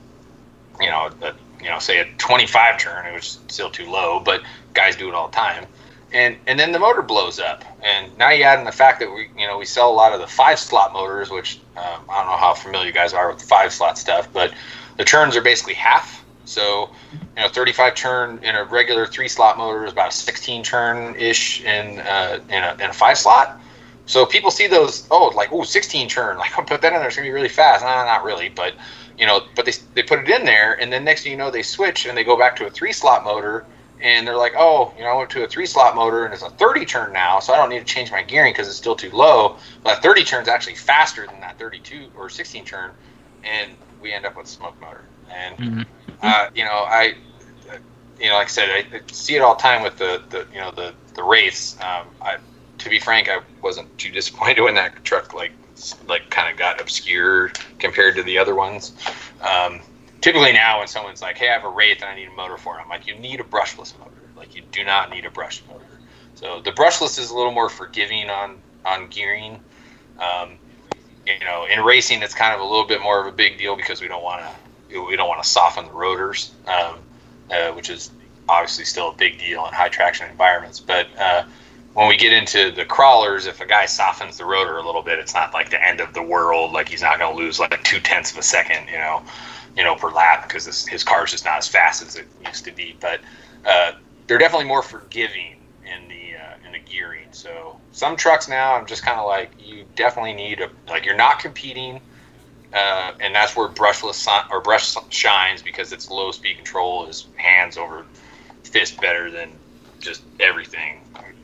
you 0.80 0.91
know, 0.91 1.11
a, 1.22 1.34
you 1.62 1.68
know, 1.68 1.78
say 1.78 1.99
a 2.01 2.12
25 2.18 2.78
turn. 2.78 3.07
It 3.07 3.12
was 3.12 3.38
still 3.49 3.70
too 3.70 3.88
low, 3.91 4.20
but 4.20 4.43
guys 4.74 4.97
do 4.97 5.09
it 5.09 5.14
all 5.14 5.28
the 5.28 5.36
time 5.36 5.66
and 6.13 6.37
and 6.47 6.59
then 6.59 6.73
the 6.73 6.79
motor 6.79 7.03
blows 7.03 7.39
up. 7.39 7.65
And 7.83 8.17
now 8.19 8.31
you 8.31 8.45
add 8.45 8.59
in 8.59 8.65
the 8.65 8.73
fact 8.73 9.01
that 9.01 9.13
we 9.13 9.29
you 9.37 9.47
know 9.47 9.59
we 9.59 9.65
sell 9.65 9.91
a 9.91 9.95
lot 9.95 10.13
of 10.13 10.21
the 10.21 10.27
five 10.27 10.59
slot 10.59 10.93
motors, 10.93 11.31
which 11.31 11.61
um, 11.77 12.05
I 12.09 12.19
don't 12.19 12.27
know 12.27 12.37
how 12.37 12.55
familiar 12.55 12.87
you 12.87 12.93
guys 12.93 13.13
are 13.13 13.29
with 13.31 13.41
the 13.41 13.47
five 13.47 13.73
slot 13.73 13.99
stuff, 13.99 14.29
but 14.33 14.53
the 14.97 15.05
turns 15.05 15.37
are 15.37 15.43
basically 15.43 15.75
half. 15.75 16.25
So 16.45 16.91
you 17.37 17.43
know, 17.43 17.49
35 17.49 17.95
turn 17.95 18.39
in 18.43 18.57
a 18.57 18.65
regular 18.65 19.07
three 19.07 19.29
slot 19.29 19.57
motor 19.57 19.85
is 19.85 19.93
about 19.93 20.09
a 20.09 20.13
16 20.13 20.65
turn 20.65 21.15
ish 21.15 21.63
in 21.63 22.01
uh, 22.01 22.41
in, 22.49 22.63
a, 22.63 22.75
in 22.75 22.91
a 22.91 22.93
five 22.93 23.19
slot. 23.19 23.61
So 24.07 24.27
people 24.27 24.51
see 24.51 24.67
those, 24.67 25.07
oh, 25.13 25.29
like, 25.37 25.53
oh, 25.53 25.63
16 25.63 26.09
turn, 26.09 26.37
like, 26.39 26.59
I'll 26.59 26.65
put 26.65 26.83
that 26.83 26.93
in 26.93 26.99
there, 26.99 27.07
it's 27.07 27.17
gonna 27.17 27.29
be 27.29 27.33
really 27.33 27.49
fast. 27.49 27.85
Nah, 27.85 28.05
not 28.05 28.25
really, 28.25 28.49
but 28.49 28.75
you 29.17 29.27
know, 29.27 29.43
but 29.55 29.67
they, 29.67 29.73
they 29.95 30.03
put 30.03 30.19
it 30.19 30.29
in 30.29 30.45
there, 30.45 30.81
and 30.81 30.93
then 30.93 31.05
next 31.05 31.23
thing 31.23 31.33
you 31.33 31.39
know, 31.39 31.51
they 31.51 31.63
switch 31.63 32.07
and 32.07 32.17
they 32.17 32.25
go 32.25 32.37
back 32.37 32.57
to 32.57 32.67
a 32.67 32.71
three 32.71 32.93
slot 32.93 33.23
motor, 33.23 33.65
and 34.03 34.26
they're 34.26 34.36
like, 34.36 34.55
oh, 34.57 34.92
you 34.96 35.05
know, 35.05 35.11
I 35.11 35.16
went 35.16 35.30
to 35.30 35.44
a 35.44 35.48
three 35.48 35.66
slot 35.66 35.94
motor 35.94 36.24
and 36.24 36.32
it's 36.32 36.42
a 36.42 36.51
30 36.51 36.84
turn 36.84 37.12
now, 37.12 37.38
so 37.40 37.53
I 37.53 37.57
don't 37.57 37.68
need 37.68 37.80
to 37.80 37.84
change 37.84 38.11
my 38.11 38.22
gearing 38.22 38.53
because 38.53 38.66
it's 38.66 38.76
still 38.76 38.96
too 38.96 39.11
low. 39.11 39.57
But 39.82 39.98
a 39.98 40.01
30 40.01 40.24
turn 40.24 40.42
is 40.42 40.48
actually 40.48 40.76
faster 40.76 41.26
than 41.26 41.40
that 41.40 41.59
32 41.59 42.11
or 42.16 42.30
16 42.30 42.64
turn, 42.64 42.92
and 43.44 43.72
we 44.01 44.12
end 44.12 44.26
up 44.26 44.36
with 44.36 44.46
a 44.46 44.48
smoke 44.48 44.80
motor. 44.80 45.05
And 45.30 45.57
mm-hmm. 45.57 45.82
uh, 46.22 46.51
you 46.55 46.64
know, 46.64 46.70
I, 46.70 47.14
you 48.20 48.28
know, 48.28 48.34
like 48.34 48.46
I 48.46 48.51
said, 48.51 48.70
I, 48.70 48.96
I, 48.96 49.01
see 49.11 49.36
it 49.36 49.40
all 49.40 49.55
the 49.55 49.62
time 49.62 49.82
with 49.82 49.96
the, 49.96 50.22
the 50.30 50.46
you 50.53 50.61
know 50.61 50.70
the 50.70 50.94
the 51.14 51.22
race. 51.22 51.76
Um, 51.80 52.07
I, 52.20 52.36
to 52.78 52.88
be 52.88 52.98
frank, 52.98 53.28
I 53.28 53.40
wasn't 53.62 53.96
too 53.98 54.11
disappointed 54.11 54.61
when 54.62 54.74
that 54.74 55.05
truck 55.05 55.34
like 55.34 55.53
like 56.09 56.28
kind 56.30 56.51
of 56.51 56.59
got 56.59 56.80
obscured 56.80 57.59
compared 57.78 58.16
to 58.16 58.22
the 58.22 58.38
other 58.38 58.55
ones. 58.55 58.92
Um, 59.40 59.80
typically 60.21 60.53
now 60.53 60.79
when 60.79 60.89
someone's 60.89 61.23
like, 61.23 61.39
"Hey, 61.39 61.49
I 61.49 61.53
have 61.53 61.64
a 61.64 61.68
Wraith 61.68 62.03
and 62.03 62.11
I 62.11 62.14
need 62.14 62.29
a 62.29 62.33
motor 62.33 62.57
for 62.57 62.79
it," 62.79 62.83
I'm 62.83 62.89
like, 62.89 63.07
"You 63.07 63.14
need 63.14 63.41
a 63.41 63.45
brushless 63.45 63.99
motor. 63.99 64.11
Like, 64.37 64.55
you 64.55 64.62
do 64.73 64.85
not 64.85 65.11
need 65.11 65.25
a 65.25 65.31
brush 65.31 65.62
motor." 65.68 65.85
So 66.35 66.61
the 66.61 66.73
brushless 66.73 67.18
is 67.18 67.31
a 67.31 67.37
little 67.37 67.53
more 67.53 67.68
forgiving 67.68 68.31
on 68.31 68.59
on 68.85 69.09
gearing. 69.09 69.61
Um, 70.18 70.59
you 71.27 71.45
know, 71.45 71.66
in 71.66 71.81
racing, 71.81 72.23
it's 72.23 72.35
kind 72.35 72.55
of 72.55 72.61
a 72.61 72.64
little 72.64 72.87
bit 72.87 73.03
more 73.03 73.21
of 73.21 73.27
a 73.27 73.33
big 73.33 73.59
deal 73.59 73.77
because 73.77 74.01
we 74.01 74.09
don't 74.09 74.23
want 74.23 74.43
to 74.91 75.05
we 75.05 75.16
don't 75.16 75.29
want 75.29 75.43
to 75.43 75.49
soften 75.49 75.87
the 75.87 75.93
rotors, 75.93 76.53
um, 76.66 76.99
uh, 77.51 77.73
which 77.73 77.91
is 77.91 78.11
obviously 78.49 78.85
still 78.85 79.11
a 79.11 79.14
big 79.14 79.39
deal 79.39 79.66
in 79.66 79.73
high 79.73 79.89
traction 79.89 80.29
environments. 80.31 80.81
But 80.81 81.07
uh, 81.16 81.45
when 81.95 82.09
we 82.09 82.16
get 82.16 82.33
into 82.33 82.73
the 82.73 82.85
crawlers, 82.85 83.47
if 83.47 83.61
a 83.61 83.66
guy 83.66 83.87
softens 83.87 84.39
the 84.39 84.45
rotor 84.45 84.79
a 84.79 84.85
little 84.85 85.03
bit, 85.03 85.18
it's 85.18 85.35
not 85.35 85.55
like 85.55 85.71
the 85.71 85.87
end 85.87 86.01
of 86.01 86.12
the 86.12 86.23
world. 86.23 86.73
Like 86.73 86.89
he's 86.89 87.03
not 87.03 87.18
going 87.18 87.37
to 87.37 87.41
lose 87.41 87.61
like 87.61 87.83
two 87.85 88.01
tenths 88.01 88.33
of 88.33 88.39
a 88.39 88.43
second, 88.43 88.89
you 88.89 88.99
know 88.99 89.23
you 89.77 89.85
know, 89.85 89.95
per 89.95 90.11
lap 90.11 90.47
because 90.47 90.64
his, 90.66 90.87
his 90.87 91.05
car 91.05 91.25
is 91.25 91.31
just 91.31 91.45
not 91.45 91.59
as 91.59 91.68
fast 91.68 92.03
as 92.03 92.16
it 92.16 92.27
used 92.47 92.64
to 92.64 92.73
be. 92.73 92.97
But 93.01 93.21
uh, 93.64 93.93
they're 94.27 94.39
definitely 94.39 94.66
more 94.66 94.83
forgiving 94.83 95.57
in 95.85 96.09
the 96.09 96.37
uh, 96.37 96.66
in 96.66 96.73
the 96.73 96.79
gearing. 96.79 97.29
So 97.33 97.79
some 97.93 98.16
trucks 98.16 98.49
now, 98.49 98.75
I'm 98.75 98.87
just 98.87 99.05
kind 99.05 99.18
of 99.18 99.27
like, 99.27 99.51
you 99.59 99.85
definitely 99.97 100.35
need 100.35 100.61
a 100.61 100.71
like 100.89 101.05
you're 101.05 101.16
not 101.16 101.39
competing, 101.39 102.01
uh, 102.73 103.12
and 103.21 103.35
that's 103.35 103.57
where 103.57 103.68
brushless 103.68 104.27
or 104.51 104.61
brush 104.61 104.97
shines 105.11 105.62
because 105.62 105.93
it's 105.93 106.11
low 106.11 106.31
speed 106.33 106.57
control 106.57 107.07
is 107.07 107.27
hands 107.37 107.77
over 107.77 108.05
fist 108.64 109.01
better 109.01 109.31
than 109.31 109.51
just 109.99 110.23
everything 110.39 111.01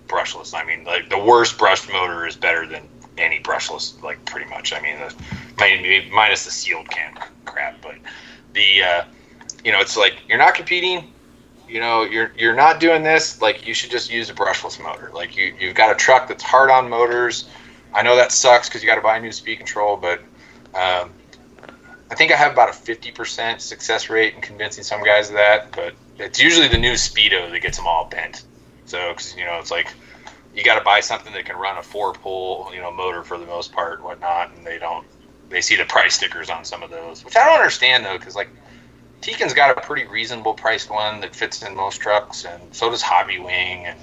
brushless. 0.08 0.54
I 0.54 0.64
mean, 0.64 0.84
like 0.84 1.10
the 1.10 1.18
worst 1.18 1.58
brushed 1.58 1.90
motor 1.92 2.26
is 2.26 2.36
better 2.36 2.66
than 2.66 2.88
any 3.18 3.40
brushless, 3.40 4.00
like 4.02 4.24
pretty 4.24 4.48
much. 4.48 4.72
I 4.72 4.80
mean, 4.80 4.98
the, 4.98 5.14
minus 5.58 6.44
the 6.44 6.50
sealed 6.50 6.88
can 6.90 7.14
crap, 7.44 7.80
but 7.82 7.96
the 8.52 8.82
uh, 8.82 9.04
you 9.64 9.72
know, 9.72 9.80
it's 9.80 9.96
like 9.96 10.14
you're 10.28 10.38
not 10.38 10.54
competing. 10.54 11.12
You 11.68 11.80
know, 11.80 12.02
you're 12.02 12.32
you're 12.36 12.54
not 12.54 12.80
doing 12.80 13.02
this. 13.02 13.40
Like 13.40 13.66
you 13.66 13.74
should 13.74 13.90
just 13.90 14.10
use 14.10 14.30
a 14.30 14.34
brushless 14.34 14.82
motor. 14.82 15.10
Like 15.14 15.36
you 15.36 15.54
you've 15.58 15.74
got 15.74 15.90
a 15.90 15.94
truck 15.94 16.28
that's 16.28 16.42
hard 16.42 16.70
on 16.70 16.88
motors. 16.88 17.48
I 17.92 18.02
know 18.02 18.16
that 18.16 18.30
sucks 18.30 18.68
because 18.68 18.82
you 18.82 18.88
got 18.88 18.96
to 18.96 19.00
buy 19.00 19.16
a 19.16 19.20
new 19.20 19.32
speed 19.32 19.56
control, 19.56 19.96
but 19.96 20.20
um, 20.74 21.10
I 22.10 22.14
think 22.14 22.30
I 22.30 22.36
have 22.36 22.52
about 22.52 22.68
a 22.68 22.72
50% 22.72 23.60
success 23.60 24.10
rate 24.10 24.34
in 24.34 24.40
convincing 24.42 24.84
some 24.84 25.02
guys 25.02 25.30
of 25.30 25.36
that. 25.36 25.72
But 25.72 25.94
it's 26.18 26.40
usually 26.40 26.68
the 26.68 26.78
new 26.78 26.92
Speedo 26.92 27.50
that 27.50 27.62
gets 27.62 27.78
them 27.78 27.86
all 27.86 28.06
bent. 28.06 28.44
So, 28.84 29.12
cause, 29.14 29.34
you 29.36 29.44
know, 29.44 29.58
it's 29.58 29.70
like 29.70 29.92
you 30.54 30.62
got 30.62 30.78
to 30.78 30.84
buy 30.84 31.00
something 31.00 31.32
that 31.32 31.44
can 31.44 31.56
run 31.56 31.76
a 31.78 31.82
four 31.82 32.12
pole, 32.12 32.70
you 32.72 32.80
know, 32.80 32.92
motor 32.92 33.22
for 33.22 33.38
the 33.38 33.46
most 33.46 33.72
part 33.72 33.94
and 33.94 34.04
whatnot, 34.04 34.54
and 34.54 34.66
they 34.66 34.78
don't. 34.78 35.04
They 35.48 35.60
see 35.60 35.76
the 35.76 35.84
price 35.84 36.14
stickers 36.14 36.50
on 36.50 36.64
some 36.64 36.82
of 36.82 36.90
those, 36.90 37.24
which 37.24 37.36
I 37.36 37.44
don't 37.44 37.58
understand 37.58 38.04
though, 38.04 38.18
because 38.18 38.34
like 38.34 38.48
Tekin's 39.20 39.54
got 39.54 39.76
a 39.76 39.80
pretty 39.80 40.06
reasonable 40.06 40.54
priced 40.54 40.90
one 40.90 41.20
that 41.20 41.34
fits 41.34 41.62
in 41.62 41.74
most 41.74 41.98
trucks, 41.98 42.44
and 42.44 42.62
so 42.74 42.90
does 42.90 43.02
Hobby 43.02 43.38
Wing, 43.38 43.86
and 43.86 43.98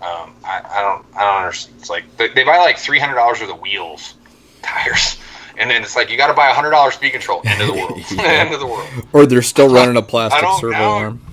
um, 0.00 0.34
I, 0.44 0.62
I, 0.68 0.82
don't, 0.82 1.06
I 1.16 1.24
don't 1.24 1.42
understand. 1.44 1.76
It's 1.78 1.90
like 1.90 2.16
they, 2.16 2.28
they 2.28 2.44
buy 2.44 2.58
like 2.58 2.78
three 2.78 2.98
hundred 2.98 3.14
dollars 3.14 3.40
worth 3.40 3.50
of 3.50 3.60
wheels, 3.60 4.14
tires, 4.62 5.18
and 5.56 5.70
then 5.70 5.82
it's 5.82 5.96
like 5.96 6.10
you 6.10 6.16
got 6.16 6.28
to 6.28 6.34
buy 6.34 6.50
a 6.50 6.54
hundred 6.54 6.70
dollars 6.70 6.94
speed 6.94 7.10
control. 7.10 7.42
End 7.44 7.60
of 7.60 7.68
the 7.68 7.74
world. 7.74 8.00
End 8.18 8.52
of 8.52 8.60
the 8.60 8.66
world. 8.66 8.88
Or 9.12 9.26
they're 9.26 9.42
still 9.42 9.72
running 9.72 9.96
a 9.96 10.02
plastic 10.02 10.48
servo 10.58 10.74
arm 10.74 11.31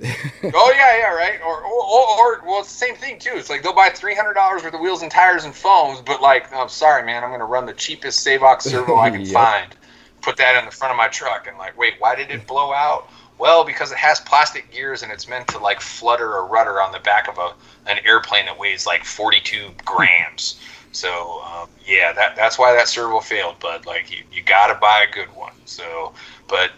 oh 0.54 0.72
yeah, 0.74 0.98
yeah, 0.98 1.12
right. 1.12 1.40
Or, 1.42 1.62
or, 1.62 2.18
or, 2.18 2.42
well, 2.46 2.60
it's 2.60 2.68
the 2.68 2.86
same 2.86 2.94
thing 2.94 3.18
too. 3.18 3.32
It's 3.34 3.50
like 3.50 3.62
they'll 3.62 3.74
buy 3.74 3.90
three 3.90 4.14
hundred 4.14 4.34
dollars 4.34 4.62
worth 4.62 4.72
of 4.72 4.80
wheels 4.80 5.02
and 5.02 5.10
tires 5.10 5.44
and 5.44 5.54
foams, 5.54 6.00
but 6.00 6.22
like, 6.22 6.50
I'm 6.52 6.68
sorry, 6.68 7.04
man, 7.04 7.22
I'm 7.22 7.30
going 7.30 7.40
to 7.40 7.46
run 7.46 7.66
the 7.66 7.74
cheapest 7.74 8.26
Savox 8.26 8.62
servo 8.62 8.96
I 8.96 9.10
can 9.10 9.20
yep. 9.24 9.32
find, 9.32 9.76
put 10.22 10.38
that 10.38 10.58
in 10.58 10.64
the 10.64 10.70
front 10.70 10.92
of 10.92 10.96
my 10.96 11.08
truck, 11.08 11.46
and 11.46 11.58
like, 11.58 11.76
wait, 11.76 11.94
why 11.98 12.14
did 12.14 12.30
it 12.30 12.46
blow 12.46 12.72
out? 12.72 13.10
Well, 13.36 13.64
because 13.64 13.90
it 13.92 13.98
has 13.98 14.20
plastic 14.20 14.70
gears 14.70 15.02
and 15.02 15.10
it's 15.10 15.26
meant 15.26 15.48
to 15.48 15.58
like 15.58 15.80
flutter 15.80 16.36
a 16.36 16.44
rudder 16.44 16.82
on 16.82 16.92
the 16.92 16.98
back 17.00 17.28
of 17.28 17.38
a 17.38 17.54
an 17.90 17.98
airplane 18.04 18.46
that 18.46 18.58
weighs 18.58 18.86
like 18.86 19.04
42 19.04 19.70
grams. 19.84 20.60
So 20.92 21.42
um, 21.42 21.68
yeah, 21.86 22.12
that 22.12 22.36
that's 22.36 22.58
why 22.58 22.74
that 22.74 22.88
servo 22.88 23.20
failed. 23.20 23.56
But 23.60 23.86
like, 23.86 24.10
you 24.10 24.24
you 24.32 24.42
got 24.42 24.68
to 24.68 24.74
buy 24.74 25.06
a 25.08 25.12
good 25.12 25.34
one. 25.34 25.52
So, 25.64 26.12
but 26.48 26.70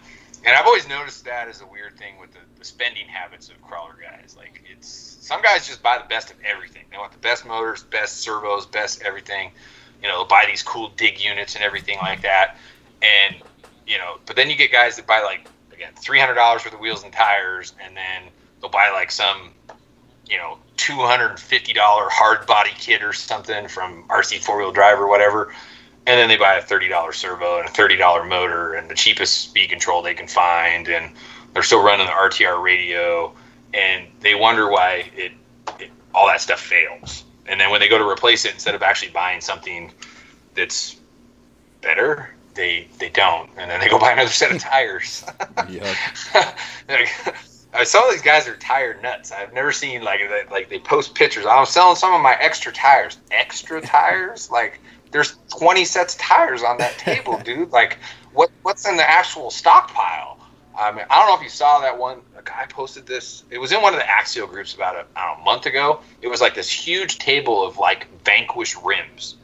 and 0.45 0.55
I've 0.55 0.65
always 0.65 0.87
noticed 0.87 1.25
that 1.25 1.47
as 1.47 1.61
a 1.61 1.65
weird 1.65 1.97
thing 1.97 2.15
with 2.19 2.31
the 2.33 2.39
spending 2.65 3.07
habits 3.07 3.49
of 3.49 3.61
crawler 3.61 3.95
guys. 4.01 4.35
Like 4.37 4.63
it's 4.71 4.87
some 4.87 5.41
guys 5.41 5.67
just 5.67 5.81
buy 5.81 5.97
the 5.97 6.07
best 6.07 6.31
of 6.31 6.37
everything. 6.43 6.83
They 6.91 6.97
want 6.97 7.11
the 7.11 7.17
best 7.19 7.45
motors, 7.45 7.83
best 7.83 8.17
servos, 8.17 8.65
best 8.65 9.01
everything. 9.03 9.51
You 10.01 10.09
know, 10.09 10.25
buy 10.25 10.45
these 10.47 10.63
cool 10.63 10.89
dig 10.97 11.19
units 11.19 11.55
and 11.55 11.63
everything 11.63 11.97
like 11.99 12.21
that. 12.23 12.57
And 13.01 13.35
you 13.87 13.97
know, 13.97 14.17
but 14.25 14.35
then 14.35 14.49
you 14.49 14.55
get 14.55 14.71
guys 14.71 14.95
that 14.97 15.07
buy 15.07 15.21
like 15.21 15.47
again 15.71 15.93
three 15.95 16.19
hundred 16.19 16.35
dollars 16.35 16.61
for 16.61 16.69
the 16.69 16.77
wheels 16.77 17.03
and 17.03 17.13
tires, 17.13 17.73
and 17.83 17.95
then 17.95 18.23
they'll 18.61 18.69
buy 18.69 18.89
like 18.93 19.11
some 19.11 19.51
you 20.27 20.37
know 20.37 20.57
two 20.77 20.97
hundred 20.97 21.27
and 21.27 21.39
fifty 21.39 21.73
dollar 21.73 22.09
hard 22.09 22.45
body 22.45 22.71
kit 22.77 23.03
or 23.03 23.13
something 23.13 23.67
from 23.67 24.07
RC 24.07 24.39
four 24.39 24.57
wheel 24.57 24.71
drive 24.71 24.99
or 24.99 25.07
whatever. 25.07 25.53
And 26.05 26.19
then 26.19 26.27
they 26.27 26.35
buy 26.35 26.55
a 26.55 26.61
thirty 26.61 26.89
dollar 26.89 27.13
servo 27.13 27.59
and 27.59 27.69
a 27.69 27.71
thirty 27.71 27.95
dollar 27.95 28.25
motor 28.25 28.73
and 28.73 28.89
the 28.89 28.95
cheapest 28.95 29.39
speed 29.39 29.69
control 29.69 30.01
they 30.01 30.13
can 30.13 30.27
find 30.27 30.89
and 30.89 31.15
they're 31.53 31.63
still 31.63 31.83
running 31.83 32.05
the 32.05 32.11
RTR 32.11 32.61
radio, 32.61 33.33
and 33.73 34.07
they 34.21 34.35
wonder 34.35 34.69
why 34.69 35.11
it, 35.15 35.31
it 35.79 35.91
all 36.13 36.27
that 36.27 36.41
stuff 36.41 36.59
fails. 36.59 37.23
And 37.45 37.59
then 37.59 37.71
when 37.71 37.79
they 37.79 37.89
go 37.89 37.97
to 37.97 38.07
replace 38.07 38.45
it, 38.45 38.53
instead 38.53 38.75
of 38.75 38.83
actually 38.83 39.11
buying 39.11 39.41
something 39.41 39.91
that's 40.55 40.95
better, 41.81 42.33
they 42.55 42.87
they 42.99 43.09
don't, 43.09 43.49
and 43.57 43.69
then 43.69 43.79
they 43.79 43.89
go 43.89 43.99
buy 43.99 44.11
another 44.11 44.29
set 44.29 44.51
of 44.51 44.59
tires. 44.61 45.23
yeah. 45.69 45.93
some 47.83 48.05
of 48.05 48.11
these 48.11 48.21
guys 48.21 48.47
are 48.47 48.55
tire 48.57 48.99
nuts. 49.01 49.31
I've 49.31 49.53
never 49.53 49.71
seen 49.71 50.03
like 50.03 50.21
like 50.51 50.69
they 50.69 50.79
post 50.79 51.15
pictures. 51.15 51.45
I'm 51.45 51.65
selling 51.65 51.95
some 51.95 52.13
of 52.13 52.21
my 52.21 52.35
extra 52.39 52.71
tires. 52.71 53.17
Extra 53.31 53.81
tires, 53.81 54.51
like 54.51 54.79
there's 55.11 55.35
20 55.49 55.85
sets 55.85 56.15
of 56.15 56.21
tires 56.21 56.63
on 56.63 56.77
that 56.77 56.97
table, 56.97 57.39
dude. 57.45 57.71
Like 57.71 57.97
what 58.33 58.51
what's 58.63 58.87
in 58.87 58.97
the 58.97 59.09
actual 59.09 59.49
stockpile? 59.49 60.32
I 60.77 60.91
mean, 60.91 61.05
I 61.09 61.19
don't 61.19 61.29
know 61.29 61.35
if 61.35 61.43
you 61.43 61.49
saw 61.49 61.79
that 61.81 61.97
one. 61.97 62.21
A 62.37 62.41
guy 62.41 62.65
posted 62.67 63.05
this. 63.05 63.43
It 63.49 63.59
was 63.59 63.71
in 63.71 63.81
one 63.81 63.93
of 63.93 63.99
the 63.99 64.09
Axial 64.09 64.47
groups 64.47 64.73
about 64.73 64.95
a, 64.95 65.05
know, 65.15 65.35
a 65.39 65.43
month 65.43 65.65
ago. 65.65 66.01
It 66.21 66.27
was 66.27 66.41
like 66.41 66.55
this 66.55 66.69
huge 66.69 67.19
table 67.19 67.65
of 67.65 67.77
like 67.77 68.07
Vanquish 68.23 68.75
rims. 68.77 69.35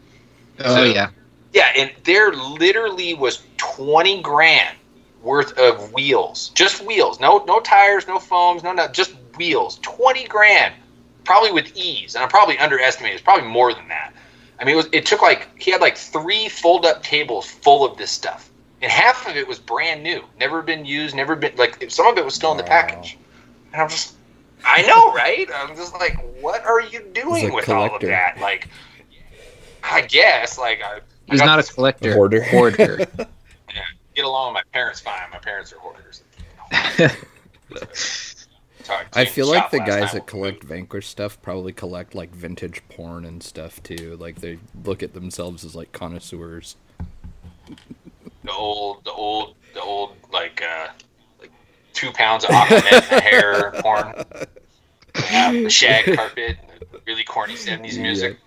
Oh 0.59 0.75
so, 0.75 0.84
yeah. 0.84 1.09
Yeah, 1.53 1.71
and 1.75 1.91
there 2.03 2.32
literally 2.34 3.13
was 3.13 3.43
twenty 3.57 4.21
grand 4.21 4.77
worth 5.21 5.57
of 5.57 5.93
wheels, 5.93 6.49
just 6.49 6.86
wheels, 6.86 7.19
no 7.19 7.43
no 7.45 7.59
tires, 7.59 8.07
no 8.07 8.19
foams, 8.19 8.63
no 8.63 8.73
no, 8.73 8.88
just 8.88 9.13
wheels, 9.38 9.80
twenty 9.82 10.25
grand, 10.25 10.73
probably 11.23 11.51
with 11.51 11.75
ease, 11.75 12.15
and 12.15 12.23
I'm 12.23 12.30
probably 12.30 12.57
underestimating. 12.57 13.15
It's 13.15 13.23
probably 13.23 13.47
more 13.47 13.73
than 13.73 13.88
that. 13.89 14.13
I 14.59 14.65
mean, 14.65 14.73
it 14.73 14.77
was 14.77 14.89
it 14.91 15.05
took 15.05 15.21
like 15.21 15.47
he 15.59 15.71
had 15.71 15.82
like 15.82 15.97
three 15.97 16.49
fold 16.49 16.86
up 16.86 17.01
tables 17.03 17.45
full 17.45 17.86
of 17.86 17.97
this 17.97 18.11
stuff, 18.11 18.49
and 18.82 18.91
half 18.91 19.27
of 19.27 19.36
it 19.36 19.47
was 19.47 19.59
brand 19.59 20.03
new, 20.03 20.23
never 20.39 20.61
been 20.61 20.86
used, 20.86 21.15
never 21.15 21.36
been 21.36 21.55
like 21.55 21.89
some 21.89 22.07
of 22.07 22.17
it 22.17 22.25
was 22.25 22.34
still 22.34 22.51
in 22.51 22.57
the 22.57 22.63
package, 22.63 23.17
and 23.73 23.82
I'm 23.82 23.89
just. 23.89 24.15
I 24.65 24.82
know, 24.88 25.13
right? 25.13 25.47
I'm 25.55 25.73
just 25.73 25.93
like, 25.93 26.17
what 26.41 26.65
are 26.65 26.82
you 26.82 27.01
doing 27.13 27.49
a 27.49 27.53
with 27.53 27.69
all 27.69 27.95
of 27.95 28.01
that? 28.01 28.39
Like, 28.41 28.67
I 29.82 30.01
guess, 30.01 30.57
like, 30.57 30.82
I, 30.84 30.97
I 30.97 30.99
He's 31.32 31.39
not 31.39 31.59
a 31.59 31.63
collector. 31.63 32.13
Hoarder. 32.13 32.43
Hoarder. 32.43 33.05
get 34.19 34.25
along 34.25 34.53
with 34.53 34.65
my 34.65 34.71
parents 34.73 34.99
fine. 34.99 35.30
My 35.32 35.38
parents 35.38 35.71
are 35.71 35.80
hoarders. 35.80 36.23
I 39.15 39.25
feel 39.25 39.47
like 39.47 39.71
the 39.71 39.80
guys 39.80 40.11
that 40.11 40.27
collect 40.27 40.63
Vanquish 40.63 41.07
stuff 41.07 41.41
probably 41.41 41.71
collect 41.71 42.15
like 42.15 42.32
vintage 42.32 42.82
porn 42.89 43.23
and 43.23 43.41
stuff 43.41 43.82
too. 43.82 44.17
Like 44.19 44.41
they 44.41 44.59
look 44.84 45.01
at 45.03 45.13
themselves 45.13 45.63
as 45.63 45.75
like 45.75 45.91
connoisseurs. 45.93 46.75
The 48.44 48.52
old, 48.52 49.04
the 49.06 49.12
old, 49.12 49.56
the 49.74 49.82
old, 49.82 50.16
like, 50.32 50.62
uh, 50.62 50.88
like 51.40 51.52
two 51.94 52.12
pounds 52.12 52.44
of 52.44 52.52
Aquanet 52.52 53.04
hair 53.22 53.72
porn, 53.82 54.14
yeah, 55.32 55.52
the 55.52 55.70
shag 55.70 56.16
carpet, 56.16 56.58
really 57.06 57.24
corny 57.24 57.56
'70s 57.56 58.00
music. 58.00 58.38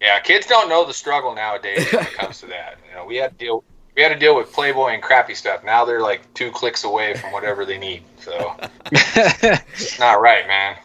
Yeah, 0.00 0.18
kids 0.20 0.46
don't 0.46 0.68
know 0.68 0.86
the 0.86 0.94
struggle 0.94 1.34
nowadays 1.34 1.92
when 1.92 2.02
it 2.04 2.12
comes 2.14 2.40
to 2.40 2.46
that. 2.46 2.78
You 2.88 2.94
know, 2.94 3.04
we 3.04 3.16
had 3.16 3.38
to 3.38 3.44
deal. 3.44 3.64
We 3.96 4.02
had 4.02 4.10
to 4.10 4.18
deal 4.18 4.36
with 4.36 4.52
Playboy 4.52 4.90
and 4.90 5.02
crappy 5.02 5.34
stuff. 5.34 5.62
Now 5.64 5.84
they're 5.84 6.00
like 6.00 6.32
two 6.32 6.50
clicks 6.52 6.84
away 6.84 7.14
from 7.16 7.32
whatever 7.32 7.66
they 7.66 7.76
need. 7.76 8.02
So 8.20 8.54
it's 8.92 9.98
not 9.98 10.20
right, 10.22 10.46
man. 10.46 10.76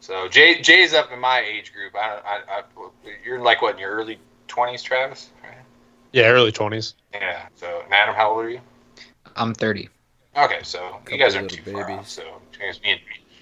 So 0.00 0.26
Jay 0.28 0.60
Jay's 0.62 0.94
up 0.94 1.12
in 1.12 1.20
my 1.20 1.40
age 1.40 1.72
group. 1.72 1.94
I, 1.94 2.08
don't- 2.08 2.24
I, 2.26 2.40
I 2.48 2.62
you're 3.24 3.40
like 3.40 3.62
what 3.62 3.74
in 3.74 3.80
your 3.80 3.90
early 3.92 4.18
twenties, 4.48 4.82
Travis? 4.82 5.30
Right? 6.16 6.22
Yeah, 6.24 6.30
early 6.30 6.52
twenties. 6.52 6.94
Yeah. 7.12 7.46
So, 7.56 7.82
and 7.84 7.92
Adam, 7.92 8.14
how 8.14 8.30
old 8.32 8.44
are 8.44 8.50
you? 8.50 8.60
I'm 9.36 9.54
30. 9.54 9.88
Okay, 10.36 10.60
so 10.62 10.98
you 11.10 11.18
guys 11.18 11.34
aren't 11.34 11.50
too 11.50 11.62
little 11.64 11.82
far 11.82 11.90
off. 11.90 12.08
So 12.08 12.22
I 12.60 12.72
me 12.82 12.92
and 12.92 13.00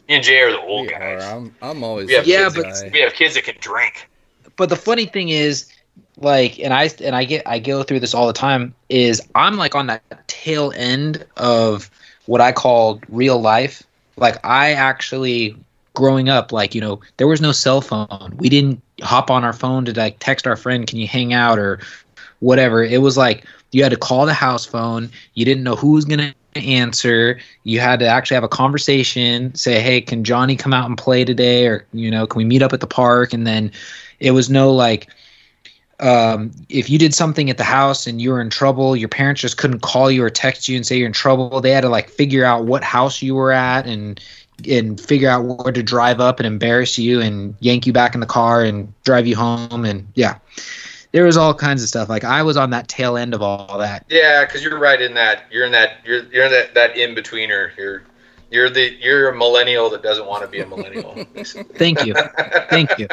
me 0.08 0.14
and 0.16 0.24
Jay 0.24 0.40
are 0.40 0.50
the 0.52 0.60
old 0.60 0.86
We 0.88 0.94
are. 0.94 1.18
guys. 1.18 1.24
I'm, 1.24 1.54
I'm 1.62 1.82
always 1.84 2.08
We 2.08 2.14
have, 2.14 2.26
Yeah, 2.26 2.48
but- 2.54 2.62
guy. 2.64 2.90
we 2.92 3.00
have 3.00 3.14
kids 3.14 3.34
that 3.34 3.44
can 3.44 3.56
drink. 3.60 4.08
But 4.56 4.68
the 4.68 4.76
funny 4.76 5.06
thing 5.06 5.30
is, 5.30 5.68
like, 6.16 6.60
and 6.60 6.72
I 6.72 6.88
and 7.02 7.16
I 7.16 7.24
get 7.24 7.42
I 7.46 7.58
go 7.58 7.82
through 7.82 8.00
this 8.00 8.14
all 8.14 8.26
the 8.28 8.32
time. 8.32 8.74
Is 8.88 9.20
I'm 9.34 9.56
like 9.56 9.74
on 9.74 9.86
that 9.88 10.02
tail 10.28 10.72
end 10.76 11.24
of 11.36 11.90
what 12.26 12.40
I 12.40 12.52
call 12.52 13.00
real 13.08 13.40
life. 13.40 13.82
Like 14.16 14.44
I 14.46 14.72
actually 14.72 15.56
growing 15.94 16.28
up, 16.28 16.52
like 16.52 16.74
you 16.74 16.80
know, 16.80 17.00
there 17.16 17.26
was 17.26 17.40
no 17.40 17.50
cell 17.50 17.80
phone. 17.80 18.34
We 18.36 18.48
didn't 18.48 18.80
hop 19.02 19.28
on 19.30 19.42
our 19.44 19.52
phone 19.52 19.84
to 19.86 19.92
like 19.92 20.18
text 20.20 20.46
our 20.46 20.54
friend, 20.56 20.86
"Can 20.86 20.98
you 20.98 21.08
hang 21.08 21.32
out?" 21.32 21.58
or 21.58 21.80
whatever. 22.40 22.82
It 22.82 23.02
was 23.02 23.16
like 23.16 23.44
you 23.72 23.82
had 23.82 23.92
to 23.92 23.98
call 23.98 24.26
the 24.26 24.34
house 24.34 24.64
phone. 24.64 25.10
You 25.34 25.44
didn't 25.44 25.64
know 25.64 25.76
who 25.76 25.92
was 25.92 26.04
gonna 26.04 26.34
answer. 26.54 27.38
You 27.64 27.80
had 27.80 27.98
to 28.00 28.06
actually 28.06 28.36
have 28.36 28.44
a 28.44 28.48
conversation. 28.48 29.54
Say, 29.54 29.80
"Hey, 29.80 30.00
can 30.00 30.24
Johnny 30.24 30.56
come 30.56 30.72
out 30.72 30.88
and 30.88 30.96
play 30.96 31.24
today?" 31.24 31.66
Or 31.66 31.86
you 31.92 32.10
know, 32.10 32.26
"Can 32.26 32.38
we 32.38 32.44
meet 32.44 32.62
up 32.62 32.72
at 32.72 32.80
the 32.80 32.86
park?" 32.86 33.32
And 33.32 33.46
then 33.46 33.72
it 34.20 34.30
was 34.32 34.48
no 34.48 34.72
like 34.72 35.08
um, 36.00 36.50
if 36.68 36.90
you 36.90 36.98
did 36.98 37.14
something 37.14 37.50
at 37.50 37.56
the 37.56 37.64
house 37.64 38.06
and 38.06 38.20
you 38.20 38.30
were 38.30 38.40
in 38.40 38.50
trouble, 38.50 38.96
your 38.96 39.08
parents 39.08 39.40
just 39.40 39.58
couldn't 39.58 39.80
call 39.80 40.10
you 40.10 40.24
or 40.24 40.30
text 40.30 40.68
you 40.68 40.76
and 40.76 40.86
say 40.86 40.96
you're 40.96 41.06
in 41.06 41.12
trouble. 41.12 41.60
They 41.60 41.70
had 41.70 41.82
to 41.82 41.88
like 41.88 42.08
figure 42.08 42.44
out 42.44 42.64
what 42.64 42.82
house 42.82 43.22
you 43.22 43.34
were 43.34 43.52
at 43.52 43.86
and 43.86 44.20
and 44.68 45.00
figure 45.00 45.28
out 45.28 45.44
where 45.44 45.72
to 45.72 45.82
drive 45.82 46.20
up 46.20 46.38
and 46.38 46.46
embarrass 46.46 46.96
you 46.96 47.20
and 47.20 47.56
yank 47.58 47.86
you 47.86 47.92
back 47.92 48.14
in 48.14 48.20
the 48.20 48.26
car 48.26 48.62
and 48.62 48.92
drive 49.02 49.26
you 49.26 49.36
home 49.36 49.84
and 49.84 50.06
yeah. 50.14 50.38
There 51.14 51.24
was 51.24 51.36
all 51.36 51.54
kinds 51.54 51.80
of 51.80 51.88
stuff. 51.88 52.08
Like 52.08 52.24
I 52.24 52.42
was 52.42 52.56
on 52.56 52.70
that 52.70 52.88
tail 52.88 53.16
end 53.16 53.34
of 53.34 53.40
all 53.40 53.78
that. 53.78 54.04
Yeah, 54.08 54.44
because 54.44 54.64
you're 54.64 54.80
right 54.80 55.00
in 55.00 55.14
that. 55.14 55.44
You're 55.48 55.64
in 55.64 55.70
that. 55.70 55.98
You're 56.04 56.24
you're 56.24 56.48
that 56.48 56.74
that 56.74 56.96
in 56.96 57.14
betweener. 57.14 57.70
You're 57.76 58.02
you're 58.50 58.68
the 58.68 58.96
you're 59.00 59.28
a 59.28 59.36
millennial 59.36 59.88
that 59.90 60.02
doesn't 60.02 60.26
want 60.26 60.42
to 60.42 60.48
be 60.48 60.58
a 60.58 60.66
millennial. 60.66 61.14
Thank 61.76 62.04
you. 62.04 62.14
Thank 62.68 62.98
you. 62.98 63.06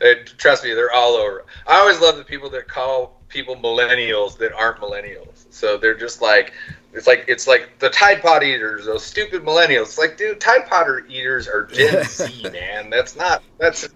Trust 0.38 0.64
me, 0.64 0.72
they're 0.72 0.90
all 0.90 1.16
over. 1.16 1.44
I 1.66 1.80
always 1.80 2.00
love 2.00 2.16
the 2.16 2.24
people 2.24 2.48
that 2.48 2.66
call 2.66 3.20
people 3.28 3.54
millennials 3.54 4.38
that 4.38 4.54
aren't 4.54 4.80
millennials. 4.80 5.44
So 5.50 5.76
they're 5.76 5.98
just 5.98 6.22
like, 6.22 6.54
it's 6.94 7.06
like 7.06 7.24
it's 7.28 7.46
like 7.46 7.78
the 7.80 7.90
Tide 7.90 8.22
Pod 8.22 8.42
eaters, 8.42 8.86
those 8.86 9.04
stupid 9.04 9.42
millennials. 9.44 9.82
It's 9.82 9.98
like, 9.98 10.16
dude, 10.16 10.40
Tide 10.40 10.66
Pod 10.66 10.86
eaters 11.08 11.46
are 11.46 11.66
Gen 11.66 12.04
Z, 12.08 12.48
man. 12.50 12.88
That's 12.88 13.14
not. 13.14 13.42
That's 13.58 13.88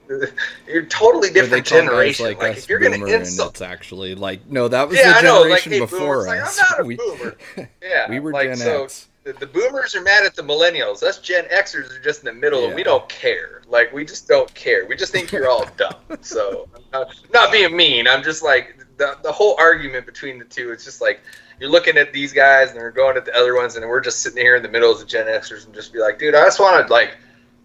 you're 0.69 0.85
totally 0.87 1.31
different 1.31 1.67
generation. 1.67 2.27
like, 2.27 2.39
Like, 2.39 2.57
if 2.59 2.69
you're 2.69 2.79
gonna 2.79 3.05
insult, 3.07 3.53
it's 3.55 3.63
actually 3.63 4.15
like 4.15 4.47
no, 4.49 4.69
that 4.69 4.89
was 4.89 4.99
yeah, 4.99 5.13
the 5.13 5.19
I 5.19 5.23
know. 5.23 5.35
Like, 5.43 5.63
generation 5.63 5.73
hey, 5.73 5.81
before 5.81 6.25
boomers, 6.27 6.43
us. 6.43 6.59
like, 6.59 6.67
I'm 6.71 6.71
not 6.71 6.81
a 6.81 6.85
we, 6.87 6.97
boomer. 6.97 7.37
Yeah, 7.83 8.11
we 8.11 8.21
were 8.21 8.33
like, 8.33 8.49
Gen 8.49 8.57
so, 8.59 8.85
X. 8.85 9.09
the, 9.25 9.33
the 9.33 9.47
boomers 9.47 9.95
are 9.97 10.03
mad 10.03 10.25
at 10.27 10.35
the 10.35 10.43
millennials. 10.43 11.03
Us 11.03 11.19
Gen 11.19 11.45
Xers 11.47 11.97
are 11.99 12.03
just 12.03 12.21
in 12.21 12.27
the 12.27 12.35
middle, 12.41 12.67
and 12.67 12.75
we 12.75 12.83
don't 12.83 13.09
care. 13.09 13.63
Like 13.69 13.91
we 13.95 14.05
just 14.05 14.29
don't 14.29 14.53
care. 14.55 14.85
We 14.87 14.97
just 14.97 15.13
think 15.13 15.33
you're 15.33 15.49
all 15.49 15.67
dumb. 15.79 15.95
So, 16.21 16.69
uh, 16.93 17.07
not 17.33 17.51
being 17.51 17.75
mean, 17.75 18.07
I'm 18.07 18.23
just 18.23 18.43
like 18.43 18.77
the 18.99 19.17
the 19.23 19.33
whole 19.33 19.57
argument 19.59 20.05
between 20.05 20.39
the 20.39 20.45
two. 20.45 20.73
It's 20.73 20.85
just 20.85 21.01
like 21.01 21.21
you're 21.63 21.71
looking 21.71 21.97
at 21.97 22.13
these 22.13 22.33
guys 22.33 22.73
and 22.73 22.81
they're 22.81 22.91
going 22.91 23.17
at 23.17 23.25
the 23.25 23.33
other 23.37 23.55
ones, 23.55 23.77
and 23.77 23.89
we're 23.89 24.01
just 24.01 24.21
sitting 24.21 24.39
here 24.43 24.57
in 24.57 24.65
the 24.65 24.69
middle 24.69 24.91
as 24.93 24.99
the 24.99 25.07
Gen 25.07 25.27
Xers 25.27 25.65
and 25.65 25.73
just 25.73 25.93
be 25.93 26.01
like, 26.01 26.19
dude, 26.19 26.35
I 26.35 26.43
just 26.43 26.59
want 26.59 26.85
to 26.85 26.93
like, 26.93 27.17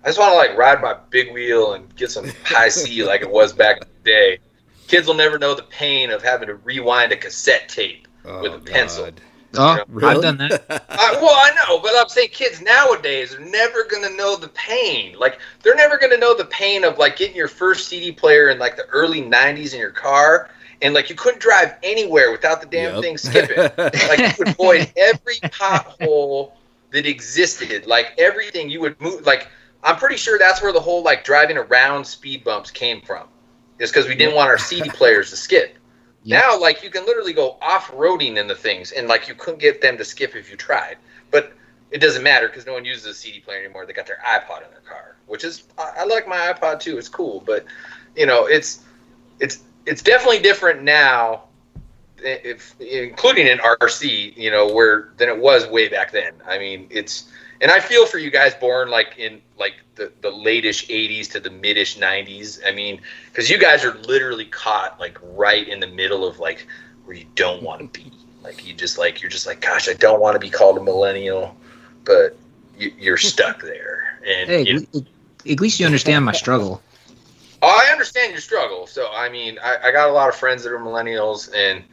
I 0.04 0.08
just 0.10 0.20
want 0.20 0.34
to 0.34 0.38
like 0.38 0.56
ride 0.56 0.82
my 0.82 0.96
big 1.10 1.34
wheel 1.34 1.74
and 1.74 1.94
get 1.96 2.12
some 2.12 2.32
Hi-C 2.46 3.04
like 3.08 3.22
it 3.22 3.30
was 3.32 3.54
back 3.54 3.78
in 3.82 3.88
the 4.04 4.10
day. 4.10 4.38
Kids 4.88 5.08
will 5.08 5.16
never 5.16 5.40
know 5.40 5.56
the 5.56 5.64
pain 5.64 6.12
of 6.12 6.22
having 6.22 6.48
to 6.48 6.56
rewind 6.58 7.12
a 7.12 7.18
cassette 7.18 7.70
tape. 7.70 8.08
Oh, 8.24 8.42
with 8.44 8.54
a 8.54 8.60
pencil. 8.60 9.06
God. 9.06 9.80
Oh, 9.80 9.84
Really? 9.88 10.16
I've 10.16 10.22
done 10.22 10.38
that. 10.38 10.86
I, 10.90 11.14
well, 11.20 11.34
I 11.34 11.52
know, 11.68 11.80
but 11.80 11.92
I'm 11.98 12.10
saying 12.10 12.30
kids 12.34 12.62
nowadays 12.62 13.34
are 13.34 13.40
never 13.40 13.86
gonna 13.86 14.12
know 14.12 14.36
the 14.36 14.50
pain. 14.50 15.18
Like 15.18 15.40
they're 15.64 15.76
never 15.76 15.98
gonna 15.98 16.18
know 16.18 16.38
the 16.38 16.46
pain 16.46 16.84
of 16.84 17.00
like 17.00 17.16
getting 17.16 17.36
your 17.36 17.48
first 17.48 17.88
CD 17.88 18.12
player 18.12 18.50
in 18.50 18.60
like 18.60 18.76
the 18.76 18.86
early 18.90 19.24
'90s 19.24 19.74
in 19.74 19.80
your 19.80 19.90
car, 19.90 20.52
and 20.82 20.94
like 20.94 21.10
you 21.10 21.16
couldn't 21.16 21.42
drive 21.42 21.74
anywhere 21.84 22.32
without 22.32 22.62
the 22.62 22.68
damn 22.68 22.96
Yep. 22.96 22.98
thing 22.98 23.18
skipping. 23.18 23.68
like 24.08 24.28
you 24.28 24.34
would 24.38 24.50
avoid 24.50 24.88
every 24.96 25.38
pothole 25.52 26.54
that 26.92 27.06
existed. 27.06 27.86
Like 27.88 28.14
everything 28.18 28.70
you 28.70 28.82
would 28.82 29.00
move. 29.00 29.26
Like 29.26 29.48
I'm 29.84 29.98
pretty 29.98 30.18
sure 30.18 30.38
that's 30.38 30.62
where 30.62 30.74
the 30.74 30.80
whole 30.80 31.04
like 31.04 31.24
driving 31.24 31.58
around 31.58 32.06
speed 32.06 32.44
bumps 32.44 32.72
came 32.72 33.02
from. 33.02 33.28
Is 33.80 33.92
because 33.92 34.08
we 34.08 34.16
didn't 34.16 34.36
want 34.36 34.50
our 34.50 34.58
CD 34.58 34.90
players 34.90 35.30
to 35.32 35.38
skip. 35.38 35.78
Yeah. 36.24 36.42
Now, 36.42 36.60
like 36.60 36.84
you 36.84 36.90
can 36.90 37.06
literally 37.06 37.34
go 37.34 37.58
off 37.62 37.92
roading 37.92 38.38
in 38.38 38.48
the 38.48 38.56
things, 38.56 38.92
and 38.92 39.08
like 39.08 39.28
you 39.28 39.36
couldn't 39.36 39.60
get 39.60 39.82
them 39.82 39.98
to 39.98 40.04
skip 40.06 40.36
if 40.36 40.50
you 40.50 40.56
tried. 40.58 40.98
But 41.32 41.54
it 41.92 42.00
doesn't 42.00 42.24
matter 42.24 42.48
because 42.48 42.66
no 42.66 42.74
one 42.74 42.86
uses 42.86 43.06
a 43.06 43.14
CD 43.14 43.40
player 43.40 43.60
anymore. 43.64 43.86
They 43.86 43.94
got 43.94 44.08
their 44.08 44.20
iPod 44.26 44.64
in 44.66 44.72
their 44.72 44.82
car, 44.82 45.18
which 45.28 45.44
is 45.44 45.64
I, 45.78 45.92
I 46.00 46.06
like 46.06 46.28
my 46.28 46.38
iPod 46.54 46.80
too. 46.80 46.98
It's 46.98 47.10
cool, 47.10 47.42
but 47.46 47.66
you 48.16 48.26
know, 48.26 48.46
it's 48.46 48.84
it's 49.40 49.60
it's 49.88 50.02
definitely 50.02 50.40
different 50.40 50.84
now, 50.84 51.44
eh, 52.24 52.38
if 52.44 52.80
including 52.80 53.48
in 53.48 53.58
RC, 53.60 54.36
you 54.38 54.52
know, 54.52 54.72
where 54.72 55.10
than 55.18 55.30
it 55.30 55.38
was 55.38 55.66
way 55.68 55.88
back 55.88 56.12
then. 56.12 56.34
I 56.46 56.60
mean, 56.60 56.88
it's 56.90 57.30
and 57.62 57.72
I 57.72 57.80
feel 57.80 58.06
for 58.06 58.20
you 58.20 58.30
guys 58.30 58.54
born 58.54 58.90
like 58.90 59.18
in 59.18 59.42
like 59.58 59.76
the 59.96 60.12
the 60.22 60.30
latish 60.30 60.88
'80s 60.88 61.32
to 61.32 61.40
the 61.40 61.50
midish 61.50 61.98
'90s. 61.98 62.60
I 62.66 62.72
mean, 62.72 63.02
because 63.32 63.50
you 63.50 63.58
guys 63.58 63.84
are 63.84 63.96
literally 63.96 64.46
caught 64.46 65.00
like 65.00 65.18
right 65.22 65.68
in 65.68 65.80
the 65.80 65.88
middle 65.88 66.28
of 66.28 66.40
like 66.40 66.68
where 67.06 67.16
you 67.16 67.26
don't 67.36 67.64
want 67.64 67.82
to 67.82 68.00
be. 68.00 68.12
Like 68.44 68.66
you 68.68 68.74
just 68.74 68.98
like 68.98 69.22
you're 69.22 69.32
just 69.32 69.48
like, 69.48 69.62
gosh, 69.62 69.90
I 69.90 69.94
don't 69.94 70.20
want 70.20 70.36
to 70.36 70.40
be 70.40 70.50
called 70.50 70.78
a 70.78 70.84
millennial, 70.84 71.56
but 72.04 72.38
you, 72.78 72.94
you're 73.00 73.18
stuck 73.18 73.62
there. 73.62 74.20
And 74.26 74.50
Hey, 74.50 74.62
you 74.64 74.88
know, 74.94 75.06
at 75.50 75.60
least 75.60 75.80
you 75.80 75.86
understand 75.86 76.26
my 76.26 76.34
struggle. 76.34 76.82
Oh, 77.70 77.84
I 77.86 77.92
understand 77.92 78.32
your 78.32 78.40
struggle. 78.40 78.88
So, 78.88 79.10
I 79.12 79.28
mean, 79.28 79.60
I, 79.62 79.76
I 79.84 79.92
got 79.92 80.10
a 80.10 80.14
lot 80.14 80.30
of 80.30 80.36
friends 80.36 80.64
that 80.64 80.72
are 80.72 80.80
millennials, 80.80 81.54
and 81.54 81.84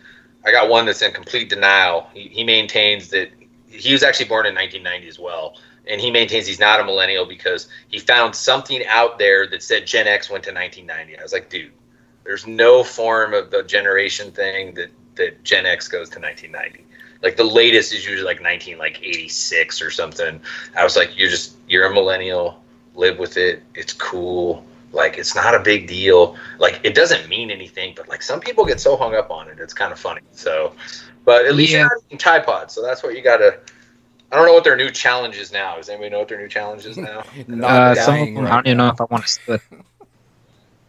I 0.45 0.53
got 0.53 0.69
one 0.69 0.87
that's 0.87 1.03
in 1.03 1.11
complete 1.11 1.51
denial. 1.51 2.07
He, 2.15 2.29
he 2.29 2.45
maintains 2.45 3.09
that 3.09 3.31
he 3.67 3.91
was 3.91 4.05
actually 4.05 4.27
born 4.27 4.47
in 4.47 4.55
1990 4.55 5.09
as 5.09 5.19
well, 5.19 5.57
and 5.89 6.01
he 6.01 6.13
maintains 6.13 6.47
he's 6.47 6.61
not 6.61 6.79
a 6.79 6.85
millennial 6.85 7.27
because 7.27 7.67
he 7.89 7.99
found 7.99 8.37
something 8.37 8.87
out 8.87 9.19
there 9.19 9.49
that 9.49 9.65
said 9.65 9.85
Gen 9.85 10.07
X 10.07 10.31
went 10.31 10.45
to 10.45 10.53
1990. 10.53 11.19
I 11.19 11.23
was 11.25 11.33
like, 11.33 11.51
dude, 11.51 11.73
there's 12.23 12.47
no 12.47 12.85
form 12.85 13.35
of 13.35 13.51
the 13.51 13.65
generation 13.65 14.31
thing 14.31 14.75
that 14.75 14.91
that 15.17 15.43
Gen 15.43 15.67
X 15.67 15.89
goes 15.89 16.09
to 16.11 16.21
1990. 16.21 16.85
Like 17.21 17.37
the 17.37 17.43
latest 17.43 17.93
is 17.93 18.07
usually 18.07 18.25
like 18.25 18.41
19 18.41 18.79
like 18.79 19.03
86 19.03 19.83
or 19.83 19.91
something. 19.91 20.41
I 20.77 20.85
was 20.85 20.95
like, 20.95 21.19
you're 21.19 21.31
just 21.31 21.57
you're 21.67 21.87
a 21.87 21.93
millennial. 21.93 22.63
Live 22.95 23.19
with 23.19 23.37
it. 23.37 23.65
It's 23.75 23.93
cool 23.93 24.65
Like 24.95 25.19
it's 25.19 25.35
not 25.35 25.55
a 25.55 25.59
big 25.61 25.87
deal. 25.87 26.37
Like 26.59 26.81
it 26.85 26.95
doesn't 26.95 27.29
mean 27.29 27.51
anything, 27.51 27.95
but 27.97 28.09
like 28.09 28.23
some 28.23 28.41
people 28.41 28.65
get 28.65 28.81
so 28.81 28.97
hung 28.97 29.15
up 29.15 29.31
on 29.31 29.49
it, 29.49 29.59
it's 29.59 29.75
kind 29.75 29.93
of 29.93 29.99
funny. 29.99 30.21
So, 30.33 30.73
but 31.25 31.45
at 31.47 31.55
least 31.55 31.73
Yeah. 31.73 31.81
you're 31.81 31.89
not 31.89 32.05
eating 32.07 32.19
Tide 32.19 32.45
Pods, 32.47 32.73
so 32.75 32.83
that's 32.83 33.03
what 33.03 33.15
you 33.15 33.23
gotta. 33.23 33.59
I 34.33 34.37
don't 34.37 34.47
know 34.47 34.55
what 34.55 34.65
their 34.65 34.77
new 34.77 34.91
challenge 34.91 35.37
is 35.37 35.53
now. 35.53 35.77
Does 35.77 35.89
anybody 35.89 36.11
know 36.11 36.19
what 36.21 36.29
their 36.29 36.41
new 36.41 36.49
challenge 36.49 36.87
is 36.87 36.97
now? 36.97 37.23
Not 37.47 37.71
Uh, 37.71 37.95
some 37.95 38.15
of 38.15 38.21
dying 38.21 38.35
them, 38.35 38.47
I 38.47 38.51
don't 38.51 38.67
even 38.67 38.79
know 38.79 38.89
if 38.89 39.01
I 39.01 39.05
want 39.05 39.25
to 39.27 39.31
split. 39.33 39.61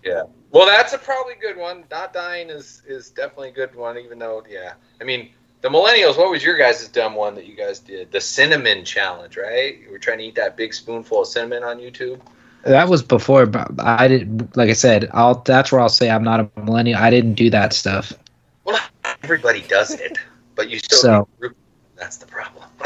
Yeah. 0.03 0.23
Well, 0.51 0.67
that's 0.67 0.93
a 0.93 0.99
probably 0.99 1.33
good 1.41 1.57
one. 1.57 1.83
Not 1.89 2.13
dying 2.13 2.49
is 2.49 2.83
is 2.87 3.09
definitely 3.09 3.49
a 3.49 3.53
good 3.53 3.75
one. 3.75 3.97
Even 3.97 4.19
though, 4.19 4.43
yeah, 4.47 4.73
I 5.01 5.03
mean, 5.03 5.31
the 5.61 5.69
millennials. 5.69 6.15
What 6.17 6.29
was 6.29 6.43
your 6.43 6.57
guys' 6.57 6.87
dumb 6.87 7.15
one 7.15 7.33
that 7.35 7.45
you 7.47 7.55
guys 7.55 7.79
did? 7.79 8.11
The 8.11 8.21
cinnamon 8.21 8.85
challenge, 8.85 9.35
right? 9.35 9.79
You 9.79 9.89
were 9.91 9.97
trying 9.97 10.19
to 10.19 10.23
eat 10.25 10.35
that 10.35 10.55
big 10.55 10.73
spoonful 10.75 11.21
of 11.23 11.27
cinnamon 11.27 11.63
on 11.63 11.79
YouTube. 11.79 12.19
That 12.65 12.89
was 12.89 13.03
before, 13.03 13.45
but 13.45 13.69
I 13.79 14.07
did. 14.07 14.55
Like 14.57 14.69
I 14.69 14.73
said, 14.73 15.09
I'll. 15.13 15.35
That's 15.35 15.71
where 15.71 15.79
I'll 15.81 15.89
say 15.89 16.09
I'm 16.09 16.23
not 16.23 16.39
a 16.39 16.49
millennial. 16.61 16.97
I 16.99 17.09
didn't 17.11 17.35
do 17.35 17.49
that 17.51 17.73
stuff. 17.73 18.11
Well, 18.63 18.79
everybody 19.23 19.61
does 19.61 19.91
it, 19.91 20.17
but 20.55 20.69
you 20.69 20.79
still. 20.79 20.97
So- 20.97 21.27
group- 21.39 21.55
that's 21.95 22.17
the 22.17 22.25
problem. 22.25 22.65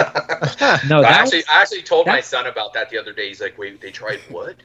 No, 0.87 0.99
I 0.99 1.01
that 1.01 1.21
actually, 1.21 1.43
I 1.51 1.61
actually 1.61 1.81
told 1.81 2.05
my 2.07 2.21
son 2.21 2.45
about 2.47 2.73
that 2.73 2.89
the 2.89 2.97
other 2.99 3.11
day. 3.13 3.27
He's 3.29 3.41
like, 3.41 3.57
"Wait, 3.57 3.81
they 3.81 3.89
tried 3.91 4.19
what?" 4.29 4.55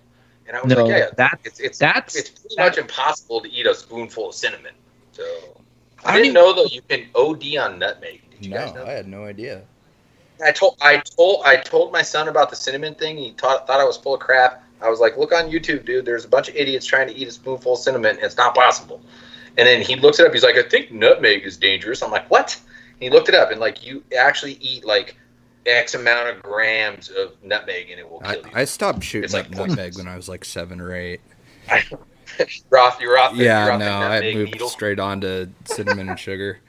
And 0.46 0.56
I 0.56 0.60
was 0.60 0.74
no, 0.74 0.84
like, 0.84 0.98
"Yeah, 0.98 1.10
that 1.16 1.38
it's 1.44 1.60
it's 1.60 1.78
that's 1.78 2.14
it's 2.16 2.30
pretty 2.30 2.56
that- 2.56 2.64
much 2.64 2.78
impossible 2.78 3.40
to 3.40 3.50
eat 3.50 3.66
a 3.66 3.74
spoonful 3.74 4.28
of 4.30 4.34
cinnamon." 4.34 4.74
So 5.12 5.22
I 6.04 6.10
I 6.10 6.12
don't 6.14 6.22
didn't 6.22 6.34
know 6.34 6.52
though 6.52 6.64
you 6.66 6.82
can 6.82 7.06
OD 7.14 7.56
on 7.56 7.78
nutmeg. 7.78 8.20
Did 8.32 8.44
you 8.46 8.50
No, 8.50 8.56
guys 8.58 8.74
know? 8.74 8.84
I 8.84 8.90
had 8.90 9.06
no 9.08 9.24
idea. 9.24 9.62
I 10.44 10.50
told 10.52 10.76
I 10.82 10.98
told 10.98 11.42
I 11.46 11.56
told 11.56 11.92
my 11.92 12.02
son 12.02 12.28
about 12.28 12.50
the 12.50 12.56
cinnamon 12.56 12.94
thing. 12.96 13.16
He 13.16 13.30
thought 13.30 13.66
thought 13.66 13.80
I 13.80 13.84
was 13.84 13.96
full 13.96 14.14
of 14.14 14.20
crap. 14.20 14.63
I 14.80 14.88
was 14.90 15.00
like, 15.00 15.16
"Look 15.16 15.32
on 15.32 15.50
YouTube, 15.50 15.84
dude. 15.84 16.04
There's 16.04 16.24
a 16.24 16.28
bunch 16.28 16.48
of 16.48 16.56
idiots 16.56 16.86
trying 16.86 17.08
to 17.08 17.14
eat 17.14 17.28
a 17.28 17.30
spoonful 17.30 17.74
of 17.74 17.78
cinnamon. 17.78 18.18
It's 18.20 18.36
not 18.36 18.54
possible." 18.54 19.00
And 19.56 19.66
then 19.68 19.82
he 19.82 19.96
looks 19.96 20.18
it 20.18 20.26
up. 20.26 20.32
He's 20.32 20.42
like, 20.42 20.56
"I 20.56 20.62
think 20.62 20.90
nutmeg 20.92 21.44
is 21.44 21.56
dangerous." 21.56 22.02
I'm 22.02 22.10
like, 22.10 22.30
"What?" 22.30 22.58
And 22.94 23.02
he 23.02 23.10
looked 23.10 23.28
it 23.28 23.34
up, 23.34 23.50
and 23.50 23.60
like 23.60 23.84
you 23.86 24.02
actually 24.16 24.54
eat 24.60 24.84
like 24.84 25.16
X 25.66 25.94
amount 25.94 26.28
of 26.28 26.42
grams 26.42 27.08
of 27.08 27.32
nutmeg, 27.42 27.90
and 27.90 27.98
it 27.98 28.10
will 28.10 28.20
kill 28.20 28.34
you. 28.42 28.50
I 28.52 28.64
stopped 28.64 29.02
shooting 29.02 29.30
like- 29.32 29.50
nutmeg 29.50 29.96
when 29.96 30.08
I 30.08 30.16
was 30.16 30.28
like 30.28 30.44
seven 30.44 30.80
or 30.80 30.94
eight. 30.94 31.20
you're 32.70 32.80
off. 32.80 33.00
You're 33.00 33.18
off. 33.18 33.36
The, 33.36 33.44
Yeah, 33.44 33.64
you're 33.64 33.72
off 33.74 33.80
no, 33.80 33.90
I 33.90 34.34
moved 34.34 34.52
needle. 34.52 34.68
straight 34.68 34.98
on 34.98 35.20
to 35.22 35.48
cinnamon 35.64 36.08
and 36.10 36.18
sugar. 36.18 36.58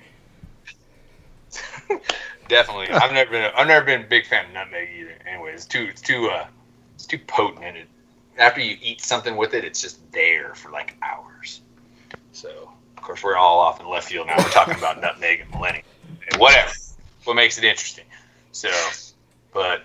Definitely. 2.48 2.90
I've 2.90 3.11
never 3.11 3.32
been. 3.32 3.44
A, 3.44 3.52
I've 3.56 3.68
never 3.68 3.86
been 3.86 4.02
a 4.02 4.07
big 4.07 4.26
fan 4.27 4.45
of 4.45 4.52
nutmeg 4.53 4.90
either. 4.99 5.15
Anyway, 5.27 5.52
it's 5.53 5.65
too. 5.65 5.88
It's 5.90 6.02
too. 6.02 6.30
Uh, 6.30 6.45
it's 6.94 7.06
too 7.06 7.19
potent, 7.27 7.64
and 7.64 7.77
it. 7.77 7.88
After 8.38 8.62
you 8.62 8.78
eat 8.82 9.02
something 9.02 9.38
with 9.38 9.53
it, 9.53 9.64
it's 9.64 9.82
just 9.82 10.12
there 10.12 10.53
for 10.56 10.72
like 10.72 10.95
hours. 11.02 11.62
So, 12.32 12.72
of 12.98 13.03
course, 13.03 13.24
we're 13.24 13.38
all 13.38 13.60
off 13.60 13.80
in 13.80 13.88
left 13.88 14.10
field 14.10 14.28
now. 14.28 14.36
We're 14.38 14.49
talking 14.49 14.76
about 14.76 14.99
nutmeg 15.02 15.41
and 15.41 15.49
millennium. 15.52 15.86
And 16.32 16.40
whatever. 16.40 16.72
What 17.24 17.36
makes 17.36 17.57
it 17.57 17.64
interesting. 17.64 18.06
So, 18.52 18.70
but 19.53 19.84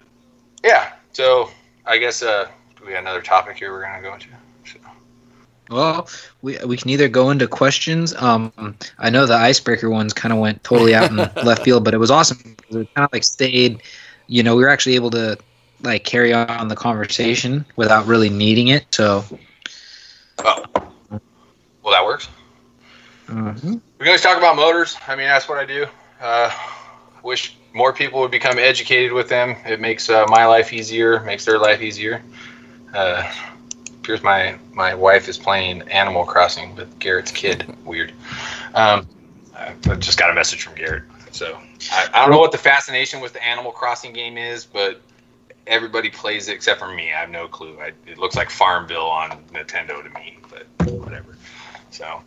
yeah. 0.64 0.92
So 1.12 1.50
I 1.86 1.98
guess 1.98 2.22
uh, 2.22 2.48
do 2.78 2.86
we 2.86 2.92
have 2.92 3.02
another 3.02 3.22
topic 3.22 3.56
here 3.56 3.72
we're 3.72 3.82
gonna 3.82 4.02
go 4.02 4.14
into? 4.14 4.28
So, 4.66 4.78
Well, 5.70 6.08
we 6.42 6.58
we 6.64 6.76
can 6.76 6.90
either 6.90 7.08
go 7.08 7.30
into 7.30 7.46
questions. 7.46 8.14
Um, 8.14 8.52
I 8.98 9.10
know 9.10 9.26
the 9.26 9.34
icebreaker 9.34 9.90
ones 9.90 10.12
kind 10.12 10.32
of 10.32 10.38
went 10.38 10.62
totally 10.64 10.94
out 10.94 11.10
in 11.10 11.16
left 11.44 11.64
field, 11.64 11.84
but 11.84 11.94
it 11.94 11.98
was 11.98 12.10
awesome. 12.10 12.38
because 12.56 12.76
It 12.76 12.94
kind 12.94 13.04
of 13.04 13.12
like 13.12 13.24
stayed. 13.24 13.82
You 14.26 14.42
know, 14.42 14.54
we 14.54 14.62
were 14.62 14.68
actually 14.68 14.94
able 14.94 15.10
to 15.10 15.36
like 15.82 16.04
carry 16.04 16.32
on 16.32 16.68
the 16.68 16.76
conversation 16.76 17.64
without 17.76 18.06
really 18.06 18.28
needing 18.28 18.68
it. 18.68 18.86
So, 18.92 19.24
oh. 20.38 20.64
Well, 21.82 21.92
that 21.92 22.04
works. 22.04 22.28
mhm. 23.26 23.62
We 23.64 24.04
can 24.04 24.08
always 24.08 24.22
talk 24.22 24.36
about 24.38 24.56
motors. 24.56 24.96
I 25.06 25.16
mean, 25.16 25.26
that's 25.26 25.48
what 25.48 25.58
I 25.58 25.64
do. 25.64 25.86
Uh, 26.20 26.50
wish 27.22 27.56
more 27.72 27.92
people 27.92 28.20
would 28.20 28.30
become 28.30 28.58
educated 28.58 29.12
with 29.12 29.28
them. 29.28 29.56
It 29.66 29.80
makes 29.80 30.08
uh, 30.10 30.26
my 30.28 30.46
life 30.46 30.72
easier, 30.72 31.20
makes 31.20 31.44
their 31.44 31.58
life 31.58 31.80
easier. 31.80 32.22
Uh, 32.94 33.30
appears 33.98 34.22
my 34.22 34.58
my 34.72 34.94
wife 34.94 35.28
is 35.28 35.38
playing 35.38 35.82
Animal 35.82 36.24
Crossing 36.24 36.74
with 36.74 36.98
Garrett's 36.98 37.30
kid. 37.30 37.64
Weird. 37.84 38.12
Um, 38.74 39.06
I 39.54 39.74
I 39.88 39.94
just 39.96 40.18
got 40.18 40.30
a 40.30 40.34
message 40.34 40.62
from 40.62 40.74
Garrett. 40.74 41.04
So 41.32 41.58
I, 41.92 42.08
I 42.12 42.20
don't 42.22 42.30
know 42.30 42.40
what 42.40 42.52
the 42.52 42.58
fascination 42.58 43.20
with 43.20 43.32
the 43.32 43.44
Animal 43.44 43.70
Crossing 43.72 44.12
game 44.12 44.36
is, 44.36 44.64
but 44.64 45.00
everybody 45.70 46.10
plays 46.10 46.48
it 46.48 46.54
except 46.54 46.80
for 46.80 46.92
me. 46.92 47.12
I 47.12 47.20
have 47.20 47.30
no 47.30 47.48
clue. 47.48 47.78
I, 47.80 47.92
it 48.06 48.18
looks 48.18 48.36
like 48.36 48.50
Farmville 48.50 49.06
on 49.06 49.42
Nintendo 49.52 50.02
to 50.02 50.10
me, 50.20 50.38
but 50.50 50.66
whatever. 50.92 51.36
So, 51.90 52.22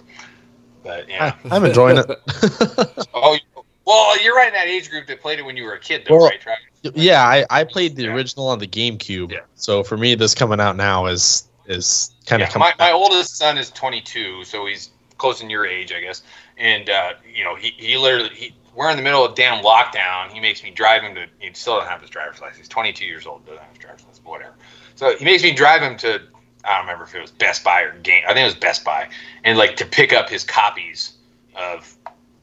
but 0.83 1.07
yeah. 1.09 1.35
I, 1.45 1.49
I'm 1.55 1.65
enjoying 1.65 1.97
it. 1.97 2.09
Oh, 3.15 3.37
well, 3.85 4.23
you're 4.23 4.35
right 4.35 4.47
in 4.47 4.53
that 4.53 4.67
age 4.67 4.89
group 4.89 5.05
that 5.07 5.21
played 5.21 5.37
it 5.37 5.43
when 5.45 5.55
you 5.55 5.65
were 5.65 5.73
a 5.73 5.79
kid, 5.79 6.03
though, 6.05 6.17
Well, 6.17 6.29
right? 6.29 6.41
Travis? 6.41 6.63
yeah, 6.95 7.23
I, 7.23 7.45
I 7.49 7.63
played 7.63 7.95
the 7.95 8.05
Yeah. 8.05 8.13
original 8.13 8.47
on 8.47 8.59
the 8.59 8.67
GameCube. 8.67 9.31
Yeah. 9.31 9.39
So 9.55 9.83
for 9.83 9.97
me, 9.97 10.15
this 10.15 10.33
coming 10.33 10.59
out 10.59 10.75
now 10.75 11.05
is 11.05 11.47
is 11.67 12.13
kind 12.25 12.41
of 12.41 12.49
Yeah, 12.49 12.53
coming. 12.53 12.73
my, 12.79 12.85
my 12.87 12.91
oldest 12.91 13.37
son 13.37 13.57
is 13.57 13.69
22, 13.71 14.43
so 14.45 14.65
he's 14.65 14.89
close 15.17 15.41
in 15.41 15.49
your 15.49 15.65
age, 15.65 15.93
I 15.93 16.01
guess. 16.01 16.23
And 16.57 16.89
uh, 16.89 17.13
you 17.33 17.43
know, 17.43 17.55
he, 17.55 17.73
he 17.77 17.97
literally 17.97 18.29
he, 18.29 18.55
we're 18.75 18.89
in 18.89 18.97
the 18.97 19.03
middle 19.03 19.23
of 19.23 19.35
damn 19.35 19.63
lockdown. 19.63 20.31
He 20.31 20.39
makes 20.39 20.63
me 20.63 20.71
drive 20.71 21.03
him 21.03 21.15
to. 21.15 21.25
He 21.39 21.53
still 21.53 21.75
doesn't 21.75 21.89
have 21.89 22.01
his 22.01 22.09
driver's 22.09 22.41
license. 22.41 22.57
He's 22.57 22.67
22 22.69 23.05
years 23.05 23.25
old, 23.25 23.45
doesn't 23.45 23.61
have 23.61 23.69
his 23.69 23.79
driver's 23.79 24.01
license, 24.01 24.25
whatever. 24.25 24.53
So 24.95 25.15
he 25.15 25.25
makes 25.25 25.43
me 25.43 25.53
drive 25.53 25.81
him 25.81 25.97
to. 25.97 26.21
I 26.65 26.77
don't 26.77 26.85
remember 26.85 27.03
if 27.03 27.13
it 27.13 27.21
was 27.21 27.31
Best 27.31 27.63
Buy 27.63 27.81
or 27.81 27.97
Game. 27.99 28.23
I 28.25 28.33
think 28.33 28.43
it 28.43 28.45
was 28.45 28.55
Best 28.55 28.83
Buy, 28.85 29.09
and 29.43 29.57
like 29.57 29.75
to 29.77 29.85
pick 29.85 30.13
up 30.13 30.29
his 30.29 30.43
copies 30.43 31.13
of 31.55 31.97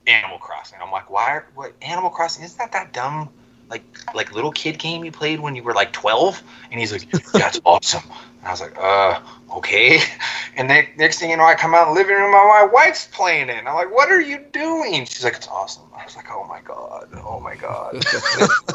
Animal 0.06 0.38
Crossing. 0.38 0.78
I'm 0.82 0.90
like, 0.90 1.10
why? 1.10 1.40
What 1.54 1.72
Animal 1.82 2.10
Crossing? 2.10 2.44
Isn't 2.44 2.58
that 2.58 2.72
that 2.72 2.92
dumb? 2.92 3.30
Like 3.70 3.84
like 4.14 4.34
little 4.34 4.52
kid 4.52 4.78
game 4.78 5.04
you 5.04 5.12
played 5.12 5.40
when 5.40 5.54
you 5.54 5.62
were 5.62 5.74
like 5.74 5.92
12? 5.92 6.42
And 6.70 6.80
he's 6.80 6.92
like, 6.92 7.10
that's 7.32 7.60
awesome. 7.64 8.02
And 8.38 8.48
I 8.48 8.50
was 8.50 8.60
like, 8.60 8.76
uh, 8.78 9.20
okay. 9.56 10.00
And 10.56 10.68
then 10.68 10.86
next 10.98 11.20
thing 11.20 11.30
you 11.30 11.36
know, 11.38 11.44
I 11.44 11.54
come 11.54 11.74
out 11.74 11.88
in 11.88 11.94
the 11.94 12.00
living 12.00 12.16
room, 12.16 12.24
and 12.24 12.32
my 12.32 12.68
wife's 12.70 13.06
playing 13.06 13.48
it. 13.48 13.56
And 13.56 13.68
I'm 13.68 13.76
like, 13.76 13.94
what 13.94 14.10
are 14.10 14.20
you 14.20 14.44
doing? 14.52 15.06
She's 15.06 15.24
like, 15.24 15.36
it's 15.36 15.48
awesome. 15.48 15.84
I 15.96 16.04
was 16.04 16.16
like, 16.16 16.26
oh 16.30 16.44
my 16.48 16.60
God. 16.60 17.08
Oh 17.24 17.40
my 17.40 17.54
God. 17.54 18.04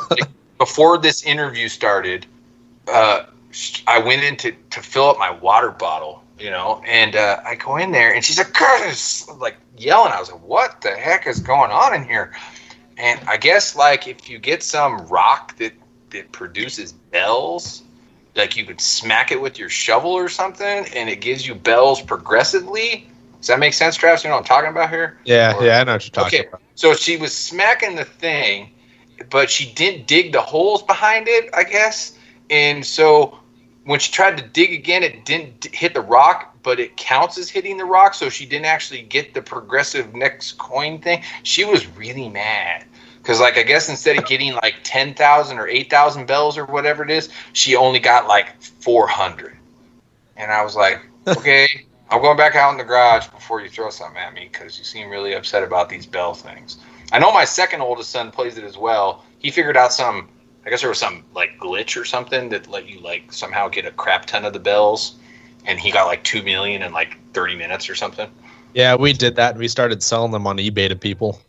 Like, 0.09 0.27
before 0.57 0.97
this 0.97 1.23
interview 1.23 1.67
started, 1.67 2.25
uh, 2.87 3.25
I 3.85 3.99
went 3.99 4.23
in 4.23 4.35
to, 4.37 4.51
to 4.71 4.81
fill 4.81 5.09
up 5.09 5.19
my 5.19 5.29
water 5.29 5.69
bottle, 5.69 6.23
you 6.39 6.49
know, 6.49 6.81
and 6.87 7.15
uh, 7.15 7.41
I 7.45 7.55
go 7.55 7.77
in 7.77 7.91
there 7.91 8.15
and 8.15 8.23
she's 8.23 8.37
like, 8.37 8.53
Curtis, 8.53 9.29
like 9.37 9.57
yelling. 9.77 10.11
I 10.11 10.19
was 10.19 10.31
like, 10.31 10.41
what 10.41 10.81
the 10.81 10.91
heck 10.91 11.27
is 11.27 11.39
going 11.39 11.71
on 11.71 11.93
in 11.93 12.03
here? 12.03 12.33
And 12.97 13.19
I 13.27 13.37
guess 13.37 13.75
like 13.75 14.07
if 14.07 14.29
you 14.29 14.39
get 14.39 14.63
some 14.63 15.07
rock 15.07 15.57
that, 15.57 15.73
that 16.11 16.31
produces 16.31 16.93
bells, 16.93 17.83
like 18.35 18.55
you 18.55 18.65
could 18.65 18.81
smack 18.81 19.31
it 19.31 19.41
with 19.41 19.59
your 19.59 19.69
shovel 19.69 20.11
or 20.11 20.29
something 20.29 20.85
and 20.95 21.09
it 21.09 21.21
gives 21.21 21.45
you 21.47 21.55
bells 21.55 22.01
progressively. 22.01 23.07
Does 23.39 23.47
that 23.47 23.59
make 23.59 23.73
sense, 23.73 23.95
Travis? 23.95 24.23
You 24.23 24.29
know 24.29 24.37
what 24.37 24.39
I'm 24.41 24.45
talking 24.45 24.69
about 24.69 24.89
here? 24.89 25.19
yeah, 25.25 25.53
or- 25.55 25.63
yeah, 25.63 25.79
I 25.81 25.83
know 25.83 25.93
what 25.93 26.03
you're 26.03 26.11
talking 26.11 26.39
Okay. 26.39 26.47
about. 26.47 26.61
So 26.75 26.93
she 26.93 27.17
was 27.17 27.33
smacking 27.35 27.95
the 27.95 28.05
thing, 28.05 28.71
but 29.29 29.49
she 29.49 29.71
didn't 29.73 30.07
dig 30.07 30.31
the 30.33 30.41
holes 30.41 30.83
behind 30.83 31.27
it, 31.27 31.49
I 31.53 31.63
guess. 31.63 32.17
And 32.49 32.85
so 32.85 33.39
when 33.85 33.99
she 33.99 34.11
tried 34.11 34.37
to 34.37 34.43
dig 34.43 34.73
again, 34.73 35.03
it 35.03 35.25
didn't 35.25 35.65
hit 35.73 35.93
the 35.93 36.01
rock, 36.01 36.57
but 36.63 36.79
it 36.79 36.97
counts 36.97 37.37
as 37.37 37.49
hitting 37.49 37.77
the 37.77 37.85
rock. 37.85 38.15
So 38.15 38.29
she 38.29 38.45
didn't 38.45 38.65
actually 38.65 39.03
get 39.03 39.33
the 39.33 39.41
progressive 39.41 40.13
next 40.13 40.57
coin 40.57 40.99
thing. 40.99 41.23
She 41.43 41.63
was 41.63 41.87
really 41.95 42.27
mad. 42.27 42.83
Because, 43.21 43.39
like, 43.39 43.57
I 43.57 43.63
guess 43.63 43.89
instead 43.89 44.17
of 44.17 44.25
getting 44.25 44.53
like 44.53 44.75
10,000 44.83 45.57
or 45.57 45.67
8,000 45.67 46.27
bells 46.27 46.57
or 46.57 46.65
whatever 46.65 47.03
it 47.03 47.09
is, 47.09 47.29
she 47.53 47.75
only 47.75 47.99
got 47.99 48.27
like 48.27 48.61
400. 48.61 49.57
And 50.35 50.51
I 50.51 50.63
was 50.63 50.75
like, 50.75 51.01
okay, 51.27 51.67
I'm 52.09 52.21
going 52.21 52.37
back 52.37 52.55
out 52.55 52.71
in 52.71 52.77
the 52.77 52.83
garage 52.83 53.27
before 53.27 53.61
you 53.61 53.69
throw 53.69 53.89
something 53.89 54.17
at 54.17 54.33
me 54.33 54.49
because 54.51 54.77
you 54.77 54.83
seem 54.83 55.09
really 55.09 55.33
upset 55.33 55.63
about 55.63 55.89
these 55.89 56.05
bell 56.05 56.33
things. 56.33 56.77
I 57.11 57.19
know 57.19 57.31
my 57.31 57.45
second 57.45 57.81
oldest 57.81 58.09
son 58.09 58.31
plays 58.31 58.57
it 58.57 58.63
as 58.63 58.77
well. 58.77 59.23
He 59.39 59.51
figured 59.51 59.77
out 59.77 59.93
some, 59.93 60.29
I 60.65 60.69
guess 60.69 60.81
there 60.81 60.89
was 60.89 60.99
some 60.99 61.23
like 61.33 61.59
glitch 61.59 61.99
or 61.99 62.05
something 62.05 62.49
that 62.49 62.67
let 62.67 62.87
you 62.87 62.99
like 62.99 63.31
somehow 63.31 63.67
get 63.67 63.85
a 63.85 63.91
crap 63.91 64.25
ton 64.25 64.45
of 64.45 64.53
the 64.53 64.59
bells, 64.59 65.15
and 65.65 65.79
he 65.79 65.91
got 65.91 66.05
like 66.07 66.23
two 66.23 66.41
million 66.41 66.81
in 66.81 66.91
like 66.91 67.17
30 67.33 67.55
minutes 67.55 67.89
or 67.89 67.95
something. 67.95 68.29
Yeah, 68.73 68.95
we 68.95 69.13
did 69.13 69.35
that. 69.37 69.51
and 69.51 69.59
We 69.59 69.67
started 69.67 70.01
selling 70.03 70.31
them 70.31 70.47
on 70.47 70.57
eBay 70.57 70.89
to 70.89 70.95
people. 70.95 71.39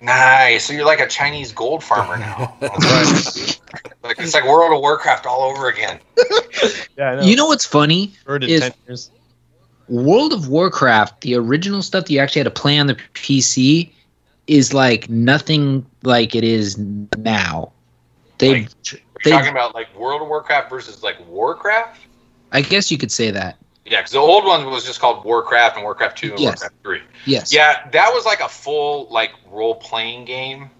Nice. 0.00 0.66
So 0.66 0.72
you're 0.74 0.84
like 0.84 1.00
a 1.00 1.08
Chinese 1.08 1.52
gold 1.52 1.82
farmer 1.82 2.18
now. 2.18 2.54
like 2.60 4.18
it's 4.18 4.34
like 4.34 4.44
World 4.44 4.74
of 4.74 4.80
Warcraft 4.80 5.26
all 5.26 5.42
over 5.42 5.68
again. 5.68 5.98
Yeah, 6.96 7.10
I 7.20 7.22
you 7.22 7.36
know 7.36 7.46
what's 7.46 7.66
funny? 7.66 8.14
Is- 8.26 9.10
World 9.88 10.32
of 10.32 10.48
Warcraft, 10.48 11.20
the 11.20 11.34
original 11.34 11.82
stuff 11.82 12.06
that 12.06 12.10
you 12.12 12.18
actually 12.18 12.40
had 12.40 12.44
to 12.54 12.60
play 12.62 12.78
on 12.78 12.86
the 12.86 12.94
PC, 13.12 13.90
is 14.46 14.72
like 14.72 15.08
nothing 15.10 15.84
like 16.02 16.34
it 16.34 16.42
is 16.44 16.78
now. 16.78 17.72
They, 18.38 18.62
Like, 18.62 18.70
You're 19.24 19.34
talking 19.34 19.50
about 19.50 19.74
like 19.74 19.94
World 19.96 20.22
of 20.22 20.28
Warcraft 20.28 20.70
versus 20.70 21.02
like 21.02 21.16
Warcraft. 21.26 22.00
I 22.52 22.60
guess 22.60 22.90
you 22.90 22.98
could 22.98 23.12
say 23.12 23.30
that. 23.30 23.58
Yeah, 23.84 24.00
because 24.00 24.12
the 24.12 24.18
old 24.18 24.44
one 24.44 24.66
was 24.66 24.84
just 24.84 25.00
called 25.00 25.24
Warcraft 25.24 25.76
and 25.76 25.84
Warcraft 25.84 26.18
Two 26.18 26.30
and 26.32 26.40
Yes. 26.40 26.60
Warcraft 26.60 26.82
Three. 26.82 27.02
Yes. 27.24 27.52
Yeah, 27.52 27.88
that 27.90 28.12
was 28.12 28.24
like 28.24 28.40
a 28.40 28.48
full 28.48 29.08
like 29.10 29.30
role 29.50 29.76
playing 29.76 30.24
game. 30.24 30.70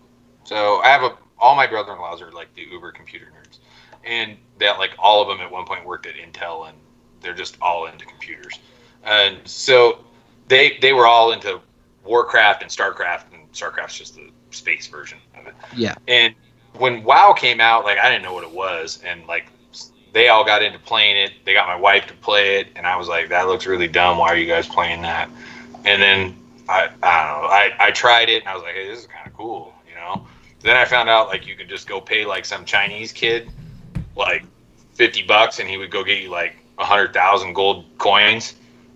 So 0.44 0.80
I 0.80 0.88
have 0.88 1.02
a 1.02 1.16
all 1.38 1.54
my 1.54 1.66
brother 1.66 1.92
in 1.92 1.98
laws 1.98 2.20
are 2.22 2.32
like 2.32 2.54
the 2.54 2.62
uber 2.62 2.92
computer 2.92 3.26
nerds, 3.26 3.58
and 4.04 4.36
that 4.58 4.78
like 4.78 4.90
all 4.98 5.22
of 5.22 5.28
them 5.28 5.44
at 5.44 5.50
one 5.50 5.64
point 5.64 5.84
worked 5.84 6.06
at 6.06 6.14
Intel, 6.14 6.68
and 6.68 6.76
they're 7.20 7.34
just 7.34 7.56
all 7.62 7.86
into 7.86 8.04
computers, 8.06 8.58
and 9.04 9.38
so 9.44 10.04
they 10.48 10.78
they 10.80 10.92
were 10.92 11.06
all 11.06 11.32
into 11.32 11.60
Warcraft 12.04 12.62
and 12.62 12.70
Starcraft, 12.70 13.32
and 13.32 13.52
Starcraft's 13.52 13.98
just 13.98 14.14
the 14.16 14.30
space 14.50 14.86
version 14.86 15.18
of 15.38 15.46
it. 15.46 15.54
Yeah. 15.76 15.94
And 16.08 16.34
when 16.78 17.05
WoW 17.05 17.32
came 17.32 17.61
out, 17.61 17.85
like 17.85 17.98
I 17.98 18.09
didn't 18.11 18.23
know 18.23 18.35
what 18.35 18.44
it 18.44 18.51
was, 18.51 19.01
and 19.05 19.27
like 19.27 19.47
they 20.12 20.28
all 20.28 20.44
got 20.44 20.62
into 20.62 20.78
playing 20.78 21.16
it. 21.16 21.32
They 21.44 21.53
got 21.53 21.66
my 21.66 21.77
wife 21.77 22.07
to 22.07 22.15
play 22.15 22.61
it, 22.61 22.69
and 22.77 22.86
I 22.86 22.97
was 22.97 23.09
like, 23.09 23.28
"That 23.28 23.47
looks 23.48 23.66
really 23.66 23.89
dumb. 23.89 24.19
Why 24.19 24.28
are 24.28 24.36
you 24.36 24.47
guys 24.47 24.66
playing 24.66 25.03
that?" 25.03 25.28
And 25.85 26.01
then 26.01 26.36
I, 26.69 26.89
I 27.03 27.27
don't 27.27 27.43
know. 27.43 27.48
I, 27.48 27.73
I 27.78 27.90
tried 27.90 28.28
it, 28.28 28.43
and 28.43 28.48
I 28.48 28.55
was 28.55 28.62
like, 28.62 28.74
"Hey, 28.74 28.89
this 28.89 29.01
is 29.01 29.07
kind 29.07 29.27
of 29.27 29.35
cool," 29.35 29.74
you 29.89 29.94
know. 29.94 30.27
Then 30.62 30.77
I 30.77 30.85
found 30.85 31.09
out 31.09 31.28
like 31.28 31.47
you 31.47 31.55
could 31.55 31.69
just 31.69 31.86
go 31.86 32.01
pay 32.01 32.24
like 32.24 32.44
some 32.44 32.65
Chinese 32.65 33.12
kid 33.12 33.51
like 34.16 34.44
fifty 34.94 35.23
bucks, 35.23 35.61
and 35.61 35.69
he 35.69 35.77
would 35.77 35.90
go 35.90 36.03
get 36.03 36.23
you 36.23 36.31
like 36.31 36.57
a 36.78 36.85
hundred 36.85 37.12
thousand 37.12 37.53
gold 37.53 37.85
coins, 37.98 38.55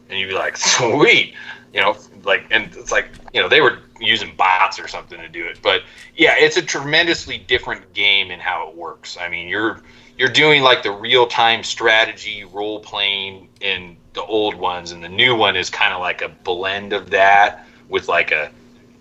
and 0.08 0.18
you'd 0.18 0.28
be 0.28 0.34
like, 0.34 0.56
"Sweet," 0.56 1.34
you 1.74 1.80
know. 1.80 1.96
Like, 2.24 2.46
and 2.50 2.74
it's 2.76 2.92
like 2.92 3.08
you 3.34 3.42
know 3.42 3.48
they 3.48 3.60
were 3.60 3.78
using 4.00 4.34
bots 4.36 4.78
or 4.78 4.88
something 4.88 5.18
to 5.18 5.28
do 5.28 5.44
it, 5.44 5.60
but 5.62 5.82
yeah, 6.16 6.34
it's 6.38 6.56
a 6.56 6.62
tremendously 6.62 7.38
different 7.38 7.92
game 7.92 8.30
in 8.30 8.40
how 8.40 8.68
it 8.68 8.76
works. 8.76 9.16
I 9.20 9.28
mean, 9.28 9.48
you're 9.48 9.82
you're 10.16 10.28
doing 10.28 10.62
like 10.62 10.82
the 10.82 10.92
real 10.92 11.26
time 11.26 11.62
strategy 11.62 12.44
role 12.44 12.80
playing 12.80 13.48
in 13.60 13.96
the 14.12 14.22
old 14.22 14.54
ones, 14.54 14.92
and 14.92 15.02
the 15.02 15.08
new 15.08 15.34
one 15.34 15.56
is 15.56 15.70
kind 15.70 15.94
of 15.94 16.00
like 16.00 16.22
a 16.22 16.28
blend 16.28 16.92
of 16.92 17.10
that 17.10 17.66
with 17.88 18.08
like 18.08 18.32
a 18.32 18.50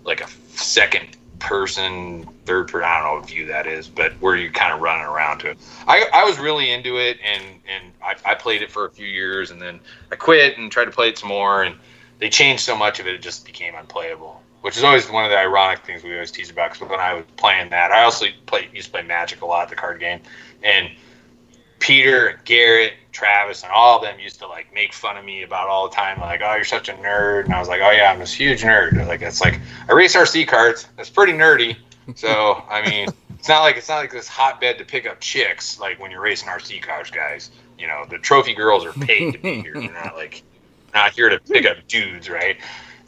like 0.04 0.20
a 0.20 0.28
second 0.54 1.16
person, 1.38 2.28
third 2.44 2.68
person. 2.68 2.88
I 2.88 2.98
don't 2.98 3.06
know 3.06 3.20
what 3.20 3.28
view 3.28 3.46
that 3.46 3.66
is, 3.66 3.88
but 3.88 4.12
where 4.20 4.36
you're 4.36 4.52
kind 4.52 4.72
of 4.72 4.80
running 4.80 5.04
around 5.04 5.40
to 5.40 5.50
it. 5.50 5.58
I, 5.86 6.06
I 6.12 6.24
was 6.24 6.38
really 6.38 6.70
into 6.70 6.98
it, 6.98 7.18
and 7.24 7.42
and 7.68 7.92
I, 8.02 8.14
I 8.32 8.34
played 8.34 8.62
it 8.62 8.70
for 8.70 8.86
a 8.86 8.90
few 8.90 9.06
years, 9.06 9.50
and 9.50 9.60
then 9.60 9.80
I 10.12 10.16
quit 10.16 10.58
and 10.58 10.70
tried 10.70 10.86
to 10.86 10.90
play 10.90 11.08
it 11.08 11.18
some 11.18 11.28
more, 11.28 11.62
and 11.64 11.76
they 12.18 12.28
changed 12.28 12.62
so 12.62 12.76
much 12.76 13.00
of 13.00 13.06
it, 13.06 13.14
it 13.14 13.22
just 13.22 13.44
became 13.44 13.74
unplayable. 13.74 14.39
Which 14.62 14.76
is 14.76 14.84
always 14.84 15.10
one 15.10 15.24
of 15.24 15.30
the 15.30 15.38
ironic 15.38 15.84
things 15.84 16.02
we 16.02 16.12
always 16.12 16.30
tease 16.30 16.50
about. 16.50 16.72
Because 16.72 16.88
when 16.88 17.00
I 17.00 17.14
was 17.14 17.24
playing 17.36 17.70
that, 17.70 17.92
I 17.92 18.02
also 18.02 18.26
play 18.46 18.68
used 18.72 18.88
to 18.88 18.92
play 18.92 19.02
Magic 19.02 19.40
a 19.40 19.46
lot, 19.46 19.70
the 19.70 19.76
card 19.76 20.00
game, 20.00 20.20
and 20.62 20.90
Peter 21.78 22.26
and 22.28 22.44
Garrett, 22.44 22.92
Travis, 23.10 23.64
and 23.64 23.72
all 23.72 23.96
of 23.96 24.02
them 24.02 24.20
used 24.20 24.38
to 24.38 24.46
like 24.46 24.72
make 24.72 24.92
fun 24.92 25.16
of 25.16 25.24
me 25.24 25.42
about 25.42 25.68
all 25.68 25.88
the 25.88 25.94
time, 25.94 26.20
like, 26.20 26.42
"Oh, 26.44 26.54
you're 26.54 26.64
such 26.64 26.88
a 26.88 26.92
nerd," 26.92 27.46
and 27.46 27.54
I 27.54 27.58
was 27.58 27.68
like, 27.68 27.80
"Oh 27.82 27.90
yeah, 27.90 28.12
I'm 28.12 28.18
this 28.18 28.32
huge 28.32 28.62
nerd." 28.62 28.92
They're 28.92 29.06
Like 29.06 29.22
it's 29.22 29.40
like 29.40 29.58
I 29.88 29.92
race 29.92 30.14
RC 30.14 30.46
cards. 30.46 30.86
That's 30.96 31.10
pretty 31.10 31.32
nerdy. 31.32 31.76
So 32.14 32.62
I 32.68 32.88
mean, 32.88 33.08
it's 33.38 33.48
not 33.48 33.62
like 33.62 33.76
it's 33.76 33.88
not 33.88 33.96
like 33.96 34.12
this 34.12 34.28
hotbed 34.28 34.78
to 34.78 34.84
pick 34.84 35.06
up 35.06 35.20
chicks 35.20 35.80
like 35.80 35.98
when 35.98 36.10
you're 36.10 36.20
racing 36.20 36.48
RC 36.48 36.82
cars, 36.82 37.10
guys. 37.10 37.50
You 37.78 37.86
know, 37.86 38.04
the 38.08 38.18
trophy 38.18 38.54
girls 38.54 38.84
are 38.84 38.92
paid 38.92 39.32
to 39.32 39.38
be 39.38 39.62
here. 39.62 39.72
They're 39.72 39.90
not 39.90 40.14
like 40.14 40.42
not 40.94 41.12
here 41.12 41.30
to 41.30 41.38
pick 41.38 41.64
up 41.64 41.78
dudes, 41.88 42.28
right? 42.28 42.58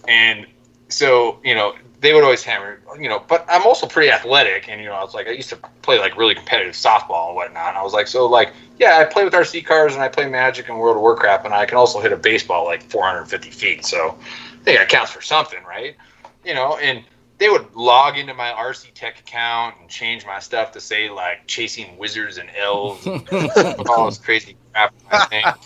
And 0.09 0.47
so 0.93 1.39
you 1.45 1.55
know 1.55 1.75
they 2.01 2.13
would 2.13 2.25
always 2.25 2.43
hammer, 2.43 2.81
you 3.01 3.09
know. 3.09 3.25
But 3.29 3.45
I'm 3.49 3.63
also 3.63 3.87
pretty 3.87 4.11
athletic, 4.11 4.69
and 4.69 4.81
you 4.81 4.89
know 4.89 4.95
I 4.95 5.03
was 5.03 5.15
like 5.15 5.27
I 5.27 5.31
used 5.31 5.51
to 5.51 5.57
play 5.83 5.99
like 5.99 6.17
really 6.17 6.35
competitive 6.35 6.75
softball 6.75 7.29
and 7.29 7.37
whatnot. 7.37 7.69
And 7.71 7.79
I 7.79 7.83
was 7.83 7.93
like, 7.93 8.09
so 8.09 8.27
like 8.27 8.53
yeah, 8.79 8.99
I 8.99 9.05
play 9.05 9.25
with 9.25 9.33
RC 9.33 9.65
cars 9.65 9.95
and 9.95 10.03
I 10.03 10.09
play 10.09 10.29
Magic 10.29 10.69
and 10.69 10.79
World 10.79 10.97
of 10.97 11.03
Warcraft, 11.03 11.45
and 11.45 11.55
I 11.55 11.67
can 11.67 11.79
also 11.79 12.01
hit 12.01 12.13
a 12.13 12.17
baseball 12.17 12.65
like 12.65 12.83
450 12.83 13.51
feet. 13.51 13.85
So 13.85 14.19
I 14.21 14.65
think 14.65 14.79
that 14.79 14.89
counts 14.89 15.13
for 15.13 15.23
something, 15.23 15.63
right? 15.65 15.97
You 16.45 16.55
know, 16.55 16.77
and 16.77 17.05
they 17.39 17.49
would 17.49 17.75
log 17.75 18.19
into 18.19 18.35
my 18.35 18.51
RC 18.51 18.95
Tech 18.95 19.19
account 19.19 19.77
and 19.81 19.89
change 19.89 20.25
my 20.25 20.39
stuff 20.39 20.73
to 20.73 20.81
say 20.81 21.11
like 21.11 21.47
chasing 21.47 21.97
wizards 21.99 22.39
and 22.39 22.49
elves, 22.57 23.07
and 23.07 23.29
all 23.89 24.07
this 24.07 24.19
crazy 24.19 24.57
crap. 24.73 24.95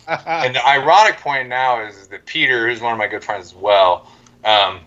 And 0.07 0.55
the 0.55 0.67
ironic 0.67 1.19
point 1.19 1.49
now 1.49 1.85
is 1.85 2.09
that 2.09 2.25
Peter, 2.27 2.69
who's 2.69 2.81
one 2.81 2.93
of 2.93 2.99
my 2.99 3.07
good 3.07 3.25
friends 3.25 3.47
as 3.47 3.55
well, 3.55 4.11
um, 4.45 4.81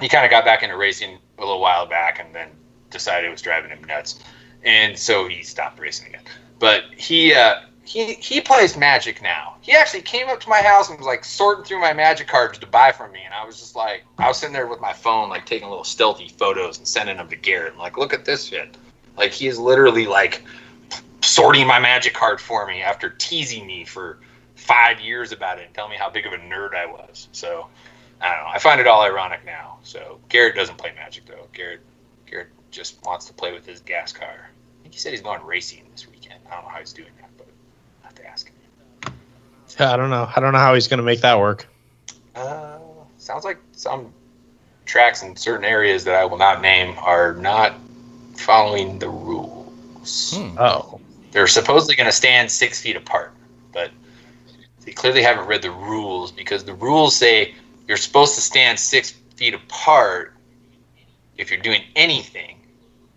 he 0.00 0.08
kind 0.08 0.24
of 0.24 0.30
got 0.30 0.44
back 0.44 0.62
into 0.62 0.76
racing 0.76 1.18
a 1.38 1.40
little 1.40 1.60
while 1.60 1.86
back 1.86 2.20
and 2.20 2.34
then 2.34 2.48
decided 2.90 3.28
it 3.28 3.30
was 3.30 3.42
driving 3.42 3.70
him 3.70 3.82
nuts. 3.84 4.20
And 4.64 4.98
so 4.98 5.28
he 5.28 5.42
stopped 5.42 5.78
racing 5.78 6.08
again. 6.08 6.22
But 6.58 6.84
he 6.96 7.34
uh, 7.34 7.60
he 7.84 8.14
he 8.14 8.40
plays 8.40 8.76
Magic 8.76 9.22
now. 9.22 9.56
He 9.60 9.72
actually 9.72 10.02
came 10.02 10.28
up 10.28 10.40
to 10.40 10.48
my 10.48 10.60
house 10.60 10.88
and 10.88 10.98
was 10.98 11.06
like 11.06 11.24
sorting 11.24 11.64
through 11.64 11.80
my 11.80 11.92
Magic 11.92 12.26
cards 12.26 12.58
to 12.58 12.66
buy 12.66 12.92
from 12.92 13.12
me, 13.12 13.20
and 13.24 13.32
I 13.32 13.44
was 13.44 13.58
just 13.58 13.76
like, 13.76 14.04
I 14.18 14.28
was 14.28 14.38
sitting 14.38 14.52
there 14.52 14.66
with 14.66 14.80
my 14.80 14.92
phone, 14.92 15.28
like 15.28 15.46
taking 15.46 15.68
little 15.68 15.84
stealthy 15.84 16.28
photos 16.28 16.78
and 16.78 16.88
sending 16.88 17.16
them 17.16 17.28
to 17.28 17.36
Garrett. 17.36 17.72
And 17.72 17.78
like, 17.78 17.96
look 17.96 18.12
at 18.12 18.24
this 18.24 18.46
shit. 18.46 18.76
Like 19.16 19.32
he 19.32 19.46
is 19.46 19.58
literally 19.58 20.06
like 20.06 20.42
sorting 21.22 21.66
my 21.66 21.78
Magic 21.78 22.14
card 22.14 22.40
for 22.40 22.66
me 22.66 22.82
after 22.82 23.10
teasing 23.10 23.66
me 23.66 23.84
for 23.84 24.18
five 24.54 25.00
years 25.00 25.32
about 25.32 25.58
it 25.58 25.66
and 25.66 25.74
telling 25.74 25.90
me 25.92 25.96
how 25.96 26.10
big 26.10 26.26
of 26.26 26.32
a 26.32 26.38
nerd 26.38 26.74
I 26.74 26.86
was. 26.86 27.28
So 27.32 27.68
I 28.20 28.34
don't 28.34 28.44
know. 28.44 28.50
I 28.50 28.58
find 28.58 28.80
it 28.80 28.86
all 28.86 29.02
ironic 29.02 29.44
now. 29.44 29.78
So 29.82 30.18
Garrett 30.28 30.54
doesn't 30.54 30.78
play 30.78 30.92
Magic 30.94 31.26
though. 31.26 31.46
Garrett 31.52 31.80
Garrett 32.26 32.48
just 32.70 33.04
wants 33.04 33.26
to 33.26 33.32
play 33.32 33.52
with 33.52 33.66
his 33.66 33.80
gas 33.80 34.12
car. 34.12 34.28
I 34.28 34.82
think 34.82 34.94
he 34.94 35.00
said 35.00 35.12
he's 35.12 35.20
going 35.22 35.44
racing 35.44 35.84
this 35.92 36.08
weekend. 36.08 36.40
I 36.50 36.54
don't 36.54 36.64
know 36.64 36.70
how 36.70 36.78
he's 36.78 36.92
doing 36.92 37.10
that, 37.20 37.30
but 37.36 37.46
I 38.02 38.06
have 38.06 38.14
to 38.16 38.26
ask 38.26 38.48
him. 38.48 38.54
Yeah, 39.78 39.92
I 39.92 39.96
don't 39.96 40.10
know. 40.10 40.28
I 40.34 40.40
don't 40.40 40.52
know 40.52 40.58
how 40.58 40.74
he's 40.74 40.88
going 40.88 40.98
to 40.98 41.04
make 41.04 41.20
that 41.20 41.38
work. 41.38 41.66
Uh, 42.34 42.78
sounds 43.18 43.44
like 43.44 43.58
some 43.72 44.12
tracks 44.84 45.22
in 45.22 45.36
certain 45.36 45.64
areas 45.64 46.04
that 46.04 46.14
I 46.14 46.24
will 46.24 46.38
not 46.38 46.62
name 46.62 46.94
are 46.98 47.34
not 47.34 47.74
following 48.36 48.98
the 48.98 49.08
rules. 49.08 50.34
Hmm. 50.36 50.56
Oh, 50.58 51.00
They're 51.32 51.46
supposedly 51.46 51.96
going 51.96 52.08
to 52.08 52.16
stand 52.16 52.50
six 52.50 52.80
feet 52.80 52.96
apart, 52.96 53.32
but 53.72 53.90
they 54.84 54.92
clearly 54.92 55.22
haven't 55.22 55.46
read 55.46 55.62
the 55.62 55.70
rules 55.70 56.30
because 56.30 56.64
the 56.64 56.74
rules 56.74 57.16
say 57.16 57.54
you're 57.86 57.96
supposed 57.96 58.34
to 58.34 58.40
stand 58.40 58.78
six 58.78 59.12
feet 59.36 59.54
apart 59.54 60.34
if 61.36 61.50
you're 61.50 61.60
doing 61.60 61.82
anything 61.94 62.58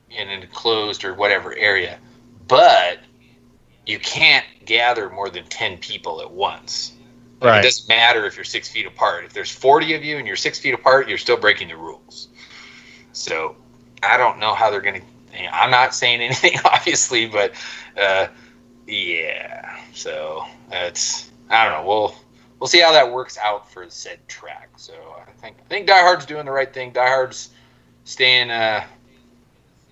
in 0.09 0.29
an 0.29 0.41
enclosed 0.41 1.05
or 1.05 1.13
whatever 1.13 1.55
area, 1.55 1.99
but 2.47 2.99
you 3.85 3.99
can't 3.99 4.45
gather 4.65 5.09
more 5.09 5.29
than 5.29 5.45
10 5.45 5.77
people 5.77 6.21
at 6.21 6.29
once. 6.29 6.93
Like, 7.41 7.61
It 7.61 7.63
doesn't 7.63 7.87
matter 7.87 8.25
if 8.25 8.35
you're 8.35 8.43
six 8.43 8.69
feet 8.69 8.85
apart. 8.85 9.25
If 9.25 9.33
there's 9.33 9.51
40 9.51 9.93
of 9.95 10.03
you 10.03 10.17
and 10.17 10.27
you're 10.27 10.35
six 10.35 10.59
feet 10.59 10.73
apart, 10.73 11.07
you're 11.07 11.17
still 11.17 11.37
breaking 11.37 11.69
the 11.69 11.77
rules. 11.77 12.27
So 13.13 13.55
I 14.03 14.17
don't 14.17 14.39
know 14.39 14.53
how 14.53 14.69
they're 14.69 14.81
going 14.81 15.01
to. 15.01 15.55
I'm 15.55 15.71
not 15.71 15.95
saying 15.95 16.21
anything, 16.21 16.53
obviously, 16.65 17.27
but 17.27 17.53
uh, 17.97 18.27
yeah. 18.87 19.79
So 19.93 20.45
it's 20.71 21.29
I 21.49 21.65
don't 21.67 21.81
know. 21.81 21.87
We'll 21.87 22.15
we'll 22.59 22.67
see 22.67 22.81
how 22.81 22.91
that 22.91 23.11
works 23.11 23.37
out 23.37 23.71
for 23.71 23.89
said 23.89 24.19
track. 24.27 24.69
So 24.77 24.93
I 24.93 25.31
think 25.41 25.57
I 25.59 25.67
think 25.69 25.87
Die 25.87 26.01
Hard's 26.01 26.25
doing 26.25 26.45
the 26.45 26.51
right 26.51 26.71
thing. 26.71 26.91
Die 26.91 27.07
Hard's 27.07 27.49
staying 28.03 28.51
uh 28.51 28.83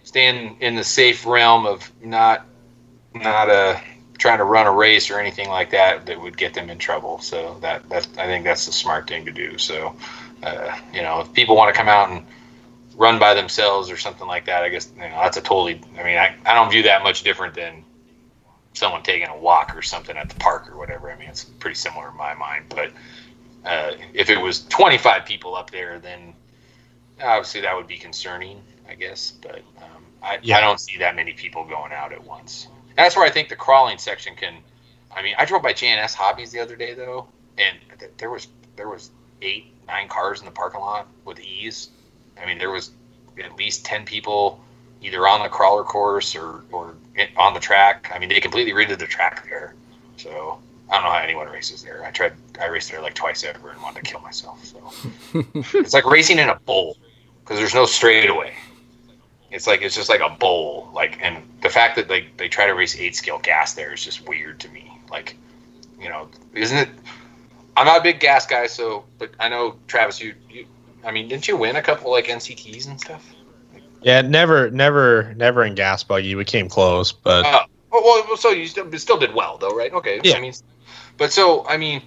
staying 0.03 0.57
in 0.61 0.75
the 0.75 0.83
safe 0.83 1.25
realm 1.25 1.65
of 1.65 1.91
not 2.03 2.45
not 3.13 3.49
uh 3.49 3.77
trying 4.17 4.39
to 4.39 4.43
run 4.43 4.65
a 4.65 4.71
race 4.71 5.11
or 5.11 5.19
anything 5.19 5.47
like 5.49 5.69
that 5.71 6.05
that 6.07 6.19
would 6.19 6.35
get 6.37 6.53
them 6.53 6.69
in 6.69 6.77
trouble. 6.77 7.19
So 7.19 7.57
that 7.61 7.87
that 7.89 8.07
I 8.17 8.25
think 8.25 8.43
that's 8.43 8.65
the 8.65 8.71
smart 8.71 9.07
thing 9.07 9.25
to 9.25 9.31
do. 9.31 9.57
So 9.57 9.95
uh, 10.43 10.75
you 10.93 11.01
know, 11.01 11.21
if 11.21 11.33
people 11.33 11.55
want 11.55 11.73
to 11.73 11.77
come 11.77 11.89
out 11.89 12.09
and 12.09 12.25
run 12.95 13.19
by 13.19 13.33
themselves 13.33 13.89
or 13.89 13.97
something 13.97 14.27
like 14.27 14.45
that, 14.45 14.63
I 14.63 14.69
guess 14.69 14.91
you 14.95 15.01
know 15.01 15.19
that's 15.21 15.37
a 15.37 15.41
totally. 15.41 15.81
I 15.97 16.03
mean, 16.03 16.17
I, 16.17 16.35
I 16.45 16.53
don't 16.55 16.71
view 16.71 16.83
that 16.83 17.03
much 17.03 17.23
different 17.23 17.53
than 17.53 17.83
someone 18.77 19.03
taking 19.03 19.27
a 19.27 19.37
walk 19.37 19.75
or 19.75 19.81
something 19.81 20.15
at 20.17 20.29
the 20.29 20.35
park 20.35 20.69
or 20.71 20.77
whatever. 20.77 21.11
I 21.11 21.17
mean, 21.17 21.29
it's 21.29 21.43
pretty 21.43 21.75
similar 21.75 22.09
in 22.09 22.15
my 22.17 22.33
mind. 22.33 22.65
But 22.69 22.91
uh, 23.65 23.93
if 24.13 24.29
it 24.29 24.37
was 24.39 24.65
25 24.65 25.25
people 25.25 25.55
up 25.55 25.71
there, 25.71 25.99
then 25.99 26.33
obviously 27.21 27.61
that 27.61 27.75
would 27.75 27.87
be 27.87 27.97
concerning, 27.97 28.61
I 28.89 28.95
guess. 28.95 29.31
But 29.41 29.61
um, 29.81 30.03
I, 30.23 30.39
Yeah. 30.41 30.57
I 30.57 30.61
don't 30.61 30.79
see 30.79 30.97
that 30.99 31.15
many 31.15 31.33
people 31.33 31.65
going 31.65 31.91
out 31.91 32.11
at 32.13 32.23
once. 32.23 32.67
That's 32.95 33.15
where 33.15 33.25
I 33.25 33.29
think 33.29 33.49
the 33.49 33.55
crawling 33.55 33.97
section 33.97 34.35
can. 34.35 34.55
I 35.15 35.21
mean, 35.21 35.35
I 35.37 35.45
drove 35.45 35.61
by 35.63 35.73
JNS 35.73 36.13
Hobbies 36.13 36.51
the 36.51 36.59
other 36.59 36.75
day 36.75 36.93
though, 36.93 37.27
and 37.57 37.77
th- 37.99 38.11
there 38.17 38.29
was 38.29 38.47
there 38.75 38.89
was 38.89 39.11
eight 39.41 39.65
nine 39.87 40.07
cars 40.07 40.39
in 40.39 40.45
the 40.45 40.51
parking 40.51 40.81
lot 40.81 41.07
with 41.25 41.39
ease. 41.39 41.89
I 42.41 42.45
mean, 42.45 42.57
there 42.57 42.71
was 42.71 42.91
at 43.43 43.55
least 43.55 43.85
ten 43.85 44.05
people 44.05 44.59
either 45.01 45.27
on 45.27 45.43
the 45.43 45.49
crawler 45.49 45.83
course 45.83 46.35
or 46.35 46.63
or 46.71 46.95
on 47.37 47.53
the 47.53 47.59
track. 47.59 48.11
I 48.13 48.19
mean, 48.19 48.29
they 48.29 48.39
completely 48.39 48.73
redid 48.73 48.99
the 48.99 49.07
track 49.07 49.47
there. 49.49 49.73
So 50.17 50.59
I 50.89 50.95
don't 50.95 51.03
know 51.03 51.11
how 51.11 51.19
anyone 51.19 51.47
races 51.47 51.83
there. 51.83 52.03
I 52.03 52.11
tried. 52.11 52.33
I 52.59 52.67
raced 52.67 52.91
there 52.91 53.01
like 53.01 53.13
twice 53.13 53.43
ever 53.43 53.69
and 53.69 53.81
wanted 53.81 54.03
to 54.03 54.11
kill 54.11 54.21
myself. 54.21 54.63
So 54.65 54.93
it's 55.77 55.93
like 55.93 56.05
racing 56.05 56.39
in 56.39 56.49
a 56.49 56.55
bowl 56.55 56.97
because 57.41 57.57
there's 57.57 57.75
no 57.75 57.85
straightaway. 57.85 58.53
It's 59.51 59.67
like 59.67 59.81
it's 59.81 59.95
just 59.95 60.09
like 60.09 60.21
a 60.21 60.29
bowl. 60.29 60.89
Like, 60.93 61.17
and 61.21 61.43
the 61.61 61.69
fact 61.69 61.95
that 61.95 62.09
like 62.09 62.37
they 62.37 62.47
try 62.49 62.67
to 62.67 62.73
race 62.73 62.95
eight 62.97 63.15
scale 63.15 63.39
gas 63.39 63.73
there 63.73 63.93
is 63.93 64.03
just 64.03 64.27
weird 64.27 64.59
to 64.61 64.69
me. 64.69 64.91
Like, 65.09 65.37
you 65.99 66.09
know, 66.09 66.29
isn't 66.53 66.77
it? 66.77 66.89
I'm 67.75 67.85
not 67.85 67.99
a 67.99 68.03
big 68.03 68.19
gas 68.19 68.45
guy, 68.45 68.67
so 68.67 69.05
but 69.19 69.31
I 69.39 69.49
know 69.49 69.75
Travis, 69.87 70.19
you, 70.19 70.33
you 70.49 70.65
I 71.05 71.11
mean, 71.11 71.27
didn't 71.27 71.47
you 71.47 71.55
win 71.55 71.75
a 71.75 71.81
couple 71.81 72.11
like 72.11 72.25
NCTs 72.25 72.87
and 72.87 72.99
stuff? 72.99 73.23
Yeah, 74.01 74.21
never, 74.21 74.69
never, 74.69 75.33
never 75.35 75.63
in 75.63 75.75
gas 75.75 76.03
buggy. 76.03 76.35
We 76.35 76.45
came 76.45 76.69
close, 76.69 77.11
but 77.11 77.45
Uh, 77.45 77.65
well, 77.91 78.37
so 78.37 78.49
you 78.49 78.67
still, 78.67 78.91
still 78.97 79.17
did 79.17 79.33
well 79.33 79.57
though, 79.57 79.75
right? 79.75 79.91
Okay. 79.93 80.21
Yeah. 80.23 80.35
I 80.35 80.41
mean, 80.41 80.53
but 81.17 81.31
so 81.31 81.65
I 81.67 81.77
mean, 81.77 82.01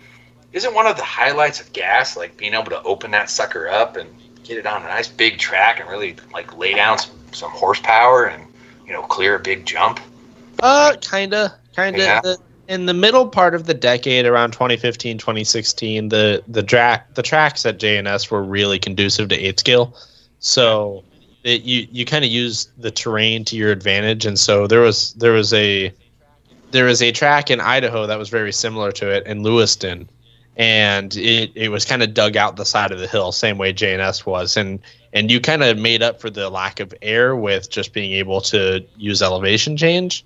isn't 0.52 0.74
one 0.74 0.86
of 0.86 0.96
the 0.96 1.04
highlights 1.04 1.60
of 1.60 1.72
gas 1.72 2.16
like 2.16 2.36
being 2.36 2.54
able 2.54 2.70
to 2.70 2.82
open 2.82 3.10
that 3.12 3.30
sucker 3.30 3.68
up 3.68 3.96
and 3.96 4.08
get 4.44 4.58
it 4.58 4.66
on 4.66 4.82
a 4.82 4.86
nice 4.86 5.08
big 5.08 5.38
track 5.38 5.80
and 5.80 5.88
really 5.88 6.16
like 6.32 6.56
lay 6.56 6.74
down 6.74 6.98
some, 6.98 7.16
some 7.32 7.50
horsepower 7.50 8.26
and 8.26 8.46
you 8.86 8.92
know 8.92 9.02
clear 9.02 9.36
a 9.36 9.40
big 9.40 9.66
jump? 9.66 10.00
uh, 10.62 10.96
kinda, 11.00 11.56
kinda. 11.74 11.98
Yeah. 11.98 12.20
The, 12.20 12.38
in 12.68 12.86
the 12.86 12.94
middle 12.94 13.28
part 13.28 13.54
of 13.54 13.66
the 13.66 13.74
decade, 13.74 14.26
around 14.26 14.52
2015, 14.52 15.18
2016, 15.18 16.08
the 16.08 16.42
the 16.46 16.62
track 16.62 17.14
the 17.14 17.22
tracks 17.22 17.66
at 17.66 17.78
JNS 17.78 18.30
were 18.30 18.42
really 18.42 18.78
conducive 18.78 19.28
to 19.30 19.36
eight 19.36 19.58
scale, 19.58 19.96
so 20.38 21.04
it, 21.44 21.62
you 21.62 21.86
you 21.90 22.04
kind 22.04 22.24
of 22.24 22.30
use 22.30 22.68
the 22.78 22.90
terrain 22.90 23.44
to 23.46 23.56
your 23.56 23.70
advantage, 23.70 24.26
and 24.26 24.38
so 24.38 24.66
there 24.66 24.80
was 24.80 25.14
there 25.14 25.32
was 25.32 25.52
a 25.52 25.92
there 26.70 26.84
was 26.84 27.02
a 27.02 27.12
track 27.12 27.50
in 27.50 27.60
Idaho 27.60 28.06
that 28.06 28.18
was 28.18 28.28
very 28.28 28.52
similar 28.52 28.92
to 28.92 29.10
it 29.10 29.26
in 29.26 29.42
Lewiston, 29.42 30.08
and 30.56 31.16
it, 31.16 31.50
it 31.54 31.70
was 31.70 31.84
kind 31.84 32.02
of 32.02 32.14
dug 32.14 32.36
out 32.36 32.56
the 32.56 32.64
side 32.64 32.92
of 32.92 32.98
the 32.98 33.06
hill, 33.06 33.32
same 33.32 33.58
way 33.58 33.72
JNS 33.72 34.26
was, 34.26 34.56
and 34.56 34.80
and 35.12 35.30
you 35.30 35.40
kind 35.40 35.62
of 35.62 35.78
made 35.78 36.02
up 36.02 36.20
for 36.20 36.30
the 36.30 36.50
lack 36.50 36.80
of 36.80 36.94
air 37.02 37.34
with 37.34 37.70
just 37.70 37.92
being 37.92 38.12
able 38.12 38.40
to 38.42 38.84
use 38.96 39.22
elevation 39.22 39.76
change. 39.76 40.24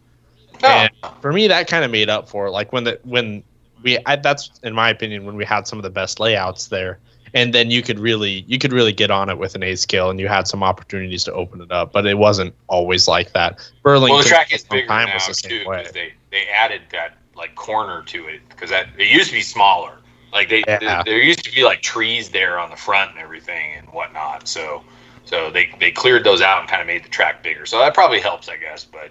No. 0.63 0.69
And 0.69 0.91
for 1.21 1.33
me, 1.33 1.49
that 1.49 1.69
kind 1.69 1.85
of 1.85 1.91
made 1.91 2.11
up 2.11 2.29
for 2.29 2.47
it. 2.47 2.51
Like 2.51 2.73
when 2.73 2.85
the 2.85 3.01
when 3.05 3.43
we 3.83 3.99
I, 4.07 4.17
that's 4.17 4.51
in 4.63 4.75
my 4.75 4.91
opinion 4.91 5.25
when 5.25 5.37
we 5.37 5.45
had 5.45 5.67
some 5.67 5.79
of 5.79 5.83
the 5.83 5.91
best 5.91 6.21
layouts 6.21 6.69
there, 6.69 6.99
and 7.35 7.53
then 7.53 7.71
you 7.71 7.83
could 7.83 7.99
really 7.99 8.45
you 8.47 8.59
could 8.59 8.73
really 8.73 8.93
get 8.93 9.11
on 9.11 9.29
it 9.29 9.37
with 9.39 9.55
an 9.55 9.63
A 9.63 9.75
scale, 9.77 10.09
and 10.11 10.19
you 10.19 10.29
had 10.29 10.49
some 10.49 10.63
opportunities 10.63 11.25
to 11.25 11.33
open 11.33 11.61
it 11.61 11.71
up. 11.73 11.93
But 11.93 12.07
it 12.07 12.17
wasn't 12.17 12.55
always 12.69 13.07
like 13.09 13.33
that. 13.33 13.59
Burlington 13.83 14.15
well, 14.15 14.23
the 14.23 14.29
track 14.29 14.53
is 14.53 14.65
bigger 14.65 14.87
time 14.87 15.09
now 15.09 15.15
was 15.15 15.27
the 15.27 15.35
same 15.35 15.63
too 15.65 15.69
way. 15.69 15.87
they 15.93 16.13
they 16.31 16.47
added 16.49 16.83
that 16.93 17.19
like 17.37 17.55
corner 17.57 18.03
to 18.05 18.27
it 18.29 18.41
because 18.49 18.71
that 18.71 18.89
it 18.99 19.09
used 19.11 19.29
to 19.29 19.35
be 19.35 19.43
smaller. 19.43 19.99
Like 20.33 20.49
they 20.49 20.63
Yeah. 20.67 20.79
there- 20.79 21.03
there 21.05 21.23
used 21.23 21.45
to 21.45 21.53
be 21.55 21.65
like 21.65 21.83
trees 21.83 22.31
there 22.31 22.59
on 22.59 22.71
the 22.71 22.77
front 22.77 23.11
and 23.11 23.19
everything 23.21 23.75
and 23.77 23.89
whatnot. 23.89 24.47
So 24.49 24.85
so 25.25 25.51
they 25.51 25.71
they 25.81 25.91
cleared 25.91 26.23
those 26.25 26.41
out 26.41 26.61
and 26.61 26.69
kind 26.69 26.81
of 26.81 26.87
made 26.87 27.05
the 27.05 27.09
track 27.09 27.43
bigger. 27.43 27.67
So 27.67 27.79
that 27.81 27.95
probably 27.95 28.21
helps, 28.21 28.49
I 28.49 28.57
guess. 28.57 28.85
But 28.85 29.11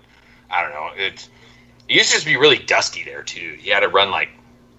I 0.50 0.62
don't 0.62 0.72
know. 0.72 0.90
It's 0.96 1.30
it 1.90 1.96
used 1.96 2.10
to 2.12 2.16
just 2.16 2.26
be 2.26 2.38
really 2.38 2.60
dusty 2.60 3.04
there 3.04 3.24
too. 3.24 3.58
You 3.62 3.74
had 3.74 3.82
to 3.82 3.90
run 3.90 4.10
like 4.12 4.30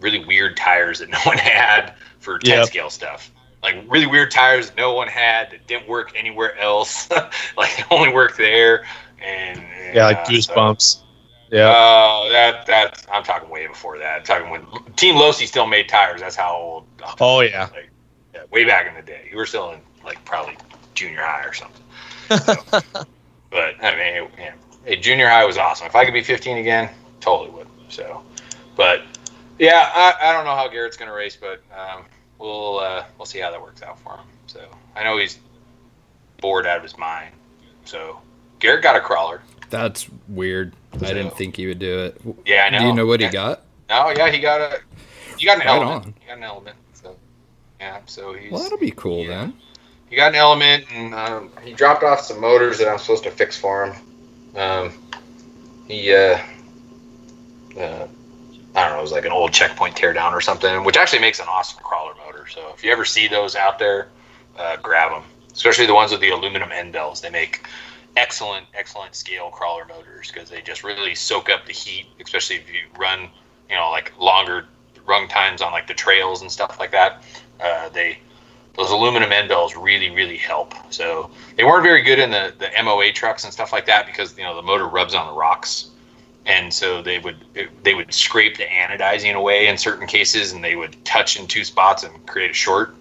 really 0.00 0.24
weird 0.24 0.56
tires 0.56 1.00
that 1.00 1.08
no 1.16 1.18
one 1.26 1.36
had 1.38 1.94
for 2.20 2.38
10 2.38 2.58
Yep. 2.60 2.66
scale 2.68 2.90
stuff. 2.90 3.30
Like 3.64 3.84
really 3.88 4.06
weird 4.06 4.30
tires 4.30 4.70
no 4.76 4.92
one 4.94 5.08
had 5.08 5.50
that 5.50 5.66
didn't 5.66 5.88
work 5.88 6.12
anywhere 6.14 6.56
else. 6.58 7.08
like 7.56 7.90
only 7.90 8.12
worked 8.12 8.36
there. 8.36 8.84
And 9.20 9.64
Yeah, 9.94 10.06
like 10.06 10.18
uh, 10.18 10.24
so- 10.26 10.32
goosebumps. 10.32 11.00
Yeah. 11.50 11.72
Oh, 11.74 12.28
that 12.32 12.66
that 12.66 13.06
I'm 13.12 13.22
talking 13.22 13.48
way 13.48 13.66
before 13.66 13.96
that. 13.98 14.18
I'm 14.18 14.22
talking 14.24 14.50
when 14.50 14.66
Team 14.96 15.14
Losi 15.14 15.46
still 15.46 15.66
made 15.66 15.88
tires. 15.88 16.20
That's 16.20 16.36
how 16.36 16.54
old. 16.56 16.86
I'm 17.06 17.14
Oh, 17.20 17.40
yeah. 17.40 17.68
like, 17.72 17.90
yeah, 18.34 18.40
way 18.50 18.64
back 18.64 18.86
in 18.88 18.94
the 18.94 19.02
day. 19.02 19.28
You 19.30 19.36
were 19.36 19.46
still 19.46 19.70
in 19.72 19.80
like 20.04 20.22
probably 20.24 20.56
junior 20.94 21.20
high 21.22 21.44
or 21.44 21.52
something. 21.52 21.82
So, 22.74 22.80
but 23.50 23.74
I 23.82 23.94
mean, 23.96 24.28
yeah, 24.38 24.54
hey, 24.84 24.96
junior 24.96 25.28
high 25.28 25.44
was 25.44 25.56
awesome. 25.58 25.86
If 25.86 25.94
I 25.94 26.04
could 26.04 26.14
be 26.14 26.22
15 26.22 26.56
again, 26.56 26.90
totally 27.20 27.50
would. 27.50 27.68
So, 27.88 28.22
but 28.76 29.02
yeah, 29.58 29.90
I, 29.94 30.14
I 30.20 30.32
don't 30.32 30.44
know 30.44 30.54
how 30.56 30.66
Garrett's 30.68 30.96
gonna 30.96 31.12
race, 31.12 31.36
but 31.40 31.62
um, 31.76 32.04
we'll 32.38 32.78
uh, 32.80 33.04
we'll 33.18 33.26
see 33.26 33.38
how 33.40 33.50
that 33.50 33.60
works 33.60 33.82
out 33.82 33.98
for 34.00 34.16
him. 34.16 34.26
So 34.46 34.60
I 34.96 35.04
know 35.04 35.16
he's 35.18 35.38
bored 36.40 36.66
out 36.66 36.76
of 36.76 36.82
his 36.82 36.96
mind. 36.98 37.32
So 37.84 38.20
Garrett 38.60 38.82
got 38.82 38.96
a 38.96 39.00
crawler. 39.00 39.40
That's 39.70 40.06
weird. 40.28 40.74
I 40.94 40.98
didn't 41.12 41.36
think 41.36 41.56
he 41.56 41.66
would 41.66 41.78
do 41.78 41.98
it. 42.04 42.20
Yeah, 42.46 42.64
I 42.66 42.70
know. 42.70 42.78
Do 42.80 42.86
you 42.86 42.92
know 42.94 43.06
what 43.06 43.20
he 43.20 43.28
got? 43.28 43.62
Oh 43.90 44.12
yeah, 44.16 44.30
he 44.30 44.38
got 44.38 44.60
a 44.60 44.80
he 45.38 45.46
got 45.46 45.54
an 45.54 45.66
Right 45.66 45.68
element. 45.68 46.06
on. 46.06 46.14
He 46.20 46.26
got 46.28 46.36
an 46.38 46.44
element. 46.44 46.76
So 46.94 47.16
yeah, 47.80 48.00
so 48.06 48.32
he's 48.34 48.50
Well, 48.52 48.62
that'll 48.62 48.78
be 48.78 48.92
cool 48.92 49.24
yeah. 49.24 49.28
then. 49.40 49.54
he 50.08 50.16
got 50.16 50.28
an 50.28 50.36
element, 50.36 50.84
and 50.92 51.14
um, 51.14 51.50
he 51.64 51.72
dropped 51.72 52.02
off 52.04 52.20
some 52.20 52.40
motors 52.40 52.78
that 52.78 52.88
I'm 52.88 52.98
supposed 52.98 53.24
to 53.24 53.30
fix 53.30 53.56
for 53.58 53.86
him. 53.86 54.56
Um, 54.56 54.92
he 55.88 56.14
uh, 56.14 56.38
uh, 57.76 58.06
I 58.76 58.82
don't 58.84 58.92
know, 58.92 58.98
it 58.98 59.02
was 59.02 59.12
like 59.12 59.24
an 59.24 59.32
old 59.32 59.52
checkpoint 59.52 59.96
teardown 59.96 60.32
or 60.32 60.40
something, 60.40 60.84
which 60.84 60.96
actually 60.96 61.18
makes 61.20 61.40
an 61.40 61.46
awesome 61.48 61.80
crawler 61.82 62.14
motor. 62.14 62.23
So 62.48 62.72
if 62.74 62.84
you 62.84 62.90
ever 62.92 63.04
see 63.04 63.28
those 63.28 63.56
out 63.56 63.78
there, 63.78 64.08
uh, 64.58 64.76
grab 64.76 65.12
them, 65.12 65.24
especially 65.52 65.86
the 65.86 65.94
ones 65.94 66.12
with 66.12 66.20
the 66.20 66.30
aluminum 66.30 66.70
end 66.72 66.92
bells. 66.92 67.20
They 67.20 67.30
make 67.30 67.66
excellent, 68.16 68.66
excellent 68.74 69.14
scale 69.14 69.50
crawler 69.50 69.84
motors 69.84 70.30
because 70.32 70.48
they 70.48 70.60
just 70.60 70.84
really 70.84 71.14
soak 71.14 71.50
up 71.50 71.66
the 71.66 71.72
heat, 71.72 72.06
especially 72.20 72.56
if 72.56 72.70
you 72.70 72.80
run, 72.98 73.28
you 73.68 73.76
know, 73.76 73.90
like 73.90 74.12
longer 74.18 74.66
run 75.06 75.28
times 75.28 75.60
on 75.60 75.72
like 75.72 75.86
the 75.86 75.94
trails 75.94 76.42
and 76.42 76.50
stuff 76.50 76.78
like 76.78 76.92
that. 76.92 77.22
Uh, 77.60 77.88
they 77.90 78.18
those 78.76 78.90
aluminum 78.90 79.30
end 79.30 79.48
bells 79.48 79.76
really, 79.76 80.10
really 80.10 80.36
help. 80.36 80.74
So 80.90 81.30
they 81.56 81.64
weren't 81.64 81.84
very 81.84 82.02
good 82.02 82.18
in 82.18 82.30
the 82.30 82.54
the 82.58 82.70
MOA 82.82 83.12
trucks 83.12 83.44
and 83.44 83.52
stuff 83.52 83.72
like 83.72 83.86
that 83.86 84.06
because 84.06 84.36
you 84.36 84.44
know 84.44 84.54
the 84.54 84.62
motor 84.62 84.86
rubs 84.86 85.14
on 85.14 85.26
the 85.26 85.32
rocks, 85.32 85.90
and 86.46 86.72
so 86.72 87.02
they 87.02 87.18
would 87.18 87.36
they 87.82 87.94
would 87.94 88.12
scrape 88.12 88.56
the 88.56 88.64
anodizing 88.64 89.34
away 89.34 89.66
in 89.66 89.78
certain 89.78 90.06
cases, 90.06 90.52
and 90.52 90.62
they 90.62 90.76
would 90.76 90.96
touch 91.04 91.38
in 91.38 91.46
two 91.46 91.64
spots 91.64 92.02
and 92.02 92.26
create 92.26 92.50
a 92.50 92.54
short, 92.54 92.94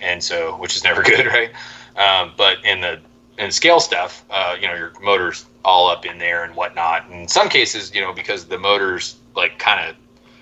and 0.00 0.22
so 0.22 0.56
which 0.56 0.76
is 0.76 0.84
never 0.84 1.02
good, 1.12 1.26
right? 1.26 1.50
Um, 1.96 2.32
but 2.36 2.64
in 2.64 2.80
the 2.80 3.00
in 3.38 3.50
scale 3.50 3.80
stuff, 3.80 4.24
uh, 4.30 4.56
you 4.60 4.66
know, 4.66 4.74
your 4.74 4.92
motor's 5.00 5.46
all 5.64 5.88
up 5.88 6.04
in 6.04 6.18
there 6.18 6.44
and 6.44 6.54
whatnot. 6.54 7.08
In 7.10 7.28
some 7.28 7.48
cases, 7.48 7.94
you 7.94 8.00
know, 8.00 8.12
because 8.12 8.44
the 8.46 8.58
motor's 8.58 9.16
like 9.36 9.58
kind 9.58 9.88
of, 9.88 9.96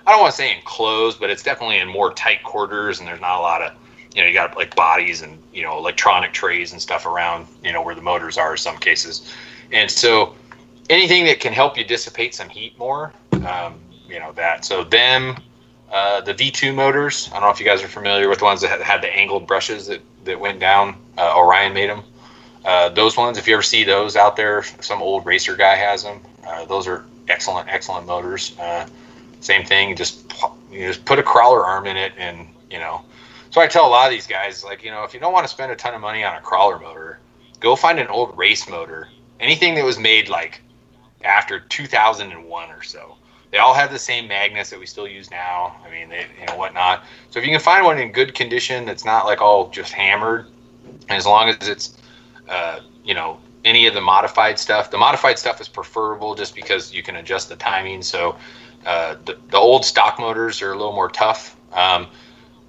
I 0.06 0.10
don't 0.10 0.20
want 0.20 0.32
to 0.32 0.36
say 0.36 0.54
enclosed, 0.54 1.20
but 1.20 1.30
it's 1.30 1.42
definitely 1.42 1.78
in 1.78 1.88
more 1.88 2.12
tight 2.12 2.42
quarters, 2.42 2.98
and 2.98 3.08
there's 3.08 3.20
not 3.20 3.38
a 3.38 3.42
lot 3.42 3.62
of, 3.62 3.72
you 4.14 4.22
know, 4.22 4.28
you 4.28 4.34
got 4.34 4.56
like 4.56 4.74
bodies 4.74 5.22
and 5.22 5.40
you 5.52 5.62
know 5.62 5.76
electronic 5.76 6.32
trays 6.32 6.72
and 6.72 6.80
stuff 6.80 7.04
around, 7.04 7.46
you 7.62 7.72
know, 7.72 7.82
where 7.82 7.94
the 7.94 8.02
motors 8.02 8.38
are 8.38 8.52
in 8.52 8.58
some 8.58 8.78
cases, 8.78 9.32
and 9.70 9.90
so 9.90 10.34
anything 10.88 11.24
that 11.26 11.40
can 11.40 11.52
help 11.52 11.76
you 11.76 11.84
dissipate 11.84 12.34
some 12.34 12.48
heat 12.48 12.78
more, 12.78 13.12
um, 13.46 13.78
you 14.08 14.18
know, 14.18 14.32
that. 14.32 14.64
So 14.64 14.84
them. 14.84 15.36
Uh, 15.90 16.20
the 16.20 16.34
V2 16.34 16.74
motors. 16.74 17.30
I 17.30 17.36
don't 17.36 17.44
know 17.44 17.50
if 17.50 17.60
you 17.60 17.64
guys 17.64 17.82
are 17.82 17.88
familiar 17.88 18.28
with 18.28 18.40
the 18.40 18.44
ones 18.44 18.60
that 18.60 18.78
had, 18.82 19.00
the 19.00 19.08
angled 19.08 19.46
brushes 19.46 19.86
that, 19.86 20.02
that 20.24 20.38
went 20.38 20.60
down. 20.60 20.98
Uh, 21.16 21.34
Orion 21.34 21.72
made 21.72 21.88
them. 21.88 22.02
Uh, 22.62 22.90
those 22.90 23.16
ones, 23.16 23.38
if 23.38 23.48
you 23.48 23.54
ever 23.54 23.62
see 23.62 23.84
those 23.84 24.14
out 24.14 24.36
there, 24.36 24.62
some 24.82 25.00
old 25.00 25.24
racer 25.24 25.56
guy 25.56 25.76
has 25.76 26.02
them. 26.02 26.20
Uh, 26.46 26.66
those 26.66 26.86
are 26.86 27.06
excellent, 27.28 27.68
excellent 27.68 28.06
motors. 28.06 28.54
Uh, 28.58 28.86
same 29.40 29.64
thing, 29.64 29.96
just 29.96 30.30
you 30.70 30.86
just 30.86 31.04
put 31.04 31.18
a 31.18 31.22
crawler 31.22 31.64
arm 31.64 31.86
in 31.86 31.96
it, 31.96 32.12
and 32.18 32.48
you 32.70 32.78
know. 32.78 33.02
So 33.50 33.62
I 33.62 33.66
tell 33.66 33.86
a 33.86 33.88
lot 33.88 34.06
of 34.06 34.10
these 34.10 34.26
guys, 34.26 34.64
like 34.64 34.84
you 34.84 34.90
know, 34.90 35.04
if 35.04 35.14
you 35.14 35.20
don't 35.20 35.32
want 35.32 35.46
to 35.46 35.48
spend 35.48 35.72
a 35.72 35.76
ton 35.76 35.94
of 35.94 36.00
money 36.00 36.24
on 36.24 36.36
a 36.36 36.40
crawler 36.40 36.78
motor, 36.78 37.18
go 37.60 37.76
find 37.76 37.98
an 37.98 38.08
old 38.08 38.36
race 38.36 38.68
motor. 38.68 39.08
Anything 39.40 39.74
that 39.76 39.84
was 39.84 39.98
made 39.98 40.28
like 40.28 40.60
after 41.22 41.60
2001 41.60 42.70
or 42.70 42.82
so. 42.82 43.16
They 43.50 43.58
all 43.58 43.74
have 43.74 43.90
the 43.90 43.98
same 43.98 44.28
magnets 44.28 44.70
that 44.70 44.78
we 44.78 44.86
still 44.86 45.08
use 45.08 45.30
now. 45.30 45.76
I 45.84 45.90
mean, 45.90 46.08
they, 46.08 46.26
you 46.38 46.46
know, 46.46 46.56
whatnot. 46.56 47.04
So 47.30 47.38
if 47.38 47.46
you 47.46 47.50
can 47.50 47.60
find 47.60 47.84
one 47.84 47.98
in 47.98 48.12
good 48.12 48.34
condition 48.34 48.84
that's 48.84 49.04
not 49.04 49.24
like 49.24 49.40
all 49.40 49.70
just 49.70 49.92
hammered, 49.92 50.46
as 51.08 51.24
long 51.24 51.48
as 51.48 51.68
it's, 51.68 51.96
uh, 52.48 52.80
you 53.04 53.14
know, 53.14 53.40
any 53.64 53.86
of 53.86 53.94
the 53.94 54.00
modified 54.00 54.58
stuff, 54.58 54.90
the 54.90 54.98
modified 54.98 55.38
stuff 55.38 55.60
is 55.60 55.68
preferable 55.68 56.34
just 56.34 56.54
because 56.54 56.92
you 56.92 57.02
can 57.02 57.16
adjust 57.16 57.48
the 57.48 57.56
timing. 57.56 58.02
So 58.02 58.36
uh, 58.84 59.16
the, 59.24 59.38
the 59.50 59.56
old 59.56 59.84
stock 59.84 60.18
motors 60.18 60.60
are 60.62 60.72
a 60.72 60.76
little 60.76 60.92
more 60.92 61.10
tough. 61.10 61.56
Um, 61.72 62.08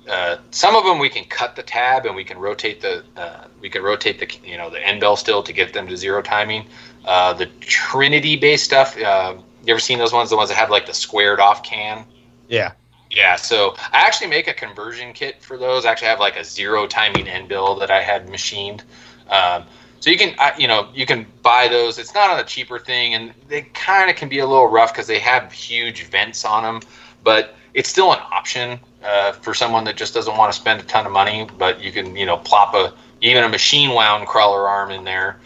uh, 0.10 0.38
some 0.50 0.76
of 0.76 0.84
them 0.84 0.98
we 0.98 1.10
can 1.10 1.24
cut 1.26 1.56
the 1.56 1.62
tab 1.62 2.06
and 2.06 2.16
we 2.16 2.24
can 2.24 2.38
rotate 2.38 2.82
the 2.82 3.04
uh, 3.16 3.46
we 3.62 3.70
can 3.70 3.84
rotate 3.84 4.20
the 4.20 4.28
you 4.48 4.58
know 4.58 4.70
the 4.70 4.86
end 4.86 5.00
bell 5.00 5.16
still 5.16 5.44
to 5.44 5.54
get 5.54 5.72
them 5.72 5.88
to 5.88 5.96
zero 5.96 6.22
timing. 6.22 6.66
Uh, 7.06 7.34
the 7.34 7.46
Trinity 7.62 8.36
based 8.36 8.66
stuff. 8.66 8.98
Uh, 8.98 9.36
you 9.66 9.72
ever 9.74 9.80
seen 9.80 10.00
those 10.00 10.14
ones? 10.14 10.30
The 10.30 10.38
ones 10.38 10.50
that 10.50 10.56
have 10.56 10.70
like 10.70 10.86
the 10.86 10.94
squared 10.94 11.40
off 11.40 11.64
can. 11.64 12.06
Yeah. 12.48 12.74
Yeah, 13.12 13.38
so 13.38 13.74
I 13.92 14.02
actually 14.02 14.28
make 14.28 14.48
a 14.48 14.54
conversion 14.54 15.14
kit 15.14 15.42
for 15.42 15.58
those. 15.58 15.84
I 15.86 15.92
actually 15.92 16.10
have 16.10 16.20
like 16.20 16.36
a 16.36 16.44
zero 16.44 16.86
timing 16.86 17.28
end 17.28 17.50
bell 17.50 17.76
that 17.76 17.90
I 17.90 18.02
had 18.04 18.30
machined. 18.30 18.84
Um, 19.30 19.64
so 20.00 20.12
you 20.12 20.18
can, 20.18 20.36
I- 20.38 20.54
you 20.58 20.68
know, 20.68 20.90
you 20.94 21.06
can 21.08 21.26
buy 21.42 21.68
those. 21.68 21.98
It's 21.98 22.14
not 22.14 22.30
on 22.30 22.40
a 22.40 22.44
cheaper 22.44 22.78
thing, 22.78 23.16
and 23.16 23.34
they 23.48 23.64
kind 23.64 24.10
of 24.12 24.16
can 24.16 24.30
be 24.30 24.40
a 24.40 24.46
little 24.46 24.68
rough 24.68 24.94
because 24.94 25.08
they 25.08 25.20
have 25.20 25.52
huge 25.52 26.04
vents 26.04 26.46
on 26.46 26.62
them. 26.64 26.82
But 27.24 27.56
it's 27.74 27.90
still 27.90 28.14
an 28.14 28.20
option 28.32 28.80
uh, 29.04 29.32
for 29.32 29.54
someone 29.56 29.84
that 29.86 29.98
just 29.98 30.14
doesn't 30.14 30.38
want 30.38 30.54
to 30.54 30.60
spend 30.60 30.80
a 30.80 30.84
ton 30.84 31.06
of 31.08 31.12
money. 31.12 31.48
But 31.58 31.82
you 31.82 31.92
can, 31.92 32.16
you 32.16 32.28
know, 32.28 32.38
plop 32.38 32.76
a 32.76 32.94
even 33.22 33.44
a 33.44 33.50
machine 33.50 33.90
wound 33.90 34.28
crawler 34.28 34.70
arm 34.70 34.92
in 34.92 35.04
there, 35.04 35.40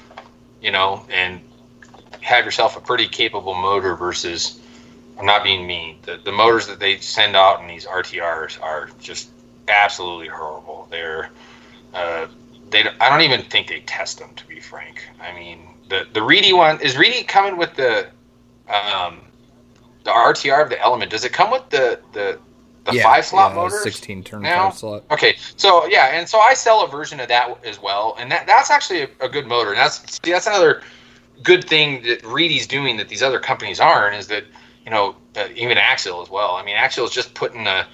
you 0.63 0.71
know, 0.71 1.05
and 1.11 1.41
have 2.21 2.45
yourself 2.45 2.77
a 2.77 2.79
pretty 2.79 3.07
capable 3.07 3.53
motor 3.53 3.95
versus 3.95 4.59
I'm 5.19 5.25
not 5.25 5.43
being 5.43 5.67
mean. 5.67 5.97
The 6.03 6.17
the 6.23 6.31
motors 6.31 6.65
that 6.67 6.79
they 6.79 6.97
send 6.97 7.35
out 7.35 7.61
in 7.61 7.67
these 7.67 7.85
RTRs 7.85 8.61
are 8.61 8.89
just 8.99 9.29
absolutely 9.67 10.29
horrible. 10.29 10.87
They're 10.89 11.29
uh, 11.93 12.27
they 12.69 12.85
I 12.99 13.09
don't 13.09 13.21
even 13.21 13.43
think 13.43 13.67
they 13.67 13.81
test 13.81 14.19
them 14.19 14.33
to 14.35 14.47
be 14.47 14.59
frank. 14.59 15.07
I 15.21 15.33
mean 15.33 15.67
the 15.89 16.07
the 16.13 16.23
Reedy 16.23 16.53
one 16.53 16.79
is 16.81 16.97
Reedy 16.97 17.23
coming 17.23 17.57
with 17.57 17.75
the 17.75 18.07
um, 18.69 19.21
the 20.03 20.11
RTR 20.11 20.63
of 20.63 20.69
the 20.69 20.81
Element. 20.81 21.11
Does 21.11 21.25
it 21.25 21.33
come 21.33 21.51
with 21.51 21.69
the 21.69 21.99
the 22.13 22.39
the 22.85 22.95
Yeah, 22.95 23.03
five 23.03 23.25
slot 23.25 23.51
yeah, 23.51 23.55
motors? 23.55 23.83
16 23.83 24.23
turn 24.23 24.41
now? 24.41 24.69
five 24.69 24.77
slot. 24.77 25.03
Okay, 25.11 25.37
so 25.55 25.85
yeah, 25.87 26.07
and 26.17 26.27
so 26.27 26.39
I 26.39 26.53
sell 26.53 26.83
a 26.83 26.87
version 26.87 27.19
of 27.19 27.27
that 27.29 27.65
as 27.65 27.81
well, 27.81 28.15
and 28.19 28.31
that 28.31 28.45
that's 28.47 28.69
actually 28.69 29.03
a, 29.03 29.09
a 29.21 29.29
good 29.29 29.47
motor. 29.47 29.69
And 29.69 29.77
that's 29.77 30.19
see, 30.23 30.31
that's 30.31 30.47
another 30.47 30.81
good 31.43 31.63
thing 31.63 32.03
that 32.03 32.23
Reedy's 32.25 32.67
doing 32.67 32.97
that 32.97 33.09
these 33.09 33.23
other 33.23 33.39
companies 33.39 33.79
aren't 33.79 34.15
is 34.15 34.27
that 34.27 34.43
you 34.85 34.91
know 34.91 35.15
uh, 35.35 35.47
even 35.55 35.77
Axial 35.77 36.21
as 36.21 36.29
well. 36.29 36.51
I 36.51 36.63
mean, 36.63 36.75
Axial 36.75 37.05
is 37.05 37.11
just 37.11 37.33
putting 37.33 37.67
a 37.67 37.87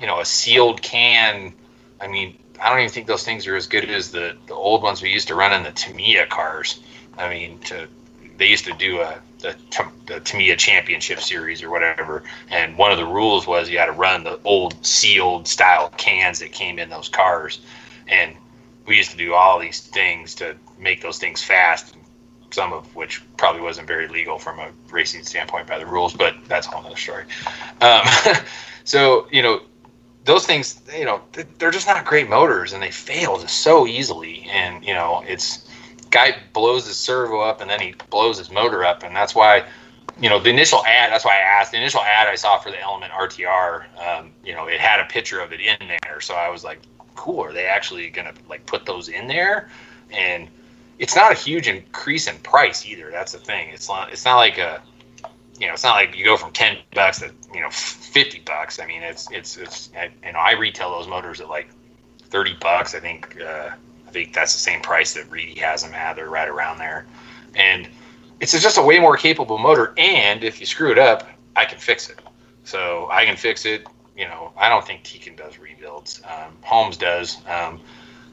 you 0.00 0.06
know 0.06 0.20
a 0.20 0.24
sealed 0.24 0.82
can. 0.82 1.54
I 2.00 2.08
mean, 2.08 2.36
I 2.60 2.68
don't 2.68 2.80
even 2.80 2.90
think 2.90 3.06
those 3.06 3.24
things 3.24 3.46
are 3.46 3.54
as 3.56 3.66
good 3.66 3.88
as 3.88 4.10
the 4.10 4.36
the 4.46 4.54
old 4.54 4.82
ones 4.82 5.02
we 5.02 5.10
used 5.10 5.28
to 5.28 5.34
run 5.34 5.52
in 5.52 5.62
the 5.62 5.72
Tamiya 5.72 6.26
cars. 6.26 6.80
I 7.16 7.28
mean, 7.28 7.58
to 7.60 7.88
they 8.36 8.46
used 8.46 8.64
to 8.64 8.72
do 8.72 9.00
a 9.00 9.20
the, 9.42 9.56
the 10.06 10.20
Tamiya 10.20 10.56
Championship 10.56 11.20
Series 11.20 11.62
or 11.62 11.70
whatever, 11.70 12.22
and 12.48 12.78
one 12.78 12.92
of 12.92 12.98
the 12.98 13.04
rules 13.04 13.46
was 13.46 13.68
you 13.68 13.78
had 13.78 13.86
to 13.86 13.92
run 13.92 14.24
the 14.24 14.38
old 14.44 14.84
sealed 14.86 15.48
style 15.48 15.90
cans 15.96 16.38
that 16.38 16.52
came 16.52 16.78
in 16.78 16.88
those 16.88 17.08
cars, 17.08 17.60
and 18.08 18.36
we 18.86 18.96
used 18.96 19.10
to 19.10 19.16
do 19.16 19.34
all 19.34 19.58
these 19.58 19.80
things 19.80 20.34
to 20.36 20.56
make 20.78 21.02
those 21.02 21.18
things 21.18 21.42
fast, 21.42 21.96
some 22.52 22.72
of 22.72 22.94
which 22.94 23.22
probably 23.36 23.60
wasn't 23.60 23.86
very 23.86 24.08
legal 24.08 24.38
from 24.38 24.58
a 24.58 24.70
racing 24.90 25.24
standpoint 25.24 25.66
by 25.66 25.78
the 25.78 25.86
rules, 25.86 26.14
but 26.14 26.34
that's 26.48 26.66
a 26.66 26.70
whole 26.70 26.86
other 26.86 26.96
story. 26.96 27.24
Um, 27.80 28.02
so 28.84 29.26
you 29.30 29.42
know 29.42 29.60
those 30.24 30.46
things, 30.46 30.80
you 30.96 31.04
know, 31.04 31.20
they're 31.58 31.72
just 31.72 31.88
not 31.88 32.04
great 32.04 32.28
motors, 32.28 32.72
and 32.72 32.82
they 32.82 32.92
fail 32.92 33.38
so 33.48 33.86
easily, 33.86 34.46
and 34.52 34.84
you 34.84 34.94
know 34.94 35.24
it's 35.26 35.68
guy 36.12 36.36
blows 36.52 36.86
his 36.86 36.96
servo 36.96 37.40
up 37.40 37.60
and 37.60 37.68
then 37.68 37.80
he 37.80 37.94
blows 38.10 38.38
his 38.38 38.50
motor 38.50 38.84
up. 38.84 39.02
And 39.02 39.16
that's 39.16 39.34
why 39.34 39.64
you 40.20 40.28
know 40.28 40.38
the 40.38 40.50
initial 40.50 40.84
ad 40.84 41.10
that's 41.10 41.24
why 41.24 41.32
i 41.32 41.40
asked 41.40 41.72
the 41.72 41.78
initial 41.78 42.00
ad 42.02 42.28
i 42.28 42.34
saw 42.34 42.58
for 42.58 42.70
the 42.70 42.78
element 42.80 43.10
rtr 43.12 43.84
um, 43.98 44.30
you 44.44 44.52
know 44.52 44.66
it 44.66 44.78
had 44.78 45.00
a 45.00 45.06
picture 45.06 45.40
of 45.40 45.52
it 45.52 45.60
in 45.60 45.88
there. 45.88 46.20
So 46.20 46.34
i 46.34 46.50
was 46.50 46.62
like 46.62 46.80
cool 47.14 47.40
are 47.40 47.52
they 47.52 47.66
actually 47.66 48.10
gonna 48.10 48.34
like 48.48 48.64
put 48.66 48.86
those 48.86 49.08
in 49.08 49.26
there? 49.26 49.68
And 50.10 50.48
it's 50.98 51.16
not 51.16 51.32
a 51.32 51.34
huge 51.34 51.66
increase 51.66 52.28
in 52.28 52.38
price 52.38 52.86
either. 52.86 53.10
That's 53.10 53.32
the 53.32 53.38
thing. 53.38 53.70
It's 53.70 53.88
not 53.88 54.12
it's 54.12 54.24
not 54.24 54.36
like 54.36 54.58
a 54.58 54.82
you 55.58 55.66
know 55.66 55.72
it's 55.72 55.84
not 55.84 55.94
like 55.94 56.16
you 56.16 56.24
go 56.24 56.36
from 56.36 56.52
10 56.52 56.78
bucks 56.94 57.20
to 57.20 57.32
you 57.54 57.60
know 57.60 57.70
50 57.70 58.40
bucks. 58.40 58.80
I 58.80 58.86
mean 58.86 59.02
it's 59.02 59.30
it's 59.30 59.56
it's 59.56 59.90
you 60.24 60.32
know 60.32 60.38
i 60.38 60.52
retail 60.52 60.90
those 60.90 61.08
motors 61.08 61.40
at 61.40 61.48
like 61.48 61.68
30 62.24 62.56
bucks 62.60 62.94
i 62.94 63.00
think 63.00 63.38
uh, 63.40 63.70
Think 64.12 64.34
that's 64.34 64.52
the 64.52 64.58
same 64.58 64.80
price 64.82 65.14
that 65.14 65.30
Reedy 65.30 65.58
has 65.60 65.82
them 65.82 65.94
at. 65.94 66.16
They're 66.16 66.28
right 66.28 66.48
around 66.48 66.78
there, 66.78 67.06
and 67.54 67.88
it's 68.40 68.52
just 68.52 68.76
a 68.76 68.82
way 68.82 68.98
more 68.98 69.16
capable 69.16 69.58
motor. 69.58 69.94
And 69.96 70.44
if 70.44 70.60
you 70.60 70.66
screw 70.66 70.90
it 70.90 70.98
up, 70.98 71.28
I 71.56 71.64
can 71.64 71.78
fix 71.78 72.10
it. 72.10 72.18
So 72.64 73.08
I 73.10 73.24
can 73.24 73.36
fix 73.36 73.64
it. 73.64 73.86
You 74.16 74.26
know, 74.26 74.52
I 74.56 74.68
don't 74.68 74.86
think 74.86 75.04
Tekin 75.04 75.36
does 75.36 75.58
rebuilds. 75.58 76.20
Um, 76.24 76.56
Holmes 76.62 76.96
does. 76.96 77.38
Um, 77.46 77.80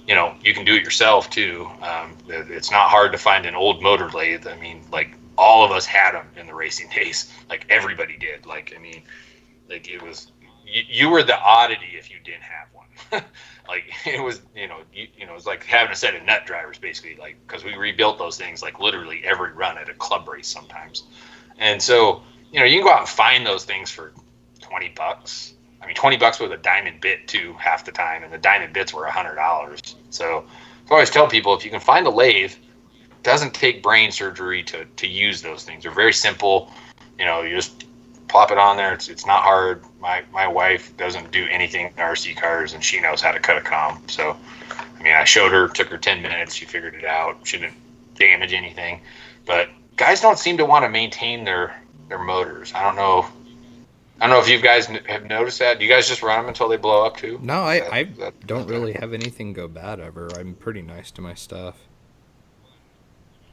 you 0.07 0.15
know, 0.15 0.35
you 0.41 0.53
can 0.53 0.65
do 0.65 0.73
it 0.73 0.83
yourself 0.83 1.29
too. 1.29 1.69
Um, 1.81 2.17
it's 2.27 2.71
not 2.71 2.89
hard 2.89 3.11
to 3.11 3.17
find 3.17 3.45
an 3.45 3.55
old 3.55 3.81
motor 3.81 4.09
lathe. 4.09 4.47
I 4.47 4.57
mean, 4.57 4.81
like 4.91 5.15
all 5.37 5.63
of 5.63 5.71
us 5.71 5.85
had 5.85 6.13
them 6.13 6.27
in 6.35 6.47
the 6.47 6.53
racing 6.55 6.89
days. 6.95 7.31
Like 7.47 7.65
everybody 7.69 8.17
did. 8.17 8.45
Like 8.45 8.73
I 8.75 8.79
mean, 8.79 9.03
like 9.69 9.87
it 9.89 10.01
was. 10.01 10.31
You, 10.65 10.83
you 10.87 11.09
were 11.09 11.23
the 11.23 11.39
oddity 11.39 11.93
if 11.93 12.11
you 12.11 12.17
didn't 12.23 12.43
have 12.43 12.67
one. 12.73 13.23
like 13.69 13.93
it 14.05 14.21
was 14.21 14.41
you 14.55 14.67
know 14.67 14.79
you, 14.93 15.07
you 15.17 15.25
know 15.25 15.31
it 15.31 15.35
was 15.35 15.45
like 15.45 15.63
having 15.63 15.93
a 15.93 15.95
set 15.95 16.15
of 16.15 16.23
nut 16.23 16.45
drivers 16.45 16.77
basically 16.77 17.15
like 17.15 17.37
because 17.47 17.63
we 17.63 17.75
rebuilt 17.75 18.17
those 18.17 18.37
things 18.37 18.61
like 18.61 18.79
literally 18.79 19.21
every 19.23 19.53
run 19.53 19.77
at 19.77 19.87
a 19.87 19.93
club 19.93 20.27
race 20.27 20.47
sometimes. 20.47 21.03
And 21.57 21.81
so 21.81 22.23
you 22.51 22.59
know 22.59 22.65
you 22.65 22.77
can 22.77 22.87
go 22.87 22.91
out 22.93 23.01
and 23.01 23.09
find 23.09 23.45
those 23.45 23.63
things 23.63 23.89
for 23.89 24.11
20 24.61 24.89
bucks. 24.95 25.53
I 25.81 25.85
mean 25.85 25.95
20 25.95 26.17
bucks 26.17 26.39
with 26.39 26.51
a 26.51 26.57
diamond 26.57 26.99
bit 26.99 27.27
too 27.27 27.53
half 27.53 27.85
the 27.85 27.91
time 27.91 28.23
and 28.23 28.33
the 28.33 28.37
diamond 28.37 28.73
bits 28.73 28.93
were 28.93 29.05
$100 29.05 29.95
so 30.09 30.45
i 30.89 30.93
always 30.93 31.09
tell 31.09 31.27
people 31.27 31.53
if 31.55 31.63
you 31.63 31.71
can 31.71 31.79
find 31.79 32.05
a 32.05 32.09
lathe 32.09 32.53
doesn't 33.23 33.53
take 33.53 33.83
brain 33.83 34.11
surgery 34.11 34.63
to, 34.63 34.85
to 34.85 35.07
use 35.07 35.41
those 35.41 35.63
things. 35.63 35.83
They're 35.83 35.91
very 35.91 36.13
simple. 36.13 36.71
You 37.17 37.25
know 37.25 37.41
you 37.41 37.55
just 37.55 37.85
plop 38.29 38.51
it 38.51 38.57
on 38.57 38.77
there. 38.77 38.93
It's 38.93 39.09
it's 39.09 39.25
not 39.25 39.43
hard. 39.43 39.83
My 39.99 40.23
my 40.31 40.47
wife 40.47 40.95
doesn't 40.97 41.31
do 41.31 41.45
anything 41.49 41.87
in 41.87 41.93
RC 41.93 42.37
cars, 42.37 42.73
and 42.73 42.83
she 42.83 42.99
knows 43.01 43.21
how 43.21 43.31
to 43.31 43.39
cut 43.39 43.57
a 43.57 43.61
com. 43.61 44.01
So, 44.07 44.37
I 44.71 45.03
mean, 45.03 45.13
I 45.13 45.23
showed 45.25 45.51
her. 45.51 45.67
Took 45.67 45.87
her 45.89 45.97
ten 45.97 46.21
minutes. 46.21 46.53
She 46.55 46.65
figured 46.65 46.95
it 46.95 47.05
out. 47.05 47.37
She 47.45 47.57
didn't 47.57 47.75
damage 48.15 48.53
anything. 48.53 49.01
But 49.45 49.69
guys 49.97 50.21
don't 50.21 50.37
seem 50.39 50.57
to 50.57 50.65
want 50.65 50.85
to 50.85 50.89
maintain 50.89 51.43
their 51.43 51.75
their 52.07 52.19
motors. 52.19 52.71
I 52.73 52.83
don't 52.83 52.95
know. 52.95 53.25
I 54.21 54.27
don't 54.27 54.31
know 54.35 54.41
if 54.41 54.49
you 54.49 54.59
guys 54.59 54.85
have 54.87 55.25
noticed 55.25 55.59
that. 55.59 55.79
Do 55.79 55.85
you 55.85 55.89
guys 55.91 56.07
just 56.09 56.21
run 56.21 56.39
them 56.39 56.49
until 56.49 56.67
they 56.67 56.75
blow 56.75 57.05
up 57.05 57.15
too? 57.15 57.39
No, 57.41 57.63
I, 57.63 57.79
That- 57.79 57.93
I 57.93 58.03
that- 58.03 58.45
don't 58.47 58.67
really 58.67 58.91
have 58.93 59.13
anything 59.13 59.53
go 59.53 59.69
bad 59.69 60.01
ever. 60.01 60.27
I'm 60.37 60.55
pretty 60.55 60.81
nice 60.81 61.09
to 61.11 61.21
my 61.21 61.33
stuff. 61.33 61.75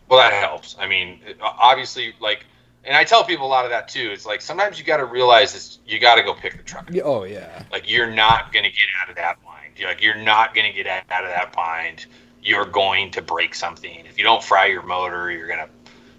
Well, 0.09 0.19
that 0.19 0.33
helps. 0.33 0.75
I 0.79 0.89
mean, 0.89 1.21
obviously, 1.41 2.15
like, 2.21 2.45
and 2.87 2.97
I 2.97 3.05
tell 3.05 3.25
people 3.25 3.47
a 3.47 3.49
lot 3.49 3.65
of 3.65 3.71
that 3.73 3.89
too. 3.89 4.11
It's 4.13 4.25
like 4.25 4.41
sometimes 4.41 4.79
you 4.79 4.85
got 4.85 4.99
to 4.99 5.05
realize 5.05 5.55
is 5.55 5.81
you 5.87 5.99
got 5.99 6.15
to 6.15 6.23
go 6.23 6.35
pick 6.35 6.57
the 6.57 6.63
truck. 6.63 6.89
Oh 7.05 7.25
yeah. 7.25 7.65
Like 7.73 7.91
you're 7.91 8.11
not 8.11 8.53
going 8.53 8.65
to 8.65 8.71
get 8.71 8.87
out 9.03 9.11
of 9.11 9.17
that 9.17 9.43
bind. 9.45 9.73
You're 9.77 9.89
like 9.89 10.01
you're 10.01 10.15
not 10.15 10.55
going 10.55 10.71
to 10.71 10.73
get 10.73 10.87
out 10.87 11.25
of 11.25 11.31
that 11.31 11.53
bind. 11.53 12.07
You're 12.43 12.65
going 12.65 13.11
to 13.11 13.23
break 13.23 13.55
something. 13.55 14.07
If 14.07 14.17
you 14.19 14.25
don't 14.25 14.43
fry 14.43 14.67
your 14.67 14.83
motor, 14.83 15.33
you're 15.33 15.49
gonna, 15.49 15.69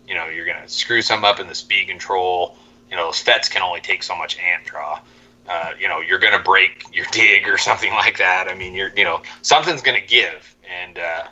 you 0.06 0.14
know, 0.14 0.28
you're 0.28 0.46
gonna 0.46 0.68
screw 0.68 1.02
some 1.02 1.24
up 1.24 1.40
in 1.40 1.48
the 1.48 1.56
speed 1.56 1.88
control. 1.88 2.58
You 2.90 2.98
know, 2.98 3.06
those 3.06 3.24
FETs 3.24 3.50
can 3.50 3.62
only 3.62 3.80
take 3.80 4.04
so 4.04 4.16
much 4.16 4.38
amp 4.38 4.66
draw. 4.66 5.00
Uh, 5.48 5.72
you 5.80 5.88
know, 5.88 6.02
you're 6.02 6.20
gonna 6.20 6.44
break 6.44 6.84
your 6.94 7.06
dig 7.14 7.48
or 7.48 7.58
something 7.58 7.92
like 7.94 8.18
that. 8.18 8.50
I 8.50 8.56
mean, 8.56 8.74
you're, 8.74 8.92
you 8.98 9.06
know, 9.06 9.22
something's 9.42 9.82
gonna 9.82 10.02
give, 10.06 10.54
and 10.70 11.00
uh, 11.00 11.24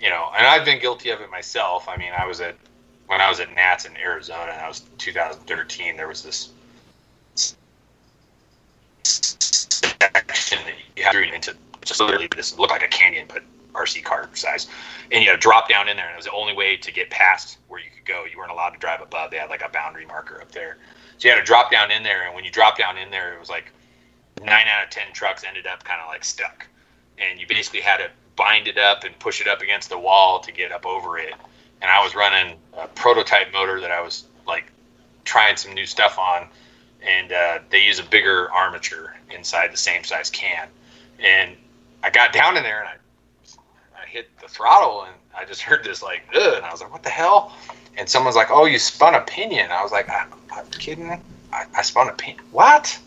you 0.00 0.10
know, 0.10 0.30
and 0.36 0.46
I've 0.46 0.64
been 0.64 0.80
guilty 0.80 1.10
of 1.10 1.20
it 1.20 1.30
myself. 1.30 1.88
I 1.88 1.96
mean, 1.96 2.12
I 2.16 2.24
was 2.26 2.40
at 2.40 2.54
when 3.06 3.20
I 3.20 3.28
was 3.28 3.40
at 3.40 3.54
Nats 3.54 3.84
in 3.84 3.96
Arizona, 3.96 4.52
and 4.52 4.60
I 4.60 4.68
was 4.68 4.82
2013. 4.98 5.96
There 5.96 6.08
was 6.08 6.22
this 6.22 6.52
section 9.02 10.58
that 10.64 10.74
you 10.96 11.04
had 11.04 11.12
to 11.12 11.34
into 11.34 11.54
just 11.84 12.00
literally 12.00 12.28
this 12.34 12.58
looked 12.58 12.72
like 12.72 12.82
a 12.82 12.88
canyon, 12.88 13.26
but 13.28 13.42
RC 13.72 14.02
car 14.04 14.28
size, 14.34 14.66
and 15.12 15.22
you 15.22 15.30
had 15.30 15.36
to 15.36 15.40
drop 15.40 15.68
down 15.68 15.88
in 15.88 15.96
there, 15.96 16.06
and 16.06 16.14
it 16.14 16.16
was 16.16 16.24
the 16.24 16.32
only 16.32 16.54
way 16.54 16.76
to 16.76 16.92
get 16.92 17.10
past 17.10 17.58
where 17.68 17.80
you 17.80 17.90
could 17.94 18.06
go. 18.06 18.24
You 18.24 18.38
weren't 18.38 18.50
allowed 18.50 18.70
to 18.70 18.78
drive 18.78 19.00
above. 19.00 19.30
They 19.30 19.36
had 19.36 19.50
like 19.50 19.62
a 19.62 19.68
boundary 19.68 20.06
marker 20.06 20.40
up 20.40 20.50
there, 20.50 20.78
so 21.18 21.28
you 21.28 21.34
had 21.34 21.40
to 21.40 21.46
drop 21.46 21.70
down 21.70 21.90
in 21.90 22.02
there. 22.02 22.26
And 22.26 22.34
when 22.34 22.44
you 22.44 22.50
drop 22.50 22.76
down 22.76 22.98
in 22.98 23.10
there, 23.10 23.34
it 23.34 23.40
was 23.40 23.50
like 23.50 23.70
nine 24.42 24.66
out 24.68 24.84
of 24.84 24.90
ten 24.90 25.12
trucks 25.12 25.44
ended 25.46 25.66
up 25.66 25.84
kind 25.84 26.00
of 26.00 26.08
like 26.08 26.24
stuck, 26.24 26.66
and 27.18 27.38
you 27.38 27.46
basically 27.46 27.80
had 27.80 27.98
to 27.98 28.10
bind 28.34 28.68
it 28.68 28.78
up 28.78 29.04
and 29.04 29.18
push 29.18 29.40
it 29.40 29.46
up 29.46 29.62
against 29.62 29.88
the 29.88 29.98
wall 29.98 30.40
to 30.40 30.52
get 30.52 30.72
up 30.72 30.84
over 30.84 31.18
it. 31.18 31.34
And 31.82 31.90
I 31.90 32.02
was 32.02 32.14
running 32.14 32.56
a 32.76 32.86
prototype 32.88 33.52
motor 33.52 33.80
that 33.80 33.90
I 33.90 34.00
was 34.00 34.24
like 34.46 34.64
trying 35.24 35.56
some 35.56 35.74
new 35.74 35.86
stuff 35.86 36.18
on, 36.18 36.46
and 37.02 37.32
uh, 37.32 37.58
they 37.70 37.84
use 37.84 37.98
a 37.98 38.04
bigger 38.04 38.50
armature 38.52 39.14
inside 39.34 39.72
the 39.72 39.76
same 39.76 40.04
size 40.04 40.30
can. 40.30 40.68
And 41.18 41.56
I 42.02 42.10
got 42.10 42.32
down 42.32 42.56
in 42.56 42.62
there 42.62 42.80
and 42.80 42.88
I, 42.88 44.02
I 44.02 44.06
hit 44.06 44.28
the 44.40 44.48
throttle 44.48 45.02
and 45.02 45.14
I 45.36 45.44
just 45.44 45.62
heard 45.62 45.84
this 45.84 46.02
like, 46.02 46.22
Ugh, 46.34 46.54
and 46.54 46.64
I 46.64 46.70
was 46.70 46.80
like, 46.80 46.92
what 46.92 47.02
the 47.02 47.10
hell? 47.10 47.52
And 47.96 48.08
someone's 48.08 48.36
like, 48.36 48.50
oh, 48.50 48.66
you 48.66 48.78
spun 48.78 49.14
a 49.14 49.20
pinion. 49.20 49.70
I 49.70 49.82
was 49.82 49.92
like, 49.92 50.08
I'm 50.10 50.66
kidding. 50.78 51.10
I, 51.52 51.64
I 51.74 51.82
spun 51.82 52.08
a 52.08 52.12
pinion. 52.12 52.44
What? 52.52 52.98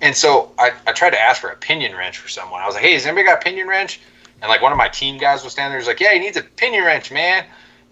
And 0.00 0.14
so 0.14 0.52
I, 0.58 0.72
I 0.86 0.92
tried 0.92 1.10
to 1.10 1.20
ask 1.20 1.40
for 1.40 1.48
a 1.48 1.56
pinion 1.56 1.96
wrench 1.96 2.18
for 2.18 2.28
someone. 2.28 2.60
I 2.60 2.66
was 2.66 2.74
like, 2.74 2.84
hey, 2.84 2.94
has 2.94 3.06
anybody 3.06 3.26
got 3.26 3.40
a 3.40 3.44
pinion 3.44 3.68
wrench? 3.68 4.00
And 4.42 4.48
like 4.48 4.60
one 4.62 4.72
of 4.72 4.78
my 4.78 4.88
team 4.88 5.18
guys 5.18 5.42
was 5.42 5.52
standing 5.52 5.70
there. 5.70 5.78
He's 5.78 5.88
like, 5.88 6.00
yeah, 6.00 6.12
he 6.12 6.18
needs 6.18 6.36
a 6.36 6.42
pinion 6.42 6.84
wrench, 6.84 7.10
man. 7.10 7.46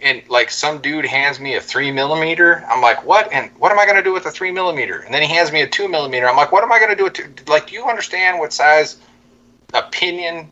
And 0.05 0.23
like 0.29 0.51
some 0.51 0.83
dude 0.83 1.07
hands 1.07 1.41
me 1.41 1.55
a 1.55 1.61
three 1.63 1.91
millimeter. 1.91 2.63
I'm 2.69 2.83
like, 2.83 3.05
what? 3.05 3.33
And 3.33 3.51
what 3.59 3.73
am 3.73 3.79
I 3.79 3.87
going 3.87 3.97
to 3.97 4.03
do 4.03 4.13
with 4.13 4.27
a 4.27 4.31
three 4.31 4.53
millimeter? 4.53 4.99
And 4.99 5.15
then 5.15 5.23
he 5.23 5.29
hands 5.29 5.51
me 5.51 5.63
a 5.63 5.67
two 5.67 5.89
millimeter. 5.89 6.29
I'm 6.29 6.37
like, 6.37 6.53
what 6.53 6.63
am 6.63 6.71
I 6.71 6.79
going 6.79 6.91
to 6.91 6.97
do 6.97 7.05
with 7.05 7.15
two? 7.15 7.33
Like, 7.49 7.69
do 7.69 7.75
you 7.75 7.87
understand 7.87 8.39
what 8.39 8.53
size 8.53 8.99
a 9.73 9.83
pinion 9.83 10.51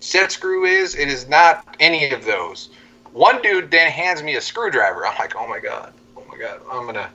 set 0.00 0.32
screw 0.32 0.64
is? 0.64 0.96
It 0.96 1.08
is 1.08 1.28
not 1.28 1.76
any 1.78 2.10
of 2.10 2.24
those. 2.24 2.70
One 3.12 3.40
dude 3.40 3.70
then 3.70 3.88
hands 3.88 4.20
me 4.20 4.34
a 4.34 4.40
screwdriver. 4.40 5.06
I'm 5.06 5.16
like, 5.16 5.36
oh 5.36 5.46
my 5.46 5.60
god, 5.60 5.92
oh 6.16 6.24
my 6.28 6.36
god, 6.36 6.60
I'm 6.70 6.84
gonna. 6.84 7.08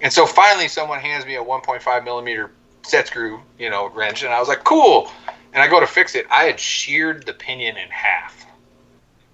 And 0.00 0.10
so 0.10 0.26
finally, 0.26 0.66
someone 0.66 0.98
hands 0.98 1.26
me 1.26 1.36
a 1.36 1.44
1.5 1.44 2.04
millimeter 2.04 2.52
set 2.82 3.08
screw, 3.08 3.40
you 3.58 3.68
know, 3.68 3.90
wrench, 3.90 4.22
and 4.22 4.32
I 4.32 4.40
was 4.40 4.48
like, 4.48 4.64
cool. 4.64 5.10
And 5.52 5.62
I 5.62 5.68
go 5.68 5.78
to 5.78 5.86
fix 5.86 6.14
it. 6.14 6.26
I 6.30 6.44
had 6.44 6.58
sheared 6.58 7.26
the 7.26 7.34
pinion 7.34 7.76
in 7.76 7.88
half. 7.90 8.46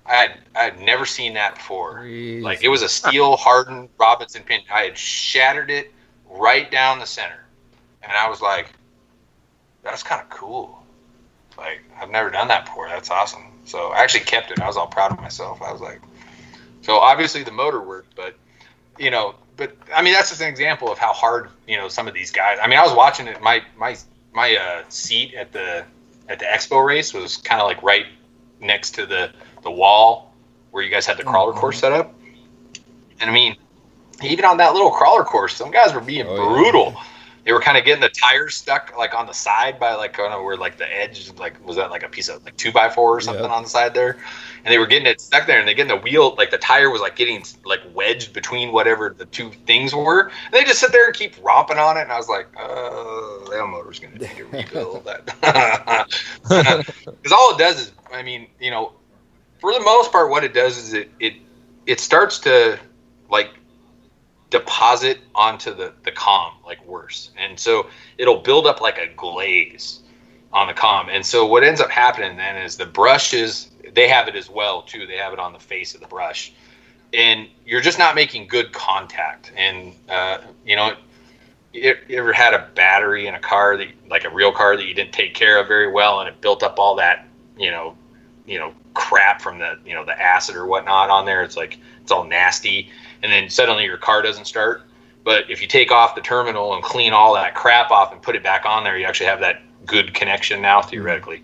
I 0.07 0.15
had 0.15 0.41
I 0.55 0.63
had 0.65 0.81
never 0.81 1.07
seen 1.07 1.35
that 1.35 1.55
before. 1.57 2.05
Like 2.43 2.63
it 2.63 2.69
was 2.69 2.83
a 2.83 2.89
steel 2.89 3.37
hardened 3.37 3.89
Robinson 3.99 4.43
pin. 4.43 4.61
I 4.73 4.83
had 4.83 4.99
shattered 4.99 5.71
it 5.71 5.93
right 6.29 6.71
down 6.71 6.99
the 6.99 7.07
center, 7.07 7.45
and 8.03 8.13
I 8.13 8.29
was 8.29 8.43
like, 8.43 8.73
"That's 9.83 10.03
kind 10.03 10.21
of 10.21 10.29
cool." 10.29 10.85
Like 11.57 11.83
I've 12.01 12.11
never 12.11 12.31
done 12.31 12.49
that 12.49 12.67
before. 12.67 12.89
That's 12.89 13.11
awesome. 13.11 13.53
So 13.65 13.93
I 13.93 14.03
actually 14.03 14.25
kept 14.25 14.51
it. 14.51 14.61
I 14.61 14.67
was 14.67 14.77
all 14.77 14.87
proud 14.87 15.13
of 15.13 15.21
myself. 15.21 15.63
I 15.63 15.73
was 15.73 15.81
like, 15.81 16.01
so 16.83 16.97
obviously 16.97 17.43
the 17.43 17.53
motor 17.53 17.81
worked, 17.81 18.15
but 18.15 18.35
you 18.99 19.11
know, 19.11 19.35
but 19.57 19.75
I 19.95 20.03
mean 20.03 20.13
that's 20.13 20.29
just 20.29 20.43
an 20.43 20.49
example 20.49 20.93
of 20.93 20.99
how 20.99 21.13
hard 21.15 21.49
you 21.67 21.77
know 21.79 21.89
some 21.89 22.07
of 22.07 22.15
these 22.15 22.31
guys. 22.31 22.59
I 22.63 22.67
mean, 22.67 22.79
I 22.79 22.83
was 22.83 22.95
watching 22.95 23.27
it. 23.27 23.41
My 23.41 23.63
my 23.77 23.97
my 24.35 24.57
uh, 24.57 24.83
seat 24.91 25.35
at 25.35 25.53
the 25.53 25.85
at 26.29 26.39
the 26.39 26.45
expo 26.45 26.85
race 26.85 27.15
was 27.15 27.39
kind 27.39 27.61
of 27.61 27.67
like 27.67 27.83
right 27.83 28.07
next 28.61 28.93
to 28.93 29.07
the 29.07 29.33
the 29.65 29.71
wall 29.71 30.33
where 30.71 30.83
you 30.83 30.91
guys 30.91 31.07
had 31.07 31.17
the 31.17 31.25
crawler 31.25 31.53
course 31.53 31.79
set 31.81 31.93
up. 31.93 32.15
And 33.21 33.29
I 33.31 33.33
mean, 33.33 33.57
even 34.23 34.45
on 34.45 34.57
that 34.59 34.73
little 34.75 34.91
crawler 34.91 35.25
course, 35.25 35.55
some 35.57 35.71
guys 35.71 35.93
were 35.95 36.01
being 36.01 36.27
Oh, 36.27 36.37
yeah. 36.37 36.63
brutal. 36.63 36.95
They 37.45 37.53
were 37.53 37.61
kind 37.61 37.77
of 37.77 37.85
getting 37.85 38.01
the 38.01 38.09
tires 38.09 38.55
stuck 38.57 38.97
like 38.97 39.15
on 39.15 39.27
the 39.27 39.35
side 39.35 39.79
by 39.79 39.93
like 39.95 40.15
kind 40.15 40.33
of 40.33 40.43
where 40.45 40.57
like 40.57 40.79
the 40.79 40.91
edge 40.91 41.31
like 41.37 41.63
was 41.67 41.77
that 41.77 41.91
like 41.91 42.03
a 42.03 42.09
piece 42.09 42.29
of 42.31 42.43
like 42.43 42.57
two 42.57 42.73
by 42.73 42.89
four 42.89 43.15
or 43.15 43.21
something 43.21 43.45
Yeah. 43.45 43.51
on 43.51 43.63
the 43.65 43.69
side 43.69 43.93
there, 43.93 44.17
and 44.65 44.73
they 44.73 44.79
were 44.79 44.87
getting 44.87 45.07
it 45.07 45.21
stuck 45.21 45.47
there, 45.47 45.59
and 45.59 45.69
they 45.69 45.75
getting 45.75 45.95
the 45.95 46.03
wheel 46.03 46.35
like 46.39 46.51
the 46.51 46.57
tire 46.57 46.89
was 46.89 47.03
like 47.03 47.17
getting 47.17 47.45
like 47.67 47.81
wedged 47.93 48.33
between 48.33 48.73
whatever 48.73 49.15
the 49.17 49.27
two 49.27 49.51
things 49.67 49.95
were. 49.95 50.21
And 50.23 50.53
they 50.53 50.65
just 50.65 50.81
sit 50.81 50.91
there 50.91 51.05
and 51.05 51.15
keep 51.15 51.35
romping 51.43 51.77
on 51.77 51.99
it, 51.99 52.03
and 52.03 52.13
I 52.13 52.17
was 52.17 52.31
like, 52.31 52.47
uh, 52.59 53.51
that 53.51 53.67
motor's 53.69 53.99
gonna 54.01 54.15
need 54.17 54.31
a 54.41 54.45
rebuild. 54.47 55.05
That 55.05 55.27
because 57.23 57.33
all 57.33 57.55
it 57.55 57.59
does 57.59 57.79
is, 57.79 57.93
I 58.11 58.23
mean, 58.23 58.47
you 58.59 58.71
know, 58.71 58.93
for 59.65 59.73
the 59.73 59.81
most 59.81 60.13
part, 60.13 60.29
what 60.29 60.45
it 60.45 60.53
does 60.53 60.77
is 60.77 60.93
it 60.93 61.09
it 61.19 61.33
it 61.87 61.99
starts 61.99 62.39
to 62.41 62.79
like 63.31 63.49
deposit 64.51 65.21
onto 65.35 65.75
the 65.75 65.95
the 66.03 66.13
com 66.13 66.53
like 66.67 66.85
worse, 66.87 67.31
and 67.39 67.59
so 67.59 67.87
it'll 68.19 68.41
build 68.43 68.67
up 68.67 68.83
like 68.83 68.99
a 68.99 69.07
glaze 69.17 70.01
on 70.53 70.67
the 70.67 70.75
com, 70.75 71.09
and 71.09 71.25
so 71.25 71.47
what 71.47 71.65
ends 71.65 71.81
up 71.81 71.89
happening 71.91 72.37
then 72.37 72.59
is 72.59 72.77
the 72.77 72.85
brushes 72.85 73.71
they 73.95 74.07
have 74.07 74.29
it 74.29 74.37
as 74.37 74.51
well 74.51 74.83
too. 74.83 75.07
They 75.07 75.17
have 75.17 75.33
it 75.33 75.39
on 75.39 75.55
the 75.55 75.59
face 75.59 75.95
of 75.95 76.03
the 76.03 76.09
brush, 76.09 76.53
and 77.15 77.49
you're 77.65 77.81
just 77.81 77.99
not 77.99 78.15
making 78.15 78.49
good 78.49 78.71
contact, 78.75 79.51
and 79.57 79.95
uh, 80.11 80.39
you 80.67 80.77
know. 80.77 80.95
You 81.73 81.97
ever 82.11 82.33
had 82.33 82.55
a 82.55 82.69
battery 82.77 83.27
in 83.27 83.35
a 83.35 83.41
car 83.41 83.77
that, 83.77 83.89
like 84.09 84.25
a 84.25 84.31
real 84.31 84.53
car, 84.53 84.77
that 84.77 84.87
you 84.87 84.95
didn't 84.95 85.13
take 85.13 85.35
care 85.35 85.59
of 85.59 85.67
very 85.67 85.91
well, 85.91 86.21
and 86.21 86.29
it 86.29 86.41
built 86.41 86.63
up 86.63 86.79
all 86.79 86.95
that, 86.95 87.27
you 87.59 87.73
know, 87.73 87.97
you 88.47 88.59
know, 88.59 88.75
crap 88.95 89.41
from 89.41 89.59
the, 89.59 89.79
you 89.85 89.95
know, 89.95 90.05
the 90.05 90.21
acid 90.21 90.57
or 90.57 90.67
whatnot 90.67 91.11
on 91.11 91.25
there. 91.25 91.43
It's 91.43 91.57
like 91.57 91.79
it's 92.03 92.13
all 92.13 92.25
nasty, 92.25 92.91
and 93.23 93.33
then 93.33 93.49
suddenly 93.49 93.85
your 93.85 93.97
car 93.97 94.23
doesn't 94.23 94.47
start. 94.47 94.83
But 95.25 95.51
if 95.51 95.63
you 95.63 95.69
take 95.69 95.91
off 95.91 96.15
the 96.15 96.21
terminal 96.21 96.75
and 96.75 96.83
clean 96.83 97.13
all 97.13 97.35
that 97.35 97.55
crap 97.55 97.91
off 97.91 98.13
and 98.13 98.21
put 98.21 98.37
it 98.37 98.43
back 98.43 98.67
on 98.67 98.85
there, 98.85 98.99
you 98.99 99.07
actually 99.07 99.27
have 99.27 99.41
that 99.41 99.63
good 99.87 100.13
connection 100.15 100.61
now 100.61 100.83
theoretically. 100.83 101.43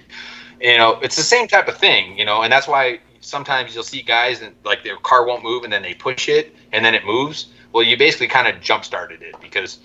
You 0.60 0.77
know, 0.77 1.01
it's 1.01 1.16
the 1.16 1.22
same 1.22 1.48
type 1.48 1.68
of 1.68 1.78
thing, 1.78 2.18
you 2.18 2.24
know, 2.27 2.43
and 2.43 2.52
that's 2.52 2.68
why 2.68 3.01
sometimes 3.20 3.74
you'll 3.74 3.85
see 3.85 4.02
guys 4.02 4.43
and 4.43 4.55
like 4.64 4.85
their 4.85 4.97
car 4.98 5.27
won't 5.27 5.43
move 5.43 5.64
and 5.64 5.72
then 5.72 5.82
they 5.82 5.94
push 5.94 6.28
it 6.28 6.55
and 6.72 6.85
then 6.85 6.94
it 6.94 7.05
moves. 7.05 7.48
Well, 7.72 7.82
you 7.82 7.97
basically 7.97 8.28
kind 8.28 8.48
of 8.48 8.60
jump 8.60 8.85
started 8.85 9.22
it 9.22 9.35
because 9.40 9.78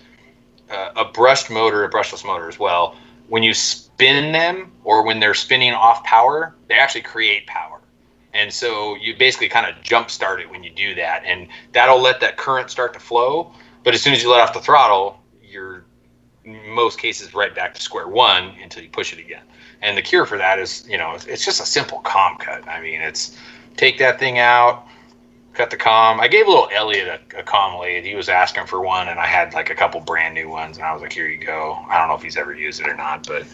uh, 0.69 0.91
a 0.95 1.05
brushed 1.05 1.49
motor, 1.49 1.83
a 1.85 1.89
brushless 1.89 2.25
motor 2.25 2.49
as 2.49 2.59
well, 2.59 2.97
when 3.27 3.43
you 3.43 3.53
spin 3.53 4.31
them 4.31 4.71
or 4.85 5.03
when 5.03 5.19
they're 5.19 5.33
spinning 5.33 5.73
off 5.73 6.03
power, 6.05 6.55
they 6.69 6.75
actually 6.75 7.01
create 7.01 7.45
power. 7.47 7.81
And 8.33 8.53
so 8.53 8.95
you 8.95 9.15
basically 9.17 9.49
kind 9.49 9.65
of 9.65 9.81
jump 9.83 10.09
start 10.11 10.39
it 10.39 10.49
when 10.49 10.63
you 10.63 10.69
do 10.69 10.93
that. 10.95 11.23
And 11.25 11.47
that'll 11.73 12.01
let 12.01 12.21
that 12.21 12.37
current 12.37 12.69
start 12.69 12.93
to 12.93 12.99
flow. 12.99 13.51
But 13.83 13.93
as 13.93 14.01
soon 14.01 14.13
as 14.13 14.21
you 14.21 14.31
let 14.31 14.41
off 14.41 14.53
the 14.53 14.59
throttle, 14.61 15.19
you're 15.41 15.85
most 16.45 16.99
cases 16.99 17.33
right 17.33 17.55
back 17.55 17.73
to 17.73 17.81
square 17.81 18.07
one 18.07 18.53
until 18.61 18.83
you 18.83 18.89
push 18.89 19.11
it 19.11 19.19
again. 19.19 19.41
And 19.81 19.97
the 19.97 20.01
cure 20.01 20.25
for 20.25 20.37
that 20.37 20.59
is, 20.59 20.87
you 20.87 20.97
know, 20.97 21.17
it's, 21.27 21.45
just 21.45 21.59
a 21.59 21.65
simple 21.65 21.99
com 21.99 22.37
cut. 22.37 22.67
I 22.67 22.81
mean, 22.81 23.01
it's 23.01 23.37
take 23.77 23.97
that 23.97 24.19
thing 24.19 24.37
out, 24.37 24.85
cut 25.53 25.71
the 25.71 25.77
com. 25.77 26.19
I 26.19 26.27
gave 26.27 26.45
a 26.45 26.49
little 26.49 26.69
Elliot 26.71 27.21
a, 27.33 27.39
a 27.39 27.43
com 27.43 27.79
lathe. 27.79 28.03
He 28.03 28.13
was 28.13 28.29
asking 28.29 28.67
for 28.67 28.81
one, 28.81 29.07
and 29.07 29.19
I 29.19 29.25
had 29.25 29.53
like 29.53 29.71
a 29.71 29.75
couple 29.75 30.01
brand 30.01 30.35
new 30.35 30.49
ones, 30.49 30.77
and 30.77 30.85
I 30.85 30.93
was 30.93 31.01
like, 31.01 31.13
"Here 31.13 31.27
you 31.27 31.37
go." 31.37 31.73
I 31.89 31.97
don't 31.97 32.07
know 32.07 32.15
if 32.15 32.21
he's 32.21 32.37
ever 32.37 32.53
used 32.53 32.81
it 32.81 32.87
or 32.87 32.95
not, 32.95 33.27
but 33.27 33.45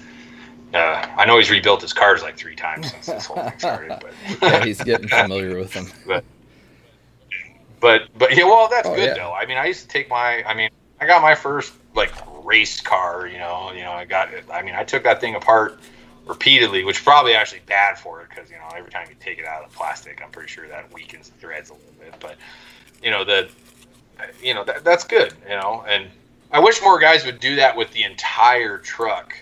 uh, 0.73 1.05
I 1.17 1.25
know 1.25 1.37
he's 1.37 1.49
rebuilt 1.49 1.81
his 1.81 1.93
cars 1.93 2.21
like 2.21 2.37
three 2.37 2.55
times 2.55 2.91
since 2.91 3.05
this 3.07 3.25
whole 3.25 3.43
thing 3.43 3.59
started. 3.59 3.99
But 4.01 4.13
yeah, 4.41 4.63
he's 4.65 4.81
getting 4.81 5.07
familiar 5.09 5.57
with 5.57 5.73
them. 5.73 5.87
but 7.79 8.07
but 8.17 8.35
yeah, 8.35 8.43
well, 8.45 8.67
that's 8.69 8.87
Oh, 8.87 8.95
good 8.95 9.07
yeah. 9.09 9.13
though. 9.15 9.33
I 9.33 9.45
mean, 9.45 9.57
I 9.57 9.65
used 9.65 9.81
to 9.81 9.87
take 9.87 10.09
my. 10.09 10.43
I 10.43 10.53
mean, 10.53 10.69
I 10.99 11.07
got 11.07 11.21
my 11.21 11.35
first 11.35 11.73
like 11.95 12.11
race 12.43 12.79
car. 12.81 13.27
You 13.27 13.37
know, 13.39 13.71
you 13.73 13.81
know, 13.81 13.91
I 13.91 14.05
got 14.05 14.33
it. 14.33 14.45
I 14.51 14.61
mean, 14.61 14.75
I 14.75 14.83
took 14.83 15.03
that 15.03 15.19
thing 15.21 15.35
apart 15.35 15.79
repeatedly, 16.25 16.83
which 16.83 16.97
is 16.97 17.03
probably 17.03 17.33
actually 17.33 17.61
bad 17.65 17.97
for 17.97 18.21
it 18.21 18.29
because 18.29 18.49
you 18.49 18.57
know 18.57 18.69
every 18.75 18.91
time 18.91 19.07
you 19.09 19.15
take 19.19 19.39
it 19.39 19.45
out 19.45 19.63
of 19.63 19.71
the 19.71 19.75
plastic, 19.77 20.21
I'm 20.23 20.31
pretty 20.31 20.49
sure 20.49 20.67
that 20.67 20.91
weakens 20.93 21.29
the 21.29 21.37
threads 21.37 21.69
a 21.69 21.73
little 21.73 21.93
bit. 21.99 22.15
But 22.19 22.37
you 23.03 23.09
know 23.11 23.23
the, 23.23 23.49
you 24.41 24.53
know 24.53 24.63
that, 24.63 24.83
that's 24.83 25.03
good. 25.03 25.33
You 25.49 25.55
know, 25.55 25.83
and 25.87 26.07
I 26.51 26.59
wish 26.59 26.81
more 26.81 26.99
guys 26.99 27.25
would 27.25 27.39
do 27.39 27.55
that 27.55 27.75
with 27.75 27.91
the 27.91 28.03
entire 28.03 28.77
truck 28.77 29.35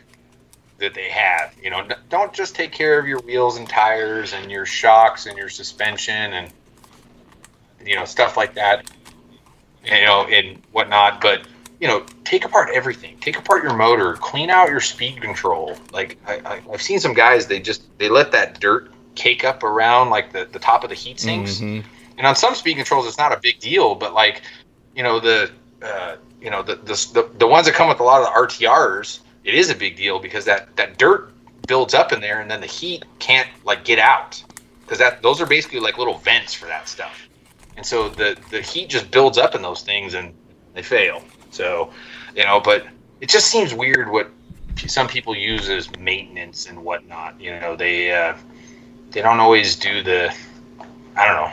that 0.80 0.93
they 0.93 1.10
have. 1.10 1.53
You 1.61 1.69
know, 1.69 1.88
don't 2.10 2.34
just 2.34 2.56
take 2.56 2.72
care 2.72 2.99
of 2.99 3.07
your 3.07 3.19
wheels 3.19 3.57
and 3.57 3.68
tires 3.68 4.34
and 4.34 4.51
your 4.51 4.65
shocks 4.65 5.26
and 5.26 5.38
your 5.38 5.49
suspension 5.49 6.34
and 6.34 6.51
you 7.85 7.95
know 7.95 8.06
stuff 8.06 8.38
like 8.38 8.56
that. 8.56 8.89
You 9.85 10.06
know, 10.06 10.26
and 10.27 10.61
whatnot, 10.72 11.22
but 11.22 11.47
you 11.80 11.88
know, 11.88 12.06
take 12.26 12.43
apart 12.43 12.69
everything. 12.73 13.18
Take 13.19 13.38
apart 13.38 13.64
your 13.64 13.76
motor. 13.76 14.14
Clean 14.15 14.49
out 14.49 14.69
your 14.69 14.81
speed 14.81 15.22
control. 15.22 15.77
Like 15.93 16.18
I, 16.27 16.35
I, 16.45 16.61
I've 16.72 16.81
seen 16.81 16.99
some 16.99 17.14
guys, 17.14 17.47
they 17.47 17.60
just 17.60 17.84
they 17.97 18.10
let 18.10 18.31
that 18.34 18.60
dirt 18.60 18.91
cake 19.15 19.43
up 19.43 19.64
around 19.64 20.10
like 20.10 20.34
the, 20.34 20.47
the 20.51 20.60
top 20.60 20.84
of 20.84 20.89
the 20.89 20.95
heat 20.95 21.19
sinks. 21.19 21.60
Mhm. 21.60 21.84
And 22.18 22.27
on 22.27 22.35
some 22.35 22.53
speed 22.53 22.76
controls, 22.76 23.07
it's 23.07 23.18
not 23.18 23.31
a 23.31 23.39
big 23.41 23.60
deal, 23.60 23.95
but 23.95 24.14
like, 24.14 24.41
you 24.93 25.03
know, 25.03 25.22
the 25.22 25.49
uh, 25.81 26.18
you 26.41 26.49
know 26.49 26.61
the, 26.61 26.76
the 26.76 26.93
the 27.14 27.30
the 27.38 27.47
ones 27.47 27.65
that 27.65 27.76
come 27.76 27.88
with 27.88 27.99
a 27.99 28.03
lot 28.03 28.22
of 28.22 28.27
the 28.27 28.65
RTRs, 28.65 29.19
it 29.49 29.55
is 29.55 29.69
a 29.69 29.76
big 29.76 29.97
deal 29.97 30.19
because 30.19 30.45
that 30.45 30.76
that 30.76 30.97
dirt 30.97 31.31
builds 31.67 31.93
up 31.93 32.11
in 32.13 32.21
there, 32.21 32.39
and 32.39 32.49
then 32.49 32.61
the 32.61 32.67
heat 32.67 33.03
can't 33.17 33.49
like 33.65 33.84
get 33.84 33.99
out 33.99 34.41
because 34.81 34.99
that 34.99 35.21
those 35.21 35.41
are 35.41 35.45
basically 35.45 35.80
like 35.80 35.97
little 35.97 36.17
vents 36.19 36.53
for 36.53 36.67
that 36.67 36.88
stuff, 36.88 37.27
and 37.76 37.85
so 37.85 38.09
the 38.09 38.38
the 38.51 38.61
heat 38.61 38.89
just 38.89 39.09
builds 39.11 39.38
up 39.38 39.55
in 39.55 39.61
those 39.61 39.81
things 39.81 40.13
and 40.13 40.34
they 40.73 40.84
fail. 40.84 41.23
So, 41.51 41.91
you 42.35 42.43
know, 42.43 42.59
but 42.59 42.85
it 43.21 43.30
just 43.30 43.47
seems 43.47 43.73
weird 43.73 44.09
what 44.09 44.30
some 44.88 45.07
people 45.07 45.35
use 45.35 45.67
as 45.67 45.89
maintenance 45.97 46.67
and 46.67 46.84
whatnot. 46.84 47.41
You 47.41 47.59
know, 47.59 47.76
they 47.76 48.13
uh, 48.13 48.38
they 49.09 49.21
don't 49.21 49.39
always 49.39 49.76
do 49.76 50.03
the 50.03 50.34
I 51.15 51.26
don't 51.26 51.35
know 51.35 51.51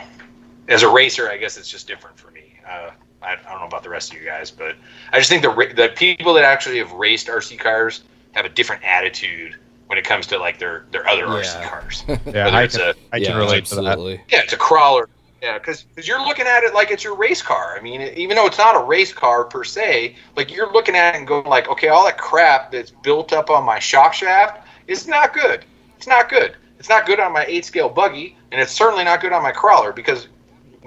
as 0.67 0.83
a 0.83 0.89
racer, 0.89 1.29
I 1.29 1.37
guess 1.37 1.57
it's 1.57 1.69
just 1.69 1.87
different 1.87 2.19
for 2.19 2.31
me. 2.31 2.59
Uh, 2.69 2.91
I, 3.21 3.33
I 3.33 3.51
don't 3.51 3.59
know 3.59 3.67
about 3.67 3.83
the 3.83 3.89
rest 3.89 4.13
of 4.13 4.19
you 4.19 4.25
guys, 4.25 4.51
but 4.51 4.75
I 5.11 5.17
just 5.17 5.29
think 5.29 5.41
the 5.41 5.73
the 5.75 5.89
people 5.95 6.33
that 6.33 6.43
actually 6.43 6.77
have 6.77 6.91
raced 6.91 7.27
RC 7.27 7.59
cars 7.59 8.03
have 8.33 8.45
a 8.45 8.49
different 8.49 8.83
attitude 8.83 9.55
when 9.87 9.97
it 9.97 10.05
comes 10.05 10.27
to 10.27 10.37
like 10.37 10.59
their 10.59 10.85
their 10.91 11.07
other 11.07 11.25
RC 11.25 11.67
cars. 11.67 12.03
Yeah, 12.33 12.47
I 12.49 12.63
it's 12.63 12.77
can, 12.77 12.89
a 12.89 12.93
I 13.11 13.19
can 13.19 13.31
yeah, 13.31 13.37
relate 13.37 13.65
to 13.65 13.75
that. 13.75 13.99
yeah, 14.29 14.41
it's 14.43 14.53
a 14.53 14.57
crawler. 14.57 15.09
Yeah, 15.41 15.59
because 15.59 15.85
you're 16.03 16.23
looking 16.25 16.47
at 16.47 16.63
it 16.63 16.73
like 16.73 16.89
it's 16.89 17.03
your 17.03 17.15
race 17.15 17.41
car. 17.43 17.77
I 17.77 17.81
mean, 17.81 18.01
even 18.01 18.35
though 18.35 18.47
it's 18.47 18.57
not 18.57 18.75
a 18.75 18.83
race 18.83 19.13
car 19.13 19.43
per 19.43 19.63
se, 19.63 20.15
like 20.35 20.51
you're 20.51 20.71
looking 20.71 20.95
at 20.95 21.13
it 21.13 21.19
and 21.19 21.27
going 21.27 21.45
like, 21.45 21.67
okay, 21.69 21.89
all 21.89 22.05
that 22.05 22.17
crap 22.17 22.71
that's 22.71 22.89
built 22.89 23.33
up 23.33 23.49
on 23.49 23.63
my 23.63 23.77
shock 23.77 24.13
shaft 24.13 24.67
is 24.87 25.07
not 25.07 25.33
good. 25.33 25.63
It's 25.95 26.07
not 26.07 26.29
good. 26.29 26.55
It's 26.79 26.89
not 26.89 27.05
good 27.05 27.19
on 27.19 27.33
my 27.33 27.45
eight 27.45 27.65
scale 27.65 27.89
buggy, 27.89 28.35
and 28.51 28.59
it's 28.59 28.71
certainly 28.71 29.03
not 29.03 29.21
good 29.21 29.31
on 29.31 29.43
my 29.43 29.51
crawler 29.51 29.91
because 29.91 30.27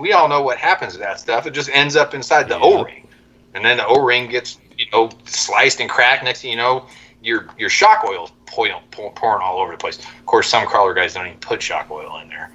we 0.00 0.12
all 0.12 0.28
know 0.28 0.42
what 0.42 0.58
happens 0.58 0.94
to 0.94 0.98
that 1.00 1.20
stuff. 1.20 1.46
It 1.46 1.52
just 1.52 1.68
ends 1.70 1.96
up 1.96 2.14
inside 2.14 2.48
the 2.48 2.56
Yeah. 2.58 2.64
O-ring, 2.64 3.06
and 3.54 3.64
then 3.64 3.76
the 3.76 3.86
O-ring 3.86 4.28
gets 4.28 4.58
you 4.76 4.86
know 4.92 5.10
sliced 5.26 5.80
and 5.80 5.88
cracked. 5.90 6.24
Next 6.24 6.42
thing 6.42 6.50
you 6.50 6.56
know, 6.56 6.86
your 7.22 7.48
your 7.58 7.68
shock 7.70 8.04
oil 8.04 8.30
pouring, 8.46 8.74
pouring 8.90 9.42
all 9.42 9.60
over 9.60 9.72
the 9.72 9.78
place. 9.78 9.98
Of 9.98 10.26
course, 10.26 10.48
some 10.48 10.66
crawler 10.66 10.94
guys 10.94 11.14
don't 11.14 11.26
even 11.26 11.38
put 11.38 11.62
shock 11.62 11.90
oil 11.90 12.18
in 12.22 12.28
there. 12.28 12.50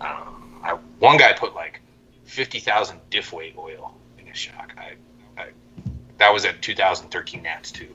Um, 0.00 0.60
I, 0.64 0.72
one 0.98 1.16
guy 1.16 1.32
put 1.32 1.54
like 1.54 1.80
fifty 2.24 2.58
thousand 2.58 3.00
diff 3.10 3.32
weight 3.32 3.54
oil 3.56 3.94
in 4.18 4.26
his 4.26 4.38
shock. 4.38 4.72
I, 4.76 4.94
I 5.40 5.48
that 6.18 6.32
was 6.32 6.44
at 6.44 6.60
2013 6.62 7.42
Nats 7.42 7.70
too. 7.70 7.94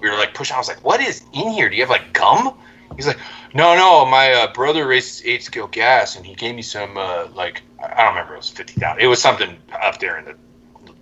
We 0.00 0.10
were 0.10 0.16
like 0.16 0.34
pushing. 0.34 0.54
I 0.54 0.58
was 0.58 0.68
like, 0.68 0.84
"What 0.84 1.00
is 1.00 1.22
in 1.32 1.48
here? 1.50 1.68
Do 1.68 1.76
you 1.76 1.82
have 1.82 1.90
like 1.90 2.12
gum?" 2.12 2.54
He's 2.96 3.06
like, 3.06 3.18
"No, 3.54 3.76
no. 3.76 4.04
My 4.04 4.32
uh, 4.32 4.52
brother 4.52 4.86
races 4.86 5.22
eight 5.24 5.42
scale 5.42 5.66
gas, 5.68 6.16
and 6.16 6.24
he 6.24 6.34
gave 6.34 6.54
me 6.54 6.62
some 6.62 6.96
uh, 6.96 7.28
like 7.34 7.62
I 7.82 8.04
don't 8.04 8.14
remember. 8.14 8.34
It 8.34 8.38
was 8.38 8.50
fifty 8.50 8.74
thousand. 8.74 9.02
It 9.02 9.06
was 9.06 9.20
something 9.20 9.56
up 9.82 9.98
there 9.98 10.18
in 10.18 10.24
the 10.24 10.36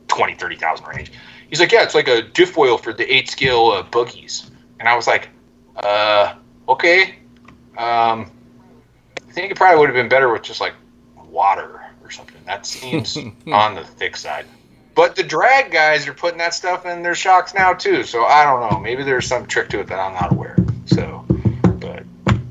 20, 0.09 0.35
30,000 0.35 0.87
range." 0.87 1.13
He's 1.49 1.61
like, 1.61 1.73
"Yeah, 1.73 1.83
it's 1.83 1.95
like 1.95 2.09
a 2.09 2.23
diff 2.23 2.57
oil 2.57 2.79
for 2.79 2.93
the 2.93 3.13
eight 3.13 3.29
scale 3.31 3.67
uh, 3.69 3.83
buggies." 3.83 4.51
And 4.79 4.89
I 4.89 4.97
was 4.97 5.07
like, 5.07 5.29
"Uh, 5.77 6.35
okay." 6.69 7.17
Um, 7.77 8.31
I 9.29 9.33
think 9.33 9.53
it 9.53 9.57
probably 9.57 9.79
would 9.79 9.89
have 9.89 9.97
been 9.97 10.09
better 10.09 10.31
with 10.33 10.43
just 10.43 10.61
like 10.61 10.75
water 11.29 11.83
or 12.03 12.11
something. 12.11 12.41
That 12.45 12.67
seems 12.67 13.17
on 13.53 13.75
the 13.75 13.85
thick 13.85 14.17
side. 14.17 14.47
But 14.95 15.17
the 15.17 15.23
drag 15.23 15.71
guys 15.71 16.07
are 16.09 16.13
putting 16.13 16.39
that 16.39 16.53
stuff 16.53 16.85
in 16.85 17.03
their 17.03 17.15
shocks 17.15 17.55
now 17.55 17.73
too. 17.73 18.03
So 18.03 18.25
I 18.25 18.45
don't 18.45 18.71
know. 18.71 18.79
Maybe 18.81 19.03
there's 19.03 19.27
some 19.27 19.47
trick 19.47 19.69
to 19.71 19.81
it 19.81 19.87
that 19.87 19.99
I'm 19.99 20.15
not 20.15 20.33
aware 20.33 20.57
of. 20.59 20.71
So, 20.87 21.25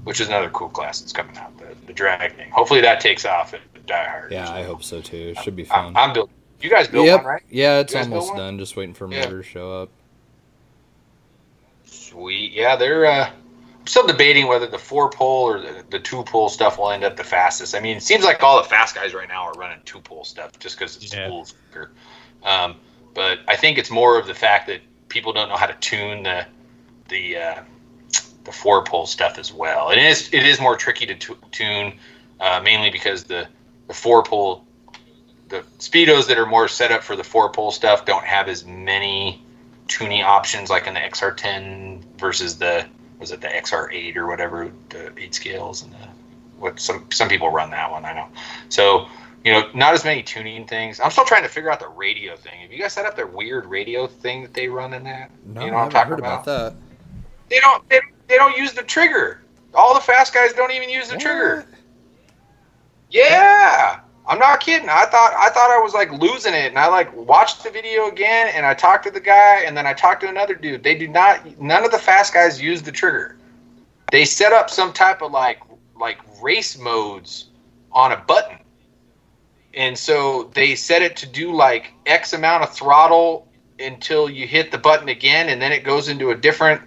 which 0.09 0.19
is 0.19 0.27
another 0.27 0.49
cool 0.49 0.69
class 0.69 1.01
that's 1.01 1.13
coming 1.13 1.37
out, 1.37 1.55
the, 1.59 1.67
the 1.85 1.93
drag 1.93 2.35
thing. 2.35 2.49
Hopefully 2.49 2.81
that 2.81 2.99
takes 2.99 3.25
off 3.25 3.53
at 3.53 3.61
Die 3.85 4.09
Hard. 4.09 4.31
Yeah, 4.31 4.51
I 4.51 4.63
hope 4.63 4.81
so 4.81 5.01
too. 5.01 5.35
It 5.37 5.43
should 5.43 5.55
be 5.55 5.69
I'm, 5.69 5.93
fun. 5.93 5.97
I'm 5.97 6.13
building. 6.13 6.33
You 6.59 6.71
guys 6.71 6.87
built 6.87 7.05
yep. 7.05 7.17
one, 7.19 7.25
right? 7.27 7.43
Yeah, 7.47 7.77
it's 7.77 7.93
You 7.93 7.99
guys 7.99 8.07
built 8.07 8.21
almost 8.23 8.35
done. 8.35 8.57
Just 8.57 8.75
waiting 8.75 8.95
for 8.95 9.07
Yeah. 9.07 9.25
motor 9.25 9.43
to 9.43 9.47
show 9.47 9.71
up. 9.83 9.89
Sweet. 11.85 12.53
Yeah, 12.53 12.75
they're. 12.75 13.05
Uh, 13.05 13.29
I'm 13.79 13.85
still 13.85 14.07
debating 14.07 14.47
whether 14.47 14.65
the 14.65 14.79
four 14.79 15.11
pole 15.11 15.43
or 15.43 15.61
the, 15.61 15.83
the 15.91 15.99
two 15.99 16.23
pole 16.23 16.49
stuff 16.49 16.79
will 16.79 16.89
end 16.89 17.03
up 17.03 17.15
the 17.15 17.23
fastest. 17.23 17.75
I 17.75 17.79
mean, 17.79 17.97
it 17.97 18.01
seems 18.01 18.23
like 18.25 18.41
all 18.41 18.57
the 18.57 18.67
fast 18.67 18.95
guys 18.95 19.13
right 19.13 19.27
now 19.27 19.43
are 19.43 19.53
running 19.53 19.77
two 19.85 19.99
pole 19.99 20.23
stuff 20.23 20.57
just 20.57 20.79
because 20.79 20.97
it's 20.97 21.13
Yeah. 21.13 21.27
cool. 21.27 21.45
Um, 22.43 22.77
but 23.13 23.41
I 23.47 23.55
think 23.55 23.77
it's 23.77 23.91
more 23.91 24.17
of 24.17 24.25
the 24.25 24.33
fact 24.33 24.65
that 24.69 24.81
people 25.07 25.33
don't 25.33 25.49
know 25.49 25.55
how 25.55 25.67
to 25.67 25.75
tune 25.75 26.23
the 26.23 26.47
the 27.09 27.37
uh, 27.37 27.61
the 28.49 28.55
four 28.55 28.83
pole 28.83 29.05
stuff 29.05 29.37
as 29.37 29.53
well. 29.53 29.91
It 29.91 29.99
is 29.99 30.27
it 30.33 30.43
is 30.43 30.59
more 30.59 30.75
tricky 30.75 31.05
to 31.05 31.15
tu- 31.15 31.37
tune, 31.51 31.93
uh, 32.39 32.59
mainly 32.63 32.89
because 32.89 33.25
the 33.25 33.47
the 33.87 33.93
four 33.93 34.23
pole 34.23 34.65
the 35.49 35.61
speedos 35.77 36.27
that 36.27 36.39
are 36.39 36.47
more 36.47 36.67
set 36.67 36.91
up 36.91 37.03
for 37.03 37.15
the 37.15 37.23
four 37.23 37.51
pole 37.51 37.71
stuff 37.71 38.05
don't 38.05 38.25
have 38.25 38.47
as 38.47 38.65
many 38.65 39.43
tuning 39.87 40.23
options 40.23 40.69
like 40.69 40.87
in 40.87 40.95
the 40.95 40.99
XR10 40.99 42.03
versus 42.17 42.57
the 42.57 42.85
was 43.19 43.31
it 43.31 43.41
the 43.41 43.47
XR8 43.47 44.15
or 44.15 44.25
whatever 44.25 44.71
the 44.89 45.11
eight 45.19 45.35
scales 45.35 45.83
and 45.83 45.93
the 45.93 46.07
what 46.57 46.79
some 46.79 47.05
some 47.11 47.29
people 47.29 47.49
run 47.49 47.69
that 47.69 47.91
one 47.91 48.03
I 48.03 48.13
know. 48.13 48.29
So 48.69 49.07
you 49.45 49.53
know 49.53 49.69
not 49.75 49.93
as 49.93 50.03
many 50.03 50.23
tuning 50.23 50.65
things. 50.65 50.99
I'm 50.99 51.11
still 51.11 51.25
trying 51.25 51.43
to 51.43 51.49
figure 51.49 51.71
out 51.71 51.79
the 51.79 51.87
radio 51.87 52.35
thing. 52.35 52.61
Have 52.61 52.71
you 52.71 52.79
guys 52.79 52.93
set 52.93 53.05
up 53.05 53.15
their 53.15 53.27
weird 53.27 53.67
radio 53.67 54.07
thing 54.07 54.41
that 54.41 54.55
they 54.55 54.69
run 54.69 54.93
in 54.93 55.03
that? 55.03 55.29
No, 55.45 55.65
you 55.65 55.69
know 55.69 55.77
I 55.77 55.83
haven't 55.83 56.07
heard 56.07 56.19
about, 56.19 56.41
about 56.41 56.45
that. 56.45 56.75
they 57.49 57.59
don't 57.59 57.87
they, 57.89 57.99
they 58.29 58.37
don't 58.37 58.57
use 58.57 58.71
the 58.71 58.83
trigger 58.83 59.41
all 59.73 59.93
the 59.93 59.99
fast 59.99 60.33
guys 60.33 60.53
don't 60.53 60.71
even 60.71 60.89
use 60.89 61.09
the 61.09 61.17
trigger 61.17 61.67
yeah, 63.09 63.99
I'm 64.27 64.37
not 64.37 64.59
kidding. 64.59 64.89
I 64.89 65.05
thought 65.05 65.33
I 65.35 65.49
thought 65.49 65.71
I 65.71 65.79
was 65.81 65.93
like 65.93 66.11
losing 66.11 66.53
it, 66.53 66.67
and 66.67 66.77
I 66.77 66.87
like 66.87 67.15
watched 67.15 67.63
the 67.63 67.71
video 67.71 68.07
again, 68.07 68.51
and 68.53 68.65
I 68.65 68.73
talked 68.73 69.05
to 69.05 69.11
the 69.11 69.19
guy, 69.19 69.63
and 69.65 69.75
then 69.75 69.87
I 69.87 69.93
talked 69.93 70.21
to 70.21 70.29
another 70.29 70.53
dude. 70.53 70.83
They 70.83 70.95
do 70.95 71.07
not. 71.07 71.59
None 71.59 71.83
of 71.83 71.91
the 71.91 71.97
fast 71.97 72.33
guys 72.33 72.61
use 72.61 72.81
the 72.83 72.91
trigger. 72.91 73.37
They 74.11 74.25
set 74.25 74.53
up 74.53 74.69
some 74.69 74.93
type 74.93 75.21
of 75.21 75.31
like 75.31 75.59
like 75.99 76.19
race 76.41 76.77
modes 76.77 77.49
on 77.91 78.11
a 78.11 78.17
button, 78.17 78.59
and 79.73 79.97
so 79.97 80.51
they 80.53 80.75
set 80.75 81.01
it 81.01 81.15
to 81.17 81.25
do 81.25 81.51
like 81.51 81.93
X 82.05 82.33
amount 82.33 82.63
of 82.63 82.71
throttle 82.71 83.47
until 83.79 84.29
you 84.29 84.45
hit 84.45 84.71
the 84.71 84.77
button 84.77 85.09
again, 85.09 85.49
and 85.49 85.59
then 85.59 85.71
it 85.71 85.83
goes 85.83 86.09
into 86.09 86.29
a 86.29 86.35
different 86.35 86.81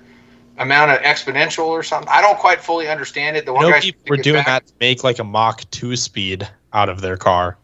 amount 0.59 0.91
of 0.91 0.99
exponential 1.01 1.66
or 1.66 1.83
something. 1.83 2.09
I 2.11 2.20
don't 2.20 2.39
quite 2.39 2.61
fully 2.61 2.89
understand 2.89 3.37
it. 3.37 3.47
The 3.47 3.53
one 3.53 3.62
know 3.65 3.70
guy 3.70 3.81
people 3.81 4.03
were 4.09 4.16
doing 4.16 4.37
back- 4.37 4.47
that 4.47 4.66
to 4.69 4.73
make 4.81 5.03
like 5.05 5.19
a 5.19 5.24
Mach 5.24 5.69
2 5.70 5.97
speed 5.97 6.49
out 6.73 6.89
of 6.89 7.01
their 7.01 7.16
car. 7.16 7.59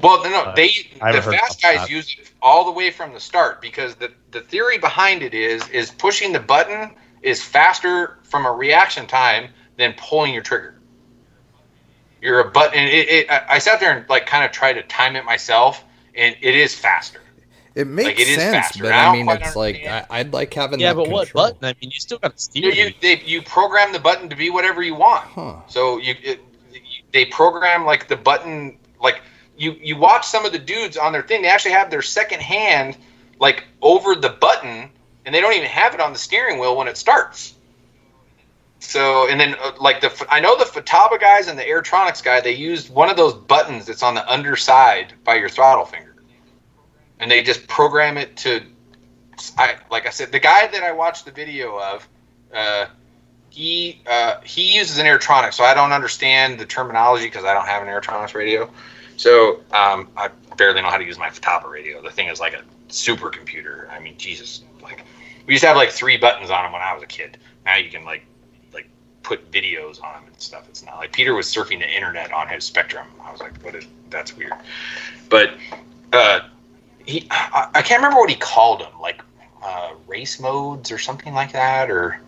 Well, 0.00 0.22
no, 0.24 0.30
no, 0.30 0.40
Uh, 0.44 0.54
they 0.54 0.68
the 1.12 1.20
fast 1.22 1.60
guys 1.60 1.80
that. 1.80 1.90
use 1.90 2.16
it 2.18 2.30
all 2.40 2.64
the 2.64 2.70
way 2.70 2.90
from 2.90 3.12
the 3.12 3.20
start 3.20 3.60
because 3.60 3.94
the 3.96 4.10
the 4.30 4.40
theory 4.40 4.78
behind 4.78 5.22
it 5.22 5.34
is 5.34 5.66
is 5.68 5.90
pushing 5.90 6.32
the 6.32 6.40
button 6.40 6.94
is 7.22 7.42
faster 7.42 8.18
from 8.22 8.46
a 8.46 8.52
reaction 8.52 9.06
time 9.06 9.50
than 9.76 9.92
pulling 9.98 10.32
your 10.32 10.42
trigger. 10.42 10.80
You're 12.22 12.40
a 12.40 12.50
button. 12.50 12.78
It, 12.84 13.08
it, 13.08 13.26
I 13.30 13.58
sat 13.58 13.80
there 13.80 13.94
and 13.96 14.08
like 14.08 14.26
kind 14.26 14.44
of 14.44 14.52
tried 14.52 14.74
to 14.74 14.82
time 14.84 15.16
it 15.16 15.24
myself, 15.24 15.84
and 16.14 16.34
it 16.40 16.54
is 16.54 16.74
faster. 16.74 17.20
It 17.80 17.86
makes 17.86 18.20
it 18.20 18.28
is 18.28 18.36
sense, 18.36 18.76
but 18.76 18.92
I 18.92 19.06
I 19.08 19.12
mean, 19.12 19.28
it's 19.28 19.56
like 19.56 19.86
I, 19.86 20.06
I'd 20.10 20.32
like 20.32 20.52
having 20.54 20.80
Yeah, 20.80 20.92
that 20.92 20.96
but 20.96 21.08
what 21.08 21.32
button? 21.32 21.64
I 21.64 21.74
mean, 21.80 21.90
you 21.90 22.00
still 22.00 22.18
got 22.18 22.36
to 22.36 22.58
You 22.58 22.70
steer. 22.70 22.86
you, 22.88 22.94
they, 23.00 23.20
you 23.20 23.42
program 23.42 23.92
the 23.92 23.98
button 23.98 24.28
to 24.28 24.36
be 24.36 24.50
whatever 24.50 24.82
you 24.82 24.94
want. 24.94 25.24
Huh. 25.24 25.56
So 25.68 25.98
you, 25.98 26.14
it, 26.22 26.40
they 27.12 27.26
program 27.26 27.84
like 27.84 28.08
the 28.08 28.16
button, 28.16 28.78
like 29.00 29.22
you 29.56 29.72
you 29.80 29.96
watch 29.96 30.26
some 30.26 30.44
of 30.44 30.52
the 30.52 30.58
dudes 30.58 30.96
on 30.96 31.12
their 31.12 31.22
thing. 31.22 31.42
They 31.42 31.48
actually 31.48 31.72
have 31.72 31.90
their 31.90 32.02
second 32.02 32.40
hand 32.42 32.96
like 33.38 33.64
over 33.82 34.14
the 34.14 34.30
button, 34.30 34.90
and 35.24 35.34
they 35.34 35.40
don't 35.40 35.54
even 35.54 35.68
have 35.68 35.94
it 35.94 36.00
on 36.00 36.12
the 36.12 36.18
steering 36.18 36.58
wheel 36.58 36.76
when 36.76 36.88
it 36.88 36.96
starts. 36.96 37.54
So 38.78 39.28
and 39.28 39.38
then 39.38 39.54
uh, 39.62 39.72
like 39.80 40.00
the 40.00 40.26
I 40.30 40.40
know 40.40 40.56
the 40.56 40.64
Futaba 40.64 41.20
guys 41.20 41.48
and 41.48 41.58
the 41.58 41.62
Airtronics 41.64 42.22
guy 42.22 42.40
they 42.40 42.54
used 42.54 42.88
one 42.90 43.10
of 43.10 43.16
those 43.16 43.34
buttons 43.34 43.86
that's 43.86 44.02
on 44.02 44.14
the 44.14 44.26
underside 44.30 45.12
by 45.24 45.34
your 45.34 45.50
throttle 45.50 45.84
finger, 45.84 46.09
and 47.20 47.30
they 47.30 47.42
just 47.42 47.68
program 47.68 48.18
it 48.18 48.36
to. 48.38 48.62
I 49.56 49.76
like 49.90 50.06
I 50.06 50.10
said 50.10 50.32
the 50.32 50.40
guy 50.40 50.66
that 50.66 50.82
I 50.82 50.92
watched 50.92 51.26
the 51.26 51.30
video 51.30 51.78
of. 51.78 52.08
Uh, 52.52 52.86
he 53.50 54.00
uh, 54.06 54.40
he 54.42 54.76
uses 54.76 54.98
an 54.98 55.06
Airtronic, 55.06 55.52
so 55.52 55.64
I 55.64 55.74
don't 55.74 55.92
understand 55.92 56.58
the 56.58 56.66
terminology 56.66 57.26
because 57.26 57.44
I 57.44 57.52
don't 57.52 57.66
have 57.66 57.82
an 57.82 57.88
Airtronics 57.88 58.34
radio. 58.34 58.70
So 59.16 59.60
um, 59.72 60.08
I 60.16 60.30
barely 60.56 60.80
know 60.80 60.88
how 60.88 60.96
to 60.96 61.04
use 61.04 61.18
my 61.18 61.28
Futaba 61.28 61.68
radio. 61.68 62.00
The 62.00 62.10
thing 62.10 62.28
is 62.28 62.40
like 62.40 62.54
a 62.54 62.62
supercomputer. 62.88 63.90
I 63.90 63.98
mean, 63.98 64.16
Jesus, 64.16 64.62
like 64.82 65.04
we 65.46 65.54
used 65.54 65.62
to 65.62 65.68
have 65.68 65.76
like 65.76 65.90
three 65.90 66.16
buttons 66.16 66.50
on 66.50 66.64
them 66.64 66.72
when 66.72 66.80
I 66.80 66.94
was 66.94 67.02
a 67.02 67.06
kid. 67.06 67.38
Now 67.66 67.76
you 67.76 67.90
can 67.90 68.04
like 68.04 68.24
like 68.72 68.88
put 69.22 69.50
videos 69.50 70.02
on 70.02 70.14
them 70.14 70.24
and 70.26 70.40
stuff. 70.40 70.68
It's 70.68 70.84
not 70.84 70.98
like 70.98 71.12
Peter 71.12 71.34
was 71.34 71.46
surfing 71.46 71.80
the 71.80 71.92
internet 71.92 72.32
on 72.32 72.48
his 72.48 72.70
Spektrum. 72.70 73.06
I 73.22 73.32
was 73.32 73.40
like, 73.40 73.56
what 73.64 73.74
is 73.74 73.86
that's 74.10 74.36
weird. 74.36 74.54
But 75.28 75.54
uh, 76.12 76.40
he 77.10 77.26
I, 77.30 77.68
I 77.74 77.82
can't 77.82 78.00
remember 78.02 78.20
what 78.20 78.30
he 78.30 78.36
called 78.36 78.80
them, 78.80 78.92
like 79.00 79.20
uh, 79.62 79.92
race 80.06 80.40
modes 80.40 80.90
or 80.90 80.98
something 80.98 81.34
like 81.34 81.52
that, 81.52 81.90
or 81.90 82.20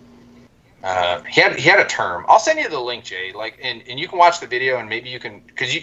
uh, 0.83 1.23
he 1.23 1.41
had 1.41 1.57
he 1.57 1.69
had 1.69 1.81
a 1.81 1.87
term. 1.87 2.25
I'll 2.29 2.39
send 2.39 2.59
you 2.59 2.69
the 2.69 2.81
link, 2.81 3.05
Jay. 3.05 3.33
Like, 3.33 3.59
and, 3.63 3.83
and 3.89 3.99
you 3.99 4.09
can 4.09 4.19
watch 4.19 4.41
the 4.41 4.47
video, 4.47 4.79
and 4.79 4.89
maybe 4.89 5.09
you 5.09 5.21
can 5.21 5.41
because 5.47 5.75
you 5.75 5.83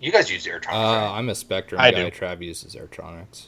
you 0.00 0.12
guys 0.12 0.30
use 0.30 0.46
Airtronics, 0.46 0.68
Uh, 0.68 0.72
right? 0.72 1.18
I'm 1.18 1.28
a 1.30 1.32
Spektrum 1.32 1.78
I 1.78 1.90
guy. 1.90 2.10
do. 2.10 2.10
Trav 2.10 2.42
uses 2.42 2.74
Airtronics. 2.74 3.46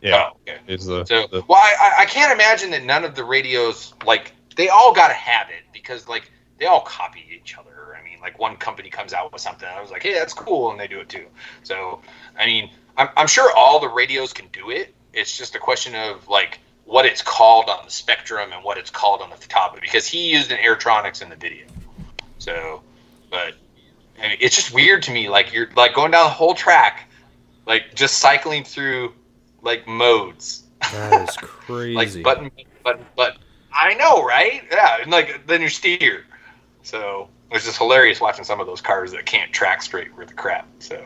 Yeah, 0.00 0.30
Oh, 0.30 0.36
okay. 0.46 0.60
is 0.66 0.86
the, 0.86 1.04
So, 1.04 1.26
the 1.28 1.42
well, 1.48 1.58
I, 1.58 1.74
I- 1.80 2.02
I 2.02 2.04
can't 2.06 2.32
imagine 2.32 2.70
that 2.72 2.84
none 2.84 3.04
of 3.04 3.14
the 3.14 3.24
radios 3.24 3.94
like 4.04 4.32
they 4.56 4.68
all 4.68 4.92
got 4.92 5.08
to 5.08 5.14
have 5.14 5.48
it 5.48 5.64
because 5.72 6.08
like 6.08 6.30
they 6.58 6.66
all 6.66 6.82
copy 6.82 7.24
each 7.34 7.56
other. 7.58 7.96
I 7.98 8.02
mean, 8.04 8.20
like 8.20 8.38
one 8.38 8.56
company 8.56 8.90
comes 8.90 9.12
out 9.12 9.32
with 9.32 9.40
something, 9.40 9.68
I 9.68 9.80
was 9.80 9.90
like, 9.90 10.02
hey, 10.02 10.12
that's 10.14 10.32
cool, 10.34 10.70
and 10.70 10.78
they 10.78 10.86
do 10.86 11.00
it 11.00 11.08
too. 11.08 11.26
So, 11.62 12.00
I 12.38 12.46
mean, 12.46 12.70
I'm, 12.96 13.08
I'm 13.16 13.26
sure 13.26 13.50
all 13.56 13.80
the 13.80 13.88
radios 13.88 14.32
can 14.32 14.46
do 14.52 14.70
it. 14.70 14.94
It's 15.12 15.36
just 15.36 15.54
a 15.54 15.58
question 15.58 15.94
of 15.94 16.28
like 16.28 16.60
what 16.84 17.06
it's 17.06 17.22
called 17.22 17.68
on 17.68 17.84
the 17.84 17.90
Spektrum 17.90 18.52
and 18.52 18.62
what 18.62 18.78
it's 18.78 18.90
called 18.90 19.22
on 19.22 19.30
the 19.30 19.36
Futaba 19.36 19.80
because 19.80 20.06
he 20.06 20.30
used 20.32 20.50
an 20.50 20.58
Airtronics 20.58 21.22
in 21.22 21.28
the 21.28 21.36
video. 21.36 21.66
So, 22.38 22.82
but 23.30 23.54
I 24.22 24.28
mean, 24.28 24.38
it's 24.40 24.56
just 24.56 24.74
weird 24.74 25.02
to 25.04 25.12
me. 25.12 25.28
Like 25.28 25.52
you're 25.52 25.70
like 25.76 25.94
going 25.94 26.10
down 26.10 26.24
the 26.24 26.30
whole 26.30 26.54
track, 26.54 27.08
like 27.66 27.94
just 27.94 28.18
cycling 28.18 28.64
through 28.64 29.12
like 29.62 29.86
modes 29.88 30.64
That 30.92 31.28
is 31.28 31.36
crazy. 31.40 31.94
like 31.94 32.22
button, 32.22 32.50
button, 32.82 33.06
button. 33.16 33.40
I 33.72 33.94
know, 33.94 34.22
right? 34.24 34.62
Yeah, 34.70 34.98
and 35.00 35.10
like 35.10 35.46
then 35.46 35.62
you 35.62 35.68
steer. 35.68 36.24
So 36.82 37.28
it's 37.50 37.64
just 37.64 37.78
hilarious 37.78 38.20
watching 38.20 38.44
some 38.44 38.60
of 38.60 38.66
those 38.66 38.80
cars 38.80 39.12
that 39.12 39.24
can't 39.26 39.52
track 39.52 39.82
straight 39.82 40.14
with 40.16 40.28
the 40.28 40.34
crap. 40.34 40.68
So 40.80 41.02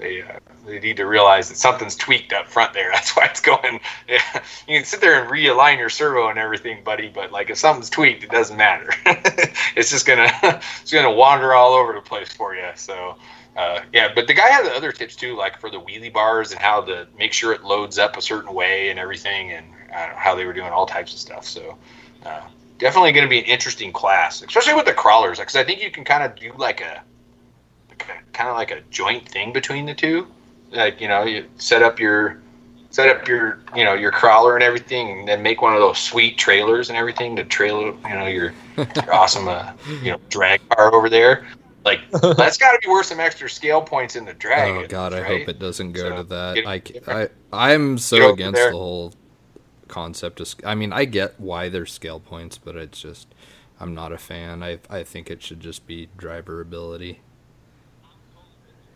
they 0.00 0.22
uh, 0.22 0.38
they 0.66 0.80
need 0.80 0.96
to 0.96 1.06
realize 1.06 1.48
that 1.48 1.56
something's 1.56 1.94
tweaked 1.94 2.32
up 2.32 2.48
front 2.48 2.72
there. 2.72 2.90
That's 2.92 3.16
why 3.16 3.26
it's 3.26 3.40
going. 3.40 3.80
Yeah, 4.08 4.22
you 4.68 4.78
can 4.78 4.84
sit 4.84 5.00
there 5.00 5.22
and 5.22 5.30
realign 5.30 5.78
your 5.78 5.90
servo 5.90 6.28
and 6.28 6.38
everything, 6.38 6.82
buddy. 6.82 7.08
But 7.08 7.30
like 7.30 7.50
if 7.50 7.58
something's 7.58 7.90
tweaked, 7.90 8.24
it 8.24 8.30
doesn't 8.30 8.56
matter. 8.56 8.90
it's 9.76 9.90
just 9.90 10.06
gonna 10.06 10.30
it's 10.42 10.92
gonna 10.92 11.12
wander 11.12 11.54
all 11.54 11.74
over 11.74 11.92
the 11.92 12.00
place 12.00 12.32
for 12.32 12.54
you. 12.54 12.68
So. 12.74 13.16
Uh, 13.56 13.82
yeah, 13.92 14.08
but 14.14 14.28
the 14.28 14.32
guy 14.32 14.46
had 14.46 14.64
the 14.64 14.72
other 14.72 14.92
tips 14.92 15.16
too, 15.16 15.36
like 15.36 15.58
for 15.58 15.70
the 15.70 15.76
wheelie 15.76 16.10
bars 16.10 16.52
and 16.52 16.60
how 16.60 16.80
to 16.80 17.06
make 17.18 17.32
sure 17.32 17.52
it 17.52 17.64
loads 17.64 17.98
up 17.98 18.16
a 18.16 18.22
certain 18.22 18.54
way 18.54 18.90
and 18.90 18.98
everything, 18.98 19.50
and 19.50 19.66
uh, 19.92 20.14
how 20.14 20.36
they 20.36 20.46
were 20.46 20.52
doing 20.52 20.68
all 20.68 20.86
types 20.86 21.12
of 21.12 21.18
stuff. 21.18 21.44
So, 21.44 21.76
uh, 22.24 22.42
definitely 22.78 23.10
going 23.10 23.26
to 23.26 23.28
be 23.28 23.40
an 23.40 23.44
interesting 23.44 23.92
class, 23.92 24.40
especially 24.40 24.74
with 24.74 24.86
the 24.86 24.94
crawlers, 24.94 25.40
because 25.40 25.56
I 25.56 25.64
think 25.64 25.82
you 25.82 25.90
can 25.90 26.04
kind 26.04 26.22
of 26.22 26.36
do 26.36 26.52
like 26.58 26.80
a 26.80 27.02
kind 28.32 28.48
of 28.50 28.56
like 28.56 28.70
a 28.70 28.80
joint 28.90 29.28
thing 29.28 29.52
between 29.52 29.86
the 29.86 29.94
two. 29.94 30.26
Like 30.72 31.00
you 31.00 31.08
know, 31.08 31.24
you 31.24 31.46
set 31.56 31.82
up 31.82 31.98
your 32.00 32.40
set 32.90 33.08
up 33.08 33.26
your 33.28 33.60
you 33.76 33.84
know 33.84 33.94
your 33.94 34.10
crawler 34.12 34.54
and 34.54 34.62
everything, 34.62 35.20
and 35.20 35.28
then 35.28 35.42
make 35.42 35.62
one 35.62 35.74
of 35.74 35.80
those 35.80 35.98
sweet 35.98 36.38
trailers 36.38 36.88
and 36.90 36.96
everything 36.98 37.36
to 37.36 37.44
trailer 37.44 37.86
you 38.08 38.14
know 38.18 38.26
your, 38.26 38.52
your 38.76 39.14
awesome 39.14 39.48
uh, 39.48 39.72
you 40.02 40.12
know 40.12 40.20
drag 40.28 40.60
car 40.70 40.94
over 40.94 41.08
there. 41.08 41.46
Like 41.84 42.00
that's 42.10 42.58
got 42.58 42.72
to 42.72 42.78
be 42.82 42.88
worth 42.88 43.06
some 43.06 43.20
extra 43.20 43.48
scale 43.48 43.80
points 43.80 44.14
in 44.14 44.24
the 44.24 44.34
drag. 44.34 44.84
oh 44.84 44.86
God, 44.86 45.12
I 45.14 45.22
hope 45.22 45.48
it 45.48 45.58
doesn't 45.58 45.92
go 45.92 46.02
So, 46.10 46.16
to 46.18 46.22
that. 46.24 46.84
get- 46.84 47.08
I, 47.08 47.28
I 47.52 47.72
I'm 47.74 47.96
so 47.98 48.32
against 48.32 48.56
there. 48.60 48.70
the 48.70 48.76
whole 48.76 49.14
concept 49.88 50.40
of. 50.40 50.54
I 50.64 50.74
mean, 50.74 50.92
I 50.92 51.04
get 51.04 51.40
why 51.40 51.68
there's 51.68 51.92
scale 51.92 52.20
points, 52.20 52.58
but 52.58 52.76
it's 52.76 53.00
just 53.00 53.28
I'm 53.80 53.94
not 53.94 54.12
a 54.12 54.18
fan. 54.18 54.62
I 54.62 54.78
I 54.90 55.02
think 55.02 55.30
it 55.30 55.42
should 55.42 55.60
just 55.60 55.86
be 55.86 56.08
driver 56.16 56.60
ability. 56.60 57.20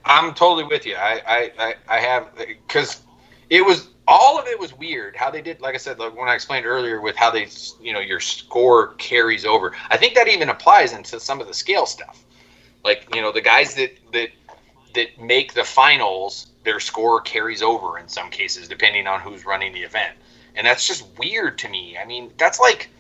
I'm 0.05 0.35
totally 0.35 0.65
with 0.65 0.87
you. 0.87 0.97
I 0.97 1.51
I 1.59 1.75
I, 1.89 1.99
have 1.99 2.29
because 2.37 3.03
it 3.49 3.65
was 3.65 3.89
all 4.07 4.39
of 4.39 4.47
it 4.47 4.59
was 4.59 4.77
weird 4.77 5.17
how 5.17 5.31
they 5.31 5.41
did. 5.41 5.61
Like 5.61 5.75
I 5.75 5.79
said, 5.79 5.99
like 5.99 6.17
when 6.17 6.29
I 6.29 6.35
explained 6.35 6.67
earlier 6.67 7.01
with 7.01 7.17
how 7.17 7.31
they 7.31 7.49
you 7.81 7.93
know 7.93 8.01
your 8.01 8.21
score 8.21 8.95
carries 8.95 9.45
over. 9.45 9.75
I 9.91 9.97
think 9.97 10.15
that 10.15 10.29
even 10.29 10.51
applies 10.51 10.93
into 10.93 11.19
some 11.19 11.41
of 11.41 11.47
the 11.47 11.55
scale 11.55 11.87
stuff. 11.87 12.23
Like 12.85 13.09
you 13.15 13.23
know 13.23 13.33
the 13.33 13.41
guys 13.41 13.75
that 13.77 13.93
that 14.13 14.29
that 14.95 15.21
make 15.21 15.55
the 15.55 15.65
finals, 15.65 16.49
their 16.65 16.81
score 16.81 17.21
carries 17.21 17.63
over 17.63 17.99
in 17.99 18.09
some 18.09 18.31
cases 18.31 18.69
depending 18.69 19.07
on 19.07 19.21
who's 19.21 19.47
running 19.47 19.73
the 19.73 19.83
event, 19.83 20.15
and 20.55 20.67
that's 20.67 20.87
just 20.87 21.07
weird 21.19 21.57
to 21.59 21.69
me. 21.69 21.97
I 21.97 22.05
mean, 22.05 22.31
that's 22.37 22.61
like 22.61 22.91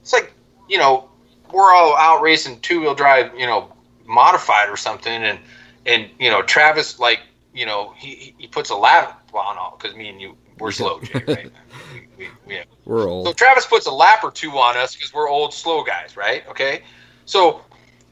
it's 0.00 0.12
like 0.12 0.32
you 0.68 0.78
know 0.78 1.08
we're 1.52 1.72
all 1.72 1.96
out 1.96 2.22
racing 2.22 2.60
two 2.60 2.80
wheel 2.80 2.94
drive, 2.94 3.36
you 3.38 3.46
know, 3.46 3.72
modified 4.06 4.68
or 4.68 4.76
something, 4.76 5.12
and 5.24 5.38
and 5.86 6.08
you 6.18 6.30
know 6.30 6.42
Travis 6.42 6.98
like 6.98 7.20
you 7.54 7.66
know 7.66 7.92
he 7.96 8.34
he 8.38 8.46
puts 8.46 8.70
a 8.70 8.76
lap 8.76 9.28
on 9.34 9.58
all 9.58 9.76
because 9.80 9.96
me 9.96 10.08
and 10.08 10.20
you 10.20 10.36
we're 10.58 10.70
slow, 10.72 11.00
Jay, 11.02 11.24
right? 11.26 11.50
we, 11.92 12.06
we, 12.16 12.28
we 12.46 12.62
We're 12.84 13.08
old. 13.08 13.26
so 13.26 13.32
Travis 13.32 13.66
puts 13.66 13.86
a 13.86 13.90
lap 13.90 14.22
or 14.22 14.30
two 14.30 14.50
on 14.52 14.76
us 14.76 14.94
because 14.94 15.12
we're 15.12 15.28
old, 15.28 15.52
slow 15.52 15.82
guys, 15.82 16.16
right? 16.16 16.46
Okay, 16.48 16.82
so 17.24 17.62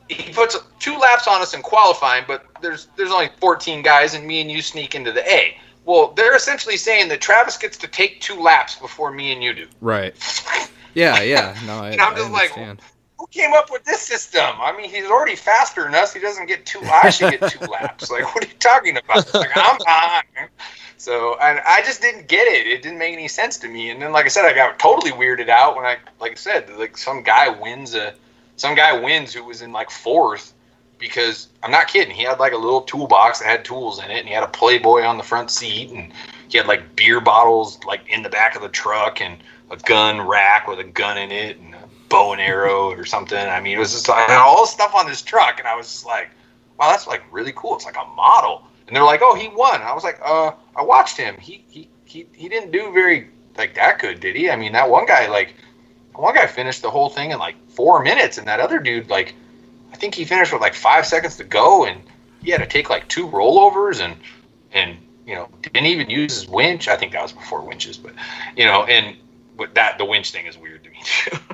he 0.09 0.33
puts 0.33 0.59
two 0.81 0.97
laps 0.99 1.29
on 1.29 1.41
us 1.41 1.55
in 1.55 1.63
qualifying, 1.63 2.25
but 2.27 2.47
there's 2.61 2.89
there's 2.97 3.13
only 3.13 3.31
14 3.41 3.83
guys, 3.83 4.15
and 4.15 4.27
me 4.27 4.41
and 4.41 4.51
you 4.51 4.63
sneak 4.63 4.95
into 4.95 5.13
the 5.13 5.27
A. 5.33 5.57
Well, 5.85 6.13
they're 6.17 6.37
essentially 6.37 6.77
saying 6.77 7.09
that 7.09 7.21
Travis 7.21 7.57
gets 7.57 7.77
to 7.79 7.89
take 7.89 8.21
two 8.21 8.41
laps 8.41 8.77
before 8.77 9.11
me 9.11 9.33
and 9.33 9.43
you 9.43 9.55
do. 9.55 9.67
Right. 9.81 10.15
Yeah, 10.95 11.23
yeah. 11.23 11.57
No, 11.67 11.79
I, 11.81 11.91
And 11.91 12.01
I'm 12.01 12.13
I 12.13 12.17
just 12.17 12.33
like, 12.33 12.43
understand. 12.57 12.83
Who 13.21 13.27
came 13.27 13.53
up 13.53 13.71
with 13.71 13.85
this 13.85 14.01
system? 14.01 14.47
I 14.59 14.75
mean, 14.75 14.89
he's 14.89 15.05
already 15.05 15.37
faster 15.37 15.85
than 15.85 15.95
us. 15.95 16.15
He 16.15 16.21
doesn't 16.21 16.47
get 16.47 16.65
two. 16.65 16.81
I 16.81 17.11
should 17.11 17.39
get 17.39 17.51
two 17.51 17.67
laps. 17.71 18.11
Like, 18.11 18.35
what 18.35 18.43
are 18.43 18.47
you 18.47 18.55
talking 18.59 18.97
about? 18.97 19.35
Like, 19.35 19.51
I'm 19.55 19.79
fine. 19.79 20.49
So, 20.97 21.37
and 21.39 21.61
I 21.67 21.83
just 21.83 22.01
didn't 22.01 22.29
get 22.29 22.49
it. 22.49 22.67
It 22.67 22.81
didn't 22.81 22.97
make 22.97 23.13
any 23.13 23.29
sense 23.29 23.59
to 23.59 23.69
me. 23.69 23.91
And 23.91 24.01
then, 24.01 24.13
like 24.13 24.25
I 24.25 24.29
said, 24.29 24.47
I 24.47 24.55
got 24.55 24.79
totally 24.79 25.13
weirded 25.13 25.51
out 25.51 25.77
when 25.77 25.85
I, 25.85 25.99
like 26.19 26.33
I 26.33 26.37
said, 26.37 26.71
like 26.79 26.97
some 26.97 27.23
guy 27.23 27.51
wins 27.51 27.95
a, 27.95 28.15
some 28.57 28.75
guy 28.75 28.99
wins 28.99 29.35
who 29.35 29.45
was 29.45 29.61
in 29.61 29.71
like 29.71 29.91
fourth 29.91 30.55
because 30.99 31.49
I'm 31.63 31.71
not 31.71 31.89
kidding. 31.89 32.15
He 32.15 32.23
had 32.23 32.39
like 32.39 32.55
a 32.55 32.59
little 32.59 32.81
toolbox 32.81 33.41
that 33.41 33.49
had 33.49 33.67
tools 33.67 34.03
in 34.03 34.11
it, 34.11 34.21
and 34.21 34.29
he 34.29 34.33
had 34.33 34.45
a 34.45 34.49
Playboy 34.49 35.03
on 35.03 35.19
the 35.19 35.25
front 35.25 35.51
seat, 35.51 35.91
and 35.91 36.11
he 36.49 36.57
had 36.57 36.67
like 36.67 36.97
beer 36.97 37.21
bottles 37.21 37.85
like 37.85 38.01
in 38.09 38.23
the 38.23 38.31
back 38.31 38.57
of 38.57 38.63
the 38.63 38.71
truck, 38.71 39.21
and 39.21 39.37
a 39.71 39.77
gun 39.77 40.27
rack 40.27 40.67
with 40.67 40.79
a 40.79 40.85
gun 40.85 41.19
in 41.19 41.31
it, 41.31 41.59
and 41.59 41.75
bow 42.11 42.33
and 42.33 42.41
arrow 42.43 42.91
or 42.91 43.07
something. 43.07 43.39
I 43.39 43.61
mean, 43.61 43.77
it 43.77 43.79
was 43.79 43.93
just 43.93 44.09
like 44.09 44.29
all 44.29 44.61
this 44.61 44.71
stuff 44.73 44.95
on 44.95 45.07
this 45.07 45.23
truck, 45.23 45.59
and 45.59 45.67
I 45.67 45.75
was 45.75 45.87
just 45.87 46.05
like, 46.05 46.31
wow, 46.79 46.91
that's 46.91 47.07
like 47.07 47.23
really 47.31 47.53
cool. 47.57 47.77
It's 47.77 47.87
like 47.87 47.97
a 47.97 48.05
model. 48.15 48.67
And 48.87 48.95
they're 48.95 49.05
like, 49.05 49.21
oh, 49.23 49.35
he 49.35 49.49
won. 49.49 49.77
And 49.77 49.85
I 49.85 49.95
was 49.95 50.05
like, 50.05 50.21
uh, 50.23 50.53
I 50.77 50.83
watched 50.83 51.17
him. 51.17 51.37
He 51.39 51.65
he 51.69 51.89
he 52.05 52.27
he 52.35 52.49
didn't 52.49 52.73
do 52.73 52.93
very 52.93 53.31
like 53.57 53.75
that 53.77 54.01
good, 54.01 54.21
did 54.21 54.37
he? 54.37 54.51
I 54.51 54.57
mean, 54.57 54.73
that 54.73 54.91
one 54.91 55.07
guy 55.07 55.29
like, 55.29 55.55
one 56.15 56.35
guy 56.35 56.47
finished 56.47 56.83
the 56.83 56.91
whole 56.91 57.09
thing 57.09 57.31
in 57.31 57.39
like 57.39 57.55
four 57.71 58.03
minutes, 58.03 58.37
and 58.37 58.47
that 58.49 58.61
other 58.61 58.81
dude 58.81 59.09
like, 59.09 59.35
I 59.93 59.97
think 59.97 60.15
he 60.15 60.25
finished 60.25 60.53
with 60.53 60.61
like 60.61 60.75
five 60.75 61.07
seconds 61.07 61.37
to 61.37 61.45
go, 61.45 61.85
and 61.85 62.03
he 62.43 62.51
had 62.51 62.61
to 62.61 62.67
take 62.67 62.91
like 62.91 63.09
two 63.09 63.29
rollovers 63.29 64.01
and 64.01 64.17
and 64.73 64.97
you 65.27 65.37
know 65.37 65.49
didn't 65.63 65.87
even 65.87 66.11
use 66.11 66.41
his 66.41 66.49
winch. 66.49 66.89
I 66.89 66.97
think 66.97 67.13
that 67.13 67.23
was 67.23 67.33
before 67.33 67.63
winches, 67.63 67.97
but 67.97 68.13
you 68.57 68.65
know, 68.65 68.85
and 68.85 69.17
with 69.57 69.75
that 69.75 69.99
the 69.99 70.05
winch 70.05 70.33
thing 70.33 70.47
is 70.47 70.59
weird 70.59 70.83
to 70.83 70.91
me 70.91 70.99
too. 71.05 71.39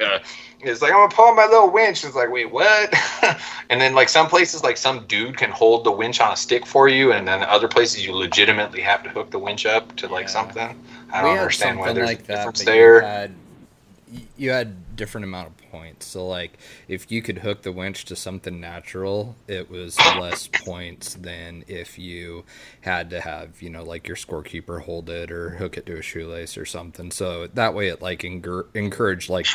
uh, 0.00 0.18
it's 0.60 0.82
like 0.82 0.92
I'm 0.92 0.98
gonna 0.98 1.14
pull 1.14 1.34
my 1.34 1.46
little 1.46 1.70
winch. 1.70 2.04
It's 2.04 2.14
like 2.14 2.30
wait 2.30 2.50
what? 2.50 2.92
and 3.70 3.80
then 3.80 3.94
like 3.94 4.08
some 4.08 4.28
places 4.28 4.62
like 4.62 4.76
some 4.76 5.06
dude 5.06 5.36
can 5.36 5.50
hold 5.50 5.84
the 5.84 5.90
winch 5.92 6.20
on 6.20 6.32
a 6.32 6.36
stick 6.36 6.66
for 6.66 6.88
you, 6.88 7.12
and 7.12 7.26
then 7.26 7.42
other 7.42 7.68
places 7.68 8.04
you 8.04 8.14
legitimately 8.14 8.80
have 8.80 9.02
to 9.04 9.08
hook 9.10 9.30
the 9.30 9.38
winch 9.38 9.66
up 9.66 9.94
to 9.96 10.08
like 10.08 10.24
Yeah. 10.24 10.28
something. 10.28 10.84
I 11.12 11.22
don't 11.22 11.30
had 11.32 11.40
understand 11.40 11.78
why 11.78 11.92
there's 11.92 12.06
like 12.06 12.20
a 12.20 12.22
that, 12.24 12.36
difference 12.36 12.64
there. 12.64 12.96
You 12.96 13.00
had, 13.06 13.34
you 14.36 14.50
had 14.50 14.89
different 15.00 15.24
amount 15.24 15.48
of 15.48 15.56
points. 15.70 16.04
So 16.04 16.28
like 16.28 16.58
if 16.86 17.10
you 17.10 17.22
could 17.22 17.38
hook 17.38 17.62
the 17.62 17.72
winch 17.72 18.04
to 18.04 18.16
something 18.16 18.60
natural, 18.60 19.34
it 19.48 19.70
was 19.70 19.96
less 19.98 20.46
points 20.46 21.14
than 21.14 21.64
if 21.66 21.98
you 21.98 22.44
had 22.82 23.08
to 23.10 23.20
have, 23.22 23.62
you 23.62 23.70
know, 23.70 23.82
like 23.82 24.06
your 24.06 24.16
scorekeeper 24.16 24.82
hold 24.82 25.08
it 25.08 25.32
or 25.32 25.50
hook 25.50 25.78
it 25.78 25.86
to 25.86 25.96
a 25.96 26.02
shoelace 26.02 26.58
or 26.58 26.66
something. 26.66 27.10
So 27.10 27.46
that 27.46 27.72
way 27.72 27.88
it 27.88 28.02
like 28.02 28.20
encour- 28.20 28.66
encouraged 28.74 29.30
like 29.30 29.46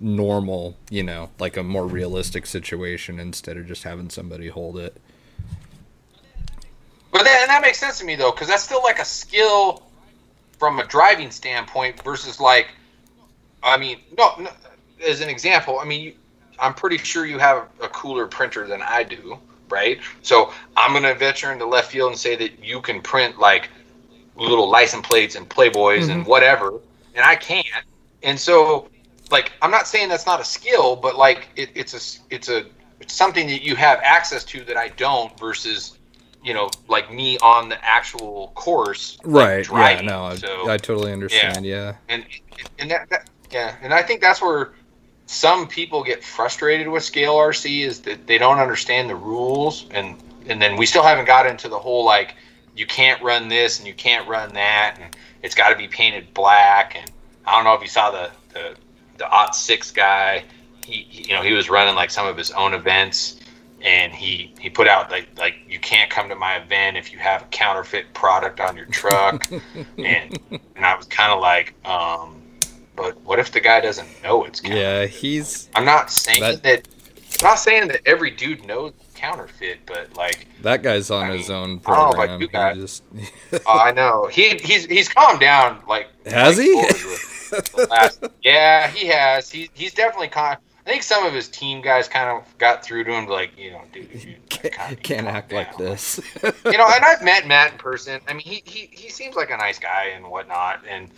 normal, 0.00 0.78
you 0.88 1.02
know, 1.02 1.28
like 1.38 1.58
a 1.58 1.62
more 1.62 1.86
realistic 1.86 2.46
situation 2.46 3.20
instead 3.20 3.58
of 3.58 3.66
just 3.66 3.82
having 3.82 4.08
somebody 4.08 4.48
hold 4.48 4.78
it. 4.78 4.96
But 7.12 7.24
then, 7.24 7.42
and 7.42 7.50
that 7.50 7.60
makes 7.60 7.78
sense 7.78 7.98
to 7.98 8.06
me 8.06 8.16
though, 8.16 8.30
because 8.30 8.48
that's 8.48 8.62
still 8.62 8.82
like 8.82 8.98
a 8.98 9.04
skill 9.04 9.82
from 10.58 10.78
a 10.78 10.86
driving 10.86 11.30
standpoint 11.30 12.02
versus 12.02 12.40
like, 12.40 12.68
I 13.62 13.76
mean, 13.76 13.98
no, 14.16 14.32
no 14.38 14.50
as 15.06 15.20
an 15.20 15.28
example, 15.28 15.78
I 15.78 15.84
mean, 15.84 16.00
you, 16.02 16.14
I'm 16.58 16.74
pretty 16.74 16.98
sure 16.98 17.26
you 17.26 17.38
have 17.38 17.68
a 17.80 17.88
cooler 17.88 18.26
printer 18.26 18.66
than 18.66 18.82
I 18.82 19.02
do, 19.02 19.38
right? 19.68 19.98
So 20.22 20.52
I'm 20.76 20.92
gonna 20.92 21.14
venture 21.14 21.52
into 21.52 21.66
left 21.66 21.90
field 21.90 22.12
and 22.12 22.18
say 22.18 22.36
that 22.36 22.62
you 22.62 22.80
can 22.80 23.00
print 23.00 23.38
like 23.38 23.70
little 24.36 24.68
license 24.68 25.06
plates 25.06 25.34
and 25.36 25.48
playboys 25.48 26.10
and 26.10 26.22
mm-hmm. 26.22 26.30
whatever, 26.30 26.80
and 27.14 27.24
I 27.24 27.36
can't. 27.36 27.66
And 28.22 28.38
so, 28.38 28.88
like, 29.30 29.52
I'm 29.62 29.70
not 29.70 29.86
saying 29.86 30.08
that's 30.08 30.26
not 30.26 30.40
a 30.40 30.44
skill, 30.44 30.96
but 30.96 31.16
like, 31.16 31.48
it, 31.56 31.70
it's 31.74 31.94
a, 31.94 32.34
it's 32.34 32.48
a, 32.48 32.66
it's 33.00 33.14
something 33.14 33.46
that 33.46 33.62
you 33.62 33.76
have 33.76 33.98
access 34.02 34.44
to 34.44 34.62
that 34.64 34.76
I 34.76 34.88
don't 34.88 35.38
versus 35.38 35.96
you 36.42 36.54
know, 36.54 36.70
like 36.88 37.12
me 37.12 37.38
on 37.38 37.68
the 37.68 37.82
actual 37.84 38.52
course, 38.54 39.18
like, 39.24 39.26
Right. 39.26 39.64
driving. 39.64 40.04
yeah, 40.06 40.10
no, 40.10 40.24
I, 40.24 40.36
so, 40.36 40.70
I 40.70 40.76
totally 40.78 41.12
understand. 41.12 41.66
Yeah. 41.66 41.96
and 42.08 42.24
and 42.78 42.90
that, 42.90 43.08
that 43.10 43.30
yeah, 43.50 43.76
and 43.82 43.92
I 43.92 44.02
think 44.02 44.20
that's 44.20 44.40
where 44.40 44.72
some 45.30 45.68
people 45.68 46.02
get 46.02 46.24
frustrated 46.24 46.88
with 46.88 47.04
scale 47.04 47.36
RC 47.36 47.86
is 47.86 48.00
that 48.00 48.26
they 48.26 48.36
don't 48.36 48.58
understand 48.58 49.08
the 49.08 49.14
rules, 49.14 49.86
and 49.92 50.20
and 50.46 50.60
then 50.60 50.76
we 50.76 50.86
still 50.86 51.04
haven't 51.04 51.26
got 51.26 51.46
into 51.46 51.68
the 51.68 51.78
whole 51.78 52.04
like 52.04 52.34
you 52.74 52.84
can't 52.84 53.22
run 53.22 53.46
this 53.46 53.78
and 53.78 53.86
you 53.86 53.94
can't 53.94 54.26
run 54.28 54.52
that, 54.54 54.96
and 55.00 55.16
it's 55.44 55.54
got 55.54 55.68
to 55.68 55.76
be 55.76 55.86
painted 55.86 56.34
black, 56.34 56.96
and 56.96 57.08
I 57.46 57.54
don't 57.54 57.62
know 57.62 57.74
if 57.74 57.80
you 57.80 57.86
saw 57.86 58.10
the 58.10 58.28
the 58.52 58.74
the 59.18 59.30
Ot 59.30 59.54
six 59.54 59.92
guy, 59.92 60.42
he, 60.84 61.06
he 61.08 61.28
you 61.28 61.34
know 61.36 61.42
he 61.42 61.52
was 61.52 61.70
running 61.70 61.94
like 61.94 62.10
some 62.10 62.26
of 62.26 62.36
his 62.36 62.50
own 62.50 62.74
events 62.74 63.36
and 63.82 64.12
he 64.12 64.52
he 64.58 64.68
put 64.68 64.88
out 64.88 65.12
like 65.12 65.28
like 65.38 65.54
you 65.68 65.78
can't 65.78 66.10
come 66.10 66.28
to 66.28 66.34
my 66.34 66.56
event 66.56 66.96
if 66.96 67.12
you 67.12 67.20
have 67.20 67.42
a 67.42 67.46
counterfeit 67.46 68.12
product 68.14 68.58
on 68.58 68.76
your 68.76 68.86
truck. 68.86 69.48
And 69.96 70.36
and 70.50 70.84
I 70.84 70.96
was 70.96 71.06
kind 71.06 71.32
of 71.32 71.40
like 71.40 71.74
um 71.86 72.39
but 73.00 73.20
what 73.22 73.38
if 73.38 73.50
the 73.52 73.60
guy 73.60 73.80
doesn't 73.80 74.08
know 74.22 74.44
it's 74.44 74.60
counterfeit? 74.60 74.80
Yeah, 74.82 75.06
he's 75.06 75.68
I'm 75.74 75.84
not 75.84 76.10
saying 76.10 76.40
That- 76.40 76.62
that, 76.62 76.88
I'm 77.42 77.46
not 77.50 77.58
saying 77.58 77.88
that 77.88 78.00
every 78.06 78.30
dude 78.30 78.64
knows 78.66 78.92
counterfeit 79.14 79.80
but 79.86 80.14
like 80.16 80.46
that 80.62 80.82
guy's 80.82 81.10
on 81.10 81.30
I 81.30 81.36
his 81.36 81.48
mean, 81.50 81.58
own 81.58 81.70
I 81.70 81.72
know 81.72 81.78
program. 82.12 82.40
He 82.40 82.46
guys. 82.48 82.76
just 82.78 83.02
oh, 83.66 83.78
I 83.78 83.92
know 83.92 84.26
he 84.32 84.56
he's 84.56 84.86
he's 84.86 85.08
calmed 85.10 85.40
down 85.40 85.82
like 85.86 86.08
Has 86.26 86.56
like, 86.58 86.66
he? 86.66 86.72
forward 86.72 86.92
with 87.52 87.72
the 87.72 87.86
last- 87.90 88.24
yeah 88.42 88.88
he 88.88 89.06
has 89.08 89.50
he, 89.50 89.68
he's 89.74 89.92
definitely 89.92 90.28
calm 90.28 90.56
I 90.86 90.90
think 90.92 91.02
some 91.02 91.24
of 91.26 91.34
his 91.34 91.48
team 91.48 91.82
guys 91.82 92.08
kind 92.08 92.30
of 92.30 92.56
got 92.58 92.82
through 92.82 93.04
to 93.04 93.12
him 93.12 93.26
like 93.26 93.50
you 93.58 93.72
know 93.72 93.82
dude 93.92 94.08
you 94.24 94.36
can't, 94.48 94.72
kinda 94.74 94.96
can't 94.96 95.26
calm 95.26 95.36
act 95.36 95.52
like 95.52 95.76
this. 95.76 96.18
you 96.42 96.78
know, 96.78 96.88
and 96.88 97.04
I've 97.04 97.22
met 97.22 97.46
Matt 97.46 97.72
in 97.72 97.78
person. 97.78 98.20
I 98.26 98.32
mean, 98.32 98.40
he, 98.46 98.62
he 98.64 98.88
he 98.90 99.08
seems 99.10 99.36
like 99.36 99.50
a 99.50 99.56
nice 99.58 99.78
guy 99.78 100.12
and 100.14 100.26
whatnot. 100.28 100.80
And 100.88 101.10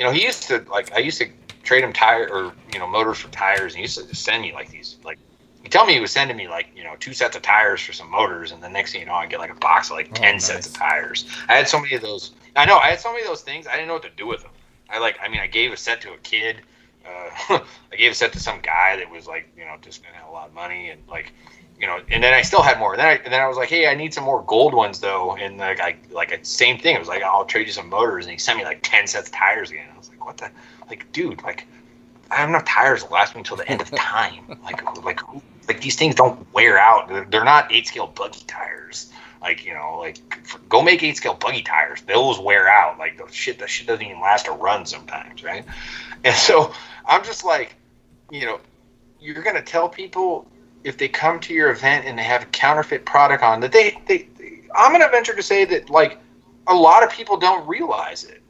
you 0.00 0.06
know, 0.06 0.12
he 0.12 0.24
used 0.24 0.44
to 0.44 0.64
like 0.70 0.92
I 0.94 0.98
used 0.98 1.18
to 1.18 1.28
trade 1.62 1.84
him 1.84 1.92
tire 1.92 2.26
or 2.32 2.54
you 2.72 2.78
know 2.78 2.86
motors 2.86 3.18
for 3.18 3.28
tires. 3.28 3.74
And 3.74 3.76
he 3.76 3.82
used 3.82 3.98
to 3.98 4.06
just 4.08 4.24
send 4.24 4.40
me 4.42 4.52
like 4.54 4.70
these 4.70 4.96
like. 5.04 5.18
He 5.62 5.68
tell 5.68 5.84
me 5.84 5.92
he 5.92 6.00
was 6.00 6.10
sending 6.10 6.38
me 6.38 6.48
like 6.48 6.68
you 6.74 6.82
know 6.82 6.96
two 6.98 7.12
sets 7.12 7.36
of 7.36 7.42
tires 7.42 7.82
for 7.82 7.92
some 7.92 8.10
motors, 8.10 8.50
and 8.50 8.62
the 8.62 8.68
next 8.70 8.92
thing 8.92 9.02
you 9.02 9.06
know, 9.06 9.12
I 9.12 9.26
get 9.26 9.40
like 9.40 9.50
a 9.50 9.54
box 9.56 9.90
of 9.90 9.96
like 9.96 10.08
Oh, 10.12 10.14
ten 10.14 10.36
nice. 10.36 10.46
sets 10.46 10.68
of 10.68 10.72
tires. 10.72 11.26
I 11.50 11.54
had 11.54 11.68
so 11.68 11.78
many 11.78 11.94
of 11.94 12.00
those. 12.00 12.30
I 12.56 12.64
know 12.64 12.78
I 12.78 12.88
had 12.88 13.00
so 13.00 13.10
many 13.12 13.20
of 13.24 13.28
those 13.28 13.42
things. 13.42 13.66
I 13.66 13.72
didn't 13.72 13.88
know 13.88 13.94
what 13.94 14.02
to 14.04 14.10
do 14.16 14.26
with 14.26 14.40
them. 14.40 14.52
I 14.88 14.98
like. 14.98 15.18
I 15.22 15.28
mean, 15.28 15.40
I 15.40 15.46
gave 15.46 15.70
a 15.70 15.76
set 15.76 16.00
to 16.00 16.14
a 16.14 16.18
kid. 16.18 16.62
Uh, 17.06 17.58
I 17.92 17.96
gave 17.96 18.12
a 18.12 18.14
set 18.14 18.32
to 18.32 18.40
some 18.40 18.60
guy 18.62 18.96
that 18.96 19.10
was 19.10 19.26
like 19.26 19.48
you 19.54 19.66
know 19.66 19.76
just 19.82 20.02
gonna 20.02 20.16
have 20.16 20.28
a 20.28 20.32
lot 20.32 20.48
of 20.48 20.54
money 20.54 20.88
and 20.88 21.02
like 21.08 21.34
you 21.80 21.86
know, 21.86 21.98
and 22.10 22.22
then 22.22 22.34
I 22.34 22.42
still 22.42 22.62
had 22.62 22.78
more. 22.78 22.92
And 22.92 23.00
then 23.00 23.06
I, 23.06 23.12
and 23.24 23.32
then 23.32 23.40
I 23.40 23.48
was 23.48 23.56
like, 23.56 23.70
hey, 23.70 23.88
I 23.88 23.94
need 23.94 24.12
some 24.12 24.24
more 24.24 24.42
gold 24.42 24.74
ones 24.74 25.00
though. 25.00 25.34
And 25.36 25.56
like 25.56 25.80
I 25.80 25.96
like 26.10 26.38
same 26.42 26.78
thing. 26.78 26.94
It 26.94 26.98
was 26.98 27.08
like 27.08 27.22
I'll 27.22 27.46
trade 27.46 27.66
you 27.66 27.72
some 27.72 27.88
motors, 27.88 28.26
and 28.26 28.32
he 28.32 28.38
sent 28.38 28.58
me 28.58 28.64
like 28.64 28.80
ten 28.82 29.06
sets 29.06 29.28
of 29.28 29.34
tires 29.34 29.70
again. 29.70 29.88
I 29.92 29.96
was 29.96 30.10
like, 30.10 30.24
what 30.24 30.36
the 30.36 30.50
like, 30.90 31.10
dude, 31.12 31.42
like 31.42 31.66
I 32.30 32.36
have 32.36 32.50
enough 32.50 32.66
tires 32.66 33.04
to 33.04 33.10
last 33.10 33.34
me 33.34 33.40
until 33.40 33.56
the 33.56 33.68
end 33.68 33.80
of 33.80 33.90
time. 33.92 34.44
like 34.62 35.04
like 35.04 35.20
like 35.68 35.80
these 35.80 35.96
things 35.96 36.14
don't 36.14 36.46
wear 36.52 36.78
out. 36.78 37.08
They're, 37.08 37.24
they're 37.24 37.44
not 37.44 37.72
eight 37.72 37.86
scale 37.86 38.08
buggy 38.08 38.44
tires. 38.46 39.10
Like 39.40 39.64
you 39.64 39.72
know, 39.72 39.96
like 39.98 40.18
go 40.68 40.82
make 40.82 41.02
eight 41.02 41.16
scale 41.16 41.34
buggy 41.34 41.62
tires. 41.62 42.02
Those 42.02 42.38
wear 42.38 42.68
out. 42.68 42.98
Like 42.98 43.16
the 43.16 43.26
shit, 43.32 43.58
that 43.58 43.70
shit 43.70 43.86
doesn't 43.86 44.04
even 44.04 44.20
last 44.20 44.48
a 44.48 44.52
run 44.52 44.84
sometimes, 44.84 45.42
right? 45.42 45.64
And 46.24 46.36
so 46.36 46.74
I'm 47.06 47.24
just 47.24 47.42
like, 47.42 47.74
you 48.30 48.44
know, 48.44 48.60
you're 49.18 49.42
gonna 49.42 49.62
tell 49.62 49.88
people 49.88 50.46
if 50.84 50.96
they 50.96 51.08
come 51.08 51.40
to 51.40 51.54
your 51.54 51.70
event 51.70 52.06
and 52.06 52.18
they 52.18 52.22
have 52.22 52.42
a 52.42 52.46
counterfeit 52.46 53.04
product 53.04 53.42
on 53.42 53.60
that 53.60 53.72
they 53.72 53.98
they, 54.06 54.26
I'm 54.74 54.92
going 54.92 55.02
to 55.02 55.08
venture 55.08 55.34
to 55.34 55.42
say 55.42 55.64
that 55.66 55.90
like 55.90 56.18
a 56.66 56.74
lot 56.74 57.02
of 57.02 57.10
people 57.10 57.36
don't 57.36 57.66
realize 57.66 58.24
it. 58.24 58.42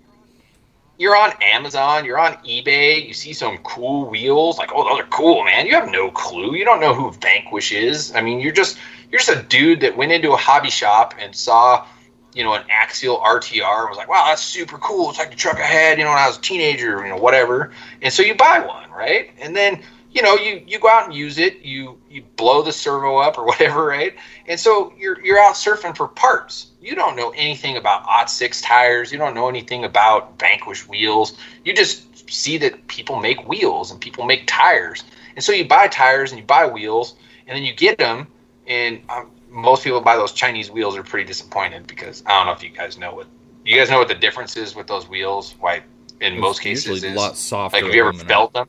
You're 0.98 1.16
on 1.16 1.32
Amazon, 1.40 2.04
you're 2.04 2.18
on 2.18 2.34
eBay, 2.44 3.06
you 3.06 3.14
see 3.14 3.32
some 3.32 3.56
cool 3.58 4.04
wheels, 4.10 4.58
like, 4.58 4.70
oh, 4.74 4.84
those 4.84 5.00
are 5.00 5.06
cool, 5.08 5.44
man. 5.44 5.66
You 5.66 5.74
have 5.74 5.90
no 5.90 6.10
clue. 6.10 6.54
You 6.54 6.64
don't 6.66 6.78
know 6.78 6.92
who 6.92 7.10
Vanquish 7.12 7.72
is. 7.72 8.14
I 8.14 8.20
mean, 8.20 8.38
you're 8.38 8.52
just 8.52 8.78
you're 9.10 9.18
just 9.18 9.30
a 9.30 9.42
dude 9.42 9.80
that 9.80 9.96
went 9.96 10.12
into 10.12 10.32
a 10.32 10.36
hobby 10.36 10.68
shop 10.68 11.14
and 11.18 11.34
saw, 11.34 11.86
you 12.34 12.44
know, 12.44 12.52
an 12.52 12.64
axial 12.68 13.18
RTR 13.18 13.80
and 13.80 13.88
was 13.88 13.96
like, 13.96 14.08
wow, 14.08 14.26
that's 14.26 14.42
super 14.42 14.76
cool. 14.78 15.08
It's 15.08 15.18
like 15.18 15.30
the 15.30 15.36
truck 15.36 15.56
I 15.56 15.64
had, 15.64 15.98
you 15.98 16.04
know, 16.04 16.10
when 16.10 16.18
I 16.18 16.28
was 16.28 16.36
a 16.36 16.42
teenager, 16.42 17.02
you 17.02 17.08
know, 17.08 17.16
whatever. 17.16 17.72
And 18.02 18.12
so 18.12 18.22
you 18.22 18.34
buy 18.34 18.60
one, 18.60 18.90
right? 18.90 19.30
And 19.40 19.56
then 19.56 19.82
you 20.12 20.22
know, 20.22 20.34
you 20.34 20.62
you 20.66 20.78
go 20.78 20.88
out 20.88 21.04
and 21.06 21.14
use 21.14 21.38
it, 21.38 21.60
you 21.60 21.98
you 22.10 22.22
blow 22.36 22.62
the 22.62 22.72
servo 22.72 23.18
up 23.18 23.38
or 23.38 23.44
whatever, 23.50 23.86
right? 23.86 24.14
And 24.46 24.58
so 24.58 24.92
you're 24.98 25.24
you're 25.24 25.38
out 25.38 25.54
surfing 25.54 25.96
for 25.96 26.08
parts. 26.08 26.72
You 26.80 26.94
don't 26.94 27.16
know 27.16 27.30
anything 27.30 27.76
about 27.76 28.02
Ot 28.06 28.28
six 28.30 28.60
tires. 28.60 29.12
You 29.12 29.18
don't 29.18 29.34
know 29.34 29.48
anything 29.48 29.84
about 29.84 30.38
Vanquish 30.38 30.88
wheels. 30.88 31.36
You 31.64 31.74
just 31.74 32.28
see 32.30 32.58
that 32.58 32.86
people 32.88 33.20
make 33.20 33.48
wheels 33.48 33.90
and 33.90 34.00
people 34.00 34.24
make 34.24 34.46
tires, 34.46 35.04
and 35.36 35.44
so 35.44 35.52
you 35.52 35.66
buy 35.66 35.88
tires 35.88 36.32
and 36.32 36.40
you 36.40 36.46
buy 36.46 36.66
wheels, 36.66 37.14
and 37.46 37.56
then 37.56 37.62
you 37.64 37.72
get 37.74 37.98
them. 37.98 38.26
And 38.66 39.00
um, 39.08 39.30
most 39.48 39.82
people 39.84 40.00
buy 40.00 40.16
those 40.16 40.32
Chinese 40.32 40.70
wheels 40.70 40.96
are 40.96 41.02
pretty 41.02 41.26
disappointed 41.26 41.86
because 41.86 42.22
I 42.26 42.30
don't 42.30 42.46
know 42.46 42.52
if 42.52 42.62
you 42.62 42.70
guys 42.70 42.98
know 42.98 43.14
what 43.14 43.26
you 43.64 43.76
guys 43.76 43.90
know 43.90 43.98
what 43.98 44.08
the 44.08 44.14
difference 44.14 44.56
is 44.56 44.74
with 44.74 44.86
those 44.86 45.08
wheels. 45.08 45.54
Why 45.60 45.82
in 46.20 46.34
It's 46.34 46.40
most 46.40 46.60
cases 46.60 47.02
is 47.02 47.04
a 47.04 47.14
lot 47.14 47.36
softer. 47.36 47.76
like 47.76 47.84
have 47.84 47.94
you 47.94 48.00
ever 48.00 48.10
aluminum. 48.10 48.28
felt 48.28 48.52
them? 48.54 48.68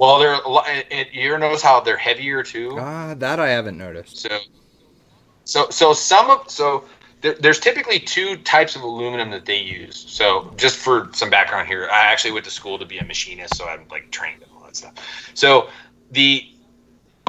Well, 0.00 0.18
they're 0.18 0.32
a 0.32 0.48
lot- 0.48 0.66
and- 0.66 1.08
you 1.12 1.36
notice 1.36 1.60
how 1.60 1.80
they're 1.80 1.98
heavier 1.98 2.42
too. 2.42 2.78
Ah, 2.80 3.12
that 3.18 3.38
I 3.38 3.48
haven't 3.50 3.76
noticed. 3.76 4.18
So, 4.18 4.38
so, 5.44 5.68
so 5.68 5.92
some 5.92 6.30
of 6.30 6.50
so 6.50 6.84
there, 7.20 7.34
there's 7.34 7.60
typically 7.60 8.00
two 8.00 8.38
types 8.38 8.76
of 8.76 8.82
aluminum 8.82 9.28
that 9.30 9.44
they 9.44 9.58
use. 9.58 10.02
So, 10.08 10.54
just 10.56 10.76
for 10.78 11.10
some 11.12 11.28
background 11.28 11.68
here, 11.68 11.86
I 11.92 12.06
actually 12.06 12.30
went 12.30 12.46
to 12.46 12.50
school 12.50 12.78
to 12.78 12.86
be 12.86 12.96
a 12.96 13.04
machinist, 13.04 13.56
so 13.56 13.68
I'm 13.68 13.84
like 13.90 14.10
trained 14.10 14.42
and 14.42 14.50
all 14.56 14.64
that 14.64 14.74
stuff. 14.74 14.94
So, 15.34 15.68
the, 16.10 16.48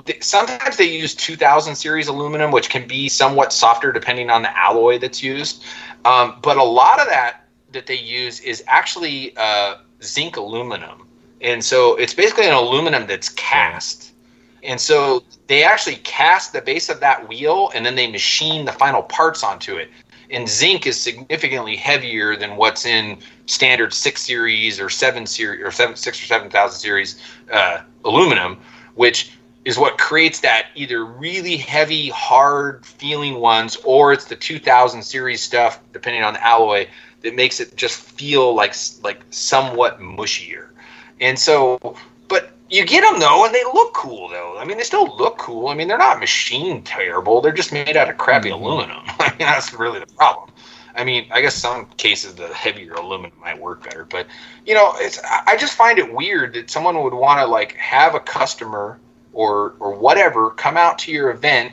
the 0.06 0.15
sometimes 0.22 0.77
they 0.77 0.85
use 0.85 1.14
2000 1.14 1.76
series 1.76 2.07
aluminum, 2.07 2.52
which 2.52 2.69
can 2.69 2.88
be 2.88 3.10
somewhat 3.10 3.52
softer 3.52 3.91
depending 3.91 4.30
on 4.30 4.43
the 4.43 4.57
alloy 4.57 4.98
that's 4.98 5.22
used. 5.22 5.65
Um, 6.06 6.38
but 6.41 6.56
a 6.56 6.64
lot 6.64 7.02
of 7.02 7.07
that 7.07 7.48
that 7.73 7.85
they 7.85 7.98
use 7.98 8.39
is 8.39 8.64
actually 8.68 9.35
uh, 9.35 9.76
zinc 10.02 10.38
aluminum, 10.38 11.01
and 11.41 11.63
so 11.63 11.95
it's 11.95 12.13
basically 12.13 12.45
an 12.45 12.53
aluminum 12.53 13.07
that's 13.07 13.30
cast. 13.30 14.13
And 14.63 14.80
so 14.80 15.23
they 15.47 15.63
actually 15.63 15.95
cast 15.97 16.53
the 16.53 16.61
base 16.61 16.89
of 16.89 16.99
that 16.99 17.27
wheel 17.27 17.72
and 17.73 17.85
then 17.85 17.95
they 17.95 18.09
machine 18.09 18.65
the 18.65 18.72
final 18.72 19.01
parts 19.01 19.43
onto 19.43 19.76
it. 19.76 19.89
And 20.30 20.47
zinc 20.47 20.85
is 20.85 21.01
significantly 21.01 21.76
heavier 21.76 22.35
than 22.35 22.55
what's 22.55 22.85
in 22.85 23.18
standard 23.47 23.93
six 23.93 24.22
series 24.22 24.80
or 24.80 24.89
seven 24.89 25.26
series 25.26 25.65
or 25.65 25.72
seven 25.72 25.95
six 25.95 26.22
or 26.22 26.26
seven 26.26 26.49
thousand 26.49 26.80
series 26.80 27.19
uh, 27.51 27.81
aluminum, 28.05 28.59
which 28.95 29.31
is 29.65 29.77
what 29.77 29.97
creates 29.97 30.39
that 30.39 30.68
either 30.76 31.05
really 31.05 31.57
heavy, 31.57 32.09
hard 32.09 32.85
feeling 32.85 33.35
ones, 33.35 33.77
or 33.84 34.13
it's 34.13 34.26
the 34.26 34.35
2000 34.35 35.03
series 35.03 35.41
stuff, 35.41 35.80
depending 35.91 36.23
on 36.23 36.34
the 36.34 36.43
alloy, 36.43 36.88
that 37.22 37.35
makes 37.35 37.59
it 37.59 37.76
just 37.76 37.99
feel 37.99 38.55
like 38.55 38.73
like 39.03 39.22
somewhat 39.30 39.99
mushier. 39.99 40.70
And 41.22 41.38
so, 41.39 41.77
but 42.27 42.52
you 42.69 42.85
get 42.85 43.02
them 43.02 43.19
though, 43.19 43.45
and 43.45 43.53
they 43.53 43.64
look 43.64 43.93
cool 43.93 44.27
though. 44.30 44.57
I 44.57 44.65
mean, 44.65 44.77
they 44.77 44.84
still 44.84 45.15
look 45.18 45.38
cool. 45.38 45.68
I 45.69 45.76
mean, 45.76 45.88
they're 45.88 45.98
not 45.98 46.19
machine 46.19 46.81
terrible. 46.84 47.41
They're 47.41 47.52
just 47.52 47.72
made 47.72 47.95
out 47.95 48.10
of 48.10 48.18
crappy 48.18 48.49
Mhm. 48.49 48.53
aluminum. 48.61 49.03
I 49.19 49.30
mean, 49.30 49.39
that's 49.39 49.73
really 49.73 49.99
the 49.99 50.07
problem. 50.07 50.49
I 50.95 51.06
mean, 51.06 51.27
I 51.31 51.41
guess 51.41 51.56
some 51.56 51.85
cases 51.98 52.35
the 52.35 52.48
heavier 52.53 52.93
aluminum 52.93 53.38
might 53.39 53.57
work 53.60 53.84
better, 53.84 54.06
but 54.06 54.27
you 54.65 54.73
know, 54.73 54.93
it's 54.98 55.19
I 55.48 55.56
just 55.57 55.76
find 55.76 55.99
it 55.99 56.14
weird 56.14 56.53
that 56.56 56.69
someone 56.69 57.02
would 57.03 57.14
want 57.14 57.39
to 57.39 57.45
like 57.45 57.73
have 57.76 58.15
a 58.15 58.19
customer 58.19 58.99
or 59.31 59.76
or 59.80 59.95
whatever 59.95 60.49
come 60.52 60.76
out 60.77 60.99
to 60.99 61.11
your 61.11 61.31
event 61.31 61.72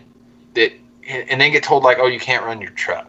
that 0.55 0.73
and 1.09 1.41
then 1.41 1.51
get 1.53 1.63
told 1.63 1.83
like, 1.85 1.99
oh, 1.99 2.07
you 2.07 2.21
can't 2.21 2.45
run 2.45 2.61
your 2.61 2.71
truck. 2.73 3.09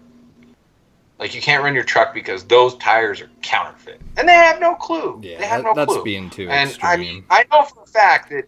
Like 1.19 1.35
you 1.35 1.41
can't 1.41 1.61
run 1.63 1.75
your 1.75 1.83
truck 1.83 2.13
because 2.13 2.45
those 2.45 2.75
tires 2.77 3.19
are 3.19 3.29
counterfeit, 3.41 3.99
and 4.17 4.27
they 4.27 4.33
have 4.33 4.59
no 4.61 4.75
clue. 4.75 5.19
Yeah, 5.21 5.37
they 5.37 5.45
have 5.45 5.63
that- 5.63 5.69
no 5.69 5.73
that's 5.73 5.93
clue. 5.93 6.03
being 6.03 6.29
too 6.29 6.49
and 6.49 6.69
extreme. 6.69 6.91
I 6.91 6.97
mean, 6.97 7.25
I 7.29 7.45
know 7.51 7.63
for 7.63 7.83
a 7.83 7.85
fact 7.85 8.29
that, 8.29 8.45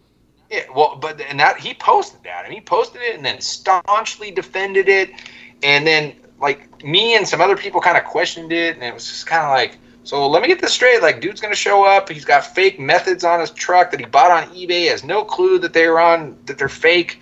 yeah, 0.50 0.64
well, 0.74 0.96
but 0.96 1.20
and 1.20 1.38
that 1.38 1.58
he 1.58 1.74
posted 1.74 2.22
that, 2.24 2.46
and 2.46 2.54
he 2.54 2.60
posted 2.62 3.02
it, 3.02 3.14
and 3.14 3.24
then 3.24 3.40
staunchly 3.42 4.30
defended 4.30 4.88
it, 4.88 5.10
and 5.62 5.86
then 5.86 6.14
like 6.40 6.82
me 6.82 7.14
and 7.14 7.28
some 7.28 7.40
other 7.42 7.56
people 7.56 7.80
kind 7.80 7.98
of 7.98 8.04
questioned 8.04 8.52
it, 8.52 8.74
and 8.74 8.82
it 8.82 8.94
was 8.94 9.06
just 9.06 9.26
kind 9.26 9.44
of 9.44 9.50
like, 9.50 9.78
so 10.02 10.26
let 10.26 10.42
me 10.42 10.48
get 10.48 10.60
this 10.60 10.72
straight, 10.72 11.00
like, 11.02 11.20
dude's 11.20 11.40
gonna 11.40 11.54
show 11.54 11.84
up, 11.84 12.08
he's 12.08 12.24
got 12.24 12.44
fake 12.44 12.80
methods 12.80 13.22
on 13.22 13.38
his 13.38 13.50
truck 13.50 13.90
that 13.90 14.00
he 14.00 14.06
bought 14.06 14.30
on 14.30 14.52
eBay, 14.54 14.88
has 14.88 15.04
no 15.04 15.24
clue 15.24 15.58
that 15.58 15.72
they're 15.74 16.00
on 16.00 16.38
that 16.46 16.58
they're 16.58 16.68
fake. 16.68 17.20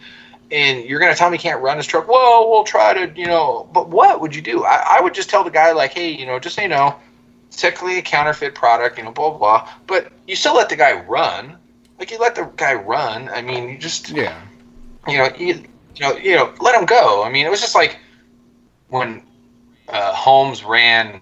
And 0.52 0.85
you're 0.85 0.98
gonna 0.98 1.14
tell 1.14 1.31
me 1.31 1.36
he 1.36 1.43
can't 1.43 1.62
run 1.62 1.77
his 1.77 1.86
truck? 1.86 2.09
Well, 2.09 2.51
we'll 2.51 2.64
try 2.64 2.94
to, 2.94 3.18
you 3.18 3.27
know. 3.27 3.68
But 3.72 3.89
what 3.89 4.20
would 4.20 4.35
you 4.35 4.43
do? 4.43 4.64
I, 4.64 4.98
I 4.98 5.01
would 5.01 5.14
just 5.14 5.31
tell 5.31 5.44
the 5.44 5.51
guy, 5.51 5.72
like, 5.72 5.93
hey, 5.93 6.10
you 6.10 6.27
know, 6.27 6.39
just 6.39 6.56
so 6.56 6.62
you 6.62 6.68
know, 6.68 6.97
it's 7.48 7.60
technically 7.60 7.98
a 7.98 8.02
counterfeit 8.02 8.55
product, 8.55 8.98
you 8.98 9.05
know, 9.05 9.12
blah, 9.12 9.31
blah, 9.31 9.39
blah. 9.39 9.68
But 9.86 10.12
you 10.27 10.36
still 10.36 10.55
let 10.55 10.68
the 10.68 10.77
guy 10.77 11.01
run. 11.01 11.56
Like, 11.98 12.10
you 12.10 12.18
let 12.18 12.35
the 12.35 12.51
guy 12.56 12.74
run. 12.74 13.28
I 13.28 13.43
mean, 13.43 13.68
you 13.68 13.78
just, 13.78 14.10
yeah, 14.10 14.40
you 15.06 15.18
know, 15.18 15.28
you, 15.39 15.62
you 15.97 16.01
know, 16.01 16.16
you 16.16 16.35
know, 16.35 16.52
let 16.60 16.74
him 16.74 16.86
go. 16.86 17.22
I 17.22 17.31
mean, 17.31 17.47
it 17.47 17.51
was 17.51 17.60
just 17.60 17.74
like 17.74 17.98
when 18.89 19.22
uh, 19.89 20.12
Holmes 20.12 20.64
ran 20.64 21.20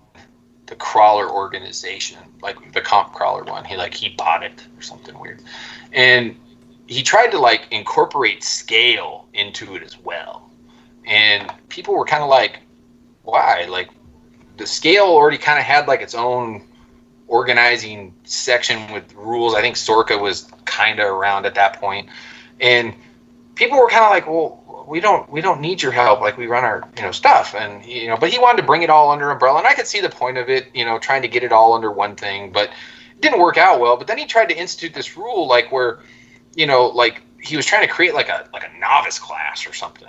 the 0.67 0.77
crawler 0.77 1.29
organization, 1.29 2.19
like 2.43 2.73
the 2.73 2.81
comp 2.81 3.13
crawler 3.13 3.45
one. 3.45 3.65
He 3.65 3.77
like 3.77 3.95
he 3.95 4.11
bought 4.11 4.43
it 4.43 4.67
or 4.77 4.83
something 4.83 5.19
weird, 5.19 5.43
and 5.93 6.39
he 6.89 7.03
tried 7.03 7.29
to 7.29 7.39
like 7.39 7.69
incorporate 7.71 8.43
scale 8.43 9.29
into 9.35 9.77
it 9.77 9.83
as 9.83 9.97
well. 9.99 10.51
And 11.07 11.53
people 11.69 11.95
were 11.95 12.05
kind 12.05 12.23
of 12.23 12.29
like, 12.29 12.61
why? 13.23 13.67
Like 13.69 13.91
the 14.57 14.67
scale 14.67 15.05
already 15.05 15.39
kind 15.39 15.59
of 15.59 15.65
had 15.65 15.87
like 15.87 16.01
its 16.01 16.15
own 16.15 16.67
organizing 17.29 18.15
section 18.25 18.91
with 18.93 19.13
rules. 19.15 19.55
I 19.55 19.61
think 19.61 19.77
SORRCA 19.77 20.21
was 20.21 20.51
kind 20.65 20.99
of 20.99 21.07
around 21.07 21.45
at 21.45 21.55
that 21.55 21.79
point, 21.79 22.09
and 22.61 22.95
people 23.55 23.79
were 23.79 23.89
kind 23.89 24.05
of 24.05 24.11
like, 24.11 24.27
well, 24.27 24.87
we 24.89 25.01
don't 25.01 25.31
we 25.31 25.43
don't 25.43 25.61
need 25.61 25.83
your 25.83 25.93
help. 25.93 26.21
Like 26.21 26.39
we 26.39 26.47
run 26.47 26.65
our 26.65 26.89
you 26.97 27.03
know 27.03 27.13
stuff, 27.13 27.55
and 27.55 27.85
you 27.85 28.09
know, 28.09 28.17
but 28.17 28.31
he 28.31 28.39
wanted 28.39 28.63
to 28.63 28.67
bring 28.67 28.83
it 28.83 28.91
all 28.91 29.11
under 29.11 29.31
umbrella, 29.31 29.59
and 29.59 29.67
I 29.67 29.75
could 29.75 29.87
see 29.87 30.01
the 30.01 30.09
point 30.09 30.39
of 30.39 30.49
it. 30.49 30.69
You 30.75 30.85
know, 30.87 30.99
trying 30.99 31.23
to 31.23 31.29
get 31.29 31.45
it 31.45 31.53
all 31.53 31.75
under 31.75 31.91
one 31.91 32.17
thing, 32.17 32.51
but 32.51 32.71
it 32.71 33.21
didn't 33.21 33.41
work 33.41 33.59
out 33.59 33.79
well. 33.79 33.97
But 33.97 34.07
then 34.07 34.17
he 34.17 34.25
tried 34.25 34.49
to 34.49 34.57
institute 34.57 34.95
this 34.95 35.17
rule, 35.17 35.47
like 35.47 35.71
where, 35.71 35.99
you 36.55 36.67
know, 36.67 36.87
like 36.87 37.23
he 37.41 37.57
was 37.57 37.67
trying 37.67 37.87
to 37.87 37.93
create 37.93 38.15
like 38.15 38.29
a 38.29 38.49
like 38.53 38.65
a 38.65 38.79
novice 38.79 39.19
class 39.19 39.67
or 39.67 39.73
something, 39.73 40.09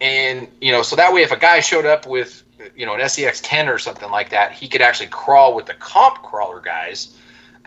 and 0.00 0.48
you 0.60 0.72
know, 0.72 0.82
so 0.82 0.96
that 0.96 1.12
way 1.12 1.22
if 1.22 1.32
a 1.32 1.38
guy 1.38 1.60
showed 1.60 1.86
up 1.86 2.06
with 2.06 2.42
you 2.74 2.86
know 2.86 2.94
an 2.94 3.00
SCX10 3.00 3.72
or 3.72 3.78
something 3.78 4.10
like 4.10 4.30
that, 4.30 4.52
he 4.52 4.68
could 4.68 4.82
actually 4.82 5.08
crawl 5.08 5.54
with 5.54 5.66
the 5.66 5.74
comp 5.74 6.22
crawler 6.22 6.60
guys 6.60 7.16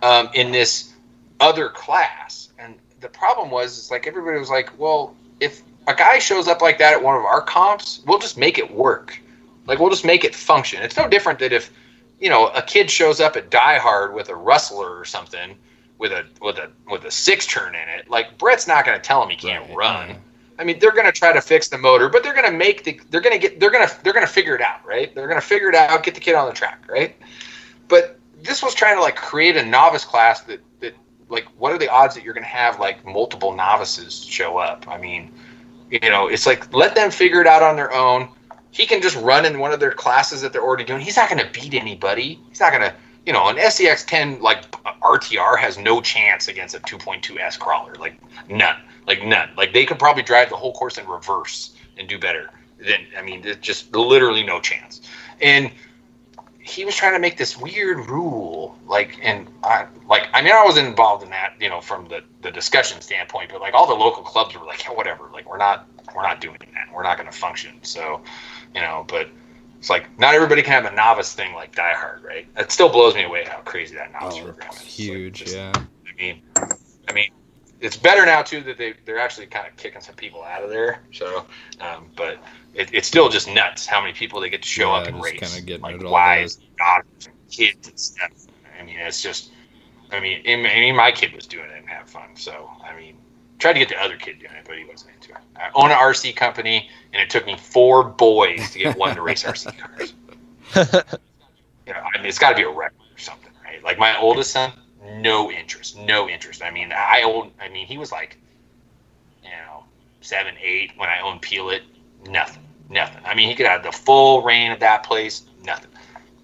um, 0.04 0.30
in 0.34 0.52
this 0.52 0.94
other 1.40 1.70
class. 1.70 2.50
And 2.60 2.76
the 3.00 3.10
problem 3.10 3.50
was, 3.50 3.78
it's 3.78 3.92
like 3.92 4.08
everybody 4.08 4.38
was 4.38 4.50
like, 4.50 4.78
well, 4.78 5.16
if 5.40 5.62
a 5.88 5.96
guy 5.96 6.20
shows 6.20 6.48
up 6.48 6.62
like 6.62 6.78
that 6.80 6.94
at 6.94 7.04
one 7.04 7.16
of 7.16 7.24
our 7.24 7.42
comps, 7.42 8.02
we'll 8.06 8.20
just 8.20 8.38
make 8.38 8.58
it 8.58 8.72
work. 8.72 9.20
Like 9.66 9.80
we'll 9.80 9.90
just 9.90 10.06
make 10.06 10.24
it 10.24 10.36
function. 10.36 10.82
It's 10.82 10.98
no 10.98 11.08
different 11.08 11.40
that 11.40 11.54
if 11.54 11.72
you 12.20 12.30
know 12.30 12.48
a 12.48 12.62
kid 12.62 12.90
shows 12.92 13.20
up 13.20 13.36
at 13.36 13.50
Die 13.50 13.78
Hard 13.78 14.14
with 14.14 14.30
a 14.30 14.36
rustler 14.36 14.98
or 14.98 15.06
something 15.06 15.58
with 16.00 16.12
a 16.12 16.26
with 16.42 16.58
a 16.58 16.72
with 16.90 17.06
a 17.06 17.12
six 17.12 17.46
turn 17.46 17.76
in 17.76 17.88
it. 17.90 18.10
Like 18.10 18.38
Brett's 18.38 18.68
not 18.68 18.86
going 18.86 18.98
to 18.98 19.04
tell 19.04 19.22
him 19.22 19.30
he 19.30 19.36
can't 19.36 19.68
Right, 19.70 19.78
run. 20.10 20.18
I 20.58 20.64
mean, 20.64 20.80
they're 20.80 20.92
going 20.92 21.06
to 21.06 21.12
try 21.12 21.32
to 21.32 21.42
fix 21.42 21.68
the 21.70 21.78
motor, 21.78 22.10
but 22.10 22.24
they're 22.24 22.34
going 22.34 22.50
to 22.50 22.58
make 22.58 22.84
the 22.84 23.00
they're 23.12 23.22
going 23.22 23.40
to 23.40 23.40
get 23.40 23.60
they're 23.60 23.72
going 23.72 23.88
to 23.88 24.04
they're 24.04 24.14
going 24.14 24.26
to 24.26 24.32
figure 24.32 24.56
it 24.56 24.62
out, 24.62 24.84
right? 24.86 25.14
They're 25.14 25.28
going 25.28 25.40
to 25.40 25.46
figure 25.46 25.70
it 25.70 25.76
out, 25.76 26.04
get 26.04 26.16
the 26.16 26.22
kid 26.22 26.36
on 26.36 26.48
the 26.48 26.54
track, 26.54 26.86
right? 26.90 27.16
But 27.88 28.20
this 28.42 28.64
was 28.64 28.74
trying 28.74 28.96
to 28.96 29.02
like 29.02 29.16
create 29.16 29.58
a 29.58 29.64
novice 29.64 30.06
class 30.06 30.42
that 30.42 30.62
that 30.80 30.96
like 31.30 31.46
what 31.58 31.72
are 31.72 31.78
the 31.78 31.90
odds 31.90 32.16
that 32.16 32.24
you're 32.24 32.34
going 32.34 32.44
to 32.44 32.50
have 32.50 32.80
like 32.80 33.06
multiple 33.06 33.54
novices 33.54 34.24
show 34.24 34.58
up? 34.58 34.88
I 34.88 34.98
mean, 34.98 35.32
you 35.92 36.10
know, 36.10 36.28
it's 36.28 36.46
like 36.46 36.74
let 36.74 36.96
them 36.96 37.12
figure 37.12 37.42
it 37.42 37.48
out 37.48 37.62
on 37.62 37.76
their 37.76 37.94
own. 37.94 38.30
He 38.72 38.86
can 38.86 39.02
just 39.02 39.16
run 39.18 39.46
in 39.46 39.60
one 39.60 39.74
of 39.74 39.80
their 39.80 39.92
classes 39.92 40.42
that 40.42 40.54
they're 40.54 40.64
already 40.64 40.84
doing. 40.84 41.02
He's 41.02 41.18
not 41.18 41.30
going 41.30 41.44
to 41.44 41.52
beat 41.52 41.74
anybody. 41.74 42.40
He's 42.50 42.60
not 42.60 42.72
going 42.72 42.84
to, 42.84 42.96
you 43.30 43.34
know, 43.34 43.48
an 43.48 43.58
SCX10 43.58 44.42
like 44.42 44.72
RTR 45.04 45.60
has 45.60 45.78
no 45.78 46.02
chance 46.02 46.48
against 46.48 46.74
a 46.74 46.80
2.2 46.80 47.40
S 47.40 47.58
crawler. 47.58 47.94
Like 47.94 48.20
none. 48.50 48.82
Like 49.06 49.24
none. 49.24 49.52
Like 49.56 49.72
they 49.72 49.86
could 49.86 50.00
probably 50.00 50.24
drive 50.24 50.50
the 50.50 50.56
whole 50.56 50.74
course 50.74 50.98
in 50.98 51.08
reverse 51.08 51.76
and 52.00 52.10
do 52.10 52.18
better. 52.18 52.50
Then 52.80 53.06
I 53.16 53.22
mean, 53.22 53.44
there's 53.44 53.58
just 53.58 53.96
literally 53.96 54.42
no 54.42 54.60
chance. 54.60 55.02
And 55.42 55.70
he 56.60 56.86
was 56.86 56.96
trying 56.96 57.14
to 57.14 57.20
make 57.20 57.38
this 57.38 57.56
weird 57.56 58.10
rule, 58.10 58.76
like, 58.88 59.20
and 59.22 59.48
I, 59.64 59.86
like, 60.08 60.24
I 60.34 60.42
mean, 60.42 60.52
I 60.52 60.66
wasn't 60.66 60.88
involved 60.88 61.24
in 61.24 61.30
that, 61.30 61.54
you 61.60 61.70
know, 61.70 61.82
from 61.82 62.08
the 62.08 62.24
the 62.42 62.50
discussion 62.50 63.00
standpoint, 63.00 63.52
but 63.52 63.62
like 63.62 63.76
all 63.76 63.86
the 63.86 63.94
local 63.94 64.24
clubs 64.24 64.58
were 64.58 64.66
like, 64.66 64.84
yeah, 64.86 64.92
whatever, 64.92 65.30
like 65.32 65.48
we're 65.48 65.58
not 65.58 65.88
we're 66.16 66.24
not 66.24 66.42
doing 66.42 66.58
that. 66.74 66.88
We're 66.92 67.04
not 67.04 67.20
going 67.20 67.30
to 67.30 67.38
function. 67.38 67.76
So, 67.84 68.24
you 68.74 68.82
know, 68.82 69.06
but 69.08 69.28
it's 69.80 69.90
like 69.90 70.18
not 70.20 70.36
everybody 70.36 70.62
can 70.62 70.84
have 70.84 70.92
a 70.92 70.96
novice 70.96 71.34
thing 71.34 71.54
like 71.56 71.74
Die 71.76 71.94
Hard, 71.94 72.24
right? 72.24 72.46
It 72.58 72.72
still 72.72 72.90
blows 72.90 73.16
me 73.16 73.24
away 73.24 73.46
how 73.46 73.60
crazy 73.60 73.96
that 73.96 74.12
novice 74.12 74.38
Oh, 74.40 74.44
program 74.44 74.70
is. 74.72 74.76
it's 74.76 74.86
Like, 74.86 74.94
huge, 74.94 75.34
just- 75.40 75.56
yeah. 75.56 75.72
I 75.74 76.22
mean, 76.22 76.42
I 77.08 77.14
mean, 77.14 77.30
it's 77.80 77.96
better 77.96 78.26
now 78.26 78.42
too 78.42 78.62
that 78.64 78.78
they 78.78 78.94
they're 79.06 79.20
actually 79.20 79.48
kind 79.48 79.66
of 79.66 79.76
kicking 79.78 80.02
some 80.02 80.16
people 80.16 80.44
out 80.44 80.64
of 80.64 80.70
there. 80.70 81.00
So, 81.14 81.46
um, 81.80 82.10
but 82.18 82.40
it, 82.74 82.94
it's 82.94 83.08
still 83.08 83.30
just 83.30 83.48
nuts 83.50 83.86
how 83.86 84.02
many 84.02 84.12
people 84.14 84.42
they 84.42 84.50
get 84.50 84.62
to 84.64 84.68
show 84.68 84.92
Yeah, 84.92 84.98
up 84.98 85.08
and 85.08 85.18
just 85.18 85.32
race, 85.32 85.40
kinda 85.40 85.66
getting 85.66 85.82
like 85.82 86.04
wives, 86.04 86.60
daughters, 86.78 87.28
and 87.28 87.36
kids 87.50 87.88
and 87.88 87.98
stuff. 87.98 88.32
I 88.78 88.84
mean, 88.84 88.98
it's 89.00 89.22
just, 89.22 89.52
I 90.12 90.20
mean, 90.20 90.42
I 90.46 90.56
mean, 90.58 90.96
my 90.96 91.12
kid 91.12 91.34
was 91.34 91.48
doing 91.48 91.70
it 91.70 91.78
and 91.78 91.88
have 91.90 92.10
fun. 92.10 92.36
So, 92.36 92.70
I 92.84 92.96
mean, 92.98 93.18
tried 93.60 93.74
to 93.74 93.80
get 93.80 93.88
the 93.90 94.02
other 94.02 94.18
kid 94.18 94.40
doing 94.40 94.54
it, 94.54 94.66
but 94.68 94.78
he 94.78 94.84
wasn't. 94.86 95.19
I 95.56 95.70
own 95.76 95.92
an 95.92 95.98
RC 95.98 96.36
company, 96.36 96.90
and 97.14 97.22
it 97.22 97.30
took 97.30 97.46
me 97.46 97.58
four 97.58 98.04
boys 98.04 98.72
to 98.72 98.80
get 98.80 98.98
one 98.98 99.16
to 99.16 99.22
race 99.22 99.44
RC 99.44 99.78
cars. 99.78 100.14
You 101.86 101.94
know, 101.94 102.02
I 102.02 102.18
mean, 102.18 102.28
it's 102.28 102.40
got 102.40 102.52
to 102.52 102.56
be 102.56 102.64
a 102.64 102.70
record 102.70 103.02
or 103.14 103.18
something, 103.18 103.52
right? 103.64 103.84
Like 103.84 103.98
my 103.98 104.18
oldest 104.20 104.52
son, 104.52 104.72
no 105.16 105.52
interest, 105.52 105.98
no 105.98 106.30
interest. 106.30 106.64
I 106.64 106.72
mean, 106.72 106.92
I 106.92 107.24
own, 107.24 107.52
I 107.60 107.70
mean, 107.70 107.88
he 107.88 107.98
was 107.98 108.12
like, 108.12 108.38
you 109.44 109.50
know, 109.50 109.84
seven, 110.22 110.56
eight 110.62 110.92
when 110.98 111.10
I 111.10 111.22
owned 111.22 111.42
Peel 111.42 111.70
It, 111.72 111.84
nothing, 112.28 112.64
nothing. 112.90 113.22
I 113.26 113.34
mean, 113.34 113.50
he 113.50 113.56
could 113.56 113.66
have 113.66 113.84
the 113.84 113.92
full 113.92 114.44
reign 114.44 114.72
of 114.72 114.80
that 114.80 115.04
place, 115.04 115.44
nothing. 115.64 115.92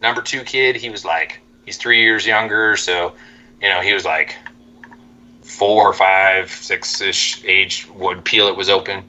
Number 0.01 0.21
two 0.21 0.43
kid, 0.43 0.75
he 0.75 0.89
was 0.89 1.05
like, 1.05 1.39
he's 1.65 1.77
three 1.77 2.01
years 2.01 2.25
younger, 2.25 2.75
so, 2.75 3.13
you 3.61 3.69
know, 3.69 3.81
he 3.81 3.93
was 3.93 4.05
like 4.05 4.35
four, 5.45 5.93
five, 5.93 6.51
six 6.51 7.01
ish 7.01 7.43
age 7.45 7.87
would 7.95 8.25
Peel 8.25 8.47
It 8.47 8.57
was 8.57 8.69
open. 8.69 9.03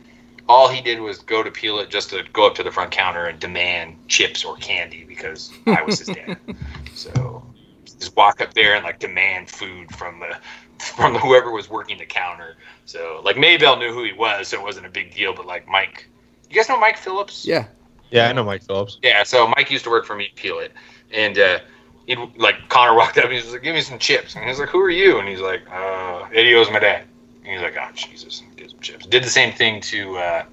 All 0.48 0.68
he 0.68 0.80
did 0.80 1.00
was 1.00 1.18
go 1.18 1.42
to 1.42 1.50
Peel 1.50 1.80
It 1.80 1.90
just 1.90 2.10
to 2.10 2.22
go 2.32 2.46
up 2.46 2.54
to 2.56 2.62
the 2.62 2.70
front 2.70 2.90
counter 2.92 3.26
and 3.26 3.40
demand 3.40 3.96
chips 4.06 4.44
or 4.44 4.56
candy 4.56 5.04
because 5.04 5.50
I 5.66 5.82
was 5.82 5.98
his 5.98 6.08
dad. 6.08 6.36
So 6.94 7.44
just 7.84 8.16
walk 8.16 8.40
up 8.40 8.54
there 8.54 8.74
and 8.74 8.82
like 8.82 8.98
demand 8.98 9.50
food 9.50 9.94
from 9.94 10.18
the 10.18 10.38
from 10.82 11.12
the, 11.12 11.18
whoever 11.18 11.50
was 11.50 11.68
working 11.68 11.98
the 11.98 12.06
counter. 12.06 12.56
So 12.86 13.20
like 13.22 13.36
Maybell 13.36 13.78
knew 13.78 13.92
who 13.92 14.02
he 14.02 14.14
was, 14.14 14.48
so 14.48 14.58
it 14.58 14.62
wasn't 14.62 14.86
a 14.86 14.88
big 14.88 15.14
deal. 15.14 15.34
But 15.34 15.44
like 15.44 15.68
Mike, 15.68 16.08
you 16.48 16.56
guys 16.56 16.70
know 16.70 16.80
Mike 16.80 16.96
Phillips? 16.96 17.44
Yeah. 17.44 17.66
Yeah, 18.10 18.28
I 18.28 18.32
know 18.32 18.44
Mike 18.44 18.62
Phillips. 18.62 18.98
Yeah, 19.02 19.24
so 19.24 19.46
Mike 19.48 19.70
used 19.70 19.84
to 19.84 19.90
work 19.90 20.06
for 20.06 20.16
me 20.16 20.30
Peel 20.36 20.58
It, 20.60 20.72
and 21.12 21.38
uh, 21.38 21.58
he'd 22.06 22.18
like 22.36 22.68
Connor 22.68 22.94
walked 22.94 23.18
up 23.18 23.24
and 23.24 23.32
he 23.34 23.38
was 23.40 23.52
like, 23.52 23.62
"Give 23.62 23.74
me 23.74 23.80
some 23.82 23.98
chips," 23.98 24.34
and 24.36 24.44
he's 24.44 24.58
like, 24.58 24.68
"Who 24.70 24.80
are 24.80 24.90
you?" 24.90 25.18
And 25.18 25.28
he's 25.28 25.40
like, 25.40 25.62
uh, 25.70 26.26
"Eddie 26.32 26.54
owes 26.54 26.70
my 26.70 26.78
dad." 26.78 27.04
And 27.44 27.52
he's 27.52 27.62
like, 27.62 27.76
"Oh 27.80 27.88
Jesus," 27.94 28.42
gives 28.56 28.72
him 28.72 28.80
chips. 28.80 29.06
Did 29.06 29.22
the 29.24 29.30
same 29.30 29.52
thing 29.52 29.80
to. 29.82 30.16
Uh, 30.18 30.44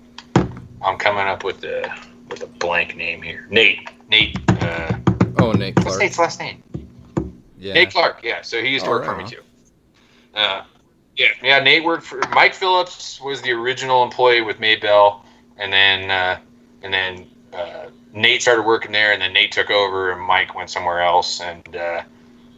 I'm 0.81 0.97
coming 0.97 1.27
up 1.27 1.43
with 1.43 1.61
the 1.61 1.89
with 2.29 2.41
a 2.43 2.47
blank 2.47 2.95
name 2.95 3.21
here. 3.21 3.47
Nate. 3.49 3.89
Nate. 4.09 4.37
Uh, 4.61 4.97
Oh, 5.39 5.51
Nate 5.51 5.75
Clark. 5.75 5.87
what's 5.87 5.99
Nate's 5.99 6.19
last 6.19 6.39
name? 6.39 6.61
Yeah. 7.57 7.73
Nate 7.73 7.91
Clark. 7.91 8.19
Yeah, 8.23 8.41
so 8.41 8.61
he 8.61 8.69
used 8.69 8.85
to 8.85 8.91
Oh, 8.91 8.93
work 8.95 9.05
for 9.05 9.11
right 9.11 9.17
me 9.17 9.23
on. 9.23 9.29
too. 9.29 9.41
Uh, 10.35 10.63
yeah, 11.17 11.27
yeah. 11.41 11.59
Nate 11.59 11.83
worked 11.83 12.03
for 12.03 12.19
Mike 12.31 12.53
Phillips 12.53 13.19
was 13.21 13.41
the 13.41 13.51
original 13.51 14.03
employee 14.03 14.41
with 14.41 14.57
Maybell, 14.59 15.21
and 15.57 15.71
then 15.71 16.09
uh, 16.11 16.39
and 16.81 16.93
then 16.93 17.27
uh, 17.53 17.87
Nate 18.13 18.41
started 18.41 18.61
working 18.63 18.91
there, 18.91 19.11
and 19.11 19.21
then 19.21 19.33
Nate 19.33 19.51
took 19.51 19.71
over, 19.71 20.11
and 20.11 20.21
Mike 20.21 20.53
went 20.55 20.69
somewhere 20.69 21.01
else, 21.01 21.41
and 21.41 21.75
uh, 21.75 22.03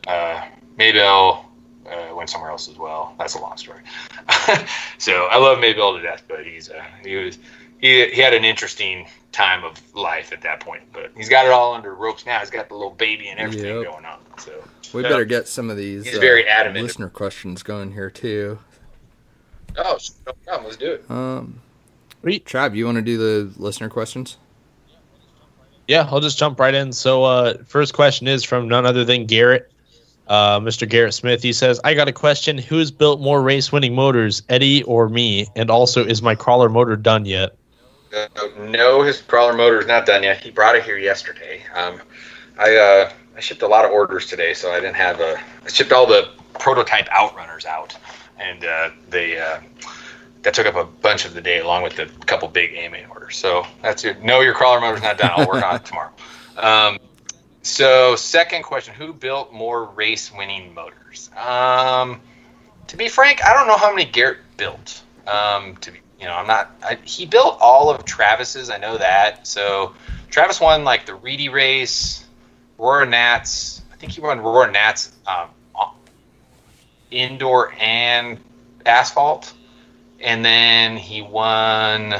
uh, 0.07 0.41
Maybell 0.77 1.45
uh, 1.89 2.13
went 2.13 2.29
somewhere 2.29 2.51
else 2.51 2.67
as 2.67 2.77
well. 2.77 3.15
That's 3.17 3.35
a 3.35 3.39
long 3.39 3.55
story. 3.57 3.79
so 4.97 5.27
I 5.31 5.37
love 5.37 5.59
Maybell 5.59 5.95
to 5.97 6.01
death, 6.03 6.23
but 6.27 6.45
he's 6.45 6.69
uh, 6.69 6.83
he 7.05 7.15
was 7.15 7.39
he, 7.79 8.07
he 8.09 8.21
had 8.21 8.33
an 8.33 8.43
interesting 8.43 9.07
time 9.31 9.63
of 9.63 9.81
life 9.95 10.33
at 10.33 10.41
that 10.41 10.59
point, 10.59 10.83
but 10.93 11.11
he's 11.15 11.29
got 11.29 11.45
it 11.45 11.51
all 11.51 11.73
under 11.73 11.93
ropes 11.95 12.25
now. 12.25 12.39
He's 12.39 12.49
got 12.49 12.67
the 12.69 12.75
little 12.75 12.91
baby 12.93 13.29
and 13.29 13.39
everything 13.39 13.75
Yep. 13.77 13.83
going 13.85 14.05
on. 14.05 14.19
So 14.39 14.51
We 14.93 15.03
Yeah. 15.03 15.09
better 15.09 15.25
get 15.25 15.47
some 15.47 15.69
of 15.69 15.77
these 15.77 16.05
He's 16.05 16.17
very 16.19 16.45
uh, 16.47 16.51
adamant. 16.51 16.83
listener 16.83 17.09
questions 17.09 17.63
going 17.63 17.91
here 17.93 18.09
too. 18.09 18.59
oh, 19.77 19.97
no 20.25 20.33
problem. 20.45 20.65
Let's 20.65 20.77
do 20.77 20.91
it. 20.93 21.05
Um, 21.09 21.61
Sweet. 22.21 22.45
Trav, 22.45 22.75
you 22.75 22.85
want 22.85 22.95
to 22.95 23.01
do 23.01 23.17
the 23.17 23.61
listener 23.61 23.89
questions? 23.89 24.37
Yeah, 25.87 26.07
I'll 26.09 26.19
just 26.19 26.37
jump 26.37 26.59
right 26.59 26.73
in. 26.73 26.91
So, 26.91 27.23
uh, 27.23 27.57
first 27.65 27.93
question 27.93 28.27
is 28.27 28.43
from 28.43 28.67
none 28.67 28.85
other 28.85 29.05
than 29.05 29.25
Garrett, 29.25 29.71
uh, 30.27 30.59
Mr. 30.59 30.89
Garrett 30.89 31.13
Smith. 31.13 31.43
He 31.43 31.53
says, 31.53 31.79
"I 31.83 31.93
got 31.93 32.07
a 32.07 32.13
question. 32.13 32.57
Who's 32.57 32.89
built 32.89 33.21
more 33.21 33.41
race-winning 33.41 33.93
motors, 33.93 34.41
Eddie 34.49 34.83
or 34.83 35.09
me? 35.09 35.47
And 35.55 35.69
also, 35.69 36.03
is 36.03 36.21
my 36.21 36.33
crawler 36.33 36.69
motor 36.69 36.95
done 36.95 37.25
yet?" 37.25 37.55
Uh, 38.15 38.27
no, 38.59 39.01
his 39.01 39.21
crawler 39.21 39.53
motor 39.53 39.79
is 39.79 39.87
not 39.87 40.05
done 40.05 40.23
yet. 40.23 40.37
He 40.37 40.49
brought 40.49 40.75
it 40.75 40.83
here 40.83 40.97
yesterday. 40.97 41.61
Um, 41.75 42.01
I 42.57 42.75
uh, 42.75 43.11
I 43.35 43.39
shipped 43.39 43.61
a 43.61 43.67
lot 43.67 43.85
of 43.85 43.91
orders 43.91 44.25
today, 44.25 44.53
so 44.53 44.71
I 44.71 44.79
didn't 44.79 44.95
have 44.95 45.19
a. 45.19 45.37
I 45.65 45.69
shipped 45.69 45.91
all 45.91 46.07
the 46.07 46.29
prototype 46.59 47.07
outrunners 47.09 47.65
out, 47.65 47.95
and 48.39 48.63
uh, 48.63 48.89
they 49.09 49.37
uh, 49.37 49.59
that 50.45 50.53
took 50.53 50.67
up 50.67 50.75
a 50.75 50.85
bunch 50.85 51.25
of 51.25 51.33
the 51.33 51.41
day, 51.41 51.59
along 51.59 51.81
with 51.81 51.95
the 51.95 52.05
couple 52.27 52.47
big 52.47 52.75
AMA 52.75 52.99
orders. 53.09 53.35
So 53.35 53.65
that's 53.81 54.05
it. 54.05 54.23
No, 54.23 54.41
your 54.41 54.53
crawler 54.53 54.79
motor's 54.79 55.01
not 55.01 55.17
done. 55.17 55.31
I'll 55.35 55.47
work 55.47 55.63
on 55.63 55.75
it 55.75 55.85
tomorrow. 55.85 56.11
Um, 56.55 56.99
so 57.63 58.15
second 58.15 58.63
question: 58.63 58.93
Who 58.93 59.11
built 59.11 59.51
more 59.51 59.85
race-winning 59.85 60.73
motors? 60.73 61.31
Um, 61.35 62.21
to 62.87 62.95
be 62.95 63.09
frank, 63.09 63.43
I 63.43 63.53
don't 63.53 63.67
know 63.67 63.75
how 63.75 63.89
many 63.89 64.09
Garrett 64.09 64.37
built. 64.55 65.01
Um, 65.25 65.75
to 65.77 65.91
be, 65.91 65.99
you 66.19 66.27
know, 66.27 66.35
I'm 66.35 66.45
not. 66.45 66.71
I, 66.83 66.99
he 67.03 67.25
built 67.25 67.57
all 67.59 67.89
of 67.89 68.05
Travis's. 68.05 68.69
I 68.69 68.77
know 68.77 68.99
that. 68.99 69.47
So 69.47 69.95
Travis 70.29 70.61
won 70.61 70.83
like 70.83 71.07
the 71.07 71.15
Reedy 71.15 71.49
race, 71.49 72.23
Roar 72.77 73.03
Nats. 73.07 73.81
I 73.91 73.95
think 73.95 74.11
he 74.11 74.21
won 74.21 74.39
Roar 74.39 74.69
Nats 74.69 75.11
um, 75.25 75.49
indoor 77.09 77.73
and 77.79 78.39
asphalt, 78.85 79.53
and 80.19 80.43
then 80.43 80.97
he 80.97 81.21
won 81.21 82.15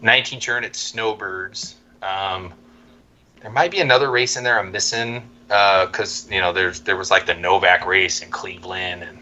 19 0.00 0.40
turn 0.40 0.64
at 0.64 0.74
Snowbirds. 0.76 1.76
Um, 2.02 2.52
there 3.40 3.50
might 3.50 3.70
be 3.70 3.80
another 3.80 4.10
race 4.10 4.36
in 4.36 4.44
there 4.44 4.58
I'm 4.58 4.70
missing 4.70 5.22
because 5.48 6.28
you 6.30 6.40
know 6.40 6.52
there's 6.52 6.80
there 6.80 6.96
was 6.96 7.10
like 7.10 7.26
the 7.26 7.34
Novak 7.34 7.86
race 7.86 8.22
in 8.22 8.30
Cleveland 8.30 9.02
and 9.02 9.18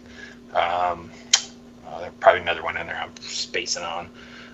um, 0.54 1.10
uh, 1.86 2.00
there's 2.00 2.12
probably 2.20 2.42
another 2.42 2.62
one 2.62 2.76
in 2.76 2.86
there 2.86 3.00
I'm 3.00 3.16
spacing 3.20 3.82
on. 3.82 4.06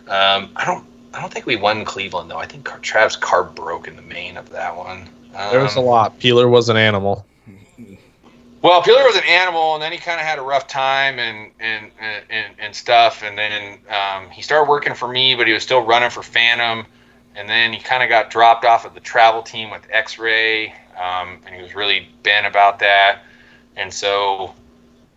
Um, 0.08 0.50
I 0.56 0.64
don't 0.64 0.86
I 1.14 1.20
don't 1.20 1.32
think 1.32 1.46
we 1.46 1.56
won 1.56 1.84
Cleveland 1.84 2.30
though. 2.30 2.38
I 2.38 2.46
think 2.46 2.64
Car- 2.64 2.78
Trav's 2.78 3.16
car 3.16 3.44
broke 3.44 3.88
in 3.88 3.96
the 3.96 4.02
main 4.02 4.36
of 4.36 4.50
that 4.50 4.76
one. 4.76 5.08
Um, 5.34 5.50
There 5.50 5.60
was 5.60 5.76
a 5.76 5.80
lot. 5.80 6.18
Peeler 6.18 6.48
was 6.48 6.68
an 6.68 6.76
animal. 6.76 7.26
Well, 8.62 8.82
Peeler 8.82 9.04
was 9.04 9.16
an 9.16 9.24
animal, 9.24 9.74
and 9.74 9.82
then 9.82 9.92
he 9.92 9.98
kind 9.98 10.20
of 10.20 10.26
had 10.26 10.38
a 10.38 10.42
rough 10.42 10.66
time 10.66 11.18
and 11.18 11.52
and 11.60 11.90
and, 12.00 12.54
and 12.58 12.74
stuff. 12.74 13.22
And 13.22 13.36
then 13.36 13.78
um, 13.88 14.30
he 14.30 14.42
started 14.42 14.68
working 14.68 14.94
for 14.94 15.08
me, 15.08 15.34
but 15.34 15.46
he 15.46 15.52
was 15.52 15.62
still 15.62 15.80
running 15.80 16.10
for 16.10 16.22
Phantom. 16.22 16.86
And 17.36 17.48
then 17.48 17.72
he 17.72 17.78
kind 17.78 18.02
of 18.02 18.08
got 18.08 18.30
dropped 18.30 18.64
off 18.64 18.86
of 18.86 18.94
the 18.94 19.00
travel 19.00 19.42
team 19.42 19.68
with 19.70 19.86
X-Ray, 19.90 20.72
um, 20.98 21.38
and 21.44 21.54
he 21.54 21.60
was 21.60 21.74
really 21.74 22.08
bent 22.22 22.46
about 22.46 22.78
that. 22.78 23.24
And 23.76 23.92
so 23.92 24.54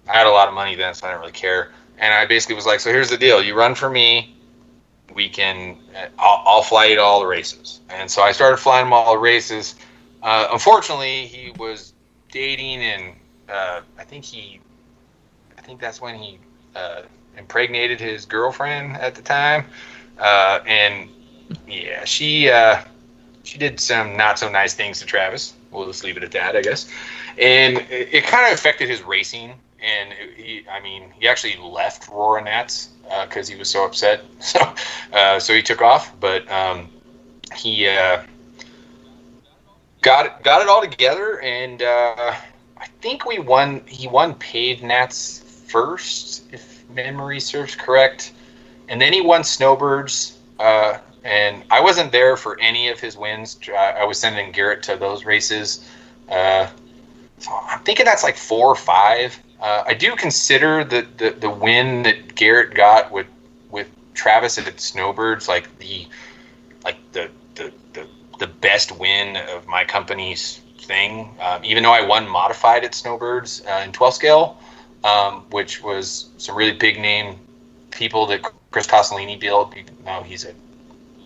I 0.07 0.17
had 0.17 0.27
a 0.27 0.29
lot 0.29 0.49
of 0.49 0.53
money 0.53 0.75
then, 0.75 0.93
so 0.93 1.07
I 1.07 1.11
didn't 1.11 1.21
really 1.21 1.31
care. 1.31 1.71
And 1.97 2.13
I 2.13 2.25
basically 2.25 2.55
was 2.55 2.65
like, 2.65 2.81
"So 2.81 2.91
here's 2.91 3.09
the 3.09 3.17
deal: 3.17 3.41
you 3.41 3.55
run 3.55 3.73
for 3.73 3.89
me, 3.89 4.35
we 5.13 5.29
can. 5.29 5.77
I'll, 6.17 6.43
I'll 6.45 6.61
fly 6.61 6.85
you 6.85 6.95
to 6.95 7.01
all 7.01 7.21
the 7.21 7.27
races." 7.27 7.79
And 7.89 8.11
so 8.11 8.21
I 8.21 8.33
started 8.33 8.57
flying 8.57 8.87
him 8.87 8.93
all 8.93 9.13
the 9.13 9.17
races. 9.19 9.75
Uh, 10.21 10.49
unfortunately, 10.51 11.25
he 11.25 11.51
was 11.57 11.93
dating, 12.31 12.81
and 12.81 13.13
uh, 13.49 13.81
I 13.97 14.03
think 14.03 14.25
he, 14.25 14.59
I 15.57 15.61
think 15.61 15.79
that's 15.79 16.01
when 16.01 16.15
he 16.15 16.39
uh, 16.75 17.01
impregnated 17.37 17.99
his 17.99 18.25
girlfriend 18.25 18.97
at 18.97 19.15
the 19.15 19.21
time, 19.21 19.65
uh, 20.19 20.59
and 20.65 21.09
yeah, 21.67 22.03
she 22.05 22.49
uh, 22.49 22.81
she 23.43 23.57
did 23.57 23.79
some 23.79 24.15
not 24.15 24.39
so 24.39 24.49
nice 24.49 24.73
things 24.73 24.99
to 24.99 25.05
Travis. 25.05 25.53
We'll 25.71 25.85
just 25.87 26.03
leave 26.03 26.17
it 26.17 26.23
at 26.23 26.31
that, 26.31 26.55
I 26.55 26.61
guess. 26.61 26.89
And 27.37 27.77
it, 27.89 28.13
it 28.13 28.23
kind 28.25 28.47
of 28.47 28.53
affected 28.53 28.89
his 28.89 29.01
racing. 29.03 29.53
And 29.81 30.13
he, 30.35 30.65
I 30.69 30.81
mean, 30.81 31.11
he 31.17 31.27
actually 31.27 31.55
left 31.57 32.09
Roaring 32.09 32.45
Nats 32.45 32.89
because 33.23 33.47
he 33.47 33.55
was 33.55 33.69
so 33.69 33.85
upset. 33.85 34.21
So, 34.39 34.73
uh, 35.13 35.39
so 35.39 35.53
he 35.53 35.61
took 35.61 35.81
off. 35.81 36.13
But 36.19 36.49
um, 36.51 36.89
he 37.55 37.87
uh, 37.87 38.23
got 40.01 40.25
it, 40.25 40.43
got 40.43 40.61
it 40.61 40.67
all 40.67 40.81
together, 40.81 41.39
and 41.41 41.81
uh, 41.81 42.35
think 43.01 43.25
we 43.25 43.39
won. 43.39 43.81
He 43.85 44.07
won 44.07 44.35
paid 44.35 44.83
Nats 44.83 45.39
first, 45.67 46.45
if 46.51 46.87
memory 46.89 47.39
serves 47.39 47.75
correct, 47.75 48.33
and 48.87 49.01
then 49.01 49.13
he 49.13 49.21
won 49.21 49.43
Snowbirds. 49.43 50.37
Uh, 50.59 50.97
and 51.23 51.63
I 51.69 51.81
wasn't 51.81 52.11
there 52.11 52.37
for 52.37 52.59
any 52.59 52.89
of 52.89 52.99
his 52.99 53.17
wins. 53.17 53.59
I 53.75 54.03
was 54.05 54.19
sending 54.19 54.51
Garrett 54.51 54.83
to 54.83 54.95
those 54.95 55.25
races. 55.25 55.87
Uh, 56.29 56.67
so 57.39 57.51
I'm 57.51 57.79
thinking 57.79 58.05
that's 58.05 58.23
like 58.23 58.37
four 58.37 58.67
or 58.67 58.75
five. 58.75 59.37
Uh, 59.61 59.83
I 59.85 59.93
do 59.93 60.15
consider 60.15 60.83
the, 60.83 61.05
the, 61.17 61.31
the 61.31 61.49
win 61.49 62.03
that 62.03 62.35
Garrett 62.35 62.73
got 62.73 63.11
with 63.11 63.27
with 63.69 63.87
Travis 64.13 64.57
at 64.57 64.79
Snowbirds 64.79 65.47
like 65.47 65.77
the 65.79 66.07
like 66.83 66.97
the 67.11 67.29
the 67.55 67.71
the, 67.93 68.07
the 68.39 68.47
best 68.47 68.97
win 68.97 69.35
of 69.35 69.67
my 69.67 69.83
company's 69.83 70.61
thing. 70.89 71.29
Um, 71.39 71.63
even 71.63 71.83
though 71.83 71.93
I 71.93 72.01
won 72.01 72.27
modified 72.27 72.83
at 72.83 72.95
Snowbirds 72.95 73.63
uh, 73.65 73.83
in 73.85 73.91
12 73.93 74.13
scale, 74.15 74.57
um, 75.03 75.45
which 75.51 75.81
was 75.81 76.29
some 76.37 76.55
really 76.55 76.73
big 76.73 76.99
name 76.99 77.39
people 77.91 78.25
that 78.25 78.41
Chris 78.71 78.87
Costolini 78.87 79.39
built. 79.39 79.73
No, 80.03 80.23
he's 80.23 80.45
a 80.45 80.53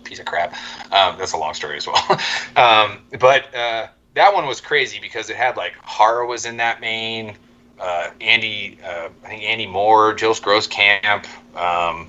piece 0.04 0.20
of 0.20 0.26
crap. 0.26 0.52
Um, 0.92 1.16
that's 1.18 1.32
a 1.32 1.38
long 1.38 1.54
story 1.54 1.78
as 1.78 1.86
well. 1.86 2.04
um, 2.56 2.98
but 3.18 3.52
uh, 3.54 3.88
that 4.12 4.34
one 4.34 4.46
was 4.46 4.60
crazy 4.60 5.00
because 5.00 5.30
it 5.30 5.36
had 5.36 5.56
like 5.56 5.72
Hara 5.82 6.26
was 6.26 6.44
in 6.44 6.58
that 6.58 6.80
main. 6.80 7.34
Uh, 7.80 8.10
Andy, 8.20 8.78
uh, 8.84 9.08
I 9.24 9.28
think 9.28 9.42
Andy 9.42 9.66
Moore, 9.66 10.14
Jilles 10.14 10.40
Groskamp, 10.40 11.26
um, 11.56 12.08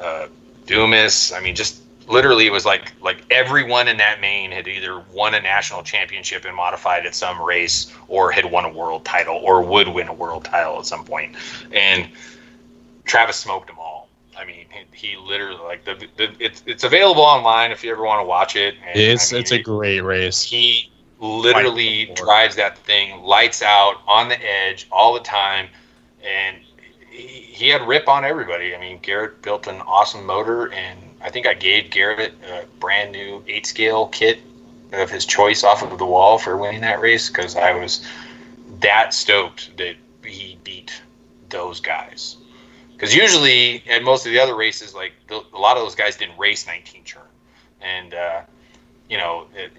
uh, 0.00 0.26
Dumas. 0.66 1.32
I 1.32 1.40
mean, 1.40 1.54
just 1.54 1.82
literally, 2.08 2.46
it 2.46 2.52
was 2.52 2.64
like 2.64 2.92
like 3.00 3.24
everyone 3.30 3.88
in 3.88 3.96
that 3.98 4.20
main 4.20 4.50
had 4.50 4.68
either 4.68 5.00
won 5.12 5.34
a 5.34 5.40
national 5.40 5.82
championship 5.82 6.44
and 6.44 6.54
modified 6.54 7.06
at 7.06 7.14
some 7.14 7.40
race, 7.40 7.92
or 8.08 8.30
had 8.30 8.44
won 8.44 8.64
a 8.64 8.70
world 8.70 9.04
title, 9.04 9.36
or 9.36 9.62
would 9.62 9.88
win 9.88 10.08
a 10.08 10.14
world 10.14 10.44
title 10.44 10.78
at 10.78 10.86
some 10.86 11.04
point. 11.04 11.36
And 11.72 12.08
Travis 13.04 13.36
smoked 13.36 13.68
them 13.68 13.78
all. 13.78 14.08
I 14.36 14.44
mean, 14.44 14.66
he, 14.92 15.08
he 15.08 15.16
literally 15.16 15.60
like 15.62 15.84
the, 15.84 16.06
the 16.16 16.34
it's 16.38 16.62
it's 16.66 16.84
available 16.84 17.22
online 17.22 17.70
if 17.70 17.84
you 17.84 17.92
ever 17.92 18.02
want 18.02 18.20
to 18.20 18.24
watch 18.26 18.56
it. 18.56 18.74
And, 18.86 18.98
it's 18.98 19.32
I 19.32 19.36
mean, 19.36 19.42
it's 19.42 19.52
a 19.52 19.62
great 19.62 20.00
race. 20.00 20.42
He 20.42 20.90
literally 21.20 22.06
drives 22.16 22.56
that 22.56 22.76
thing 22.78 23.22
lights 23.22 23.62
out 23.62 24.00
on 24.06 24.28
the 24.28 24.38
edge 24.42 24.88
all 24.90 25.14
the 25.14 25.20
time, 25.20 25.68
and 26.24 26.58
he, 27.10 27.26
he 27.26 27.68
had 27.68 27.86
rip 27.86 28.08
on 28.08 28.24
everybody. 28.24 28.74
I 28.74 28.80
mean, 28.80 28.98
Garrett 29.02 29.42
built 29.42 29.66
an 29.66 29.80
awesome 29.82 30.26
motor, 30.26 30.72
and 30.72 30.98
I 31.22 31.30
think 31.30 31.46
I 31.46 31.54
gave 31.54 31.90
Garrett 31.90 32.34
a 32.48 32.64
brand 32.80 33.12
new 33.12 33.44
eight 33.46 33.66
scale 33.66 34.08
kit 34.08 34.40
of 34.92 35.10
his 35.10 35.24
choice 35.24 35.64
off 35.64 35.82
of 35.82 35.98
the 35.98 36.06
wall 36.06 36.38
for 36.38 36.56
winning 36.56 36.82
that 36.82 37.00
race 37.00 37.28
because 37.28 37.56
I 37.56 37.72
was 37.72 38.06
that 38.80 39.14
stoked 39.14 39.76
that 39.78 39.96
he 40.24 40.58
beat 40.64 41.00
those 41.48 41.80
guys. 41.80 42.36
Because 42.92 43.14
usually 43.14 43.82
at 43.88 44.02
most 44.02 44.26
of 44.26 44.32
the 44.32 44.38
other 44.38 44.54
races, 44.54 44.94
like 44.94 45.12
a 45.30 45.58
lot 45.58 45.76
of 45.76 45.82
those 45.82 45.94
guys 45.94 46.16
didn't 46.16 46.38
race 46.38 46.66
19 46.66 47.04
turn, 47.04 47.22
and 47.80 48.14
uh, 48.14 48.40
you 49.08 49.18
know, 49.18 49.46
it, 49.54 49.72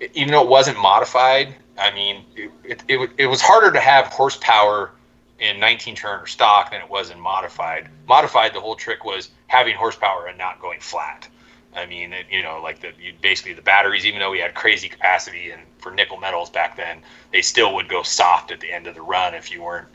it, 0.00 0.10
even 0.14 0.32
though 0.32 0.42
it 0.42 0.48
wasn't 0.48 0.78
modified, 0.78 1.54
I 1.78 1.90
mean, 1.92 2.24
it, 2.64 2.82
it, 2.88 3.10
it 3.18 3.26
was 3.26 3.40
harder 3.42 3.72
to 3.72 3.80
have 3.80 4.06
horsepower 4.06 4.92
in 5.38 5.60
19 5.60 5.96
turn 5.96 6.20
or 6.20 6.26
stock 6.26 6.70
than 6.70 6.80
it 6.80 6.88
was 6.88 7.10
in 7.10 7.20
modified. 7.20 7.88
Modified, 8.08 8.54
the 8.54 8.60
whole 8.60 8.74
trick 8.74 9.04
was 9.04 9.30
having 9.46 9.76
horsepower 9.76 10.26
and 10.26 10.38
not 10.38 10.60
going 10.60 10.80
flat. 10.80 11.28
I 11.74 11.86
mean, 11.86 12.12
it, 12.12 12.26
you 12.30 12.42
know, 12.42 12.60
like 12.62 12.80
the 12.80 12.92
basically 13.20 13.52
the 13.52 13.62
batteries, 13.62 14.06
even 14.06 14.20
though 14.20 14.30
we 14.30 14.38
had 14.38 14.54
crazy 14.54 14.88
capacity 14.88 15.50
and 15.50 15.60
for 15.78 15.92
nickel 15.92 16.16
metals 16.16 16.48
back 16.48 16.76
then, 16.76 17.02
they 17.32 17.42
still 17.42 17.74
would 17.74 17.88
go 17.88 18.02
soft 18.02 18.50
at 18.50 18.60
the 18.60 18.72
end 18.72 18.86
of 18.86 18.94
the 18.94 19.02
run 19.02 19.34
if 19.34 19.52
you 19.52 19.62
weren't 19.62 19.88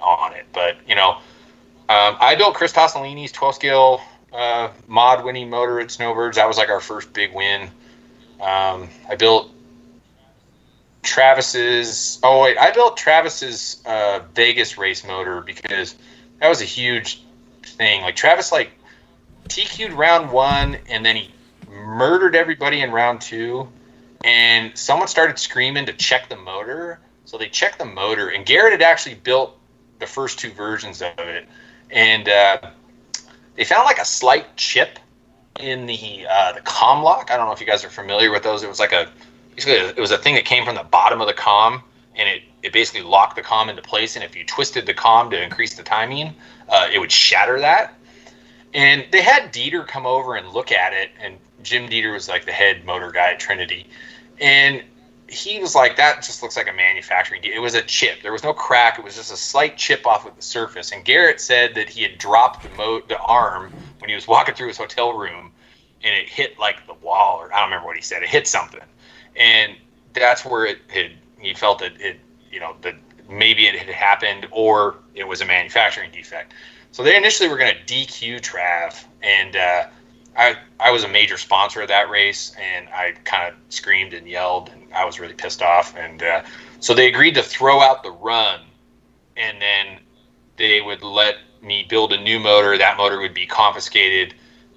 on 0.00 0.32
it. 0.32 0.46
But 0.52 0.76
you 0.86 0.94
know, 0.94 1.18
um, 1.88 2.16
I 2.20 2.34
built 2.36 2.54
Chris 2.54 2.72
Costolini's 2.72 3.32
12 3.32 3.54
scale 3.56 4.00
uh, 4.32 4.70
mod 4.86 5.24
winning 5.24 5.50
motor 5.50 5.80
at 5.80 5.90
Snowbirds. 5.90 6.36
That 6.36 6.46
was 6.46 6.56
like 6.56 6.68
our 6.68 6.80
first 6.80 7.12
big 7.12 7.34
win. 7.34 7.62
Um, 8.40 8.88
I 9.08 9.16
built 9.18 9.50
Travis's. 11.02 12.20
Oh 12.22 12.42
wait, 12.42 12.58
I 12.58 12.70
built 12.70 12.96
Travis's 12.96 13.82
uh, 13.86 14.20
Vegas 14.34 14.78
race 14.78 15.04
motor 15.04 15.40
because 15.40 15.94
that 16.40 16.48
was 16.48 16.60
a 16.60 16.66
huge 16.66 17.22
thing. 17.64 18.02
Like 18.02 18.16
Travis, 18.16 18.52
like 18.52 18.70
TQ'd 19.48 19.92
round 19.92 20.32
one, 20.32 20.78
and 20.88 21.04
then 21.04 21.16
he 21.16 21.30
murdered 21.68 22.34
everybody 22.34 22.80
in 22.80 22.90
round 22.90 23.20
two. 23.20 23.68
And 24.24 24.76
someone 24.76 25.08
started 25.08 25.38
screaming 25.38 25.86
to 25.86 25.92
check 25.92 26.30
the 26.30 26.36
motor, 26.36 26.98
so 27.26 27.36
they 27.36 27.48
checked 27.48 27.78
the 27.78 27.84
motor. 27.84 28.28
And 28.28 28.46
Garrett 28.46 28.72
had 28.72 28.82
actually 28.82 29.16
built 29.16 29.58
the 29.98 30.06
first 30.06 30.38
two 30.38 30.50
versions 30.50 31.02
of 31.02 31.18
it, 31.18 31.46
and 31.90 32.28
uh, 32.28 32.70
they 33.54 33.64
found 33.64 33.84
like 33.84 33.98
a 33.98 34.04
slight 34.04 34.56
chip 34.56 34.98
in 35.60 35.86
the 35.86 36.26
uh, 36.28 36.52
the 36.52 36.60
com 36.62 37.02
lock. 37.02 37.30
I 37.30 37.36
don't 37.36 37.46
know 37.46 37.52
if 37.52 37.60
you 37.60 37.66
guys 37.66 37.84
are 37.84 37.90
familiar 37.90 38.30
with 38.30 38.42
those. 38.42 38.62
It 38.62 38.68
was 38.68 38.80
like 38.80 38.92
a 38.92 39.10
it 39.56 39.98
was 39.98 40.10
a 40.10 40.18
thing 40.18 40.34
that 40.34 40.44
came 40.44 40.64
from 40.64 40.74
the 40.74 40.82
bottom 40.82 41.20
of 41.20 41.26
the 41.26 41.34
com, 41.34 41.82
and 42.14 42.28
it 42.28 42.42
it 42.62 42.72
basically 42.72 43.02
locked 43.02 43.36
the 43.36 43.42
com 43.42 43.68
into 43.68 43.82
place. 43.82 44.16
And 44.16 44.24
if 44.24 44.34
you 44.36 44.44
twisted 44.44 44.86
the 44.86 44.94
com 44.94 45.30
to 45.30 45.42
increase 45.42 45.74
the 45.74 45.82
timing, 45.82 46.34
uh, 46.68 46.88
it 46.92 46.98
would 46.98 47.12
shatter 47.12 47.60
that. 47.60 47.94
And 48.74 49.06
they 49.12 49.22
had 49.22 49.52
Dieter 49.52 49.86
come 49.86 50.04
over 50.04 50.34
and 50.34 50.48
look 50.48 50.72
at 50.72 50.92
it, 50.92 51.10
and 51.20 51.38
Jim 51.62 51.88
Dieter 51.88 52.12
was 52.12 52.28
like 52.28 52.44
the 52.44 52.52
head 52.52 52.84
motor 52.84 53.10
guy 53.12 53.32
at 53.32 53.38
Trinity, 53.40 53.86
and 54.40 54.82
he 55.28 55.58
was 55.58 55.74
like, 55.74 55.96
that 55.96 56.22
just 56.22 56.42
looks 56.42 56.56
like 56.56 56.68
a 56.68 56.72
manufacturing. 56.72 57.42
It 57.44 57.58
was 57.60 57.74
a 57.74 57.82
chip. 57.82 58.22
There 58.22 58.32
was 58.32 58.44
no 58.44 58.52
crack. 58.52 58.98
It 58.98 59.04
was 59.04 59.16
just 59.16 59.32
a 59.32 59.36
slight 59.36 59.76
chip 59.78 60.06
off 60.06 60.26
of 60.26 60.36
the 60.36 60.42
surface. 60.42 60.92
And 60.92 61.04
Garrett 61.04 61.40
said 61.40 61.74
that 61.76 61.88
he 61.88 62.02
had 62.02 62.18
dropped 62.18 62.62
the 62.62 62.68
mo- 62.68 63.02
the 63.08 63.18
arm 63.18 63.72
when 64.00 64.10
he 64.10 64.14
was 64.14 64.28
walking 64.28 64.54
through 64.54 64.68
his 64.68 64.76
hotel 64.76 65.12
room, 65.14 65.50
and 66.02 66.14
it 66.14 66.28
hit 66.28 66.58
like 66.58 66.86
the 66.86 66.94
wall, 66.94 67.38
or 67.38 67.52
I 67.54 67.60
don't 67.60 67.70
remember 67.70 67.86
what 67.86 67.96
he 67.96 68.02
said. 68.02 68.22
It 68.22 68.28
hit 68.28 68.46
something, 68.46 68.80
and 69.36 69.76
that's 70.12 70.44
where 70.44 70.66
it 70.66 70.78
had. 70.88 71.12
He 71.38 71.54
felt 71.54 71.78
that 71.80 72.00
it, 72.00 72.18
you 72.50 72.60
know, 72.60 72.76
that 72.82 72.94
maybe 73.28 73.66
it 73.66 73.74
had 73.76 73.88
happened, 73.88 74.46
or 74.50 74.96
it 75.14 75.24
was 75.24 75.40
a 75.40 75.44
manufacturing 75.44 76.10
defect. 76.10 76.54
So 76.94 77.02
they 77.02 77.16
initially 77.16 77.48
were 77.48 77.56
going 77.56 77.74
to 77.74 77.92
DQ 77.92 78.40
Trav, 78.40 79.02
and 79.20 79.56
uh, 79.56 79.86
I 80.36 80.56
I 80.78 80.92
was 80.92 81.02
a 81.02 81.08
major 81.08 81.36
sponsor 81.36 81.82
of 81.82 81.88
that 81.88 82.08
race, 82.08 82.54
and 82.56 82.88
I 82.90 83.14
kind 83.24 83.52
of 83.52 83.58
screamed 83.68 84.14
and 84.14 84.28
yelled, 84.28 84.68
and 84.68 84.94
I 84.94 85.04
was 85.04 85.18
really 85.18 85.34
pissed 85.34 85.60
off. 85.60 85.96
And 85.96 86.22
uh, 86.22 86.44
so 86.78 86.94
they 86.94 87.08
agreed 87.08 87.34
to 87.34 87.42
throw 87.42 87.80
out 87.80 88.04
the 88.04 88.12
run, 88.12 88.60
and 89.36 89.60
then 89.60 89.98
they 90.56 90.82
would 90.82 91.02
let 91.02 91.38
me 91.60 91.84
build 91.88 92.12
a 92.12 92.16
new 92.16 92.38
motor. 92.38 92.78
That 92.78 92.96
motor 92.96 93.18
would 93.18 93.34
be 93.34 93.44
confiscated 93.44 94.34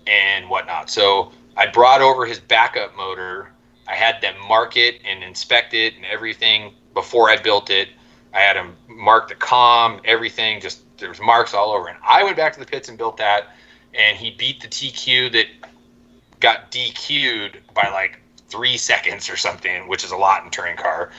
and 0.08 0.50
whatnot. 0.50 0.90
So 0.90 1.32
I 1.56 1.68
brought 1.68 2.02
over 2.02 2.26
his 2.26 2.40
backup 2.40 2.98
motor. 2.98 3.52
I 3.88 3.94
had 3.94 4.22
them 4.22 4.34
mark 4.48 4.76
it 4.76 5.02
and 5.06 5.24
inspect 5.24 5.76
it 5.76 5.94
and 5.94 6.04
everything 6.06 6.74
before 6.96 7.30
I 7.30 7.38
built 7.38 7.70
it. 7.70 7.90
I 8.34 8.40
had 8.40 8.56
them 8.56 8.76
mark 8.88 9.30
the 9.30 9.36
com, 9.36 10.02
everything. 10.04 10.60
Just 10.62 10.82
there 11.00 11.10
was 11.10 11.20
marks 11.20 11.54
all 11.54 11.72
over, 11.72 11.88
and 11.88 11.98
I 12.04 12.24
went 12.24 12.38
back 12.38 12.54
to 12.54 12.60
the 12.60 12.66
pits 12.66 12.90
and 12.90 12.98
built 12.98 13.18
that 13.18 13.50
and 13.98 14.18
he 14.18 14.32
beat 14.32 14.62
the 14.62 14.68
TQ 14.68 15.32
that 15.34 15.48
got 16.40 16.72
DQ'd 16.72 17.60
by 17.74 17.90
like 17.90 18.20
three 18.48 18.78
seconds 18.78 19.30
or 19.30 19.36
something, 19.36 19.88
which 19.88 20.04
is 20.04 20.12
a 20.12 20.18
lot 20.18 20.44
in 20.44 20.52
touring 20.52 20.78
car, 20.78 21.12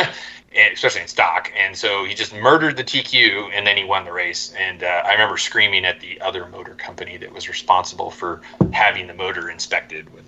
especially 0.72 1.02
in 1.02 1.08
stock. 1.08 1.52
And 1.56 1.76
so 1.76 2.04
he 2.04 2.14
just 2.14 2.34
murdered 2.34 2.76
the 2.76 2.84
TQ, 2.84 3.50
and 3.52 3.66
then 3.66 3.76
he 3.76 3.84
won 3.84 4.04
the 4.04 4.12
race. 4.12 4.54
And 4.58 4.82
uh, 4.82 5.02
I 5.04 5.12
remember 5.12 5.36
screaming 5.36 5.84
at 5.84 6.00
the 6.00 6.20
other 6.20 6.46
motor 6.46 6.74
company 6.74 7.16
that 7.18 7.32
was 7.32 7.48
responsible 7.48 8.10
for 8.10 8.40
having 8.72 9.06
the 9.06 9.14
motor 9.14 9.50
inspected. 9.50 10.12
With, 10.12 10.24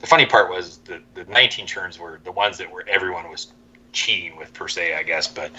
the 0.00 0.08
funny 0.08 0.26
part 0.26 0.50
was 0.50 0.78
the 0.78 1.00
the 1.14 1.24
19 1.26 1.64
turns 1.66 1.96
were 1.96 2.20
the 2.24 2.32
ones 2.32 2.58
that 2.58 2.68
were 2.68 2.84
everyone 2.88 3.30
was 3.30 3.52
cheating 3.92 4.36
with 4.36 4.52
per 4.54 4.68
se, 4.68 4.94
I 4.94 5.02
guess, 5.02 5.28
but 5.28 5.50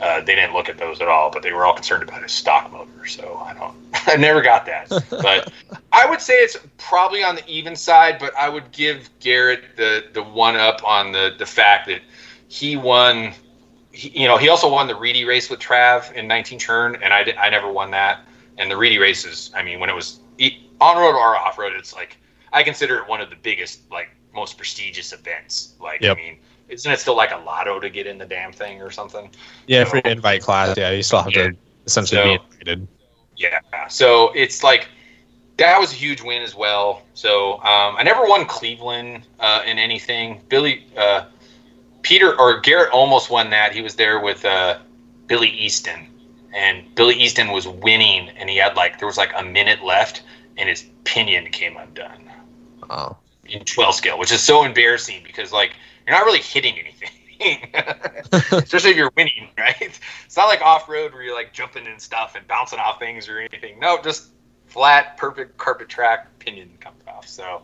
uh, 0.00 0.20
they 0.20 0.34
didn't 0.34 0.54
look 0.54 0.68
at 0.68 0.78
those 0.78 1.00
at 1.00 1.08
all. 1.08 1.30
But 1.30 1.42
they 1.42 1.52
were 1.52 1.64
all 1.64 1.74
concerned 1.74 2.02
about 2.02 2.22
his 2.22 2.32
stock 2.32 2.72
motor. 2.72 3.06
So 3.06 3.42
I 3.44 3.54
don't, 3.54 3.76
I 4.06 4.16
never 4.16 4.40
got 4.40 4.66
that. 4.66 4.88
But 5.10 5.52
I 5.92 6.08
would 6.08 6.20
say 6.20 6.34
it's 6.34 6.56
probably 6.78 7.22
on 7.22 7.36
the 7.36 7.46
even 7.48 7.76
side. 7.76 8.18
But 8.18 8.34
I 8.36 8.48
would 8.48 8.70
give 8.72 9.10
Garrett 9.20 9.76
the 9.76 10.06
the 10.12 10.22
one 10.22 10.56
up 10.56 10.82
on 10.84 11.12
the 11.12 11.34
the 11.38 11.46
fact 11.46 11.86
that 11.88 12.02
he 12.48 12.76
won. 12.76 13.32
He, 13.92 14.20
you 14.20 14.28
know, 14.28 14.36
he 14.36 14.48
also 14.48 14.70
won 14.70 14.86
the 14.86 14.94
Reedy 14.94 15.24
race 15.24 15.50
with 15.50 15.58
Trav 15.58 16.12
in 16.12 16.28
19 16.28 16.58
turn, 16.60 16.96
and 17.02 17.12
I 17.12 17.34
I 17.38 17.50
never 17.50 17.70
won 17.70 17.90
that. 17.90 18.20
And 18.56 18.70
the 18.70 18.76
Reedy 18.76 18.98
races, 18.98 19.50
I 19.56 19.62
mean, 19.62 19.80
when 19.80 19.90
it 19.90 19.94
was 19.94 20.20
on 20.80 20.96
road 20.96 21.16
or 21.16 21.36
off 21.36 21.58
road, 21.58 21.72
it's 21.76 21.94
like 21.94 22.16
I 22.52 22.62
consider 22.62 22.98
it 22.98 23.08
one 23.08 23.20
of 23.20 23.30
the 23.30 23.36
biggest, 23.36 23.90
like 23.90 24.10
most 24.34 24.56
prestigious 24.56 25.12
events. 25.12 25.74
Like 25.80 26.00
yep. 26.00 26.16
I 26.16 26.20
mean 26.20 26.38
isn't 26.70 26.90
it 26.90 27.00
still 27.00 27.16
like 27.16 27.32
a 27.32 27.38
lotto 27.38 27.80
to 27.80 27.90
get 27.90 28.06
in 28.06 28.18
the 28.18 28.26
damn 28.26 28.52
thing 28.52 28.80
or 28.80 28.90
something? 28.90 29.30
Yeah, 29.66 29.84
so, 29.84 29.90
for 29.90 29.98
invite 29.98 30.42
class, 30.42 30.76
yeah, 30.76 30.90
you 30.90 31.02
still 31.02 31.22
have 31.22 31.32
yeah. 31.32 31.48
to 31.48 31.56
essentially 31.86 32.20
so, 32.20 32.24
be 32.24 32.32
invited. 32.32 32.88
Yeah, 33.36 33.88
so 33.88 34.32
it's 34.32 34.62
like 34.62 34.88
that 35.60 35.78
was 35.78 35.92
a 35.92 35.96
huge 35.96 36.22
win 36.22 36.42
as 36.42 36.54
well. 36.54 37.02
So 37.14 37.54
um, 37.54 37.96
I 37.96 38.02
never 38.02 38.24
won 38.24 38.46
Cleveland 38.46 39.26
uh, 39.38 39.62
in 39.66 39.78
anything. 39.78 40.40
Billy, 40.48 40.86
uh, 40.96 41.26
Peter 42.02 42.38
or 42.38 42.60
Garrett 42.60 42.90
almost 42.92 43.30
won 43.30 43.50
that. 43.50 43.74
He 43.74 43.82
was 43.82 43.96
there 43.96 44.20
with 44.20 44.44
uh, 44.44 44.78
Billy 45.26 45.48
Easton, 45.48 46.08
and 46.54 46.94
Billy 46.94 47.14
Easton 47.14 47.50
was 47.50 47.68
winning, 47.68 48.30
and 48.30 48.48
he 48.48 48.56
had 48.56 48.74
like 48.74 48.98
there 48.98 49.06
was 49.06 49.18
like 49.18 49.32
a 49.36 49.42
minute 49.42 49.82
left, 49.82 50.22
and 50.56 50.68
his 50.68 50.86
pinion 51.04 51.50
came 51.50 51.76
undone. 51.76 52.30
Oh. 52.88 53.16
In 53.44 53.64
12 53.64 53.94
scale, 53.94 54.18
which 54.18 54.32
is 54.32 54.40
so 54.40 54.64
embarrassing 54.64 55.22
because 55.24 55.52
like 55.52 55.74
you're 56.10 56.18
not 56.18 56.26
really 56.26 56.40
hitting 56.40 56.74
anything. 56.76 57.70
Especially 58.32 58.90
if 58.90 58.96
you're 58.96 59.12
winning, 59.16 59.48
right? 59.56 59.76
It's 60.26 60.36
not 60.36 60.46
like 60.46 60.60
off 60.60 60.88
road 60.88 61.12
where 61.12 61.22
you're 61.22 61.34
like 61.34 61.52
jumping 61.52 61.86
and 61.86 62.00
stuff 62.00 62.34
and 62.34 62.44
bouncing 62.48 62.80
off 62.80 62.98
things 62.98 63.28
or 63.28 63.38
anything. 63.38 63.78
No, 63.78 64.02
just 64.02 64.30
flat, 64.66 65.16
perfect 65.16 65.56
carpet 65.56 65.88
track 65.88 66.26
pinion 66.40 66.70
comes 66.80 67.00
off. 67.06 67.28
So, 67.28 67.62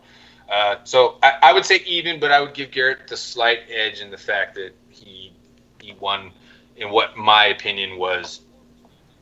uh, 0.49 0.77
so 0.85 1.17
I, 1.21 1.33
I 1.43 1.53
would 1.53 1.65
say 1.65 1.83
even, 1.85 2.21
but 2.21 2.31
I 2.31 2.39
would 2.39 2.53
give 2.53 2.71
Garrett 2.71 3.09
the 3.09 3.17
slight 3.17 3.59
edge 3.69 3.99
in 3.99 4.11
the 4.11 4.17
fact 4.17 4.55
that 4.55 4.71
he 4.89 5.33
he 5.81 5.93
won 5.99 6.31
in 6.77 6.89
what 6.89 7.17
my 7.17 7.47
opinion 7.47 7.99
was 7.99 8.41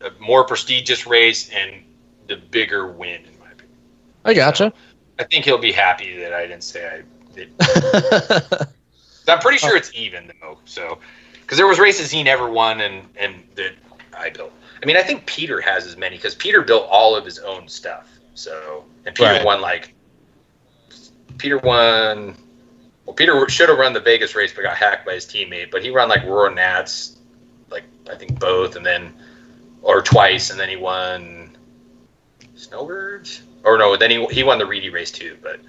a 0.01 0.11
more 0.19 0.43
prestigious 0.43 1.07
race 1.07 1.49
and 1.49 1.83
the 2.27 2.35
bigger 2.35 2.87
win 2.87 3.21
in 3.25 3.39
my 3.39 3.51
opinion. 3.51 3.77
I 4.23 4.35
gotcha. 4.35 4.71
I 5.17 5.23
think 5.23 5.45
he'll 5.45 5.57
be 5.57 5.71
happy 5.71 6.15
that 6.19 6.31
I 6.31 6.45
didn't 6.45 6.63
say 6.63 6.87
I 6.87 7.33
did. 7.33 8.69
I'm 9.27 9.39
pretty 9.39 9.57
sure 9.57 9.75
it's 9.75 9.91
even 9.95 10.31
though. 10.41 10.57
So, 10.65 10.99
because 11.41 11.57
there 11.57 11.67
was 11.67 11.79
races 11.79 12.11
he 12.11 12.23
never 12.23 12.49
won 12.49 12.81
and 12.81 13.07
and 13.17 13.43
that 13.55 13.73
I 14.17 14.29
built. 14.29 14.51
I 14.81 14.85
mean, 14.85 14.97
I 14.97 15.03
think 15.03 15.25
Peter 15.25 15.61
has 15.61 15.85
as 15.85 15.97
many 15.97 16.17
because 16.17 16.35
Peter 16.35 16.61
built 16.61 16.87
all 16.89 17.15
of 17.15 17.25
his 17.25 17.39
own 17.39 17.67
stuff. 17.67 18.09
So, 18.35 18.85
and 19.05 19.15
Peter 19.15 19.33
Right. 19.33 19.45
won 19.45 19.61
like 19.61 19.93
Peter 21.37 21.57
won. 21.57 22.35
Well, 23.05 23.13
Peter 23.13 23.47
should 23.49 23.69
have 23.69 23.77
run 23.77 23.93
the 23.93 23.99
Vegas 23.99 24.35
race, 24.35 24.51
but 24.53 24.63
got 24.63 24.75
hacked 24.77 25.05
by 25.05 25.13
his 25.13 25.25
teammate. 25.25 25.71
But 25.71 25.83
he 25.83 25.91
ran 25.91 26.09
like 26.09 26.23
Roar 26.23 26.49
Nats, 26.49 27.17
like 27.69 27.83
I 28.09 28.15
think 28.15 28.39
both, 28.39 28.75
and 28.75 28.85
then 28.85 29.13
or 29.81 30.01
twice, 30.01 30.49
and 30.49 30.59
then 30.59 30.69
he 30.69 30.75
won 30.75 31.55
Snowbirds. 32.55 33.43
Or 33.63 33.77
no, 33.77 33.95
then 33.95 34.11
he 34.11 34.25
he 34.27 34.43
won 34.43 34.57
the 34.57 34.65
Reedy 34.65 34.89
race 34.89 35.11
too. 35.11 35.37
But 35.41 35.59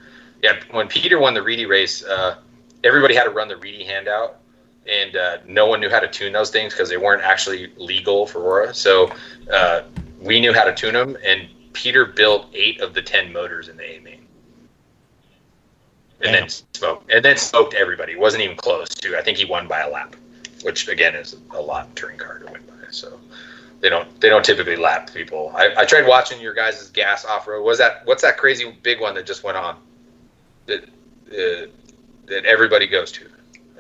yeah, 0.43 0.59
when 0.71 0.89
Peter 0.89 1.19
won 1.19 1.35
the 1.35 1.43
Reedy 1.43 1.67
race, 1.67 2.03
uh, 2.05 2.37
everybody 2.87 3.15
had 3.15 3.25
to 3.25 3.31
run 3.31 3.49
the 3.49 3.57
Reedy 3.57 3.85
handout, 3.85 4.37
and 4.89 5.17
uh, 5.17 5.39
no 5.47 5.67
one 5.67 5.81
knew 5.81 5.91
how 5.91 6.01
to 6.01 6.09
tune 6.09 6.33
those 6.33 6.51
things 6.51 6.73
because 6.73 6.89
they 6.89 6.97
weren't 6.97 7.23
actually 7.23 7.73
legal 7.77 8.27
for 8.27 8.41
ROAR. 8.41 8.73
So 8.73 9.13
uh, 9.53 9.83
we 10.21 10.41
knew 10.41 10.53
how 10.53 10.65
to 10.65 10.75
tune 10.75 10.95
them, 10.95 11.17
and 11.25 11.49
Peter 11.73 12.07
built 12.07 12.47
eight 12.55 12.81
of 12.81 12.95
the 12.95 13.03
ten 13.03 13.33
motors 13.33 13.69
in 13.69 13.77
the 13.77 13.85
A 13.85 14.01
main, 14.01 14.27
and 16.21 16.33
Damn. 16.33 16.33
then 16.33 16.49
smoked, 16.49 17.11
and 17.13 17.25
then 17.25 17.37
smoked 17.37 17.75
everybody. 17.75 18.13
It 18.13 18.21
wasn't 18.21 18.45
even 18.45 18.57
close 18.57 18.89
to. 18.89 19.19
I 19.19 19.23
think 19.23 19.39
he 19.39 19.45
won 19.45 19.67
by 19.69 19.81
a 19.81 19.91
lap, 19.91 20.17
which 20.63 20.89
again 20.89 21.15
is 21.15 21.37
a 21.51 21.61
lot 21.61 21.89
in 21.89 21.95
touring 21.95 22.19
car 22.19 22.39
to 22.39 22.47
win 22.47 22.63
by. 22.67 22.73
So. 22.91 23.19
They 23.81 23.91
don't. 23.91 24.21
They 24.21 24.31
don't 24.31 24.45
typically 24.45 24.77
lap 24.77 25.13
people. 25.13 25.53
I, 25.55 25.71
I 25.77 25.85
tried 25.85 26.07
watching 26.07 26.41
your 26.41 26.55
guys' 26.55 26.89
gas 26.91 27.25
off 27.27 27.47
road. 27.47 27.63
Was 27.63 27.79
that 27.79 28.07
what's 28.07 28.23
that 28.23 28.39
crazy 28.39 28.75
big 28.83 29.01
one 29.01 29.15
that 29.15 29.27
just 29.27 29.45
went 29.45 29.59
on? 29.59 29.77
That 30.65 30.85
uh, 31.31 31.67
that 32.27 32.45
everybody 32.45 32.87
goes 32.87 33.13
to. 33.13 33.27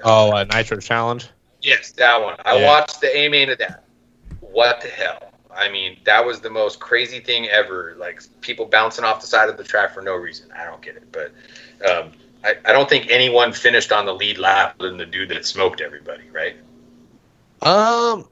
oh, 0.04 0.32
a 0.34 0.44
Nitro 0.44 0.78
Challenge. 0.78 1.28
Yes, 1.62 1.90
that 1.92 2.20
one. 2.20 2.36
I 2.44 2.58
Yeah. 2.58 2.66
watched 2.66 3.00
the 3.00 3.14
A 3.16 3.28
main 3.28 3.50
of 3.50 3.58
that. 3.58 3.84
What 4.40 4.80
the 4.80 4.88
hell? 4.88 5.32
I 5.54 5.68
mean, 5.70 5.98
that 6.04 6.24
was 6.24 6.40
the 6.40 6.50
most 6.50 6.80
crazy 6.80 7.18
thing 7.18 7.48
ever. 7.48 7.94
Like 7.98 8.22
people 8.42 8.66
bouncing 8.66 9.04
off 9.04 9.20
the 9.20 9.26
side 9.26 9.48
of 9.48 9.56
the 9.56 9.64
track 9.64 9.94
for 9.94 10.02
no 10.02 10.14
reason. 10.14 10.50
I 10.52 10.64
don't 10.64 10.82
get 10.82 10.96
it. 10.96 11.10
But 11.10 11.32
um, 11.90 12.12
I, 12.44 12.56
I 12.66 12.72
don't 12.72 12.88
think 12.88 13.06
anyone 13.10 13.52
finished 13.52 13.90
on 13.90 14.04
the 14.06 14.14
lead 14.14 14.38
lap 14.38 14.78
than 14.78 14.96
the 14.98 15.06
dude 15.06 15.30
that 15.30 15.46
smoked 15.46 15.80
everybody, 15.80 16.24
right? 16.30 16.56
Um, 17.62 18.28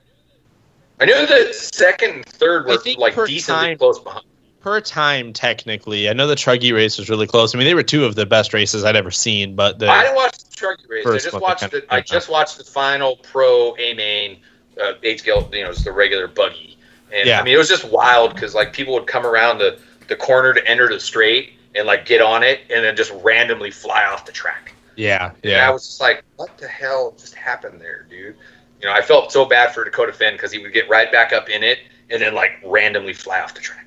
I 1.01 1.07
knew 1.07 1.27
the 1.27 1.53
second 1.55 2.11
and 2.11 2.27
third 2.27 2.67
were 2.67 2.77
like 2.99 3.15
decently 3.27 3.39
time- 3.69 3.79
close 3.79 3.99
behind. 3.99 4.25
Per 4.65 4.81
time, 4.81 5.35
technically, 5.35 6.09
I 6.09 6.15
know 6.15 6.27
the 6.27 6.35
Truggy 6.35 6.73
race 6.73 6.97
was 6.97 7.11
really 7.11 7.27
close. 7.27 7.55
I 7.55 7.59
mean, 7.59 7.67
they 7.67 7.75
were 7.75 7.83
two 7.83 8.07
of 8.07 8.15
the 8.15 8.25
best 8.25 8.55
races 8.55 8.83
I'd 8.83 8.97
ever 8.97 9.11
seen, 9.11 9.55
but 9.55 9.79
the 9.79 9.91
I 9.91 10.05
didn't 10.05 10.17
watch 10.17 10.39
the 10.39 10.57
Truggy 10.57 10.89
race. 10.89 11.07
I 11.07 11.19
just 11.19 11.39
watched 11.39 11.71
the. 11.71 11.85
I 11.91 12.01
just 12.01 12.31
watched 12.31 12.57
the 12.57 12.65
final 12.65 13.17
pro 13.17 13.77
A 13.77 13.93
main 13.93 14.39
uh, 14.83 14.95
eight 15.03 15.21
scale. 15.21 15.47
You 15.53 15.65
know, 15.65 15.73
just 15.73 15.85
the 15.85 15.93
regular 15.93 16.29
buggy. 16.29 16.79
And 17.13 17.29
Yeah. 17.29 17.41
I 17.41 17.45
mean, 17.45 17.53
it 17.53 17.59
was 17.59 17.69
just 17.69 17.85
wild 17.85 18.33
because 18.33 18.55
like 18.55 18.73
people 18.73 18.95
would 18.95 19.07
come 19.07 19.27
around 19.27 19.59
the 19.59 19.79
the 20.09 20.17
corner 20.17 20.55
to 20.55 20.67
enter 20.67 20.89
the 20.89 20.99
straight 20.99 21.53
and 21.75 21.87
like 21.87 22.07
get 22.07 22.23
on 22.23 22.43
it 22.43 22.61
and 22.75 22.83
then 22.83 22.97
just 22.97 23.13
randomly 23.23 23.71
fly 23.71 24.03
off 24.05 24.25
the 24.25 24.33
track. 24.33 24.73
yeah, 24.97 25.33
yeah. 25.43 25.57
And 25.57 25.61
I 25.61 25.71
was 25.73 25.87
just 25.87 26.01
like, 26.01 26.25
what 26.37 26.57
the 26.57 26.69
hell 26.69 27.15
just 27.19 27.35
happened 27.35 27.83
there, 27.83 28.07
dude? 28.09 28.35
You 28.81 28.87
know, 28.87 28.95
I 28.95 29.03
felt 29.03 29.31
so 29.31 29.45
bad 29.45 29.75
for 29.75 29.85
Dakota 29.85 30.15
Finn 30.15 30.33
because 30.33 30.53
he 30.53 30.59
would 30.59 30.73
get 30.73 30.89
right 30.89 31.13
back 31.13 31.35
up 31.35 31.51
in 31.51 31.63
it 31.63 31.81
and 32.09 32.23
then 32.23 32.35
like 32.35 32.53
randomly 32.65 33.13
fly 33.13 33.41
off 33.41 33.53
the 33.53 33.61
track. 33.61 33.84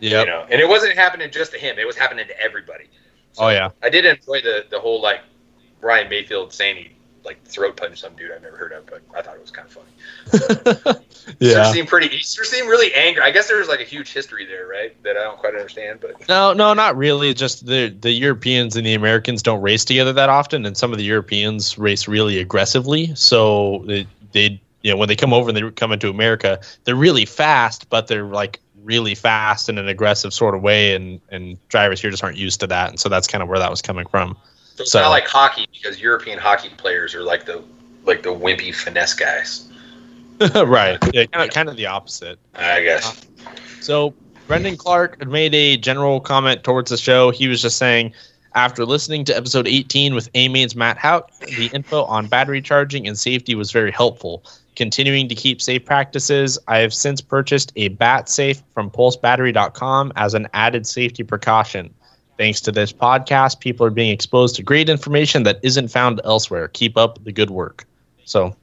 Yep. 0.00 0.26
You 0.26 0.32
know, 0.32 0.46
and 0.50 0.60
it 0.60 0.68
wasn't 0.68 0.94
happening 0.94 1.30
just 1.30 1.52
to 1.52 1.58
him; 1.58 1.78
it 1.78 1.86
was 1.86 1.96
happening 1.96 2.26
to 2.26 2.40
everybody. 2.40 2.84
So 3.32 3.44
Oh 3.44 3.48
yeah, 3.48 3.70
I 3.82 3.90
did 3.90 4.04
enjoy 4.04 4.40
the 4.40 4.64
the 4.70 4.80
whole 4.80 5.00
like 5.00 5.20
Ryan 5.80 6.10
Maifield 6.10 6.52
saying 6.52 6.76
he 6.76 6.90
like 7.24 7.42
throat 7.44 7.76
punched 7.76 7.98
some 7.98 8.14
dude 8.16 8.30
I've 8.32 8.42
never 8.42 8.56
heard 8.56 8.72
of, 8.72 8.86
but 8.86 9.02
I 9.14 9.22
thought 9.22 9.34
it 9.34 9.40
was 9.40 9.50
kind 9.50 9.68
of 9.68 9.72
funny. 9.72 10.74
Sir 10.84 11.02
yeah. 11.38 11.72
seemed 11.72 11.88
pretty. 11.88 12.08
He 12.08 12.18
sure 12.18 12.44
seemed 12.44 12.68
really 12.68 12.94
angry. 12.94 13.22
I 13.22 13.30
guess 13.30 13.48
there's 13.48 13.68
like 13.68 13.80
a 13.80 13.84
huge 13.84 14.12
history 14.12 14.46
there, 14.46 14.66
right? 14.66 15.00
That 15.02 15.16
I 15.16 15.24
don't 15.24 15.38
quite 15.38 15.54
understand, 15.54 16.00
but 16.00 16.26
No, 16.28 16.52
no, 16.52 16.72
not 16.72 16.96
really. 16.96 17.34
Just 17.34 17.66
the 17.66 17.88
the 17.88 18.10
Europeans 18.10 18.76
and 18.76 18.86
the 18.86 18.94
Americans 18.94 19.42
don't 19.42 19.60
race 19.60 19.84
together 19.84 20.12
that 20.14 20.28
often, 20.28 20.64
and 20.64 20.76
some 20.76 20.92
of 20.92 20.98
the 20.98 21.04
Europeans 21.04 21.78
race 21.78 22.08
really 22.08 22.38
aggressively. 22.38 23.14
So 23.14 23.84
they, 23.86 24.06
they 24.32 24.60
you 24.82 24.90
know, 24.90 24.96
when 24.96 25.08
they 25.08 25.16
come 25.16 25.32
over 25.32 25.50
and 25.50 25.56
they 25.56 25.70
come 25.72 25.92
into 25.92 26.08
America, 26.08 26.60
they're 26.84 26.96
really 26.96 27.26
fast, 27.26 27.90
but 27.90 28.06
they're 28.06 28.24
like 28.24 28.60
really 28.82 29.14
fast 29.14 29.68
in 29.68 29.78
an 29.78 29.88
aggressive 29.88 30.32
sort 30.32 30.54
of 30.54 30.62
way, 30.62 30.94
and 30.94 31.20
and 31.30 31.56
drivers 31.68 32.00
here 32.00 32.10
just 32.10 32.22
aren't 32.24 32.36
used 32.38 32.60
to 32.60 32.66
that, 32.68 32.90
and 32.90 32.98
so 33.00 33.08
that's 33.08 33.26
kind 33.26 33.42
of 33.42 33.48
where 33.48 33.58
that 33.58 33.70
was 33.70 33.82
coming 33.82 34.06
from. 34.06 34.36
so 34.74 34.82
it's 34.82 34.92
So- 34.92 35.00
not 35.00 35.10
like 35.10 35.26
hockey 35.26 35.66
because 35.72 36.00
European 36.00 36.38
hockey 36.38 36.70
players 36.76 37.14
are 37.14 37.22
like 37.22 37.44
the 37.46 37.62
like 38.04 38.22
the 38.22 38.30
wimpy 38.30 38.74
finesse 38.74 39.14
guys. 39.14 39.66
right. 40.54 40.98
Yeah, 41.12 41.26
kind 41.26 41.46
of, 41.48 41.54
kind 41.54 41.68
of 41.68 41.76
the 41.76 41.84
opposite. 41.86 42.38
I 42.54 42.82
guess. 42.82 43.26
Uh, 43.46 43.50
so 43.82 44.14
Brendan 44.46 44.76
Clark 44.78 45.18
had 45.18 45.28
made 45.28 45.54
a 45.54 45.76
general 45.76 46.18
comment 46.20 46.64
towards 46.64 46.90
the 46.90 46.96
show. 46.96 47.30
He 47.30 47.46
was 47.46 47.60
just 47.60 47.76
saying, 47.76 48.14
after 48.54 48.86
listening 48.86 49.24
to 49.26 49.36
episode 49.36 49.68
18 49.68 50.14
with 50.14 50.30
Amain's 50.34 50.74
Matt 50.74 50.96
Hout, 50.96 51.30
the 51.40 51.66
info 51.74 52.04
on 52.04 52.26
battery 52.26 52.62
charging 52.62 53.06
and 53.06 53.18
safety 53.18 53.54
was 53.54 53.70
very 53.70 53.90
helpful. 53.92 54.42
Continuing 54.76 55.28
to 55.28 55.34
keep 55.34 55.60
safe 55.60 55.84
practices, 55.84 56.58
I 56.68 56.78
have 56.78 56.94
since 56.94 57.20
purchased 57.20 57.72
a 57.76 57.88
bat 57.88 58.28
safe 58.28 58.62
from 58.72 58.90
pulsebattery.com 58.90 60.12
as 60.16 60.34
an 60.34 60.48
added 60.54 60.86
safety 60.86 61.22
precaution. 61.22 61.92
Thanks 62.38 62.60
to 62.62 62.72
this 62.72 62.92
podcast, 62.92 63.60
people 63.60 63.84
are 63.84 63.90
being 63.90 64.10
exposed 64.10 64.56
to 64.56 64.62
great 64.62 64.88
information 64.88 65.42
that 65.42 65.60
isn't 65.62 65.88
found 65.88 66.20
elsewhere. 66.24 66.68
Keep 66.68 66.96
up 66.96 67.22
the 67.24 67.32
good 67.32 67.50
work. 67.50 67.86
So, 68.24 68.56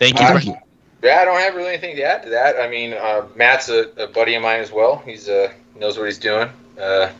thank 0.00 0.18
you. 0.18 0.26
Thank 0.26 0.56
Yeah, 1.04 1.18
I 1.20 1.24
don't 1.24 1.38
have 1.38 1.54
really 1.54 1.68
anything 1.68 1.94
to 1.96 2.02
add 2.02 2.24
to 2.24 2.30
that. 2.30 2.58
I 2.58 2.68
mean, 2.68 2.94
uh, 2.94 3.26
Matt's 3.36 3.68
a, 3.68 3.90
a 3.96 4.08
buddy 4.08 4.34
of 4.34 4.42
mine 4.42 4.60
as 4.60 4.72
well. 4.72 5.02
He's 5.04 5.28
uh, 5.28 5.52
knows 5.78 5.98
what 5.98 6.06
he's 6.06 6.18
doing. 6.18 6.48
Uh, 6.80 7.12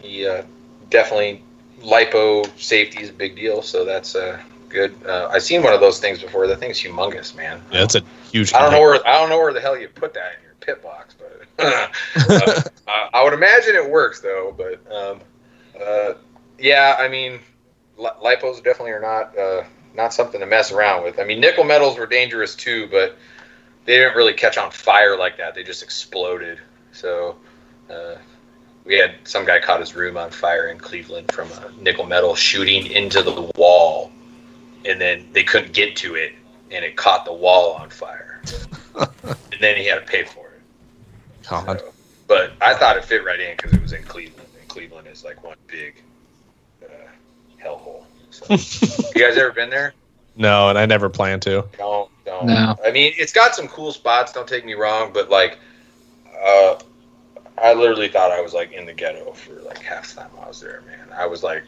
he 0.00 0.26
uh, 0.26 0.44
definitely 0.90 1.42
lipo 1.80 2.46
safety 2.58 3.02
is 3.02 3.10
a 3.10 3.12
big 3.12 3.34
deal, 3.34 3.62
so 3.62 3.84
that's 3.84 4.14
uh, 4.14 4.40
good. 4.74 4.94
Uh, 5.06 5.28
I've 5.32 5.42
seen 5.42 5.62
one 5.62 5.72
of 5.72 5.80
those 5.80 5.98
things 6.00 6.20
before. 6.20 6.46
That 6.46 6.58
thing's 6.60 6.78
humongous, 6.78 7.34
man. 7.34 7.62
Yeah, 7.70 7.80
that's 7.80 7.94
a 7.94 8.02
huge. 8.30 8.52
I 8.52 8.60
don't 8.60 8.72
know 8.72 8.80
where 8.80 9.06
I 9.06 9.18
don't 9.18 9.30
know 9.30 9.38
where 9.38 9.52
the 9.52 9.60
hell 9.60 9.78
you 9.78 9.88
put 9.88 10.12
that 10.14 10.34
in 10.36 10.44
your 10.44 10.54
pit 10.60 10.82
box, 10.82 11.14
but 11.18 11.46
uh, 11.64 12.62
uh, 12.86 13.08
I 13.14 13.24
would 13.24 13.32
imagine 13.32 13.74
it 13.74 13.88
works 13.88 14.20
though. 14.20 14.54
But 14.56 14.92
um, 14.92 15.20
uh, 15.80 16.14
yeah, 16.58 16.96
I 16.98 17.08
mean, 17.08 17.40
li- 17.96 18.10
lipos 18.22 18.62
definitely 18.62 18.92
are 18.92 19.00
not 19.00 19.38
uh, 19.38 19.64
not 19.94 20.12
something 20.12 20.40
to 20.40 20.46
mess 20.46 20.72
around 20.72 21.04
with. 21.04 21.18
I 21.18 21.24
mean, 21.24 21.40
nickel 21.40 21.64
metals 21.64 21.96
were 21.96 22.06
dangerous 22.06 22.54
too, 22.54 22.88
but 22.90 23.16
they 23.84 23.96
didn't 23.96 24.16
really 24.16 24.34
catch 24.34 24.58
on 24.58 24.70
fire 24.70 25.16
like 25.16 25.38
that. 25.38 25.54
They 25.54 25.62
just 25.62 25.82
exploded. 25.82 26.58
So 26.92 27.36
uh, 27.90 28.16
we 28.84 28.96
had 28.96 29.16
some 29.24 29.44
guy 29.44 29.60
caught 29.60 29.80
his 29.80 29.94
room 29.94 30.16
on 30.16 30.30
fire 30.30 30.68
in 30.68 30.78
Cleveland 30.78 31.32
from 31.32 31.50
a 31.52 31.70
nickel 31.80 32.06
metal 32.06 32.34
shooting 32.34 32.86
into 32.86 33.22
the 33.22 33.50
wall, 33.56 34.12
and 34.84 35.00
then 35.00 35.28
they 35.32 35.44
couldn't 35.44 35.72
get 35.72 35.96
to 35.96 36.14
it, 36.14 36.34
and 36.70 36.84
it 36.84 36.96
caught 36.96 37.24
the 37.24 37.32
wall 37.32 37.74
on 37.74 37.90
fire, 37.90 38.40
and 38.94 39.60
then 39.60 39.76
he 39.76 39.86
had 39.86 39.96
to 39.96 40.06
pay 40.06 40.24
for 40.24 40.46
it. 40.48 40.62
God. 41.48 41.80
So, 41.80 41.92
but 42.26 42.52
I 42.60 42.74
thought 42.74 42.96
it 42.96 43.04
fit 43.04 43.24
right 43.24 43.40
in 43.40 43.56
because 43.56 43.72
it 43.72 43.82
was 43.82 43.92
in 43.92 44.02
Cleveland, 44.04 44.48
and 44.58 44.68
Cleveland 44.68 45.08
is 45.08 45.24
like 45.24 45.42
one 45.44 45.56
big 45.66 46.02
uh, 46.82 46.86
hellhole. 47.62 48.04
So, 48.30 48.46
you 49.14 49.26
guys 49.26 49.36
ever 49.36 49.52
been 49.52 49.70
there? 49.70 49.94
No, 50.36 50.68
and 50.68 50.78
I 50.78 50.86
never 50.86 51.08
plan 51.08 51.38
to. 51.40 51.64
Don't, 51.78 52.10
don't. 52.24 52.46
No. 52.46 52.76
I 52.84 52.90
mean, 52.90 53.12
it's 53.16 53.32
got 53.32 53.54
some 53.54 53.68
cool 53.68 53.92
spots. 53.92 54.32
Don't 54.32 54.48
take 54.48 54.64
me 54.64 54.74
wrong, 54.74 55.12
but 55.12 55.30
like, 55.30 55.58
uh, 56.44 56.76
I 57.56 57.72
literally 57.74 58.08
thought 58.08 58.32
I 58.32 58.40
was 58.40 58.52
like 58.52 58.72
in 58.72 58.84
the 58.86 58.92
ghetto 58.92 59.32
for 59.32 59.54
like 59.62 59.78
half 59.78 60.12
the 60.12 60.22
time 60.22 60.30
I 60.42 60.48
was 60.48 60.60
there, 60.60 60.82
man. 60.86 61.16
I 61.16 61.26
was 61.26 61.42
like, 61.42 61.62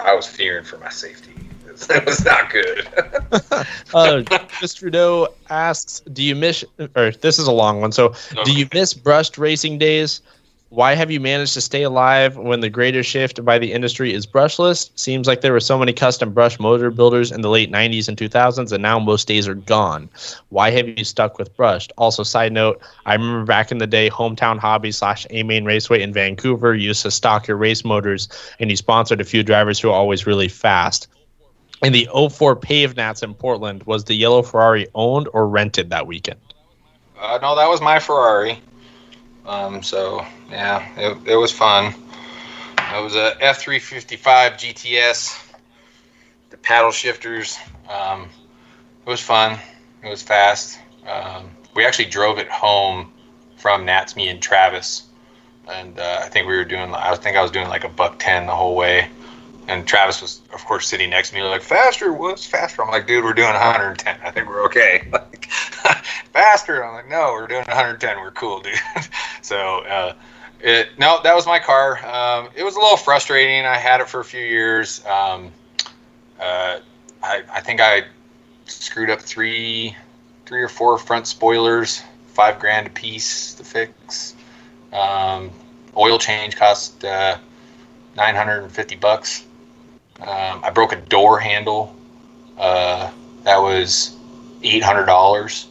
I 0.00 0.14
was 0.14 0.26
fearing 0.26 0.64
for 0.64 0.78
my 0.78 0.88
safety. 0.88 1.34
It 1.90 2.04
was, 2.06 2.24
not 2.24 2.50
good. 2.50 2.88
Uh, 3.94 4.22
Mr. 4.60 4.78
Trudeau 4.78 5.28
asks, 5.50 6.00
"Do 6.12 6.22
you 6.22 6.34
miss?" 6.34 6.64
Or 6.96 7.10
this 7.10 7.38
is 7.38 7.46
a 7.46 7.52
long 7.52 7.80
one. 7.80 7.92
So, 7.92 8.14
do 8.44 8.52
you 8.52 8.66
miss 8.72 8.94
brushed 8.94 9.38
racing 9.38 9.78
days? 9.78 10.22
why 10.70 10.94
have 10.94 11.10
you 11.10 11.18
managed 11.18 11.54
to 11.54 11.62
stay 11.62 11.82
alive 11.82 12.36
when 12.36 12.60
the 12.60 12.68
greater 12.68 13.02
shift 13.02 13.42
by 13.42 13.58
the 13.58 13.72
industry 13.72 14.12
is 14.12 14.26
brushless? 14.26 14.90
Seems 14.96 15.26
like 15.26 15.40
there 15.40 15.52
were 15.52 15.60
so 15.60 15.78
many 15.78 15.94
custom 15.94 16.32
brush 16.34 16.60
motor 16.60 16.90
builders 16.90 17.32
in 17.32 17.40
the 17.40 17.48
late 17.48 17.72
90s 17.72 18.06
and 18.06 18.18
2000s, 18.18 18.70
and 18.70 18.82
now 18.82 18.98
most 18.98 19.26
days 19.26 19.48
are 19.48 19.54
gone. 19.54 20.10
Why 20.50 20.70
have 20.70 20.86
you 20.86 21.04
stuck 21.04 21.38
with 21.38 21.56
brushed? 21.56 21.92
Also, 21.96 22.22
side 22.22 22.52
note, 22.52 22.82
I 23.06 23.14
remember 23.14 23.46
back 23.46 23.72
in 23.72 23.78
the 23.78 23.86
day, 23.86 24.10
Hometown 24.10 24.58
Hobby 24.58 24.92
slash 24.92 25.26
A 25.30 25.42
Main 25.42 25.64
Raceway 25.64 26.02
in 26.02 26.12
Vancouver 26.12 26.74
used 26.74 27.02
to 27.02 27.10
stock 27.10 27.48
your 27.48 27.56
race 27.56 27.82
motors, 27.82 28.28
and 28.60 28.68
you 28.68 28.76
sponsored 28.76 29.22
a 29.22 29.24
few 29.24 29.42
drivers 29.42 29.80
who 29.80 29.88
are 29.88 29.94
always 29.94 30.26
really 30.26 30.48
fast. 30.48 31.08
In 31.82 31.92
the 31.92 32.08
04 32.12 32.56
Pave 32.56 32.96
Nats 32.96 33.22
in 33.22 33.34
Portland, 33.34 33.84
was 33.84 34.04
the 34.04 34.14
yellow 34.14 34.42
Ferrari 34.42 34.88
owned 34.94 35.28
or 35.32 35.46
rented 35.46 35.90
that 35.90 36.06
weekend? 36.06 36.40
Uh, 37.20 37.38
no, 37.40 37.54
that 37.54 37.68
was 37.68 37.80
my 37.80 37.98
Ferrari. 38.00 38.60
Um, 39.46 39.82
so 39.82 40.26
yeah, 40.50 40.86
it, 40.96 41.16
it 41.26 41.36
was 41.36 41.52
fun. 41.52 41.94
It 42.94 43.02
was 43.02 43.14
a 43.14 43.36
F 43.40 43.58
three 43.58 43.78
fifty 43.78 44.16
five 44.16 44.54
GTS. 44.54 45.44
The 46.50 46.56
paddle 46.56 46.90
shifters. 46.90 47.58
Um, 47.88 48.28
it 49.06 49.08
was 49.08 49.20
fun. 49.20 49.58
It 50.02 50.08
was 50.08 50.22
fast. 50.22 50.78
Um, 51.08 51.50
we 51.74 51.84
actually 51.84 52.06
drove 52.06 52.38
it 52.38 52.48
home 52.48 53.12
from 53.56 53.84
Nats, 53.84 54.16
me 54.16 54.28
and 54.28 54.40
Travis, 54.40 55.04
and 55.68 55.98
uh, 55.98 56.20
I 56.22 56.28
think 56.28 56.46
we 56.48 56.56
were 56.56 56.64
doing. 56.64 56.92
I 56.94 57.14
think 57.16 57.36
I 57.36 57.42
was 57.42 57.50
doing 57.50 57.68
like 57.68 57.84
a 57.84 57.88
buck 57.88 58.18
ten 58.18 58.46
the 58.46 58.54
whole 58.54 58.74
way 58.74 59.08
and 59.68 59.86
Travis 59.86 60.22
was, 60.22 60.40
of 60.52 60.64
course, 60.64 60.88
sitting 60.88 61.10
next 61.10 61.30
to 61.30 61.36
me, 61.36 61.42
like, 61.42 61.62
faster, 61.62 62.12
what's 62.12 62.46
faster? 62.46 62.82
I'm 62.82 62.90
like, 62.90 63.06
dude, 63.06 63.22
we're 63.22 63.34
doing 63.34 63.52
110. 63.52 64.18
I 64.22 64.30
think 64.30 64.48
we're 64.48 64.64
okay. 64.64 65.08
Like, 65.12 65.50
faster. 66.32 66.84
I'm 66.84 66.94
like, 66.94 67.08
no, 67.08 67.32
we're 67.32 67.46
doing 67.46 67.64
110. 67.66 68.18
We're 68.18 68.30
cool, 68.30 68.60
dude. 68.60 68.74
so, 69.42 69.80
uh, 69.80 70.14
it, 70.60 70.88
no, 70.98 71.20
that 71.22 71.34
was 71.34 71.46
my 71.46 71.58
car. 71.58 72.04
Um, 72.04 72.48
it 72.56 72.64
was 72.64 72.76
a 72.76 72.80
little 72.80 72.96
frustrating. 72.96 73.64
I 73.64 73.76
had 73.76 74.00
it 74.00 74.08
for 74.08 74.20
a 74.20 74.24
few 74.24 74.40
years. 74.40 75.04
Um, 75.06 75.52
uh, 76.40 76.80
I, 77.22 77.42
I 77.52 77.60
think 77.60 77.80
I 77.80 78.04
screwed 78.66 79.10
up 79.10 79.20
three, 79.20 79.94
three 80.46 80.62
or 80.62 80.68
four 80.68 80.96
front 80.98 81.26
spoilers, 81.26 82.02
five 82.28 82.58
grand 82.58 82.86
a 82.86 82.90
piece 82.90 83.54
to 83.54 83.64
fix. 83.64 84.34
Um, 84.92 85.50
oil 85.96 86.18
change 86.18 86.56
cost 86.56 87.04
uh, 87.04 87.38
950 88.16 88.96
bucks. 88.96 89.44
Um, 90.20 90.60
I 90.64 90.70
broke 90.70 90.92
a 90.92 91.00
door 91.00 91.38
handle. 91.38 91.94
Uh, 92.56 93.10
that 93.44 93.58
was 93.58 94.16
eight 94.62 94.82
hundred 94.82 95.06
dollars 95.06 95.68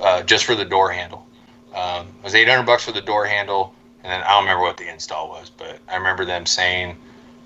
uh, 0.00 0.22
just 0.22 0.44
for 0.44 0.54
the 0.54 0.64
door 0.64 0.90
handle. 0.90 1.26
Um, 1.74 2.06
it 2.18 2.24
was 2.24 2.34
eight 2.34 2.48
hundred 2.48 2.66
bucks 2.66 2.84
for 2.84 2.92
the 2.92 3.00
door 3.00 3.24
handle, 3.24 3.74
and 4.02 4.12
then 4.12 4.22
I 4.22 4.30
don't 4.32 4.44
remember 4.44 4.62
what 4.62 4.76
the 4.76 4.92
install 4.92 5.28
was, 5.28 5.50
but 5.50 5.78
I 5.88 5.96
remember 5.96 6.24
them 6.24 6.44
saying 6.44 6.96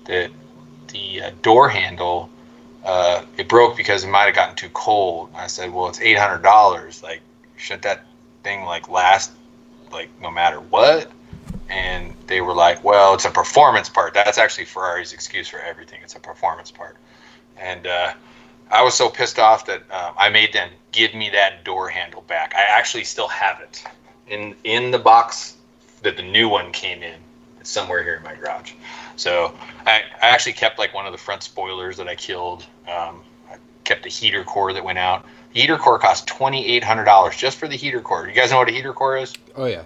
that 0.05 0.31
the 0.89 1.21
uh, 1.21 1.31
door 1.41 1.69
handle 1.69 2.29
uh, 2.83 3.23
it 3.37 3.47
broke 3.47 3.77
because 3.77 4.03
it 4.03 4.07
might 4.07 4.25
have 4.25 4.35
gotten 4.35 4.55
too 4.55 4.69
cold. 4.69 5.29
I 5.35 5.47
said, 5.47 5.73
"Well, 5.73 5.87
it's 5.87 6.01
eight 6.01 6.17
hundred 6.17 6.43
dollars. 6.43 7.01
Like, 7.03 7.21
should 7.55 7.81
that 7.83 8.05
thing 8.43 8.63
like 8.63 8.89
last 8.89 9.31
like 9.91 10.09
no 10.21 10.29
matter 10.29 10.59
what?" 10.59 11.09
And 11.69 12.13
they 12.27 12.41
were 12.41 12.53
like, 12.53 12.83
"Well, 12.83 13.13
it's 13.13 13.25
a 13.25 13.31
performance 13.31 13.89
part." 13.89 14.13
That's 14.13 14.37
actually 14.37 14.65
Ferrari's 14.65 15.13
excuse 15.13 15.47
for 15.47 15.59
everything. 15.59 15.99
It's 16.03 16.15
a 16.15 16.19
performance 16.19 16.71
part, 16.71 16.97
and 17.57 17.87
uh, 17.87 18.13
I 18.69 18.83
was 18.83 18.93
so 18.93 19.09
pissed 19.09 19.39
off 19.39 19.65
that 19.65 19.81
um, 19.91 20.13
I 20.17 20.29
made 20.29 20.53
them 20.53 20.69
give 20.91 21.13
me 21.13 21.29
that 21.31 21.63
door 21.63 21.89
handle 21.89 22.21
back. 22.21 22.53
I 22.55 22.63
actually 22.69 23.03
still 23.03 23.27
have 23.27 23.59
it 23.61 23.83
in 24.27 24.55
in 24.63 24.91
the 24.91 24.99
box 24.99 25.57
that 26.03 26.17
the 26.17 26.23
new 26.23 26.49
one 26.49 26.71
came 26.71 27.03
in. 27.03 27.19
It's 27.59 27.69
somewhere 27.69 28.03
here 28.03 28.15
in 28.15 28.23
my 28.23 28.35
garage. 28.35 28.73
So 29.15 29.53
I, 29.85 30.03
I 30.21 30.27
actually 30.27 30.53
kept 30.53 30.79
like 30.79 30.93
one 30.93 31.05
of 31.05 31.11
the 31.11 31.17
front 31.17 31.43
spoilers 31.43 31.97
that 31.97 32.07
I 32.07 32.15
killed. 32.15 32.65
Um, 32.87 33.23
I 33.49 33.57
kept 33.83 34.03
the 34.03 34.09
heater 34.09 34.43
core 34.43 34.73
that 34.73 34.83
went 34.83 34.99
out. 34.99 35.25
The 35.53 35.61
heater 35.61 35.77
core 35.77 35.99
cost 35.99 36.27
twenty 36.27 36.65
eight 36.67 36.83
hundred 36.83 37.05
dollars 37.05 37.35
just 37.35 37.57
for 37.57 37.67
the 37.67 37.75
heater 37.75 38.01
core. 38.01 38.27
You 38.27 38.33
guys 38.33 38.51
know 38.51 38.57
what 38.57 38.69
a 38.69 38.73
heater 38.73 38.93
core 38.93 39.17
is? 39.17 39.33
Oh 39.55 39.65
yeah. 39.65 39.83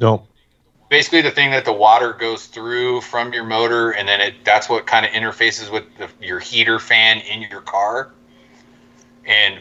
No 0.00 0.26
basically 0.88 1.20
the 1.20 1.30
thing 1.30 1.50
that 1.50 1.64
the 1.64 1.72
water 1.72 2.12
goes 2.12 2.46
through 2.46 3.00
from 3.02 3.32
your 3.32 3.44
motor 3.44 3.90
and 3.90 4.08
then 4.08 4.20
it 4.20 4.34
that's 4.44 4.68
what 4.68 4.86
kind 4.86 5.04
of 5.04 5.12
interfaces 5.12 5.70
with 5.70 5.84
the, 5.96 6.08
your 6.24 6.38
heater 6.38 6.78
fan 6.78 7.20
in 7.20 7.42
your 7.42 7.60
car. 7.60 8.10
And 9.24 9.60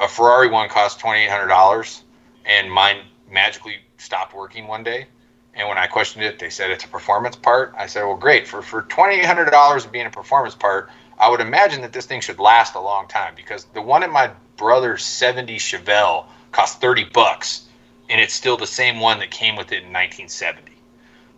a 0.00 0.08
ferrari 0.08 0.48
one 0.48 0.68
cost 0.68 1.00
$2800 1.00 2.02
and 2.46 2.70
mine 2.70 2.98
magically 3.30 3.76
stopped 3.98 4.34
working 4.34 4.66
one 4.66 4.82
day. 4.82 5.06
And 5.54 5.68
when 5.68 5.78
i 5.78 5.86
questioned 5.86 6.24
it 6.24 6.38
they 6.38 6.50
said 6.50 6.70
it's 6.70 6.84
a 6.84 6.88
performance 6.88 7.36
part. 7.36 7.74
I 7.76 7.86
said 7.86 8.04
well 8.04 8.16
great 8.16 8.46
for, 8.46 8.62
for 8.62 8.82
$2800 8.82 9.92
being 9.92 10.06
a 10.06 10.10
performance 10.10 10.54
part 10.54 10.90
i 11.18 11.28
would 11.28 11.40
imagine 11.40 11.82
that 11.82 11.92
this 11.92 12.06
thing 12.06 12.20
should 12.20 12.38
last 12.38 12.74
a 12.74 12.80
long 12.80 13.06
time 13.06 13.34
because 13.36 13.66
the 13.66 13.82
one 13.82 14.02
in 14.02 14.10
my 14.10 14.30
brother's 14.56 15.04
70 15.04 15.56
chevelle 15.58 16.26
cost 16.52 16.80
30 16.80 17.04
bucks 17.12 17.66
and 18.08 18.20
it's 18.20 18.34
still 18.34 18.56
the 18.56 18.66
same 18.66 19.00
one 19.00 19.18
that 19.20 19.30
came 19.30 19.56
with 19.56 19.72
it 19.72 19.82
in 19.82 19.92
1970. 19.92 20.72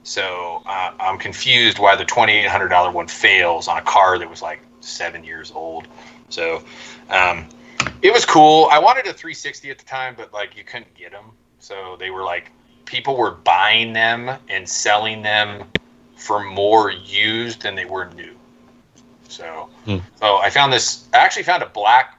So 0.02 0.62
uh, 0.66 0.92
I'm 1.00 1.18
confused 1.18 1.78
why 1.78 1.96
the 1.96 2.04
$2,800 2.04 2.92
one 2.92 3.08
fails 3.08 3.68
on 3.68 3.78
a 3.78 3.82
car 3.82 4.18
that 4.18 4.28
was 4.28 4.42
like 4.42 4.60
seven 4.80 5.24
years 5.24 5.50
old. 5.52 5.88
So 6.28 6.62
um, 7.10 7.48
it 8.02 8.12
was 8.12 8.24
cool. 8.24 8.68
I 8.70 8.78
wanted 8.78 9.06
a 9.06 9.12
360 9.12 9.70
at 9.70 9.78
the 9.78 9.84
time, 9.84 10.14
but 10.16 10.32
like 10.32 10.56
you 10.56 10.64
couldn't 10.64 10.94
get 10.94 11.12
them. 11.12 11.32
So 11.58 11.96
they 11.98 12.10
were 12.10 12.22
like 12.22 12.52
people 12.84 13.16
were 13.16 13.32
buying 13.32 13.92
them 13.92 14.38
and 14.48 14.68
selling 14.68 15.22
them 15.22 15.64
for 16.16 16.42
more 16.42 16.90
used 16.90 17.62
than 17.62 17.74
they 17.74 17.84
were 17.84 18.06
new. 18.14 18.34
So, 19.28 19.68
hmm. 19.84 19.98
so 20.16 20.36
I 20.36 20.50
found 20.50 20.72
this. 20.72 21.08
I 21.12 21.18
actually 21.18 21.42
found 21.42 21.62
a 21.62 21.68
black 21.68 22.18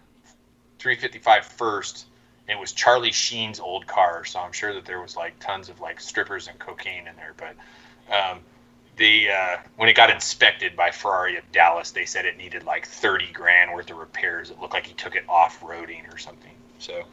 355 0.80 1.46
first 1.46 2.07
it 2.48 2.58
was 2.58 2.72
Charlie 2.72 3.12
Sheen's 3.12 3.60
old 3.60 3.88
car, 3.88 4.24
so 4.26 4.40
I'm 4.40 4.54
sure 4.54 4.74
that 4.74 4.86
there 4.86 5.02
was 5.02 5.16
like 5.16 5.38
tons 5.40 5.70
of 5.70 5.82
like 5.82 6.00
strippers 6.00 6.48
and 6.48 6.58
cocaine 6.60 7.08
in 7.08 7.16
there. 7.16 7.34
But 7.36 7.56
um, 8.14 8.40
the 8.96 9.30
uh, 9.30 9.58
when 9.76 9.90
it 9.90 9.96
got 9.96 10.10
inspected 10.10 10.76
by 10.76 10.92
Ferrari 10.92 11.38
of 11.38 11.52
Dallas, 11.52 11.92
they 11.92 12.06
said 12.06 12.26
it 12.26 12.38
needed 12.38 12.64
like 12.64 12.88
30 12.88 13.32
grand 13.34 13.74
worth 13.74 13.90
of 13.92 13.98
repairs. 13.98 14.50
It 14.50 14.60
looked 14.60 14.74
like 14.74 14.86
he 14.86 14.94
took 14.94 15.16
it 15.16 15.26
off 15.28 15.62
roading 15.62 16.12
or 16.14 16.18
something. 16.18 16.54
So 16.80 17.04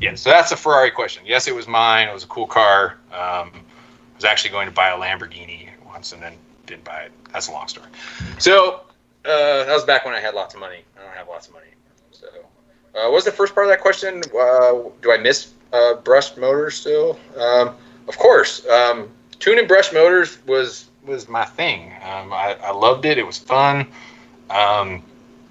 yeah, 0.00 0.14
so 0.14 0.30
that's 0.30 0.52
a 0.52 0.56
Ferrari 0.56 0.90
question. 0.90 1.24
Yes, 1.26 1.48
it 1.48 1.54
was 1.54 1.68
mine. 1.68 2.08
It 2.08 2.14
was 2.14 2.24
a 2.24 2.28
cool 2.28 2.46
car. 2.46 2.98
Um, 3.12 3.52
I 3.52 4.16
was 4.16 4.24
actually 4.24 4.50
going 4.50 4.66
to 4.66 4.72
buy 4.72 4.88
a 4.88 4.96
Lamborghini 4.96 5.68
once 5.86 6.12
and 6.12 6.22
then 6.22 6.34
didn't 6.66 6.84
buy 6.84 7.02
it. 7.02 7.12
That's 7.32 7.48
a 7.48 7.52
long 7.52 7.68
story. 7.68 7.88
So 8.38 8.80
uh, 9.24 9.64
that 9.64 9.74
was 9.74 9.84
back 9.84 10.04
when 10.04 10.14
I 10.14 10.20
had 10.20 10.34
lots 10.34 10.54
of 10.54 10.60
money. 10.60 10.78
I 10.98 11.04
don't 11.04 11.14
have 11.14 11.28
lots 11.28 11.48
of 11.48 11.54
money. 11.54 11.66
Uh, 12.94 13.04
what 13.04 13.12
was 13.12 13.24
the 13.24 13.32
first 13.32 13.54
part 13.54 13.66
of 13.66 13.70
that 13.70 13.80
question? 13.80 14.22
Uh, 14.38 14.90
do 15.00 15.12
I 15.12 15.18
miss 15.18 15.52
uh, 15.72 15.94
brushed 15.94 16.36
motors 16.36 16.74
still? 16.74 17.18
Um, 17.36 17.74
of 18.08 18.18
course. 18.18 18.66
Um, 18.66 19.08
tuning 19.38 19.66
brushed 19.66 19.92
motors 19.92 20.38
was 20.46 20.88
was 21.04 21.28
my 21.28 21.44
thing. 21.44 21.92
Um, 22.02 22.32
I, 22.32 22.56
I, 22.62 22.70
loved 22.70 23.06
it. 23.06 23.18
It 23.18 23.26
was 23.26 23.36
fun. 23.36 23.80
Um, 24.50 25.02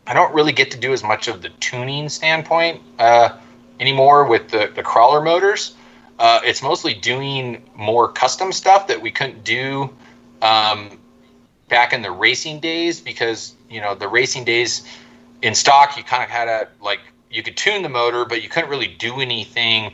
I 0.07 0.13
don't 0.13 0.34
really 0.34 0.53
get 0.53 0.72
to 0.72 0.77
do 0.77 0.93
as 0.93 1.03
much 1.03 1.27
of 1.27 1.41
the 1.41 1.49
tuning 1.59 2.07
standpoint 2.07 2.81
uh, 2.99 3.38
anymore 3.81 4.26
with 4.26 4.49
the, 4.49 4.72
the 4.73 4.81
crawler 4.81 5.22
motors. 5.22 5.76
Uh, 6.19 6.39
it's 6.43 6.61
mostly 6.61 6.93
doing 6.93 7.61
more 7.76 8.09
custom 8.09 8.53
stuff 8.53 8.88
that 8.88 9.01
we 9.01 9.11
couldn't 9.11 9.43
do 9.43 9.89
um, 10.41 10.97
back 11.68 11.91
in 11.91 12.01
the 12.01 12.11
racing 12.11 12.59
days 12.59 13.01
because 13.01 13.55
you 13.69 13.81
know 13.81 13.95
the 13.95 14.07
racing 14.07 14.43
days 14.43 14.88
in 15.41 15.55
stock 15.55 15.97
you 15.97 16.03
kind 16.03 16.23
of 16.23 16.30
had 16.30 16.45
to 16.45 16.68
like 16.81 16.99
you 17.32 17.44
could 17.44 17.58
tune 17.58 17.82
the 17.82 17.90
motor, 17.90 18.26
but 18.26 18.44
you 18.44 18.49
couldn't 18.49 18.70
really 18.70 18.88
do 18.88 19.20
anything 19.22 19.94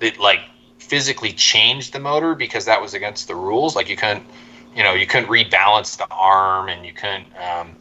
that 0.00 0.18
like 0.18 0.40
physically 0.78 1.32
changed 1.32 1.92
the 1.92 1.98
motor 1.98 2.34
because 2.34 2.66
that 2.66 2.80
was 2.80 2.94
against 2.94 3.26
the 3.26 3.34
rules. 3.34 3.74
Like 3.74 3.88
you 3.88 3.96
couldn't, 3.96 4.24
you 4.76 4.82
know, 4.82 4.92
you 4.92 5.06
couldn't 5.06 5.28
rebalance 5.28 5.96
the 5.96 6.06
arm, 6.10 6.68
and 6.68 6.84
you 6.84 6.92
couldn't, 6.92 7.26
um, 7.36 7.74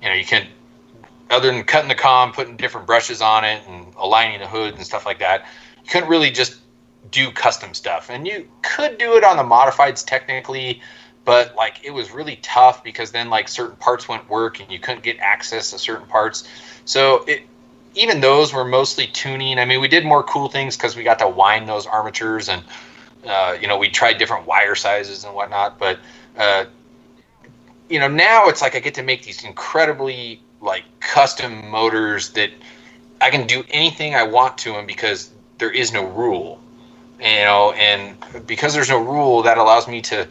you 0.00 0.08
know, 0.08 0.14
you 0.14 0.24
couldn't. 0.24 0.50
Other 1.30 1.50
than 1.50 1.64
cutting 1.64 1.88
the 1.88 1.94
com, 1.94 2.32
putting 2.32 2.56
different 2.56 2.86
brushes 2.86 3.22
on 3.22 3.44
it, 3.44 3.62
and 3.66 3.86
aligning 3.96 4.40
the 4.40 4.46
hood 4.46 4.74
and 4.74 4.84
stuff 4.84 5.06
like 5.06 5.18
that, 5.20 5.46
you 5.82 5.90
couldn't 5.90 6.10
really 6.10 6.30
just 6.30 6.58
do 7.10 7.30
custom 7.30 7.74
stuff. 7.74 8.10
And 8.10 8.26
you 8.26 8.48
could 8.62 8.98
do 8.98 9.16
it 9.16 9.24
on 9.24 9.36
the 9.36 9.42
modifieds 9.42 10.04
technically, 10.04 10.80
but 11.24 11.54
like 11.54 11.80
it 11.82 11.90
was 11.90 12.10
really 12.10 12.36
tough 12.42 12.84
because 12.84 13.12
then 13.12 13.30
like 13.30 13.48
certain 13.48 13.76
parts 13.76 14.08
wouldn't 14.08 14.28
work 14.28 14.60
and 14.60 14.70
you 14.70 14.78
couldn't 14.78 15.02
get 15.02 15.18
access 15.18 15.70
to 15.70 15.78
certain 15.78 16.06
parts. 16.06 16.48
So 16.84 17.24
it 17.26 17.46
even 17.94 18.20
those 18.20 18.52
were 18.52 18.64
mostly 18.64 19.06
tuning. 19.06 19.58
I 19.58 19.64
mean, 19.64 19.80
we 19.80 19.88
did 19.88 20.04
more 20.04 20.22
cool 20.22 20.48
things 20.48 20.76
because 20.76 20.96
we 20.96 21.02
got 21.02 21.18
to 21.18 21.28
wind 21.28 21.68
those 21.68 21.86
armatures 21.86 22.48
and 22.48 22.62
uh, 23.26 23.56
you 23.60 23.68
know 23.68 23.78
we 23.78 23.88
tried 23.88 24.18
different 24.18 24.46
wire 24.46 24.74
sizes 24.74 25.24
and 25.24 25.34
whatnot. 25.34 25.78
But 25.78 25.98
uh, 26.36 26.66
you 27.88 27.98
know 27.98 28.08
now 28.08 28.48
it's 28.48 28.62
like 28.62 28.74
I 28.74 28.80
get 28.80 28.94
to 28.94 29.02
make 29.02 29.22
these 29.24 29.44
incredibly 29.44 30.40
like 30.60 30.84
custom 31.00 31.68
motors 31.70 32.30
that 32.30 32.50
I 33.20 33.30
can 33.30 33.46
do 33.46 33.64
anything 33.70 34.14
I 34.14 34.22
want 34.22 34.58
to 34.58 34.72
them 34.72 34.86
because 34.86 35.30
there 35.58 35.70
is 35.70 35.92
no 35.92 36.04
rule. 36.06 36.60
You 37.20 37.44
know, 37.44 37.72
and 37.72 38.16
because 38.48 38.74
there's 38.74 38.88
no 38.88 38.98
rule, 38.98 39.42
that 39.42 39.56
allows 39.56 39.86
me 39.86 40.00
to 40.02 40.26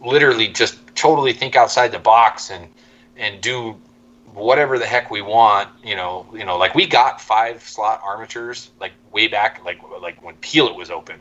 literally 0.00 0.48
just 0.48 0.76
totally 0.96 1.32
think 1.32 1.54
outside 1.54 1.92
the 1.92 2.00
box 2.00 2.50
and 2.50 2.68
and 3.16 3.40
do 3.40 3.76
whatever 4.32 4.78
the 4.78 4.86
heck 4.86 5.10
we 5.10 5.22
want. 5.22 5.68
You 5.84 5.96
know, 5.96 6.26
you 6.32 6.44
know, 6.44 6.56
like 6.58 6.74
we 6.74 6.86
got 6.86 7.20
five 7.20 7.62
slot 7.62 8.00
armatures 8.04 8.70
like 8.80 8.92
way 9.12 9.28
back, 9.28 9.64
like 9.64 9.80
like 10.00 10.22
when 10.22 10.36
Peel 10.36 10.68
it 10.68 10.74
was 10.74 10.90
open, 10.90 11.18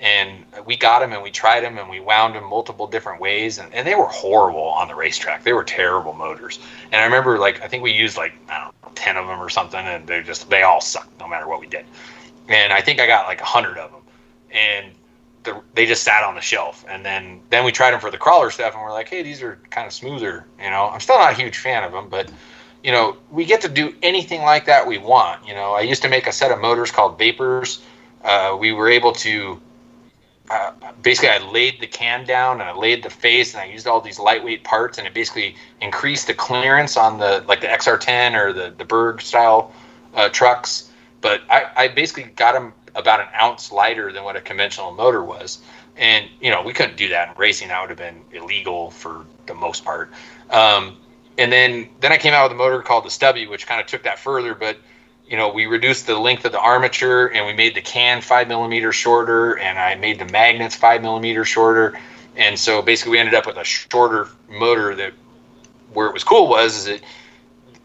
and 0.00 0.44
we 0.64 0.76
got 0.76 1.00
them 1.00 1.12
and 1.12 1.22
we 1.22 1.30
tried 1.30 1.60
them 1.60 1.78
and 1.78 1.88
we 1.88 2.00
wound 2.00 2.34
them 2.34 2.44
multiple 2.44 2.86
different 2.86 3.20
ways, 3.20 3.58
and, 3.58 3.72
and 3.74 3.86
they 3.86 3.94
were 3.94 4.06
horrible 4.06 4.68
on 4.68 4.88
the 4.88 4.94
racetrack. 4.94 5.44
They 5.44 5.52
were 5.52 5.64
terrible 5.64 6.12
motors, 6.12 6.58
and 6.92 7.00
I 7.00 7.04
remember 7.04 7.38
like 7.38 7.62
I 7.62 7.68
think 7.68 7.82
we 7.82 7.92
used 7.92 8.16
like 8.16 8.32
I 8.48 8.64
don't 8.64 8.74
know 8.82 8.92
ten 8.94 9.16
of 9.16 9.26
them 9.26 9.40
or 9.40 9.48
something, 9.48 9.80
and 9.80 10.06
they 10.06 10.22
just 10.22 10.48
they 10.50 10.62
all 10.62 10.80
sucked 10.80 11.18
no 11.18 11.28
matter 11.28 11.48
what 11.48 11.60
we 11.60 11.66
did. 11.66 11.84
And 12.48 12.72
I 12.72 12.80
think 12.80 13.00
I 13.00 13.06
got 13.06 13.26
like 13.26 13.40
a 13.40 13.44
hundred 13.44 13.78
of 13.78 13.92
them, 13.92 14.02
and 14.50 14.92
the, 15.42 15.60
they 15.74 15.86
just 15.86 16.02
sat 16.02 16.22
on 16.22 16.34
the 16.34 16.40
shelf. 16.40 16.84
And 16.88 17.04
then 17.04 17.40
then 17.50 17.64
we 17.64 17.72
tried 17.72 17.92
them 17.92 18.00
for 18.00 18.10
the 18.10 18.18
crawler 18.18 18.50
stuff, 18.50 18.74
and 18.74 18.82
we're 18.82 18.92
like, 18.92 19.08
hey, 19.08 19.22
these 19.22 19.42
are 19.42 19.58
kind 19.70 19.86
of 19.86 19.92
smoother. 19.92 20.46
You 20.62 20.70
know, 20.70 20.88
I'm 20.88 21.00
still 21.00 21.18
not 21.18 21.32
a 21.32 21.36
huge 21.36 21.58
fan 21.58 21.84
of 21.84 21.92
them, 21.92 22.08
but 22.08 22.30
you 22.82 22.92
know, 22.92 23.16
we 23.30 23.44
get 23.44 23.60
to 23.62 23.68
do 23.68 23.94
anything 24.02 24.42
like 24.42 24.66
that 24.66 24.86
we 24.86 24.98
want. 24.98 25.46
You 25.46 25.54
know, 25.54 25.72
I 25.72 25.82
used 25.82 26.02
to 26.02 26.08
make 26.08 26.26
a 26.26 26.32
set 26.32 26.50
of 26.50 26.60
motors 26.60 26.90
called 26.90 27.18
Vapors. 27.18 27.82
Uh, 28.24 28.56
we 28.58 28.72
were 28.72 28.88
able 28.88 29.12
to 29.12 29.60
uh, 30.50 30.72
basically 31.02 31.28
I 31.28 31.38
laid 31.38 31.80
the 31.80 31.86
can 31.86 32.24
down 32.24 32.60
and 32.60 32.68
I 32.68 32.74
laid 32.74 33.04
the 33.04 33.10
face 33.10 33.54
and 33.54 33.62
I 33.62 33.66
used 33.66 33.86
all 33.86 34.00
these 34.00 34.18
lightweight 34.18 34.64
parts 34.64 34.98
and 34.98 35.06
it 35.06 35.14
basically 35.14 35.54
increased 35.80 36.26
the 36.26 36.34
clearance 36.34 36.96
on 36.96 37.18
the 37.18 37.44
like 37.46 37.60
the 37.60 37.68
XR10 37.68 38.36
or 38.36 38.52
the 38.52 38.74
the 38.76 38.84
Berg 38.84 39.20
style 39.22 39.72
uh, 40.14 40.28
trucks. 40.30 40.90
But 41.20 41.42
I, 41.50 41.70
I 41.76 41.88
basically 41.88 42.24
got 42.24 42.52
them 42.52 42.72
about 42.94 43.20
an 43.20 43.28
ounce 43.40 43.72
lighter 43.72 44.12
than 44.12 44.24
what 44.24 44.36
a 44.36 44.40
conventional 44.40 44.92
motor 44.92 45.22
was. 45.22 45.58
And 45.96 46.28
you 46.40 46.50
know 46.50 46.62
we 46.62 46.72
couldn't 46.72 46.96
do 46.96 47.08
that 47.08 47.28
in 47.28 47.34
racing. 47.36 47.68
That 47.68 47.80
would 47.80 47.90
have 47.90 47.98
been 47.98 48.22
illegal 48.32 48.90
for 48.90 49.26
the 49.46 49.54
most 49.54 49.84
part. 49.84 50.10
Um, 50.50 50.96
and 51.38 51.52
then 51.52 51.88
then 52.00 52.12
I 52.12 52.18
came 52.18 52.34
out 52.34 52.44
with 52.44 52.52
a 52.52 52.56
motor 52.56 52.82
called 52.82 53.04
the 53.04 53.10
Stubby, 53.10 53.46
which 53.46 53.66
kind 53.66 53.80
of 53.80 53.86
took 53.86 54.02
that 54.04 54.18
further. 54.18 54.54
But 54.54 54.78
you 55.26 55.36
know, 55.36 55.48
we 55.48 55.66
reduced 55.66 56.06
the 56.06 56.18
length 56.18 56.44
of 56.44 56.52
the 56.52 56.60
armature 56.60 57.28
and 57.28 57.46
we 57.46 57.52
made 57.52 57.74
the 57.74 57.80
can 57.80 58.20
five 58.20 58.48
millimeters 58.48 58.96
shorter, 58.96 59.58
and 59.58 59.78
I 59.78 59.94
made 59.94 60.18
the 60.18 60.24
magnets 60.26 60.74
five 60.74 61.02
millimeters 61.02 61.48
shorter. 61.48 61.98
And 62.36 62.58
so 62.58 62.82
basically, 62.82 63.12
we 63.12 63.18
ended 63.18 63.34
up 63.34 63.46
with 63.46 63.56
a 63.56 63.64
shorter 63.64 64.28
motor 64.48 64.94
that 64.96 65.12
where 65.92 66.06
it 66.06 66.12
was 66.12 66.24
cool 66.24 66.48
was 66.48 66.76
is 66.76 66.86
it 66.86 67.02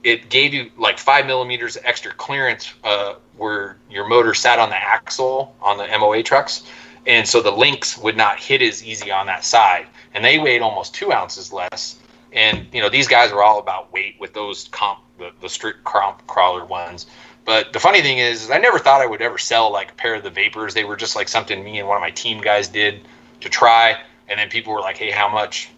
it 0.05 0.29
gave 0.29 0.53
you 0.53 0.69
like 0.77 0.99
five 0.99 1.25
millimeters 1.25 1.77
extra 1.83 2.13
clearance 2.13 2.71
uh, 2.83 3.15
where 3.37 3.75
your 3.89 4.07
motor 4.07 4.35
sat 4.35 4.59
on 4.59 4.69
the 4.69 4.75
axle 4.75 5.55
on 5.61 5.77
the 5.77 5.87
MOA 5.97 6.21
trucks, 6.21 6.63
and 7.07 7.27
so 7.27 7.41
the 7.41 7.51
links 7.51 7.97
would 7.97 8.15
not 8.15 8.39
hit 8.39 8.61
as 8.61 8.85
easy 8.85 9.11
on 9.11 9.25
that 9.25 9.43
side, 9.43 9.87
and 10.13 10.23
they 10.23 10.37
weighed 10.37 10.61
almost 10.61 10.93
two 10.93 11.11
ounces 11.11 11.51
less. 11.51 11.97
And 12.31 12.67
you 12.71 12.81
know 12.81 12.89
these 12.89 13.07
guys 13.07 13.31
were 13.31 13.43
all 13.43 13.59
about 13.59 13.91
weight 13.91 14.15
with 14.19 14.33
those 14.33 14.67
comp 14.67 14.99
the, 15.17 15.31
the 15.41 15.49
strict 15.49 15.83
comp 15.83 16.25
crawler 16.27 16.63
ones. 16.63 17.07
But 17.43 17.73
the 17.73 17.79
funny 17.79 18.01
thing 18.01 18.19
is, 18.19 18.43
is, 18.43 18.51
I 18.51 18.57
never 18.57 18.79
thought 18.79 19.01
I 19.01 19.05
would 19.07 19.21
ever 19.21 19.37
sell 19.37 19.71
like 19.71 19.91
a 19.91 19.95
pair 19.95 20.15
of 20.15 20.23
the 20.23 20.31
vapors. 20.31 20.73
They 20.73 20.83
were 20.83 20.95
just 20.95 21.15
like 21.15 21.27
something 21.27 21.63
me 21.63 21.79
and 21.79 21.87
one 21.87 21.97
of 21.97 22.01
my 22.01 22.11
team 22.11 22.41
guys 22.41 22.67
did 22.67 23.07
to 23.41 23.49
try. 23.49 23.99
And 24.27 24.39
then 24.39 24.49
people 24.49 24.73
were 24.73 24.81
like, 24.81 24.97
"Hey, 24.97 25.09
how 25.09 25.29
much?" 25.29 25.69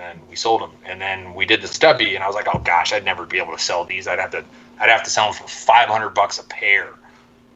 And 0.00 0.20
we 0.28 0.36
sold 0.36 0.62
them. 0.62 0.72
And 0.86 1.00
then 1.00 1.34
we 1.34 1.44
did 1.44 1.60
the 1.60 1.68
stubby, 1.68 2.14
and 2.14 2.24
I 2.24 2.26
was 2.26 2.34
like, 2.34 2.46
"Oh 2.52 2.58
gosh, 2.58 2.92
I'd 2.92 3.04
never 3.04 3.26
be 3.26 3.38
able 3.38 3.52
to 3.52 3.62
sell 3.62 3.84
these. 3.84 4.08
I'd 4.08 4.18
have 4.18 4.30
to, 4.30 4.44
I'd 4.78 4.88
have 4.88 5.04
to 5.04 5.10
sell 5.10 5.26
them 5.26 5.34
for 5.34 5.46
500 5.46 6.10
bucks 6.10 6.38
a 6.38 6.44
pair." 6.44 6.88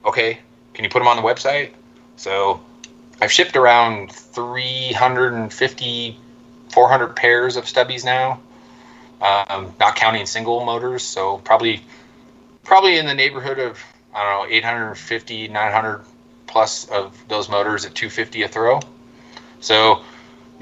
Okay, 0.04 0.38
can 0.74 0.84
you 0.84 0.90
put 0.90 0.98
them 0.98 1.08
on 1.08 1.16
the 1.16 1.22
website? 1.22 1.70
So 2.16 2.60
I've 3.20 3.32
shipped 3.32 3.56
around 3.56 4.12
350, 4.12 6.18
400 6.70 7.16
pairs 7.16 7.56
of 7.56 7.64
stubbies 7.64 8.04
now, 8.04 8.40
um, 9.20 9.74
not 9.80 9.96
counting 9.96 10.26
single 10.26 10.64
motors. 10.64 11.02
So 11.02 11.38
probably 11.38 11.82
probably 12.64 12.98
in 12.98 13.06
the 13.06 13.14
neighborhood 13.14 13.58
of 13.58 13.78
I 14.14 14.22
don't 14.22 14.48
know 14.48 14.54
850 14.54 15.48
900 15.48 16.04
plus 16.46 16.88
of 16.88 17.16
those 17.28 17.48
motors 17.48 17.84
at 17.84 17.94
250 17.94 18.42
a 18.42 18.48
throw. 18.48 18.80
So 19.60 20.02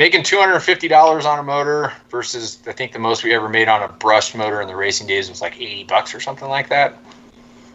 making 0.03 0.23
$250 0.23 1.25
on 1.25 1.39
a 1.39 1.45
motor 1.45 1.93
versus 2.11 2.59
I 2.67 2.73
think 2.73 2.91
the 2.91 2.99
most 2.99 3.23
we 3.23 3.33
ever 3.35 3.49
made 3.49 3.69
on 3.69 3.85
a 3.85 3.89
brushed 3.89 4.35
motor 4.35 4.61
in 4.61 4.67
the 4.67 4.75
racing 4.75 5.07
days 5.07 5.29
was 5.29 5.41
like 5.41 5.55
80 5.55 5.85
bucks 5.85 6.13
or 6.13 6.19
something 6.19 6.49
like 6.49 6.71
that. 6.71 6.99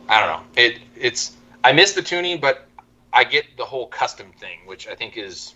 I 0.10 0.20
don't 0.20 0.30
know. 0.32 0.62
It 0.62 0.82
it's 0.98 1.38
I 1.64 1.72
miss 1.72 1.94
the 1.94 2.02
tuning, 2.02 2.42
but 2.42 2.68
I 3.14 3.24
get 3.24 3.46
the 3.56 3.64
whole 3.64 3.88
custom 3.88 4.34
thing, 4.42 4.58
which 4.66 4.90
I 4.90 4.96
think 4.96 5.16
is 5.16 5.56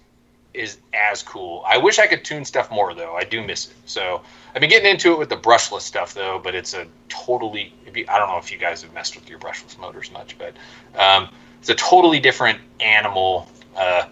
is 0.53 0.77
as 0.93 1.21
cool. 1.23 1.61
I 1.67 1.77
wish 1.77 1.99
I 1.99 2.07
could 2.07 2.23
tune 2.23 2.45
stuff 2.45 2.71
more 2.71 2.93
though. 2.93 3.17
I 3.17 3.25
do 3.25 3.45
miss 3.45 3.67
it. 3.67 3.73
So 3.85 4.21
I've 4.55 4.61
been 4.61 4.69
getting 4.69 4.89
into 4.89 5.11
it 5.11 5.19
with 5.19 5.27
the 5.27 5.35
brushless 5.35 5.81
stuff 5.81 6.13
though, 6.13 6.39
but 6.41 6.55
it's 6.55 6.73
a 6.73 6.87
totally. 7.09 7.73
I 8.07 8.17
don't 8.17 8.29
know 8.29 8.37
if 8.37 8.49
you 8.49 8.57
guys 8.57 8.81
have 8.83 8.93
messed 8.93 9.17
with 9.17 9.29
your 9.29 9.39
brushless 9.39 9.77
motors 9.77 10.09
much, 10.09 10.37
but 10.37 10.55
um, 10.97 11.27
it's 11.59 11.67
a 11.67 11.75
totally 11.75 12.21
different 12.21 12.59
animal 12.79 13.49
uh, 13.75 14.05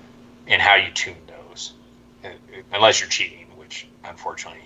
in 0.46 0.60
how 0.60 0.76
you 0.76 0.92
tune 0.92 1.16
unless 2.74 3.00
you're 3.00 3.10
cheating, 3.10 3.48
which 3.58 3.88
unfortunately 4.04 4.62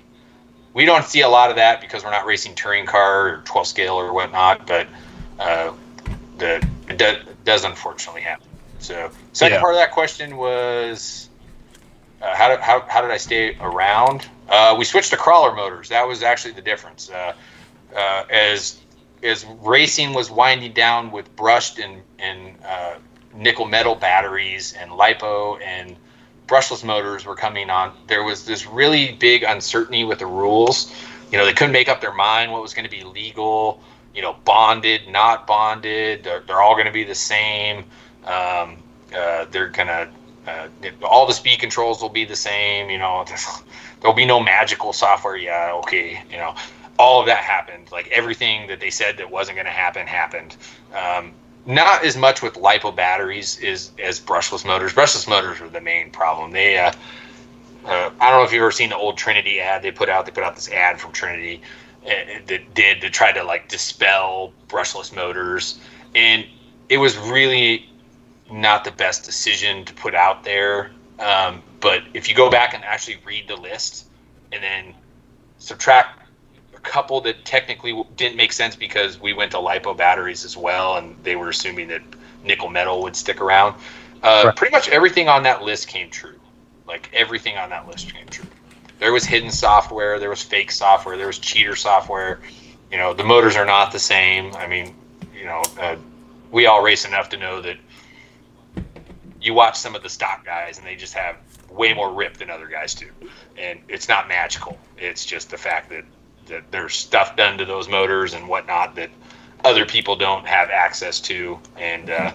we 0.73 0.85
don't 0.85 1.05
see 1.05 1.21
a 1.21 1.29
lot 1.29 1.49
of 1.49 1.57
that 1.57 1.81
because 1.81 2.03
we're 2.03 2.11
not 2.11 2.25
racing 2.25 2.55
touring 2.55 2.85
car 2.85 3.29
or 3.29 3.37
12 3.45 3.67
scale 3.67 3.93
or 3.93 4.11
whatnot. 4.11 4.65
But 4.67 4.87
uh, 5.39 5.73
the 6.37 6.67
it 6.89 6.97
does, 6.97 7.17
does 7.45 7.63
unfortunately 7.63 8.21
happen. 8.21 8.47
So 8.79 9.11
second 9.31 9.55
yeah. 9.55 9.61
part 9.61 9.73
of 9.73 9.79
that 9.79 9.91
question 9.91 10.35
was 10.35 11.29
uh, 12.21 12.35
how, 12.35 12.49
did, 12.49 12.59
how, 12.59 12.81
how 12.81 13.01
did 13.01 13.11
I 13.11 13.17
stay 13.17 13.55
around? 13.59 14.27
Uh, 14.49 14.75
we 14.77 14.85
switched 14.85 15.11
to 15.11 15.17
crawler 15.17 15.53
motors. 15.53 15.89
That 15.89 16.07
was 16.07 16.23
actually 16.23 16.53
the 16.53 16.61
difference. 16.61 17.09
Uh, 17.09 17.33
uh, 17.95 18.25
as 18.29 18.79
as 19.21 19.45
racing 19.61 20.13
was 20.13 20.29
winding 20.29 20.73
down 20.73 21.11
with 21.11 21.33
brushed 21.37 21.79
and, 21.79 22.01
and 22.19 22.55
uh, 22.65 22.95
nickel 23.33 23.65
metal 23.65 23.95
batteries 23.95 24.73
and 24.73 24.91
lipo 24.91 25.61
and 25.61 25.95
brushless 26.47 26.83
motors 26.83 27.25
were 27.25 27.35
coming 27.35 27.69
on, 27.69 27.93
there 28.07 28.23
was 28.23 28.45
this 28.45 28.65
really 28.65 29.13
big 29.13 29.43
uncertainty 29.43 30.03
with 30.03 30.19
the 30.19 30.25
rules. 30.25 30.93
You 31.31 31.37
know, 31.37 31.45
they 31.45 31.53
couldn't 31.53 31.73
make 31.73 31.89
up 31.89 32.01
their 32.01 32.13
mind 32.13 32.51
what 32.51 32.61
was 32.61 32.73
going 32.73 32.85
to 32.85 32.91
be 32.91 33.03
legal. 33.03 33.81
You 34.13 34.21
know, 34.21 34.35
bonded, 34.45 35.07
not 35.07 35.47
bonded. 35.47 36.23
They're, 36.23 36.41
they're 36.41 36.61
all 36.61 36.75
going 36.75 36.85
to 36.85 36.91
be 36.91 37.03
the 37.03 37.15
same. 37.15 37.79
Um, 38.25 38.77
uh, 39.15 39.45
they're 39.51 39.69
going 39.69 39.87
to 39.87 40.09
uh, 40.47 40.67
all 41.03 41.25
the 41.25 41.33
speed 41.33 41.59
controls 41.59 42.01
will 42.01 42.09
be 42.09 42.25
the 42.25 42.35
same. 42.35 42.89
You 42.89 42.97
know, 42.97 43.25
there'll 44.01 44.15
be 44.15 44.25
no 44.25 44.39
magical 44.39 44.93
software. 44.93 45.37
Yeah, 45.37 45.71
okay. 45.75 46.21
You 46.29 46.37
know, 46.37 46.55
all 46.99 47.19
of 47.19 47.25
that 47.27 47.43
happened. 47.43 47.91
Like 47.91 48.07
everything 48.09 48.67
that 48.67 48.79
they 48.79 48.89
said 48.89 49.17
that 49.17 49.29
wasn't 49.29 49.55
going 49.55 49.65
to 49.65 49.71
happen 49.71 50.05
happened. 50.05 50.55
Um, 50.93 51.33
not 51.65 52.03
as 52.03 52.17
much 52.17 52.41
with 52.41 52.55
lipo 52.55 52.95
batteries 52.95 53.57
is 53.59 53.91
as 54.01 54.19
brushless 54.19 54.65
motors. 54.65 54.93
Brushless 54.93 55.27
motors 55.27 55.61
are 55.61 55.69
the 55.69 55.81
main 55.81 56.11
problem. 56.11 56.51
They, 56.51 56.77
uh, 56.77 56.91
uh, 57.85 58.11
I 58.19 58.29
don't 58.29 58.39
know 58.39 58.43
if 58.43 58.51
you've 58.51 58.61
ever 58.61 58.71
seen 58.71 58.89
the 58.89 58.97
old 58.97 59.17
Trinity 59.17 59.59
ad 59.59 59.81
they 59.81 59.91
put 59.91 60.09
out. 60.09 60.25
They 60.25 60.31
put 60.31 60.43
out 60.43 60.55
this 60.55 60.69
ad 60.69 60.99
from 60.99 61.11
Trinity 61.11 61.61
uh, 62.05 62.09
that 62.47 62.73
did 62.73 63.01
to 63.01 63.09
try 63.09 63.31
to 63.31 63.43
like 63.43 63.69
dispel 63.69 64.51
brushless 64.67 65.15
motors, 65.15 65.79
and 66.15 66.45
it 66.89 66.97
was 66.97 67.17
really 67.17 67.89
not 68.51 68.83
the 68.83 68.91
best 68.91 69.23
decision 69.23 69.85
to 69.85 69.93
put 69.93 70.13
out 70.13 70.43
there. 70.43 70.91
Um, 71.19 71.61
but 71.79 72.03
if 72.13 72.27
you 72.27 72.35
go 72.35 72.49
back 72.49 72.73
and 72.73 72.83
actually 72.83 73.17
read 73.25 73.47
the 73.47 73.55
list 73.55 74.07
and 74.51 74.61
then 74.61 74.93
subtract 75.59 76.22
couple 76.83 77.21
that 77.21 77.45
technically 77.45 78.03
didn't 78.15 78.35
make 78.35 78.53
sense 78.53 78.75
because 78.75 79.19
we 79.19 79.33
went 79.33 79.51
to 79.51 79.57
lipo 79.57 79.95
batteries 79.95 80.45
as 80.45 80.55
well 80.55 80.97
and 80.97 81.15
they 81.23 81.35
were 81.35 81.49
assuming 81.49 81.87
that 81.87 82.01
nickel 82.43 82.69
metal 82.69 83.01
would 83.01 83.15
stick 83.15 83.41
around, 83.41 83.75
uh, 84.21 84.43
right. 84.45 84.55
pretty 84.55 84.71
much 84.71 84.89
everything 84.89 85.29
on 85.29 85.43
that 85.43 85.63
list 85.63 85.87
came 85.87 86.09
true. 86.09 86.39
Like 86.87 87.09
everything 87.13 87.57
on 87.57 87.69
that 87.69 87.87
list 87.87 88.13
came 88.13 88.27
true. 88.27 88.47
There 88.99 89.11
was 89.11 89.25
hidden 89.25 89.51
software, 89.51 90.19
there 90.19 90.29
was 90.29 90.43
fake 90.43 90.71
software, 90.71 91.17
there 91.17 91.27
was 91.27 91.39
cheater 91.39 91.75
software. 91.75 92.39
You 92.91 92.97
know, 92.97 93.13
the 93.13 93.23
motors 93.23 93.55
are 93.55 93.65
not 93.65 93.91
the 93.91 93.99
same. 93.99 94.53
I 94.55 94.67
mean, 94.67 94.93
you 95.35 95.45
know, 95.45 95.63
uh, 95.79 95.95
we 96.51 96.67
all 96.67 96.83
race 96.83 97.05
enough 97.05 97.29
to 97.29 97.37
know 97.37 97.61
that 97.61 97.77
you 99.41 99.53
watch 99.53 99.77
some 99.77 99.95
of 99.95 100.03
the 100.03 100.09
stock 100.09 100.45
guys 100.45 100.77
and 100.77 100.87
they 100.87 100.95
just 100.95 101.13
have 101.13 101.37
way 101.69 101.93
more 101.93 102.11
rip 102.11 102.37
than 102.37 102.49
other 102.49 102.67
guys 102.67 102.93
do. 102.93 103.07
And 103.57 103.79
it's 103.89 104.07
not 104.07 104.27
magical. 104.27 104.77
It's 104.97 105.25
just 105.25 105.49
the 105.49 105.57
fact 105.57 105.89
that, 105.89 106.05
that 106.47 106.63
there's 106.71 106.95
stuff 106.95 107.35
done 107.35 107.57
to 107.57 107.65
those 107.65 107.89
motors 107.89 108.33
and 108.33 108.47
whatnot 108.47 108.95
that 108.95 109.09
other 109.63 109.85
people 109.85 110.15
don't 110.15 110.45
have 110.45 110.69
access 110.69 111.19
to 111.21 111.59
and 111.77 112.09
uh, 112.09 112.31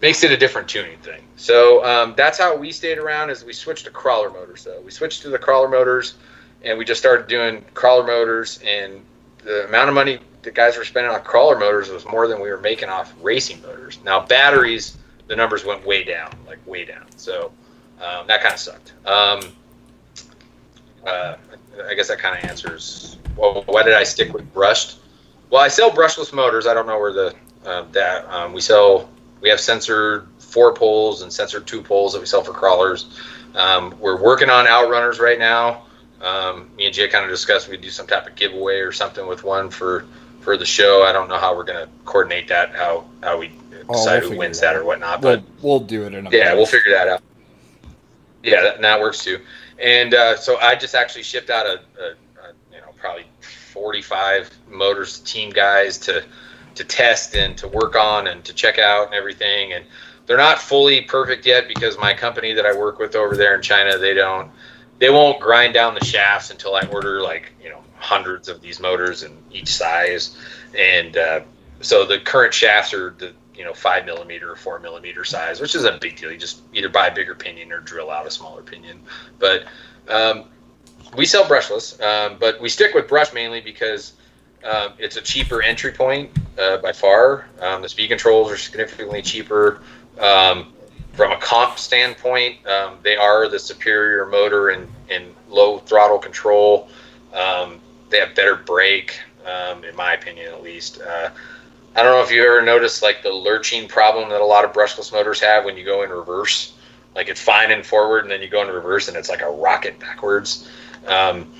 makes 0.00 0.22
it 0.22 0.30
a 0.30 0.36
different 0.36 0.68
tuning 0.68 0.98
thing. 0.98 1.22
So 1.36 1.84
um, 1.84 2.14
that's 2.16 2.38
how 2.38 2.56
we 2.56 2.72
stayed 2.72 2.98
around 2.98 3.30
is 3.30 3.44
we 3.44 3.52
switched 3.52 3.84
to 3.86 3.90
crawler 3.90 4.30
motors 4.30 4.64
though. 4.64 4.80
We 4.80 4.90
switched 4.90 5.22
to 5.22 5.30
the 5.30 5.38
crawler 5.38 5.68
motors 5.68 6.14
and 6.62 6.78
we 6.78 6.84
just 6.84 7.00
started 7.00 7.26
doing 7.26 7.64
crawler 7.74 8.06
motors 8.06 8.60
and 8.64 9.02
the 9.44 9.66
amount 9.66 9.88
of 9.88 9.94
money 9.94 10.20
the 10.42 10.50
guys 10.52 10.76
were 10.76 10.84
spending 10.84 11.12
on 11.12 11.20
crawler 11.22 11.58
motors 11.58 11.88
was 11.88 12.06
more 12.06 12.28
than 12.28 12.40
we 12.40 12.48
were 12.50 12.60
making 12.60 12.88
off 12.88 13.12
racing 13.20 13.60
motors. 13.62 13.98
Now 14.04 14.24
batteries 14.24 14.96
the 15.26 15.34
numbers 15.34 15.64
went 15.64 15.84
way 15.84 16.04
down, 16.04 16.30
like 16.46 16.64
way 16.66 16.84
down. 16.84 17.04
So 17.16 17.50
um, 18.00 18.26
that 18.28 18.42
kind 18.42 18.54
of 18.54 18.60
sucked. 18.60 18.92
Um, 19.04 19.40
uh, 21.06 21.36
I 21.88 21.94
guess 21.94 22.08
that 22.08 22.18
kind 22.18 22.38
of 22.42 22.48
answers. 22.50 23.16
Well, 23.36 23.62
why 23.66 23.82
did 23.82 23.94
I 23.94 24.02
stick 24.04 24.32
with 24.32 24.52
brushed? 24.52 24.98
Well, 25.50 25.60
I 25.62 25.68
sell 25.68 25.90
brushless 25.90 26.32
motors. 26.32 26.66
I 26.66 26.74
don't 26.74 26.86
know 26.86 26.98
where 26.98 27.12
the 27.12 27.34
uh, 27.64 27.82
that 27.92 28.24
um, 28.30 28.52
we 28.52 28.60
sell. 28.60 29.08
We 29.40 29.48
have 29.50 29.60
sensored 29.60 30.28
four 30.38 30.72
poles 30.74 31.22
and 31.22 31.32
sensored 31.32 31.66
two 31.66 31.82
poles 31.82 32.12
that 32.14 32.20
we 32.20 32.26
sell 32.26 32.42
for 32.42 32.52
crawlers. 32.52 33.18
Um, 33.54 33.94
we're 34.00 34.20
working 34.20 34.50
on 34.50 34.66
outrunners 34.66 35.18
right 35.20 35.38
now. 35.38 35.84
Um, 36.22 36.70
me 36.76 36.86
and 36.86 36.94
Jay 36.94 37.08
kind 37.08 37.24
of 37.24 37.30
discussed 37.30 37.68
we 37.68 37.76
do 37.76 37.90
some 37.90 38.06
type 38.06 38.26
of 38.26 38.34
giveaway 38.36 38.78
or 38.80 38.90
something 38.92 39.26
with 39.26 39.44
one 39.44 39.70
for 39.70 40.06
for 40.40 40.56
the 40.56 40.64
show. 40.64 41.02
I 41.04 41.12
don't 41.12 41.28
know 41.28 41.38
how 41.38 41.54
we're 41.54 41.64
going 41.64 41.84
to 41.86 41.92
coordinate 42.04 42.48
that. 42.48 42.74
How 42.74 43.04
how 43.22 43.38
we 43.38 43.52
Oh, 43.88 43.92
decide 43.92 44.22
we'll 44.22 44.32
who 44.32 44.38
wins 44.38 44.58
that 44.60 44.74
out. 44.74 44.80
or 44.80 44.84
whatnot. 44.84 45.20
We'll, 45.20 45.36
But 45.36 45.44
we'll 45.62 45.78
do 45.80 46.04
it 46.06 46.14
in 46.14 46.26
a 46.26 46.30
yeah, 46.30 46.54
we'll 46.54 46.66
figure 46.66 46.92
that 46.92 47.06
out. 47.06 47.22
Yeah, 48.42 48.62
that, 48.62 48.80
that 48.80 49.00
works 49.00 49.22
too. 49.22 49.40
And 49.80 50.14
uh, 50.14 50.36
so 50.36 50.58
I 50.58 50.74
just 50.74 50.94
actually 50.94 51.22
shipped 51.22 51.50
out 51.50 51.66
a, 51.66 51.80
a, 52.00 52.04
a 52.04 52.52
you 52.72 52.80
know 52.80 52.92
probably 52.98 53.26
45 53.40 54.50
motors 54.68 55.18
to 55.18 55.24
team 55.24 55.50
guys 55.50 55.98
to 55.98 56.24
to 56.74 56.84
test 56.84 57.34
and 57.34 57.56
to 57.58 57.68
work 57.68 57.96
on 57.96 58.26
and 58.26 58.44
to 58.44 58.52
check 58.52 58.78
out 58.78 59.06
and 59.06 59.14
everything. 59.14 59.72
And 59.72 59.84
they're 60.26 60.36
not 60.36 60.58
fully 60.58 61.02
perfect 61.02 61.46
yet 61.46 61.68
because 61.68 61.98
my 61.98 62.12
company 62.12 62.52
that 62.52 62.66
I 62.66 62.76
work 62.76 62.98
with 62.98 63.14
over 63.16 63.36
there 63.36 63.54
in 63.54 63.62
China 63.62 63.96
they 63.98 64.14
don't 64.14 64.50
they 64.98 65.10
won't 65.10 65.40
grind 65.40 65.74
down 65.74 65.94
the 65.94 66.04
shafts 66.04 66.50
until 66.50 66.74
I 66.74 66.82
order 66.86 67.20
like 67.20 67.52
you 67.62 67.70
know 67.70 67.82
hundreds 67.98 68.48
of 68.48 68.60
these 68.60 68.80
motors 68.80 69.22
in 69.22 69.36
each 69.52 69.74
size. 69.74 70.36
And 70.76 71.16
uh, 71.16 71.40
so 71.80 72.04
the 72.04 72.18
current 72.18 72.54
shafts 72.54 72.94
are 72.94 73.10
the 73.18 73.32
you 73.56 73.64
know 73.64 73.72
five 73.72 74.04
millimeter 74.04 74.52
or 74.52 74.56
four 74.56 74.78
millimeter 74.78 75.24
size, 75.24 75.60
which 75.60 75.74
is 75.74 75.84
a 75.84 75.92
big 75.92 76.16
deal. 76.16 76.30
You 76.30 76.38
just 76.38 76.62
either 76.72 76.88
buy 76.88 77.08
a 77.08 77.14
bigger 77.14 77.34
pinion 77.34 77.72
or 77.72 77.80
drill 77.80 78.10
out 78.10 78.26
a 78.26 78.30
smaller 78.30 78.62
pinion. 78.62 79.00
But 79.38 79.64
um, 80.08 80.44
we 81.16 81.26
sell 81.26 81.44
brushless, 81.44 82.00
um, 82.02 82.36
but 82.38 82.60
we 82.60 82.68
stick 82.68 82.94
with 82.94 83.08
brush 83.08 83.32
mainly 83.32 83.60
because 83.60 84.14
um, 84.64 84.92
it's 84.98 85.16
a 85.16 85.22
cheaper 85.22 85.62
entry 85.62 85.92
point 85.92 86.30
uh, 86.58 86.78
by 86.78 86.92
far. 86.92 87.46
Um, 87.60 87.82
the 87.82 87.88
speed 87.88 88.08
controls 88.08 88.50
are 88.50 88.56
significantly 88.56 89.22
cheaper. 89.22 89.80
Um, 90.18 90.72
from 91.12 91.32
a 91.32 91.38
comp 91.38 91.78
standpoint, 91.78 92.66
um, 92.66 92.98
they 93.02 93.16
are 93.16 93.48
the 93.48 93.58
superior 93.58 94.26
motor 94.26 94.68
and, 94.68 94.88
in 95.08 95.34
low 95.48 95.78
throttle 95.78 96.18
control. 96.18 96.88
They 98.08 98.20
have 98.20 98.36
better 98.36 98.54
brake, 98.54 99.18
in 99.46 99.96
my 99.96 100.12
opinion, 100.12 100.52
at 100.52 100.62
least. 100.62 101.00
Uh, 101.00 101.30
I 101.96 102.02
don't 102.02 102.12
know 102.12 102.22
if 102.22 102.30
you 102.30 102.42
ever 102.42 102.60
noticed 102.60 103.02
like 103.02 103.22
the 103.22 103.32
lurching 103.32 103.88
problem 103.88 104.28
that 104.28 104.42
a 104.42 104.44
lot 104.44 104.66
of 104.66 104.74
brushless 104.74 105.10
motors 105.12 105.40
have 105.40 105.64
when 105.64 105.78
you 105.78 105.84
go 105.84 106.02
in 106.02 106.10
reverse. 106.10 106.74
Like 107.14 107.28
it's 107.28 107.40
fine 107.40 107.70
in 107.70 107.82
forward, 107.82 108.24
and 108.24 108.30
then 108.30 108.42
you 108.42 108.48
go 108.48 108.60
in 108.60 108.68
reverse, 108.68 109.08
and 109.08 109.16
it's 109.16 109.30
like 109.30 109.40
a 109.40 109.48
rocket 109.50 109.98
backwards. 109.98 110.68
Um, 111.06 111.50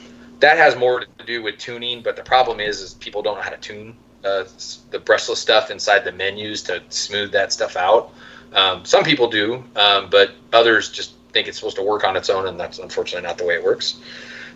that 0.40 0.58
has 0.58 0.76
more 0.76 1.00
to 1.00 1.24
do 1.24 1.42
with 1.42 1.56
tuning, 1.56 2.02
but 2.02 2.16
the 2.16 2.22
problem 2.22 2.60
is, 2.60 2.82
is 2.82 2.92
people 2.92 3.22
don't 3.22 3.36
know 3.36 3.40
how 3.40 3.48
to 3.48 3.56
tune 3.56 3.96
uh, 4.24 4.44
the 4.90 4.98
brushless 4.98 5.36
stuff 5.36 5.70
inside 5.70 6.00
the 6.00 6.12
menus 6.12 6.62
to 6.64 6.82
smooth 6.90 7.32
that 7.32 7.50
stuff 7.50 7.74
out. 7.74 8.12
Um, 8.52 8.84
some 8.84 9.04
people 9.04 9.30
do, 9.30 9.64
um, 9.74 10.10
but 10.10 10.32
others 10.52 10.90
just 10.90 11.14
think 11.32 11.48
it's 11.48 11.56
supposed 11.56 11.76
to 11.76 11.82
work 11.82 12.04
on 12.04 12.14
its 12.14 12.28
own, 12.28 12.46
and 12.46 12.60
that's 12.60 12.78
unfortunately 12.78 13.26
not 13.26 13.38
the 13.38 13.46
way 13.46 13.54
it 13.54 13.64
works. 13.64 14.00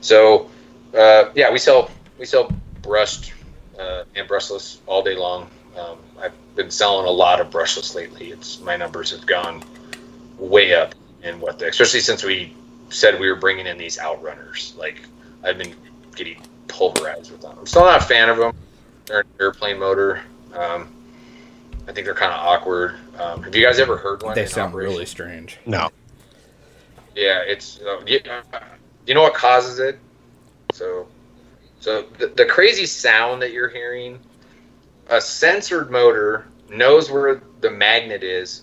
So, 0.03 0.51
uh, 0.95 1.31
yeah, 1.35 1.51
we 1.51 1.59
sell 1.59 1.91
we 2.19 2.27
sell 2.27 2.53
brushed 2.83 3.33
uh, 3.79 4.05
and 4.15 4.29
brushless 4.29 4.81
all 4.87 5.03
day 5.03 5.17
long. 5.17 5.49
Um, 5.79 5.99
I've 6.21 6.33
been 6.57 6.71
selling 6.71 7.07
a 7.07 7.11
lot 7.11 7.41
of 7.41 7.51
brushless 7.51 7.95
lately. 7.95 8.31
It's 8.31 8.61
my 8.61 8.77
numbers 8.77 9.11
have 9.13 9.27
gone 9.27 9.63
way 10.39 10.75
up 10.75 10.95
in 11.23 11.41
what 11.41 11.59
the, 11.59 11.69
especially 11.69 12.01
since 12.01 12.25
we 12.25 12.55
said 12.89 13.21
we 13.21 13.29
were 13.29 13.37
bringing 13.37 13.67
in 13.67 13.79
these 13.79 13.99
outrunners. 13.99 14.77
Like 14.77 15.03
I've 15.45 15.59
been 15.59 15.75
getting 16.17 16.41
pulverized 16.69 17.31
with 17.31 17.43
them. 17.43 17.57
I'm 17.59 17.67
still 17.67 17.85
not 17.85 18.03
a 18.03 18.05
fan 18.05 18.29
of 18.29 18.37
them. 18.37 18.55
They're 19.07 19.21
an 19.21 19.27
airplane 19.41 19.79
motor. 19.79 20.23
Um, 20.55 20.89
I 21.89 21.93
think 21.93 22.05
they're 22.05 22.15
kind 22.15 22.33
of 22.33 22.41
awkward. 22.41 22.97
Um, 23.19 23.43
have 23.43 23.55
you 23.55 23.65
guys 23.65 23.79
ever 23.79 23.97
heard 23.97 24.23
one? 24.23 24.35
They 24.35 24.47
sound 24.47 24.71
operation? 24.71 24.93
really 24.93 25.07
strange. 25.07 25.59
No. 25.67 25.91
Yeah, 27.17 27.43
it's 27.45 27.81
uh, 27.81 28.01
you, 28.07 28.21
you 29.07 29.15
know 29.15 29.23
what 29.23 29.35
causes 29.35 29.79
it. 29.79 29.99
So, 30.73 31.09
so 31.81 32.03
the, 32.19 32.29
the 32.29 32.45
crazy 32.45 32.87
sound 32.87 33.43
that 33.43 33.53
you're 33.53 33.69
hearing, 33.69 34.21
a 35.11 35.21
sensored 35.21 35.91
motor 35.91 36.47
knows 36.71 37.11
where 37.11 37.43
the 37.61 37.71
magnet 37.71 38.23
is, 38.23 38.63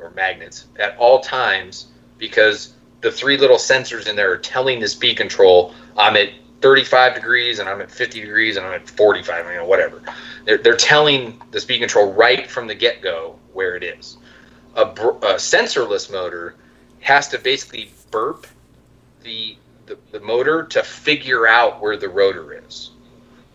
or 0.00 0.10
magnets 0.10 0.66
at 0.78 0.96
all 0.96 1.20
times 1.20 1.88
because 2.18 2.74
the 3.00 3.10
three 3.10 3.36
little 3.36 3.56
sensors 3.56 4.06
in 4.08 4.16
there 4.16 4.32
are 4.32 4.38
telling 4.38 4.80
the 4.80 4.88
speed 4.88 5.16
control 5.16 5.74
I'm 5.96 6.16
at 6.16 6.30
35 6.60 7.14
degrees 7.14 7.58
and 7.58 7.68
I'm 7.68 7.80
at 7.80 7.90
50 7.90 8.20
degrees 8.20 8.56
and 8.56 8.66
I'm 8.66 8.74
at 8.74 8.88
45, 8.88 9.46
you 9.46 9.54
know, 9.54 9.64
whatever. 9.64 10.02
They're, 10.44 10.58
they're 10.58 10.76
telling 10.76 11.40
the 11.50 11.60
speed 11.60 11.80
control 11.80 12.12
right 12.12 12.48
from 12.48 12.66
the 12.66 12.74
get 12.74 13.02
go 13.02 13.38
where 13.52 13.76
it 13.76 13.82
is. 13.82 14.18
A, 14.74 14.82
a 14.82 15.34
sensorless 15.34 16.10
motor 16.10 16.54
has 17.00 17.28
to 17.28 17.38
basically 17.38 17.90
burp 18.10 18.46
the, 19.22 19.56
the, 19.86 19.98
the 20.12 20.20
motor 20.20 20.64
to 20.64 20.82
figure 20.82 21.46
out 21.46 21.80
where 21.80 21.96
the 21.96 22.08
rotor 22.08 22.64
is. 22.66 22.90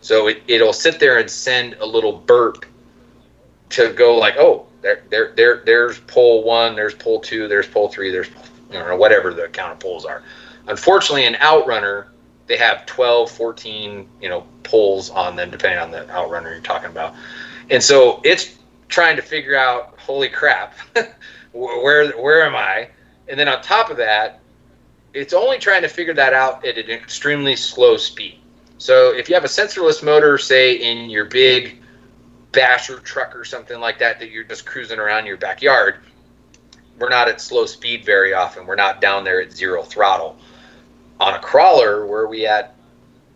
So 0.04 0.26
it, 0.26 0.42
it'll 0.48 0.74
sit 0.74 1.00
there 1.00 1.16
and 1.16 1.30
send 1.30 1.76
a 1.80 1.86
little 1.86 2.12
burp 2.12 2.66
to 3.70 3.90
go 3.94 4.16
like, 4.16 4.36
oh, 4.36 4.66
there, 4.82 5.02
there, 5.08 5.32
there, 5.34 5.62
there's 5.64 5.98
pole 6.00 6.44
one, 6.44 6.76
there's 6.76 6.92
pole 6.92 7.20
two, 7.20 7.48
there's 7.48 7.66
pole 7.66 7.88
three, 7.88 8.10
there's 8.10 8.28
you 8.70 8.78
know 8.78 8.96
whatever 8.96 9.32
the 9.32 9.48
count 9.48 9.72
of 9.72 9.80
poles 9.80 10.04
are. 10.04 10.22
Unfortunately, 10.66 11.24
an 11.24 11.36
outrunner 11.36 12.08
they 12.48 12.58
have 12.58 12.84
12, 12.84 13.30
14, 13.30 14.06
you 14.20 14.28
know, 14.28 14.46
poles 14.62 15.08
on 15.08 15.36
them 15.36 15.50
depending 15.50 15.78
on 15.78 15.90
the 15.90 16.04
outrunner 16.12 16.52
you're 16.52 16.60
talking 16.60 16.90
about, 16.90 17.14
and 17.70 17.82
so 17.82 18.20
it's 18.24 18.58
trying 18.88 19.16
to 19.16 19.22
figure 19.22 19.56
out, 19.56 19.98
holy 19.98 20.28
crap, 20.28 20.74
where 21.52 22.12
where 22.12 22.44
am 22.44 22.54
I? 22.54 22.90
And 23.28 23.40
then 23.40 23.48
on 23.48 23.62
top 23.62 23.88
of 23.88 23.96
that, 23.96 24.40
it's 25.14 25.32
only 25.32 25.56
trying 25.58 25.80
to 25.80 25.88
figure 25.88 26.12
that 26.12 26.34
out 26.34 26.66
at 26.66 26.76
an 26.76 26.90
extremely 26.90 27.56
slow 27.56 27.96
speed. 27.96 28.38
So 28.78 29.14
if 29.14 29.28
you 29.28 29.34
have 29.34 29.44
a 29.44 29.48
sensorless 29.48 30.02
motor, 30.02 30.36
say 30.38 30.74
in 30.74 31.08
your 31.10 31.26
big 31.26 31.80
basher 32.52 32.98
truck 32.98 33.36
or 33.36 33.44
something 33.44 33.80
like 33.80 33.98
that, 33.98 34.18
that 34.20 34.30
you're 34.30 34.44
just 34.44 34.66
cruising 34.66 34.98
around 34.98 35.26
your 35.26 35.36
backyard, 35.36 35.96
we're 36.98 37.08
not 37.08 37.28
at 37.28 37.40
slow 37.40 37.66
speed 37.66 38.04
very 38.04 38.32
often. 38.32 38.66
We're 38.66 38.76
not 38.76 39.00
down 39.00 39.24
there 39.24 39.40
at 39.40 39.52
zero 39.52 39.82
throttle. 39.82 40.38
On 41.20 41.34
a 41.34 41.38
crawler, 41.38 42.06
where 42.06 42.26
we 42.26 42.46
at 42.46 42.74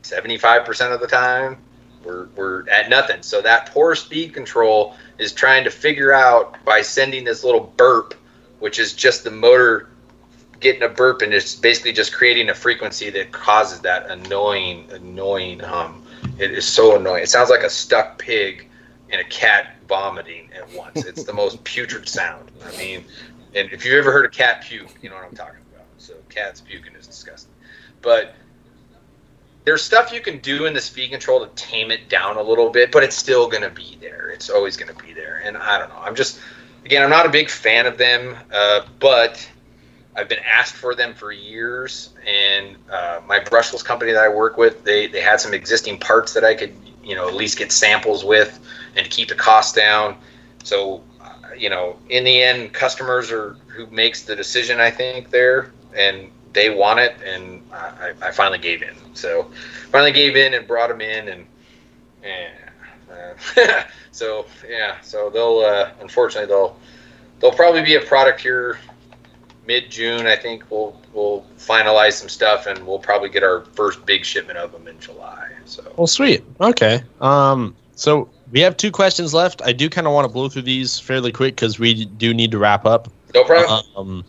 75% 0.02 0.92
of 0.92 1.00
the 1.00 1.06
time, 1.06 1.58
we're, 2.04 2.28
we're 2.36 2.68
at 2.68 2.88
nothing. 2.88 3.22
So 3.22 3.42
that 3.42 3.66
poor 3.66 3.94
speed 3.94 4.34
control 4.34 4.94
is 5.18 5.32
trying 5.32 5.64
to 5.64 5.70
figure 5.70 6.12
out 6.12 6.62
by 6.64 6.82
sending 6.82 7.24
this 7.24 7.44
little 7.44 7.72
burp, 7.76 8.14
which 8.60 8.78
is 8.78 8.92
just 8.92 9.24
the 9.24 9.30
motor 9.30 9.88
getting 10.60 10.82
a 10.82 10.88
burp 10.88 11.22
and 11.22 11.32
it's 11.32 11.54
basically 11.54 11.92
just 11.92 12.12
creating 12.12 12.48
a 12.50 12.54
frequency 12.54 13.10
that 13.10 13.32
causes 13.32 13.80
that 13.80 14.10
annoying, 14.10 14.88
annoying 14.90 15.60
hum. 15.60 16.04
It 16.38 16.52
is 16.52 16.64
so 16.64 16.96
annoying. 16.96 17.22
It 17.22 17.28
sounds 17.28 17.50
like 17.50 17.62
a 17.62 17.70
stuck 17.70 18.18
pig 18.18 18.68
and 19.10 19.20
a 19.20 19.24
cat 19.24 19.76
vomiting 19.88 20.50
at 20.54 20.70
once. 20.72 21.04
It's 21.04 21.24
the 21.24 21.32
most 21.32 21.62
putrid 21.64 22.08
sound. 22.08 22.50
I 22.64 22.76
mean, 22.76 23.04
and 23.54 23.70
if 23.72 23.84
you've 23.84 23.94
ever 23.94 24.12
heard 24.12 24.24
a 24.24 24.30
cat 24.30 24.62
puke, 24.62 24.94
you 25.00 25.10
know 25.10 25.16
what 25.16 25.24
I'm 25.24 25.34
talking 25.34 25.60
about. 25.72 25.86
So 25.98 26.14
cats 26.28 26.60
puking 26.60 26.94
is 26.94 27.06
disgusting. 27.06 27.52
But 28.02 28.34
there's 29.64 29.82
stuff 29.82 30.12
you 30.12 30.20
can 30.20 30.38
do 30.38 30.66
in 30.66 30.74
the 30.74 30.80
speed 30.80 31.10
control 31.10 31.44
to 31.44 31.52
tame 31.54 31.90
it 31.90 32.08
down 32.08 32.36
a 32.36 32.42
little 32.42 32.70
bit, 32.70 32.90
but 32.90 33.02
it's 33.02 33.16
still 33.16 33.48
going 33.48 33.62
to 33.62 33.70
be 33.70 33.98
there. 34.00 34.30
It's 34.30 34.50
always 34.50 34.76
going 34.76 34.94
to 34.94 35.02
be 35.02 35.12
there. 35.12 35.42
And 35.44 35.56
I 35.56 35.78
don't 35.78 35.88
know. 35.90 35.98
I'm 35.98 36.14
just, 36.14 36.40
again, 36.84 37.02
I'm 37.02 37.10
not 37.10 37.26
a 37.26 37.28
big 37.28 37.50
fan 37.50 37.86
of 37.86 37.98
them, 37.98 38.36
uh, 38.52 38.86
but 38.98 39.48
I've 40.18 40.28
been 40.28 40.42
asked 40.44 40.74
for 40.74 40.96
them 40.96 41.14
for 41.14 41.30
years. 41.30 42.10
And 42.26 42.76
uh, 42.90 43.20
my 43.26 43.38
brushless 43.38 43.84
company 43.84 44.10
that 44.10 44.24
I 44.24 44.28
work 44.28 44.56
with, 44.56 44.82
they, 44.82 45.06
they 45.06 45.20
had 45.20 45.40
some 45.40 45.54
existing 45.54 45.98
parts 45.98 46.34
that 46.34 46.44
I 46.44 46.54
could, 46.54 46.74
you 47.04 47.14
know, 47.14 47.28
at 47.28 47.34
least 47.34 47.56
get 47.56 47.70
samples 47.70 48.24
with 48.24 48.58
and 48.96 49.08
keep 49.08 49.28
the 49.28 49.36
cost 49.36 49.76
down. 49.76 50.16
So, 50.64 51.04
uh, 51.20 51.54
you 51.56 51.70
know, 51.70 51.96
in 52.08 52.24
the 52.24 52.42
end, 52.42 52.72
customers 52.72 53.30
are 53.30 53.56
who 53.68 53.86
makes 53.86 54.22
the 54.24 54.34
decision, 54.34 54.80
I 54.80 54.90
think, 54.90 55.30
there. 55.30 55.70
And 55.96 56.32
they 56.52 56.70
want 56.70 56.98
it, 56.98 57.14
and 57.24 57.62
I, 57.72 58.12
I 58.20 58.30
finally 58.32 58.58
gave 58.58 58.82
in. 58.82 58.94
So, 59.14 59.44
finally 59.92 60.12
gave 60.12 60.34
in 60.36 60.54
and 60.54 60.66
brought 60.66 60.88
them 60.88 61.00
in, 61.00 61.28
and 61.28 61.46
yeah. 62.22 62.50
Uh, 63.10 63.82
so 64.10 64.46
yeah, 64.68 65.00
so 65.00 65.30
they'll 65.30 65.60
uh, 65.60 65.90
unfortunately 66.00 66.48
they'll 66.48 66.76
they'll 67.40 67.52
probably 67.52 67.82
be 67.82 67.94
a 67.94 68.00
product 68.00 68.40
here 68.40 68.78
mid 69.68 69.90
June. 69.90 70.26
I 70.26 70.34
think 70.34 70.64
we'll 70.70 71.00
we'll 71.12 71.46
finalize 71.58 72.14
some 72.14 72.28
stuff, 72.28 72.66
and 72.66 72.84
we'll 72.84 72.98
probably 72.98 73.28
get 73.28 73.44
our 73.44 73.64
first 73.74 74.04
big 74.04 74.24
shipment 74.24 74.58
of 74.58 74.72
them 74.72 74.88
in 74.88 74.98
July. 74.98 75.50
So 75.66 75.92
Well, 75.96 76.08
sweet. 76.08 76.42
Okay. 76.60 77.02
Um, 77.20 77.76
so 77.94 78.28
we 78.50 78.60
have 78.60 78.76
two 78.76 78.90
questions 78.90 79.32
left. 79.32 79.62
I 79.64 79.72
do 79.72 79.88
kind 79.88 80.08
of 80.08 80.12
want 80.12 80.24
to 80.24 80.32
blow 80.32 80.48
through 80.48 80.62
these 80.62 80.98
fairly 80.98 81.30
quick 81.30 81.54
because 81.54 81.78
we 81.78 82.06
do 82.06 82.34
need 82.34 82.50
to 82.50 82.58
wrap 82.58 82.84
up. 82.84 83.08
no 83.34 83.44
problem. 83.44 83.84
Um, 83.96 84.24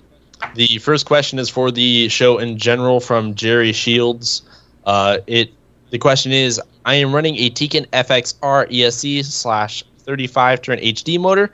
the 0.56 0.78
first 0.78 1.06
question 1.06 1.40
is 1.40 1.50
for 1.50 1.72
the 1.72 2.10
show 2.10 2.38
in 2.38 2.58
general 2.58 3.00
from 3.00 3.34
Jerry 3.34 3.72
Shields. 3.72 4.44
Uh, 4.86 5.18
it 5.26 5.52
the 5.90 5.98
question 5.98 6.32
is, 6.32 6.62
I 6.86 6.96
am 6.96 7.16
running 7.16 7.36
a 7.38 7.50
Tekin 7.50 7.88
FXR 7.88 8.70
ESC 8.70 9.26
slash 9.26 9.84
35 10.10 10.64
turn 10.64 10.80
HD 10.80 11.20
motor 11.20 11.52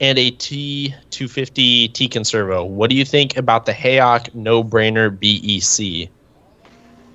and 0.00 0.16
a 0.16 0.30
T250 0.30 1.92
Tekin 1.92 2.24
servo. 2.24 2.64
What 2.64 2.88
do 2.88 2.94
you 2.94 3.04
think 3.04 3.36
about 3.36 3.66
the 3.66 3.72
Hayok 3.72 4.32
No 4.32 4.62
Brainer 4.62 5.10
BEC? 5.10 6.08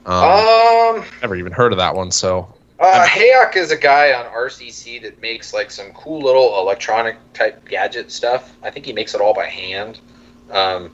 Um, 0.05 0.13
Um, 0.13 1.05
never 1.21 1.37
even 1.37 1.53
heard 1.53 1.71
of 1.71 1.77
that 1.77 1.95
one, 1.95 2.11
so 2.11 2.53
uh, 2.77 3.05
Hayok 3.05 3.55
is 3.55 3.71
a 3.71 3.77
guy 3.77 4.11
on 4.11 4.25
RCC 4.25 5.01
that 5.03 5.21
makes 5.21 5.53
like 5.53 5.71
some 5.71 5.93
cool 5.93 6.19
little 6.19 6.59
electronic 6.59 7.15
type 7.31 7.63
gadget 7.69 8.11
stuff. 8.11 8.53
I 8.61 8.69
think 8.69 8.85
he 8.85 8.91
makes 8.91 9.15
it 9.15 9.21
all 9.21 9.33
by 9.33 9.45
hand. 9.45 10.01
Um, 10.49 10.91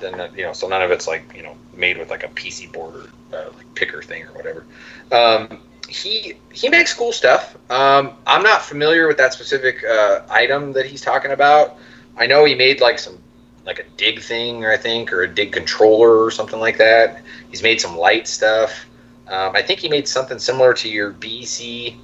then 0.00 0.20
uh, 0.20 0.30
you 0.36 0.44
know, 0.44 0.52
so 0.52 0.68
none 0.68 0.82
of 0.82 0.92
it's 0.92 1.08
like 1.08 1.34
you 1.34 1.42
know 1.42 1.56
made 1.74 1.98
with 1.98 2.10
like 2.10 2.22
a 2.22 2.28
PC 2.28 2.72
board 2.72 2.94
or 3.32 3.36
uh, 3.36 3.50
like 3.56 3.74
picker 3.74 4.02
thing 4.02 4.22
or 4.22 4.32
whatever. 4.34 4.64
Um, 5.10 5.62
he 5.92 6.34
he 6.52 6.68
makes 6.68 6.92
cool 6.94 7.12
stuff. 7.12 7.56
Um, 7.70 8.12
I'm 8.26 8.42
not 8.42 8.62
familiar 8.62 9.06
with 9.08 9.18
that 9.18 9.32
specific 9.32 9.84
uh, 9.84 10.20
item 10.30 10.72
that 10.72 10.86
he's 10.86 11.00
talking 11.00 11.32
about. 11.32 11.76
I 12.16 12.26
know 12.26 12.44
he 12.44 12.54
made 12.54 12.80
like 12.80 12.98
some 12.98 13.18
like 13.66 13.78
a 13.80 13.84
dig 13.96 14.20
thing, 14.22 14.66
I 14.66 14.76
think, 14.76 15.12
or 15.12 15.22
a 15.22 15.28
dig 15.28 15.52
controller 15.52 16.24
or 16.24 16.30
something 16.30 16.60
like 16.60 16.78
that. 16.78 17.22
He's 17.50 17.62
made 17.62 17.80
some 17.80 17.96
light 17.96 18.26
stuff. 18.28 18.86
Um, 19.28 19.52
I 19.54 19.62
think 19.62 19.80
he 19.80 19.88
made 19.88 20.08
something 20.08 20.38
similar 20.38 20.74
to 20.74 20.88
your 20.88 21.10
BC 21.12 21.96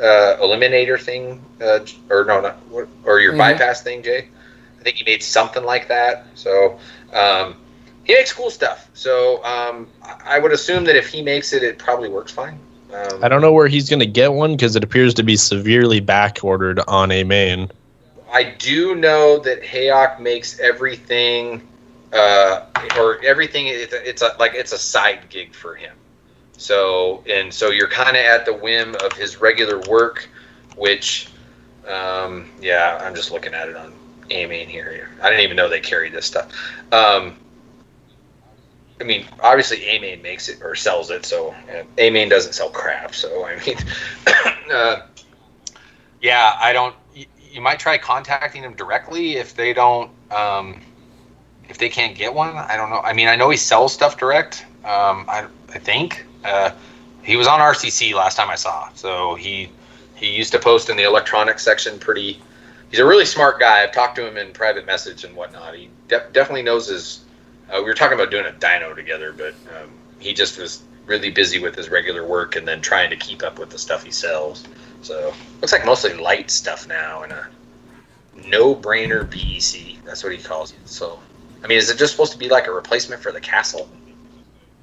uh, 0.00 0.36
eliminator 0.40 0.98
thing, 1.00 1.44
uh, 1.60 1.80
or 2.10 2.24
no, 2.24 2.40
not 2.40 2.56
or 3.04 3.20
your 3.20 3.34
Mhm. 3.34 3.38
bypass 3.38 3.82
thing, 3.82 4.02
Jay. 4.02 4.28
I 4.80 4.82
think 4.82 4.96
he 4.96 5.04
made 5.04 5.22
something 5.22 5.64
like 5.64 5.88
that. 5.88 6.26
So 6.34 6.78
um, 7.12 7.56
he 8.04 8.14
makes 8.14 8.32
cool 8.32 8.50
stuff. 8.50 8.88
So 8.94 9.44
um, 9.44 9.88
I 10.24 10.38
would 10.38 10.52
assume 10.52 10.84
that 10.84 10.96
if 10.96 11.08
he 11.08 11.22
makes 11.22 11.52
it, 11.52 11.62
it 11.62 11.78
probably 11.78 12.08
works 12.08 12.32
fine. 12.32 12.58
I 12.94 13.28
don't 13.28 13.40
know 13.40 13.52
where 13.52 13.68
he's 13.68 13.88
going 13.88 14.00
to 14.00 14.06
get 14.06 14.32
one 14.32 14.52
because 14.52 14.76
it 14.76 14.84
appears 14.84 15.14
to 15.14 15.22
be 15.22 15.36
severely 15.36 16.00
back 16.00 16.38
ordered 16.42 16.80
on 16.80 17.10
AMain. 17.10 17.70
I 18.32 18.44
do 18.44 18.94
know 18.94 19.38
that 19.40 19.62
Hayok 19.62 20.20
makes 20.20 20.58
everything, 20.58 21.66
uh, 22.12 22.66
or 22.98 23.22
everything. 23.24 23.66
It's 23.68 23.92
a, 23.92 24.08
it's 24.08 24.22
a 24.22 24.34
like 24.38 24.54
it's 24.54 24.72
a 24.72 24.78
side 24.78 25.28
gig 25.28 25.54
for 25.54 25.74
him. 25.74 25.94
So 26.56 27.22
and 27.28 27.52
so 27.52 27.70
you're 27.70 27.88
kind 27.88 28.16
of 28.16 28.24
at 28.24 28.46
the 28.46 28.54
whim 28.54 28.94
of 29.04 29.12
his 29.12 29.40
regular 29.40 29.78
work, 29.80 30.28
which, 30.76 31.28
um, 31.88 32.50
yeah, 32.60 32.98
I'm 33.02 33.14
just 33.14 33.30
looking 33.30 33.54
at 33.54 33.68
it 33.68 33.76
on 33.76 33.92
AMain 34.30 34.68
here. 34.68 35.10
I 35.22 35.28
didn't 35.28 35.44
even 35.44 35.56
know 35.56 35.68
they 35.68 35.80
carried 35.80 36.12
this 36.12 36.26
stuff. 36.26 36.52
Um, 36.92 37.36
I 39.02 39.04
mean, 39.04 39.26
obviously 39.40 39.78
AMain 39.78 40.22
makes 40.22 40.48
it 40.48 40.62
or 40.62 40.76
sells 40.76 41.10
it, 41.10 41.26
so 41.26 41.50
uh, 41.50 41.82
AMain 41.98 42.30
doesn't 42.30 42.52
sell 42.52 42.70
crap. 42.70 43.16
So 43.16 43.44
I 43.44 43.58
mean, 43.66 43.76
uh, 44.72 45.06
yeah, 46.20 46.56
I 46.60 46.72
don't. 46.72 46.94
You, 47.12 47.26
you 47.50 47.60
might 47.60 47.80
try 47.80 47.98
contacting 47.98 48.62
them 48.62 48.74
directly 48.74 49.38
if 49.38 49.56
they 49.56 49.72
don't. 49.72 50.08
Um, 50.30 50.80
if 51.68 51.78
they 51.78 51.88
can't 51.88 52.16
get 52.16 52.32
one, 52.32 52.56
I 52.56 52.76
don't 52.76 52.90
know. 52.90 53.00
I 53.00 53.12
mean, 53.12 53.26
I 53.26 53.34
know 53.34 53.50
he 53.50 53.56
sells 53.56 53.92
stuff 53.92 54.18
direct. 54.18 54.64
Um, 54.84 55.26
I, 55.28 55.48
I 55.70 55.78
think 55.78 56.24
uh, 56.44 56.70
he 57.24 57.34
was 57.34 57.48
on 57.48 57.58
RCC 57.58 58.14
last 58.14 58.36
time 58.36 58.50
I 58.50 58.54
saw. 58.54 58.88
So 58.94 59.34
he 59.34 59.68
he 60.14 60.30
used 60.30 60.52
to 60.52 60.60
post 60.60 60.90
in 60.90 60.96
the 60.96 61.02
electronics 61.02 61.64
section. 61.64 61.98
Pretty. 61.98 62.40
He's 62.88 63.00
a 63.00 63.04
really 63.04 63.24
smart 63.24 63.58
guy. 63.58 63.82
I've 63.82 63.90
talked 63.90 64.14
to 64.16 64.26
him 64.26 64.36
in 64.36 64.52
private 64.52 64.86
message 64.86 65.24
and 65.24 65.34
whatnot. 65.34 65.74
He 65.74 65.90
de- 66.06 66.28
definitely 66.32 66.62
knows 66.62 66.86
his. 66.86 67.21
Uh, 67.72 67.78
we 67.78 67.84
were 67.84 67.94
talking 67.94 68.14
about 68.14 68.30
doing 68.30 68.44
a 68.44 68.50
dyno 68.50 68.94
together, 68.94 69.32
but 69.32 69.54
um, 69.74 69.88
he 70.18 70.34
just 70.34 70.58
was 70.58 70.82
really 71.06 71.30
busy 71.30 71.58
with 71.58 71.74
his 71.74 71.88
regular 71.88 72.24
work 72.24 72.54
and 72.54 72.68
then 72.68 72.80
trying 72.80 73.08
to 73.10 73.16
keep 73.16 73.42
up 73.42 73.58
with 73.58 73.70
the 73.70 73.78
stuff 73.78 74.04
he 74.04 74.10
sells. 74.10 74.64
So 75.00 75.32
looks 75.60 75.72
like 75.72 75.84
mostly 75.84 76.14
light 76.14 76.50
stuff 76.50 76.86
now 76.86 77.22
and 77.22 77.32
a 77.32 77.48
no-brainer 78.48 79.28
BEC. 79.28 80.04
That's 80.04 80.22
what 80.22 80.32
he 80.32 80.38
calls 80.38 80.72
it. 80.72 80.78
So, 80.84 81.18
I 81.64 81.66
mean, 81.66 81.78
is 81.78 81.90
it 81.90 81.98
just 81.98 82.12
supposed 82.12 82.32
to 82.32 82.38
be 82.38 82.48
like 82.48 82.66
a 82.66 82.72
replacement 82.72 83.22
for 83.22 83.32
the 83.32 83.40
castle? 83.40 83.88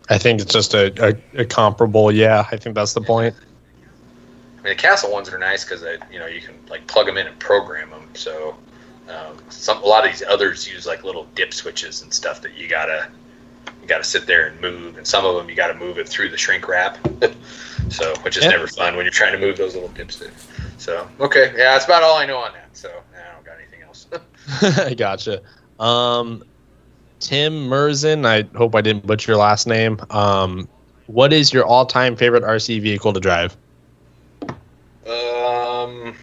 I 0.09 0.17
think 0.17 0.41
it's 0.41 0.51
just 0.51 0.73
a, 0.73 0.91
a, 1.09 1.41
a 1.41 1.45
comparable. 1.45 2.11
Yeah, 2.11 2.47
I 2.51 2.57
think 2.57 2.75
that's 2.75 2.93
the 2.93 3.01
point. 3.01 3.35
I 4.57 4.61
mean, 4.61 4.75
the 4.75 4.75
castle 4.75 5.11
ones 5.11 5.29
are 5.29 5.37
nice 5.37 5.63
because 5.63 5.83
you 6.11 6.17
know 6.17 6.25
you 6.25 6.41
can 6.41 6.55
like 6.67 6.85
plug 6.87 7.05
them 7.05 7.17
in 7.17 7.27
and 7.27 7.37
program 7.39 7.91
them. 7.91 8.09
So, 8.15 8.57
um, 9.09 9.37
some 9.49 9.81
a 9.83 9.85
lot 9.85 10.05
of 10.05 10.11
these 10.11 10.23
others 10.27 10.67
use 10.67 10.85
like 10.85 11.03
little 11.03 11.25
dip 11.35 11.53
switches 11.53 12.01
and 12.01 12.13
stuff 12.13 12.41
that 12.41 12.55
you 12.55 12.67
gotta 12.67 13.07
you 13.81 13.87
gotta 13.87 14.03
sit 14.03 14.25
there 14.27 14.47
and 14.47 14.61
move, 14.61 14.97
and 14.97 15.05
some 15.07 15.25
of 15.25 15.35
them 15.35 15.49
you 15.49 15.55
gotta 15.55 15.73
move 15.75 15.97
it 15.97 16.07
through 16.07 16.29
the 16.29 16.37
shrink 16.37 16.67
wrap. 16.67 16.97
so, 17.89 18.13
which 18.21 18.37
is 18.37 18.43
Yeah. 18.43 18.51
never 18.51 18.67
fun 18.67 18.95
when 18.95 19.05
you're 19.05 19.11
trying 19.11 19.33
to 19.33 19.39
move 19.39 19.57
those 19.57 19.73
little 19.73 19.89
dips. 19.89 20.21
In. 20.21 20.31
So, 20.77 21.07
okay, 21.19 21.51
yeah, 21.57 21.73
that's 21.73 21.85
about 21.85 22.03
all 22.03 22.17
I 22.17 22.25
know 22.25 22.37
on 22.37 22.53
that. 22.53 22.75
So, 22.77 22.89
I 22.89 23.33
don't 23.33 23.45
got 23.45 23.55
anything 23.59 23.81
else. 23.83 24.07
I 24.87 24.93
gotcha. 24.97 25.41
Um, 25.79 26.43
Tim 27.19 27.67
Merzen, 27.67 28.25
I 28.25 28.47
hope 28.57 28.75
I 28.75 28.81
didn't 28.81 29.05
butcher 29.05 29.33
your 29.33 29.39
last 29.39 29.67
name. 29.67 29.99
Um, 30.09 30.69
what 31.07 31.33
is 31.33 31.51
your 31.51 31.65
all-time 31.65 32.15
favorite 32.15 32.43
RC 32.43 32.81
vehicle 32.81 33.11
to 33.13 33.19
drive? 33.19 33.57
um, 35.05 36.13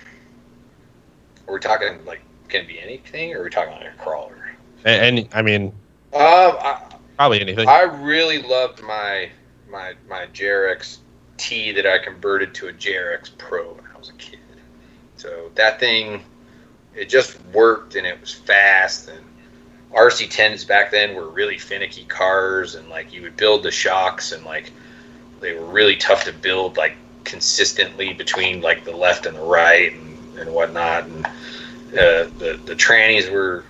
are 1.49 1.55
we 1.55 1.59
talking 1.61 2.05
like 2.05 2.21
can 2.49 2.63
it 2.63 2.69
be 2.69 2.81
anything, 2.81 3.35
or 3.35 3.41
are 3.41 3.45
we 3.45 3.51
talking 3.51 3.73
like 3.75 3.93
a 3.95 4.03
crawler? 4.03 4.53
And, 4.85 5.19
and 5.19 5.29
I 5.33 5.43
mean, 5.43 5.73
Um, 6.13 6.57
I, 6.61 6.81
probably 7.17 7.41
anything. 7.41 7.69
I 7.69 7.83
really 7.83 8.43
loved 8.43 8.83
my 8.83 9.31
my 9.69 9.95
my 10.09 10.27
JRX 10.33 10.99
T 11.37 11.73
that 11.73 11.87
I 11.87 11.99
converted 11.99 12.55
to 12.55 12.69
a 12.69 12.73
JRX 12.73 13.31
Pro 13.39 13.73
when 13.73 13.85
I 13.95 13.99
was 13.99 14.11
a 14.11 14.15
kid. 14.15 14.39
So 15.17 15.51
that 15.55 15.81
thing, 15.81 16.23
it 16.95 17.09
just 17.09 17.39
worked 17.47 17.97
and 17.97 18.07
it 18.07 18.21
was 18.21 18.33
fast. 18.33 19.09
And 19.09 19.21
RC10s 19.93 20.67
back 20.67 20.91
then 20.91 21.15
were 21.15 21.29
really 21.29 21.59
finicky 21.59 22.05
cars, 22.05 22.75
and 22.75 22.89
like 22.89 23.13
you 23.13 23.23
would 23.23 23.37
build 23.37 23.63
the 23.63 23.71
shocks 23.71 24.33
and 24.33 24.45
like 24.45 24.73
they 25.41 25.55
were 25.55 25.67
really 25.67 25.97
tough 25.97 26.25
to 26.25 26.33
build 26.33 26.77
like 26.77 26.97
consistently 27.25 28.13
between 28.13 28.61
like 28.61 28.85
the 28.85 28.97
left 28.97 29.27
and 29.27 29.37
the 29.37 29.43
right 29.43 29.93
and, 29.93 30.39
and 30.39 30.55
whatnot. 30.55 31.05
And 31.05 31.27
the 31.91 32.61
the 32.65 32.75
trannies 32.75 33.31
were 33.31 33.65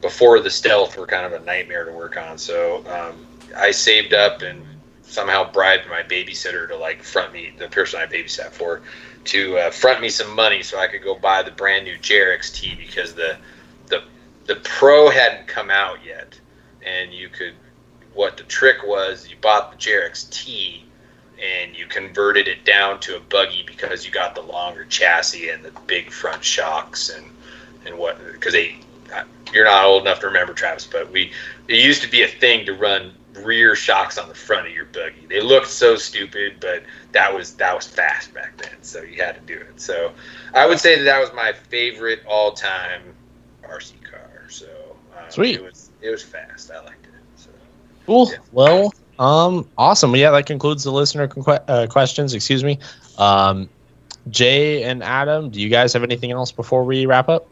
before 0.00 0.40
the 0.40 0.50
stealth 0.50 0.98
were 0.98 1.06
kind 1.06 1.24
of 1.24 1.40
a 1.40 1.44
nightmare 1.44 1.84
to 1.84 1.92
work 1.92 2.16
on. 2.18 2.36
So 2.36 2.84
um, 2.86 3.26
I 3.56 3.70
saved 3.70 4.12
up 4.12 4.42
and 4.42 4.62
somehow 5.02 5.50
bribed 5.50 5.88
my 5.88 6.02
babysitter 6.02 6.68
to 6.68 6.76
like 6.76 7.02
front 7.02 7.32
me 7.32 7.52
the 7.58 7.68
person 7.68 8.00
I 8.00 8.06
babysat 8.06 8.50
for 8.50 8.82
to 9.24 9.56
uh, 9.56 9.70
front 9.70 10.00
me 10.00 10.08
some 10.08 10.34
money 10.34 10.62
so 10.62 10.78
I 10.78 10.88
could 10.88 11.02
go 11.02 11.14
buy 11.14 11.42
the 11.42 11.50
brand 11.50 11.84
new 11.84 11.96
JRX 11.96 12.54
T 12.54 12.74
because 12.74 13.14
the 13.14 13.38
the 13.86 14.02
the 14.46 14.56
Pro 14.56 15.08
hadn't 15.08 15.46
come 15.46 15.70
out 15.70 16.04
yet, 16.04 16.38
and 16.84 17.12
you 17.12 17.28
could 17.28 17.54
what 18.12 18.36
the 18.36 18.44
trick 18.44 18.84
was 18.84 19.28
you 19.28 19.36
bought 19.40 19.72
the 19.72 19.78
JRX 19.78 20.30
T 20.30 20.84
and 21.42 21.74
you 21.74 21.86
converted 21.86 22.46
it 22.46 22.64
down 22.64 23.00
to 23.00 23.16
a 23.16 23.20
buggy 23.20 23.64
because 23.66 24.06
you 24.06 24.12
got 24.12 24.34
the 24.34 24.42
longer 24.42 24.84
chassis 24.84 25.48
and 25.48 25.64
the 25.64 25.72
big 25.86 26.10
front 26.10 26.44
shocks 26.44 27.10
and 27.10 27.26
and 27.86 27.98
what 27.98 28.18
because 28.32 28.52
they 28.52 28.76
you're 29.52 29.64
not 29.64 29.84
old 29.84 30.02
enough 30.02 30.20
to 30.20 30.26
remember 30.26 30.52
Travis, 30.52 30.86
but 30.86 31.10
we 31.10 31.32
it 31.68 31.76
used 31.84 32.02
to 32.02 32.10
be 32.10 32.22
a 32.22 32.28
thing 32.28 32.66
to 32.66 32.74
run 32.74 33.14
rear 33.42 33.74
shocks 33.74 34.18
on 34.18 34.28
the 34.28 34.34
front 34.34 34.66
of 34.66 34.72
your 34.72 34.86
buggy. 34.86 35.26
They 35.28 35.40
looked 35.40 35.68
so 35.68 35.96
stupid, 35.96 36.56
but 36.60 36.82
that 37.12 37.32
was 37.32 37.54
that 37.54 37.74
was 37.74 37.86
fast 37.86 38.34
back 38.34 38.56
then, 38.56 38.82
so 38.82 39.02
you 39.02 39.22
had 39.22 39.34
to 39.34 39.40
do 39.42 39.60
it. 39.60 39.80
So 39.80 40.12
I 40.54 40.66
would 40.66 40.80
say 40.80 40.98
that 40.98 41.04
that 41.04 41.20
was 41.20 41.30
my 41.34 41.52
favorite 41.52 42.20
all-time 42.28 43.02
RC 43.62 43.92
car. 44.10 44.44
So 44.48 44.66
um, 45.16 45.30
Sweet. 45.30 45.56
it 45.56 45.62
was 45.62 45.90
it 46.00 46.10
was 46.10 46.22
fast. 46.22 46.70
I 46.70 46.80
liked 46.84 47.04
it. 47.04 47.12
So 47.36 47.50
Cool. 48.06 48.30
Yeah. 48.30 48.38
Well, 48.52 48.92
um, 49.18 49.68
awesome. 49.78 50.14
Yeah, 50.16 50.30
that 50.32 50.46
concludes 50.46 50.84
the 50.84 50.92
listener 50.92 51.28
con- 51.28 51.60
uh, 51.68 51.86
questions. 51.88 52.34
Excuse 52.34 52.64
me. 52.64 52.78
Um, 53.18 53.68
Jay 54.30 54.82
and 54.84 55.02
Adam, 55.02 55.50
do 55.50 55.60
you 55.60 55.68
guys 55.68 55.92
have 55.92 56.02
anything 56.02 56.30
else 56.32 56.50
before 56.50 56.84
we 56.84 57.06
wrap 57.06 57.28
up? 57.28 57.46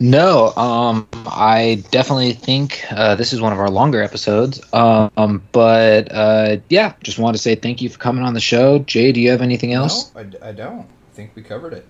No, 0.00 0.54
um, 0.56 1.08
I 1.26 1.82
definitely 1.90 2.32
think 2.32 2.84
uh, 2.92 3.16
this 3.16 3.32
is 3.32 3.40
one 3.40 3.52
of 3.52 3.58
our 3.58 3.68
longer 3.68 4.00
episodes. 4.00 4.60
Um, 4.72 5.42
but 5.50 6.12
uh, 6.12 6.58
yeah, 6.68 6.94
just 7.02 7.18
wanted 7.18 7.38
to 7.38 7.42
say 7.42 7.56
thank 7.56 7.82
you 7.82 7.88
for 7.88 7.98
coming 7.98 8.22
on 8.22 8.32
the 8.34 8.40
show. 8.40 8.78
Jay, 8.80 9.10
do 9.10 9.20
you 9.20 9.30
have 9.30 9.42
anything 9.42 9.72
else? 9.72 10.14
No, 10.14 10.20
I, 10.20 10.24
d- 10.24 10.38
I 10.40 10.52
don't. 10.52 10.82
I 10.82 11.14
think 11.14 11.32
we 11.34 11.42
covered 11.42 11.72
it. 11.72 11.84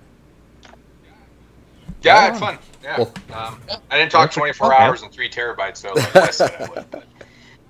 yeah, 1.04 1.10
Yeah. 2.02 2.16
I 2.16 2.20
had 2.22 2.38
fun. 2.38 2.58
Yeah, 2.82 2.98
Well, 2.98 3.12
um, 3.34 3.60
I 3.90 3.98
didn't 3.98 4.12
talk 4.12 4.30
24 4.30 4.74
okay. 4.74 4.84
hours 4.84 5.02
and 5.02 5.12
three 5.12 5.28
terabytes, 5.28 5.76
so 5.78 5.92
like 5.92 6.16
I 6.16 6.30
said 6.30 6.54
I 6.58 6.64
would. 6.70 6.90
But 6.90 7.06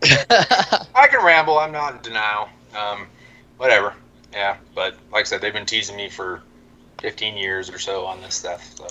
I 0.94 1.08
can 1.08 1.24
ramble. 1.24 1.58
I'm 1.58 1.72
not 1.72 1.96
in 1.96 2.02
denial. 2.02 2.48
Um, 2.76 3.08
whatever. 3.56 3.94
Yeah, 4.32 4.58
but 4.74 4.94
like 5.12 5.22
I 5.22 5.24
said, 5.24 5.40
they've 5.40 5.52
been 5.52 5.66
teasing 5.66 5.96
me 5.96 6.08
for 6.08 6.42
15 7.00 7.36
years 7.36 7.70
or 7.70 7.78
so 7.80 8.06
on 8.06 8.20
this 8.22 8.36
stuff. 8.36 8.72
So 8.76 8.86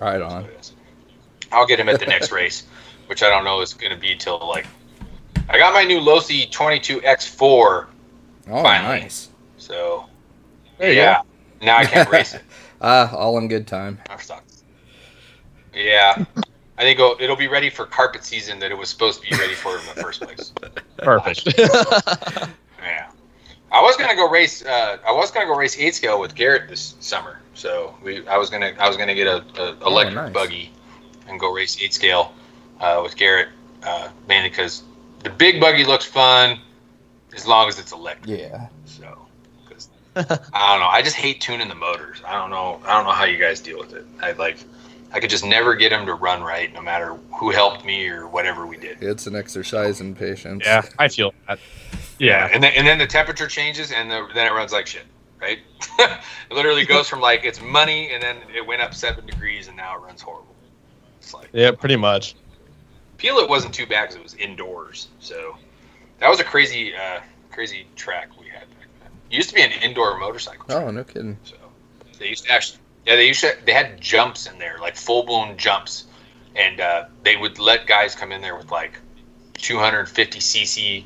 Right 0.00 0.18
that's 0.18 0.32
on. 0.32 0.44
What 1.50 1.54
it 1.54 1.56
is. 1.56 1.60
I'll 1.60 1.66
get 1.66 1.80
him 1.80 1.88
at 1.88 2.00
the 2.00 2.06
next 2.06 2.32
race, 2.40 2.64
which 3.06 3.22
I 3.22 3.28
don't 3.28 3.44
know 3.44 3.60
is 3.60 3.74
going 3.74 3.92
to 3.92 3.98
be 3.98 4.14
till 4.16 4.38
like. 4.46 4.66
I 5.50 5.56
got 5.58 5.72
my 5.72 5.84
new 5.84 5.98
Losi 6.00 6.50
22X4 6.50 7.86
Oh, 8.50 8.62
Finally. 8.62 9.00
nice. 9.00 9.28
So 9.56 10.06
There 10.78 10.90
you 10.92 10.98
yeah, 10.98 11.22
now 11.62 11.76
I 11.78 11.84
can't 11.84 12.08
race 12.10 12.34
it. 12.34 12.42
Ah, 12.80 13.12
all 13.16 13.36
in 13.38 13.48
good 13.48 13.66
time. 13.66 13.98
I'm 14.08 14.20
stuck. 14.20 14.44
Yeah, 15.74 16.24
I 16.78 16.82
think 16.82 16.98
it'll, 17.00 17.16
it'll 17.18 17.34
be 17.36 17.48
ready 17.48 17.70
for 17.70 17.86
carpet 17.86 18.24
season 18.24 18.60
that 18.60 18.70
it 18.70 18.78
was 18.78 18.88
supposed 18.88 19.20
to 19.22 19.28
be 19.28 19.36
ready 19.36 19.54
for 19.54 19.70
in 19.78 19.84
the 19.86 20.00
first 20.00 20.20
place. 20.22 20.52
Perfect. 20.98 21.58
Yeah, 21.58 23.10
I 23.72 23.82
was 23.82 23.96
gonna 23.96 24.14
go 24.14 24.28
race. 24.30 24.64
Uh, 24.64 24.98
I 25.04 25.10
was 25.10 25.30
gonna 25.32 25.46
go 25.46 25.56
race 25.56 25.76
eight 25.76 25.94
scale 25.96 26.20
with 26.20 26.36
Garrett 26.36 26.68
this 26.68 26.94
summer. 27.00 27.40
So 27.54 27.96
we, 28.04 28.24
I 28.28 28.36
was 28.36 28.48
gonna, 28.48 28.72
I 28.78 28.86
was 28.86 28.96
gonna 28.96 29.14
get 29.16 29.26
a, 29.26 29.44
a 29.60 29.86
electric 29.86 30.14
nice. 30.14 30.32
buggy 30.32 30.70
and 31.28 31.38
go 31.38 31.52
race 31.52 31.80
eight 31.80 31.94
scale 31.94 32.32
uh, 32.80 33.00
with 33.02 33.16
Garrett, 33.16 33.48
uh, 33.82 34.08
mainly 34.26 34.48
because 34.50 34.82
the 35.22 35.30
big 35.30 35.60
buggy 35.60 35.84
looks 35.84 36.04
fun 36.04 36.58
as 37.34 37.46
long 37.46 37.68
as 37.68 37.78
it's 37.78 37.92
electric. 37.92 38.38
Yeah. 38.40 38.68
So, 38.86 39.18
'cause 39.68 39.88
I 40.16 40.22
don't 40.72 40.80
know. 40.80 40.86
I 40.88 41.02
just 41.02 41.16
hate 41.16 41.40
tuning 41.40 41.68
the 41.68 41.74
motors. 41.74 42.20
I 42.26 42.32
don't 42.34 42.50
know. 42.50 42.80
I 42.84 42.96
don't 42.96 43.04
know 43.04 43.12
how 43.12 43.24
you 43.24 43.38
guys 43.38 43.60
deal 43.60 43.78
with 43.78 43.92
it. 43.94 44.04
I 44.22 44.32
like. 44.32 44.58
I 45.10 45.20
could 45.20 45.30
just 45.30 45.44
never 45.44 45.74
get 45.74 45.88
them 45.88 46.04
to 46.04 46.12
run 46.12 46.42
right, 46.42 46.70
no 46.70 46.82
matter 46.82 47.14
who 47.40 47.48
helped 47.50 47.82
me 47.82 48.06
or 48.08 48.28
whatever 48.28 48.66
we 48.66 48.76
did. 48.76 49.02
It's 49.02 49.26
an 49.26 49.34
exercise 49.36 50.02
in 50.02 50.14
patience. 50.14 50.64
yeah, 50.66 50.82
I 50.98 51.08
feel 51.08 51.32
that. 51.48 51.58
Yeah. 52.18 52.50
and 52.52 52.62
then 52.62 52.72
and 52.76 52.86
then 52.86 52.98
the 52.98 53.06
temperature 53.06 53.46
changes, 53.46 53.90
and 53.90 54.10
the, 54.10 54.28
then 54.34 54.46
it 54.46 54.50
runs 54.54 54.70
like 54.70 54.86
shit, 54.86 55.04
right? 55.40 55.60
it 55.98 56.20
literally 56.50 56.84
goes 56.84 57.08
from 57.08 57.20
like 57.22 57.42
it's 57.44 57.62
money, 57.62 58.10
and 58.12 58.22
then 58.22 58.36
it 58.54 58.66
went 58.66 58.82
up 58.82 58.92
seven 58.92 59.24
degrees, 59.24 59.68
and 59.68 59.76
now 59.78 59.96
it 59.96 60.02
runs 60.02 60.20
horrible. 60.20 60.54
It's 61.28 61.34
like 61.34 61.50
Yeah, 61.52 61.72
pretty 61.72 61.96
much. 61.96 62.36
Peel 63.18 63.36
it 63.36 63.50
wasn't 63.50 63.74
too 63.74 63.86
bad 63.86 64.04
because 64.04 64.16
it 64.16 64.22
was 64.22 64.34
indoors, 64.34 65.08
so 65.20 65.56
that 66.20 66.30
was 66.30 66.40
a 66.40 66.44
crazy, 66.44 66.94
uh, 66.94 67.20
crazy 67.50 67.86
track 67.96 68.30
we 68.40 68.46
had 68.46 68.60
back 68.60 68.88
then. 69.02 69.10
It 69.30 69.36
used 69.36 69.50
to 69.50 69.54
be 69.54 69.60
an 69.60 69.72
indoor 69.82 70.18
motorcycle. 70.18 70.64
Track. 70.64 70.84
Oh, 70.84 70.90
no 70.90 71.04
kidding. 71.04 71.36
So 71.44 71.56
they 72.18 72.28
used 72.28 72.44
to 72.46 72.52
actually, 72.52 72.78
yeah, 73.04 73.16
they 73.16 73.26
used 73.26 73.42
to, 73.42 73.54
they 73.66 73.72
had 73.74 74.00
jumps 74.00 74.46
in 74.46 74.58
there, 74.58 74.78
like 74.80 74.96
full 74.96 75.24
blown 75.24 75.58
jumps, 75.58 76.06
and 76.56 76.80
uh, 76.80 77.04
they 77.24 77.36
would 77.36 77.58
let 77.58 77.86
guys 77.86 78.14
come 78.14 78.32
in 78.32 78.40
there 78.40 78.56
with 78.56 78.70
like 78.70 78.98
250 79.54 80.38
cc, 80.38 81.04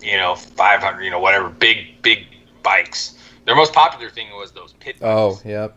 you 0.00 0.16
know, 0.16 0.34
500, 0.34 1.00
you 1.02 1.10
know, 1.10 1.20
whatever, 1.20 1.48
big 1.48 2.02
big 2.02 2.26
bikes. 2.64 3.18
Their 3.44 3.54
most 3.54 3.72
popular 3.72 4.10
thing 4.10 4.30
was 4.32 4.50
those 4.50 4.72
pit 4.80 4.98
bikes. 4.98 5.04
Oh, 5.04 5.40
yep. 5.44 5.76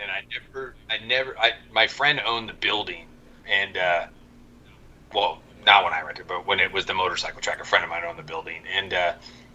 and 0.00 0.10
I 0.10 0.22
never, 0.32 0.74
I 0.90 0.98
never, 1.06 1.38
I 1.38 1.52
my 1.72 1.86
friend 1.86 2.20
owned 2.24 2.48
the 2.48 2.54
building, 2.54 3.07
and 3.50 3.76
uh, 3.76 4.06
well, 5.12 5.38
not 5.64 5.84
when 5.84 5.92
I 5.92 6.02
rented, 6.02 6.26
but 6.26 6.46
when 6.46 6.60
it 6.60 6.72
was 6.72 6.86
the 6.86 6.94
motorcycle 6.94 7.40
track, 7.40 7.60
a 7.60 7.64
friend 7.64 7.84
of 7.84 7.90
mine 7.90 8.02
owned 8.06 8.18
the 8.18 8.22
building, 8.22 8.62
and 8.74 8.94
uh, 8.94 9.12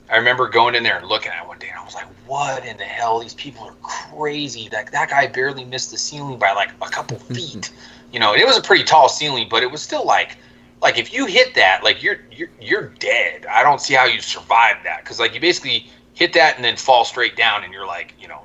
I 0.10 0.18
remember 0.18 0.48
going 0.50 0.76
in 0.76 0.84
there 0.84 0.98
and 0.98 1.08
looking 1.08 1.32
at 1.32 1.44
it 1.44 1.48
one 1.48 1.60
day, 1.60 1.70
and 1.70 1.78
I 1.78 1.84
was 1.84 1.96
like, 1.96 2.08
"What 2.26 2.66
in 2.66 2.78
the 2.78 2.84
hell? 2.84 3.20
These 3.20 3.36
people 3.36 3.64
are 3.64 3.76
crazy! 3.82 4.70
Like 4.72 4.92
that 4.92 5.10
guy 5.10 5.28
barely 5.28 5.66
missed 5.66 5.92
the 5.92 5.98
ceiling 5.98 6.38
by 6.38 6.52
like 6.54 6.72
a 6.82 6.90
couple 6.90 7.18
feet, 7.34 7.72
you 8.12 8.20
know. 8.20 8.34
And 8.34 8.42
it 8.42 8.46
was 8.46 8.58
a 8.58 8.62
pretty 8.62 8.84
tall 8.84 9.10
ceiling, 9.10 9.48
but 9.50 9.64
it 9.64 9.72
was 9.72 9.82
still 9.82 10.06
like." 10.06 10.38
Like 10.82 10.98
if 10.98 11.14
you 11.14 11.26
hit 11.28 11.56
that, 11.56 11.82
like 11.82 12.04
you're 12.04 12.18
you're 12.30 12.50
you're 12.60 12.90
dead. 13.00 13.46
I 13.46 13.64
don't 13.64 13.80
see 13.80 13.94
how 13.94 14.04
you 14.04 14.20
survive 14.20 14.76
that 14.84 15.02
because 15.02 15.18
like 15.18 15.34
you 15.34 15.40
basically 15.40 15.88
hit 16.14 16.34
that 16.34 16.58
and 16.58 16.66
then 16.66 16.76
fall 16.76 17.06
straight 17.06 17.38
down, 17.38 17.64
and 17.64 17.72
you're 17.72 17.88
like 17.88 18.14
you 18.20 18.28
know 18.28 18.44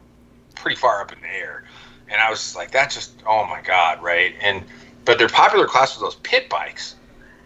pretty 0.55 0.77
far 0.77 1.01
up 1.01 1.13
in 1.13 1.21
the 1.21 1.27
air. 1.27 1.65
And 2.11 2.21
I 2.21 2.31
was 2.31 2.57
like, 2.57 2.71
that's 2.71 2.95
just, 2.95 3.23
oh 3.27 3.47
my 3.47 3.61
God, 3.61 4.03
right? 4.03 4.35
And, 4.41 4.65
but 5.09 5.17
their 5.17 5.29
popular 5.29 5.67
class 5.67 5.95
was 5.95 6.03
those 6.03 6.21
pit 6.23 6.51
bikes. 6.51 6.97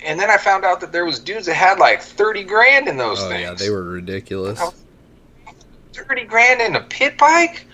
And 0.05 0.19
then 0.19 0.29
I 0.29 0.37
found 0.37 0.65
out 0.65 0.81
that 0.81 0.91
there 0.91 1.05
was 1.05 1.21
dudes 1.21 1.47
that 1.47 1.55
had 1.55 1.79
like 1.79 2.03
30 2.03 2.43
grand 2.43 2.89
in 2.89 2.97
those 2.97 3.23
Oh, 3.23 3.29
things. 3.29 3.43
yeah, 3.43 3.55
they 3.55 3.71
were 3.71 3.85
ridiculous. 3.85 4.61
30 5.95 6.25
grand 6.25 6.61
in 6.61 6.75
a 6.75 6.81
pit 6.81 7.17
bike? 7.17 7.67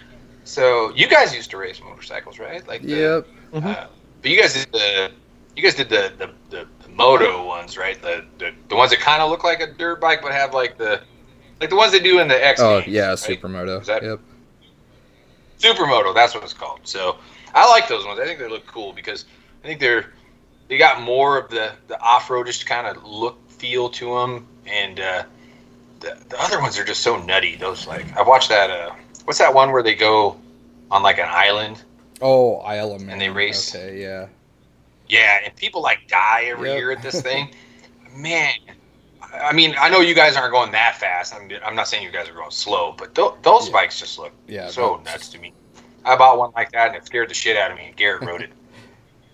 So 0.45 0.93
you 0.95 1.09
guys 1.09 1.35
used 1.35 1.51
to 1.53 1.57
race 1.57 1.81
motorcycles, 1.83 2.39
right? 2.39 2.67
Like, 2.69 2.83
the, 2.83 3.25
Yep. 3.55 3.65
uh, 3.65 3.87
but 4.21 4.31
you 4.31 4.39
guys 4.39 4.53
did 4.53 4.71
the, 4.73 5.11
you 5.57 5.63
guys 5.63 5.75
did 5.75 5.89
the, 5.89 6.13
the, 6.19 6.31
the, 6.51 6.67
the 6.83 6.89
moto 6.91 7.47
ones, 7.47 7.79
right? 7.79 8.01
The, 8.03 8.27
the, 8.37 8.53
the 8.69 8.77
ones 8.77 8.91
that 8.91 9.01
kind 9.01 9.23
of 9.23 9.31
look 9.31 9.43
like 9.43 9.61
a 9.61 9.73
dirt 9.73 9.99
bike, 9.99 10.21
but 10.21 10.33
have 10.33 10.53
like 10.53 10.77
the, 10.77 11.01
like 11.63 11.71
the 11.71 11.77
ones 11.77 11.93
they 11.93 11.99
do 12.01 12.19
in 12.21 12.29
the 12.29 12.45
X. 12.47 12.61
Oh, 12.61 12.81
Games, 12.83 12.93
yeah, 12.93 13.09
right? 13.09 13.19
Supermoto. 13.19 13.81
Is 13.81 13.87
that- 13.87 14.03
Yep. 14.03 14.21
Supermoto, 15.59 16.15
that's 16.15 16.35
what 16.35 16.45
it's 16.45 16.53
called. 16.53 16.81
So 16.85 17.17
I 17.55 17.69
like 17.71 17.89
those 17.89 18.05
ones. 18.05 18.21
I 18.21 18.25
think 18.27 18.39
they 18.39 18.49
look 18.49 18.67
cool 18.67 18.93
because 18.93 19.25
I 19.25 19.29
think 19.69 19.81
they're 19.81 20.13
they 20.69 20.79
got 20.79 21.01
more 21.03 21.39
of 21.39 21.51
the 21.51 21.73
the 21.87 22.01
off 22.01 22.29
roadish 22.29 22.65
kind 22.67 22.87
of 22.87 23.03
look 23.05 23.39
feel 23.51 23.89
to 23.91 24.15
them, 24.19 24.47
and 24.67 24.99
uh, 25.01 25.25
the 26.01 26.17
the 26.29 26.41
other 26.41 26.61
ones 26.61 26.79
are 26.79 26.85
just 26.85 27.03
so 27.03 27.17
nutty. 27.23 27.57
Those 27.57 27.87
like 27.87 28.05
I've 28.17 28.27
watched 28.27 28.49
that. 28.49 28.71
Uh, 28.71 28.95
what's 29.25 29.39
that 29.39 29.53
one 29.55 29.73
where 29.73 29.83
they 29.83 29.95
go 29.95 30.41
on 30.91 31.03
like 31.03 31.19
an 31.19 31.29
island? 31.29 31.83
Oh, 32.21 32.61
Man. 32.67 33.11
And 33.11 33.21
they 33.21 33.29
race. 33.31 33.75
Okay, 33.75 34.01
yeah. 34.03 34.27
Yeah, 35.09 35.39
and 35.45 35.55
people 35.55 35.83
like 35.83 36.01
die 36.09 36.45
every 36.47 36.71
Yep. 36.71 36.79
year 36.79 36.91
at 36.91 37.03
this 37.03 37.23
thing. 37.23 37.55
Man, 38.17 38.53
I 39.33 39.53
mean, 39.53 39.75
I 39.79 39.89
know 39.89 40.01
you 40.01 40.15
guys 40.15 40.35
aren't 40.37 40.53
going 40.53 40.73
that 40.73 40.97
fast. 40.97 41.33
I'm, 41.35 41.49
I'm 41.65 41.77
not 41.77 41.87
saying 41.89 42.03
you 42.03 42.11
guys 42.11 42.29
are 42.29 42.33
going 42.35 42.51
slow, 42.51 42.93
but 42.99 43.15
th- 43.15 43.33
those 43.43 43.67
Yeah. 43.69 43.73
bikes 43.73 44.01
just 44.01 44.19
look 44.19 44.33
Yeah. 44.49 44.69
so 44.69 45.01
nuts 45.05 45.29
to 45.31 45.39
me. 45.39 45.53
I 46.05 46.17
bought 46.17 46.39
one 46.39 46.51
like 46.57 46.73
that 46.73 46.89
and 46.89 46.97
it 46.97 47.07
scared 47.07 47.31
the 47.31 47.35
shit 47.35 47.57
out 47.57 47.71
of 47.71 47.77
me. 47.77 47.87
And 47.87 47.97
Garrett 47.97 48.23
rode 48.23 48.43
it. 48.43 48.51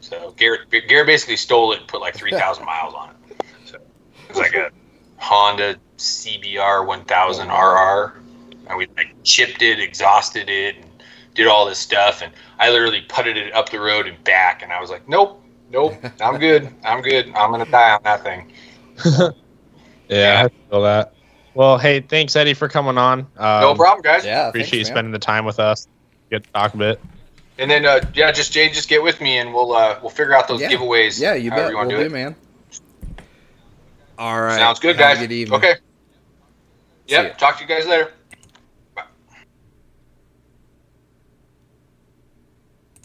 So 0.04 0.34
Garrett, 0.36 0.70
Garrett 0.70 1.06
basically 1.06 1.36
stole 1.36 1.72
it 1.72 1.80
and 1.80 1.88
put 1.88 2.00
like 2.00 2.14
three 2.20 2.30
thousand 2.30 2.66
miles 2.66 2.94
on 2.94 3.10
it. 3.10 3.42
So 3.64 3.76
it 3.76 4.28
was 4.28 4.38
like 4.38 4.54
a 4.54 4.70
Honda 5.16 5.76
CBR 5.96 6.86
1000 6.86 7.48
RR, 7.48 8.14
and 8.68 8.78
we 8.78 8.86
like 8.96 9.14
chipped 9.22 9.62
it, 9.62 9.80
exhausted 9.80 10.50
it, 10.50 10.76
and 10.76 10.86
did 11.34 11.46
all 11.46 11.64
this 11.64 11.78
stuff. 11.78 12.20
And 12.22 12.32
I 12.58 12.70
literally 12.70 13.02
putted 13.08 13.36
it 13.36 13.54
up 13.54 13.70
the 13.70 13.80
road 13.80 14.06
and 14.06 14.22
back, 14.24 14.62
and 14.62 14.72
I 14.72 14.80
was 14.80 14.90
like, 14.90 15.08
nope, 15.08 15.42
nope, 15.70 15.94
I'm 16.20 16.38
good, 16.38 16.68
I'm 16.84 17.00
good, 17.00 17.26
I'm 17.28 17.50
gonna 17.50 17.64
die 17.64 17.94
on 17.94 18.00
that 18.04 18.22
thing. 18.22 18.52
Yeah, 20.08 20.44
I 20.44 20.70
feel 20.70 20.82
that. 20.82 21.14
Well, 21.54 21.78
hey, 21.78 22.00
thanks 22.00 22.36
Eddie 22.36 22.54
for 22.54 22.68
coming 22.68 22.98
on. 22.98 23.20
Um, 23.38 23.60
no 23.60 23.74
problem, 23.74 24.02
guys. 24.02 24.24
Yeah. 24.24 24.48
Appreciate 24.48 24.80
you 24.80 24.84
man. 24.84 24.92
spending 24.92 25.12
the 25.12 25.18
time 25.18 25.44
with 25.44 25.58
us. 25.58 25.88
Get 26.30 26.44
to 26.44 26.50
talk 26.52 26.74
a 26.74 26.76
bit. 26.76 27.00
And 27.58 27.70
then 27.70 27.86
uh, 27.86 28.00
yeah, 28.14 28.32
just 28.32 28.52
Jay, 28.52 28.68
just 28.68 28.88
get 28.88 29.02
with 29.02 29.20
me, 29.20 29.38
and 29.38 29.54
we'll 29.54 29.72
uh, 29.72 29.98
we'll 30.02 30.10
figure 30.10 30.34
out 30.34 30.48
those 30.48 30.60
Yeah. 30.60 30.70
giveaways. 30.70 31.20
Yeah, 31.20 31.34
you 31.34 31.50
however 31.50 31.64
bet. 31.66 31.70
You 31.70 31.76
We'll 31.76 31.86
want 31.86 31.90
do, 31.90 31.96
do 31.98 32.02
it? 32.02 32.12
man. 32.12 32.36
All 34.18 34.40
right. 34.40 34.56
Sounds 34.58 34.80
good, 34.80 34.96
Have 34.96 35.12
a 35.12 35.14
guys. 35.14 35.18
Good 35.22 35.32
evening. 35.32 35.58
Okay. 35.58 35.74
See 37.06 37.14
ya. 37.14 37.22
Yep. 37.22 37.38
Talk 37.38 37.56
to 37.58 37.62
you 37.62 37.68
guys 37.68 37.86
later. 37.86 38.12